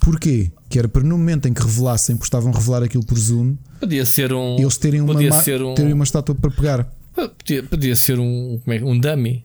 Porquê? 0.00 0.50
Que 0.70 0.78
era 0.78 0.88
para 0.88 1.02
no 1.02 1.18
momento 1.18 1.46
em 1.46 1.52
que 1.52 1.60
revelassem, 1.60 2.16
porque 2.16 2.26
estavam 2.26 2.52
a 2.52 2.56
revelar 2.56 2.82
aquilo 2.82 3.04
por 3.04 3.18
Zoom, 3.18 3.54
podia 3.78 4.06
ser 4.06 4.32
um. 4.32 4.58
Eles 4.58 4.78
terem 4.78 5.02
uma, 5.02 5.12
podia 5.12 5.32
ser 5.32 5.62
um, 5.62 5.74
terem 5.74 5.92
uma 5.92 6.04
estátua 6.04 6.34
para 6.34 6.50
pegar. 6.50 6.90
Podia, 7.14 7.62
podia 7.62 7.94
ser 7.94 8.18
um, 8.18 8.58
como 8.64 8.74
é, 8.74 8.82
um 8.82 8.98
dummy. 8.98 9.44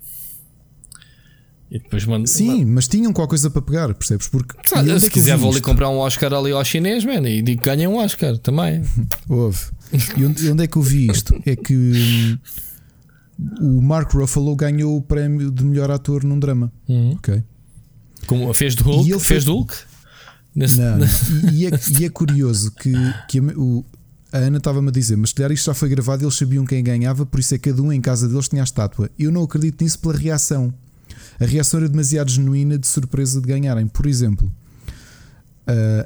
E 1.71 1.77
depois 1.77 2.03
mando, 2.05 2.27
Sim, 2.27 2.65
mas 2.65 2.87
tinham 2.87 3.13
qualquer 3.13 3.29
coisa 3.29 3.49
para 3.49 3.61
pegar, 3.61 3.93
percebes? 3.93 4.27
Porque 4.27 4.55
ah, 4.73 4.99
se 4.99 5.09
quiser, 5.09 5.37
vou 5.37 5.51
ali 5.51 5.61
comprar 5.61 5.89
um 5.89 5.97
Oscar 5.97 6.33
ali 6.33 6.51
ao 6.51 6.63
chinês, 6.65 7.05
man, 7.05 7.29
e 7.29 7.43
digo 7.43 7.61
ganha 7.61 7.87
um 7.87 7.97
Oscar 7.97 8.37
também. 8.39 8.81
Houve. 9.29 9.59
E 10.17 10.25
onde, 10.25 10.49
onde, 10.49 10.63
é 10.63 10.67
que 10.67 10.77
eu 10.77 10.81
vi 10.81 11.07
isto? 11.11 11.39
É 11.45 11.55
que 11.55 11.75
hum, 11.75 12.37
o 13.61 13.81
Mark 13.81 14.11
Ruffalo 14.13 14.55
ganhou 14.55 14.97
o 14.97 15.01
prémio 15.01 15.51
de 15.51 15.63
melhor 15.63 15.91
ator 15.91 16.23
num 16.23 16.39
drama. 16.39 16.71
Uhum. 16.87 17.11
Ok. 17.11 17.43
Como 18.25 18.51
fez 18.53 18.73
do 18.73 18.83
Hulk? 18.83 19.07
E 19.07 19.11
ele 19.11 19.19
fez 19.19 19.45
do 19.45 19.53
Hulk? 19.53 19.73
Nesse... 20.55 20.79
Não, 20.79 20.99
e, 21.53 21.67
é, 21.67 21.69
e, 21.99 22.05
é, 22.05 22.09
curioso 22.09 22.71
que, 22.71 22.91
que 23.27 23.39
o, 23.39 23.85
a 24.31 24.37
Ana 24.39 24.57
estava-me 24.57 24.89
a 24.89 24.91
dizer, 24.91 25.15
mas 25.15 25.31
calhar 25.31 25.51
isto 25.51 25.65
já 25.65 25.73
foi 25.73 25.89
gravado, 25.89 26.23
eles 26.23 26.35
sabiam 26.35 26.65
quem 26.65 26.83
ganhava, 26.83 27.25
por 27.25 27.39
isso 27.39 27.53
é 27.55 27.57
que 27.57 27.69
cada 27.69 27.81
um 27.81 27.93
em 27.93 28.01
casa 28.01 28.27
deles 28.27 28.49
tinha 28.49 28.61
a 28.61 28.65
estátua. 28.65 29.09
Eu 29.17 29.31
não 29.31 29.43
acredito 29.43 29.83
nisso 29.83 29.99
pela 29.99 30.15
reação. 30.15 30.73
A 31.39 31.45
reação 31.45 31.79
era 31.79 31.89
demasiado 31.89 32.29
genuína 32.29 32.77
de 32.77 32.87
surpresa 32.87 33.39
de 33.39 33.47
ganharem. 33.47 33.87
Por 33.87 34.05
exemplo, 34.05 34.51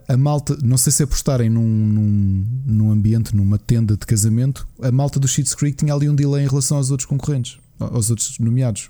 a 0.08 0.18
malta, 0.18 0.58
não 0.62 0.78
sei 0.78 0.92
se 0.92 1.06
por 1.06 1.16
estarem 1.16 1.50
num, 1.50 1.62
num, 1.62 2.46
num, 2.66 2.92
ambiente, 2.92 3.36
numa 3.36 3.58
tenda 3.58 3.96
de 3.96 4.06
casamento, 4.06 4.68
a 4.82 4.92
malta 4.92 5.20
do 5.20 5.28
Sheets 5.28 5.56
Creek 5.56 5.78
tinha 5.78 5.94
ali 5.94 6.10
um 6.10 6.16
delay 6.16 6.44
em 6.44 6.48
relação 6.48 6.78
aos 6.78 6.92
outros 6.92 7.08
concorrentes, 7.08 7.58
aos 7.80 8.10
outros 8.10 8.38
nomeados. 8.40 8.90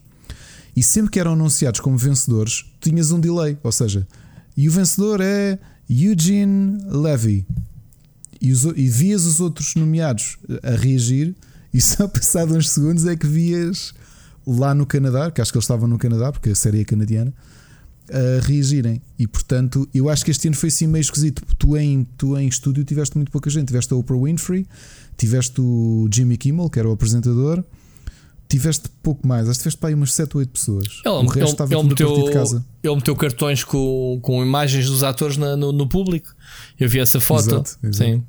E 0.75 0.81
sempre 0.81 1.11
que 1.11 1.19
eram 1.19 1.33
anunciados 1.33 1.79
como 1.79 1.97
vencedores, 1.97 2.65
tinhas 2.81 3.11
um 3.11 3.19
delay, 3.19 3.57
ou 3.61 3.71
seja, 3.71 4.07
e 4.57 4.67
o 4.67 4.71
vencedor 4.71 5.21
é 5.21 5.59
Eugene 5.87 6.79
Levy. 6.87 7.45
E, 8.41 8.51
os, 8.51 8.63
e 8.63 8.89
vias 8.89 9.25
os 9.25 9.39
outros 9.39 9.75
nomeados 9.75 10.37
a 10.63 10.71
reagir, 10.71 11.35
e 11.71 11.79
só 11.79 12.07
passado 12.09 12.55
uns 12.55 12.69
segundos 12.69 13.05
é 13.05 13.15
que 13.15 13.27
vias 13.27 13.93
lá 14.45 14.73
no 14.73 14.85
Canadá, 14.85 15.31
que 15.31 15.41
acho 15.41 15.51
que 15.51 15.57
eles 15.57 15.65
estavam 15.65 15.87
no 15.87 15.97
Canadá, 15.97 16.31
porque 16.31 16.49
a 16.49 16.55
série 16.55 16.81
é 16.81 16.83
canadiana, 16.83 17.33
a 18.09 18.45
reagirem. 18.45 19.01
E 19.17 19.27
portanto, 19.27 19.87
eu 19.93 20.09
acho 20.09 20.25
que 20.25 20.31
este 20.31 20.47
ano 20.47 20.57
foi 20.57 20.69
assim 20.69 20.87
meio 20.87 21.01
esquisito. 21.01 21.43
Tu 21.57 21.77
em, 21.77 22.03
tu 22.17 22.37
em 22.37 22.47
estúdio 22.47 22.83
tiveste 22.83 23.15
muito 23.15 23.31
pouca 23.31 23.49
gente. 23.49 23.67
Tiveste 23.67 23.93
a 23.93 23.97
Oprah 23.97 24.17
Winfrey, 24.17 24.65
tiveste 25.17 25.61
o 25.61 26.07
Jimmy 26.13 26.37
Kimmel, 26.37 26.69
que 26.69 26.79
era 26.79 26.89
o 26.89 26.91
apresentador, 26.91 27.63
tiveste 28.47 28.89
pouco 29.01 29.25
mais, 29.25 29.49
acho 29.49 29.57
que 29.57 29.63
tiveste 29.63 29.79
para 29.79 29.89
aí 29.89 29.95
umas 29.95 30.13
7 30.13 30.35
ou 30.35 30.39
8 30.39 30.49
pessoas. 30.51 30.87
Ele, 31.03 31.13
o 31.13 31.21
resto 31.21 31.39
ele, 31.39 31.49
estava 31.49 31.73
ele 31.73 31.83
meteu, 31.83 32.23
de 32.23 32.31
casa. 32.31 32.65
Ele 32.83 32.95
meteu 32.95 33.15
cartões 33.15 33.63
com, 33.63 34.19
com 34.21 34.43
imagens 34.43 34.87
dos 34.87 35.03
atores 35.03 35.37
na, 35.37 35.55
no, 35.55 35.71
no, 35.71 35.87
público. 35.87 36.35
Eu 36.79 36.87
vi 36.87 36.99
essa 36.99 37.19
foto. 37.19 37.47
Exato, 37.47 37.77
exato. 37.83 38.11
Sim. 38.11 38.23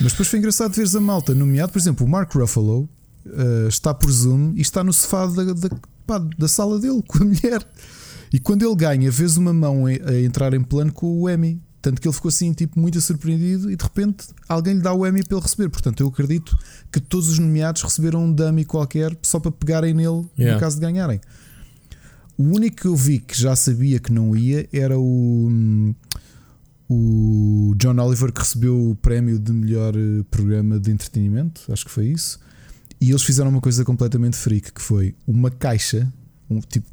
Mas 0.00 0.12
depois 0.12 0.28
foi 0.28 0.38
engraçado 0.38 0.74
veres 0.74 0.94
a 0.94 1.00
malta, 1.00 1.34
nomeado, 1.34 1.72
por 1.72 1.78
exemplo, 1.78 2.06
o 2.06 2.08
Mark 2.08 2.32
Ruffalo 2.34 2.88
uh, 3.26 3.68
está 3.68 3.92
por 3.92 4.10
Zoom 4.10 4.52
e 4.56 4.60
está 4.60 4.82
no 4.82 4.92
sofá 4.92 5.26
da, 5.26 5.44
da, 5.44 5.70
pá, 6.06 6.18
da 6.18 6.48
sala 6.48 6.78
dele 6.78 7.02
com 7.06 7.22
a 7.22 7.26
mulher. 7.26 7.66
E 8.32 8.38
quando 8.38 8.66
ele 8.66 8.74
ganha, 8.74 9.10
vês 9.10 9.36
uma 9.36 9.52
mão 9.52 9.86
a, 9.86 10.20
entrar 10.20 10.54
em 10.54 10.62
plano 10.62 10.92
com 10.92 11.22
o 11.22 11.30
Emmy. 11.30 11.62
Tanto 11.80 12.00
que 12.00 12.08
ele 12.08 12.14
ficou 12.14 12.30
assim, 12.30 12.50
tipo, 12.54 12.80
muito 12.80 12.98
surpreendido 12.98 13.70
e 13.70 13.76
de 13.76 13.84
repente 13.84 14.28
alguém 14.48 14.72
lhe 14.72 14.80
dá 14.80 14.94
o 14.94 15.06
Emmy 15.06 15.22
para 15.22 15.36
ele 15.36 15.42
receber. 15.42 15.68
Portanto, 15.68 16.00
eu 16.00 16.08
acredito 16.08 16.56
que 16.90 16.98
todos 16.98 17.28
os 17.28 17.38
nomeados 17.38 17.82
receberam 17.82 18.24
um 18.24 18.32
dummy 18.32 18.64
qualquer 18.64 19.14
só 19.22 19.38
para 19.38 19.52
pegarem 19.52 19.92
nele 19.92 20.24
yeah. 20.38 20.54
no 20.54 20.60
caso 20.60 20.76
de 20.76 20.80
ganharem. 20.80 21.20
O 22.36 22.42
único 22.42 22.76
que 22.76 22.86
eu 22.86 22.96
vi 22.96 23.20
que 23.20 23.38
já 23.38 23.54
sabia 23.54 24.00
que 24.00 24.10
não 24.10 24.34
ia 24.34 24.68
era 24.72 24.98
o, 24.98 25.94
o 26.88 27.74
John 27.76 27.98
Oliver 28.00 28.32
que 28.32 28.40
recebeu 28.40 28.90
o 28.90 28.96
prémio 28.96 29.38
de 29.38 29.52
melhor 29.52 29.94
eh, 29.96 30.24
programa 30.30 30.80
de 30.80 30.90
entretenimento, 30.90 31.62
acho 31.70 31.84
que 31.84 31.90
foi 31.90 32.06
isso. 32.06 32.40
E 33.00 33.10
eles 33.10 33.22
fizeram 33.22 33.50
uma 33.50 33.60
coisa 33.60 33.84
completamente 33.84 34.36
freak 34.36 34.72
que 34.72 34.80
foi 34.80 35.14
uma 35.26 35.50
caixa, 35.50 36.10
um 36.48 36.60
tipo, 36.60 36.86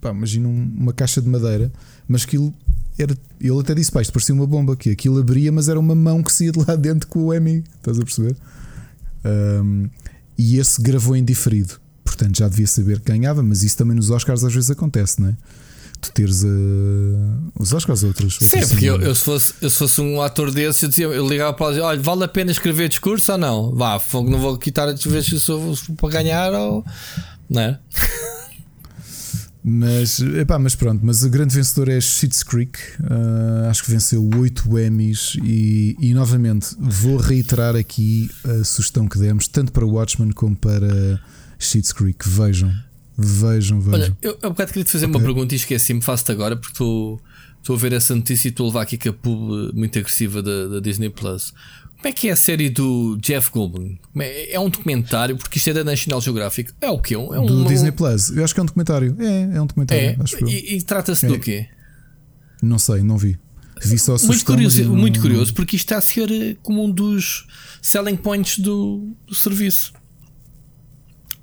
pá, 0.00 0.10
imagina 0.10 0.48
uma 0.48 0.92
caixa 0.92 1.20
de 1.20 1.28
madeira, 1.28 1.72
mas 2.08 2.24
aquilo 2.24 2.52
era, 2.98 3.16
ele 3.40 3.60
até 3.60 3.74
disse: 3.74 3.90
Pá, 3.90 4.00
isto 4.00 4.12
parecia 4.12 4.34
uma 4.34 4.46
bomba, 4.46 4.76
que 4.76 4.90
aquilo 4.90 5.18
abria, 5.18 5.50
mas 5.50 5.68
era 5.68 5.78
uma 5.78 5.94
mão 5.94 6.22
que 6.22 6.32
saía 6.32 6.52
de 6.52 6.58
lá 6.58 6.74
dentro 6.76 7.08
com 7.08 7.24
o 7.24 7.34
Emmy. 7.34 7.64
Estás 7.76 7.98
a 7.98 8.02
perceber? 8.02 8.36
Um, 9.24 9.88
e 10.38 10.58
esse 10.58 10.80
gravou 10.80 11.16
em 11.16 11.24
diferido. 11.24 11.80
Portanto, 12.04 12.38
já 12.38 12.48
devia 12.48 12.66
saber 12.66 13.00
que 13.00 13.10
ganhava, 13.10 13.42
mas 13.42 13.62
isso 13.62 13.76
também 13.76 13.96
nos 13.96 14.10
Oscars 14.10 14.44
às 14.44 14.54
vezes 14.54 14.70
acontece, 14.70 15.20
não 15.20 15.28
é? 15.28 15.36
Tu 16.04 16.12
teres 16.12 16.42
uh, 16.44 16.48
os 17.58 17.72
Oscars 17.72 18.02
outros. 18.02 18.36
Sim, 18.42 18.60
porque 18.68 18.84
eu, 18.84 19.00
eu, 19.00 19.14
se 19.14 19.24
fosse, 19.24 19.54
eu 19.62 19.70
se 19.70 19.78
fosse 19.78 20.00
um 20.02 20.20
ator 20.20 20.50
desse, 20.50 20.84
eu, 20.84 20.88
dizia, 20.90 21.06
eu 21.06 21.26
ligava 21.26 21.54
para 21.54 21.70
dizer: 21.70 21.80
olha, 21.80 22.00
vale 22.00 22.24
a 22.24 22.28
pena 22.28 22.50
escrever 22.50 22.90
discurso 22.90 23.32
ou 23.32 23.38
não? 23.38 23.74
Vá, 23.74 23.98
não 24.12 24.38
vou 24.38 24.58
quitar 24.58 24.86
as 24.86 25.02
vezes 25.02 25.42
se 25.42 25.50
eu 25.50 25.74
para 25.96 26.10
ganhar 26.10 26.52
ou. 26.52 26.84
Não 27.48 27.62
é? 27.62 27.78
Mas, 29.66 30.20
epá, 30.20 30.58
mas 30.58 30.74
pronto, 30.74 31.00
mas 31.02 31.22
o 31.22 31.30
grande 31.30 31.54
vencedor 31.54 31.88
é 31.88 31.98
Schitt's 31.98 32.42
Creek. 32.42 32.78
Uh, 33.00 33.70
acho 33.70 33.82
que 33.82 33.90
venceu 33.90 34.28
8 34.36 34.78
Emmys. 34.78 35.38
E, 35.42 35.96
e 35.98 36.12
novamente 36.12 36.76
vou 36.78 37.16
reiterar 37.16 37.74
aqui 37.74 38.30
a 38.44 38.62
sugestão 38.62 39.08
que 39.08 39.18
demos, 39.18 39.48
tanto 39.48 39.72
para 39.72 39.86
Watchmen 39.86 40.32
como 40.32 40.54
para 40.54 41.18
Schitt's 41.58 41.94
Creek. 41.94 42.28
Vejam, 42.28 42.70
vejam, 43.16 43.80
vejam. 43.80 44.00
Olha, 44.00 44.18
eu 44.22 44.38
há 44.42 44.46
um 44.46 44.50
bocado 44.50 44.72
queria 44.72 44.84
te 44.84 44.90
fazer 44.90 45.06
okay. 45.06 45.16
uma 45.16 45.24
pergunta 45.24 45.54
e 45.54 45.56
esqueci-me, 45.56 46.02
faço-te 46.02 46.32
agora 46.32 46.56
porque 46.56 46.72
estou 46.72 47.20
a 47.68 47.76
ver 47.76 47.92
essa 47.92 48.14
notícia 48.14 48.48
e 48.48 48.50
estou 48.50 48.66
a 48.66 48.68
levar 48.68 48.82
aqui 48.82 48.98
com 48.98 49.08
a 49.08 49.12
pub 49.12 49.72
muito 49.74 49.98
agressiva 49.98 50.42
da, 50.42 50.68
da 50.68 50.80
Disney 50.80 51.10
Plus. 51.10 51.52
Como 51.96 52.08
é 52.08 52.12
que 52.12 52.28
é 52.28 52.32
a 52.32 52.36
série 52.36 52.68
do 52.68 53.16
Jeff 53.16 53.50
Goldblum? 53.50 53.96
É, 54.18 54.56
é 54.56 54.60
um 54.60 54.68
documentário, 54.68 55.38
porque 55.38 55.56
isto 55.56 55.70
é 55.70 55.72
da 55.72 55.82
National 55.82 56.20
Geographic. 56.20 56.70
É 56.78 56.90
o 56.90 56.98
quê? 56.98 57.14
É 57.14 57.18
um, 57.18 57.46
do 57.46 57.62
um, 57.62 57.64
Disney 57.64 57.92
Plus. 57.92 58.28
Eu 58.28 58.44
acho 58.44 58.52
que 58.52 58.60
é 58.60 58.62
um 58.62 58.66
documentário. 58.66 59.16
É, 59.18 59.56
é 59.56 59.62
um 59.62 59.66
documentário. 59.66 60.04
É? 60.04 60.16
e, 60.50 60.76
e 60.76 60.82
trata-se 60.82 61.24
é. 61.24 61.28
do 61.30 61.38
quê? 61.38 61.66
Não 62.62 62.78
sei, 62.78 63.02
não 63.02 63.16
vi. 63.16 63.38
Vi 63.82 63.98
só 63.98 64.16
muito 64.26 64.44
curioso, 64.44 64.84
não, 64.84 64.96
muito 64.96 65.20
curioso, 65.20 65.52
porque 65.54 65.76
isto 65.76 65.86
está 65.86 65.98
a 65.98 66.00
ser 66.00 66.58
como 66.62 66.84
um 66.84 66.90
dos 66.90 67.46
selling 67.82 68.16
points 68.16 68.58
do, 68.58 69.14
do 69.26 69.34
serviço. 69.34 69.92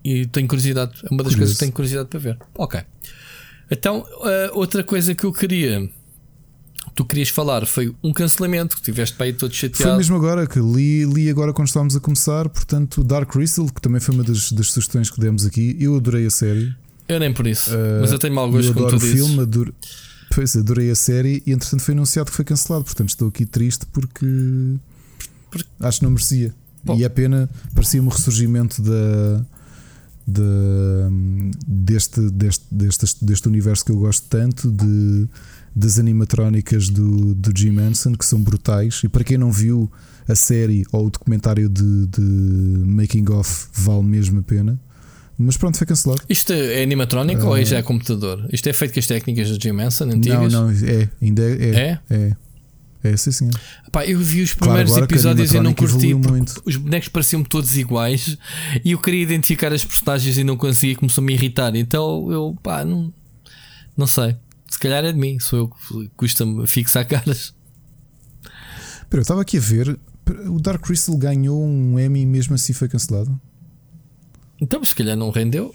E 0.03 0.26
tenho 0.26 0.48
curiosidade. 0.48 0.94
É 1.03 1.14
uma 1.14 1.23
das 1.23 1.34
curioso. 1.34 1.38
coisas 1.38 1.53
que 1.53 1.60
tenho 1.60 1.72
curiosidade 1.72 2.10
para 2.10 2.19
ver. 2.19 2.38
Ok. 2.56 2.82
Então, 3.69 3.99
uh, 3.99 4.57
outra 4.57 4.84
coisa 4.84 5.15
que 5.15 5.23
eu 5.23 5.32
queria 5.32 5.90
tu 6.95 7.06
querias 7.06 7.30
falar 7.30 7.65
foi 7.65 7.94
um 8.03 8.11
cancelamento, 8.11 8.76
que 8.76 8.82
tiveste 8.82 9.15
para 9.15 9.28
aí 9.28 9.34
todo 9.34 9.53
chateado. 9.53 9.84
Foi 9.84 9.98
mesmo 9.98 10.15
agora 10.15 10.45
que 10.48 10.60
li, 10.60 11.06
li 11.06 11.30
agora 11.30 11.53
quando 11.53 11.68
estávamos 11.68 11.95
a 11.95 11.99
começar, 11.99 12.49
portanto, 12.49 13.03
Dark 13.03 13.32
Crystal, 13.32 13.65
que 13.68 13.82
também 13.82 14.02
foi 14.02 14.15
uma 14.15 14.23
das, 14.23 14.52
das 14.52 14.72
sugestões 14.72 15.10
que 15.10 15.19
demos 15.19 15.45
aqui. 15.45 15.76
Eu 15.80 15.95
adorei 15.95 16.26
a 16.26 16.30
série. 16.30 16.73
Eu 17.07 17.19
nem 17.19 17.34
por 17.34 17.48
isso, 17.48 17.72
uh, 17.72 18.02
mas 18.02 18.11
eu 18.11 18.19
tenho 18.19 18.34
mal 18.34 18.49
gosto 18.49 18.73
com 18.73 18.88
tudo 18.88 18.98
o 18.98 18.99
filme, 18.99 19.41
adoro, 19.41 19.73
pois, 20.34 20.56
adorei 20.56 20.90
a 20.90 20.95
série 20.95 21.44
e 21.45 21.52
entretanto 21.52 21.82
foi 21.84 21.94
anunciado 21.94 22.30
que 22.30 22.36
foi 22.36 22.45
cancelado. 22.45 22.86
Portanto, 22.86 23.10
estou 23.10 23.28
aqui 23.28 23.45
triste 23.45 23.86
porque, 23.88 24.26
porque... 25.49 25.68
acho 25.82 25.99
que 25.99 26.06
não 26.06 26.11
merecia. 26.11 26.53
Bom. 26.84 26.95
E 26.98 27.03
é 27.03 27.10
pena, 27.10 27.49
parecia-me 27.73 28.07
o 28.07 28.11
ressurgimento 28.11 28.82
da. 28.82 29.45
De, 30.32 31.52
deste, 31.68 32.22
deste, 32.30 32.66
deste, 32.72 33.26
deste 33.26 33.48
universo 33.48 33.86
que 33.86 33.91
eu 33.91 33.98
gosto 33.98 34.28
tanto 34.28 34.72
de 34.72 35.28
das 35.76 35.98
animatrónicas 35.98 36.90
do, 36.90 37.34
do 37.34 37.58
Jim 37.58 37.80
Henson, 37.80 38.14
que 38.14 38.26
são 38.26 38.41
brutais. 38.41 39.02
E 39.03 39.10
para 39.10 39.24
quem 39.24 39.38
não 39.38 39.52
viu 39.52 39.90
a 40.28 40.36
série 40.36 40.84
ou 40.91 41.08
o 41.08 41.10
documentário 41.10 41.70
de, 41.70 42.08
de 42.08 42.22
Making 42.22 43.32
of, 43.32 43.68
vale 43.74 44.03
mesmo 44.03 44.40
a 44.40 44.44
pena. 44.44 44.80
Mas 45.38 45.58
pronto, 45.58 45.78
foi 45.78 45.88
cancelado. 45.88 46.22
Isto 46.30 46.53
é 46.53 46.84
animatrônico 46.84 47.44
uh... 47.44 47.49
ou 47.49 47.66
já 47.66 47.78
é 47.78 47.82
computador? 47.82 48.48
Isto 48.52 48.70
é 48.70 48.74
feito 48.74 48.94
com 48.94 48.99
as 48.99 49.08
técnicas 49.08 49.49
do 49.49 49.62
Jim 49.62 49.72
Manson 49.72 50.06
antigas? 50.06 50.52
Não, 50.52 50.70
não, 50.70 50.88
é, 50.88 51.10
ainda 51.22 51.41
é. 51.41 51.70
É? 51.70 51.99
É, 52.10 52.36
é 53.03 53.18
sim, 53.18 53.32
senhor. 53.32 53.60
Pá, 53.91 54.06
eu 54.06 54.19
vi 54.19 54.41
os 54.41 54.53
primeiros 54.53 54.91
claro, 54.91 55.06
episódios 55.06 55.52
e 55.52 55.60
não 55.60 55.73
curti. 55.73 56.14
Muito. 56.14 56.61
Os 56.65 56.76
bonecos 56.76 57.10
pareciam-me 57.10 57.45
todos 57.45 57.76
iguais 57.78 58.38
e 58.86 58.91
eu 58.91 58.99
queria 58.99 59.22
identificar 59.22 59.73
as 59.73 59.84
personagens 59.84 60.38
e 60.38 60.44
não 60.44 60.56
conseguia, 60.56 60.95
começou-me 60.95 61.34
a 61.34 61.36
irritar. 61.36 61.76
Então 61.76 62.32
eu, 62.32 62.57
pá, 62.61 62.86
não, 62.86 63.14
não 63.98 64.06
sei. 64.06 64.36
Se 64.69 64.80
calhar 64.80 65.03
é 65.03 65.11
de 65.11 65.18
mim, 65.18 65.40
sou 65.40 65.60
eu 65.60 65.68
que 65.68 66.11
custa-me 66.15 66.65
fixar 66.68 67.06
caras. 67.07 67.53
Pero 69.10 69.19
eu 69.19 69.23
estava 69.23 69.41
aqui 69.41 69.57
a 69.57 69.61
ver, 69.61 69.99
o 70.48 70.60
Dark 70.60 70.82
Crystal 70.82 71.18
ganhou 71.18 71.61
um 71.61 71.99
Emmy 71.99 72.26
mesmo 72.26 72.56
assim 72.56 72.72
foi 72.72 72.88
cancelado. 72.88 73.40
Então, 74.61 74.84
se 74.86 74.95
calhar 74.95 75.18
não 75.18 75.32
rendeu. 75.32 75.73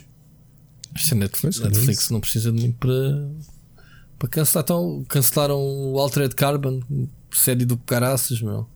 Isto 0.94 1.12
é 1.12 1.16
Netflix, 1.18 1.60
Netflix 1.60 2.10
não 2.10 2.20
precisa 2.20 2.50
de 2.50 2.60
muito 2.60 2.78
para, 2.78 3.28
para 4.18 4.28
cancelar. 4.28 4.64
Então, 4.64 5.04
cancelaram 5.08 5.58
o 5.58 5.98
Altered 5.98 6.34
Carbon, 6.34 6.80
série 7.32 7.64
do 7.64 7.76
caraças, 7.76 8.40
meu. 8.40 8.66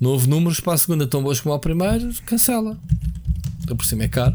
Não 0.00 0.10
houve 0.10 0.28
números 0.28 0.60
para 0.60 0.74
a 0.74 0.78
segunda 0.78 1.06
tão 1.06 1.22
boas 1.22 1.40
como 1.40 1.52
ao 1.52 1.60
primeiro, 1.60 2.10
cancela. 2.24 2.78
Então, 3.62 3.76
por 3.76 3.86
cima 3.86 4.04
é 4.04 4.08
caro. 4.08 4.34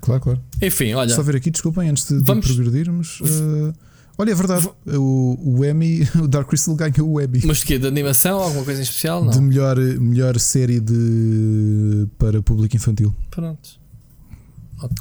Claro, 0.00 0.20
claro. 0.20 0.42
Enfim, 0.60 0.92
olha. 0.92 1.14
Só 1.14 1.22
ver 1.22 1.36
aqui, 1.36 1.50
desculpem, 1.50 1.88
antes 1.88 2.06
de, 2.06 2.18
vamos... 2.22 2.46
de 2.46 2.54
progredirmos. 2.54 3.20
Uh, 3.20 3.72
olha, 4.18 4.32
é 4.32 4.34
verdade. 4.34 4.68
O, 4.86 5.38
o 5.40 5.64
Emmy, 5.64 6.06
o 6.20 6.28
Dark 6.28 6.48
Crystal 6.48 6.74
ganhou 6.74 7.10
o 7.10 7.20
Emmy. 7.20 7.40
Mas 7.44 7.58
de 7.58 7.66
quê? 7.66 7.78
De 7.78 7.86
animação? 7.86 8.38
Alguma 8.40 8.64
coisa 8.64 8.80
em 8.80 8.82
especial? 8.82 9.24
Não? 9.24 9.30
De 9.30 9.40
melhor, 9.40 9.78
melhor 9.78 10.38
série 10.38 10.80
de, 10.80 12.06
para 12.18 12.42
público 12.42 12.76
infantil. 12.76 13.14
Pronto. 13.30 13.83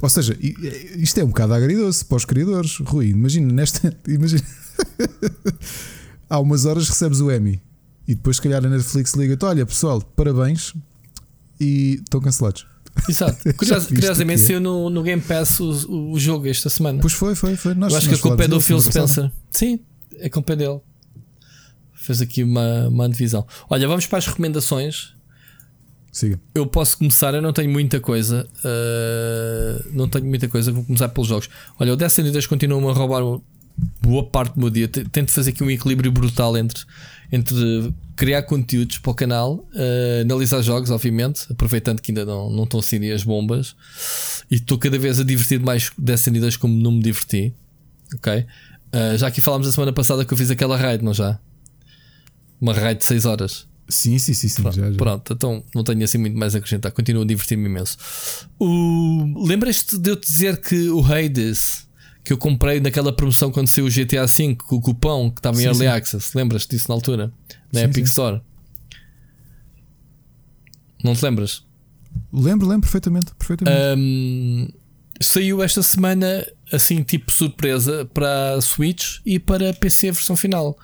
Ou 0.01 0.09
seja, 0.09 0.37
isto 0.39 1.19
é 1.19 1.23
um 1.23 1.27
bocado 1.27 1.53
agridoce 1.53 2.03
para 2.05 2.17
os 2.17 2.25
criadores, 2.25 2.77
Rui. 2.77 3.09
Imagina, 3.09 3.51
nesta. 3.51 3.95
Imagina. 4.07 4.43
Há 6.29 6.39
umas 6.39 6.65
horas 6.65 6.89
recebes 6.89 7.19
o 7.19 7.31
Emmy 7.31 7.61
e 8.07 8.15
depois, 8.15 8.37
se 8.37 8.41
calhar, 8.41 8.65
a 8.65 8.69
Netflix 8.69 9.13
liga-te: 9.13 9.45
Olha, 9.45 9.65
pessoal, 9.65 10.01
parabéns 10.01 10.73
e 11.59 11.99
estão 12.03 12.19
cancelados. 12.19 12.65
Exato. 13.09 13.37
Curios, 13.55 13.87
curiosamente 13.87 14.41
saiu 14.41 14.59
no, 14.59 14.89
no 14.89 15.01
Game 15.01 15.21
Pass 15.21 15.59
o, 15.59 16.11
o 16.11 16.19
jogo 16.19 16.47
esta 16.47 16.69
semana. 16.69 16.99
Pois 16.99 17.13
foi, 17.13 17.35
foi, 17.35 17.55
foi. 17.55 17.73
Nós, 17.73 17.91
Eu 17.91 17.97
acho 17.97 18.09
que 18.09 18.15
a 18.15 18.19
culpa 18.19 18.43
é 18.43 18.47
do 18.47 18.59
Phil 18.59 18.79
Spencer. 18.81 19.31
Sim, 19.49 19.79
é 20.17 20.29
culpa 20.29 20.55
dele. 20.55 20.79
Fez 21.93 22.21
aqui 22.21 22.43
uma, 22.43 22.89
uma 22.89 23.09
divisão. 23.09 23.47
Olha, 23.69 23.87
vamos 23.87 24.05
para 24.05 24.17
as 24.17 24.27
recomendações. 24.27 25.13
Siga. 26.13 26.39
Eu 26.53 26.67
posso 26.67 26.99
começar, 26.99 27.33
eu 27.33 27.41
não 27.41 27.51
tenho 27.51 27.71
muita 27.71 27.99
coisa. 27.99 28.47
Uh, 28.59 29.89
não 29.91 30.07
tenho 30.07 30.25
muita 30.25 30.47
coisa, 30.47 30.71
vou 30.71 30.83
começar 30.83 31.09
pelos 31.09 31.27
jogos. 31.27 31.49
Olha, 31.79 31.91
o 31.91 31.95
Destiny 31.95 32.29
2 32.29 32.45
continua 32.45 32.91
a 32.91 32.93
roubar 32.93 33.41
boa 33.99 34.23
parte 34.23 34.53
do 34.53 34.59
meu 34.59 34.69
dia. 34.69 34.87
Tento 34.87 35.31
fazer 35.31 35.49
aqui 35.49 35.63
um 35.63 35.71
equilíbrio 35.71 36.11
brutal 36.11 36.55
entre, 36.55 36.83
entre 37.31 37.91
criar 38.15 38.43
conteúdos 38.43 38.99
para 38.99 39.09
o 39.09 39.15
canal, 39.15 39.67
uh, 39.73 40.21
analisar 40.21 40.61
jogos, 40.61 40.91
obviamente, 40.91 41.51
aproveitando 41.51 41.99
que 41.99 42.11
ainda 42.11 42.23
não, 42.23 42.47
não 42.47 42.65
estão 42.65 42.79
a 42.79 42.83
sair 42.83 43.11
as 43.11 43.23
bombas. 43.23 43.75
E 44.51 44.55
estou 44.55 44.77
cada 44.77 44.99
vez 44.99 45.19
a 45.19 45.23
divertir 45.23 45.59
mais 45.59 45.91
Destiny 45.97 46.39
2 46.39 46.57
como 46.57 46.75
não 46.75 46.91
me 46.91 47.01
diverti. 47.01 47.55
Ok? 48.13 48.45
Uh, 48.93 49.17
já 49.17 49.25
aqui 49.29 49.41
falámos 49.41 49.67
a 49.67 49.71
semana 49.71 49.91
passada 49.91 50.23
que 50.23 50.31
eu 50.31 50.37
fiz 50.37 50.51
aquela 50.51 50.77
raid, 50.77 51.03
não 51.03 51.11
já? 51.11 51.39
Uma 52.61 52.71
raid 52.71 52.99
de 52.99 53.05
6 53.05 53.25
horas. 53.25 53.72
Sim, 53.87 54.17
sim, 54.17 54.33
sim, 54.33 54.47
sim 54.47 54.61
pronto, 54.61 54.75
já, 54.75 54.91
já. 54.91 54.97
pronto, 54.97 55.33
então 55.33 55.63
não 55.75 55.83
tenho 55.83 56.03
assim 56.03 56.17
muito 56.17 56.37
mais 56.37 56.55
a 56.55 56.57
acrescentar. 56.57 56.91
Continuo 56.91 57.23
a 57.23 57.25
divertir-me 57.25 57.65
imenso. 57.65 57.97
O... 58.57 59.45
Lembras-te 59.45 59.97
de 59.97 60.09
eu 60.09 60.15
te 60.15 60.27
dizer 60.27 60.61
que 60.61 60.89
o 60.89 61.03
Hades 61.03 61.87
que 62.23 62.31
eu 62.31 62.37
comprei 62.37 62.79
naquela 62.79 63.11
promoção 63.11 63.51
quando 63.51 63.67
saiu 63.67 63.85
o 63.85 63.89
GTA 63.89 64.25
V 64.25 64.55
com 64.55 64.77
o 64.77 64.81
cupom 64.81 65.29
que 65.29 65.39
estava 65.39 65.57
em 65.57 65.59
sim, 65.59 65.65
Early 65.65 65.79
sim. 65.79 65.87
Access? 65.87 66.37
Lembras-te 66.37 66.69
disso 66.69 66.87
na 66.87 66.95
altura? 66.95 67.33
Na 67.71 67.81
sim, 67.81 67.85
Epic 67.85 68.05
Store? 68.05 68.41
Não 71.03 71.13
te 71.13 71.23
lembras? 71.23 71.65
Lembro, 72.31 72.67
lembro 72.67 72.83
perfeitamente. 72.83 73.33
perfeitamente. 73.37 73.99
Um, 73.99 74.67
saiu 75.19 75.61
esta 75.61 75.83
semana, 75.83 76.47
assim, 76.71 77.03
tipo 77.03 77.29
surpresa, 77.31 78.09
para 78.13 78.59
Switch 78.61 79.17
e 79.25 79.37
para 79.37 79.73
PC 79.73 80.11
versão 80.11 80.37
final. 80.37 80.77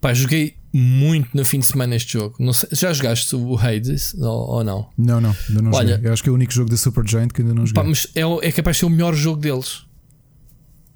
Pá, 0.00 0.12
joguei 0.12 0.57
muito 0.72 1.36
no 1.36 1.44
fim 1.44 1.60
de 1.60 1.66
semana 1.66 1.96
este 1.96 2.14
jogo. 2.14 2.52
Sei, 2.52 2.68
já 2.72 2.92
jogaste 2.92 3.34
o 3.34 3.58
Hades 3.58 4.14
ou, 4.14 4.50
ou, 4.50 4.64
não? 4.64 4.88
Não, 4.96 5.20
não, 5.20 5.34
ainda 5.48 5.62
não 5.62 5.72
Olha, 5.72 5.94
joguei. 5.94 6.08
Eu 6.08 6.12
acho 6.12 6.22
que 6.22 6.28
é 6.28 6.32
o 6.32 6.34
único 6.34 6.52
jogo 6.52 6.70
da 6.70 6.76
Supergiant 6.76 7.28
que 7.28 7.42
ainda 7.42 7.54
não 7.54 7.66
joguei. 7.66 7.82
Pá, 7.82 7.88
mas 7.88 8.08
é, 8.14 8.48
é 8.48 8.52
capaz 8.52 8.76
de 8.76 8.80
ser 8.80 8.86
o 8.86 8.90
melhor 8.90 9.14
jogo 9.14 9.40
deles. 9.40 9.88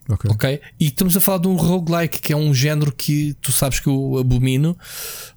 Ok. 0.09 0.31
ok? 0.31 0.61
E 0.81 0.87
estamos 0.87 1.17
a 1.17 1.21
falar 1.21 1.39
de 1.39 1.49
um 1.49 1.55
roguelike, 1.55 2.21
que 2.21 2.33
é 2.33 2.37
um 2.37 2.53
género 2.53 2.93
que 2.93 3.35
tu 3.41 3.53
sabes 3.53 3.79
que 3.79 3.87
eu 3.87 4.19
abomino. 4.19 4.77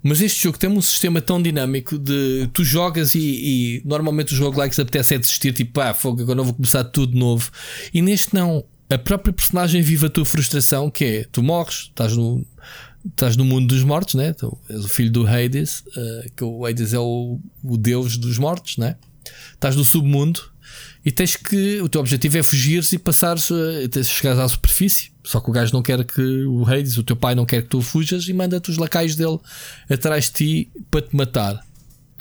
Mas 0.01 0.21
este 0.21 0.43
jogo 0.43 0.57
tem 0.57 0.69
um 0.69 0.81
sistema 0.81 1.21
tão 1.21 1.41
dinâmico 1.41 1.97
de 1.97 2.49
tu 2.51 2.63
jogas 2.63 3.15
e, 3.15 3.19
e 3.19 3.81
normalmente 3.85 4.33
os 4.33 4.39
roguelikes 4.39 4.79
apetece 4.79 5.15
é 5.15 5.17
desistir, 5.17 5.53
tipo, 5.53 5.79
ah, 5.79 5.93
fogo, 5.93 6.21
agora 6.21 6.35
não 6.35 6.43
vou 6.43 6.53
começar 6.53 6.83
tudo 6.85 7.13
de 7.13 7.19
novo. 7.19 7.49
E 7.93 8.01
neste 8.01 8.33
não. 8.33 8.63
A 8.87 8.99
própria 8.99 9.33
personagem 9.33 9.81
vive 9.81 10.05
a 10.05 10.09
tua 10.09 10.23
frustração, 10.23 10.91
que 10.91 11.03
é 11.03 11.23
tu 11.31 11.41
morres, 11.41 11.89
estás 11.89 12.15
no, 12.15 12.45
estás 13.07 13.37
no 13.37 13.45
mundo 13.45 13.67
dos 13.67 13.83
mortos, 13.83 14.15
né? 14.15 14.33
Tu 14.33 14.57
és 14.69 14.83
o 14.83 14.87
filho 14.87 15.11
do 15.11 15.27
Hades, 15.27 15.79
uh, 15.79 16.31
que 16.35 16.43
o 16.43 16.65
Hades 16.65 16.93
é 16.93 16.99
o, 16.99 17.39
o 17.63 17.77
deus 17.77 18.17
dos 18.17 18.37
mortos, 18.37 18.77
né? 18.77 18.95
Estás 19.53 19.75
no 19.75 19.83
submundo 19.83 20.41
e 21.03 21.11
tens 21.11 21.35
que. 21.35 21.81
O 21.81 21.89
teu 21.89 22.01
objetivo 22.01 22.37
é 22.37 22.43
fugir 22.43 22.83
e 22.91 22.97
passares. 22.97 23.49
Uh, 23.49 23.87
tens 23.89 24.09
chegares 24.09 24.39
à 24.39 24.47
superfície. 24.47 25.11
Só 25.23 25.39
que 25.39 25.49
o 25.49 25.53
gajo 25.53 25.73
não 25.73 25.81
quer 25.81 26.03
que 26.03 26.21
o 26.45 26.65
Hades, 26.67 26.97
o 26.97 27.03
teu 27.03 27.15
pai, 27.15 27.33
não 27.35 27.45
quer 27.45 27.63
que 27.63 27.69
tu 27.69 27.81
fujas 27.81 28.27
e 28.27 28.33
manda-te 28.33 28.69
os 28.69 28.77
lacaios 28.77 29.15
dele 29.15 29.39
atrás 29.89 30.25
de 30.25 30.31
ti 30.31 30.71
para 30.91 31.01
te 31.01 31.15
matar. 31.15 31.65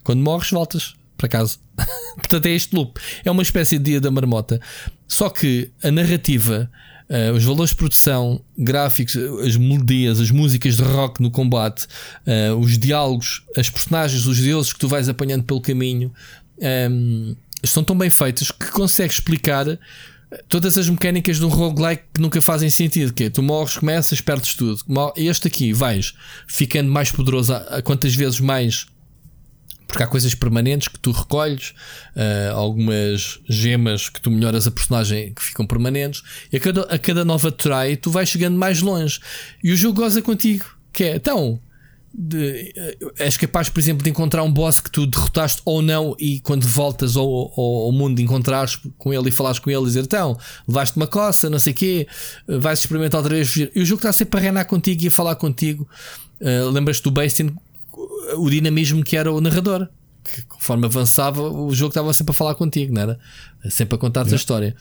Quando 0.03 0.23
morres, 0.23 0.51
voltas 0.51 0.95
para 1.17 1.29
casa. 1.29 1.59
Portanto, 2.17 2.47
é 2.47 2.51
este 2.51 2.75
loop. 2.75 3.01
É 3.25 3.31
uma 3.31 3.43
espécie 3.43 3.79
de 3.79 3.85
dia 3.85 4.01
da 4.01 4.11
marmota. 4.11 4.61
Só 5.09 5.29
que 5.29 5.71
a 5.83 5.91
narrativa 5.91 6.71
Uh, 7.09 7.35
os 7.35 7.45
valores 7.45 7.71
de 7.71 7.77
produção, 7.77 8.41
gráficos, 8.57 9.15
as 9.45 9.57
melodias, 9.57 10.21
as 10.21 10.31
músicas 10.31 10.77
de 10.77 10.83
rock 10.83 11.23
no 11.23 11.31
combate, 11.31 11.87
uh, 12.27 12.57
os 12.57 12.79
diálogos, 12.79 13.43
as 13.57 13.69
personagens, 13.69 14.25
os 14.25 14.39
deuses 14.39 14.73
que 14.73 14.79
tu 14.79 14.89
vais 14.89 15.09
apanhando 15.09 15.45
pelo 15.45 15.61
caminho, 15.61 16.11
um, 16.59 16.65
ehm, 16.65 17.37
estão 17.63 17.85
tão 17.85 17.97
bem 17.97 18.09
feitos 18.09 18.51
que 18.51 18.71
consegues 18.71 19.17
explicar 19.17 19.67
todas 20.49 20.77
as 20.79 20.89
mecânicas 20.89 21.39
de 21.39 21.45
um 21.45 21.49
roguelike 21.49 22.05
que 22.15 22.21
nunca 22.21 22.41
fazem 22.41 22.71
sentido. 22.71 23.13
Que 23.13 23.25
é, 23.25 23.31
tu 23.31 23.43
morres, 23.43 23.77
começas, 23.77 24.21
perdes 24.21 24.55
tudo. 24.55 24.81
Este 25.17 25.49
aqui 25.49 25.73
vais 25.73 26.15
ficando 26.47 26.91
mais 26.91 27.11
poderoso 27.11 27.55
a, 27.55 27.59
a 27.59 27.83
quantas 27.83 28.15
vezes 28.15 28.41
mais 28.41 28.87
porque 29.87 30.03
há 30.03 30.07
coisas 30.07 30.35
permanentes 30.35 30.89
que 30.89 30.99
tu 30.99 31.13
recolhes, 31.13 31.71
uh, 32.17 32.55
algumas 32.55 33.41
gemas 33.49 34.09
que 34.09 34.21
tu 34.21 34.31
melhoras 34.31 34.67
a 34.67 34.71
personagem 34.71 35.33
que 35.33 35.43
ficam 35.43 35.67
permanentes, 35.67 36.23
e 36.53 36.57
a 36.57 36.61
cada, 36.61 36.83
a 36.83 36.99
cada 36.99 37.25
nova 37.25 37.51
try 37.53 37.97
tu 38.01 38.11
vais 38.11 38.29
chegando 38.29 38.57
mais 38.57 38.81
longe. 38.81 39.21
E 39.63 39.73
o 39.73 39.77
jogo 39.77 40.01
goza 40.03 40.21
contigo, 40.21 40.65
que 40.93 41.05
é 41.05 41.17
então. 41.17 41.61
De, 42.17 42.73
uh, 43.03 43.13
és 43.19 43.37
capaz, 43.37 43.69
por 43.69 43.81
exemplo, 43.81 44.05
de 44.05 44.11
encontrar 44.11 44.45
um 44.45 44.53
boss 44.53 44.79
que 44.79 44.89
tu 44.91 45.05
derrotaste 45.05 45.61
ou 45.65 45.83
não, 45.83 46.15
e 46.19 46.39
quando 46.41 46.65
voltas 46.65 47.17
ao, 47.17 47.27
ao, 47.27 47.87
ao 47.87 47.93
mundo 47.93 48.21
encontrares 48.21 48.79
com 48.97 49.13
ele 49.13 49.29
e 49.29 49.33
falares 49.33 49.59
com 49.59 49.69
ele 49.69 49.83
e 49.83 49.87
dizer 49.87 50.05
então, 50.05 50.39
levaste 50.67 50.97
uma 50.97 51.09
coça, 51.09 51.51
não 51.51 51.59
sei 51.59 51.73
o 51.73 51.77
quê, 51.77 52.07
vais 52.47 52.79
experimentar 52.79 53.19
outra 53.21 53.35
vez. 53.35 53.57
E 53.57 53.81
o 53.81 53.85
jogo 53.85 53.99
está 53.99 54.13
sempre 54.13 54.39
a 54.39 54.43
reinar 54.43 54.65
contigo 54.67 55.03
e 55.03 55.09
a 55.09 55.11
falar 55.11 55.35
contigo. 55.35 55.89
Uh, 56.41 56.71
Lembras-te 56.71 57.03
do 57.03 57.11
Bastin 57.11 57.55
o 58.37 58.49
dinamismo 58.49 59.03
que 59.03 59.17
era 59.17 59.33
o 59.33 59.41
narrador. 59.41 59.89
Que 60.23 60.43
conforme 60.43 60.87
avançava, 60.87 61.43
o 61.43 61.75
jogo 61.75 61.91
estava 61.91 62.13
sempre 62.15 62.33
a 62.33 62.35
falar 62.35 62.55
contigo, 62.55 62.95
não 62.95 63.03
era? 63.03 63.19
Sempre 63.69 63.97
a 63.97 63.99
contar-te 63.99 64.33
a 64.33 64.37
história. 64.37 64.75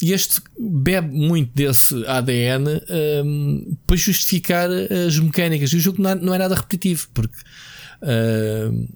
E 0.00 0.12
este 0.12 0.40
bebe 0.58 1.08
muito 1.08 1.52
desse 1.54 2.04
ADN 2.06 2.80
um, 3.24 3.76
para 3.86 3.96
justificar 3.96 4.68
as 4.70 5.18
mecânicas. 5.18 5.70
E 5.72 5.76
o 5.76 5.80
jogo 5.80 6.02
não 6.02 6.10
é, 6.10 6.14
não 6.14 6.34
é 6.34 6.38
nada 6.38 6.54
repetitivo, 6.54 7.08
porque 7.14 7.36
uh, 8.02 8.88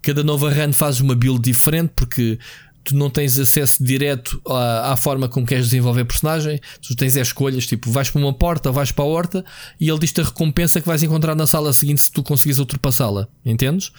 cada 0.00 0.22
nova 0.22 0.50
run 0.50 0.72
faz 0.72 1.00
uma 1.00 1.14
build 1.14 1.40
diferente, 1.42 1.92
porque 1.94 2.38
tu 2.86 2.96
não 2.96 3.10
tens 3.10 3.38
acesso 3.38 3.82
direto 3.82 4.40
à, 4.46 4.92
à, 4.92 4.96
forma 4.96 5.28
como 5.28 5.46
queres 5.46 5.66
desenvolver 5.66 6.04
personagem, 6.04 6.60
tu 6.80 6.94
tens 6.94 7.16
as 7.16 7.28
escolhas, 7.28 7.66
tipo, 7.66 7.90
vais 7.90 8.10
para 8.10 8.20
uma 8.20 8.32
porta 8.32 8.70
vais 8.70 8.92
para 8.92 9.04
a 9.04 9.08
horta 9.08 9.44
e 9.80 9.88
ele 9.88 9.98
diz-te 9.98 10.20
a 10.20 10.24
recompensa 10.24 10.80
que 10.80 10.86
vais 10.86 11.02
encontrar 11.02 11.34
na 11.34 11.46
sala 11.46 11.72
seguinte 11.72 12.02
se 12.02 12.12
tu 12.12 12.22
conseguires 12.22 12.58
ultrapassá-la, 12.58 13.28
entendes? 13.44 13.90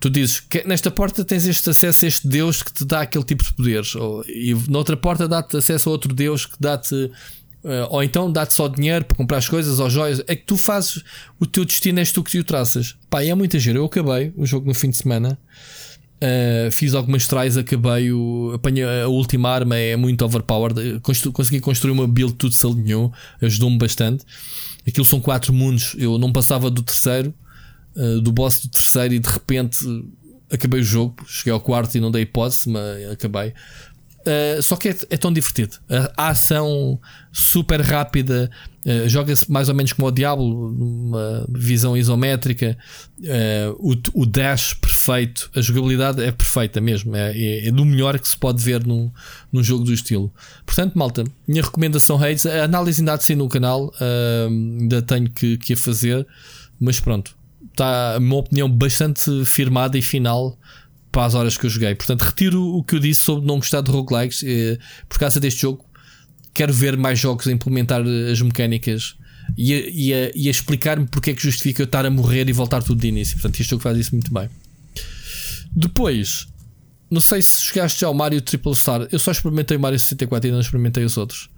Tu 0.00 0.10
dizes 0.10 0.40
que 0.40 0.66
nesta 0.66 0.90
porta 0.90 1.24
tens 1.24 1.46
este 1.46 1.70
acesso 1.70 2.04
a 2.04 2.08
este 2.08 2.28
Deus 2.28 2.62
que 2.62 2.72
te 2.72 2.84
dá 2.84 3.02
aquele 3.02 3.24
tipo 3.24 3.44
de 3.44 3.52
poderes, 3.52 3.94
ou, 3.94 4.24
e 4.26 4.54
noutra 4.68 4.96
porta 4.96 5.28
dá-te 5.28 5.56
acesso 5.56 5.88
a 5.88 5.92
outro 5.92 6.12
Deus 6.12 6.46
que 6.46 6.56
dá-te. 6.58 7.10
Uh, 7.64 7.88
ou 7.88 8.02
então 8.02 8.30
dá-te 8.30 8.52
só 8.52 8.68
dinheiro 8.68 9.06
para 9.06 9.16
comprar 9.16 9.38
as 9.38 9.48
coisas 9.48 9.80
ou 9.80 9.88
joias. 9.88 10.22
É 10.26 10.36
que 10.36 10.44
tu 10.44 10.58
fazes 10.58 11.02
o 11.40 11.46
teu 11.46 11.64
destino, 11.64 11.98
és 11.98 12.12
tu 12.12 12.22
que 12.22 12.30
te 12.32 12.38
o 12.38 12.44
traças. 12.44 12.94
Pá, 13.08 13.24
é 13.24 13.34
muita 13.34 13.58
giro. 13.58 13.78
Eu 13.78 13.86
acabei 13.86 14.30
o 14.36 14.44
jogo 14.44 14.66
no 14.66 14.74
fim 14.74 14.90
de 14.90 14.98
semana 14.98 15.38
Uh, 16.22 16.70
fiz 16.70 16.94
algumas 16.94 17.26
tries, 17.26 17.56
acabei 17.56 18.12
o. 18.12 18.52
Apanhei 18.54 18.84
a 19.02 19.08
última 19.08 19.50
arma, 19.50 19.76
é 19.76 19.96
muito 19.96 20.24
overpowered. 20.24 21.00
Constru, 21.00 21.32
consegui 21.32 21.60
construir 21.60 21.92
uma 21.92 22.06
build, 22.06 22.34
tudo 22.34 22.54
se 22.54 22.64
alinhou, 22.66 23.12
ajudou-me 23.42 23.76
bastante. 23.76 24.24
Aquilo 24.86 25.04
são 25.04 25.20
quatro 25.20 25.52
mundos, 25.52 25.94
eu 25.98 26.16
não 26.18 26.32
passava 26.32 26.70
do 26.70 26.82
terceiro, 26.82 27.34
uh, 27.96 28.20
do 28.20 28.32
boss 28.32 28.60
do 28.60 28.68
terceiro, 28.68 29.14
e 29.14 29.18
de 29.18 29.28
repente 29.28 29.78
acabei 30.50 30.80
o 30.80 30.84
jogo. 30.84 31.16
Cheguei 31.26 31.52
ao 31.52 31.60
quarto 31.60 31.96
e 31.96 32.00
não 32.00 32.10
dei 32.10 32.22
hipótese, 32.22 32.68
mas 32.68 33.10
acabei. 33.10 33.52
Só 34.62 34.76
que 34.76 34.88
é, 34.88 34.96
é, 35.10 35.16
tão 35.18 35.30
divertido. 35.30 35.76
A, 35.90 36.28
a 36.28 36.28
ação 36.28 36.98
super 37.30 37.82
rápida, 37.82 38.50
uh, 38.86 39.08
joga-se 39.08 39.50
mais 39.50 39.68
ou 39.68 39.74
menos 39.74 39.92
como 39.92 40.08
o 40.08 40.10
Diablo, 40.10 40.70
uma 40.70 41.46
visão 41.48 41.96
isométrica, 41.96 42.76
uh, 43.20 43.76
o, 43.78 44.22
o, 44.22 44.26
dash 44.26 44.74
perfeito, 44.74 45.50
a 45.54 45.60
jogabilidade 45.60 46.22
é 46.22 46.30
perfeita 46.30 46.80
mesmo, 46.80 47.14
é, 47.16 47.32
é, 47.36 47.68
é, 47.68 47.70
do 47.70 47.84
melhor 47.84 48.18
que 48.18 48.28
se 48.28 48.36
pode 48.36 48.62
ver 48.62 48.86
num, 48.86 49.10
num 49.52 49.62
jogo 49.62 49.84
do 49.84 49.92
estilo. 49.92 50.32
Portanto, 50.64 50.98
malta, 50.98 51.24
minha 51.46 51.62
recomendação 51.62 52.16
Reis, 52.16 52.46
a 52.46 52.64
análise 52.64 53.00
ainda 53.00 53.14
há 53.14 53.16
de 53.16 53.24
ser 53.24 53.36
no 53.36 53.48
canal, 53.48 53.92
ainda 54.48 55.02
tenho 55.02 55.30
que, 55.30 55.56
que 55.56 55.72
a 55.72 55.76
fazer, 55.76 56.26
mas 56.80 57.00
pronto, 57.00 57.36
está 57.70 58.14
a 58.14 58.20
minha 58.20 58.36
opinião 58.36 58.70
bastante 58.70 59.44
firmada 59.44 59.98
e 59.98 60.02
final 60.02 60.58
para 61.14 61.26
as 61.26 61.34
horas 61.34 61.56
que 61.56 61.64
eu 61.64 61.70
joguei. 61.70 61.94
Portanto, 61.94 62.22
retiro 62.22 62.60
o 62.60 62.82
que 62.82 62.96
eu 62.96 63.00
disse 63.00 63.20
sobre 63.20 63.46
não 63.46 63.56
gostar 63.56 63.80
de 63.80 63.90
roguelikes 63.90 64.42
eh, 64.44 64.78
por 65.08 65.18
causa 65.18 65.38
deste 65.38 65.62
jogo. 65.62 65.84
Quero 66.54 66.72
ver 66.72 66.96
mais 66.96 67.18
jogos 67.18 67.46
a 67.46 67.52
implementar 67.52 68.02
as 68.30 68.40
mecânicas 68.40 69.16
e 69.56 69.74
a, 69.74 69.90
e 69.90 70.14
a, 70.14 70.26
a 70.26 70.50
explicar-me 70.50 71.06
porque 71.06 71.30
é 71.30 71.34
que 71.34 71.42
justifica 71.42 71.82
eu 71.82 71.84
estar 71.84 72.06
a 72.06 72.10
morrer 72.10 72.48
e 72.48 72.52
voltar 72.52 72.82
tudo 72.82 73.00
de 73.00 73.08
início. 73.08 73.34
Portanto, 73.34 73.60
este 73.60 73.70
jogo 73.70 73.82
faz 73.82 73.98
isso 73.98 74.14
muito 74.14 74.32
bem. 74.32 74.48
Depois, 75.74 76.46
não 77.10 77.20
sei 77.20 77.42
se 77.42 77.68
jogaste 77.68 78.00
já 78.00 78.08
o 78.08 78.14
Mario 78.14 78.40
Triple 78.40 78.74
Star. 78.74 79.08
Eu 79.10 79.18
só 79.18 79.32
experimentei 79.32 79.76
o 79.76 79.80
Mario 79.80 79.98
64 79.98 80.48
e 80.48 80.52
não 80.52 80.60
experimentei 80.60 81.04
os 81.04 81.16
outros. 81.16 81.50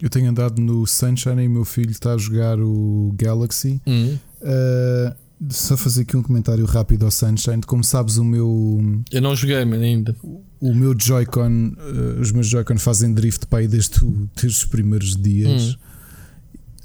Eu 0.00 0.10
tenho 0.10 0.28
andado 0.28 0.60
no 0.60 0.86
Sunshine 0.86 1.42
e 1.42 1.46
o 1.46 1.50
meu 1.50 1.64
filho 1.64 1.90
está 1.90 2.12
a 2.12 2.18
jogar 2.18 2.60
o 2.60 3.14
Galaxy. 3.16 3.80
Uhum. 3.86 4.18
Uh, 4.42 5.14
só 5.50 5.76
fazer 5.76 6.02
aqui 6.02 6.16
um 6.16 6.22
comentário 6.22 6.64
rápido 6.64 7.04
ao 7.04 7.10
Sunshine. 7.10 7.62
Como 7.62 7.84
sabes, 7.84 8.16
o 8.16 8.24
meu. 8.24 9.02
Eu 9.10 9.20
não 9.20 9.36
joguei 9.36 9.56
ainda. 9.56 10.16
O 10.60 10.74
meu 10.74 10.94
Joy-Con, 10.98 11.74
uh, 11.76 12.20
os 12.20 12.32
meus 12.32 12.46
Joy-Con 12.46 12.78
fazem 12.78 13.12
drift 13.12 13.46
para 13.46 13.60
aí 13.60 13.68
desde, 13.68 14.00
desde 14.34 14.58
os 14.58 14.64
primeiros 14.64 15.16
dias. 15.16 15.74
Hum. 15.74 15.76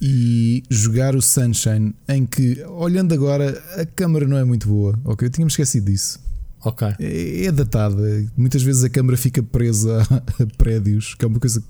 E 0.03 0.63
jogar 0.69 1.15
o 1.15 1.21
Sunshine, 1.21 1.93
em 2.09 2.25
que, 2.25 2.63
olhando 2.65 3.13
agora, 3.13 3.63
a 3.77 3.85
câmera 3.85 4.27
não 4.27 4.35
é 4.35 4.43
muito 4.43 4.67
boa. 4.67 4.99
Ok, 5.05 5.27
eu 5.27 5.31
tinha-me 5.31 5.51
esquecido 5.51 5.85
disso. 5.91 6.19
Ok. 6.63 6.87
É, 6.99 7.45
é 7.45 7.51
datada. 7.51 8.01
Muitas 8.35 8.63
vezes 8.63 8.83
a 8.83 8.89
câmera 8.89 9.15
fica 9.15 9.43
presa 9.43 10.01
a, 10.09 10.15
a 10.43 10.47
prédios, 10.57 11.13
que 11.13 11.23
é 11.23 11.27
uma 11.27 11.39
coisa 11.39 11.63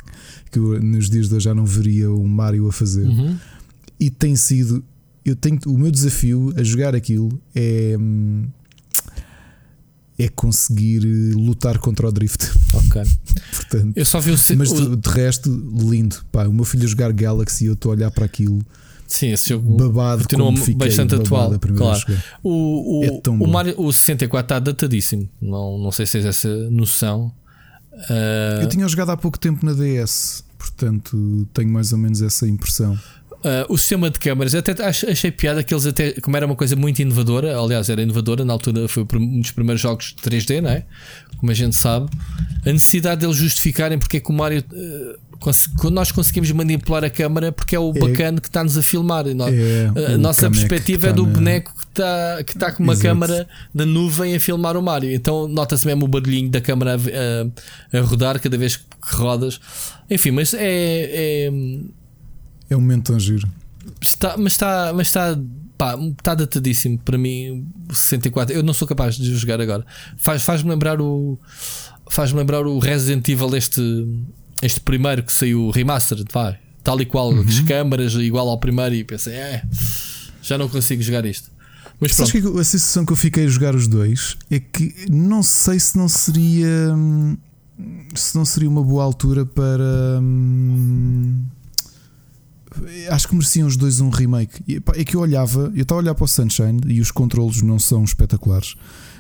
que, 0.49 0.57
eu, 0.57 0.81
nos 0.81 1.09
dias 1.09 1.27
de 1.27 1.35
hoje 1.35 1.45
já 1.45 1.53
não 1.53 1.65
veria 1.65 2.09
o 2.09 2.25
Mario 2.25 2.67
a 2.67 2.71
fazer. 2.71 3.05
Uhum. 3.05 3.37
E 3.99 4.09
tem 4.09 4.35
sido 4.35 4.83
eu 5.25 5.35
tenho 5.35 5.59
o 5.67 5.77
meu 5.77 5.91
desafio 5.91 6.53
a 6.57 6.63
jogar 6.63 6.95
aquilo 6.95 7.41
é 7.55 7.95
é 10.23 10.29
conseguir 10.29 11.03
eh, 11.03 11.33
lutar 11.35 11.77
contra 11.79 12.07
o 12.07 12.11
drift. 12.11 12.51
Ok. 12.73 13.01
Portanto, 13.53 13.93
eu 13.97 14.05
só 14.05 14.19
vi 14.19 14.31
o 14.31 14.57
Mas 14.57 14.71
o... 14.71 14.95
de 14.95 15.09
resto, 15.09 15.49
lindo. 15.49 16.17
Pá, 16.31 16.47
o 16.47 16.53
meu 16.53 16.63
filho 16.63 16.85
a 16.85 16.87
jogar 16.87 17.11
Galaxy, 17.11 17.65
eu 17.65 17.73
estou 17.73 17.91
a 17.91 17.95
olhar 17.95 18.11
para 18.11 18.25
aquilo. 18.25 18.59
Sim, 19.07 19.31
esse 19.31 19.49
jogo 19.49 19.75
babado 19.75 20.23
continua 20.23 20.55
fiquei, 20.55 20.75
bastante 20.75 21.15
atual. 21.15 21.57
Claro. 21.59 22.01
O, 22.41 22.99
o, 22.99 23.03
é 23.03 23.29
o, 23.29 23.47
Mario, 23.47 23.75
o 23.77 23.91
64 23.91 24.45
está 24.45 24.59
datadíssimo. 24.59 25.29
Não, 25.41 25.77
não 25.77 25.91
sei 25.91 26.05
se 26.05 26.13
tens 26.13 26.25
essa 26.25 26.69
noção. 26.69 27.31
Uh... 27.93 28.61
Eu 28.61 28.69
tinha 28.69 28.87
jogado 28.87 29.09
há 29.09 29.17
pouco 29.17 29.37
tempo 29.37 29.65
na 29.65 29.73
DS, 29.73 30.43
portanto 30.57 31.47
tenho 31.53 31.69
mais 31.69 31.91
ou 31.91 31.97
menos 31.97 32.21
essa 32.21 32.47
impressão. 32.47 32.97
Uh, 33.43 33.73
o 33.73 33.77
sistema 33.77 34.07
de 34.09 34.19
câmaras, 34.19 34.53
até 34.53 34.71
achei 34.83 35.31
piada 35.31 35.63
que 35.63 35.73
eles 35.73 35.87
até, 35.87 36.11
como 36.21 36.37
era 36.37 36.45
uma 36.45 36.55
coisa 36.55 36.75
muito 36.75 37.01
inovadora, 37.01 37.59
aliás, 37.59 37.89
era 37.89 37.99
inovadora, 37.99 38.45
na 38.45 38.53
altura 38.53 38.87
foi 38.87 39.03
um 39.15 39.41
dos 39.41 39.49
primeiros 39.49 39.81
jogos 39.81 40.15
3D, 40.23 40.61
não 40.61 40.69
é? 40.69 40.85
Como 41.37 41.51
a 41.51 41.55
gente 41.55 41.75
sabe, 41.75 42.07
a 42.63 42.71
necessidade 42.71 43.21
deles 43.21 43.35
justificarem 43.35 43.97
porque 43.97 44.17
é 44.17 44.19
que 44.19 44.29
o 44.29 44.33
Mario. 44.33 44.63
Uh, 44.71 45.31
quando 45.79 45.95
nós 45.95 46.11
conseguimos 46.11 46.51
manipular 46.51 47.03
a 47.03 47.09
câmara, 47.09 47.51
porque 47.51 47.75
é 47.75 47.79
o 47.79 47.91
é, 47.95 47.99
bacana 47.99 48.39
que 48.39 48.47
está-nos 48.47 48.77
a 48.77 48.83
filmar. 48.83 49.25
É, 49.27 50.13
a 50.13 50.17
nossa 50.17 50.47
perspectiva 50.51 51.07
é 51.07 51.13
do 51.13 51.25
na... 51.25 51.33
boneco 51.33 51.73
que 51.73 51.83
está, 51.83 52.43
que 52.43 52.51
está 52.53 52.71
com 52.71 52.83
uma 52.83 52.93
Exato. 52.93 53.07
câmara 53.07 53.47
da 53.73 53.83
nuvem 53.83 54.35
a 54.35 54.39
filmar 54.39 54.77
o 54.77 54.83
Mario. 54.83 55.11
Então 55.11 55.47
nota-se 55.47 55.87
mesmo 55.87 56.05
o 56.05 56.07
barulhinho 56.07 56.47
da 56.47 56.61
câmara 56.61 56.95
a, 56.95 57.97
a, 57.97 57.99
a, 57.99 58.01
rodar 58.03 58.39
cada 58.39 58.55
vez 58.55 58.75
que 58.75 58.85
rodas. 59.01 59.59
Enfim, 60.11 60.29
mas 60.29 60.53
é, 60.53 60.59
é 60.61 61.51
é 62.73 62.77
um 62.77 62.81
momento 62.81 63.11
tão 63.11 63.19
giro. 63.19 63.47
Está, 63.99 64.35
mas 64.37 64.53
está, 64.53 64.93
mas 64.93 65.07
está, 65.07 65.37
pá, 65.77 65.95
está 66.17 66.35
datadíssimo 66.35 66.97
para 66.99 67.17
mim. 67.17 67.67
64. 67.91 68.55
Eu 68.55 68.63
não 68.63 68.73
sou 68.73 68.87
capaz 68.87 69.15
de 69.15 69.35
jogar 69.35 69.59
agora. 69.59 69.85
Faz, 70.17 70.43
faz-me 70.43 70.69
lembrar 70.69 71.01
o. 71.01 71.37
Faz-me 72.09 72.39
lembrar 72.39 72.65
o 72.65 72.79
Resident 72.79 73.27
Evil, 73.29 73.55
este, 73.55 73.81
este 74.61 74.79
primeiro 74.81 75.23
que 75.23 75.31
saiu 75.31 75.69
remastered, 75.69 76.27
vai. 76.31 76.59
Tal 76.83 76.99
e 76.99 77.05
qual, 77.05 77.31
uhum. 77.31 77.41
as 77.41 77.59
câmaras 77.61 78.13
igual 78.15 78.49
ao 78.49 78.59
primeiro, 78.59 78.95
e 78.95 79.03
pensei, 79.03 79.33
é, 79.33 79.63
já 80.41 80.57
não 80.57 80.67
consigo 80.67 81.01
jogar 81.01 81.25
isto. 81.25 81.49
Mas 81.99 82.15
Sabes 82.15 82.31
que 82.31 82.39
a 82.39 82.63
sensação 82.63 83.05
que 83.05 83.13
eu 83.13 83.15
fiquei 83.15 83.45
a 83.45 83.47
jogar 83.47 83.75
os 83.75 83.87
dois 83.87 84.35
é 84.49 84.59
que 84.59 85.05
não 85.09 85.43
sei 85.43 85.79
se 85.79 85.97
não 85.97 86.09
seria 86.09 86.95
se 88.15 88.35
não 88.35 88.43
seria 88.43 88.69
uma 88.69 88.83
boa 88.83 89.03
altura 89.03 89.45
para 89.45 90.19
hum, 90.21 91.45
acho 93.09 93.27
que 93.27 93.35
mereciam 93.35 93.67
os 93.67 93.75
dois 93.75 93.99
um 93.99 94.09
remake. 94.09 94.81
É 94.95 95.03
que 95.03 95.15
eu 95.15 95.21
olhava, 95.21 95.71
eu 95.75 95.83
estava 95.83 95.99
a 95.99 96.03
olhar 96.03 96.15
para 96.15 96.23
o 96.23 96.27
Sunshine 96.27 96.81
e 96.87 97.01
os 97.01 97.11
controlos 97.11 97.61
não 97.61 97.79
são 97.79 98.03
espetaculares. 98.03 98.75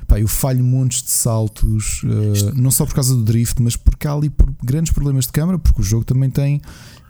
Pá, 0.07 0.19
eu 0.19 0.27
falho 0.27 0.63
montes 0.63 1.03
de 1.03 1.11
saltos, 1.11 2.03
uh, 2.03 2.53
não 2.55 2.71
só 2.71 2.85
por 2.85 2.95
causa 2.95 3.15
do 3.15 3.23
drift, 3.23 3.61
mas 3.61 3.75
porque 3.75 4.07
há 4.07 4.13
ali 4.13 4.29
por 4.29 4.51
grandes 4.63 4.91
problemas 4.91 5.25
de 5.25 5.31
câmera, 5.31 5.57
porque 5.57 5.81
o 5.81 5.83
jogo 5.83 6.03
também 6.03 6.29
tem 6.29 6.61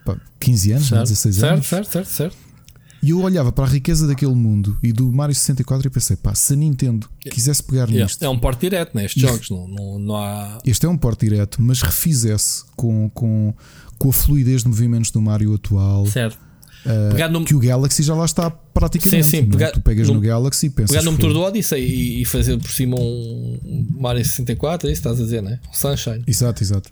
pá, 0.04 0.16
15 0.38 0.72
anos, 0.72 0.88
certo, 0.88 1.02
16 1.02 1.34
certo, 1.34 1.52
anos. 1.52 1.66
Certo, 1.66 1.90
certo, 1.90 2.06
certo. 2.06 2.36
E 3.02 3.10
eu 3.10 3.20
olhava 3.20 3.50
para 3.50 3.64
a 3.64 3.68
riqueza 3.68 4.06
daquele 4.06 4.34
mundo 4.34 4.78
e 4.80 4.92
do 4.92 5.10
Mario 5.10 5.34
64 5.34 5.88
e 5.88 5.90
pensei, 5.90 6.16
pá, 6.16 6.36
se 6.36 6.52
a 6.52 6.56
Nintendo 6.56 7.10
quisesse 7.18 7.60
pegar 7.60 7.88
yeah, 7.88 8.04
nisto. 8.04 8.22
É 8.22 8.28
um 8.28 8.38
porte 8.38 8.60
direto, 8.60 8.94
né? 8.94 9.06
Estes 9.06 9.20
jogos 9.20 9.50
não, 9.50 9.66
não, 9.66 9.98
não 9.98 10.16
há. 10.16 10.58
Este 10.64 10.86
é 10.86 10.88
um 10.88 10.96
porte 10.96 11.28
direto, 11.28 11.60
mas 11.60 11.82
refizesse 11.82 12.64
com, 12.76 13.10
com, 13.10 13.52
com 14.02 14.08
a 14.08 14.12
fluidez 14.12 14.62
de 14.62 14.68
movimentos 14.68 15.12
do 15.12 15.22
Mario 15.22 15.54
atual. 15.54 16.06
Certo. 16.06 16.36
Uh, 16.84 17.30
no... 17.30 17.44
Que 17.44 17.54
o 17.54 17.60
Galaxy 17.60 18.02
já 18.02 18.16
lá 18.16 18.24
está 18.24 18.50
praticamente. 18.50 19.28
Sim, 19.28 19.42
sim. 19.42 19.46
É? 19.46 19.50
Pegar, 19.52 19.70
tu 19.70 19.80
pegas 19.80 20.08
no, 20.08 20.14
no, 20.14 20.20
Galaxy 20.20 20.66
e 20.66 20.70
pensas. 20.70 20.90
Pegar 20.90 21.04
no 21.04 21.12
motor 21.12 21.32
do 21.32 21.40
Odyssey 21.40 21.80
e, 21.80 22.22
e, 22.22 22.24
fazer 22.24 22.58
por 22.58 22.72
cima 22.72 22.96
um 22.98 23.86
Mario 23.92 24.24
64, 24.24 24.88
é 24.88 24.92
isso 24.92 25.00
que 25.00 25.06
estás 25.06 25.20
a 25.20 25.24
dizer, 25.24 25.40
né? 25.40 25.60
Um 25.70 25.72
Sunshine. 25.72 26.24
Exato, 26.26 26.64
exato. 26.64 26.90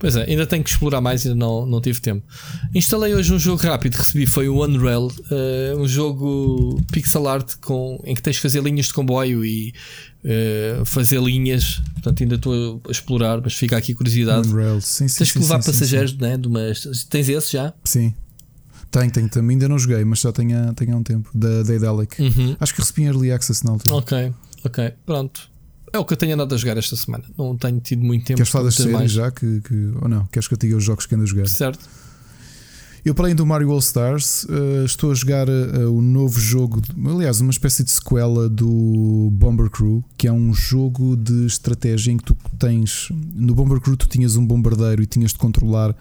Pois 0.00 0.16
é, 0.16 0.24
ainda 0.24 0.46
tenho 0.46 0.64
que 0.64 0.70
explorar 0.70 1.00
mais, 1.00 1.24
ainda 1.24 1.38
não, 1.38 1.64
não 1.64 1.80
tive 1.80 2.00
tempo. 2.00 2.26
Instalei 2.74 3.14
hoje 3.14 3.32
um 3.32 3.38
jogo 3.38 3.62
rápido, 3.62 3.94
recebi 3.94 4.26
foi 4.26 4.48
o 4.48 4.64
Unreal, 4.64 5.06
uh, 5.06 5.78
um 5.78 5.86
jogo 5.86 6.82
pixel 6.90 7.28
art 7.28 7.54
com, 7.60 8.02
em 8.04 8.16
que 8.16 8.22
tens 8.22 8.36
de 8.36 8.42
fazer 8.42 8.62
linhas 8.64 8.86
de 8.86 8.94
comboio 8.94 9.44
e 9.44 9.72
uh, 10.24 10.84
fazer 10.84 11.20
linhas. 11.20 11.82
Portanto, 11.94 12.22
ainda 12.22 12.34
estou 12.36 12.80
a 12.86 12.90
explorar, 12.90 13.40
mas 13.42 13.54
fica 13.54 13.76
aqui 13.76 13.94
curiosidade. 13.94 14.48
Unreal, 14.48 14.80
sim, 14.80 15.08
sim. 15.08 15.18
Tens 15.18 15.32
que 15.32 15.38
levar 15.38 15.62
sim, 15.62 15.70
passageiros, 15.70 16.10
sim, 16.12 16.18
Né, 16.18 16.36
de 16.36 16.48
umas, 16.48 17.04
tens 17.08 17.28
esse 17.28 17.52
já? 17.52 17.72
Sim. 17.84 18.14
Tenho, 18.90 19.10
tenho 19.10 19.28
também. 19.28 19.54
Ainda 19.54 19.68
não 19.68 19.78
joguei, 19.78 20.04
mas 20.04 20.20
já 20.20 20.32
tenho, 20.32 20.74
tenho 20.74 20.94
há 20.94 20.96
um 20.96 21.02
tempo. 21.02 21.30
Da 21.32 21.62
Daedalic. 21.62 22.20
Uhum. 22.20 22.56
Acho 22.58 22.74
que 22.74 22.80
recebi 22.80 23.02
em 23.02 23.06
Early 23.06 23.30
Access 23.32 23.64
na 23.64 23.70
altura. 23.72 23.94
Ok, 23.94 24.32
ok, 24.64 24.92
pronto. 25.06 25.48
É 25.92 25.98
o 25.98 26.04
que 26.04 26.12
eu 26.12 26.16
tenho 26.16 26.34
andado 26.34 26.54
a 26.54 26.58
jogar 26.58 26.76
esta 26.76 26.96
semana. 26.96 27.24
Não 27.36 27.56
tenho 27.56 27.80
tido 27.80 28.02
muito 28.02 28.24
tempo. 28.24 28.36
Queres 28.36 28.50
falar 28.50 28.64
das 28.64 28.74
séries 28.74 28.92
mais. 28.92 29.12
já? 29.12 29.30
Que, 29.30 29.60
que, 29.60 29.92
ou 30.00 30.08
não? 30.08 30.24
Queres 30.26 30.46
que 30.48 30.54
eu 30.54 30.58
diga 30.58 30.76
os 30.76 30.84
jogos 30.84 31.06
que 31.06 31.14
ando 31.14 31.24
a 31.24 31.26
jogar? 31.26 31.48
Certo. 31.48 31.80
Eu, 33.02 33.14
para 33.14 33.26
além 33.26 33.34
do 33.34 33.46
Mario 33.46 33.70
All 33.70 33.78
Stars, 33.78 34.44
uh, 34.44 34.84
estou 34.84 35.10
a 35.10 35.14
jogar 35.14 35.48
uh, 35.48 35.90
o 35.90 36.02
novo 36.02 36.38
jogo, 36.38 36.82
aliás, 37.06 37.40
uma 37.40 37.50
espécie 37.50 37.82
de 37.82 37.90
sequela 37.90 38.46
do 38.46 39.30
Bomber 39.32 39.70
Crew, 39.70 40.04
que 40.18 40.28
é 40.28 40.32
um 40.32 40.52
jogo 40.52 41.16
de 41.16 41.46
estratégia 41.46 42.12
em 42.12 42.18
que 42.18 42.24
tu 42.24 42.36
tens. 42.58 43.08
No 43.34 43.54
Bomber 43.54 43.80
Crew, 43.80 43.96
tu 43.96 44.06
tinhas 44.06 44.36
um 44.36 44.44
bombardeiro 44.46 45.02
e 45.02 45.06
tinhas 45.06 45.32
de 45.32 45.38
controlar 45.38 45.96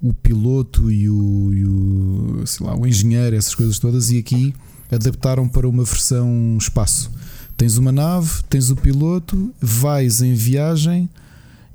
o 0.00 0.12
piloto 0.12 0.90
e 0.90 1.08
o, 1.08 1.54
e 1.54 1.64
o, 1.64 2.46
sei 2.46 2.66
lá, 2.66 2.76
o 2.76 2.86
engenheiro, 2.86 3.34
essas 3.34 3.54
coisas 3.54 3.78
todas, 3.78 4.10
e 4.10 4.18
aqui 4.18 4.54
adaptaram 4.90 5.48
para 5.48 5.66
uma 5.66 5.84
versão 5.84 6.58
espaço. 6.60 7.10
Tens 7.56 7.78
uma 7.78 7.92
nave, 7.92 8.42
tens 8.50 8.68
o 8.68 8.76
piloto, 8.76 9.54
vais 9.58 10.20
em 10.20 10.34
viagem 10.34 11.08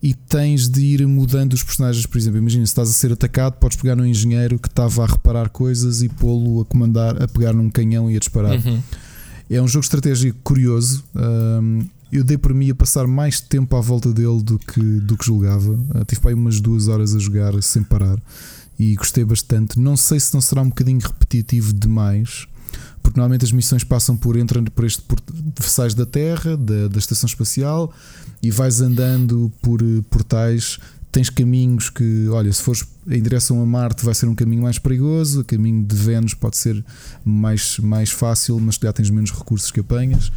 e 0.07 0.13
tens 0.13 0.69
de 0.69 0.79
ir 0.79 1.05
mudando 1.05 1.51
os 1.51 1.61
personagens. 1.61 2.05
Por 2.05 2.17
exemplo, 2.17 2.39
imagina 2.39 2.65
se 2.65 2.71
estás 2.71 2.89
a 2.89 2.93
ser 2.93 3.11
atacado, 3.11 3.55
podes 3.55 3.75
pegar 3.75 3.99
um 3.99 4.05
engenheiro 4.05 4.57
que 4.57 4.69
estava 4.69 5.03
a 5.03 5.05
reparar 5.05 5.49
coisas 5.49 6.01
e 6.01 6.07
pô-lo 6.07 6.61
a 6.61 6.65
comandar, 6.65 7.21
a 7.21 7.27
pegar 7.27 7.51
num 7.51 7.69
canhão 7.69 8.09
e 8.09 8.15
a 8.15 8.19
disparar. 8.19 8.55
Uhum. 8.55 8.81
É 9.49 9.61
um 9.61 9.67
jogo 9.67 9.83
estratégico 9.83 10.39
curioso. 10.45 11.03
Um, 11.13 11.85
eu 12.09 12.23
dei 12.23 12.37
por 12.37 12.53
mim 12.53 12.69
a 12.69 12.75
passar 12.75 13.05
mais 13.05 13.41
tempo 13.41 13.75
à 13.75 13.81
volta 13.81 14.13
dele 14.13 14.41
do 14.41 14.57
que, 14.57 14.79
do 14.79 15.17
que 15.17 15.25
julgava. 15.25 15.73
Uh, 15.73 16.05
tive 16.07 16.21
para 16.21 16.29
aí 16.29 16.35
umas 16.35 16.61
duas 16.61 16.87
horas 16.87 17.13
a 17.13 17.19
jogar 17.19 17.61
sem 17.61 17.83
parar 17.83 18.17
e 18.79 18.95
gostei 18.95 19.25
bastante. 19.25 19.77
Não 19.77 19.97
sei 19.97 20.21
se 20.21 20.33
não 20.33 20.39
será 20.39 20.61
um 20.61 20.69
bocadinho 20.69 21.01
repetitivo 21.01 21.73
demais, 21.73 22.47
porque 23.03 23.19
normalmente 23.19 23.43
as 23.43 23.51
missões 23.51 23.83
passam 23.83 24.15
por 24.15 24.37
entrando 24.37 24.71
por 24.71 24.85
este 24.85 25.01
por, 25.01 25.19
sais 25.59 25.93
da 25.93 26.05
Terra, 26.05 26.55
da, 26.55 26.87
da 26.87 26.97
estação 26.97 27.27
espacial 27.27 27.93
e 28.41 28.51
vais 28.51 28.81
andando 28.81 29.51
por 29.61 29.81
eh, 29.81 30.01
portais. 30.09 30.79
Tens 31.11 31.29
caminhos 31.29 31.89
que, 31.89 32.27
olha, 32.29 32.51
se 32.51 32.61
fores 32.61 32.85
em 33.07 33.21
direção 33.21 33.61
a 33.61 33.65
Marte 33.65 34.05
vai 34.05 34.13
ser 34.13 34.27
um 34.27 34.35
caminho 34.35 34.63
mais 34.63 34.77
perigoso, 34.77 35.41
o 35.41 35.43
caminho 35.43 35.83
de 35.83 35.95
Vênus 35.95 36.33
pode 36.33 36.57
ser 36.57 36.83
mais, 37.23 37.79
mais 37.79 38.11
fácil, 38.11 38.59
mas 38.59 38.75
já 38.75 38.91
tens 38.93 39.09
menos 39.09 39.31
recursos 39.31 39.71
que 39.71 39.79
apanhas. 39.79 40.31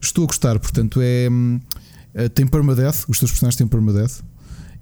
Estou 0.00 0.24
a 0.24 0.26
gostar, 0.26 0.58
portanto, 0.58 1.00
é. 1.02 1.28
Eh, 2.14 2.28
tem 2.28 2.46
permadeath, 2.46 3.04
os 3.08 3.18
teus 3.18 3.30
personagens 3.30 3.56
têm 3.56 3.66
permadeath. 3.66 4.22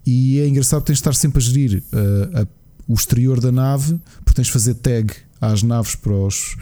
E 0.07 0.39
é 0.41 0.49
engraçado, 0.49 0.83
tens 0.83 0.95
de 0.95 1.01
estar 1.01 1.15
sempre 1.15 1.39
a 1.39 1.43
gerir 1.43 1.83
uh, 1.93 2.41
a, 2.41 2.47
o 2.87 2.95
exterior 2.95 3.41
da 3.41 3.53
nave, 3.53 4.01
porque 4.25 4.37
tens 4.37 4.47
de 4.47 4.53
fazer 4.53 4.75
tag 4.75 5.13
às 5.41 5.63
naves 5.63 5.95
para, 5.95 6.13
os, 6.13 6.57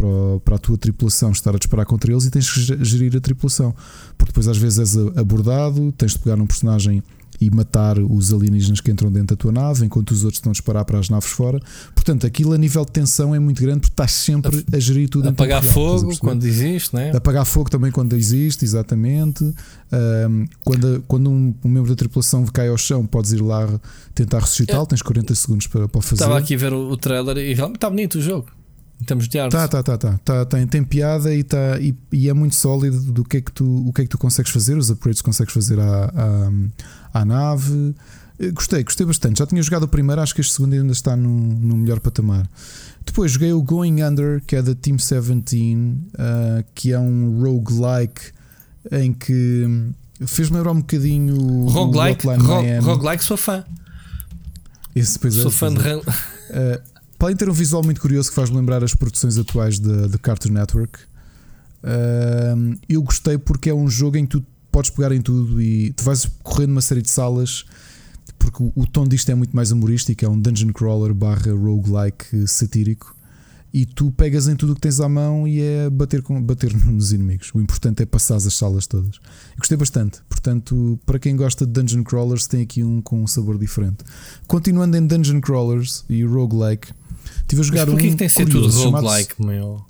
para, 0.00 0.40
para, 0.44 0.56
a 0.56 0.58
tua 0.58 0.78
tripulação 0.78 1.30
estar 1.30 1.54
a 1.54 1.58
disparar 1.58 1.84
contra 1.84 2.10
eles 2.10 2.24
e 2.24 2.30
tens 2.30 2.50
que 2.50 2.84
gerir 2.84 3.14
a 3.16 3.20
tripulação. 3.20 3.74
Porque 4.16 4.32
depois 4.32 4.48
às 4.48 4.56
vezes 4.56 4.96
és 4.96 5.18
abordado, 5.18 5.92
tens 5.92 6.12
de 6.12 6.18
pegar 6.18 6.36
num 6.36 6.46
personagem 6.46 7.02
e 7.40 7.50
matar 7.50 7.98
os 7.98 8.34
alienígenas 8.34 8.80
que 8.80 8.90
entram 8.90 9.10
dentro 9.10 9.34
da 9.34 9.40
tua 9.40 9.50
nave, 9.50 9.86
enquanto 9.86 10.10
os 10.10 10.24
outros 10.24 10.38
estão 10.38 10.50
a 10.50 10.52
disparar 10.52 10.84
para 10.84 10.98
as 10.98 11.08
naves 11.08 11.30
fora. 11.30 11.58
Portanto, 11.94 12.26
aquilo 12.26 12.52
a 12.52 12.58
nível 12.58 12.84
de 12.84 12.92
tensão 12.92 13.34
é 13.34 13.38
muito 13.38 13.62
grande 13.62 13.80
porque 13.80 13.94
estás 13.94 14.12
sempre 14.12 14.64
a 14.70 14.78
gerir 14.78 15.08
tudo. 15.08 15.28
Apagar 15.28 15.62
fogo 15.62 16.14
quando 16.18 16.44
existe, 16.44 16.94
né? 16.94 17.12
Apagar 17.16 17.46
fogo 17.46 17.70
também 17.70 17.90
quando 17.90 18.14
existe, 18.14 18.64
exatamente. 18.64 19.42
Um, 19.90 20.46
quando 20.62 21.04
quando 21.08 21.30
um, 21.30 21.54
um, 21.64 21.68
membro 21.68 21.88
da 21.88 21.96
tripulação 21.96 22.44
cai 22.44 22.68
ao 22.68 22.76
chão, 22.76 23.06
podes 23.06 23.32
ir 23.32 23.40
lá 23.40 23.66
tentar 24.14 24.40
ressuscitá-lo. 24.40 24.82
É. 24.82 24.86
Tens 24.86 25.00
40 25.00 25.34
segundos 25.34 25.66
para, 25.66 25.88
para 25.88 26.02
fazer. 26.02 26.22
Estava 26.22 26.38
aqui 26.38 26.54
a 26.54 26.58
ver 26.58 26.74
o, 26.74 26.90
o 26.90 26.96
trailer 26.96 27.38
e 27.38 27.54
realmente 27.54 27.76
está 27.76 27.88
bonito 27.88 28.18
o 28.18 28.20
jogo. 28.20 28.59
Em 29.00 29.04
termos 29.04 29.28
de 29.28 29.38
arte. 29.38 29.52
Tá, 29.52 29.66
tá, 29.66 29.82
tá, 29.82 29.96
tá. 29.96 30.18
tá 30.18 30.44
tem, 30.44 30.66
tem 30.66 30.84
piada 30.84 31.34
e, 31.34 31.42
tá, 31.42 31.78
e, 31.80 31.94
e, 32.12 32.28
é 32.28 32.34
muito 32.34 32.54
sólido 32.54 33.00
do 33.12 33.24
que 33.24 33.38
é 33.38 33.40
que 33.40 33.50
tu, 33.50 33.88
o 33.88 33.92
que 33.92 34.02
é 34.02 34.04
que 34.04 34.10
tu 34.10 34.18
consegues 34.18 34.52
fazer, 34.52 34.76
os 34.76 34.90
upgrades 34.90 35.22
que 35.22 35.26
consegues 35.26 35.54
fazer 35.54 35.80
à, 35.80 36.12
à, 36.14 37.20
à 37.20 37.24
nave. 37.24 37.94
Eh, 38.38 38.50
gostei, 38.50 38.82
gostei 38.82 39.06
bastante. 39.06 39.38
Já 39.38 39.46
tinha 39.46 39.62
jogado 39.62 39.84
o 39.84 39.88
primeiro, 39.88 40.20
acho 40.20 40.34
que 40.34 40.40
este 40.40 40.52
segundo 40.52 40.74
ainda 40.74 40.92
está 40.92 41.16
no, 41.16 41.30
no 41.30 41.76
melhor 41.76 42.00
patamar. 42.00 42.48
Depois 43.04 43.32
joguei 43.32 43.52
o 43.52 43.62
Going 43.62 44.02
Under, 44.02 44.42
que 44.46 44.56
é 44.56 44.62
da 44.62 44.74
Team 44.74 44.96
17, 44.96 45.30
uh, 45.30 46.64
que 46.74 46.92
é 46.92 46.98
um 46.98 47.40
roguelike 47.40 48.32
em 48.92 49.12
que 49.12 49.92
fez-me 50.26 50.56
lembrar 50.56 50.72
um 50.72 50.80
bocadinho 50.80 51.36
o 51.36 51.68
roguelike. 51.68 52.26
Ro 52.26 52.80
roguelike, 52.82 53.24
sou 53.24 53.36
fã. 53.36 53.64
Esse, 54.94 55.18
pois 55.18 55.34
sou 55.34 55.48
é, 55.48 55.50
fã 55.50 55.72
de. 55.72 55.80
Uh, 55.80 56.89
Podem 57.20 57.36
ter 57.36 57.50
um 57.50 57.52
visual 57.52 57.82
muito 57.84 58.00
curioso 58.00 58.30
que 58.30 58.34
faz 58.34 58.48
lembrar 58.48 58.82
as 58.82 58.94
produções 58.94 59.36
atuais 59.36 59.78
da 59.78 60.16
Cartoon 60.16 60.52
Network. 60.54 61.00
Uh, 61.84 62.74
eu 62.88 63.02
gostei 63.02 63.36
porque 63.36 63.68
é 63.68 63.74
um 63.74 63.90
jogo 63.90 64.16
em 64.16 64.24
que 64.24 64.38
tu 64.38 64.46
podes 64.72 64.88
pegar 64.88 65.12
em 65.12 65.20
tudo 65.20 65.60
e 65.60 65.92
tu 65.92 66.02
vais 66.02 66.26
correr 66.42 66.66
numa 66.66 66.80
série 66.80 67.02
de 67.02 67.10
salas. 67.10 67.66
Porque 68.38 68.62
o, 68.62 68.72
o 68.74 68.86
tom 68.86 69.06
disto 69.06 69.28
é 69.28 69.34
muito 69.34 69.54
mais 69.54 69.70
humorístico, 69.70 70.24
é 70.24 70.28
um 70.30 70.40
dungeon 70.40 70.72
crawler 70.72 71.12
barra 71.12 71.52
roguelike 71.52 72.48
satírico 72.48 73.14
e 73.72 73.86
tu 73.86 74.10
pegas 74.10 74.48
em 74.48 74.56
tudo 74.56 74.72
o 74.72 74.74
que 74.74 74.80
tens 74.80 74.98
à 74.98 75.08
mão 75.08 75.46
e 75.46 75.60
é 75.60 75.90
bater, 75.90 76.22
com, 76.22 76.42
bater 76.42 76.74
nos 76.86 77.12
inimigos. 77.12 77.50
O 77.54 77.60
importante 77.60 78.02
é 78.02 78.06
passar 78.06 78.36
as 78.36 78.54
salas 78.54 78.86
todas. 78.86 79.16
Eu 79.16 79.58
gostei 79.58 79.76
bastante. 79.76 80.20
Portanto, 80.28 80.98
para 81.06 81.18
quem 81.18 81.36
gosta 81.36 81.66
de 81.66 81.72
dungeon 81.72 82.02
crawlers, 82.02 82.46
tem 82.46 82.62
aqui 82.62 82.82
um 82.82 83.00
com 83.00 83.22
um 83.22 83.26
sabor 83.26 83.58
diferente. 83.58 84.04
Continuando 84.46 84.96
em 84.96 85.06
dungeon 85.06 85.40
crawlers 85.40 86.04
e 86.08 86.24
roguelike, 86.24 86.92
estive 87.54 87.60
a 87.60 87.64
jogar 87.64 87.86
Mas 87.86 87.94
um. 87.94 87.98
que 88.10 88.16
tem 88.16 88.28
ser 88.28 88.46
tudo 88.46 88.68
roguelike, 88.68 89.42
meu? 89.42 89.84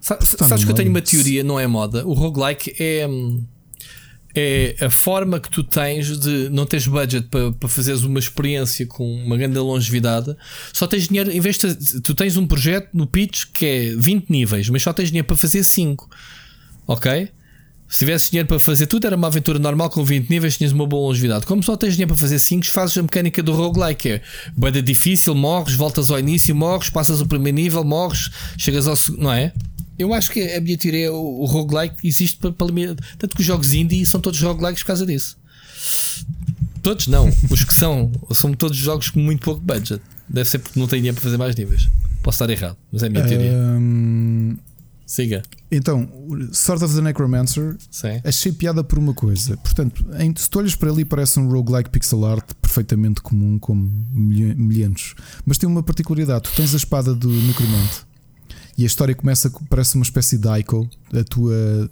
Sabes, 0.00 0.28
sabes 0.30 0.64
que 0.64 0.70
eu 0.70 0.74
tenho 0.74 0.90
uma 0.90 1.02
teoria, 1.02 1.44
não 1.44 1.58
é 1.58 1.66
moda? 1.66 2.06
O 2.06 2.12
roguelike 2.12 2.74
é. 2.78 3.06
Hum, 3.06 3.44
é 4.34 4.76
a 4.80 4.88
forma 4.88 5.38
que 5.38 5.50
tu 5.50 5.62
tens 5.62 6.18
de 6.18 6.48
não 6.48 6.64
tens 6.64 6.86
budget 6.86 7.28
para, 7.28 7.52
para 7.52 7.68
fazeres 7.68 8.02
uma 8.02 8.18
experiência 8.18 8.86
com 8.86 9.04
uma 9.04 9.36
grande 9.36 9.58
longevidade, 9.58 10.34
só 10.72 10.86
tens 10.86 11.06
dinheiro, 11.08 11.30
em 11.30 11.38
vez 11.38 11.58
de 11.58 12.00
tu 12.00 12.14
tens 12.14 12.34
um 12.38 12.46
projeto 12.46 12.88
no 12.94 13.06
pitch 13.06 13.44
que 13.52 13.66
é 13.66 13.94
20 13.94 14.30
níveis, 14.30 14.70
mas 14.70 14.82
só 14.82 14.90
tens 14.90 15.08
dinheiro 15.08 15.26
para 15.26 15.36
fazer 15.36 15.62
5. 15.62 16.08
Ok? 16.86 17.28
Se 17.92 17.98
tivesse 17.98 18.30
dinheiro 18.30 18.48
para 18.48 18.58
fazer 18.58 18.86
tudo, 18.86 19.06
era 19.06 19.14
uma 19.14 19.26
aventura 19.26 19.58
normal 19.58 19.90
com 19.90 20.02
20 20.02 20.30
níveis, 20.30 20.56
tinhas 20.56 20.72
uma 20.72 20.86
boa 20.86 21.08
longevidade. 21.08 21.44
Como 21.44 21.62
só 21.62 21.76
tens 21.76 21.92
dinheiro 21.92 22.08
para 22.08 22.16
fazer 22.16 22.38
5, 22.38 22.64
fazes 22.64 22.96
a 22.96 23.02
mecânica 23.02 23.42
do 23.42 23.52
roguelike, 23.52 24.12
é 24.12 24.22
bada 24.56 24.80
difícil, 24.80 25.34
morres, 25.34 25.74
voltas 25.74 26.10
ao 26.10 26.18
início, 26.18 26.56
morres, 26.56 26.88
passas 26.88 27.20
o 27.20 27.26
primeiro 27.26 27.56
nível, 27.56 27.84
morres, 27.84 28.30
chegas 28.56 28.86
ao 28.86 28.96
segundo, 28.96 29.24
não 29.24 29.32
é? 29.32 29.52
Eu 29.98 30.14
acho 30.14 30.30
que 30.30 30.40
a 30.40 30.58
minha 30.58 30.78
teoria 30.78 31.08
é 31.08 31.10
o, 31.10 31.16
o 31.16 31.44
roguelike 31.44 31.96
existe 32.08 32.38
para, 32.38 32.50
para 32.50 32.66
Tanto 33.18 33.36
que 33.36 33.42
os 33.42 33.46
jogos 33.46 33.74
indie 33.74 34.06
são 34.06 34.22
todos 34.22 34.40
roguelikes 34.40 34.82
por 34.82 34.86
causa 34.86 35.04
disso. 35.04 35.36
Todos 36.82 37.08
não. 37.08 37.28
Os 37.50 37.62
que 37.62 37.74
são, 37.74 38.10
são 38.30 38.54
todos 38.54 38.78
jogos 38.78 39.10
com 39.10 39.20
muito 39.20 39.42
pouco 39.42 39.60
budget. 39.60 40.00
Deve 40.26 40.48
ser 40.48 40.60
porque 40.60 40.80
não 40.80 40.88
tem 40.88 41.00
dinheiro 41.00 41.14
para 41.16 41.24
fazer 41.24 41.36
mais 41.36 41.54
níveis. 41.54 41.90
Posso 42.22 42.36
estar 42.36 42.48
errado, 42.48 42.78
mas 42.90 43.02
é 43.02 43.08
a 43.08 43.10
minha 43.10 43.22
teoria. 43.22 43.52
Um... 43.52 44.56
Siga. 45.12 45.42
Então, 45.70 46.08
Sword 46.52 46.84
of 46.86 46.94
the 46.94 47.02
Necromancer 47.02 47.76
Sim. 47.90 48.22
achei 48.24 48.50
piada 48.50 48.82
por 48.82 48.98
uma 48.98 49.12
coisa. 49.12 49.58
Portanto, 49.58 50.06
em, 50.18 50.34
se 50.34 50.48
tu 50.48 50.58
olhas 50.58 50.74
para 50.74 50.90
ali, 50.90 51.04
parece 51.04 51.38
um 51.38 51.50
roguelike 51.50 51.90
pixel 51.90 52.24
art 52.24 52.50
perfeitamente 52.62 53.20
comum, 53.20 53.58
como 53.58 53.92
milhares. 54.10 55.14
Mas 55.44 55.58
tem 55.58 55.68
uma 55.68 55.82
particularidade: 55.82 56.44
tu 56.44 56.56
tens 56.56 56.72
a 56.72 56.78
espada 56.78 57.14
do 57.14 57.28
Necromante 57.28 58.06
e 58.78 58.84
a 58.84 58.86
história 58.86 59.14
começa, 59.14 59.52
parece 59.68 59.96
uma 59.96 60.02
espécie 60.02 60.38
de 60.38 60.48
Ico, 60.60 60.88
a 61.12 61.22
tua, 61.24 61.90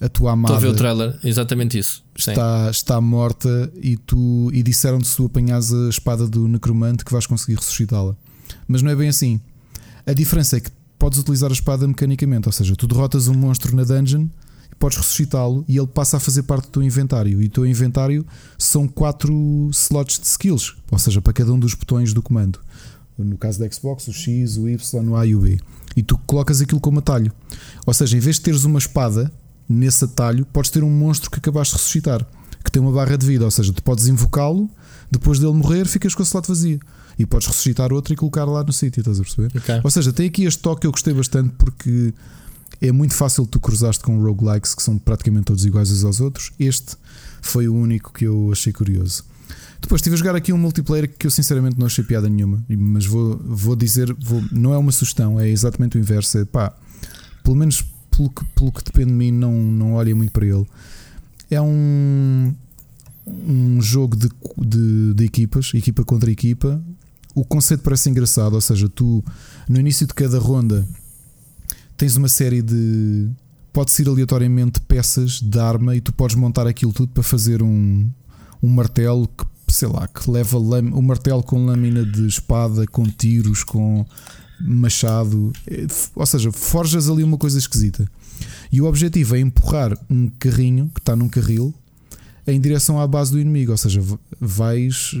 a 0.00 0.08
tua 0.08 0.32
amada. 0.32 0.54
Estou 0.54 0.70
a 0.70 0.72
ver 0.72 0.74
o 0.74 0.78
trailer, 0.78 1.20
exatamente 1.24 1.78
isso. 1.78 2.02
Está, 2.16 2.70
está 2.70 2.98
morta 3.02 3.70
e 3.82 3.98
tu 3.98 4.50
e 4.50 4.62
disseram-te 4.62 5.06
se 5.08 5.16
tu 5.16 5.26
apanhas 5.26 5.74
a 5.74 5.90
espada 5.90 6.26
do 6.26 6.48
necromante 6.48 7.04
que 7.04 7.12
vais 7.12 7.26
conseguir 7.26 7.56
ressuscitá-la. 7.56 8.16
Mas 8.66 8.80
não 8.80 8.90
é 8.90 8.96
bem 8.96 9.10
assim. 9.10 9.38
A 10.06 10.14
diferença 10.14 10.56
é 10.56 10.60
que 10.60 10.70
podes 11.06 11.20
utilizar 11.20 11.50
a 11.50 11.52
espada 11.52 11.86
mecanicamente, 11.86 12.48
ou 12.48 12.52
seja, 12.52 12.74
tu 12.74 12.84
derrotas 12.88 13.28
um 13.28 13.34
monstro 13.34 13.76
na 13.76 13.84
dungeon 13.84 14.26
podes 14.76 14.98
ressuscitá-lo 14.98 15.64
e 15.68 15.78
ele 15.78 15.86
passa 15.86 16.16
a 16.16 16.20
fazer 16.20 16.42
parte 16.42 16.64
do 16.64 16.70
teu 16.70 16.82
inventário. 16.82 17.40
E 17.40 17.46
o 17.46 17.48
teu 17.48 17.64
inventário 17.64 18.26
são 18.58 18.88
quatro 18.88 19.70
slots 19.70 20.18
de 20.18 20.26
skills, 20.26 20.74
ou 20.90 20.98
seja, 20.98 21.22
para 21.22 21.32
cada 21.32 21.52
um 21.52 21.58
dos 21.60 21.74
botões 21.74 22.12
do 22.12 22.20
comando. 22.20 22.58
No 23.16 23.38
caso 23.38 23.60
da 23.60 23.70
Xbox, 23.70 24.08
o 24.08 24.12
X, 24.12 24.56
o 24.58 24.68
Y, 24.68 25.08
o 25.08 25.16
A 25.16 25.24
e 25.24 25.36
o 25.36 25.40
B 25.40 25.60
e 25.96 26.02
tu 26.02 26.18
colocas 26.26 26.60
aquilo 26.60 26.80
como 26.80 26.98
atalho. 26.98 27.32
Ou 27.86 27.94
seja, 27.94 28.16
em 28.16 28.20
vez 28.20 28.36
de 28.36 28.42
teres 28.42 28.64
uma 28.64 28.80
espada 28.80 29.32
nesse 29.68 30.04
atalho, 30.04 30.44
podes 30.44 30.72
ter 30.72 30.82
um 30.82 30.90
monstro 30.90 31.30
que 31.30 31.38
acabaste 31.38 31.74
de 31.74 31.78
ressuscitar, 31.78 32.26
que 32.64 32.70
tem 32.70 32.82
uma 32.82 32.92
barra 32.92 33.16
de 33.16 33.24
vida, 33.24 33.44
ou 33.44 33.50
seja, 33.50 33.72
tu 33.72 33.82
podes 33.82 34.08
invocá-lo, 34.08 34.68
depois 35.10 35.38
dele 35.38 35.52
morrer, 35.52 35.86
ficas 35.86 36.14
com 36.14 36.22
a 36.22 36.26
slot 36.26 36.48
vazia. 36.48 36.80
E 37.18 37.24
podes 37.24 37.46
ressuscitar 37.46 37.92
outro 37.92 38.12
e 38.12 38.16
colocar 38.16 38.44
lá 38.44 38.62
no 38.62 38.72
sítio, 38.72 39.00
estás 39.00 39.18
a 39.18 39.22
perceber? 39.22 39.56
Okay. 39.56 39.80
Ou 39.82 39.90
seja, 39.90 40.12
tem 40.12 40.26
aqui 40.26 40.44
este 40.44 40.60
toque 40.60 40.82
que 40.82 40.86
eu 40.86 40.92
gostei 40.92 41.14
bastante 41.14 41.54
porque 41.56 42.12
é 42.80 42.92
muito 42.92 43.14
fácil 43.14 43.46
tu 43.46 43.58
cruzaste 43.58 44.04
com 44.04 44.20
roguelikes 44.20 44.74
que 44.74 44.82
são 44.82 44.98
praticamente 44.98 45.46
todos 45.46 45.64
iguais 45.64 45.90
uns 45.90 46.04
aos 46.04 46.20
outros. 46.20 46.52
Este 46.58 46.96
foi 47.40 47.68
o 47.68 47.74
único 47.74 48.12
que 48.12 48.26
eu 48.26 48.50
achei 48.52 48.72
curioso. 48.72 49.24
Depois 49.80 50.00
estive 50.00 50.14
a 50.14 50.18
jogar 50.18 50.36
aqui 50.36 50.52
um 50.52 50.58
multiplayer 50.58 51.08
que 51.16 51.26
eu 51.26 51.30
sinceramente 51.30 51.78
não 51.78 51.86
achei 51.86 52.02
piada 52.02 52.28
nenhuma, 52.28 52.64
mas 52.68 53.06
vou, 53.06 53.40
vou 53.44 53.76
dizer, 53.76 54.12
vou, 54.14 54.42
não 54.50 54.74
é 54.74 54.78
uma 54.78 54.90
sugestão, 54.90 55.38
é 55.38 55.48
exatamente 55.48 55.96
o 55.96 56.00
inverso. 56.00 56.38
É 56.38 56.44
pá, 56.44 56.74
pelo 57.42 57.56
menos 57.56 57.84
pelo 58.10 58.30
que, 58.30 58.44
pelo 58.46 58.72
que 58.72 58.82
depende 58.82 59.10
de 59.10 59.16
mim, 59.16 59.30
não, 59.30 59.52
não 59.52 59.94
olha 59.94 60.14
muito 60.14 60.32
para 60.32 60.46
ele. 60.46 60.66
É 61.50 61.60
um, 61.60 62.54
um 63.26 63.80
jogo 63.80 64.16
de, 64.16 64.28
de, 64.58 65.14
de 65.14 65.24
equipas, 65.24 65.72
equipa 65.74 66.04
contra 66.04 66.30
equipa. 66.30 66.82
O 67.36 67.44
conceito 67.44 67.82
parece 67.82 68.08
engraçado, 68.08 68.54
ou 68.54 68.60
seja, 68.62 68.88
tu 68.88 69.22
no 69.68 69.78
início 69.78 70.06
de 70.06 70.14
cada 70.14 70.38
ronda 70.38 70.88
tens 71.94 72.16
uma 72.16 72.28
série 72.28 72.62
de. 72.62 73.28
Pode 73.74 73.90
ser 73.90 74.08
aleatoriamente 74.08 74.80
peças 74.80 75.42
de 75.42 75.58
arma 75.58 75.94
e 75.94 76.00
tu 76.00 76.14
podes 76.14 76.34
montar 76.34 76.66
aquilo 76.66 76.94
tudo 76.94 77.12
para 77.12 77.22
fazer 77.22 77.62
um, 77.62 78.10
um 78.62 78.68
martelo 78.70 79.28
que 79.28 79.44
sei 79.68 79.86
lá, 79.86 80.08
que 80.08 80.30
leva 80.30 80.58
o 80.58 81.02
martelo 81.02 81.42
com 81.42 81.66
lâmina 81.66 82.06
de 82.06 82.26
espada, 82.26 82.86
com 82.86 83.04
tiros, 83.04 83.62
com 83.62 84.06
machado, 84.58 85.52
é, 85.66 85.86
ou 86.14 86.24
seja, 86.24 86.50
forjas 86.50 87.10
ali 87.10 87.22
uma 87.22 87.36
coisa 87.36 87.58
esquisita. 87.58 88.10
E 88.72 88.80
o 88.80 88.86
objetivo 88.86 89.36
é 89.36 89.40
empurrar 89.40 89.92
um 90.08 90.30
carrinho 90.38 90.90
que 90.94 91.00
está 91.00 91.14
num 91.14 91.28
carril 91.28 91.74
em 92.46 92.60
direção 92.60 93.00
à 93.00 93.06
base 93.06 93.32
do 93.32 93.40
inimigo, 93.40 93.72
ou 93.72 93.76
seja, 93.76 94.00
vais. 94.40 95.12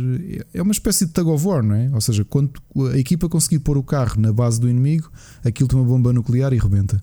É 0.54 0.62
uma 0.62 0.72
espécie 0.72 1.06
de 1.06 1.12
tug 1.12 1.28
of 1.30 1.44
war, 1.44 1.62
não 1.62 1.74
é? 1.74 1.90
Ou 1.92 2.00
seja, 2.00 2.24
quando 2.24 2.52
a 2.92 2.98
equipa 2.98 3.28
conseguir 3.28 3.58
pôr 3.58 3.76
o 3.76 3.82
carro 3.82 4.20
na 4.20 4.32
base 4.32 4.60
do 4.60 4.68
inimigo, 4.68 5.10
aquilo 5.44 5.68
tem 5.68 5.78
uma 5.78 5.84
bomba 5.84 6.12
nuclear 6.12 6.52
e 6.52 6.58
rebenta. 6.58 7.02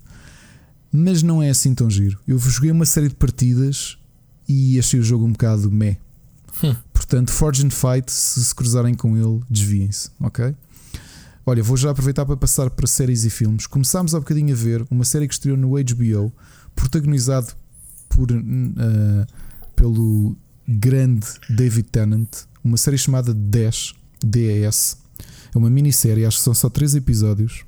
mas 0.92 1.24
não 1.24 1.42
é 1.44 1.50
assim 1.50 1.76
tão 1.76 1.90
giro. 1.90 2.20
Eu 2.28 2.38
joguei 2.40 2.72
uma 2.72 2.86
série 2.86 3.10
de 3.10 3.16
partidas 3.16 3.98
e 4.48 4.80
achei 4.80 5.00
o 5.00 5.04
jogo 5.04 5.26
um 5.26 5.32
bocado 5.32 5.70
meh. 5.72 5.98
Hum. 6.64 6.76
Portanto, 6.94 7.32
Forge 7.32 7.66
and 7.66 7.72
Fight, 7.72 8.12
se 8.12 8.46
se 8.46 8.56
cruzarem 8.56 8.94
com 8.94 9.18
ele, 9.18 9.42
desviem-se, 9.50 10.10
ok? 10.20 10.56
Olha, 11.46 11.62
vou 11.62 11.76
já 11.76 11.92
aproveitar 11.92 12.26
para 12.26 12.38
passar 12.38 12.70
para 12.70 12.88
séries 12.88 13.26
e 13.26 13.30
filmes. 13.30 13.68
Começámos 13.68 14.16
há 14.16 14.20
bocadinho 14.20 14.54
a 14.54 14.58
ver 14.58 14.86
uma 14.90 15.04
série 15.04 15.28
que 15.28 15.34
estreou 15.34 15.58
no 15.58 15.72
HBO, 15.72 16.32
protagonizado 16.74 17.48
por, 18.08 18.32
uh, 18.32 19.28
pelo 19.84 20.34
grande 20.66 21.28
David 21.50 21.90
Tennant, 21.90 22.30
uma 22.64 22.78
série 22.78 22.98
chamada 22.98 23.34
Dash, 23.34 23.94
DES. 24.24 24.96
É 25.54 25.58
uma 25.58 25.70
minissérie, 25.70 26.26
acho 26.26 26.38
que 26.38 26.44
são 26.44 26.54
só 26.54 26.70
três 26.70 26.96
episódios, 26.96 27.66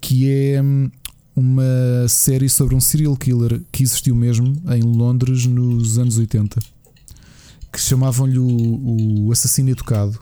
que 0.00 0.30
é 0.30 0.62
hum, 0.62 0.88
uma 1.34 2.06
série 2.08 2.48
sobre 2.48 2.76
um 2.76 2.80
serial 2.80 3.16
killer 3.16 3.60
que 3.72 3.82
existiu 3.82 4.14
mesmo 4.14 4.56
em 4.72 4.82
Londres 4.82 5.46
nos 5.46 5.98
anos 5.98 6.16
80, 6.16 6.60
que 7.72 7.80
chamavam-lhe 7.80 8.38
o, 8.38 9.26
o 9.26 9.32
assassino 9.32 9.70
educado. 9.70 10.20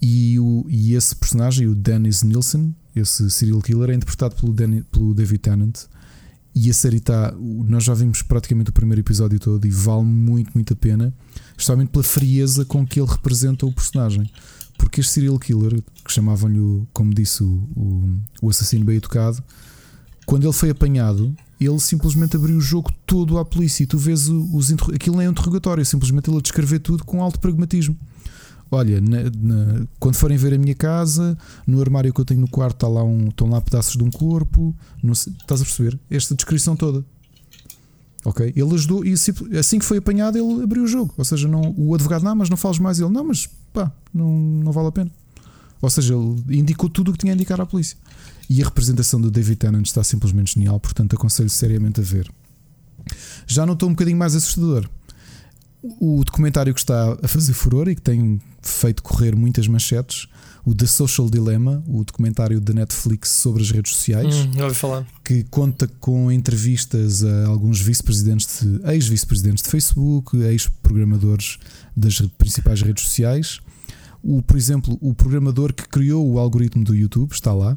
E, 0.00 0.40
o, 0.40 0.64
e 0.66 0.94
esse 0.94 1.14
personagem, 1.14 1.66
o 1.66 1.74
Dennis 1.74 2.22
Nielsen, 2.22 2.74
esse 2.96 3.30
serial 3.30 3.60
killer, 3.60 3.90
é 3.90 3.94
interpretado 3.94 4.34
pelo, 4.34 4.54
Danny, 4.54 4.82
pelo 4.84 5.12
David 5.12 5.40
Tennant. 5.40 5.76
E 6.54 6.70
a 6.70 6.74
série 6.74 6.98
está. 6.98 7.34
Nós 7.36 7.84
já 7.84 7.94
vimos 7.94 8.22
praticamente 8.22 8.70
o 8.70 8.72
primeiro 8.72 9.00
episódio 9.00 9.40
todo 9.40 9.66
e 9.66 9.70
vale 9.70 10.04
muito, 10.04 10.52
muito 10.54 10.72
a 10.72 10.76
pena, 10.76 11.12
especialmente 11.50 11.88
pela 11.88 12.04
frieza 12.04 12.64
com 12.64 12.86
que 12.86 13.00
ele 13.00 13.10
representa 13.10 13.66
o 13.66 13.72
personagem. 13.72 14.30
Porque 14.78 15.00
este 15.00 15.12
serial 15.12 15.38
killer, 15.38 15.82
que 16.04 16.12
chamavam-lhe, 16.12 16.86
como 16.92 17.12
disse, 17.12 17.42
o, 17.42 17.68
o, 17.76 18.18
o 18.42 18.50
assassino 18.50 18.84
bem 18.84 18.96
educado, 18.96 19.42
quando 20.26 20.44
ele 20.44 20.52
foi 20.52 20.70
apanhado, 20.70 21.34
ele 21.60 21.78
simplesmente 21.80 22.36
abriu 22.36 22.56
o 22.56 22.60
jogo 22.60 22.90
todo 23.06 23.38
à 23.38 23.44
polícia 23.44 23.82
e 23.82 23.86
tu 23.86 23.98
vês 23.98 24.28
os 24.28 24.72
aquilo 24.94 25.16
nem 25.16 25.26
é 25.26 25.28
um 25.28 25.32
interrogatório, 25.32 25.82
é 25.82 25.84
simplesmente 25.84 26.28
ele 26.28 26.38
a 26.38 26.42
descrever 26.42 26.78
tudo 26.80 27.04
com 27.04 27.22
alto 27.22 27.38
pragmatismo. 27.40 27.96
Olha, 28.74 29.00
na, 29.00 29.18
na, 29.22 29.86
quando 30.00 30.16
forem 30.16 30.36
ver 30.36 30.52
a 30.52 30.58
minha 30.58 30.74
casa, 30.74 31.38
no 31.64 31.80
armário 31.80 32.12
que 32.12 32.20
eu 32.20 32.24
tenho 32.24 32.40
no 32.40 32.48
quarto 32.48 32.74
está 32.74 32.88
lá 32.88 33.04
um, 33.04 33.28
estão 33.28 33.48
lá 33.48 33.60
pedaços 33.60 33.96
de 33.96 34.02
um 34.02 34.10
corpo. 34.10 34.74
Sei, 35.14 35.32
estás 35.40 35.62
a 35.62 35.64
perceber? 35.64 35.96
Esta 36.10 36.34
descrição 36.34 36.74
toda. 36.74 37.04
Ok? 38.24 38.52
Ele 38.56 38.74
ajudou 38.74 39.04
e 39.04 39.12
assim 39.12 39.78
que 39.78 39.84
foi 39.84 39.98
apanhado, 39.98 40.36
ele 40.36 40.64
abriu 40.64 40.82
o 40.82 40.88
jogo. 40.88 41.14
Ou 41.16 41.24
seja, 41.24 41.46
não, 41.46 41.72
o 41.76 41.94
advogado, 41.94 42.24
não, 42.24 42.34
mas 42.34 42.50
não 42.50 42.56
fales 42.56 42.80
mais. 42.80 42.98
Ele, 42.98 43.10
não, 43.10 43.22
mas 43.22 43.48
pá, 43.72 43.92
não, 44.12 44.28
não 44.28 44.72
vale 44.72 44.88
a 44.88 44.92
pena. 44.92 45.10
Ou 45.80 45.88
seja, 45.88 46.14
ele 46.14 46.58
indicou 46.58 46.90
tudo 46.90 47.10
o 47.10 47.12
que 47.12 47.18
tinha 47.18 47.32
a 47.32 47.36
indicar 47.36 47.60
à 47.60 47.66
polícia. 47.66 47.96
E 48.50 48.60
a 48.60 48.64
representação 48.64 49.20
do 49.20 49.30
David 49.30 49.56
Tennant 49.56 49.86
está 49.86 50.02
simplesmente 50.02 50.54
genial, 50.54 50.80
portanto 50.80 51.14
aconselho 51.14 51.48
seriamente 51.48 52.00
a 52.00 52.02
ver. 52.02 52.28
Já 53.46 53.64
não 53.64 53.74
estou 53.74 53.88
um 53.88 53.92
bocadinho 53.92 54.16
mais 54.16 54.34
assustador. 54.34 54.88
O 56.00 56.24
documentário 56.24 56.72
que 56.72 56.80
está 56.80 57.18
a 57.22 57.28
fazer 57.28 57.52
furor 57.52 57.88
e 57.88 57.94
que 57.94 58.00
tem 58.00 58.40
feito 58.62 59.02
correr 59.02 59.36
muitas 59.36 59.68
manchetes, 59.68 60.26
o 60.64 60.74
The 60.74 60.86
Social 60.86 61.28
Dilemma, 61.28 61.84
o 61.86 62.02
documentário 62.02 62.58
da 62.58 62.72
Netflix 62.72 63.28
sobre 63.28 63.62
as 63.62 63.70
redes 63.70 63.92
sociais, 63.92 64.34
hum, 64.34 64.52
que 65.22 65.42
conta 65.44 65.86
com 65.86 66.32
entrevistas 66.32 67.22
a 67.22 67.46
alguns 67.46 67.80
vice-presidentes, 67.80 68.64
ex-vice-presidentes 68.84 69.62
de 69.62 69.68
Facebook, 69.68 70.36
ex-programadores 70.38 71.58
das 71.94 72.18
principais 72.38 72.80
redes 72.80 73.04
sociais. 73.04 73.60
O, 74.22 74.40
por 74.40 74.56
exemplo, 74.56 74.96
o 75.02 75.12
programador 75.12 75.74
que 75.74 75.86
criou 75.86 76.26
o 76.26 76.38
algoritmo 76.38 76.82
do 76.82 76.94
YouTube 76.94 77.32
está 77.32 77.52
lá 77.52 77.76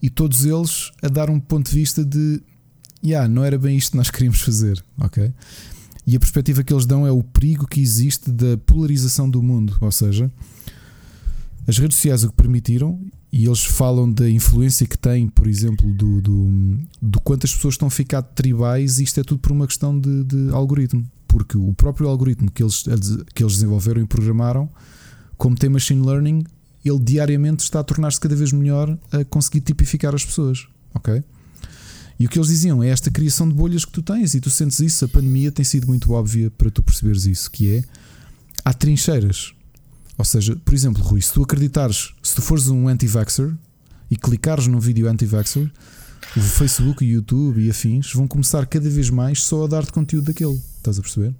e 0.00 0.08
todos 0.08 0.46
eles 0.46 0.90
a 1.02 1.08
dar 1.08 1.28
um 1.28 1.38
ponto 1.38 1.68
de 1.68 1.76
vista 1.76 2.02
de 2.02 2.40
yeah, 3.04 3.28
não 3.28 3.44
era 3.44 3.58
bem 3.58 3.76
isto 3.76 3.90
que 3.90 3.96
nós 3.98 4.10
queríamos 4.10 4.40
fazer, 4.40 4.82
ok? 4.98 5.30
E 6.08 6.16
a 6.16 6.18
perspectiva 6.18 6.64
que 6.64 6.72
eles 6.72 6.86
dão 6.86 7.06
é 7.06 7.12
o 7.12 7.22
perigo 7.22 7.66
que 7.66 7.82
existe 7.82 8.32
da 8.32 8.56
polarização 8.56 9.28
do 9.28 9.42
mundo, 9.42 9.76
ou 9.78 9.92
seja, 9.92 10.32
as 11.66 11.76
redes 11.76 11.98
sociais 11.98 12.24
o 12.24 12.30
que 12.30 12.34
permitiram, 12.34 12.98
e 13.30 13.44
eles 13.44 13.62
falam 13.62 14.10
da 14.10 14.26
influência 14.26 14.86
que 14.86 14.96
têm, 14.96 15.28
por 15.28 15.46
exemplo, 15.46 15.92
do, 15.92 16.22
do, 16.22 16.78
do 17.02 17.20
quantas 17.20 17.54
pessoas 17.54 17.74
estão 17.74 17.88
a 17.88 17.90
ficar 17.90 18.22
tribais, 18.22 18.98
e 18.98 19.04
isto 19.04 19.20
é 19.20 19.22
tudo 19.22 19.38
por 19.38 19.52
uma 19.52 19.66
questão 19.66 20.00
de, 20.00 20.24
de 20.24 20.48
algoritmo, 20.50 21.04
porque 21.26 21.58
o 21.58 21.74
próprio 21.74 22.08
algoritmo 22.08 22.50
que 22.50 22.62
eles, 22.62 22.84
que 23.34 23.42
eles 23.42 23.52
desenvolveram 23.52 24.00
e 24.00 24.06
programaram, 24.06 24.66
como 25.36 25.56
tem 25.56 25.68
machine 25.68 26.00
learning, 26.06 26.42
ele 26.82 27.00
diariamente 27.00 27.64
está 27.64 27.80
a 27.80 27.84
tornar-se 27.84 28.18
cada 28.18 28.34
vez 28.34 28.50
melhor 28.50 28.98
a 29.12 29.26
conseguir 29.26 29.60
tipificar 29.60 30.14
as 30.14 30.24
pessoas. 30.24 30.66
Ok? 30.94 31.22
E 32.18 32.26
o 32.26 32.28
que 32.28 32.38
eles 32.38 32.48
diziam 32.48 32.82
é 32.82 32.88
esta 32.88 33.10
criação 33.10 33.48
de 33.48 33.54
bolhas 33.54 33.84
que 33.84 33.92
tu 33.92 34.02
tens 34.02 34.34
e 34.34 34.40
tu 34.40 34.50
sentes 34.50 34.80
isso. 34.80 35.04
A 35.04 35.08
pandemia 35.08 35.52
tem 35.52 35.64
sido 35.64 35.86
muito 35.86 36.12
óbvia 36.12 36.50
para 36.50 36.70
tu 36.70 36.82
perceberes 36.82 37.26
isso, 37.26 37.50
que 37.50 37.76
é 37.76 37.84
há 38.64 38.72
trincheiras. 38.72 39.52
Ou 40.16 40.24
seja, 40.24 40.56
por 40.64 40.74
exemplo, 40.74 41.02
Rui, 41.02 41.22
se 41.22 41.32
tu 41.32 41.42
acreditares, 41.42 42.12
se 42.22 42.34
tu 42.34 42.42
fores 42.42 42.66
um 42.68 42.88
anti-vaxxer 42.88 43.54
e 44.10 44.16
clicares 44.16 44.66
num 44.66 44.80
vídeo 44.80 45.08
anti-vaxxer, 45.08 45.70
o 46.36 46.40
Facebook, 46.40 47.04
o 47.04 47.06
YouTube 47.06 47.62
e 47.62 47.70
afins 47.70 48.12
vão 48.12 48.26
começar 48.26 48.66
cada 48.66 48.90
vez 48.90 49.10
mais 49.10 49.42
só 49.42 49.64
a 49.64 49.68
dar-te 49.68 49.92
conteúdo 49.92 50.26
daquele. 50.26 50.60
Estás 50.76 50.98
a 50.98 51.02
perceber? 51.02 51.32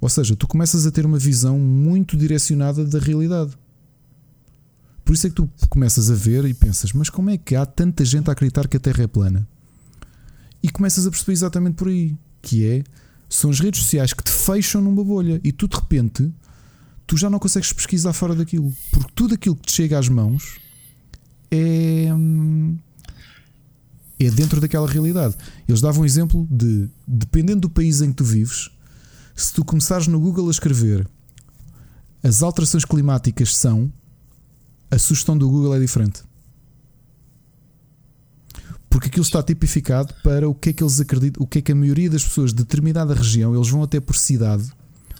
Ou 0.00 0.08
seja, 0.08 0.36
tu 0.36 0.46
começas 0.46 0.86
a 0.86 0.92
ter 0.92 1.04
uma 1.04 1.18
visão 1.18 1.58
muito 1.58 2.16
direcionada 2.16 2.84
da 2.84 3.00
realidade. 3.00 3.50
Por 5.04 5.14
isso 5.14 5.26
é 5.26 5.30
que 5.30 5.36
tu 5.36 5.50
começas 5.68 6.08
a 6.08 6.14
ver 6.14 6.44
e 6.44 6.54
pensas, 6.54 6.92
mas 6.92 7.10
como 7.10 7.30
é 7.30 7.36
que 7.36 7.56
há 7.56 7.66
tanta 7.66 8.04
gente 8.04 8.28
a 8.28 8.32
acreditar 8.32 8.68
que 8.68 8.76
a 8.76 8.80
Terra 8.80 9.02
é 9.02 9.06
plana? 9.08 9.48
E 10.62 10.68
começas 10.68 11.06
a 11.06 11.10
perceber 11.10 11.32
exatamente 11.32 11.74
por 11.74 11.88
aí, 11.88 12.16
que 12.42 12.66
é 12.66 12.84
são 13.28 13.50
as 13.50 13.60
redes 13.60 13.82
sociais 13.82 14.12
que 14.12 14.24
te 14.24 14.30
fecham 14.30 14.80
numa 14.80 15.04
bolha 15.04 15.40
e 15.44 15.52
tu 15.52 15.68
de 15.68 15.76
repente 15.76 16.32
tu 17.06 17.16
já 17.16 17.28
não 17.28 17.38
consegues 17.38 17.72
pesquisar 17.72 18.12
fora 18.12 18.34
daquilo, 18.34 18.72
porque 18.90 19.12
tudo 19.14 19.34
aquilo 19.34 19.56
que 19.56 19.66
te 19.66 19.72
chega 19.72 19.98
às 19.98 20.08
mãos 20.08 20.58
é 21.50 22.08
é 24.20 24.30
dentro 24.30 24.60
daquela 24.60 24.88
realidade. 24.88 25.36
Eles 25.68 25.80
davam 25.80 26.02
um 26.02 26.04
exemplo 26.04 26.46
de 26.50 26.88
dependendo 27.06 27.62
do 27.62 27.70
país 27.70 28.00
em 28.00 28.10
que 28.10 28.16
tu 28.16 28.24
vives, 28.24 28.70
se 29.34 29.52
tu 29.52 29.64
começares 29.64 30.06
no 30.06 30.18
Google 30.18 30.48
a 30.48 30.50
escrever 30.50 31.06
as 32.22 32.42
alterações 32.42 32.84
climáticas 32.84 33.56
são 33.56 33.92
a 34.90 34.98
sugestão 34.98 35.36
do 35.36 35.48
Google 35.48 35.74
é 35.74 35.80
diferente. 35.80 36.22
Porque 38.88 39.08
aquilo 39.08 39.22
está 39.22 39.42
tipificado 39.42 40.14
para 40.22 40.48
o 40.48 40.54
que 40.54 40.70
é 40.70 40.72
que 40.72 40.82
eles 40.82 41.00
acreditam, 41.00 41.42
o 41.42 41.46
que 41.46 41.58
é 41.58 41.62
que 41.62 41.72
a 41.72 41.74
maioria 41.74 42.08
das 42.08 42.24
pessoas 42.24 42.52
de 42.52 42.62
determinada 42.62 43.14
região, 43.14 43.54
eles 43.54 43.68
vão 43.68 43.82
até 43.82 44.00
por 44.00 44.16
cidade, 44.16 44.64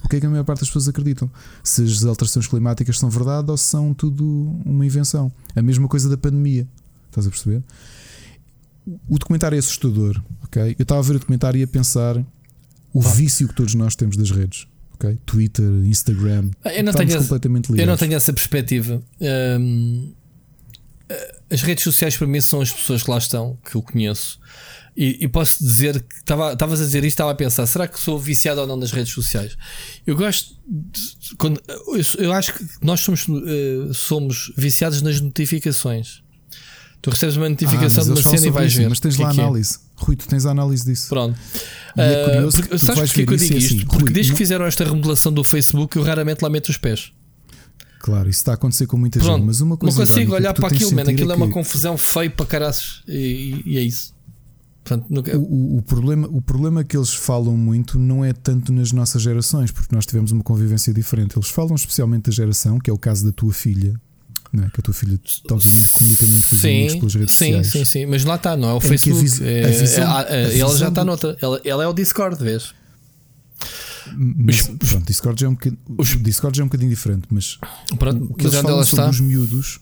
o 0.02 0.08
que 0.08 0.16
é 0.16 0.20
que 0.20 0.26
a 0.26 0.30
maior 0.30 0.44
parte 0.44 0.60
das 0.60 0.68
pessoas 0.68 0.88
acreditam. 0.88 1.30
Se 1.62 1.82
as 1.82 2.04
alterações 2.04 2.46
climáticas 2.46 2.98
são 2.98 3.10
verdade 3.10 3.50
ou 3.50 3.56
se 3.56 3.64
são 3.64 3.92
tudo 3.92 4.24
uma 4.64 4.86
invenção. 4.86 5.30
A 5.54 5.60
mesma 5.60 5.88
coisa 5.88 6.08
da 6.08 6.16
pandemia. 6.16 6.66
Estás 7.08 7.26
a 7.26 7.30
perceber? 7.30 7.62
O 9.08 9.18
documentário 9.18 9.56
é 9.56 9.58
assustador, 9.58 10.20
ok? 10.44 10.76
Eu 10.78 10.82
estava 10.82 11.00
a 11.00 11.02
ver 11.02 11.16
o 11.16 11.18
documentário 11.18 11.58
e 11.58 11.62
a 11.62 11.66
pensar 11.66 12.24
o 12.92 13.02
vício 13.02 13.48
que 13.48 13.54
todos 13.54 13.74
nós 13.74 13.94
temos 13.94 14.16
das 14.16 14.30
redes 14.30 14.66
okay? 14.98 15.18
Twitter, 15.24 15.64
Instagram. 15.84 16.50
Eu 16.64 16.84
não, 16.84 16.92
tenho 16.92 17.08
essa, 17.08 17.18
completamente 17.18 17.70
ligados. 17.70 17.80
eu 17.80 17.86
não 17.86 17.96
tenho 17.96 18.14
essa 18.14 18.32
perspectiva. 18.32 19.00
Um, 19.20 20.10
eh, 20.10 20.17
as 21.50 21.62
redes 21.62 21.84
sociais 21.84 22.16
para 22.16 22.26
mim 22.26 22.40
são 22.40 22.60
as 22.60 22.72
pessoas 22.72 23.02
que 23.02 23.10
lá 23.10 23.18
estão, 23.18 23.58
que 23.64 23.74
eu 23.74 23.82
conheço. 23.82 24.38
E, 24.96 25.16
e 25.20 25.28
posso 25.28 25.62
dizer 25.62 26.02
que 26.02 26.16
estavas 26.16 26.80
a 26.80 26.84
dizer 26.84 27.04
isto, 27.04 27.14
estava 27.14 27.30
a 27.30 27.34
pensar: 27.34 27.66
será 27.66 27.86
que 27.86 28.00
sou 28.00 28.18
viciado 28.18 28.60
ou 28.60 28.66
não 28.66 28.76
nas 28.76 28.90
redes 28.90 29.12
sociais? 29.12 29.56
Eu 30.06 30.16
gosto. 30.16 30.56
De, 30.66 31.36
quando, 31.36 31.62
eu, 31.68 32.02
eu, 32.18 32.32
acho 32.32 32.52
que 32.54 32.66
nós 32.82 33.00
somos, 33.00 33.26
uh, 33.28 33.94
somos 33.94 34.52
viciados 34.56 35.00
nas 35.00 35.20
notificações. 35.20 36.20
Tu 37.00 37.10
recebes 37.10 37.36
uma 37.36 37.48
notificação 37.48 38.02
ah, 38.02 38.06
de 38.06 38.10
uma 38.10 38.22
cena 38.22 38.46
e 38.48 38.50
vais 38.50 38.74
ver. 38.74 38.88
Mas 38.88 38.98
tens 38.98 39.16
lá 39.18 39.28
a 39.28 39.32
é 39.32 39.36
é. 39.36 39.40
análise. 39.40 39.76
É? 39.76 40.04
Rui, 40.04 40.16
tu 40.16 40.26
tens 40.26 40.44
a 40.44 40.50
análise 40.50 40.84
disso. 40.84 41.08
Pronto. 41.08 41.38
E 41.96 42.00
é 42.00 42.22
ah, 42.22 42.24
curioso 42.24 42.58
uh, 42.58 42.60
porque, 42.62 42.78
sabes 42.78 43.00
porquê 43.00 43.24
que 43.24 43.32
eu 43.32 43.36
digo 43.36 43.56
isto? 43.56 43.74
Assim, 43.74 43.86
porque 43.86 44.04
Rui, 44.04 44.12
desde 44.12 44.32
não... 44.32 44.36
que 44.36 44.42
fizeram 44.42 44.66
esta 44.66 44.84
remodelação 44.84 45.32
do 45.32 45.44
Facebook, 45.44 45.96
eu 45.96 46.02
raramente 46.02 46.42
lá 46.42 46.50
meto 46.50 46.70
os 46.70 46.76
pés. 46.76 47.12
Claro, 48.08 48.30
isso 48.30 48.38
está 48.38 48.52
a 48.52 48.54
acontecer 48.54 48.86
com 48.86 48.96
muita 48.96 49.18
Pronto, 49.18 49.36
gente. 49.36 49.46
Mas 49.46 49.60
uma 49.60 49.76
coisa 49.76 49.98
não 49.98 50.06
consigo 50.06 50.34
olhar 50.34 50.54
para 50.54 50.68
aquilo, 50.68 50.94
mano. 50.94 51.10
Aquilo 51.10 51.30
é, 51.30 51.34
é 51.34 51.36
uma 51.36 51.50
confusão 51.50 51.98
feia 51.98 52.30
para 52.30 52.46
caraças. 52.46 53.02
E, 53.06 53.62
e 53.66 53.76
é 53.76 53.82
isso. 53.82 54.14
Portanto, 54.82 55.04
nunca... 55.10 55.36
o, 55.36 55.76
o, 55.76 55.82
problema, 55.82 56.26
o 56.26 56.40
problema 56.40 56.82
que 56.82 56.96
eles 56.96 57.12
falam 57.12 57.54
muito 57.54 57.98
não 57.98 58.24
é 58.24 58.32
tanto 58.32 58.72
nas 58.72 58.92
nossas 58.92 59.20
gerações, 59.20 59.70
porque 59.70 59.94
nós 59.94 60.06
tivemos 60.06 60.32
uma 60.32 60.42
convivência 60.42 60.90
diferente. 60.90 61.36
Eles 61.36 61.50
falam 61.50 61.74
especialmente 61.74 62.30
da 62.30 62.32
geração, 62.32 62.78
que 62.78 62.88
é 62.88 62.92
o 62.94 62.96
caso 62.96 63.26
da 63.26 63.30
tua 63.30 63.52
filha, 63.52 63.94
não 64.50 64.64
é? 64.64 64.70
que 64.70 64.80
a 64.80 64.82
tua 64.82 64.94
filha 64.94 65.20
obviamente 65.50 65.90
comunica 65.90 66.26
muito 66.26 66.48
com 66.48 66.54
os 66.54 66.64
amigos 66.64 66.94
pelas 66.94 67.14
redes 67.14 67.34
sim, 67.34 67.44
sociais. 67.44 67.66
Sim, 67.66 67.78
sim, 67.80 67.84
sim, 67.84 68.06
mas 68.06 68.24
lá 68.24 68.36
está, 68.36 68.56
não 68.56 68.70
é 68.70 68.72
o 68.72 68.80
Facebook. 68.80 69.44
É, 69.44 69.64
a 69.66 69.68
visão, 69.68 70.20
é, 70.20 70.44
é, 70.44 70.58
ela 70.58 70.78
já 70.78 70.88
está 70.88 71.04
noutra. 71.04 71.36
Ela, 71.42 71.60
ela 71.62 71.84
é 71.84 71.86
o 71.86 71.92
Discord, 71.92 72.42
vês? 72.42 72.72
Mas, 74.16 74.62
pronto, 74.62 75.06
Discord 75.06 75.44
é 75.44 75.48
um 75.48 75.52
bocadinho, 75.52 75.80
os, 75.96 76.12
o 76.12 76.18
Discord 76.18 76.56
já 76.56 76.62
é 76.62 76.64
um 76.64 76.68
bocadinho 76.68 76.90
diferente, 76.90 77.24
mas 77.30 77.58
pronto, 77.98 78.24
o 78.30 78.34
que 78.34 78.46
eles 78.46 78.54
falam 78.60 78.84
sobre 78.84 79.04
está? 79.04 79.10
os 79.10 79.20
miúdos, 79.20 79.80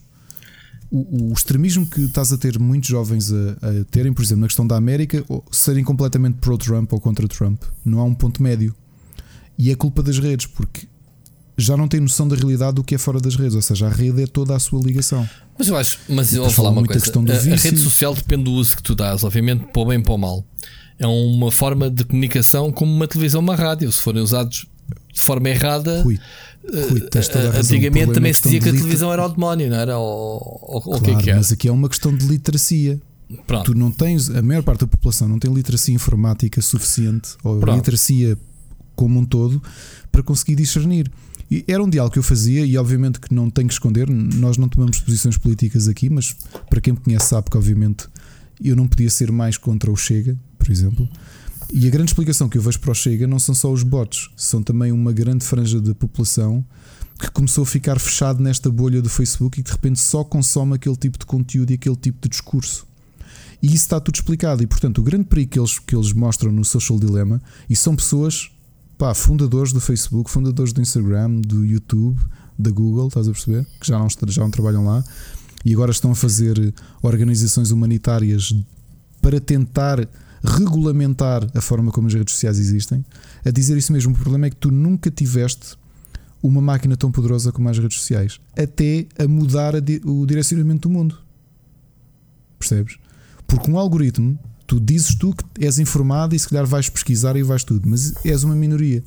o, 0.91 1.31
o, 1.31 1.33
extremismo 1.33 1.87
que 1.87 2.03
estás 2.03 2.33
a 2.33 2.39
ter 2.39 2.59
muitos 2.59 2.89
jovens 2.89 3.33
a, 3.33 3.37
a 3.81 3.85
terem, 3.91 4.13
por 4.13 4.23
exemplo, 4.23 4.43
na 4.43 4.47
questão 4.47 4.67
da 4.67 4.77
América, 4.77 5.25
serem 5.51 5.85
completamente 5.85 6.37
pro-Trump 6.37 6.93
ou 6.93 7.01
contra 7.01 7.27
Trump, 7.27 7.63
não 7.85 8.01
há 8.01 8.05
um 8.05 8.15
ponto 8.15 8.43
médio. 8.43 8.75
E 9.59 9.71
é 9.71 9.75
culpa 9.75 10.03
das 10.03 10.19
redes, 10.19 10.47
porque 10.47 10.87
já 11.57 11.77
não 11.77 11.89
tem 11.89 12.01
noção 12.01 12.29
da 12.29 12.37
realidade 12.37 12.75
do 12.75 12.85
que 12.85 12.95
é 12.95 12.99
fora 12.99 13.19
das 13.19 13.35
redes, 13.35 13.55
ou 13.55 13.63
seja, 13.63 13.87
a 13.87 13.91
rede 13.91 14.23
é 14.23 14.27
toda 14.27 14.55
a 14.55 14.59
sua 14.59 14.81
ligação. 14.81 15.29
Mas 15.59 15.69
eu 15.69 15.77
acho, 15.77 15.99
mas 16.09 16.35
eu 16.35 16.43
vou 16.43 16.53
falar 16.53 16.71
uma 16.71 16.85
coisa: 16.85 17.11
a, 17.11 17.33
a, 17.33 17.57
rede 17.57 17.79
social 17.79 18.15
depende 18.15 18.45
do 18.45 18.53
uso 18.53 18.77
que 18.77 18.83
tu 18.83 18.95
dás, 18.95 19.25
obviamente, 19.25 19.65
para 19.73 19.83
o 19.83 19.87
bem 19.87 19.99
e 19.99 20.03
para 20.03 20.13
o 20.13 20.19
mal. 20.19 20.45
É 20.99 21.07
uma 21.07 21.51
forma 21.51 21.91
de 21.91 22.05
comunicação 22.05 22.73
como 22.73 22.93
uma 22.93 23.07
televisão, 23.07 23.41
uma 23.41 23.55
rádio. 23.55 23.91
Se 23.93 24.01
forem 24.01 24.23
usados 24.23 24.67
de 25.13 25.21
forma 25.21 25.49
errada, 25.49 26.03
Rui, 26.03 26.19
Rui, 26.91 27.01
uh, 27.01 27.59
antigamente 27.59 28.13
também 28.13 28.33
se 28.33 28.43
dizia 28.43 28.61
que 28.61 28.69
a 28.69 28.73
televisão 28.73 29.13
era 29.13 29.25
o 29.25 29.29
demónio, 29.29 29.71
não 29.71 29.77
era? 29.77 29.99
O, 29.99 30.37
o, 30.37 30.81
claro, 30.81 30.99
o 30.99 31.23
que 31.23 31.31
é 31.31 31.35
Mas 31.35 31.53
aqui 31.53 31.69
é 31.69 31.73
uma 31.73 31.89
questão 31.89 32.15
de 32.15 32.27
literacia. 32.27 33.01
Pronto. 33.47 33.73
Tu 33.73 33.79
não 33.79 33.91
tens, 33.91 34.31
a 34.31 34.41
maior 34.41 34.63
parte 34.63 34.81
da 34.81 34.87
população 34.87 35.29
não 35.29 35.39
tem 35.39 35.53
literacia 35.53 35.95
informática 35.95 36.63
suficiente 36.63 37.31
ou 37.43 37.59
Pronto. 37.59 37.77
literacia 37.77 38.39
como 38.95 39.19
um 39.19 39.25
todo 39.25 39.61
para 40.13 40.23
conseguir 40.23 40.55
discernir. 40.55 41.11
E 41.51 41.65
era 41.69 41.83
um 41.83 41.89
diálogo 41.89 42.13
que 42.13 42.19
eu 42.19 42.23
fazia, 42.25 42.65
e 42.65 42.77
obviamente 42.77 43.21
que 43.21 43.33
não 43.33 43.49
tenho 43.49 43.69
que 43.69 43.75
esconder, 43.75 44.09
nós 44.09 44.57
não 44.57 44.69
tomamos 44.69 44.99
posições 44.99 45.39
políticas 45.39 45.87
aqui, 45.87 46.11
mas 46.11 46.35
para 46.69 46.81
quem 46.81 46.93
me 46.93 46.99
conhece 46.99 47.27
sabe 47.27 47.49
que, 47.51 47.57
obviamente, 47.57 48.09
eu 48.63 48.75
não 48.75 48.89
podia 48.89 49.11
ser 49.11 49.31
mais 49.31 49.57
contra 49.57 49.91
o 49.91 49.97
Chega, 49.97 50.37
por 50.67 50.73
exemplo. 50.73 51.09
E 51.73 51.87
a 51.87 51.91
grande 51.91 52.11
explicação 52.11 52.49
que 52.49 52.59
eu 52.59 52.63
vejo 52.63 52.79
para 52.81 52.93
o 52.93 52.95
Chega 52.95 53.27
não 53.27 53.39
são 53.39 53.55
só 53.55 53.73
os 53.73 53.83
bots, 53.83 54.31
são 54.37 54.63
também 54.63 54.93
uma 54.93 55.13
grande 55.13 55.45
franja 55.45 55.81
da 55.81 55.95
população 55.95 56.65
que 57.19 57.31
começou 57.31 57.63
a 57.63 57.67
ficar 57.67 57.99
fechado 57.99 58.43
nesta 58.43 58.71
bolha 58.71 59.01
do 59.01 59.09
Facebook 59.09 59.59
e 59.59 59.63
de 59.63 59.71
repente 59.71 59.99
só 59.99 60.23
consome 60.23 60.75
aquele 60.75 60.97
tipo 60.97 61.19
de 61.19 61.25
conteúdo 61.25 61.71
e 61.71 61.75
aquele 61.75 61.97
tipo 61.97 62.19
de 62.21 62.29
discurso. 62.29 62.87
E 63.63 63.69
isso 63.69 63.77
está 63.77 63.99
tudo 63.99 64.15
explicado. 64.15 64.63
E 64.63 64.67
portanto, 64.67 64.99
o 64.99 65.03
grande 65.03 65.25
perigo 65.25 65.51
que 65.51 65.59
eles, 65.59 65.79
que 65.79 65.97
eles 65.97 66.13
mostram 66.13 66.53
no 66.53 66.65
Social 66.65 66.99
Dilemma, 66.99 67.41
e 67.71 67.75
são 67.75 67.97
pessoas 67.97 68.51
pá, 68.99 69.15
fundadores 69.15 69.73
do 69.73 69.81
Facebook, 69.81 70.31
fundadores 70.31 70.73
do 70.73 70.81
Instagram, 70.83 71.41
do 71.41 71.65
YouTube, 71.65 72.21
da 72.59 72.71
Google, 72.71 73.09
estás 73.09 73.27
a 73.27 73.33
perceber? 73.33 73.67
Que 73.81 73.87
já 73.87 73.99
não, 73.99 74.09
já 74.11 74.43
não 74.43 74.51
trabalham 74.51 74.85
lá 74.85 75.03
e 75.67 75.75
agora 75.75 75.91
estão 75.91 76.13
a 76.13 76.15
fazer 76.15 76.73
organizações 77.03 77.73
humanitárias 77.73 78.55
para 79.21 79.41
tentar 79.41 80.09
regulamentar 80.43 81.47
a 81.55 81.61
forma 81.61 81.91
como 81.91 82.07
as 82.07 82.15
redes 82.15 82.35
sociais 82.35 82.59
existem. 82.59 83.05
A 83.45 83.51
dizer 83.51 83.77
isso 83.77 83.93
mesmo, 83.93 84.13
o 84.13 84.17
problema 84.17 84.47
é 84.47 84.51
que 84.51 84.57
tu 84.57 84.71
nunca 84.71 85.11
tiveste 85.11 85.77
uma 86.43 86.61
máquina 86.61 86.97
tão 86.97 87.11
poderosa 87.11 87.51
como 87.51 87.69
as 87.69 87.79
redes 87.79 87.99
sociais, 87.99 88.41
até 88.57 89.07
a 89.19 89.27
mudar 89.27 89.75
a 89.75 89.81
di 89.81 90.01
o 90.05 90.25
direcionamento 90.27 90.89
do 90.89 90.93
mundo. 90.93 91.19
Percebes? 92.59 92.99
Porque 93.47 93.71
um 93.71 93.79
algoritmo 93.79 94.39
Tu 94.67 94.81
dizes 94.81 95.15
tu 95.15 95.33
que 95.33 95.65
és 95.65 95.79
informado 95.79 96.35
e 96.35 96.39
se 96.39 96.49
calhar 96.49 96.67
vais 96.67 96.89
pesquisar 96.89 97.37
e 97.37 97.43
vais 97.43 97.63
tudo, 97.63 97.89
mas 97.89 98.13
és 98.25 98.43
uma 98.43 98.57
minoria. 98.57 99.03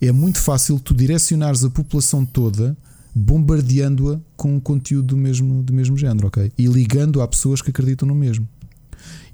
É 0.00 0.12
muito 0.12 0.38
fácil 0.38 0.78
tu 0.78 0.94
direcionares 0.94 1.64
a 1.64 1.70
população 1.70 2.24
toda 2.24 2.76
bombardeando-a 3.14 4.20
com 4.36 4.56
um 4.56 4.60
conteúdo 4.60 5.08
do 5.08 5.16
mesmo, 5.16 5.62
do 5.62 5.72
mesmo 5.72 5.96
género, 5.96 6.26
ok? 6.26 6.52
E 6.58 6.66
ligando 6.66 7.22
a 7.22 7.28
pessoas 7.28 7.62
que 7.62 7.70
acreditam 7.70 8.08
no 8.08 8.14
mesmo. 8.14 8.48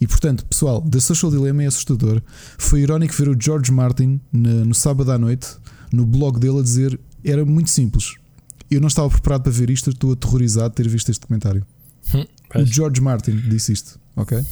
E 0.00 0.06
portanto, 0.06 0.46
pessoal, 0.46 0.80
The 0.80 0.98
Social 0.98 1.30
Dilemma 1.30 1.64
é 1.64 1.66
assustador. 1.66 2.22
Foi 2.56 2.80
irónico 2.80 3.12
ver 3.12 3.28
o 3.28 3.36
George 3.38 3.70
Martin 3.70 4.20
no, 4.32 4.64
no 4.64 4.74
sábado 4.74 5.12
à 5.12 5.18
noite, 5.18 5.48
no 5.92 6.06
blog 6.06 6.40
dele, 6.40 6.60
a 6.60 6.62
dizer: 6.62 6.98
era 7.24 7.44
muito 7.44 7.68
simples. 7.68 8.14
Eu 8.70 8.80
não 8.80 8.88
estava 8.88 9.10
preparado 9.10 9.42
para 9.42 9.52
ver 9.52 9.68
isto, 9.68 9.90
estou 9.90 10.12
aterrorizado 10.12 10.70
de 10.70 10.76
ter 10.76 10.88
visto 10.88 11.10
este 11.10 11.26
comentário. 11.26 11.66
Hum, 12.14 12.24
o 12.54 12.64
George 12.64 13.00
Martin 13.00 13.36
disse 13.48 13.72
isto, 13.72 14.00
ok? 14.16 14.42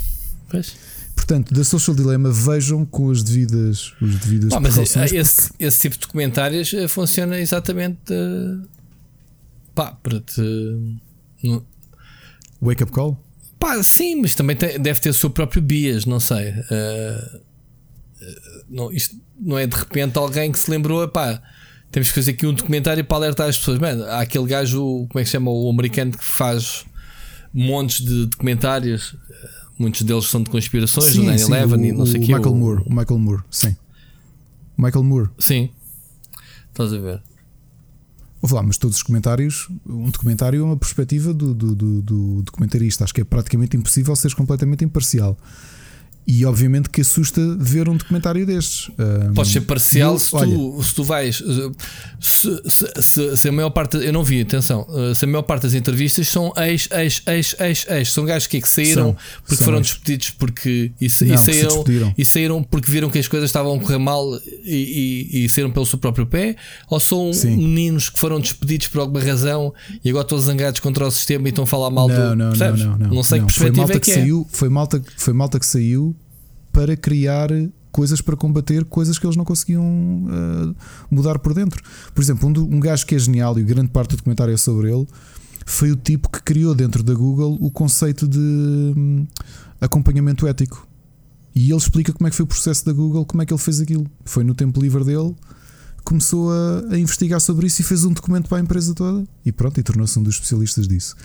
Pois. 0.50 0.76
Portanto, 1.14 1.52
da 1.52 1.64
Social 1.64 1.96
Dilemma 1.96 2.30
vejam 2.30 2.84
com 2.84 3.10
as 3.10 3.22
devidas, 3.22 3.92
os 4.00 4.16
devidas 4.16 4.50
Bom, 4.50 4.60
mas 4.60 4.78
esse, 4.78 5.52
esse 5.58 5.80
tipo 5.80 5.98
de 5.98 6.06
comentários 6.06 6.72
eh, 6.72 6.86
funciona 6.86 7.38
exatamente 7.40 8.12
uh, 8.12 8.62
pá, 9.74 9.92
para 9.92 10.20
te. 10.20 10.40
Wake 12.60 12.82
up 12.82 12.92
call? 12.92 13.18
Pá, 13.58 13.82
sim, 13.82 14.20
mas 14.20 14.34
também 14.34 14.56
tem, 14.56 14.78
deve 14.78 15.00
ter 15.00 15.08
o 15.08 15.14
seu 15.14 15.30
próprio 15.30 15.60
bias, 15.60 16.04
não 16.04 16.20
sei. 16.20 16.50
Uh, 16.50 17.40
não, 18.68 18.92
isto 18.92 19.16
não 19.40 19.58
é 19.58 19.66
de 19.66 19.76
repente 19.76 20.16
alguém 20.16 20.52
que 20.52 20.58
se 20.58 20.70
lembrou, 20.70 21.06
pá, 21.08 21.42
temos 21.90 22.08
que 22.08 22.14
fazer 22.14 22.32
aqui 22.32 22.46
um 22.46 22.54
documentário 22.54 23.04
para 23.04 23.16
alertar 23.16 23.48
as 23.48 23.58
pessoas. 23.58 23.78
Mano, 23.78 24.04
há 24.04 24.20
aquele 24.20 24.46
gajo, 24.46 25.06
como 25.08 25.18
é 25.18 25.22
que 25.22 25.26
se 25.26 25.32
chama? 25.32 25.50
O 25.50 25.70
americano 25.70 26.12
que 26.12 26.24
faz 26.24 26.84
montes 27.52 28.04
de 28.04 28.26
documentários 28.26 29.16
Muitos 29.78 30.02
deles 30.02 30.24
são 30.24 30.42
de 30.42 30.50
conspirações, 30.50 31.12
sim, 31.12 31.24
do 31.24 31.30
9-11 31.30 31.84
e 31.84 31.92
não 31.92 32.04
sei 32.04 32.20
o 32.20 32.24
que. 32.24 32.34
Michael 32.34 32.52
o... 32.52 32.56
Moore, 32.56 32.82
o 32.84 32.92
Michael 32.92 33.18
Moore, 33.20 33.42
sim. 33.48 33.76
Michael 34.76 35.04
Moore. 35.04 35.30
Sim. 35.38 35.70
Estás 36.68 36.92
a 36.92 36.98
ver? 36.98 37.22
Vou 38.40 38.48
falar, 38.48 38.62
mas 38.62 38.78
todos 38.78 38.96
os 38.96 39.02
comentários, 39.02 39.68
um 39.86 40.10
documentário 40.10 40.60
é 40.60 40.64
uma 40.64 40.76
perspectiva 40.76 41.34
do, 41.34 41.52
do, 41.52 41.74
do, 41.74 42.02
do 42.02 42.42
documentarista. 42.42 43.02
Acho 43.04 43.14
que 43.14 43.20
é 43.20 43.24
praticamente 43.24 43.76
impossível 43.76 44.14
seres 44.14 44.34
completamente 44.34 44.84
imparcial. 44.84 45.36
E 46.30 46.44
obviamente 46.44 46.90
que 46.90 47.00
assusta 47.00 47.40
ver 47.58 47.88
um 47.88 47.96
documentário 47.96 48.44
destes. 48.44 48.90
Pode 49.34 49.48
ser 49.48 49.62
parcial 49.62 50.12
eu, 50.12 50.18
se, 50.18 50.30
tu, 50.30 50.82
se 50.82 50.94
tu 50.94 51.02
vais. 51.02 51.42
Se, 52.20 52.62
se, 53.00 53.36
se, 53.36 53.48
a 53.48 53.52
maior 53.52 53.70
parte. 53.70 53.96
Eu 53.96 54.12
não 54.12 54.22
vi, 54.22 54.42
atenção. 54.42 54.86
Eh, 54.90 55.14
se 55.14 55.24
a 55.24 55.28
maior 55.28 55.40
parte 55.40 55.62
das 55.62 55.72
entrevistas 55.72 56.28
são 56.28 56.52
ex, 56.58 56.86
ex, 56.92 57.22
ex, 57.26 57.56
ex, 57.58 57.86
ex. 57.88 58.12
São 58.12 58.26
gajos 58.26 58.46
que, 58.46 58.58
é 58.58 58.60
que 58.60 58.68
saíram 58.68 59.04
são, 59.04 59.16
porque 59.40 59.56
são 59.56 59.64
foram 59.64 59.78
ex. 59.78 59.86
despedidos 59.86 60.30
porque. 60.30 60.92
E, 61.00 61.08
não, 61.24 61.34
e, 61.34 61.38
saíram, 61.38 61.84
e 62.18 62.24
saíram 62.26 62.62
porque 62.62 62.92
viram 62.92 63.08
que 63.08 63.18
as 63.18 63.26
coisas 63.26 63.48
estavam 63.48 63.74
a 63.74 63.80
correr 63.80 63.98
mal 63.98 64.22
e, 64.64 65.30
e, 65.32 65.44
e 65.44 65.48
saíram 65.48 65.70
pelo 65.70 65.86
seu 65.86 65.98
próprio 65.98 66.26
pé. 66.26 66.56
Ou 66.90 67.00
são 67.00 67.32
Sim. 67.32 67.56
meninos 67.56 68.10
que 68.10 68.18
foram 68.18 68.38
despedidos 68.38 68.88
por 68.88 69.00
alguma 69.00 69.24
razão 69.24 69.72
e 70.04 70.10
agora 70.10 70.24
estão 70.24 70.38
zangados 70.38 70.80
contra 70.80 71.06
o 71.06 71.10
sistema 71.10 71.48
e 71.48 71.50
estão 71.50 71.64
a 71.64 71.66
falar 71.66 71.88
mal 71.88 72.06
não, 72.06 72.14
do. 72.14 72.36
Não, 72.36 72.50
não, 72.50 72.76
não, 72.76 72.98
não, 72.98 73.08
não 73.14 73.22
sei 73.22 73.40
não. 73.40 73.46
que 73.46 73.54
perspectiva 73.54 73.86
foi 73.86 73.86
malta 73.86 73.96
é 73.96 74.00
que, 74.00 74.10
que 74.10 74.12
saiu, 74.12 74.46
é. 74.46 74.56
Foi 74.56 74.68
malta, 74.68 75.02
foi 75.16 75.32
malta 75.32 75.58
que 75.58 75.66
saiu 75.66 76.17
para 76.78 76.96
criar 76.96 77.48
coisas 77.90 78.20
para 78.20 78.36
combater 78.36 78.84
coisas 78.84 79.18
que 79.18 79.26
eles 79.26 79.36
não 79.36 79.44
conseguiam 79.44 79.84
uh, 79.84 80.76
mudar 81.10 81.36
por 81.40 81.52
dentro. 81.52 81.82
Por 82.14 82.22
exemplo, 82.22 82.48
um, 82.48 82.76
um 82.76 82.78
gajo 82.78 83.04
que 83.04 83.16
é 83.16 83.18
genial 83.18 83.58
e 83.58 83.64
grande 83.64 83.90
parte 83.90 84.10
do 84.10 84.18
documentário 84.18 84.54
é 84.54 84.56
sobre 84.56 84.88
ele 84.92 85.04
foi 85.66 85.90
o 85.90 85.96
tipo 85.96 86.30
que 86.30 86.40
criou 86.40 86.76
dentro 86.76 87.02
da 87.02 87.12
Google 87.12 87.58
o 87.60 87.68
conceito 87.68 88.28
de 88.28 88.38
um, 88.38 89.26
acompanhamento 89.80 90.46
ético. 90.46 90.86
E 91.52 91.68
ele 91.68 91.76
explica 91.76 92.12
como 92.12 92.28
é 92.28 92.30
que 92.30 92.36
foi 92.36 92.44
o 92.44 92.46
processo 92.46 92.86
da 92.86 92.92
Google, 92.92 93.26
como 93.26 93.42
é 93.42 93.46
que 93.46 93.52
ele 93.52 93.60
fez 93.60 93.80
aquilo. 93.80 94.06
Foi 94.24 94.44
no 94.44 94.54
tempo 94.54 94.80
livre 94.80 95.02
dele, 95.02 95.34
começou 96.04 96.52
a, 96.52 96.94
a 96.94 96.98
investigar 96.98 97.40
sobre 97.40 97.66
isso 97.66 97.80
e 97.80 97.84
fez 97.84 98.04
um 98.04 98.12
documento 98.12 98.48
para 98.48 98.58
a 98.58 98.60
empresa 98.60 98.94
toda. 98.94 99.26
E 99.44 99.50
pronto, 99.50 99.80
e 99.80 99.82
tornou-se 99.82 100.16
um 100.16 100.22
dos 100.22 100.36
especialistas 100.36 100.86
disso. 100.86 101.16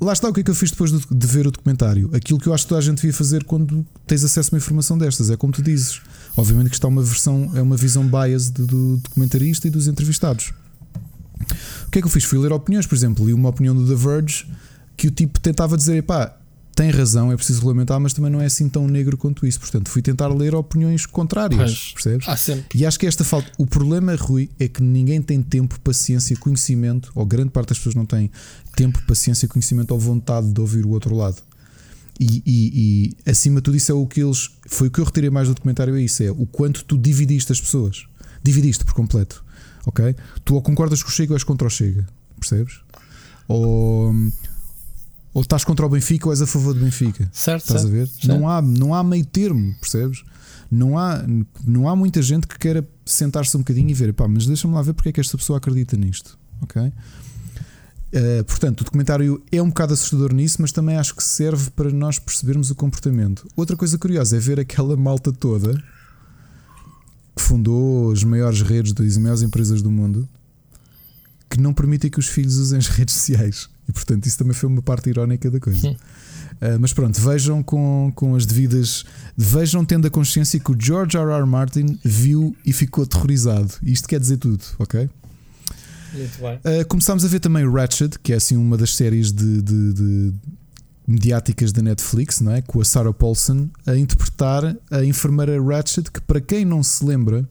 Lá 0.00 0.14
está 0.14 0.28
o 0.28 0.32
que 0.32 0.40
é 0.40 0.42
que 0.42 0.50
eu 0.50 0.54
fiz 0.54 0.70
depois 0.70 0.90
de, 0.92 1.26
ver 1.26 1.46
o 1.46 1.50
documentário. 1.50 2.08
Aquilo 2.14 2.38
que 2.38 2.46
eu 2.46 2.54
acho 2.54 2.64
que 2.64 2.70
toda 2.70 2.78
a 2.78 2.82
gente 2.82 2.96
devia 2.96 3.12
fazer 3.12 3.44
quando 3.44 3.84
tens 4.06 4.24
acesso 4.24 4.48
a 4.48 4.56
uma 4.56 4.58
informação 4.58 4.96
destas. 4.96 5.30
É 5.30 5.36
como 5.36 5.52
tu 5.52 5.62
dizes. 5.62 6.00
Obviamente 6.36 6.70
que 6.70 6.76
está 6.76 6.88
uma 6.88 7.02
versão, 7.02 7.50
é 7.54 7.60
uma 7.60 7.76
visão 7.76 8.06
bias 8.06 8.48
do, 8.48 8.66
do 8.66 8.96
documentarista 8.96 9.68
e 9.68 9.70
dos 9.70 9.86
entrevistados. 9.88 10.54
O 11.86 11.90
que 11.90 11.98
é 11.98 12.02
que 12.02 12.06
eu 12.06 12.10
fiz? 12.10 12.24
Fui 12.24 12.38
ler 12.38 12.52
opiniões, 12.52 12.86
por 12.86 12.94
exemplo, 12.94 13.26
li 13.26 13.34
uma 13.34 13.48
opinião 13.50 13.74
do 13.74 13.86
The 13.86 13.94
Verge 13.94 14.46
que 14.96 15.08
o 15.08 15.10
tipo 15.10 15.38
tentava 15.40 15.76
dizer: 15.76 16.02
pá, 16.02 16.34
tem 16.80 16.88
razão, 16.88 17.30
é 17.30 17.36
preciso 17.36 17.58
regulamentar, 17.58 18.00
mas 18.00 18.14
também 18.14 18.30
não 18.30 18.40
é 18.40 18.46
assim 18.46 18.66
tão 18.66 18.88
negro 18.88 19.14
quanto 19.14 19.46
isso. 19.46 19.60
Portanto, 19.60 19.90
fui 19.90 20.00
tentar 20.00 20.28
ler 20.28 20.54
opiniões 20.54 21.04
contrárias, 21.04 21.60
mas, 21.60 21.92
percebes? 21.92 22.26
E 22.74 22.86
acho 22.86 22.98
que 22.98 23.06
esta 23.06 23.22
falta. 23.22 23.52
O 23.58 23.66
problema, 23.66 24.14
Rui, 24.14 24.48
é 24.58 24.66
que 24.66 24.82
ninguém 24.82 25.20
tem 25.20 25.42
tempo, 25.42 25.78
paciência, 25.80 26.34
conhecimento, 26.38 27.12
ou 27.14 27.26
grande 27.26 27.50
parte 27.50 27.68
das 27.68 27.76
pessoas 27.76 27.94
não 27.94 28.06
tem 28.06 28.30
tempo, 28.74 28.98
paciência, 29.06 29.46
conhecimento 29.46 29.90
ou 29.90 30.00
vontade 30.00 30.50
de 30.50 30.58
ouvir 30.58 30.86
o 30.86 30.88
outro 30.88 31.14
lado. 31.14 31.42
E, 32.18 32.42
e, 32.46 33.12
e, 33.26 33.30
acima 33.30 33.56
de 33.56 33.64
tudo, 33.64 33.76
isso 33.76 33.92
é 33.92 33.94
o 33.94 34.06
que 34.06 34.22
eles. 34.22 34.48
Foi 34.66 34.88
o 34.88 34.90
que 34.90 35.00
eu 35.00 35.04
retirei 35.04 35.28
mais 35.28 35.48
do 35.48 35.54
documentário: 35.54 35.94
é 35.94 36.00
isso, 36.00 36.22
é 36.22 36.30
o 36.30 36.46
quanto 36.46 36.82
tu 36.86 36.96
dividiste 36.96 37.52
as 37.52 37.60
pessoas. 37.60 38.06
Dividiste 38.42 38.86
por 38.86 38.94
completo. 38.94 39.44
Ok? 39.84 40.16
Tu 40.46 40.54
ou 40.54 40.62
concordas 40.62 41.02
com 41.02 41.10
o 41.10 41.12
Chega 41.12 41.34
ou 41.34 41.36
és 41.36 41.44
contra 41.44 41.66
o 41.66 41.70
Chega. 41.70 42.06
Percebes? 42.38 42.80
Ou 43.46 44.14
ou 45.32 45.42
estás 45.42 45.64
contra 45.64 45.86
o 45.86 45.88
Benfica 45.88 46.26
ou 46.26 46.32
és 46.32 46.42
a 46.42 46.46
favor 46.46 46.74
do 46.74 46.80
Benfica. 46.80 47.28
Certo. 47.32 47.62
Estás 47.62 47.82
certo, 47.82 47.94
a 47.94 47.96
ver? 47.96 48.06
Certo. 48.08 48.28
Não, 48.28 48.48
há, 48.48 48.60
não 48.60 48.94
há 48.94 49.02
meio 49.02 49.24
termo, 49.24 49.74
percebes? 49.80 50.22
Não 50.70 50.98
há, 50.98 51.24
não 51.64 51.88
há 51.88 51.96
muita 51.96 52.22
gente 52.22 52.46
que 52.46 52.58
queira 52.58 52.86
sentar-se 53.04 53.56
um 53.56 53.60
bocadinho 53.60 53.90
e 53.90 53.94
ver, 53.94 54.12
pá, 54.12 54.28
mas 54.28 54.46
deixa-me 54.46 54.74
lá 54.74 54.82
ver 54.82 54.92
porque 54.92 55.08
é 55.08 55.12
que 55.12 55.20
esta 55.20 55.36
pessoa 55.36 55.58
acredita 55.58 55.96
nisto. 55.96 56.38
Ok? 56.62 56.80
Uh, 56.82 58.44
portanto, 58.44 58.80
o 58.80 58.84
documentário 58.84 59.42
é 59.52 59.62
um 59.62 59.68
bocado 59.68 59.94
assustador 59.94 60.32
nisso, 60.32 60.58
mas 60.60 60.72
também 60.72 60.96
acho 60.96 61.14
que 61.14 61.22
serve 61.22 61.70
para 61.70 61.90
nós 61.90 62.18
percebermos 62.18 62.70
o 62.70 62.74
comportamento. 62.74 63.46
Outra 63.56 63.76
coisa 63.76 63.96
curiosa 63.98 64.36
é 64.36 64.40
ver 64.40 64.58
aquela 64.58 64.96
malta 64.96 65.32
toda 65.32 65.80
que 67.36 67.42
fundou 67.42 68.10
as 68.10 68.24
maiores 68.24 68.62
redes 68.62 68.92
das 68.92 69.16
maiores 69.16 69.42
empresas 69.42 69.80
do 69.80 69.90
mundo 69.90 70.28
que 71.48 71.60
não 71.60 71.74
permitem 71.74 72.10
que 72.10 72.18
os 72.18 72.26
filhos 72.26 72.56
usem 72.58 72.78
as 72.78 72.86
redes 72.86 73.14
sociais. 73.14 73.68
E 73.90 73.92
portanto, 73.92 74.24
isso 74.24 74.38
também 74.38 74.54
foi 74.54 74.68
uma 74.68 74.80
parte 74.80 75.10
irónica 75.10 75.50
da 75.50 75.58
coisa. 75.58 75.90
Uh, 75.90 76.78
mas 76.78 76.92
pronto, 76.92 77.20
vejam 77.20 77.60
com, 77.60 78.12
com 78.14 78.36
as 78.36 78.46
devidas. 78.46 79.04
Vejam 79.36 79.84
tendo 79.84 80.06
a 80.06 80.10
consciência 80.10 80.60
que 80.60 80.70
o 80.70 80.76
George 80.78 81.16
R. 81.16 81.32
R. 81.32 81.44
Martin 81.44 81.98
viu 82.04 82.56
e 82.64 82.72
ficou 82.72 83.02
aterrorizado. 83.02 83.72
Isto 83.82 84.08
quer 84.08 84.20
dizer 84.20 84.36
tudo, 84.36 84.62
ok? 84.78 85.10
Muito 86.14 86.40
bem. 86.40 86.80
Uh, 86.80 86.86
começámos 86.86 87.24
a 87.24 87.28
ver 87.28 87.40
também 87.40 87.68
Ratched, 87.68 88.16
que 88.22 88.32
é 88.32 88.36
assim 88.36 88.56
uma 88.56 88.76
das 88.76 88.94
séries 88.94 89.32
de, 89.32 89.60
de, 89.60 89.92
de 89.92 90.34
mediáticas 91.06 91.72
da 91.72 91.82
Netflix, 91.82 92.40
não 92.40 92.52
é? 92.52 92.62
com 92.62 92.80
a 92.80 92.84
Sarah 92.84 93.12
Paulson 93.12 93.68
a 93.84 93.96
interpretar 93.96 94.76
a 94.88 95.04
enfermeira 95.04 95.60
Ratched, 95.60 96.12
que 96.12 96.20
para 96.20 96.40
quem 96.40 96.64
não 96.64 96.82
se 96.84 97.04
lembra 97.04 97.48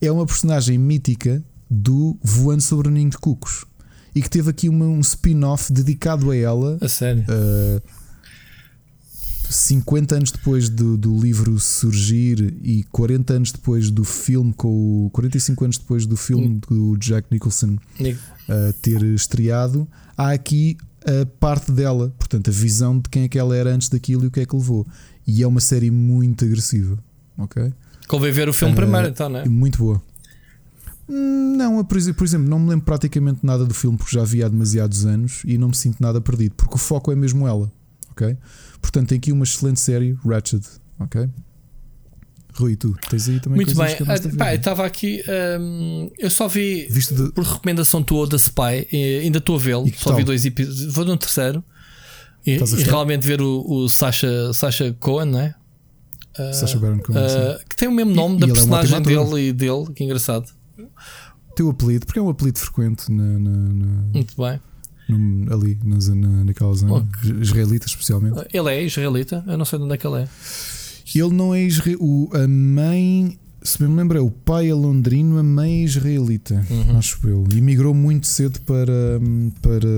é 0.00 0.10
uma 0.10 0.24
personagem 0.24 0.78
mítica 0.78 1.42
do 1.68 2.16
Voando 2.22 2.62
sobre 2.62 2.88
o 2.88 2.90
Ninho 2.90 3.10
de 3.10 3.18
Cucos 3.18 3.64
e 4.14 4.22
que 4.22 4.28
teve 4.28 4.50
aqui 4.50 4.68
uma, 4.68 4.86
um 4.86 5.00
spin-off 5.00 5.72
dedicado 5.72 6.30
a 6.30 6.36
ela. 6.36 6.78
A 6.80 6.88
sério? 6.88 7.24
Uh, 7.24 7.82
50 9.52 10.16
anos 10.16 10.30
depois 10.30 10.68
do, 10.68 10.96
do, 10.96 11.18
livro 11.18 11.58
surgir 11.58 12.54
e 12.62 12.84
40 12.84 13.34
anos 13.34 13.52
depois 13.52 13.90
do 13.90 14.02
filme, 14.02 14.52
com 14.52 15.06
o, 15.06 15.10
45 15.10 15.64
anos 15.64 15.78
depois 15.78 16.06
do 16.06 16.16
filme 16.16 16.60
do 16.68 16.96
Jack 16.96 17.28
Nicholson 17.30 17.76
uh, 18.00 18.72
ter 18.80 19.02
estreado, 19.02 19.86
há 20.16 20.32
aqui 20.32 20.76
a 21.04 21.26
parte 21.38 21.72
dela, 21.72 22.14
portanto, 22.18 22.48
a 22.48 22.52
visão 22.52 22.98
de 22.98 23.08
quem 23.08 23.24
é 23.24 23.28
que 23.28 23.38
ela 23.38 23.56
era 23.56 23.70
antes 23.70 23.88
daquilo 23.88 24.24
e 24.24 24.26
o 24.28 24.30
que 24.30 24.40
é 24.40 24.46
que 24.46 24.54
levou. 24.54 24.86
E 25.26 25.42
é 25.42 25.46
uma 25.46 25.60
série 25.60 25.90
muito 25.90 26.44
agressiva, 26.44 26.98
ok? 27.36 27.72
Convém 28.08 28.32
ver 28.32 28.48
o 28.48 28.52
filme 28.52 28.72
uh, 28.72 28.76
primeiro, 28.76 29.08
então, 29.08 29.28
não 29.28 29.40
é? 29.40 29.48
Muito 29.48 29.78
boa. 29.78 30.02
Não, 31.12 31.84
por 31.84 31.98
exemplo, 31.98 32.48
não 32.48 32.58
me 32.58 32.70
lembro 32.70 32.86
praticamente 32.86 33.40
nada 33.42 33.66
do 33.66 33.74
filme 33.74 33.98
porque 33.98 34.16
já 34.16 34.24
vi 34.24 34.42
há 34.42 34.48
demasiados 34.48 35.04
anos 35.04 35.42
e 35.44 35.58
não 35.58 35.68
me 35.68 35.76
sinto 35.76 36.00
nada 36.00 36.22
perdido, 36.22 36.54
porque 36.56 36.74
o 36.74 36.78
foco 36.78 37.12
é 37.12 37.14
mesmo 37.14 37.46
ela, 37.46 37.70
ok? 38.10 38.34
Portanto, 38.80 39.08
tem 39.08 39.18
aqui 39.18 39.30
uma 39.30 39.44
excelente 39.44 39.78
série, 39.78 40.16
Ratchet, 40.24 40.66
ok? 40.98 41.28
Rui, 42.54 42.76
tu 42.76 42.96
tens 43.10 43.28
aí 43.28 43.40
também 43.40 43.56
Muito 43.56 43.74
bem, 43.74 43.94
ah, 43.94 44.36
pá, 44.38 44.52
eu 44.54 44.58
estava 44.58 44.86
aqui, 44.86 45.22
hum, 45.60 46.10
eu 46.18 46.30
só 46.30 46.48
vi 46.48 46.88
de... 46.88 47.32
por 47.32 47.44
recomendação 47.44 48.02
tua 48.02 48.26
da 48.26 48.38
Spy, 48.38 48.88
ainda 49.22 49.38
estou 49.38 49.56
a 49.56 49.58
vê-lo, 49.58 49.86
só 49.94 50.10
tal? 50.10 50.16
vi 50.16 50.24
dois 50.24 50.44
episódios, 50.46 50.94
vou 50.94 51.04
no 51.04 51.16
terceiro. 51.16 51.62
E, 52.44 52.56
e 52.56 52.82
realmente 52.82 53.24
ver 53.24 53.40
o, 53.40 53.64
o 53.68 53.88
Sasha, 53.88 54.52
Sasha 54.52 54.96
Cohen, 54.98 55.30
não 55.30 55.40
é? 55.40 55.54
Sacha 56.52 56.78
Baron 56.78 56.98
Cohen, 56.98 57.18
uh, 57.18 57.68
que 57.68 57.76
tem 57.76 57.86
o 57.86 57.92
mesmo 57.92 58.14
nome 58.14 58.36
e, 58.36 58.40
da 58.40 58.46
e 58.46 58.52
personagem 58.52 58.94
é 58.94 58.98
um 58.98 59.02
dele 59.02 59.48
e 59.48 59.52
dele, 59.52 59.86
que 59.94 60.02
engraçado. 60.02 60.50
Teu 61.54 61.70
apelido, 61.70 62.06
porque 62.06 62.18
é 62.18 62.22
um 62.22 62.30
apelido 62.30 62.58
frequente 62.58 63.10
na, 63.12 63.38
na, 63.38 63.50
na 63.50 63.86
Muito 64.12 64.34
bem. 64.36 64.60
No, 65.08 65.52
ali 65.52 65.78
na, 65.84 65.98
na, 66.14 66.44
naquela 66.44 66.72
zona 66.74 66.94
okay. 66.94 67.32
israelita, 67.40 67.86
especialmente. 67.86 68.46
Ele 68.52 68.70
é 68.70 68.82
israelita, 68.82 69.44
eu 69.46 69.58
não 69.58 69.64
sei 69.64 69.78
de 69.78 69.84
onde 69.84 69.94
é 69.94 69.96
que 69.96 70.06
ele 70.06 70.22
é. 70.22 70.28
Ele 71.14 71.34
não 71.34 71.54
é 71.54 71.62
israelita. 71.62 72.44
A 72.44 72.48
mãe, 72.48 73.38
se 73.62 73.82
me 73.82 73.94
lembro, 73.94 74.16
é 74.16 74.20
o 74.20 74.30
pai 74.30 74.70
é 74.70 74.74
londrino, 74.74 75.38
a 75.38 75.42
mãe 75.42 75.82
é 75.82 75.84
israelita, 75.84 76.64
uhum. 76.70 76.96
acho 76.96 77.18
eu. 77.28 77.44
E 77.52 77.60
migrou 77.60 77.92
muito 77.92 78.26
cedo 78.26 78.60
para, 78.62 79.20
para, 79.60 79.88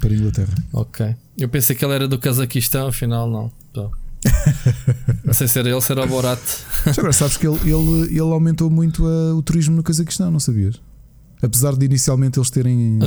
para 0.00 0.10
a 0.10 0.16
Inglaterra. 0.16 0.54
Ok. 0.72 1.14
Eu 1.36 1.48
pensei 1.48 1.76
que 1.76 1.84
ele 1.84 1.94
era 1.94 2.08
do 2.08 2.18
Cazaquistão, 2.18 2.88
afinal, 2.88 3.30
não. 3.30 3.52
Então. 3.70 3.92
Não 5.24 5.32
sei 5.32 5.48
se 5.48 5.58
era 5.58 5.70
ele, 5.70 5.80
se 5.80 5.92
era 5.92 6.04
o 6.04 6.08
Borat. 6.08 6.40
agora 6.86 7.12
sabes 7.12 7.36
que 7.36 7.46
ele, 7.46 7.58
ele, 7.64 8.08
ele 8.10 8.20
aumentou 8.20 8.70
muito 8.70 9.06
a, 9.06 9.34
o 9.34 9.42
turismo 9.42 9.76
no 9.76 9.82
Cazaquistão, 9.82 10.30
não 10.30 10.40
sabias? 10.40 10.80
Apesar 11.40 11.76
de 11.76 11.86
inicialmente 11.86 12.38
eles 12.38 12.50
terem 12.50 12.98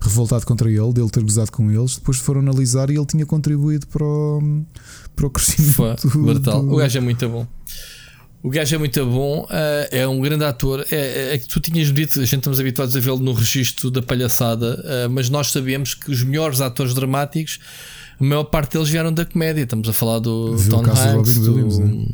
revoltado 0.00 0.46
contra 0.46 0.70
ele, 0.70 0.92
dele 0.92 1.10
ter 1.10 1.22
gozado 1.22 1.52
com 1.52 1.70
eles, 1.70 1.96
depois 1.96 2.16
foram 2.16 2.40
analisar 2.40 2.88
e 2.88 2.96
ele 2.96 3.04
tinha 3.04 3.26
contribuído 3.26 3.86
para 3.88 4.04
o, 4.04 4.64
para 5.14 5.26
o 5.26 5.30
crescimento. 5.30 6.08
brutal. 6.18 6.62
Do... 6.62 6.72
O 6.72 6.76
gajo 6.76 6.96
é 6.96 7.00
muito 7.00 7.28
bom. 7.28 7.46
O 8.42 8.50
gajo 8.50 8.74
é 8.74 8.78
muito 8.78 9.06
bom, 9.06 9.46
eh, 9.50 9.88
é 9.90 10.06
um 10.06 10.20
grande 10.20 10.44
ator. 10.44 10.84
É, 10.90 10.96
é, 10.96 11.34
é 11.34 11.38
que 11.38 11.48
tu 11.48 11.60
tinhas 11.60 11.90
dito, 11.90 12.20
a 12.20 12.24
gente 12.26 12.40
estamos 12.40 12.60
habituados 12.60 12.94
a 12.94 13.00
vê-lo 13.00 13.18
no 13.18 13.32
registro 13.32 13.90
da 13.90 14.02
palhaçada, 14.02 14.82
eh, 14.84 15.08
mas 15.08 15.30
nós 15.30 15.50
sabemos 15.50 15.94
que 15.94 16.10
os 16.10 16.22
melhores 16.22 16.60
atores 16.60 16.92
dramáticos, 16.92 17.58
a 18.20 18.24
maior 18.24 18.44
parte 18.44 18.72
deles 18.72 18.88
vieram 18.88 19.12
da 19.12 19.24
comédia. 19.24 19.62
Estamos 19.62 19.88
a 19.88 19.92
falar 19.92 20.18
do 20.18 20.56
Tom 20.68 20.84
Hanks, 20.84 21.38
do 21.38 21.52
Robin 21.52 21.62
Williams. 21.62 21.78
Do, 21.78 21.86
né? 21.86 22.06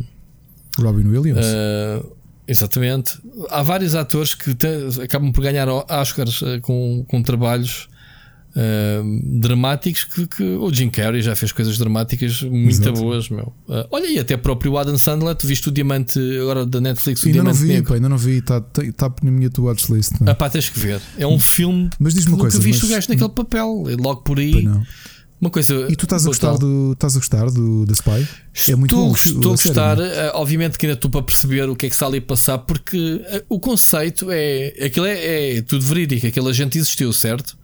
Robin 0.78 1.08
Williams. 1.08 1.46
Uh, 1.46 2.20
Exatamente. 2.50 3.16
Há 3.48 3.62
vários 3.62 3.94
atores 3.94 4.34
que 4.34 4.54
te, 4.54 4.66
acabam 5.00 5.30
por 5.32 5.42
ganhar 5.42 5.68
Oscars 5.68 6.42
uh, 6.42 6.60
com, 6.60 7.04
com 7.06 7.22
trabalhos 7.22 7.88
uh, 8.56 9.38
dramáticos 9.38 10.02
que, 10.02 10.26
que, 10.26 10.42
o 10.42 10.72
Jim 10.72 10.90
Carrey 10.90 11.22
já 11.22 11.36
fez 11.36 11.52
coisas 11.52 11.78
dramáticas 11.78 12.42
muito 12.42 12.70
Exato. 12.70 13.00
boas, 13.00 13.28
meu. 13.28 13.52
Olha, 13.92 14.06
e 14.06 14.18
até 14.18 14.36
próprio 14.36 14.76
Adam 14.76 14.98
Sandler, 14.98 15.36
tu 15.36 15.46
viste 15.46 15.68
o 15.68 15.70
Diamante 15.70 16.18
agora 16.40 16.66
da 16.66 16.80
Netflix, 16.80 17.24
ainda 17.24 17.44
não 17.44 17.54
vi, 17.54 17.68
Negro. 17.68 17.88
Pá, 17.90 17.94
ainda 17.94 18.08
não 18.08 18.18
vi, 18.18 18.38
está 18.38 18.60
tá 18.60 19.14
na 19.22 19.30
minha 19.30 19.48
tua 19.48 19.66
watchlist. 19.66 20.14
Ah, 20.26 20.34
pá, 20.34 20.50
tens 20.50 20.68
que 20.68 20.80
ver. 20.80 21.00
É 21.16 21.26
um 21.26 21.38
filme 21.38 21.88
mas 22.00 22.14
diz-me 22.14 22.32
uma 22.32 22.40
coisa, 22.40 22.58
que 22.58 22.64
viste 22.64 22.82
mas... 22.82 22.90
o 22.90 22.94
gajo 22.94 23.06
naquele 23.10 23.30
papel, 23.30 23.84
logo 23.96 24.22
por 24.22 24.40
aí. 24.40 24.68
Uma 25.40 25.48
coisa. 25.48 25.86
E 25.88 25.96
tu 25.96 26.04
estás 26.04 26.24
a 26.24 26.28
gostar 26.28 26.58
do, 26.58 26.92
estás 26.92 27.16
a 27.16 27.18
gostar 27.18 27.50
do 27.50 27.86
da 27.86 27.94
Spy? 27.94 28.28
É 28.68 28.76
muito 28.76 28.94
estou, 28.94 29.08
bom. 29.08 29.14
Estou 29.14 29.52
a 29.52 29.56
gostar. 29.56 29.96
Série, 29.96 30.10
é? 30.10 30.26
eh, 30.26 30.32
obviamente 30.34 30.76
que 30.76 30.84
ainda 30.84 30.94
estou 30.94 31.10
para 31.10 31.22
perceber 31.22 31.68
o 31.68 31.74
que 31.74 31.86
é 31.86 31.88
que 31.88 31.94
está 31.94 32.06
ali 32.06 32.18
a 32.18 32.22
passar, 32.22 32.58
porque 32.58 33.22
eh, 33.24 33.44
o 33.48 33.58
conceito 33.58 34.30
é. 34.30 34.74
Aquilo 34.84 35.06
é, 35.06 35.56
é 35.56 35.62
tudo 35.62 35.82
verídico. 35.84 36.26
Aquela 36.26 36.52
gente 36.52 36.76
existiu, 36.76 37.10
certo? 37.12 37.56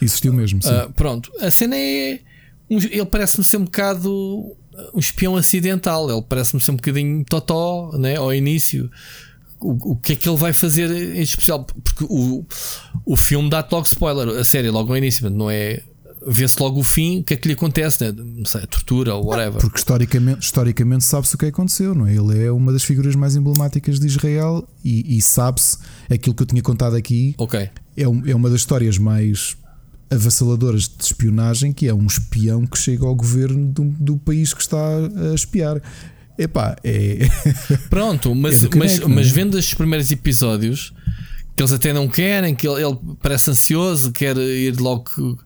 Existiu 0.00 0.32
mesmo. 0.32 0.62
Sim. 0.62 0.68
Uh, 0.68 0.92
pronto. 0.92 1.32
A 1.40 1.50
cena 1.50 1.74
é. 1.74 2.20
Um, 2.68 2.76
ele 2.78 3.06
parece-me 3.06 3.44
ser 3.44 3.56
um 3.56 3.64
bocado 3.64 4.54
um 4.94 4.98
espião 4.98 5.34
acidental. 5.34 6.10
Ele 6.10 6.22
parece-me 6.28 6.60
ser 6.60 6.72
um 6.72 6.76
bocadinho 6.76 7.24
totó, 7.24 7.92
né? 7.96 8.16
Ao 8.16 8.32
início. 8.34 8.90
O, 9.58 9.92
o 9.92 9.96
que 9.96 10.12
é 10.12 10.16
que 10.16 10.28
ele 10.28 10.36
vai 10.36 10.52
fazer 10.52 10.90
em 10.90 11.22
especial? 11.22 11.64
Porque 11.64 12.04
o, 12.04 12.44
o 13.06 13.16
filme 13.16 13.48
dá-te 13.48 13.72
logo 13.72 13.86
spoiler, 13.86 14.28
a 14.36 14.44
série, 14.44 14.68
logo 14.68 14.90
ao 14.90 14.98
início, 14.98 15.30
não 15.30 15.50
é? 15.50 15.82
Vê-se 16.26 16.60
logo 16.60 16.80
o 16.80 16.84
fim, 16.84 17.20
o 17.20 17.24
que 17.24 17.34
é 17.34 17.36
que 17.36 17.48
lhe 17.48 17.54
acontece, 17.54 18.04
né? 18.04 18.12
não 18.12 18.44
sei, 18.44 18.66
tortura 18.66 19.14
ou 19.14 19.26
whatever. 19.26 19.60
Porque 19.60 19.78
historicamente, 19.78 20.44
historicamente 20.44 21.04
sabe-se 21.04 21.34
o 21.34 21.38
que 21.38 21.46
aconteceu, 21.46 21.94
não 21.94 22.06
é? 22.06 22.14
Ele 22.14 22.44
é 22.44 22.50
uma 22.50 22.72
das 22.72 22.82
figuras 22.82 23.14
mais 23.14 23.36
emblemáticas 23.36 23.98
de 23.98 24.06
Israel 24.06 24.66
e, 24.84 25.16
e 25.16 25.20
sabe-se 25.20 25.78
aquilo 26.10 26.34
que 26.34 26.42
eu 26.42 26.46
tinha 26.46 26.62
contado 26.62 26.96
aqui. 26.96 27.34
Ok. 27.38 27.60
É, 27.60 27.70
é 27.96 28.06
uma 28.34 28.48
das 28.48 28.60
histórias 28.60 28.98
mais 28.98 29.56
avassaladoras 30.10 30.88
de 30.88 31.02
espionagem, 31.02 31.72
que 31.72 31.88
é 31.88 31.94
um 31.94 32.06
espião 32.06 32.66
que 32.66 32.78
chega 32.78 33.06
ao 33.06 33.14
governo 33.14 33.72
do, 33.72 33.84
do 33.98 34.16
país 34.18 34.52
que 34.52 34.60
está 34.60 34.78
a 34.78 35.34
espiar. 35.34 35.80
Epá, 36.38 36.76
é. 36.84 37.20
Pronto, 37.88 38.34
mas, 38.34 38.64
é 38.64 38.68
mas, 38.76 38.98
é? 38.98 39.06
mas 39.06 39.30
vendo 39.30 39.58
estes 39.58 39.74
primeiros 39.74 40.10
episódios, 40.10 40.92
que 41.56 41.62
eles 41.62 41.72
até 41.72 41.92
não 41.92 42.08
querem, 42.08 42.54
que 42.54 42.66
ele, 42.66 42.82
ele 42.84 42.98
parece 43.22 43.50
ansioso, 43.50 44.12
quer 44.12 44.36
ir 44.36 44.78
logo 44.78 45.38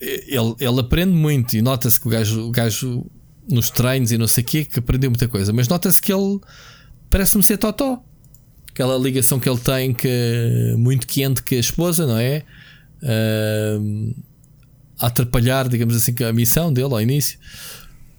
ele, 0.00 0.54
ele 0.60 0.80
aprende 0.80 1.12
muito 1.12 1.56
e 1.56 1.62
nota-se 1.62 2.00
que 2.00 2.06
o 2.06 2.10
gajo, 2.10 2.48
o 2.48 2.50
gajo 2.50 3.06
nos 3.48 3.70
treinos 3.70 4.12
e 4.12 4.18
não 4.18 4.28
sei 4.28 4.44
o 4.44 4.46
quê, 4.46 4.64
que 4.64 4.78
aprendeu 4.78 5.10
muita 5.10 5.26
coisa, 5.26 5.52
mas 5.52 5.68
nota-se 5.68 6.00
que 6.00 6.12
ele 6.12 6.38
parece-me 7.10 7.42
ser 7.42 7.56
totó. 7.58 8.02
Aquela 8.70 8.96
ligação 8.96 9.40
que 9.40 9.48
ele 9.48 9.58
tem 9.58 9.92
que 9.92 10.74
muito 10.76 11.06
quente 11.06 11.42
com 11.42 11.54
a 11.54 11.58
esposa, 11.58 12.06
não 12.06 12.18
é? 12.18 12.44
Uh, 13.02 14.14
a 15.00 15.06
atrapalhar, 15.06 15.68
digamos 15.68 15.96
assim, 15.96 16.14
a 16.28 16.32
missão 16.32 16.72
dele 16.72 16.92
ao 16.92 17.00
início. 17.00 17.38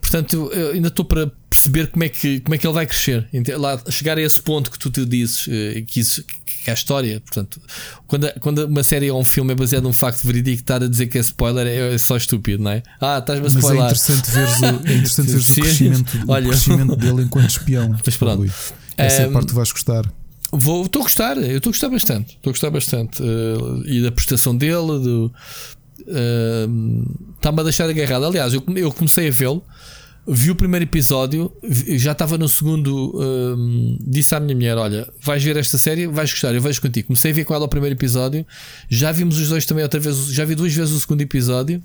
Portanto, 0.02 0.50
eu 0.54 0.72
ainda 0.72 0.88
estou 0.88 1.06
para 1.06 1.32
perceber 1.50 1.88
como 1.88 2.04
é 2.04 2.10
que, 2.10 2.40
como 2.40 2.56
é 2.56 2.58
que 2.58 2.66
ele 2.66 2.74
vai 2.74 2.86
crescer. 2.86 3.28
Lá, 3.58 3.82
chegar 3.90 4.18
a 4.18 4.22
esse 4.22 4.42
ponto 4.42 4.72
que 4.72 4.80
tu 4.80 4.90
te 4.90 5.06
dizes, 5.06 5.48
eh, 5.48 5.84
que, 5.86 6.00
isso, 6.00 6.24
que 6.64 6.70
é 6.70 6.74
a 6.74 6.74
história. 6.74 7.20
Portanto, 7.20 7.62
quando, 8.08 8.32
quando 8.40 8.66
uma 8.66 8.84
série 8.84 9.10
ou 9.10 9.20
um 9.20 9.26
filme 9.26 9.54
é 9.54 9.56
baseado 9.56 9.84
num 9.84 9.94
facto 9.94 10.26
verídico, 10.26 10.62
estar 10.62 10.84
a 10.84 10.88
dizer 10.88 11.08
que 11.08 11.18
é 11.18 11.22
spoiler 11.22 11.66
é, 11.66 11.94
é 11.94 11.98
só 11.98 12.18
estúpido, 12.18 12.64
não 12.64 12.72
é? 12.72 12.84
Ah, 13.00 13.20
estás-me 13.20 13.46
a 13.46 13.50
spoiler. 13.50 13.84
Mas 13.84 14.10
é 14.10 14.14
interessante 14.14 14.32
ver 14.32 14.46
o, 14.46 14.88
é 14.88 14.94
interessante 14.96 15.32
ver 15.32 15.38
o, 15.38 15.64
crescimento, 15.64 16.20
Olha. 16.28 16.46
o 16.46 16.50
crescimento 16.50 16.96
dele 16.96 17.22
enquanto 17.24 17.50
espião. 17.50 17.96
Mas 18.06 18.18
pronto. 18.18 18.54
Essa 18.98 19.28
um, 19.28 19.34
parte 19.34 19.48
tu 19.48 19.56
vais 19.56 19.72
gostar. 19.72 20.12
Vou, 20.52 20.86
estou 20.86 21.02
a 21.02 21.04
gostar, 21.04 21.38
eu 21.38 21.58
estou 21.58 21.70
a 21.70 21.74
gostar 21.74 21.90
bastante. 21.90 22.36
Estou 22.36 22.50
a 22.50 22.54
gostar 22.54 22.70
bastante. 22.72 23.22
Uh, 23.22 23.84
e 23.86 24.02
da 24.02 24.12
prestação 24.12 24.56
dele, 24.56 25.00
do. 25.00 25.34
Uh, 26.02 27.30
Está-me 27.36 27.60
a 27.62 27.64
deixar 27.64 27.90
agarrado. 27.90 28.26
Aliás, 28.26 28.54
eu, 28.54 28.64
eu 28.76 28.92
comecei 28.92 29.28
a 29.28 29.32
vê-lo 29.32 29.64
vi 30.30 30.52
o 30.52 30.56
primeiro 30.56 30.86
episódio, 30.86 31.52
já 31.98 32.12
estava 32.12 32.38
no 32.38 32.48
segundo. 32.48 33.14
Um, 33.16 33.98
disse 34.02 34.36
à 34.36 34.40
minha 34.40 34.56
mulher: 34.56 34.78
Olha, 34.78 35.08
vais 35.22 35.44
ver 35.44 35.58
esta 35.58 35.78
série, 35.78 36.08
vais 36.08 36.32
gostar, 36.32 36.54
eu 36.54 36.62
vejo 36.62 36.82
contigo. 36.82 37.08
Comecei 37.08 37.32
a 37.32 37.34
ver 37.34 37.44
com 37.46 37.54
ela 37.54 37.66
o 37.66 37.68
primeiro 37.68 37.96
episódio, 37.96 38.46
já 38.90 39.12
vimos 39.12 39.38
os 39.40 39.50
dois 39.50 39.66
também 39.66 39.84
outra 39.84 40.00
vez, 40.00 40.28
já 40.28 40.46
vi 40.46 40.56
duas 40.56 40.74
vezes 40.74 40.94
o 40.94 41.00
segundo 41.00 41.22
episódio. 41.22 41.82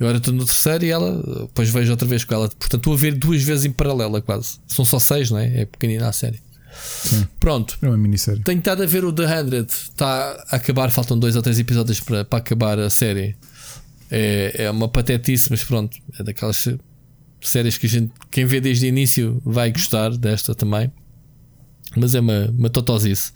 Eu 0.00 0.08
era 0.08 0.18
estou 0.18 0.34
no 0.34 0.44
terceiro 0.44 0.84
e 0.84 0.90
ela, 0.90 1.22
depois 1.42 1.68
vejo 1.68 1.90
outra 1.92 2.08
vez 2.08 2.24
com 2.24 2.34
ela. 2.34 2.48
Portanto, 2.48 2.76
estou 2.76 2.94
a 2.94 2.96
ver 2.96 3.14
duas 3.14 3.42
vezes 3.42 3.64
em 3.64 3.70
paralela, 3.70 4.20
quase. 4.20 4.58
São 4.66 4.84
só 4.84 4.98
seis, 4.98 5.30
não 5.30 5.38
é? 5.38 5.60
É 5.60 5.64
pequenina 5.64 6.08
a 6.08 6.12
série. 6.12 6.40
Sim. 6.74 7.26
Pronto. 7.38 7.78
É 7.80 7.86
uma 7.86 7.96
minissérie. 7.96 8.42
Tenho 8.42 8.58
estado 8.58 8.82
a 8.82 8.86
ver 8.86 9.04
o 9.04 9.12
The 9.12 9.28
100. 9.28 9.58
Está 9.60 10.44
a 10.50 10.56
acabar, 10.56 10.90
faltam 10.90 11.18
dois 11.18 11.36
ou 11.36 11.42
três 11.42 11.58
episódios 11.58 12.00
para, 12.00 12.24
para 12.24 12.38
acabar 12.38 12.78
a 12.78 12.90
série. 12.90 13.36
É, 14.10 14.64
é 14.64 14.70
uma 14.70 14.88
patetice, 14.88 15.48
mas 15.50 15.62
pronto. 15.62 15.96
É 16.18 16.24
daquelas 16.24 16.56
séries 17.48 17.78
que 17.78 17.86
a 17.86 17.88
gente, 17.88 18.12
quem 18.30 18.44
vê 18.44 18.60
desde 18.60 18.86
o 18.86 18.88
início 18.88 19.40
vai 19.44 19.70
gostar 19.70 20.10
desta 20.16 20.54
também. 20.54 20.90
Mas 21.96 22.14
é 22.14 22.20
uma, 22.20 22.46
uma 22.56 22.70
totosice. 22.70 23.32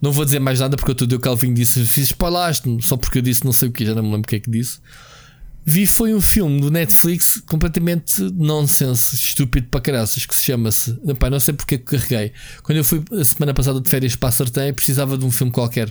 Não 0.00 0.10
vou 0.10 0.24
dizer 0.24 0.40
mais 0.40 0.58
nada 0.58 0.76
porque 0.76 0.90
eu 0.90 0.94
tudo 0.94 1.16
o 1.16 1.20
Calvin 1.20 1.54
disse, 1.54 1.80
spoilaste-me, 2.02 2.82
só 2.82 2.96
porque 2.96 3.18
eu 3.18 3.22
disse 3.22 3.44
não 3.44 3.52
sei 3.52 3.68
o 3.68 3.72
que, 3.72 3.86
já 3.86 3.94
não 3.94 4.02
me 4.02 4.10
lembro 4.10 4.26
o 4.26 4.28
que 4.28 4.36
é 4.36 4.40
que 4.40 4.50
disse. 4.50 4.80
Vi 5.66 5.86
foi 5.86 6.14
um 6.14 6.20
filme 6.20 6.60
do 6.60 6.70
Netflix 6.70 7.40
completamente 7.46 8.20
nonsense, 8.34 9.14
estúpido 9.14 9.68
para 9.68 9.80
caraças, 9.80 10.26
que 10.26 10.36
se 10.36 10.42
chama-se. 10.42 10.98
Não 11.02 11.40
sei 11.40 11.54
porque 11.54 11.76
é 11.76 11.78
que 11.78 11.84
carreguei. 11.84 12.32
Quando 12.62 12.78
eu 12.78 12.84
fui 12.84 13.02
a 13.18 13.24
semana 13.24 13.54
passada 13.54 13.80
de 13.80 13.88
férias 13.88 14.14
para 14.14 14.28
a 14.28 14.32
Sartém, 14.32 14.74
precisava 14.74 15.16
de 15.16 15.24
um 15.24 15.30
filme 15.30 15.50
qualquer. 15.50 15.90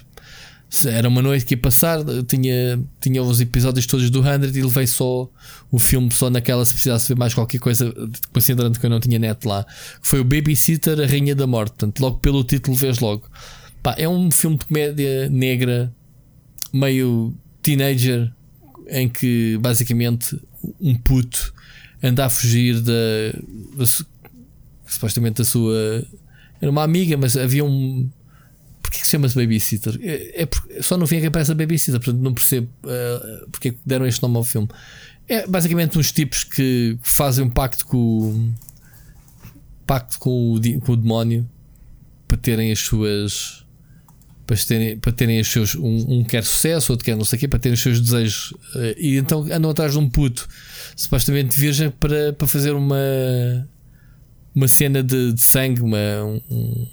Era 0.88 1.08
uma 1.08 1.22
noite 1.22 1.45
que 1.45 1.53
ia 1.53 1.58
passar, 1.58 2.00
tinha, 2.27 2.82
tinha 3.00 3.22
os 3.22 3.40
episódios 3.40 3.85
todos 3.85 4.09
do 4.09 4.24
100 4.24 4.58
e 4.58 4.61
levei 4.64 4.88
só 4.88 5.30
o 5.72 5.77
filme 5.77 6.11
só 6.11 6.32
naquela 6.32 6.66
se 6.66 6.74
precisasse 6.74 7.09
ver 7.09 7.19
mais 7.19 7.33
qualquer 7.33 7.59
coisa, 7.59 7.93
considerando 8.33 8.80
que 8.80 8.85
eu 8.85 8.90
não 8.90 9.00
tinha 9.00 9.19
net 9.19 9.48
lá. 9.48 9.66
Foi 10.01 10.19
o 10.19 10.24
Babysitter, 10.24 11.00
a 11.00 11.06
Rainha 11.06 11.35
da 11.35 11.45
Morte. 11.45 11.74
Portanto, 11.74 12.00
logo 12.00 12.17
pelo 12.17 12.43
título 12.43 12.75
vês 12.75 13.00
logo. 13.00 13.30
Pá, 13.83 13.95
é 13.98 14.09
um 14.09 14.32
filme 14.32 14.58
de 14.58 14.66
comédia 14.66 15.30
negra, 15.30 15.93
meio 16.74 17.35
teenager, 17.61 18.32
em 18.88 19.08
que 19.08 19.58
basicamente 19.61 20.40
um 20.82 20.95
puto 20.95 21.53
anda 22.01 22.25
a 22.25 22.30
fugir 22.30 22.82
da, 22.82 22.92
da 23.77 23.85
supostamente 24.85 25.38
da 25.38 25.45
sua. 25.45 26.06
Era 26.61 26.72
uma 26.72 26.83
amiga, 26.83 27.17
mas 27.17 27.35
havia 27.35 27.64
um. 27.64 28.09
Porquê 28.93 29.01
que 29.01 29.07
se 29.07 29.11
chama-se 29.11 29.35
Babysitter? 29.35 29.99
É, 30.03 30.43
é, 30.43 30.81
só 30.81 30.95
no 30.95 31.07
fim 31.07 31.15
é 31.15 31.22
que 31.22 31.27
aparece 31.27 31.51
a 31.51 31.55
Babysitter, 31.55 31.99
portanto 31.99 32.22
não 32.22 32.31
percebo 32.31 32.69
uh, 32.83 33.49
porque 33.49 33.69
é 33.69 33.73
deram 33.83 34.05
este 34.05 34.22
nome 34.22 34.38
ao 34.38 34.43
filme. 34.43 34.67
É 35.27 35.47
basicamente 35.47 35.97
uns 35.97 36.11
tipos 36.11 36.43
que 36.43 36.95
fazem 37.01 37.43
um 37.43 37.49
pacto 37.49 37.88
com 37.88 38.53
pacto 39.88 40.19
com 40.19 40.53
o, 40.53 40.81
com 40.81 40.91
o 40.91 40.95
demónio 40.95 41.49
para 42.27 42.38
terem 42.38 42.72
as 42.72 42.80
suas 42.80 43.65
para 44.45 44.57
terem, 44.57 44.97
para 44.99 45.11
terem 45.11 45.39
os 45.39 45.47
seus. 45.47 45.73
Um, 45.73 46.19
um, 46.19 46.23
quer 46.23 46.43
sucesso, 46.43 46.91
outro 46.91 47.03
quer 47.03 47.17
não 47.17 47.25
sei 47.25 47.38
o 47.38 47.39
quê, 47.39 47.47
para 47.47 47.57
terem 47.57 47.73
os 47.73 47.81
seus 47.81 47.99
desejos. 47.99 48.51
Uh, 48.75 48.93
e 48.97 49.17
então 49.17 49.41
andam 49.51 49.72
atrás 49.72 49.93
de 49.93 49.97
um 49.97 50.07
puto, 50.07 50.47
supostamente 50.95 51.59
virgem, 51.59 51.89
para, 51.89 52.31
para 52.33 52.47
fazer 52.47 52.73
uma. 52.73 52.95
Uma 54.55 54.67
cena 54.67 55.01
de, 55.01 55.33
de 55.33 55.43
sangue, 55.43 55.81
uma, 55.81 55.97
um, 56.47 56.88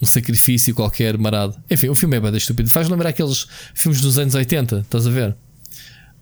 um, 0.00 0.06
sacrifício 0.06 0.74
qualquer 0.74 1.16
marado. 1.18 1.56
Enfim, 1.70 1.88
o 1.88 1.94
filme 1.94 2.16
é 2.16 2.20
bem 2.20 2.36
estúpido. 2.36 2.70
Faz 2.70 2.88
lembrar 2.88 3.10
aqueles 3.10 3.46
filmes 3.74 4.00
dos 4.00 4.18
anos 4.18 4.34
80, 4.34 4.80
estás 4.80 5.06
a 5.06 5.10
ver? 5.10 5.36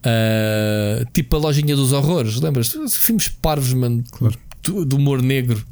Uh, 0.06 1.04
tipo 1.12 1.34
a 1.36 1.38
lojinha 1.38 1.74
dos 1.74 1.92
horrores, 1.92 2.36
lembras? 2.40 2.76
Filmes 2.90 3.28
parvos, 3.28 3.72
mano, 3.72 4.04
claro. 4.10 4.38
do, 4.62 4.96
humor 4.96 5.20
negro 5.22 5.64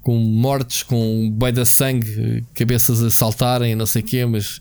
com 0.00 0.18
mortes, 0.18 0.82
com 0.82 1.30
boi 1.30 1.50
da 1.50 1.64
sangue, 1.64 2.44
cabeças 2.54 3.02
a 3.02 3.10
saltarem, 3.10 3.74
não 3.74 3.86
sei 3.86 4.02
o 4.02 4.04
quê, 4.04 4.26
mas 4.26 4.58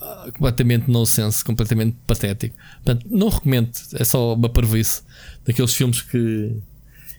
uh, 0.00 0.32
completamente 0.32 0.88
nonsense, 0.88 1.44
completamente 1.44 1.96
patético. 2.06 2.56
Portanto, 2.84 3.06
não 3.10 3.28
recomendo, 3.28 3.70
é 3.94 4.04
só 4.04 4.34
uma 4.34 4.48
parvoíce 4.48 5.02
daqueles 5.44 5.74
filmes 5.74 6.02
que 6.02 6.56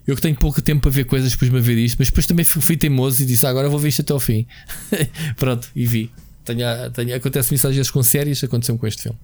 eu 0.07 0.15
que 0.15 0.21
tenho 0.21 0.35
pouco 0.35 0.61
tempo 0.61 0.83
para 0.83 0.91
ver 0.91 1.03
coisas 1.03 1.31
depois 1.31 1.51
de 1.51 1.55
me 1.55 1.61
ver 1.61 1.77
isto, 1.77 1.97
mas 1.99 2.07
depois 2.07 2.25
também 2.25 2.45
fui 2.45 2.77
teimoso 2.77 3.21
e 3.21 3.25
disse 3.25 3.45
ah, 3.45 3.49
agora 3.49 3.67
vou 3.67 3.77
ver 3.77 3.89
isto 3.89 4.01
até 4.01 4.13
ao 4.13 4.19
fim. 4.21 4.47
Pronto, 5.35 5.69
e 5.75 5.85
vi. 5.85 6.09
Tenho, 6.45 6.65
tenho, 6.91 7.13
acontece 7.13 7.53
isso 7.53 7.67
às 7.67 7.75
vezes 7.75 7.91
com 7.91 8.01
séries, 8.01 8.41
aconteceu 8.41 8.77
com 8.77 8.87
este 8.87 9.03
filme. 9.03 9.19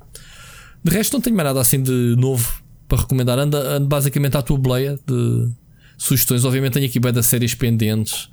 De 0.83 0.91
resto, 0.91 1.13
não 1.13 1.21
tenho 1.21 1.35
mais 1.37 1.47
nada 1.47 1.61
assim 1.61 1.81
de 1.81 2.15
novo 2.17 2.61
para 2.89 2.99
recomendar. 2.99 3.39
Anda, 3.39 3.77
anda 3.77 3.87
basicamente 3.87 4.35
à 4.35 4.41
tua 4.41 4.57
boleia 4.57 4.99
de 5.07 5.49
sugestões. 5.97 6.43
Obviamente 6.43 6.73
tenho 6.73 6.85
aqui 6.85 6.99
bem 6.99 7.13
das 7.13 7.27
séries 7.27 7.55
pendentes. 7.55 8.29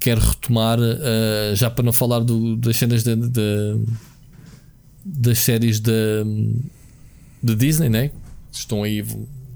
Quero 0.00 0.20
retomar, 0.20 0.80
uh, 0.80 1.54
já 1.54 1.70
para 1.70 1.84
não 1.84 1.92
falar 1.92 2.18
do, 2.18 2.56
das 2.56 2.76
cenas 2.76 3.04
de, 3.04 3.14
de, 3.14 3.78
das 5.04 5.38
séries 5.38 5.78
de, 5.78 5.92
de 7.40 7.54
Disney, 7.54 7.88
né? 7.88 8.10
Estão 8.52 8.82
aí. 8.82 9.04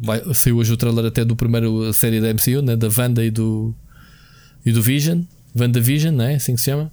Vai, 0.01 0.23
saiu 0.35 0.57
hoje 0.57 0.73
o 0.73 0.77
trailer 0.77 1.05
até 1.05 1.25
do 1.25 1.37
primeiro 1.37 1.93
série 1.93 2.21
da 2.21 2.33
MCU, 2.33 2.63
né? 2.63 2.75
da 2.75 2.89
Wanda 2.89 3.25
e 3.25 3.31
do, 3.31 3.75
e 4.65 4.73
do 4.73 4.83
Vision. 4.83 5.23
Vision 5.55 6.15
né? 6.15 6.37
Assim 6.37 6.55
que 6.55 6.61
se 6.61 6.67
chama. 6.67 6.91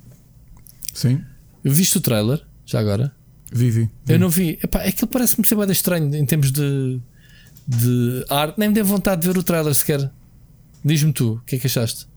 Sim. 0.93 1.21
Viste 1.63 1.97
o 1.97 2.01
trailer, 2.01 2.41
já 2.65 2.79
agora? 2.79 3.13
Vi, 3.51 3.69
vi. 3.69 3.89
Eu 4.07 4.19
não 4.19 4.29
vi. 4.29 4.59
Epá, 4.61 4.81
é 4.81 4.91
que 4.91 5.05
parece-me 5.05 5.47
ser 5.47 5.55
bem 5.55 5.71
estranho 5.71 6.13
em 6.13 6.25
termos 6.25 6.51
de, 6.51 6.99
de 7.65 8.25
arte. 8.29 8.59
Nem 8.59 8.69
me 8.69 8.75
deu 8.75 8.83
vontade 8.83 9.21
de 9.21 9.27
ver 9.27 9.37
o 9.37 9.43
trailer 9.43 9.73
sequer. 9.73 10.11
Diz-me 10.83 11.13
tu, 11.13 11.33
o 11.33 11.41
que 11.41 11.55
é 11.55 11.59
que 11.59 11.67
achaste? 11.67 12.07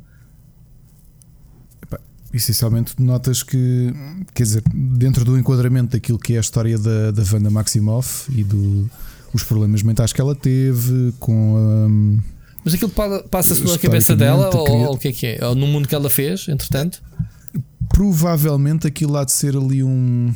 essencialmente 2.32 2.94
notas 3.02 3.42
que, 3.42 3.92
quer 4.32 4.44
dizer, 4.44 4.62
dentro 4.72 5.24
do 5.24 5.38
enquadramento 5.38 5.92
daquilo 5.92 6.18
que 6.18 6.34
é 6.34 6.36
a 6.36 6.40
história 6.40 6.78
da, 6.78 7.10
da 7.10 7.22
Wanda 7.32 7.50
Maximoff 7.50 8.30
e 8.32 8.44
do, 8.44 8.88
os 9.32 9.42
problemas 9.42 9.82
mentais 9.82 10.12
que 10.12 10.20
ela 10.20 10.34
teve 10.34 11.12
com 11.18 11.56
a. 11.56 12.20
Mas 12.64 12.74
aquilo 12.74 12.90
passa-se 13.30 13.62
pela 13.62 13.78
cabeça 13.78 14.14
dela 14.14 14.54
ou, 14.54 14.94
o 14.94 14.98
que 14.98 15.08
é 15.08 15.12
que 15.12 15.26
é? 15.26 15.46
Ou 15.46 15.54
no 15.54 15.66
mundo 15.66 15.88
que 15.88 15.94
ela 15.94 16.10
fez, 16.10 16.46
entretanto? 16.48 17.02
Provavelmente 17.88 18.86
aquilo 18.86 19.16
há 19.16 19.24
de 19.24 19.32
ser 19.32 19.56
ali 19.56 19.82
um 19.82 20.32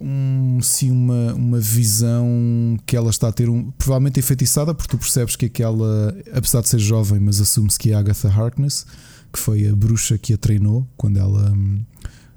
um, 0.00 0.60
sim, 0.62 0.90
uma, 0.90 1.34
uma 1.34 1.60
visão 1.60 2.78
que 2.86 2.96
ela 2.96 3.10
está 3.10 3.28
a 3.28 3.32
ter, 3.32 3.50
um, 3.50 3.70
provavelmente 3.72 4.18
enfeitiçada, 4.18 4.74
porque 4.74 4.90
tu 4.90 4.98
percebes 4.98 5.36
que 5.36 5.46
aquela, 5.46 6.16
apesar 6.32 6.62
de 6.62 6.70
ser 6.70 6.78
jovem, 6.78 7.20
mas 7.20 7.40
assume-se 7.40 7.78
que 7.78 7.92
é 7.92 7.94
Agatha 7.94 8.28
Harkness, 8.28 8.86
que 9.30 9.38
foi 9.38 9.68
a 9.68 9.76
bruxa 9.76 10.16
que 10.16 10.32
a 10.32 10.38
treinou 10.38 10.88
quando 10.96 11.18
ela, 11.18 11.52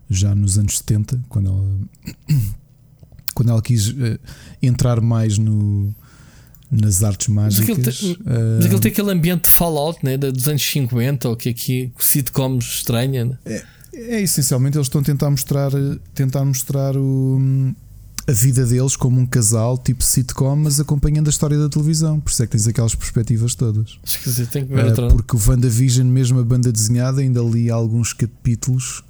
já 0.09 0.35
nos 0.35 0.58
anos 0.58 0.80
70, 0.80 1.22
quando 1.30 1.50
ela, 1.50 1.80
quando 3.34 3.50
ela 3.50 3.62
quis 3.62 3.90
uh, 3.90 4.20
entrar 4.62 5.02
mais 5.02 5.38
no, 5.38 5.94
nas 6.72 7.03
artes 7.03 7.28
mágicas. 7.28 7.78
Mas 7.78 7.88
aquilo, 7.88 8.16
tem, 8.16 8.34
uh, 8.34 8.56
mas 8.58 8.66
aquilo 8.66 8.80
tem 8.80 8.92
aquele 8.92 9.12
ambiente 9.12 9.44
de 9.44 9.50
Fallout 9.50 10.00
né, 10.03 10.18
dos 10.18 10.48
anos 10.48 10.64
50, 10.64 11.30
ou 11.30 11.36
que 11.36 11.50
aqui 11.50 11.92
sitcoms 11.98 12.66
estranha. 12.66 13.26
Né? 13.26 13.38
É. 13.45 13.64
É 13.95 14.22
essencialmente 14.22 14.76
eles 14.76 14.88
estão 14.88 15.02
a 15.02 15.03
tentar 15.03 15.30
mostrar, 15.30 15.72
tentar 16.16 16.44
mostrar 16.44 16.98
o, 16.98 17.40
a 18.28 18.32
vida 18.32 18.66
deles 18.66 18.95
como 18.95 19.20
um 19.20 19.26
casal, 19.26 19.78
tipo 19.78 20.03
sitcom, 20.03 20.56
mas 20.56 20.80
acompanhando 20.80 21.28
a 21.28 21.30
história 21.30 21.58
da 21.58 21.70
televisão. 21.70 22.20
Por 22.20 22.32
isso 22.32 22.42
é 22.42 22.48
que 22.48 22.53
tens 22.53 22.68
aquelas 22.68 22.95
perspectivas 22.95 23.53
todas. 23.53 24.00
Dizer, 24.24 24.48
tem 24.48 24.66
que 24.66 24.74
ver 24.74 24.98
uh, 24.98 25.08
porque 25.10 25.36
o 25.36 25.40
WandaVision, 25.40 26.08
mesmo 26.08 26.40
a 26.40 26.44
banda 26.44 26.72
desenhada, 26.72 27.22
ainda 27.22 27.42
li 27.42 27.70
alguns 27.70 28.14
capítulos 28.14 29.03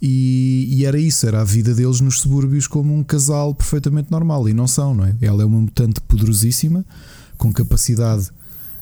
e, 0.00 0.68
e, 0.70 0.84
era 0.84 0.98
isso, 0.98 1.26
era 1.26 1.40
a 1.40 1.44
vida 1.44 1.74
deles 1.74 2.00
nos 2.00 2.20
subúrbios 2.20 2.66
como 2.66 2.94
um 2.94 3.02
casal 3.02 3.54
perfeitamente 3.54 4.10
normal. 4.10 4.48
E 4.48 4.52
não 4.52 4.66
são, 4.66 4.94
não 4.94 5.04
é? 5.04 5.14
Ela 5.20 5.42
é 5.42 5.46
uma 5.46 5.60
mutante 5.60 6.00
poderosíssima, 6.00 6.84
com 7.36 7.52
capacidade 7.52 8.30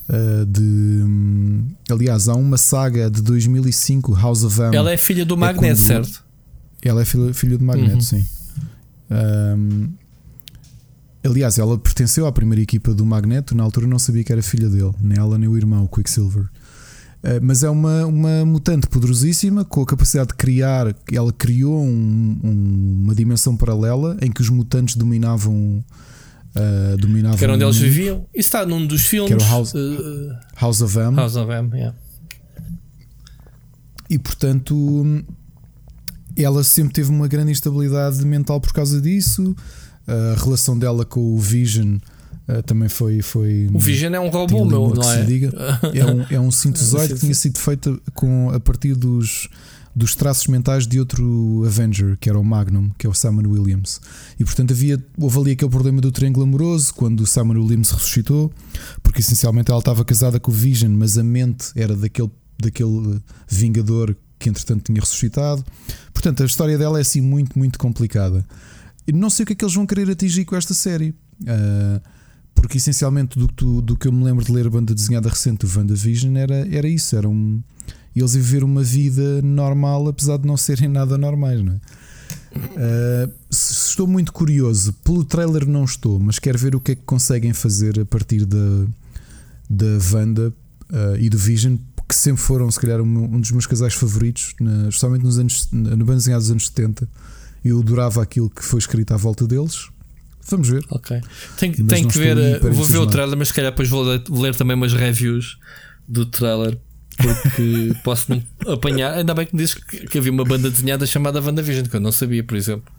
Uh, 0.07 0.44
de. 0.44 0.60
Um, 0.60 1.67
aliás, 1.91 2.28
há 2.28 2.34
uma 2.34 2.59
saga 2.59 3.10
de 3.10 3.23
2005, 3.23 4.12
House 4.12 4.44
of 4.44 4.60
M. 4.60 4.76
Ela 4.76 4.93
é 4.93 4.99
filha 4.99 5.25
do 5.25 5.34
Magneto, 5.34 5.65
é 5.65 5.75
certo? 5.75 6.23
Ela 6.83 7.01
é 7.01 7.05
filha, 7.07 7.33
filha 7.33 7.57
do 7.57 7.65
Magneto, 7.65 7.94
uhum. 7.94 8.01
sim. 8.02 8.26
Um, 9.10 9.89
aliás, 11.25 11.59
ela 11.59 11.78
pertenceu 11.78 12.26
à 12.26 12.33
primeira 12.33 12.62
equipa 12.62 12.93
do 12.93 13.07
Magneto. 13.07 13.55
Na 13.55 13.62
altura 13.62 13.86
não 13.86 13.99
sabia 13.99 14.23
que 14.23 14.31
era 14.31 14.43
filha 14.43 14.68
dele, 14.68 14.93
nem 15.01 15.18
ela 15.18 15.39
nem 15.39 15.49
o 15.49 15.57
irmão, 15.57 15.84
o 15.84 15.89
Quicksilver. 15.89 16.49
Uh, 17.25 17.41
mas 17.41 17.62
é 17.62 17.70
uma, 17.70 18.05
uma 18.05 18.44
mutante 18.44 18.86
poderosíssima 18.86 19.65
com 19.65 19.81
a 19.81 19.86
capacidade 19.86 20.28
de 20.28 20.35
criar. 20.35 20.94
Ela 21.11 21.33
criou 21.33 21.83
um, 21.83 22.39
um, 22.44 23.03
uma 23.05 23.15
dimensão 23.15 23.57
paralela 23.57 24.15
em 24.20 24.31
que 24.31 24.43
os 24.43 24.51
mutantes 24.51 24.94
dominavam 24.94 25.83
uh, 26.55 26.97
dominavam. 26.99 27.39
Que 27.39 27.44
era 27.44 27.55
onde 27.55 27.65
eles 27.65 27.78
viviam. 27.78 28.27
Isso 28.35 28.49
está 28.49 28.67
num 28.67 28.86
dos 28.86 29.07
filmes. 29.07 29.35
Que 29.35 29.43
era 29.43 29.43
o 29.43 29.47
House, 29.47 29.73
uh, 29.73 30.36
House 30.61 30.83
of 30.83 30.99
M. 30.99 31.17
House 31.17 31.36
of 31.36 31.51
M, 31.51 31.75
yeah. 31.75 31.97
E 34.11 34.19
portanto, 34.19 35.25
ela 36.36 36.62
sempre 36.62 36.93
teve 36.93 37.09
uma 37.09 37.27
grande 37.27 37.53
instabilidade 37.53 38.23
mental 38.27 38.61
por 38.61 38.75
causa 38.75 39.01
disso. 39.01 39.57
A 40.07 40.39
relação 40.39 40.78
dela 40.78 41.07
com 41.07 41.20
o 41.20 41.39
Vision. 41.39 41.97
Uh, 42.48 42.62
também 42.62 42.89
foi, 42.89 43.23
foi. 43.23 43.68
O 43.73 43.78
Vision 43.78 44.14
é 44.14 44.20
um 44.20 44.28
robô, 44.28 44.64
meu, 44.64 44.92
não 44.94 45.10
é? 45.10 45.98
é 45.98 46.05
um, 46.05 46.26
é 46.31 46.40
um 46.40 46.50
sintesoide 46.52 47.14
que 47.14 47.20
tinha 47.20 47.34
sido 47.34 47.58
feito 47.58 48.00
com, 48.14 48.50
a 48.50 48.60
partir 48.60 48.94
dos 48.94 49.48
dos 49.94 50.16
traços 50.16 50.48
mentais 50.48 50.86
de 50.86 50.98
outro 50.98 51.62
Avenger, 51.64 52.16
que 52.18 52.28
era 52.28 52.39
o 52.39 52.44
Magnum, 52.44 52.90
que 52.98 53.06
é 53.06 53.10
o 53.10 53.14
Simon 53.14 53.48
Williams. 53.48 54.00
E 54.39 54.44
portanto 54.44 54.73
havia, 54.73 55.02
houve 55.16 55.39
ali 55.39 55.52
aquele 55.52 55.70
problema 55.70 56.00
do 56.00 56.10
triângulo 56.10 56.44
amoroso 56.44 56.92
quando 56.94 57.20
o 57.20 57.26
Simon 57.26 57.60
Williams 57.60 57.92
ressuscitou, 57.92 58.52
porque 59.02 59.20
essencialmente 59.20 59.70
ela 59.70 59.78
estava 59.78 60.05
casada 60.05 60.40
com 60.40 60.50
o 60.50 60.55
Vision, 60.55 60.90
mas 60.92 61.16
a 61.16 61.23
mente 61.23 61.70
era 61.76 61.94
daquele, 61.94 62.31
daquele 62.58 63.20
Vingador 63.48 64.16
que 64.36 64.48
entretanto 64.48 64.82
tinha 64.84 65.00
ressuscitado. 65.00 65.64
Portanto, 66.12 66.42
a 66.42 66.47
história 66.47 66.76
dela 66.76 66.98
é 66.98 67.02
assim 67.02 67.20
muito, 67.20 67.56
muito 67.56 67.78
complicada. 67.78 68.44
Não 69.12 69.31
sei 69.31 69.44
o 69.44 69.47
que 69.47 69.52
é 69.52 69.56
que 69.56 69.64
eles 69.64 69.74
vão 69.74 69.86
querer 69.86 70.10
atingir 70.10 70.44
com 70.44 70.56
esta 70.56 70.74
série. 70.74 71.14
Uh, 71.42 72.00
porque 72.55 72.78
essencialmente 72.78 73.39
do 73.39 73.49
que, 73.49 73.65
do 73.83 73.97
que 73.97 74.08
eu 74.08 74.12
me 74.12 74.24
lembro 74.24 74.44
de 74.44 74.52
ler 74.52 74.66
a 74.66 74.70
banda 74.70 74.94
desenhada 74.94 75.28
recente 75.28 75.66
do 75.66 75.78
WandaVision 75.78 76.36
era, 76.36 76.66
era 76.74 76.89
isso, 76.89 77.16
era 77.16 77.28
um, 77.28 77.62
eles 78.15 78.34
viver 78.34 78.62
uma 78.62 78.83
vida 78.83 79.42
normal 79.42 80.08
apesar 80.08 80.39
de 80.39 80.47
não 80.47 80.57
serem 80.57 80.89
nada 80.89 81.18
normais, 81.18 81.62
não 81.62 81.73
é? 81.73 81.81
Uh, 82.57 83.33
estou 83.50 84.07
muito 84.07 84.33
curioso, 84.33 84.92
pelo 85.05 85.24
trailer 85.24 85.66
não 85.66 85.84
estou, 85.84 86.20
mas 86.20 86.39
quero 86.39 86.58
ver 86.58 86.76
o 86.76 86.81
que 86.81 86.92
é 86.92 86.94
que 86.94 87.02
conseguem 87.02 87.52
fazer 87.52 87.99
a 88.00 88.05
partir 88.05 88.44
da, 88.44 88.86
da 89.68 89.86
Wanda 90.12 90.52
uh, 90.91 91.16
e 91.18 91.28
do 91.28 91.36
Vision, 91.36 91.76
que 92.08 92.15
sempre 92.15 92.42
foram, 92.42 92.70
se 92.70 92.78
calhar, 92.78 93.00
um, 93.00 93.24
um 93.24 93.41
dos 93.41 93.50
meus 93.50 93.66
casais 93.66 93.94
favoritos, 93.94 94.55
na, 94.60 94.89
especialmente 94.89 95.24
nos 95.24 95.39
anos, 95.39 95.68
no 95.73 96.05
banda 96.05 96.18
desenhada 96.18 96.42
dos 96.42 96.50
anos 96.50 96.66
70. 96.66 97.08
Eu 97.65 97.81
adorava 97.81 98.23
aquilo 98.23 98.50
que 98.50 98.65
foi 98.65 98.78
escrito 98.78 99.12
à 99.12 99.16
volta 99.16 99.47
deles. 99.47 99.89
Vamos 100.48 100.68
ver. 100.68 100.84
Ok. 100.90 101.20
Tenho, 101.58 101.86
tenho 101.86 102.08
que 102.08 102.18
ver, 102.18 102.36
eh, 102.36 102.58
vou 102.58 102.84
ver 102.84 102.98
o 102.98 103.06
trailer, 103.06 103.36
mas 103.36 103.48
se 103.48 103.55
calhar 103.55 103.70
depois 103.70 103.89
vou 103.89 104.02
ler, 104.02 104.23
vou 104.28 104.42
ler 104.42 104.55
também 104.55 104.76
umas 104.76 104.92
reviews 104.92 105.58
do 106.06 106.26
trailer 106.26 106.78
porque 107.16 107.92
posso 108.05 108.31
não 108.31 108.42
apanhar. 108.73 109.14
Ainda 109.14 109.34
bem 109.34 109.47
que 109.47 109.55
me 109.55 109.62
dizes 109.62 109.74
que, 109.74 110.06
que, 110.06 110.18
havia 110.18 110.32
uma 110.32 110.44
banda 110.44 110.70
desenhada 110.70 111.06
chamada 111.06 111.40
WandaVision, 111.40 111.86
que 111.86 111.97
eu 111.97 112.00
não 112.00 112.12
sabia, 112.12 112.44
por 112.44 112.56
exemplo. 112.56 112.92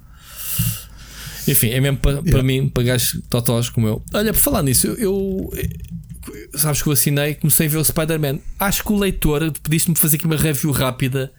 Enfim, 1.48 1.70
é 1.70 1.80
mesmo 1.80 1.98
para 1.98 2.20
yeah. 2.22 2.44
mim, 2.44 2.68
para 2.68 2.84
gajos 2.84 3.22
totós 3.30 3.70
como 3.70 3.88
eu. 3.88 4.04
Olha, 4.14 4.32
por 4.32 4.40
falar 4.40 4.64
nisso, 4.64 4.88
eu, 4.88 4.98
eu 4.98 5.54
sabes 6.56 6.82
que 6.82 6.90
eu 6.90 6.94
assinei, 6.94 7.36
comecei 7.36 7.68
a 7.68 7.70
ver 7.70 7.78
o 7.78 7.84
Spider-Man. 7.84 8.40
Acho 8.60 8.84
que 8.84 8.92
o 8.92 8.98
leitor 8.98 9.52
pediste-me 9.64 9.96
fazer 9.96 10.18
aqui 10.18 10.26
uma 10.26 10.38
review 10.38 10.72
rápida 10.72 11.32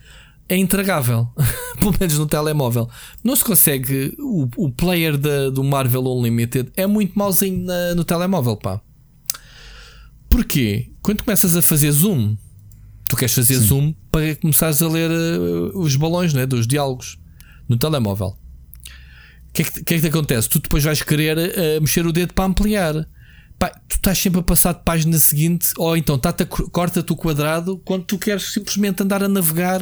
é 0.48 0.56
intragável, 0.56 1.28
pelo 1.78 1.94
menos 1.98 2.18
no 2.18 2.26
telemóvel. 2.26 2.88
Não 3.22 3.34
se 3.34 3.44
consegue. 3.44 4.14
O, 4.18 4.48
o 4.56 4.70
player 4.70 5.16
da, 5.16 5.50
do 5.50 5.64
Marvel 5.64 6.06
Unlimited 6.06 6.70
é 6.76 6.86
muito 6.86 7.18
mauzinho 7.18 7.64
na, 7.64 7.94
no 7.94 8.04
telemóvel, 8.04 8.56
pá. 8.56 8.80
Porquê? 10.28 10.90
Quando 11.02 11.24
começas 11.24 11.56
a 11.56 11.62
fazer 11.62 11.90
zoom, 11.92 12.36
tu 13.08 13.16
queres 13.16 13.34
fazer 13.34 13.54
Sim. 13.54 13.66
zoom 13.66 13.94
para 14.10 14.34
começares 14.36 14.82
a 14.82 14.88
ler 14.88 15.10
uh, 15.10 15.78
os 15.78 15.96
balões 15.96 16.34
né, 16.34 16.46
dos 16.46 16.66
diálogos 16.66 17.18
no 17.68 17.76
telemóvel. 17.76 18.36
O 19.48 19.52
que, 19.52 19.62
é 19.62 19.64
que, 19.64 19.84
que, 19.84 19.94
é 19.94 20.00
que 20.00 20.06
acontece? 20.08 20.48
Tu 20.48 20.60
depois 20.60 20.84
vais 20.84 21.02
querer 21.02 21.38
uh, 21.38 21.80
mexer 21.80 22.06
o 22.06 22.12
dedo 22.12 22.34
para 22.34 22.44
ampliar 22.44 22.94
pá, 23.58 23.68
tu 23.88 23.96
estás 23.96 24.18
sempre 24.18 24.40
a 24.40 24.42
passar 24.42 24.74
de 24.74 24.82
página 24.84 25.18
seguinte, 25.18 25.68
ou 25.76 25.96
então 25.96 26.20
corta-te 26.70 27.12
o 27.12 27.16
quadrado 27.16 27.78
quando 27.84 28.04
tu 28.04 28.18
queres 28.18 28.52
simplesmente 28.52 29.02
andar 29.02 29.22
a 29.22 29.28
navegar 29.28 29.80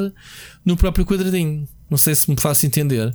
no 0.65 0.77
próprio 0.77 1.05
quadradinho. 1.05 1.69
Não 1.91 1.99
sei 1.99 2.15
se 2.15 2.31
me 2.31 2.37
faço 2.39 2.67
entender. 2.67 3.15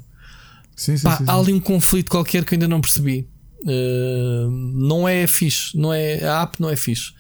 Sim, 0.75 0.97
sim, 0.97 1.03
pá, 1.03 1.17
sim, 1.17 1.25
há 1.27 1.35
ali 1.35 1.53
um 1.53 1.59
conflito 1.59 2.09
qualquer 2.09 2.45
que 2.45 2.53
eu 2.53 2.55
ainda 2.55 2.67
não 2.67 2.81
percebi. 2.81 3.27
Uh, 3.61 4.49
não 4.49 5.07
é 5.07 5.27
fixe, 5.27 5.77
não 5.77 5.93
é, 5.93 6.23
a 6.23 6.43
app 6.43 6.61
não 6.61 6.69
é 6.69 6.75
fixe. 6.75 7.11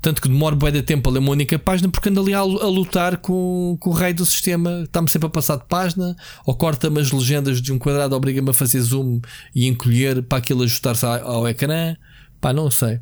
Tanto 0.00 0.20
que 0.20 0.28
demora 0.28 0.56
bem 0.56 0.72
de 0.72 0.82
tempo 0.82 1.08
a 1.08 1.12
ler 1.12 1.20
uma 1.20 1.30
única 1.30 1.56
página 1.60 1.88
porque 1.88 2.08
ando 2.08 2.20
ali 2.20 2.34
a, 2.34 2.40
a 2.40 2.42
lutar 2.42 3.18
com, 3.18 3.76
com 3.78 3.90
o 3.90 3.92
rei 3.92 4.12
do 4.12 4.26
sistema. 4.26 4.82
Está-me 4.82 5.08
sempre 5.08 5.28
a 5.28 5.30
passar 5.30 5.56
de 5.56 5.64
página, 5.66 6.16
ou 6.44 6.56
corta-me 6.56 7.00
as 7.00 7.12
legendas 7.12 7.62
de 7.62 7.72
um 7.72 7.78
quadrado, 7.78 8.16
obriga-me 8.16 8.50
a 8.50 8.52
fazer 8.52 8.80
zoom 8.80 9.20
e 9.54 9.68
encolher 9.68 10.20
para 10.24 10.38
aquilo 10.38 10.64
ajustar-se 10.64 11.06
ao, 11.06 11.24
ao 11.24 11.48
ecrã. 11.48 11.96
Pá, 12.42 12.52
não 12.52 12.68
sei. 12.72 13.00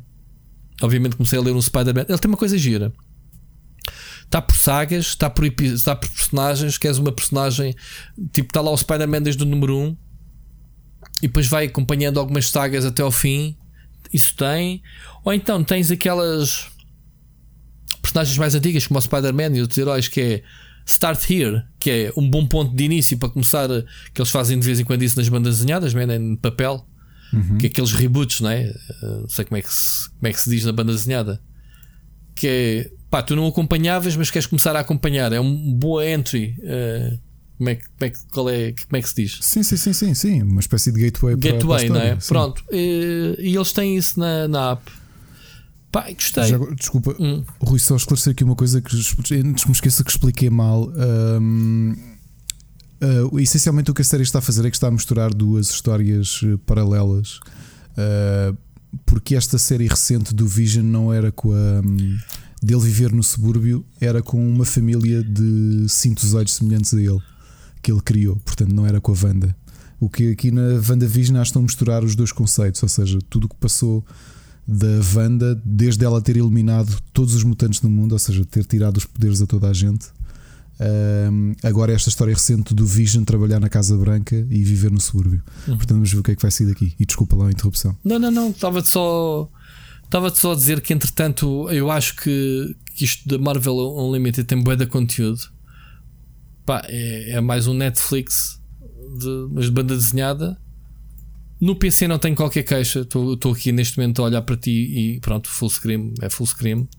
Obviamente 0.83 1.15
comecei 1.15 1.39
a 1.39 1.41
ler 1.41 1.55
um 1.55 1.61
Spider-Man. 1.61 2.05
Ele 2.07 2.17
tem 2.19 2.29
uma 2.29 2.37
coisa 2.37 2.55
gira. 2.59 2.93
Está 4.23 4.39
por 4.39 4.55
sagas, 4.55 5.07
está 5.07 5.31
por, 5.31 5.43
está 5.43 5.95
por 5.95 6.07
personagens. 6.07 6.77
Queres 6.77 6.99
uma 6.99 7.11
personagem. 7.11 7.75
Tipo, 8.31 8.49
está 8.49 8.61
lá 8.61 8.69
o 8.69 8.77
Spider-Man 8.77 9.23
desde 9.23 9.41
o 9.41 9.45
número 9.47 9.75
1 9.75 9.97
e 11.23 11.27
depois 11.27 11.47
vai 11.47 11.65
acompanhando 11.65 12.19
algumas 12.19 12.49
sagas 12.49 12.85
até 12.85 13.01
ao 13.01 13.11
fim. 13.11 13.57
Isso 14.13 14.35
tem. 14.35 14.83
Ou 15.25 15.33
então 15.33 15.63
tens 15.63 15.89
aquelas 15.89 16.69
personagens 17.99 18.37
mais 18.37 18.53
antigas, 18.53 18.85
como 18.85 18.99
o 18.99 19.01
Spider-Man 19.01 19.57
e 19.57 19.61
outros 19.61 19.77
heróis, 19.79 20.07
que 20.07 20.21
é 20.21 20.43
Start 20.85 21.27
Here, 21.27 21.63
que 21.79 21.89
é 21.89 22.13
um 22.15 22.29
bom 22.29 22.45
ponto 22.45 22.75
de 22.75 22.83
início 22.83 23.17
para 23.17 23.29
começar. 23.29 23.67
Que 24.13 24.21
eles 24.21 24.29
fazem 24.31 24.59
de 24.59 24.65
vez 24.67 24.79
em 24.79 24.83
quando 24.83 25.01
isso 25.01 25.17
nas 25.17 25.27
bandas 25.29 25.57
desenhadas, 25.57 25.95
man, 25.95 26.13
em 26.13 26.35
papel 26.35 26.85
uhum. 27.33 27.57
que 27.57 27.67
é 27.67 27.69
aqueles 27.69 27.91
reboots, 27.91 28.41
não 28.41 28.49
é? 28.49 28.73
Uh, 29.01 29.21
não 29.21 29.29
sei 29.29 29.45
como 29.45 29.57
é, 29.57 29.61
que 29.61 29.73
se, 29.73 30.09
como 30.09 30.27
é 30.27 30.33
que 30.33 30.41
se 30.41 30.49
diz 30.49 30.65
na 30.65 30.71
banda 30.71 30.91
desenhada. 30.91 31.41
Que 32.35 32.47
é 32.47 33.01
pá, 33.11 33.21
tu 33.21 33.35
não 33.35 33.45
acompanhavas, 33.45 34.15
mas 34.15 34.31
queres 34.31 34.47
começar 34.47 34.75
a 34.75 34.79
acompanhar. 34.79 35.33
É 35.33 35.39
um 35.39 35.73
boa 35.73 36.07
entry. 36.07 36.55
Uh, 36.59 37.19
como 37.57 37.69
é, 37.69 37.75
como, 37.75 37.85
é, 38.01 38.13
qual 38.31 38.49
é, 38.49 38.71
como 38.71 38.97
é 38.97 39.01
que 39.01 39.09
se 39.09 39.15
diz? 39.15 39.37
Sim, 39.41 39.61
sim, 39.61 39.77
sim, 39.77 39.93
sim, 39.93 40.13
sim. 40.15 40.41
Uma 40.41 40.61
espécie 40.61 40.91
de 40.91 40.99
gateway, 40.99 41.35
gateway 41.35 41.87
para, 41.87 41.99
não 41.99 42.01
é? 42.01 42.19
Sim. 42.19 42.27
Pronto. 42.29 42.63
E, 42.71 43.35
e, 43.37 43.55
eles 43.55 43.71
têm 43.71 43.97
isso 43.97 44.19
na, 44.19 44.47
na 44.47 44.71
app. 44.71 44.91
Pá, 45.91 46.09
gostei. 46.11 46.45
Já, 46.45 46.57
desculpa, 46.57 47.15
hum. 47.19 47.43
Rui, 47.59 47.77
só 47.77 47.97
esclarecer 47.97 48.31
aqui 48.31 48.43
uma 48.43 48.55
coisa 48.55 48.81
que 48.81 48.95
antes 49.35 49.65
me 49.65 49.73
esqueça 49.73 50.03
que 50.03 50.09
expliquei 50.09 50.49
mal. 50.49 50.89
Um, 50.89 51.93
Uh, 53.01 53.39
essencialmente 53.39 53.89
o 53.89 53.93
que 53.93 54.01
a 54.01 54.05
série 54.05 54.23
está 54.23 54.39
a 54.39 54.41
fazer 54.41 54.65
é 54.65 54.69
que 54.69 54.75
está 54.75 54.87
a 54.87 54.91
misturar 54.91 55.33
duas 55.33 55.69
histórias 55.69 56.41
eh, 56.43 56.57
paralelas. 56.65 57.39
Uh, 57.97 58.55
porque 59.05 59.35
esta 59.35 59.57
série 59.57 59.87
recente 59.87 60.35
do 60.35 60.47
Vision 60.47 60.85
não 60.85 61.11
era 61.11 61.31
com 61.31 61.51
a. 61.51 61.81
Um, 61.85 62.17
dele 62.61 62.81
viver 62.81 63.11
no 63.11 63.23
subúrbio, 63.23 63.83
era 63.99 64.21
com 64.21 64.47
uma 64.47 64.63
família 64.63 65.23
de 65.23 65.87
cintozoides 65.89 66.53
semelhantes 66.53 66.93
a 66.93 67.01
ele 67.01 67.19
que 67.81 67.91
ele 67.91 68.01
criou. 68.01 68.35
Portanto, 68.45 68.71
não 68.71 68.85
era 68.85 69.01
com 69.01 69.11
a 69.11 69.15
Wanda. 69.15 69.55
O 69.99 70.07
que 70.07 70.31
aqui 70.31 70.51
na 70.51 70.79
WandaVision 70.87 71.37
que 71.37 71.47
estão 71.47 71.61
a 71.61 71.63
misturar 71.63 72.03
os 72.03 72.15
dois 72.15 72.31
conceitos, 72.31 72.81
ou 72.83 72.89
seja, 72.89 73.17
tudo 73.29 73.45
o 73.45 73.49
que 73.49 73.55
passou 73.55 74.05
da 74.67 75.01
Wanda, 75.15 75.59
desde 75.65 76.05
ela 76.05 76.21
ter 76.21 76.37
eliminado 76.37 77.01
todos 77.11 77.33
os 77.33 77.43
mutantes 77.43 77.79
do 77.79 77.89
mundo, 77.89 78.11
ou 78.13 78.19
seja, 78.19 78.45
ter 78.45 78.63
tirado 78.65 78.97
os 78.97 79.05
poderes 79.05 79.41
a 79.41 79.47
toda 79.47 79.67
a 79.67 79.73
gente, 79.73 80.07
um, 80.81 81.53
agora 81.61 81.93
esta 81.93 82.09
história 82.09 82.33
recente 82.33 82.73
do 82.73 82.85
Vision 82.85 83.23
trabalhar 83.23 83.59
na 83.59 83.69
Casa 83.69 83.95
Branca 83.95 84.35
e 84.35 84.63
viver 84.63 84.91
no 84.91 84.99
subúrbio. 84.99 85.43
Uhum. 85.67 85.77
Portanto, 85.77 85.97
vamos 85.97 86.11
ver 86.11 86.19
o 86.19 86.23
que 86.23 86.31
é 86.31 86.35
que 86.35 86.41
vai 86.41 86.49
sair 86.49 86.67
daqui. 86.67 86.95
E 86.99 87.05
desculpa 87.05 87.35
lá 87.35 87.47
a 87.47 87.51
interrupção. 87.51 87.95
Não, 88.03 88.17
não, 88.17 88.31
não. 88.31 88.49
Estava-te 88.49 88.87
só. 88.87 89.49
Estava-te 90.03 90.39
só 90.39 90.53
a 90.53 90.55
dizer 90.55 90.81
que, 90.81 90.91
entretanto, 90.91 91.69
eu 91.69 91.91
acho 91.91 92.15
que, 92.15 92.75
que 92.95 93.05
isto 93.05 93.27
da 93.29 93.37
Marvel 93.37 93.75
Unlimited 93.75 94.45
tem 94.45 94.61
bué 94.61 94.75
de 94.75 94.87
conteúdo. 94.87 95.41
Pá, 96.65 96.81
é, 96.87 97.33
é 97.33 97.41
mais 97.41 97.67
um 97.67 97.73
Netflix 97.73 98.59
de, 99.19 99.47
mas 99.51 99.65
de 99.65 99.71
banda 99.71 99.95
desenhada. 99.95 100.59
No 101.59 101.75
PC 101.75 102.07
não 102.07 102.17
tenho 102.17 102.35
qualquer 102.35 102.63
queixa. 102.63 103.01
Estou 103.01 103.53
aqui 103.53 103.71
neste 103.71 103.99
momento 103.99 104.23
a 104.23 104.25
olhar 104.25 104.41
para 104.41 104.57
ti 104.57 104.71
e 104.71 105.19
pronto, 105.19 105.47
full 105.47 105.69
screen. 105.69 106.13
É 106.21 106.29
full 106.29 106.47
screen. 106.47 106.89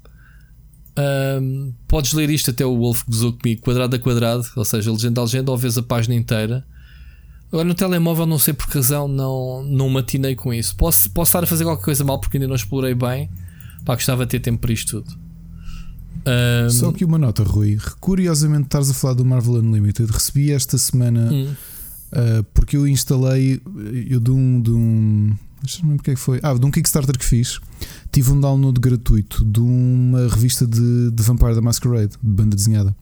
Um, 0.99 1.73
podes 1.89 2.13
ler 2.13 2.29
isto 2.29 2.51
até 2.51 2.67
o 2.67 2.77
Wolf 2.77 3.05
gozou 3.09 3.33
comigo, 3.33 3.63
quadrado 3.63 3.97
a 3.97 3.99
quadrado, 3.99 4.45
ou 4.57 4.65
seja, 4.65 4.93
legenda 4.93 5.21
a 5.21 5.25
legenda, 5.25 5.51
ou 5.51 5.57
vês 5.57 5.79
a 5.79 5.83
página 5.83 6.15
inteira. 6.15 6.65
Agora 7.49 7.67
no 7.67 7.75
telemóvel, 7.75 8.27
não 8.27 8.39
sei 8.39 8.55
por 8.55 8.67
que 8.67 8.77
razão, 8.77 9.07
não, 9.07 9.63
não 9.63 9.89
matinei 9.89 10.35
com 10.35 10.55
isso. 10.55 10.75
Posso, 10.77 11.11
posso 11.11 11.29
estar 11.31 11.45
a 11.45 11.47
fazer 11.47 11.65
qualquer 11.65 11.85
coisa 11.85 12.05
mal 12.05 12.19
porque 12.19 12.37
ainda 12.37 12.49
não 12.49 12.55
explorei 12.55 12.95
bem. 12.95 13.29
Pá, 13.85 13.95
gostava 13.95 14.25
de 14.25 14.31
ter 14.31 14.41
tempo 14.41 14.61
para 14.61 14.73
isto 14.73 15.03
tudo. 15.03 15.19
Um... 16.27 16.71
Só 16.71 16.89
aqui 16.89 17.05
uma 17.05 17.19
nota, 17.19 17.43
Rui. 17.43 17.79
Curiosamente, 18.01 18.65
estás 18.65 18.89
a 18.89 18.95
falar 18.95 19.15
do 19.15 19.25
Marvel 19.25 19.57
Unlimited. 19.57 20.11
Recebi 20.11 20.51
esta 20.53 20.79
semana 20.79 21.29
hum. 21.31 21.55
uh, 22.13 22.45
porque 22.55 22.77
eu 22.77 22.87
instalei 22.87 23.61
eu 24.09 24.21
de 24.21 24.31
um, 24.31 24.61
de 24.61 24.71
um 24.71 25.37
Deixa-me 25.63 25.97
porque 25.97 26.11
é 26.11 26.15
que 26.15 26.21
foi. 26.21 26.41
Ah, 26.43 26.55
de 26.55 26.67
um 26.67 26.71
Kickstarter 26.71 27.17
que 27.17 27.25
fiz, 27.25 27.61
tive 28.11 28.33
um 28.33 28.41
download 28.41 28.81
gratuito 28.81 29.45
de 29.45 29.61
uma 29.61 30.29
revista 30.29 30.67
de, 30.67 31.11
de 31.11 31.23
Vampire 31.23 31.55
da 31.55 31.61
Masquerade, 31.61 32.13
de 32.23 32.31
banda 32.31 32.57
desenhada. 32.57 32.95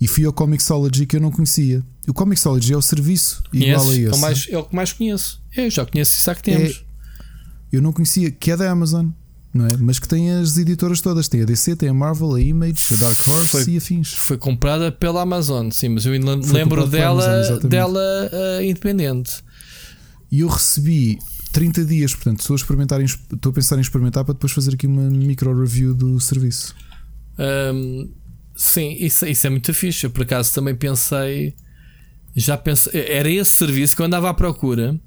E 0.00 0.06
fui 0.06 0.24
ao 0.24 0.32
Comixology 0.32 1.06
que 1.06 1.16
eu 1.16 1.20
não 1.20 1.30
conhecia. 1.30 1.82
O 2.06 2.14
Comixology 2.14 2.72
é 2.72 2.76
o 2.76 2.82
serviço 2.82 3.42
Conheces? 3.50 3.68
igual 3.68 3.90
a 3.90 3.94
esse. 3.94 4.06
É 4.06 4.14
o, 4.14 4.18
mais, 4.18 4.46
é 4.50 4.58
o 4.58 4.64
que 4.64 4.76
mais 4.76 4.92
conheço. 4.92 5.42
Eu 5.54 5.70
já 5.70 5.84
conheço 5.84 6.16
isso 6.16 6.30
há 6.30 6.34
que 6.34 6.42
temos. 6.42 6.84
É, 6.84 7.76
eu 7.76 7.82
não 7.82 7.92
conhecia, 7.92 8.30
que 8.30 8.50
é 8.50 8.56
da 8.56 8.70
Amazon, 8.70 9.08
não 9.52 9.66
é? 9.66 9.76
Mas 9.78 9.98
que 9.98 10.08
tem 10.08 10.30
as 10.30 10.56
editoras 10.56 11.00
todas. 11.00 11.28
Tem 11.28 11.42
a 11.42 11.44
DC, 11.44 11.76
tem 11.76 11.88
a 11.88 11.94
Marvel, 11.94 12.34
a 12.34 12.40
Image, 12.40 12.94
a 12.94 12.96
Dark 12.96 13.28
Horse 13.28 13.48
foi, 13.48 13.72
e 13.72 13.76
afins. 13.76 14.12
Foi 14.12 14.38
comprada 14.38 14.92
pela 14.92 15.20
Amazon, 15.20 15.68
sim, 15.70 15.90
mas 15.90 16.06
eu 16.06 16.12
ainda 16.12 16.36
lembro 16.36 16.86
dela, 16.86 17.24
Amazon, 17.24 17.68
dela 17.68 18.30
uh, 18.32 18.62
independente. 18.62 19.42
E 20.30 20.40
eu 20.40 20.48
recebi 20.48 21.18
30 21.58 21.84
dias, 21.86 22.14
portanto, 22.14 22.38
estou 22.38 22.54
a, 22.54 22.56
experimentar, 22.56 23.00
estou 23.00 23.50
a 23.50 23.52
pensar 23.52 23.78
em 23.78 23.80
experimentar 23.80 24.24
para 24.24 24.32
depois 24.32 24.52
fazer 24.52 24.74
aqui 24.74 24.86
uma 24.86 25.10
micro 25.10 25.58
review 25.58 25.92
do 25.92 26.20
serviço. 26.20 26.72
Um, 27.36 28.14
sim, 28.54 28.92
isso, 29.00 29.26
isso 29.26 29.44
é 29.44 29.50
muito 29.50 29.74
fixe. 29.74 30.06
Eu 30.06 30.10
por 30.10 30.22
acaso 30.22 30.54
também 30.54 30.76
pensei, 30.76 31.56
já 32.36 32.56
pensei, 32.56 33.00
era 33.08 33.28
esse 33.28 33.54
serviço 33.54 33.96
que 33.96 34.02
eu 34.02 34.06
andava 34.06 34.30
à 34.30 34.34
procura. 34.34 35.00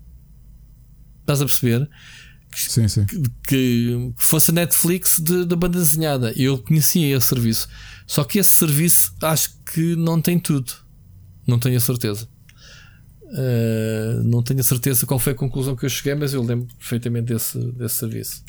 Estás 1.21 1.41
a 1.41 1.45
perceber? 1.45 1.89
sim, 2.53 2.85
sim. 2.89 3.05
Que, 3.05 3.23
que, 3.47 4.13
fosse 4.17 4.51
a 4.51 4.53
Netflix 4.53 5.21
da 5.21 5.55
banda 5.55 5.79
desenhada. 5.79 6.33
Eu 6.35 6.57
conhecia 6.57 7.15
esse 7.15 7.27
serviço. 7.27 7.69
Só 8.05 8.25
que 8.25 8.39
esse 8.39 8.49
serviço 8.49 9.15
acho 9.21 9.57
que 9.73 9.95
não 9.95 10.21
tem 10.21 10.37
tudo. 10.37 10.73
Não 11.47 11.57
tenho 11.57 11.77
a 11.77 11.79
certeza. 11.79 12.27
Uh, 13.31 14.23
não 14.23 14.43
tenho 14.43 14.59
a 14.59 14.63
certeza 14.63 15.05
qual 15.05 15.19
foi 15.19 15.33
a 15.33 15.35
conclusão 15.35 15.75
que 15.75 15.85
eu 15.85 15.89
cheguei, 15.89 16.15
mas 16.15 16.33
eu 16.33 16.41
lembro 16.41 16.67
perfeitamente 16.77 17.33
desse, 17.33 17.57
desse 17.57 17.95
serviço. 17.95 18.43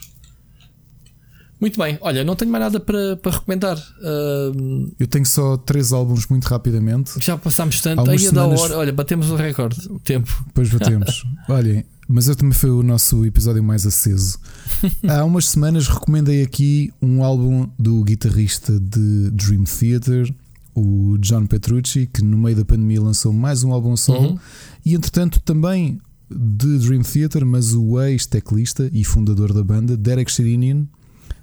Muito 1.60 1.78
bem, 1.78 1.96
olha, 2.00 2.24
não 2.24 2.34
tenho 2.34 2.50
mais 2.50 2.64
nada 2.64 2.80
para, 2.80 3.16
para 3.16 3.30
recomendar. 3.30 3.78
Uh, 3.78 4.92
eu 4.98 5.06
tenho 5.06 5.24
só 5.24 5.56
três 5.56 5.92
álbuns 5.92 6.26
muito 6.26 6.44
rapidamente. 6.46 7.12
Já 7.20 7.38
passámos 7.38 7.80
tanto, 7.80 8.10
aí 8.10 8.18
semanas... 8.18 8.58
da 8.58 8.64
hora, 8.64 8.78
olha, 8.78 8.92
batemos 8.92 9.30
o 9.30 9.36
recorde, 9.36 9.78
o 9.88 10.00
tempo. 10.00 10.28
Depois 10.48 10.68
batemos. 10.74 11.24
Olhem, 11.48 11.84
mas 12.08 12.26
eu 12.26 12.34
também 12.34 12.52
foi 12.52 12.70
o 12.70 12.82
nosso 12.82 13.24
episódio 13.24 13.62
mais 13.62 13.86
aceso. 13.86 14.40
Há 15.08 15.24
umas 15.24 15.46
semanas 15.46 15.86
recomendei 15.86 16.42
aqui 16.42 16.92
um 17.00 17.22
álbum 17.22 17.68
do 17.78 18.02
guitarrista 18.02 18.80
de 18.80 19.30
Dream 19.30 19.62
Theater, 19.62 20.34
o 20.74 21.16
John 21.18 21.46
Petrucci, 21.46 22.08
que 22.12 22.24
no 22.24 22.36
meio 22.36 22.56
da 22.56 22.64
pandemia 22.64 23.00
lançou 23.00 23.32
mais 23.32 23.62
um 23.62 23.72
álbum 23.72 23.96
solo. 23.96 24.30
Uhum. 24.30 24.38
E 24.84 24.94
entretanto 24.94 25.40
também 25.40 26.00
de 26.30 26.78
Dream 26.78 27.02
Theater, 27.02 27.44
mas 27.44 27.74
o 27.74 28.00
ex-teclista 28.00 28.90
e 28.92 29.04
fundador 29.04 29.52
da 29.52 29.62
banda, 29.62 29.96
Derek 29.96 30.30
Sherinian, 30.30 30.86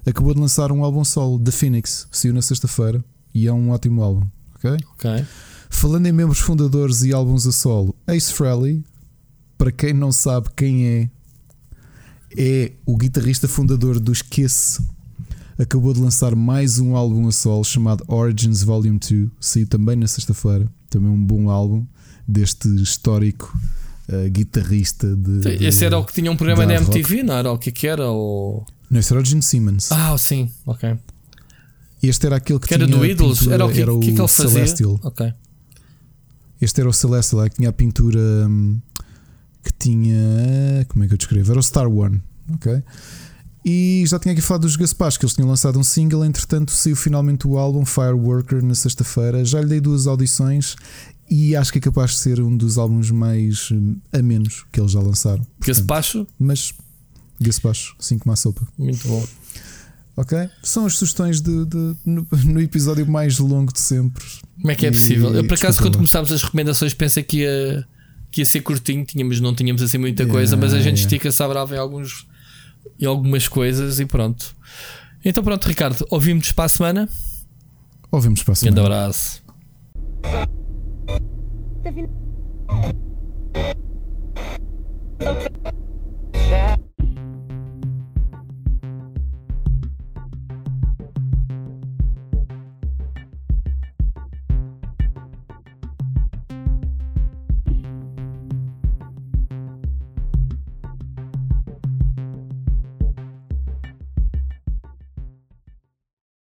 acabou 0.06 0.34
de 0.34 0.40
lançar 0.40 0.72
um 0.72 0.84
álbum 0.84 1.04
solo, 1.04 1.40
The 1.40 1.52
Phoenix, 1.52 2.08
saiu 2.12 2.34
na 2.34 2.42
sexta-feira 2.42 3.04
e 3.34 3.48
é 3.48 3.54
um 3.54 3.70
ótimo 3.70 4.04
álbum. 4.04 4.28
Ok? 4.56 4.78
Ok. 4.94 5.26
Falando 5.70 6.08
em 6.08 6.12
membros 6.12 6.40
fundadores 6.40 7.04
e 7.04 7.14
álbuns 7.14 7.46
a 7.46 7.52
solo, 7.52 7.96
Ace 8.08 8.34
Frehley, 8.34 8.84
para 9.58 9.72
quem 9.72 9.94
não 9.94 10.12
sabe 10.12 10.50
quem 10.56 10.88
é, 10.88 11.10
é 12.36 12.72
o 12.86 12.98
guitarrista 12.98 13.48
fundador 13.48 14.00
dos 14.00 14.22
Kiss. 14.22 14.82
Acabou 15.58 15.94
de 15.94 16.00
lançar 16.00 16.36
mais 16.36 16.80
um 16.80 16.96
álbum 16.96 17.28
a 17.28 17.32
solo 17.32 17.64
chamado 17.64 18.04
Origins 18.08 18.64
Volume 18.64 18.98
2, 18.98 19.30
saiu 19.40 19.68
também 19.68 19.96
na 19.96 20.08
sexta-feira. 20.08 20.70
Também 20.90 21.10
um 21.10 21.24
bom 21.24 21.50
álbum 21.50 21.86
deste 22.30 22.68
histórico 22.82 23.58
uh, 24.08 24.30
guitarrista 24.30 25.16
de, 25.16 25.40
de, 25.40 25.66
Esse 25.66 25.86
era 25.86 25.98
o 25.98 26.06
que 26.06 26.14
tinha 26.14 26.32
um 26.32 26.38
programa 26.38 26.66
na 26.66 26.76
MTV, 26.76 27.16
rock. 27.16 27.24
não 27.24 27.36
era 27.36 27.52
o 27.52 27.58
que, 27.58 27.72
que 27.72 27.88
era? 27.88 28.10
O... 28.10 28.64
Não, 28.90 29.00
esse 29.00 29.12
era 29.12 29.22
o 29.22 29.26
Gene 29.26 29.42
Simmons. 29.42 29.92
Ah, 29.92 30.18
sim, 30.18 30.52
ok. 30.66 30.98
Este 32.02 32.28
era 32.28 32.38
aquele 32.38 32.60
que, 32.60 32.68
que 32.68 32.76
tinha. 32.76 32.88
Era 32.88 32.98
do 32.98 33.06
Idols? 33.06 33.40
Pintura, 33.40 33.56
era 33.56 33.66
o 33.66 33.72
que, 33.72 33.82
era 33.82 33.94
o 33.94 34.00
que, 34.00 34.14
que 34.14 34.22
ele 34.22 34.28
fazia? 34.28 34.50
Celestial. 34.50 35.00
Ok. 35.04 35.34
Este 36.62 36.82
era 36.82 36.90
o 36.90 36.94
Celestial, 36.94 37.50
que 37.50 37.56
tinha 37.56 37.70
a 37.70 37.74
pintura 37.74 38.20
hum, 38.20 38.80
que 39.64 39.72
tinha. 39.78 40.86
Como 40.88 41.04
é 41.04 41.08
que 41.08 41.14
eu 41.14 41.18
descrevo? 41.18 41.52
Era 41.52 41.60
o 41.60 41.64
Star 41.64 41.88
One, 41.88 42.22
ok? 42.54 42.84
E 43.66 44.06
já 44.08 44.18
tinha 44.18 44.32
aqui 44.32 44.42
falado 44.42 44.62
dos 44.62 44.78
Gaspars, 44.78 45.18
que 45.18 45.26
eles 45.26 45.36
tinham 45.36 45.50
lançado 45.50 45.78
um 45.78 45.84
single, 45.84 46.24
entretanto 46.24 46.72
saiu 46.72 46.96
finalmente 46.96 47.46
o 47.46 47.58
álbum 47.58 47.86
Fireworker 47.86 48.64
na 48.64 48.74
sexta-feira. 48.74 49.44
Já 49.44 49.60
lhe 49.60 49.68
dei 49.68 49.82
duas 49.82 50.08
audições 50.08 50.76
e 51.30 51.56
acho 51.56 51.72
que 51.72 51.78
é 51.78 51.82
capaz 51.82 52.12
de 52.12 52.18
ser 52.18 52.42
um 52.42 52.56
dos 52.56 52.78
álbuns 52.78 53.12
mais 53.12 53.70
hum, 53.72 53.98
a 54.12 54.22
menos 54.22 54.66
que 54.72 54.80
eles 54.80 54.92
já 54.92 55.00
lançaram. 55.00 55.46
Gaspacho? 55.60 56.26
Mas 56.40 56.74
Gaspacho, 57.40 57.96
como 58.20 58.34
a 58.34 58.36
sopa. 58.36 58.68
Muito 58.78 59.08
bom. 59.08 59.26
Ok? 60.18 60.38
São 60.62 60.86
as 60.86 60.98
sugestões 60.98 61.40
de, 61.40 61.66
de 61.66 61.96
no, 62.06 62.28
no, 62.44 62.62
episódio 62.62 63.10
mais 63.10 63.40
longo 63.40 63.72
de 63.72 63.80
sempre. 63.80 64.26
Como 64.60 64.72
é 64.72 64.76
que 64.76 64.86
é 64.86 64.92
possível? 64.92 65.34
Eu, 65.34 65.46
por 65.46 65.54
acaso, 65.54 65.82
quando 65.82 65.96
começámos 65.96 66.32
as 66.32 66.44
recomendações, 66.44 66.94
pensei 66.94 67.24
que 67.24 67.38
ia, 67.38 67.88
que 68.30 68.42
ia 68.42 68.46
ser 68.46 68.60
curtinho, 68.60 69.06
tínhamos, 69.06 69.40
não 69.40 69.56
tínhamos 69.56 69.82
assim 69.82 69.98
muita 69.98 70.24
yeah, 70.24 70.38
coisa, 70.38 70.58
mas 70.58 70.74
a 70.74 70.78
gente 70.78 70.98
yeah. 70.98 71.02
estica-se 71.04 71.48
brava 71.48 71.74
em, 71.74 71.80
alguns, 71.80 72.28
em 73.00 73.06
algumas 73.06 73.48
coisas 73.48 74.02
e 74.02 74.06
pronto. 74.06 74.54
Então, 75.24 75.42
pronto, 75.42 75.66
Ricardo, 75.66 76.06
ouvimos 76.10 76.52
para 76.52 76.66
a 76.66 76.70
semana. 76.70 77.10
Ouvimos 78.12 78.44
para 78.44 78.52
a 78.52 78.56
semana. 78.56 78.76
Grande 78.76 78.94
abraço. 78.94 79.42
Okay. 81.90 82.06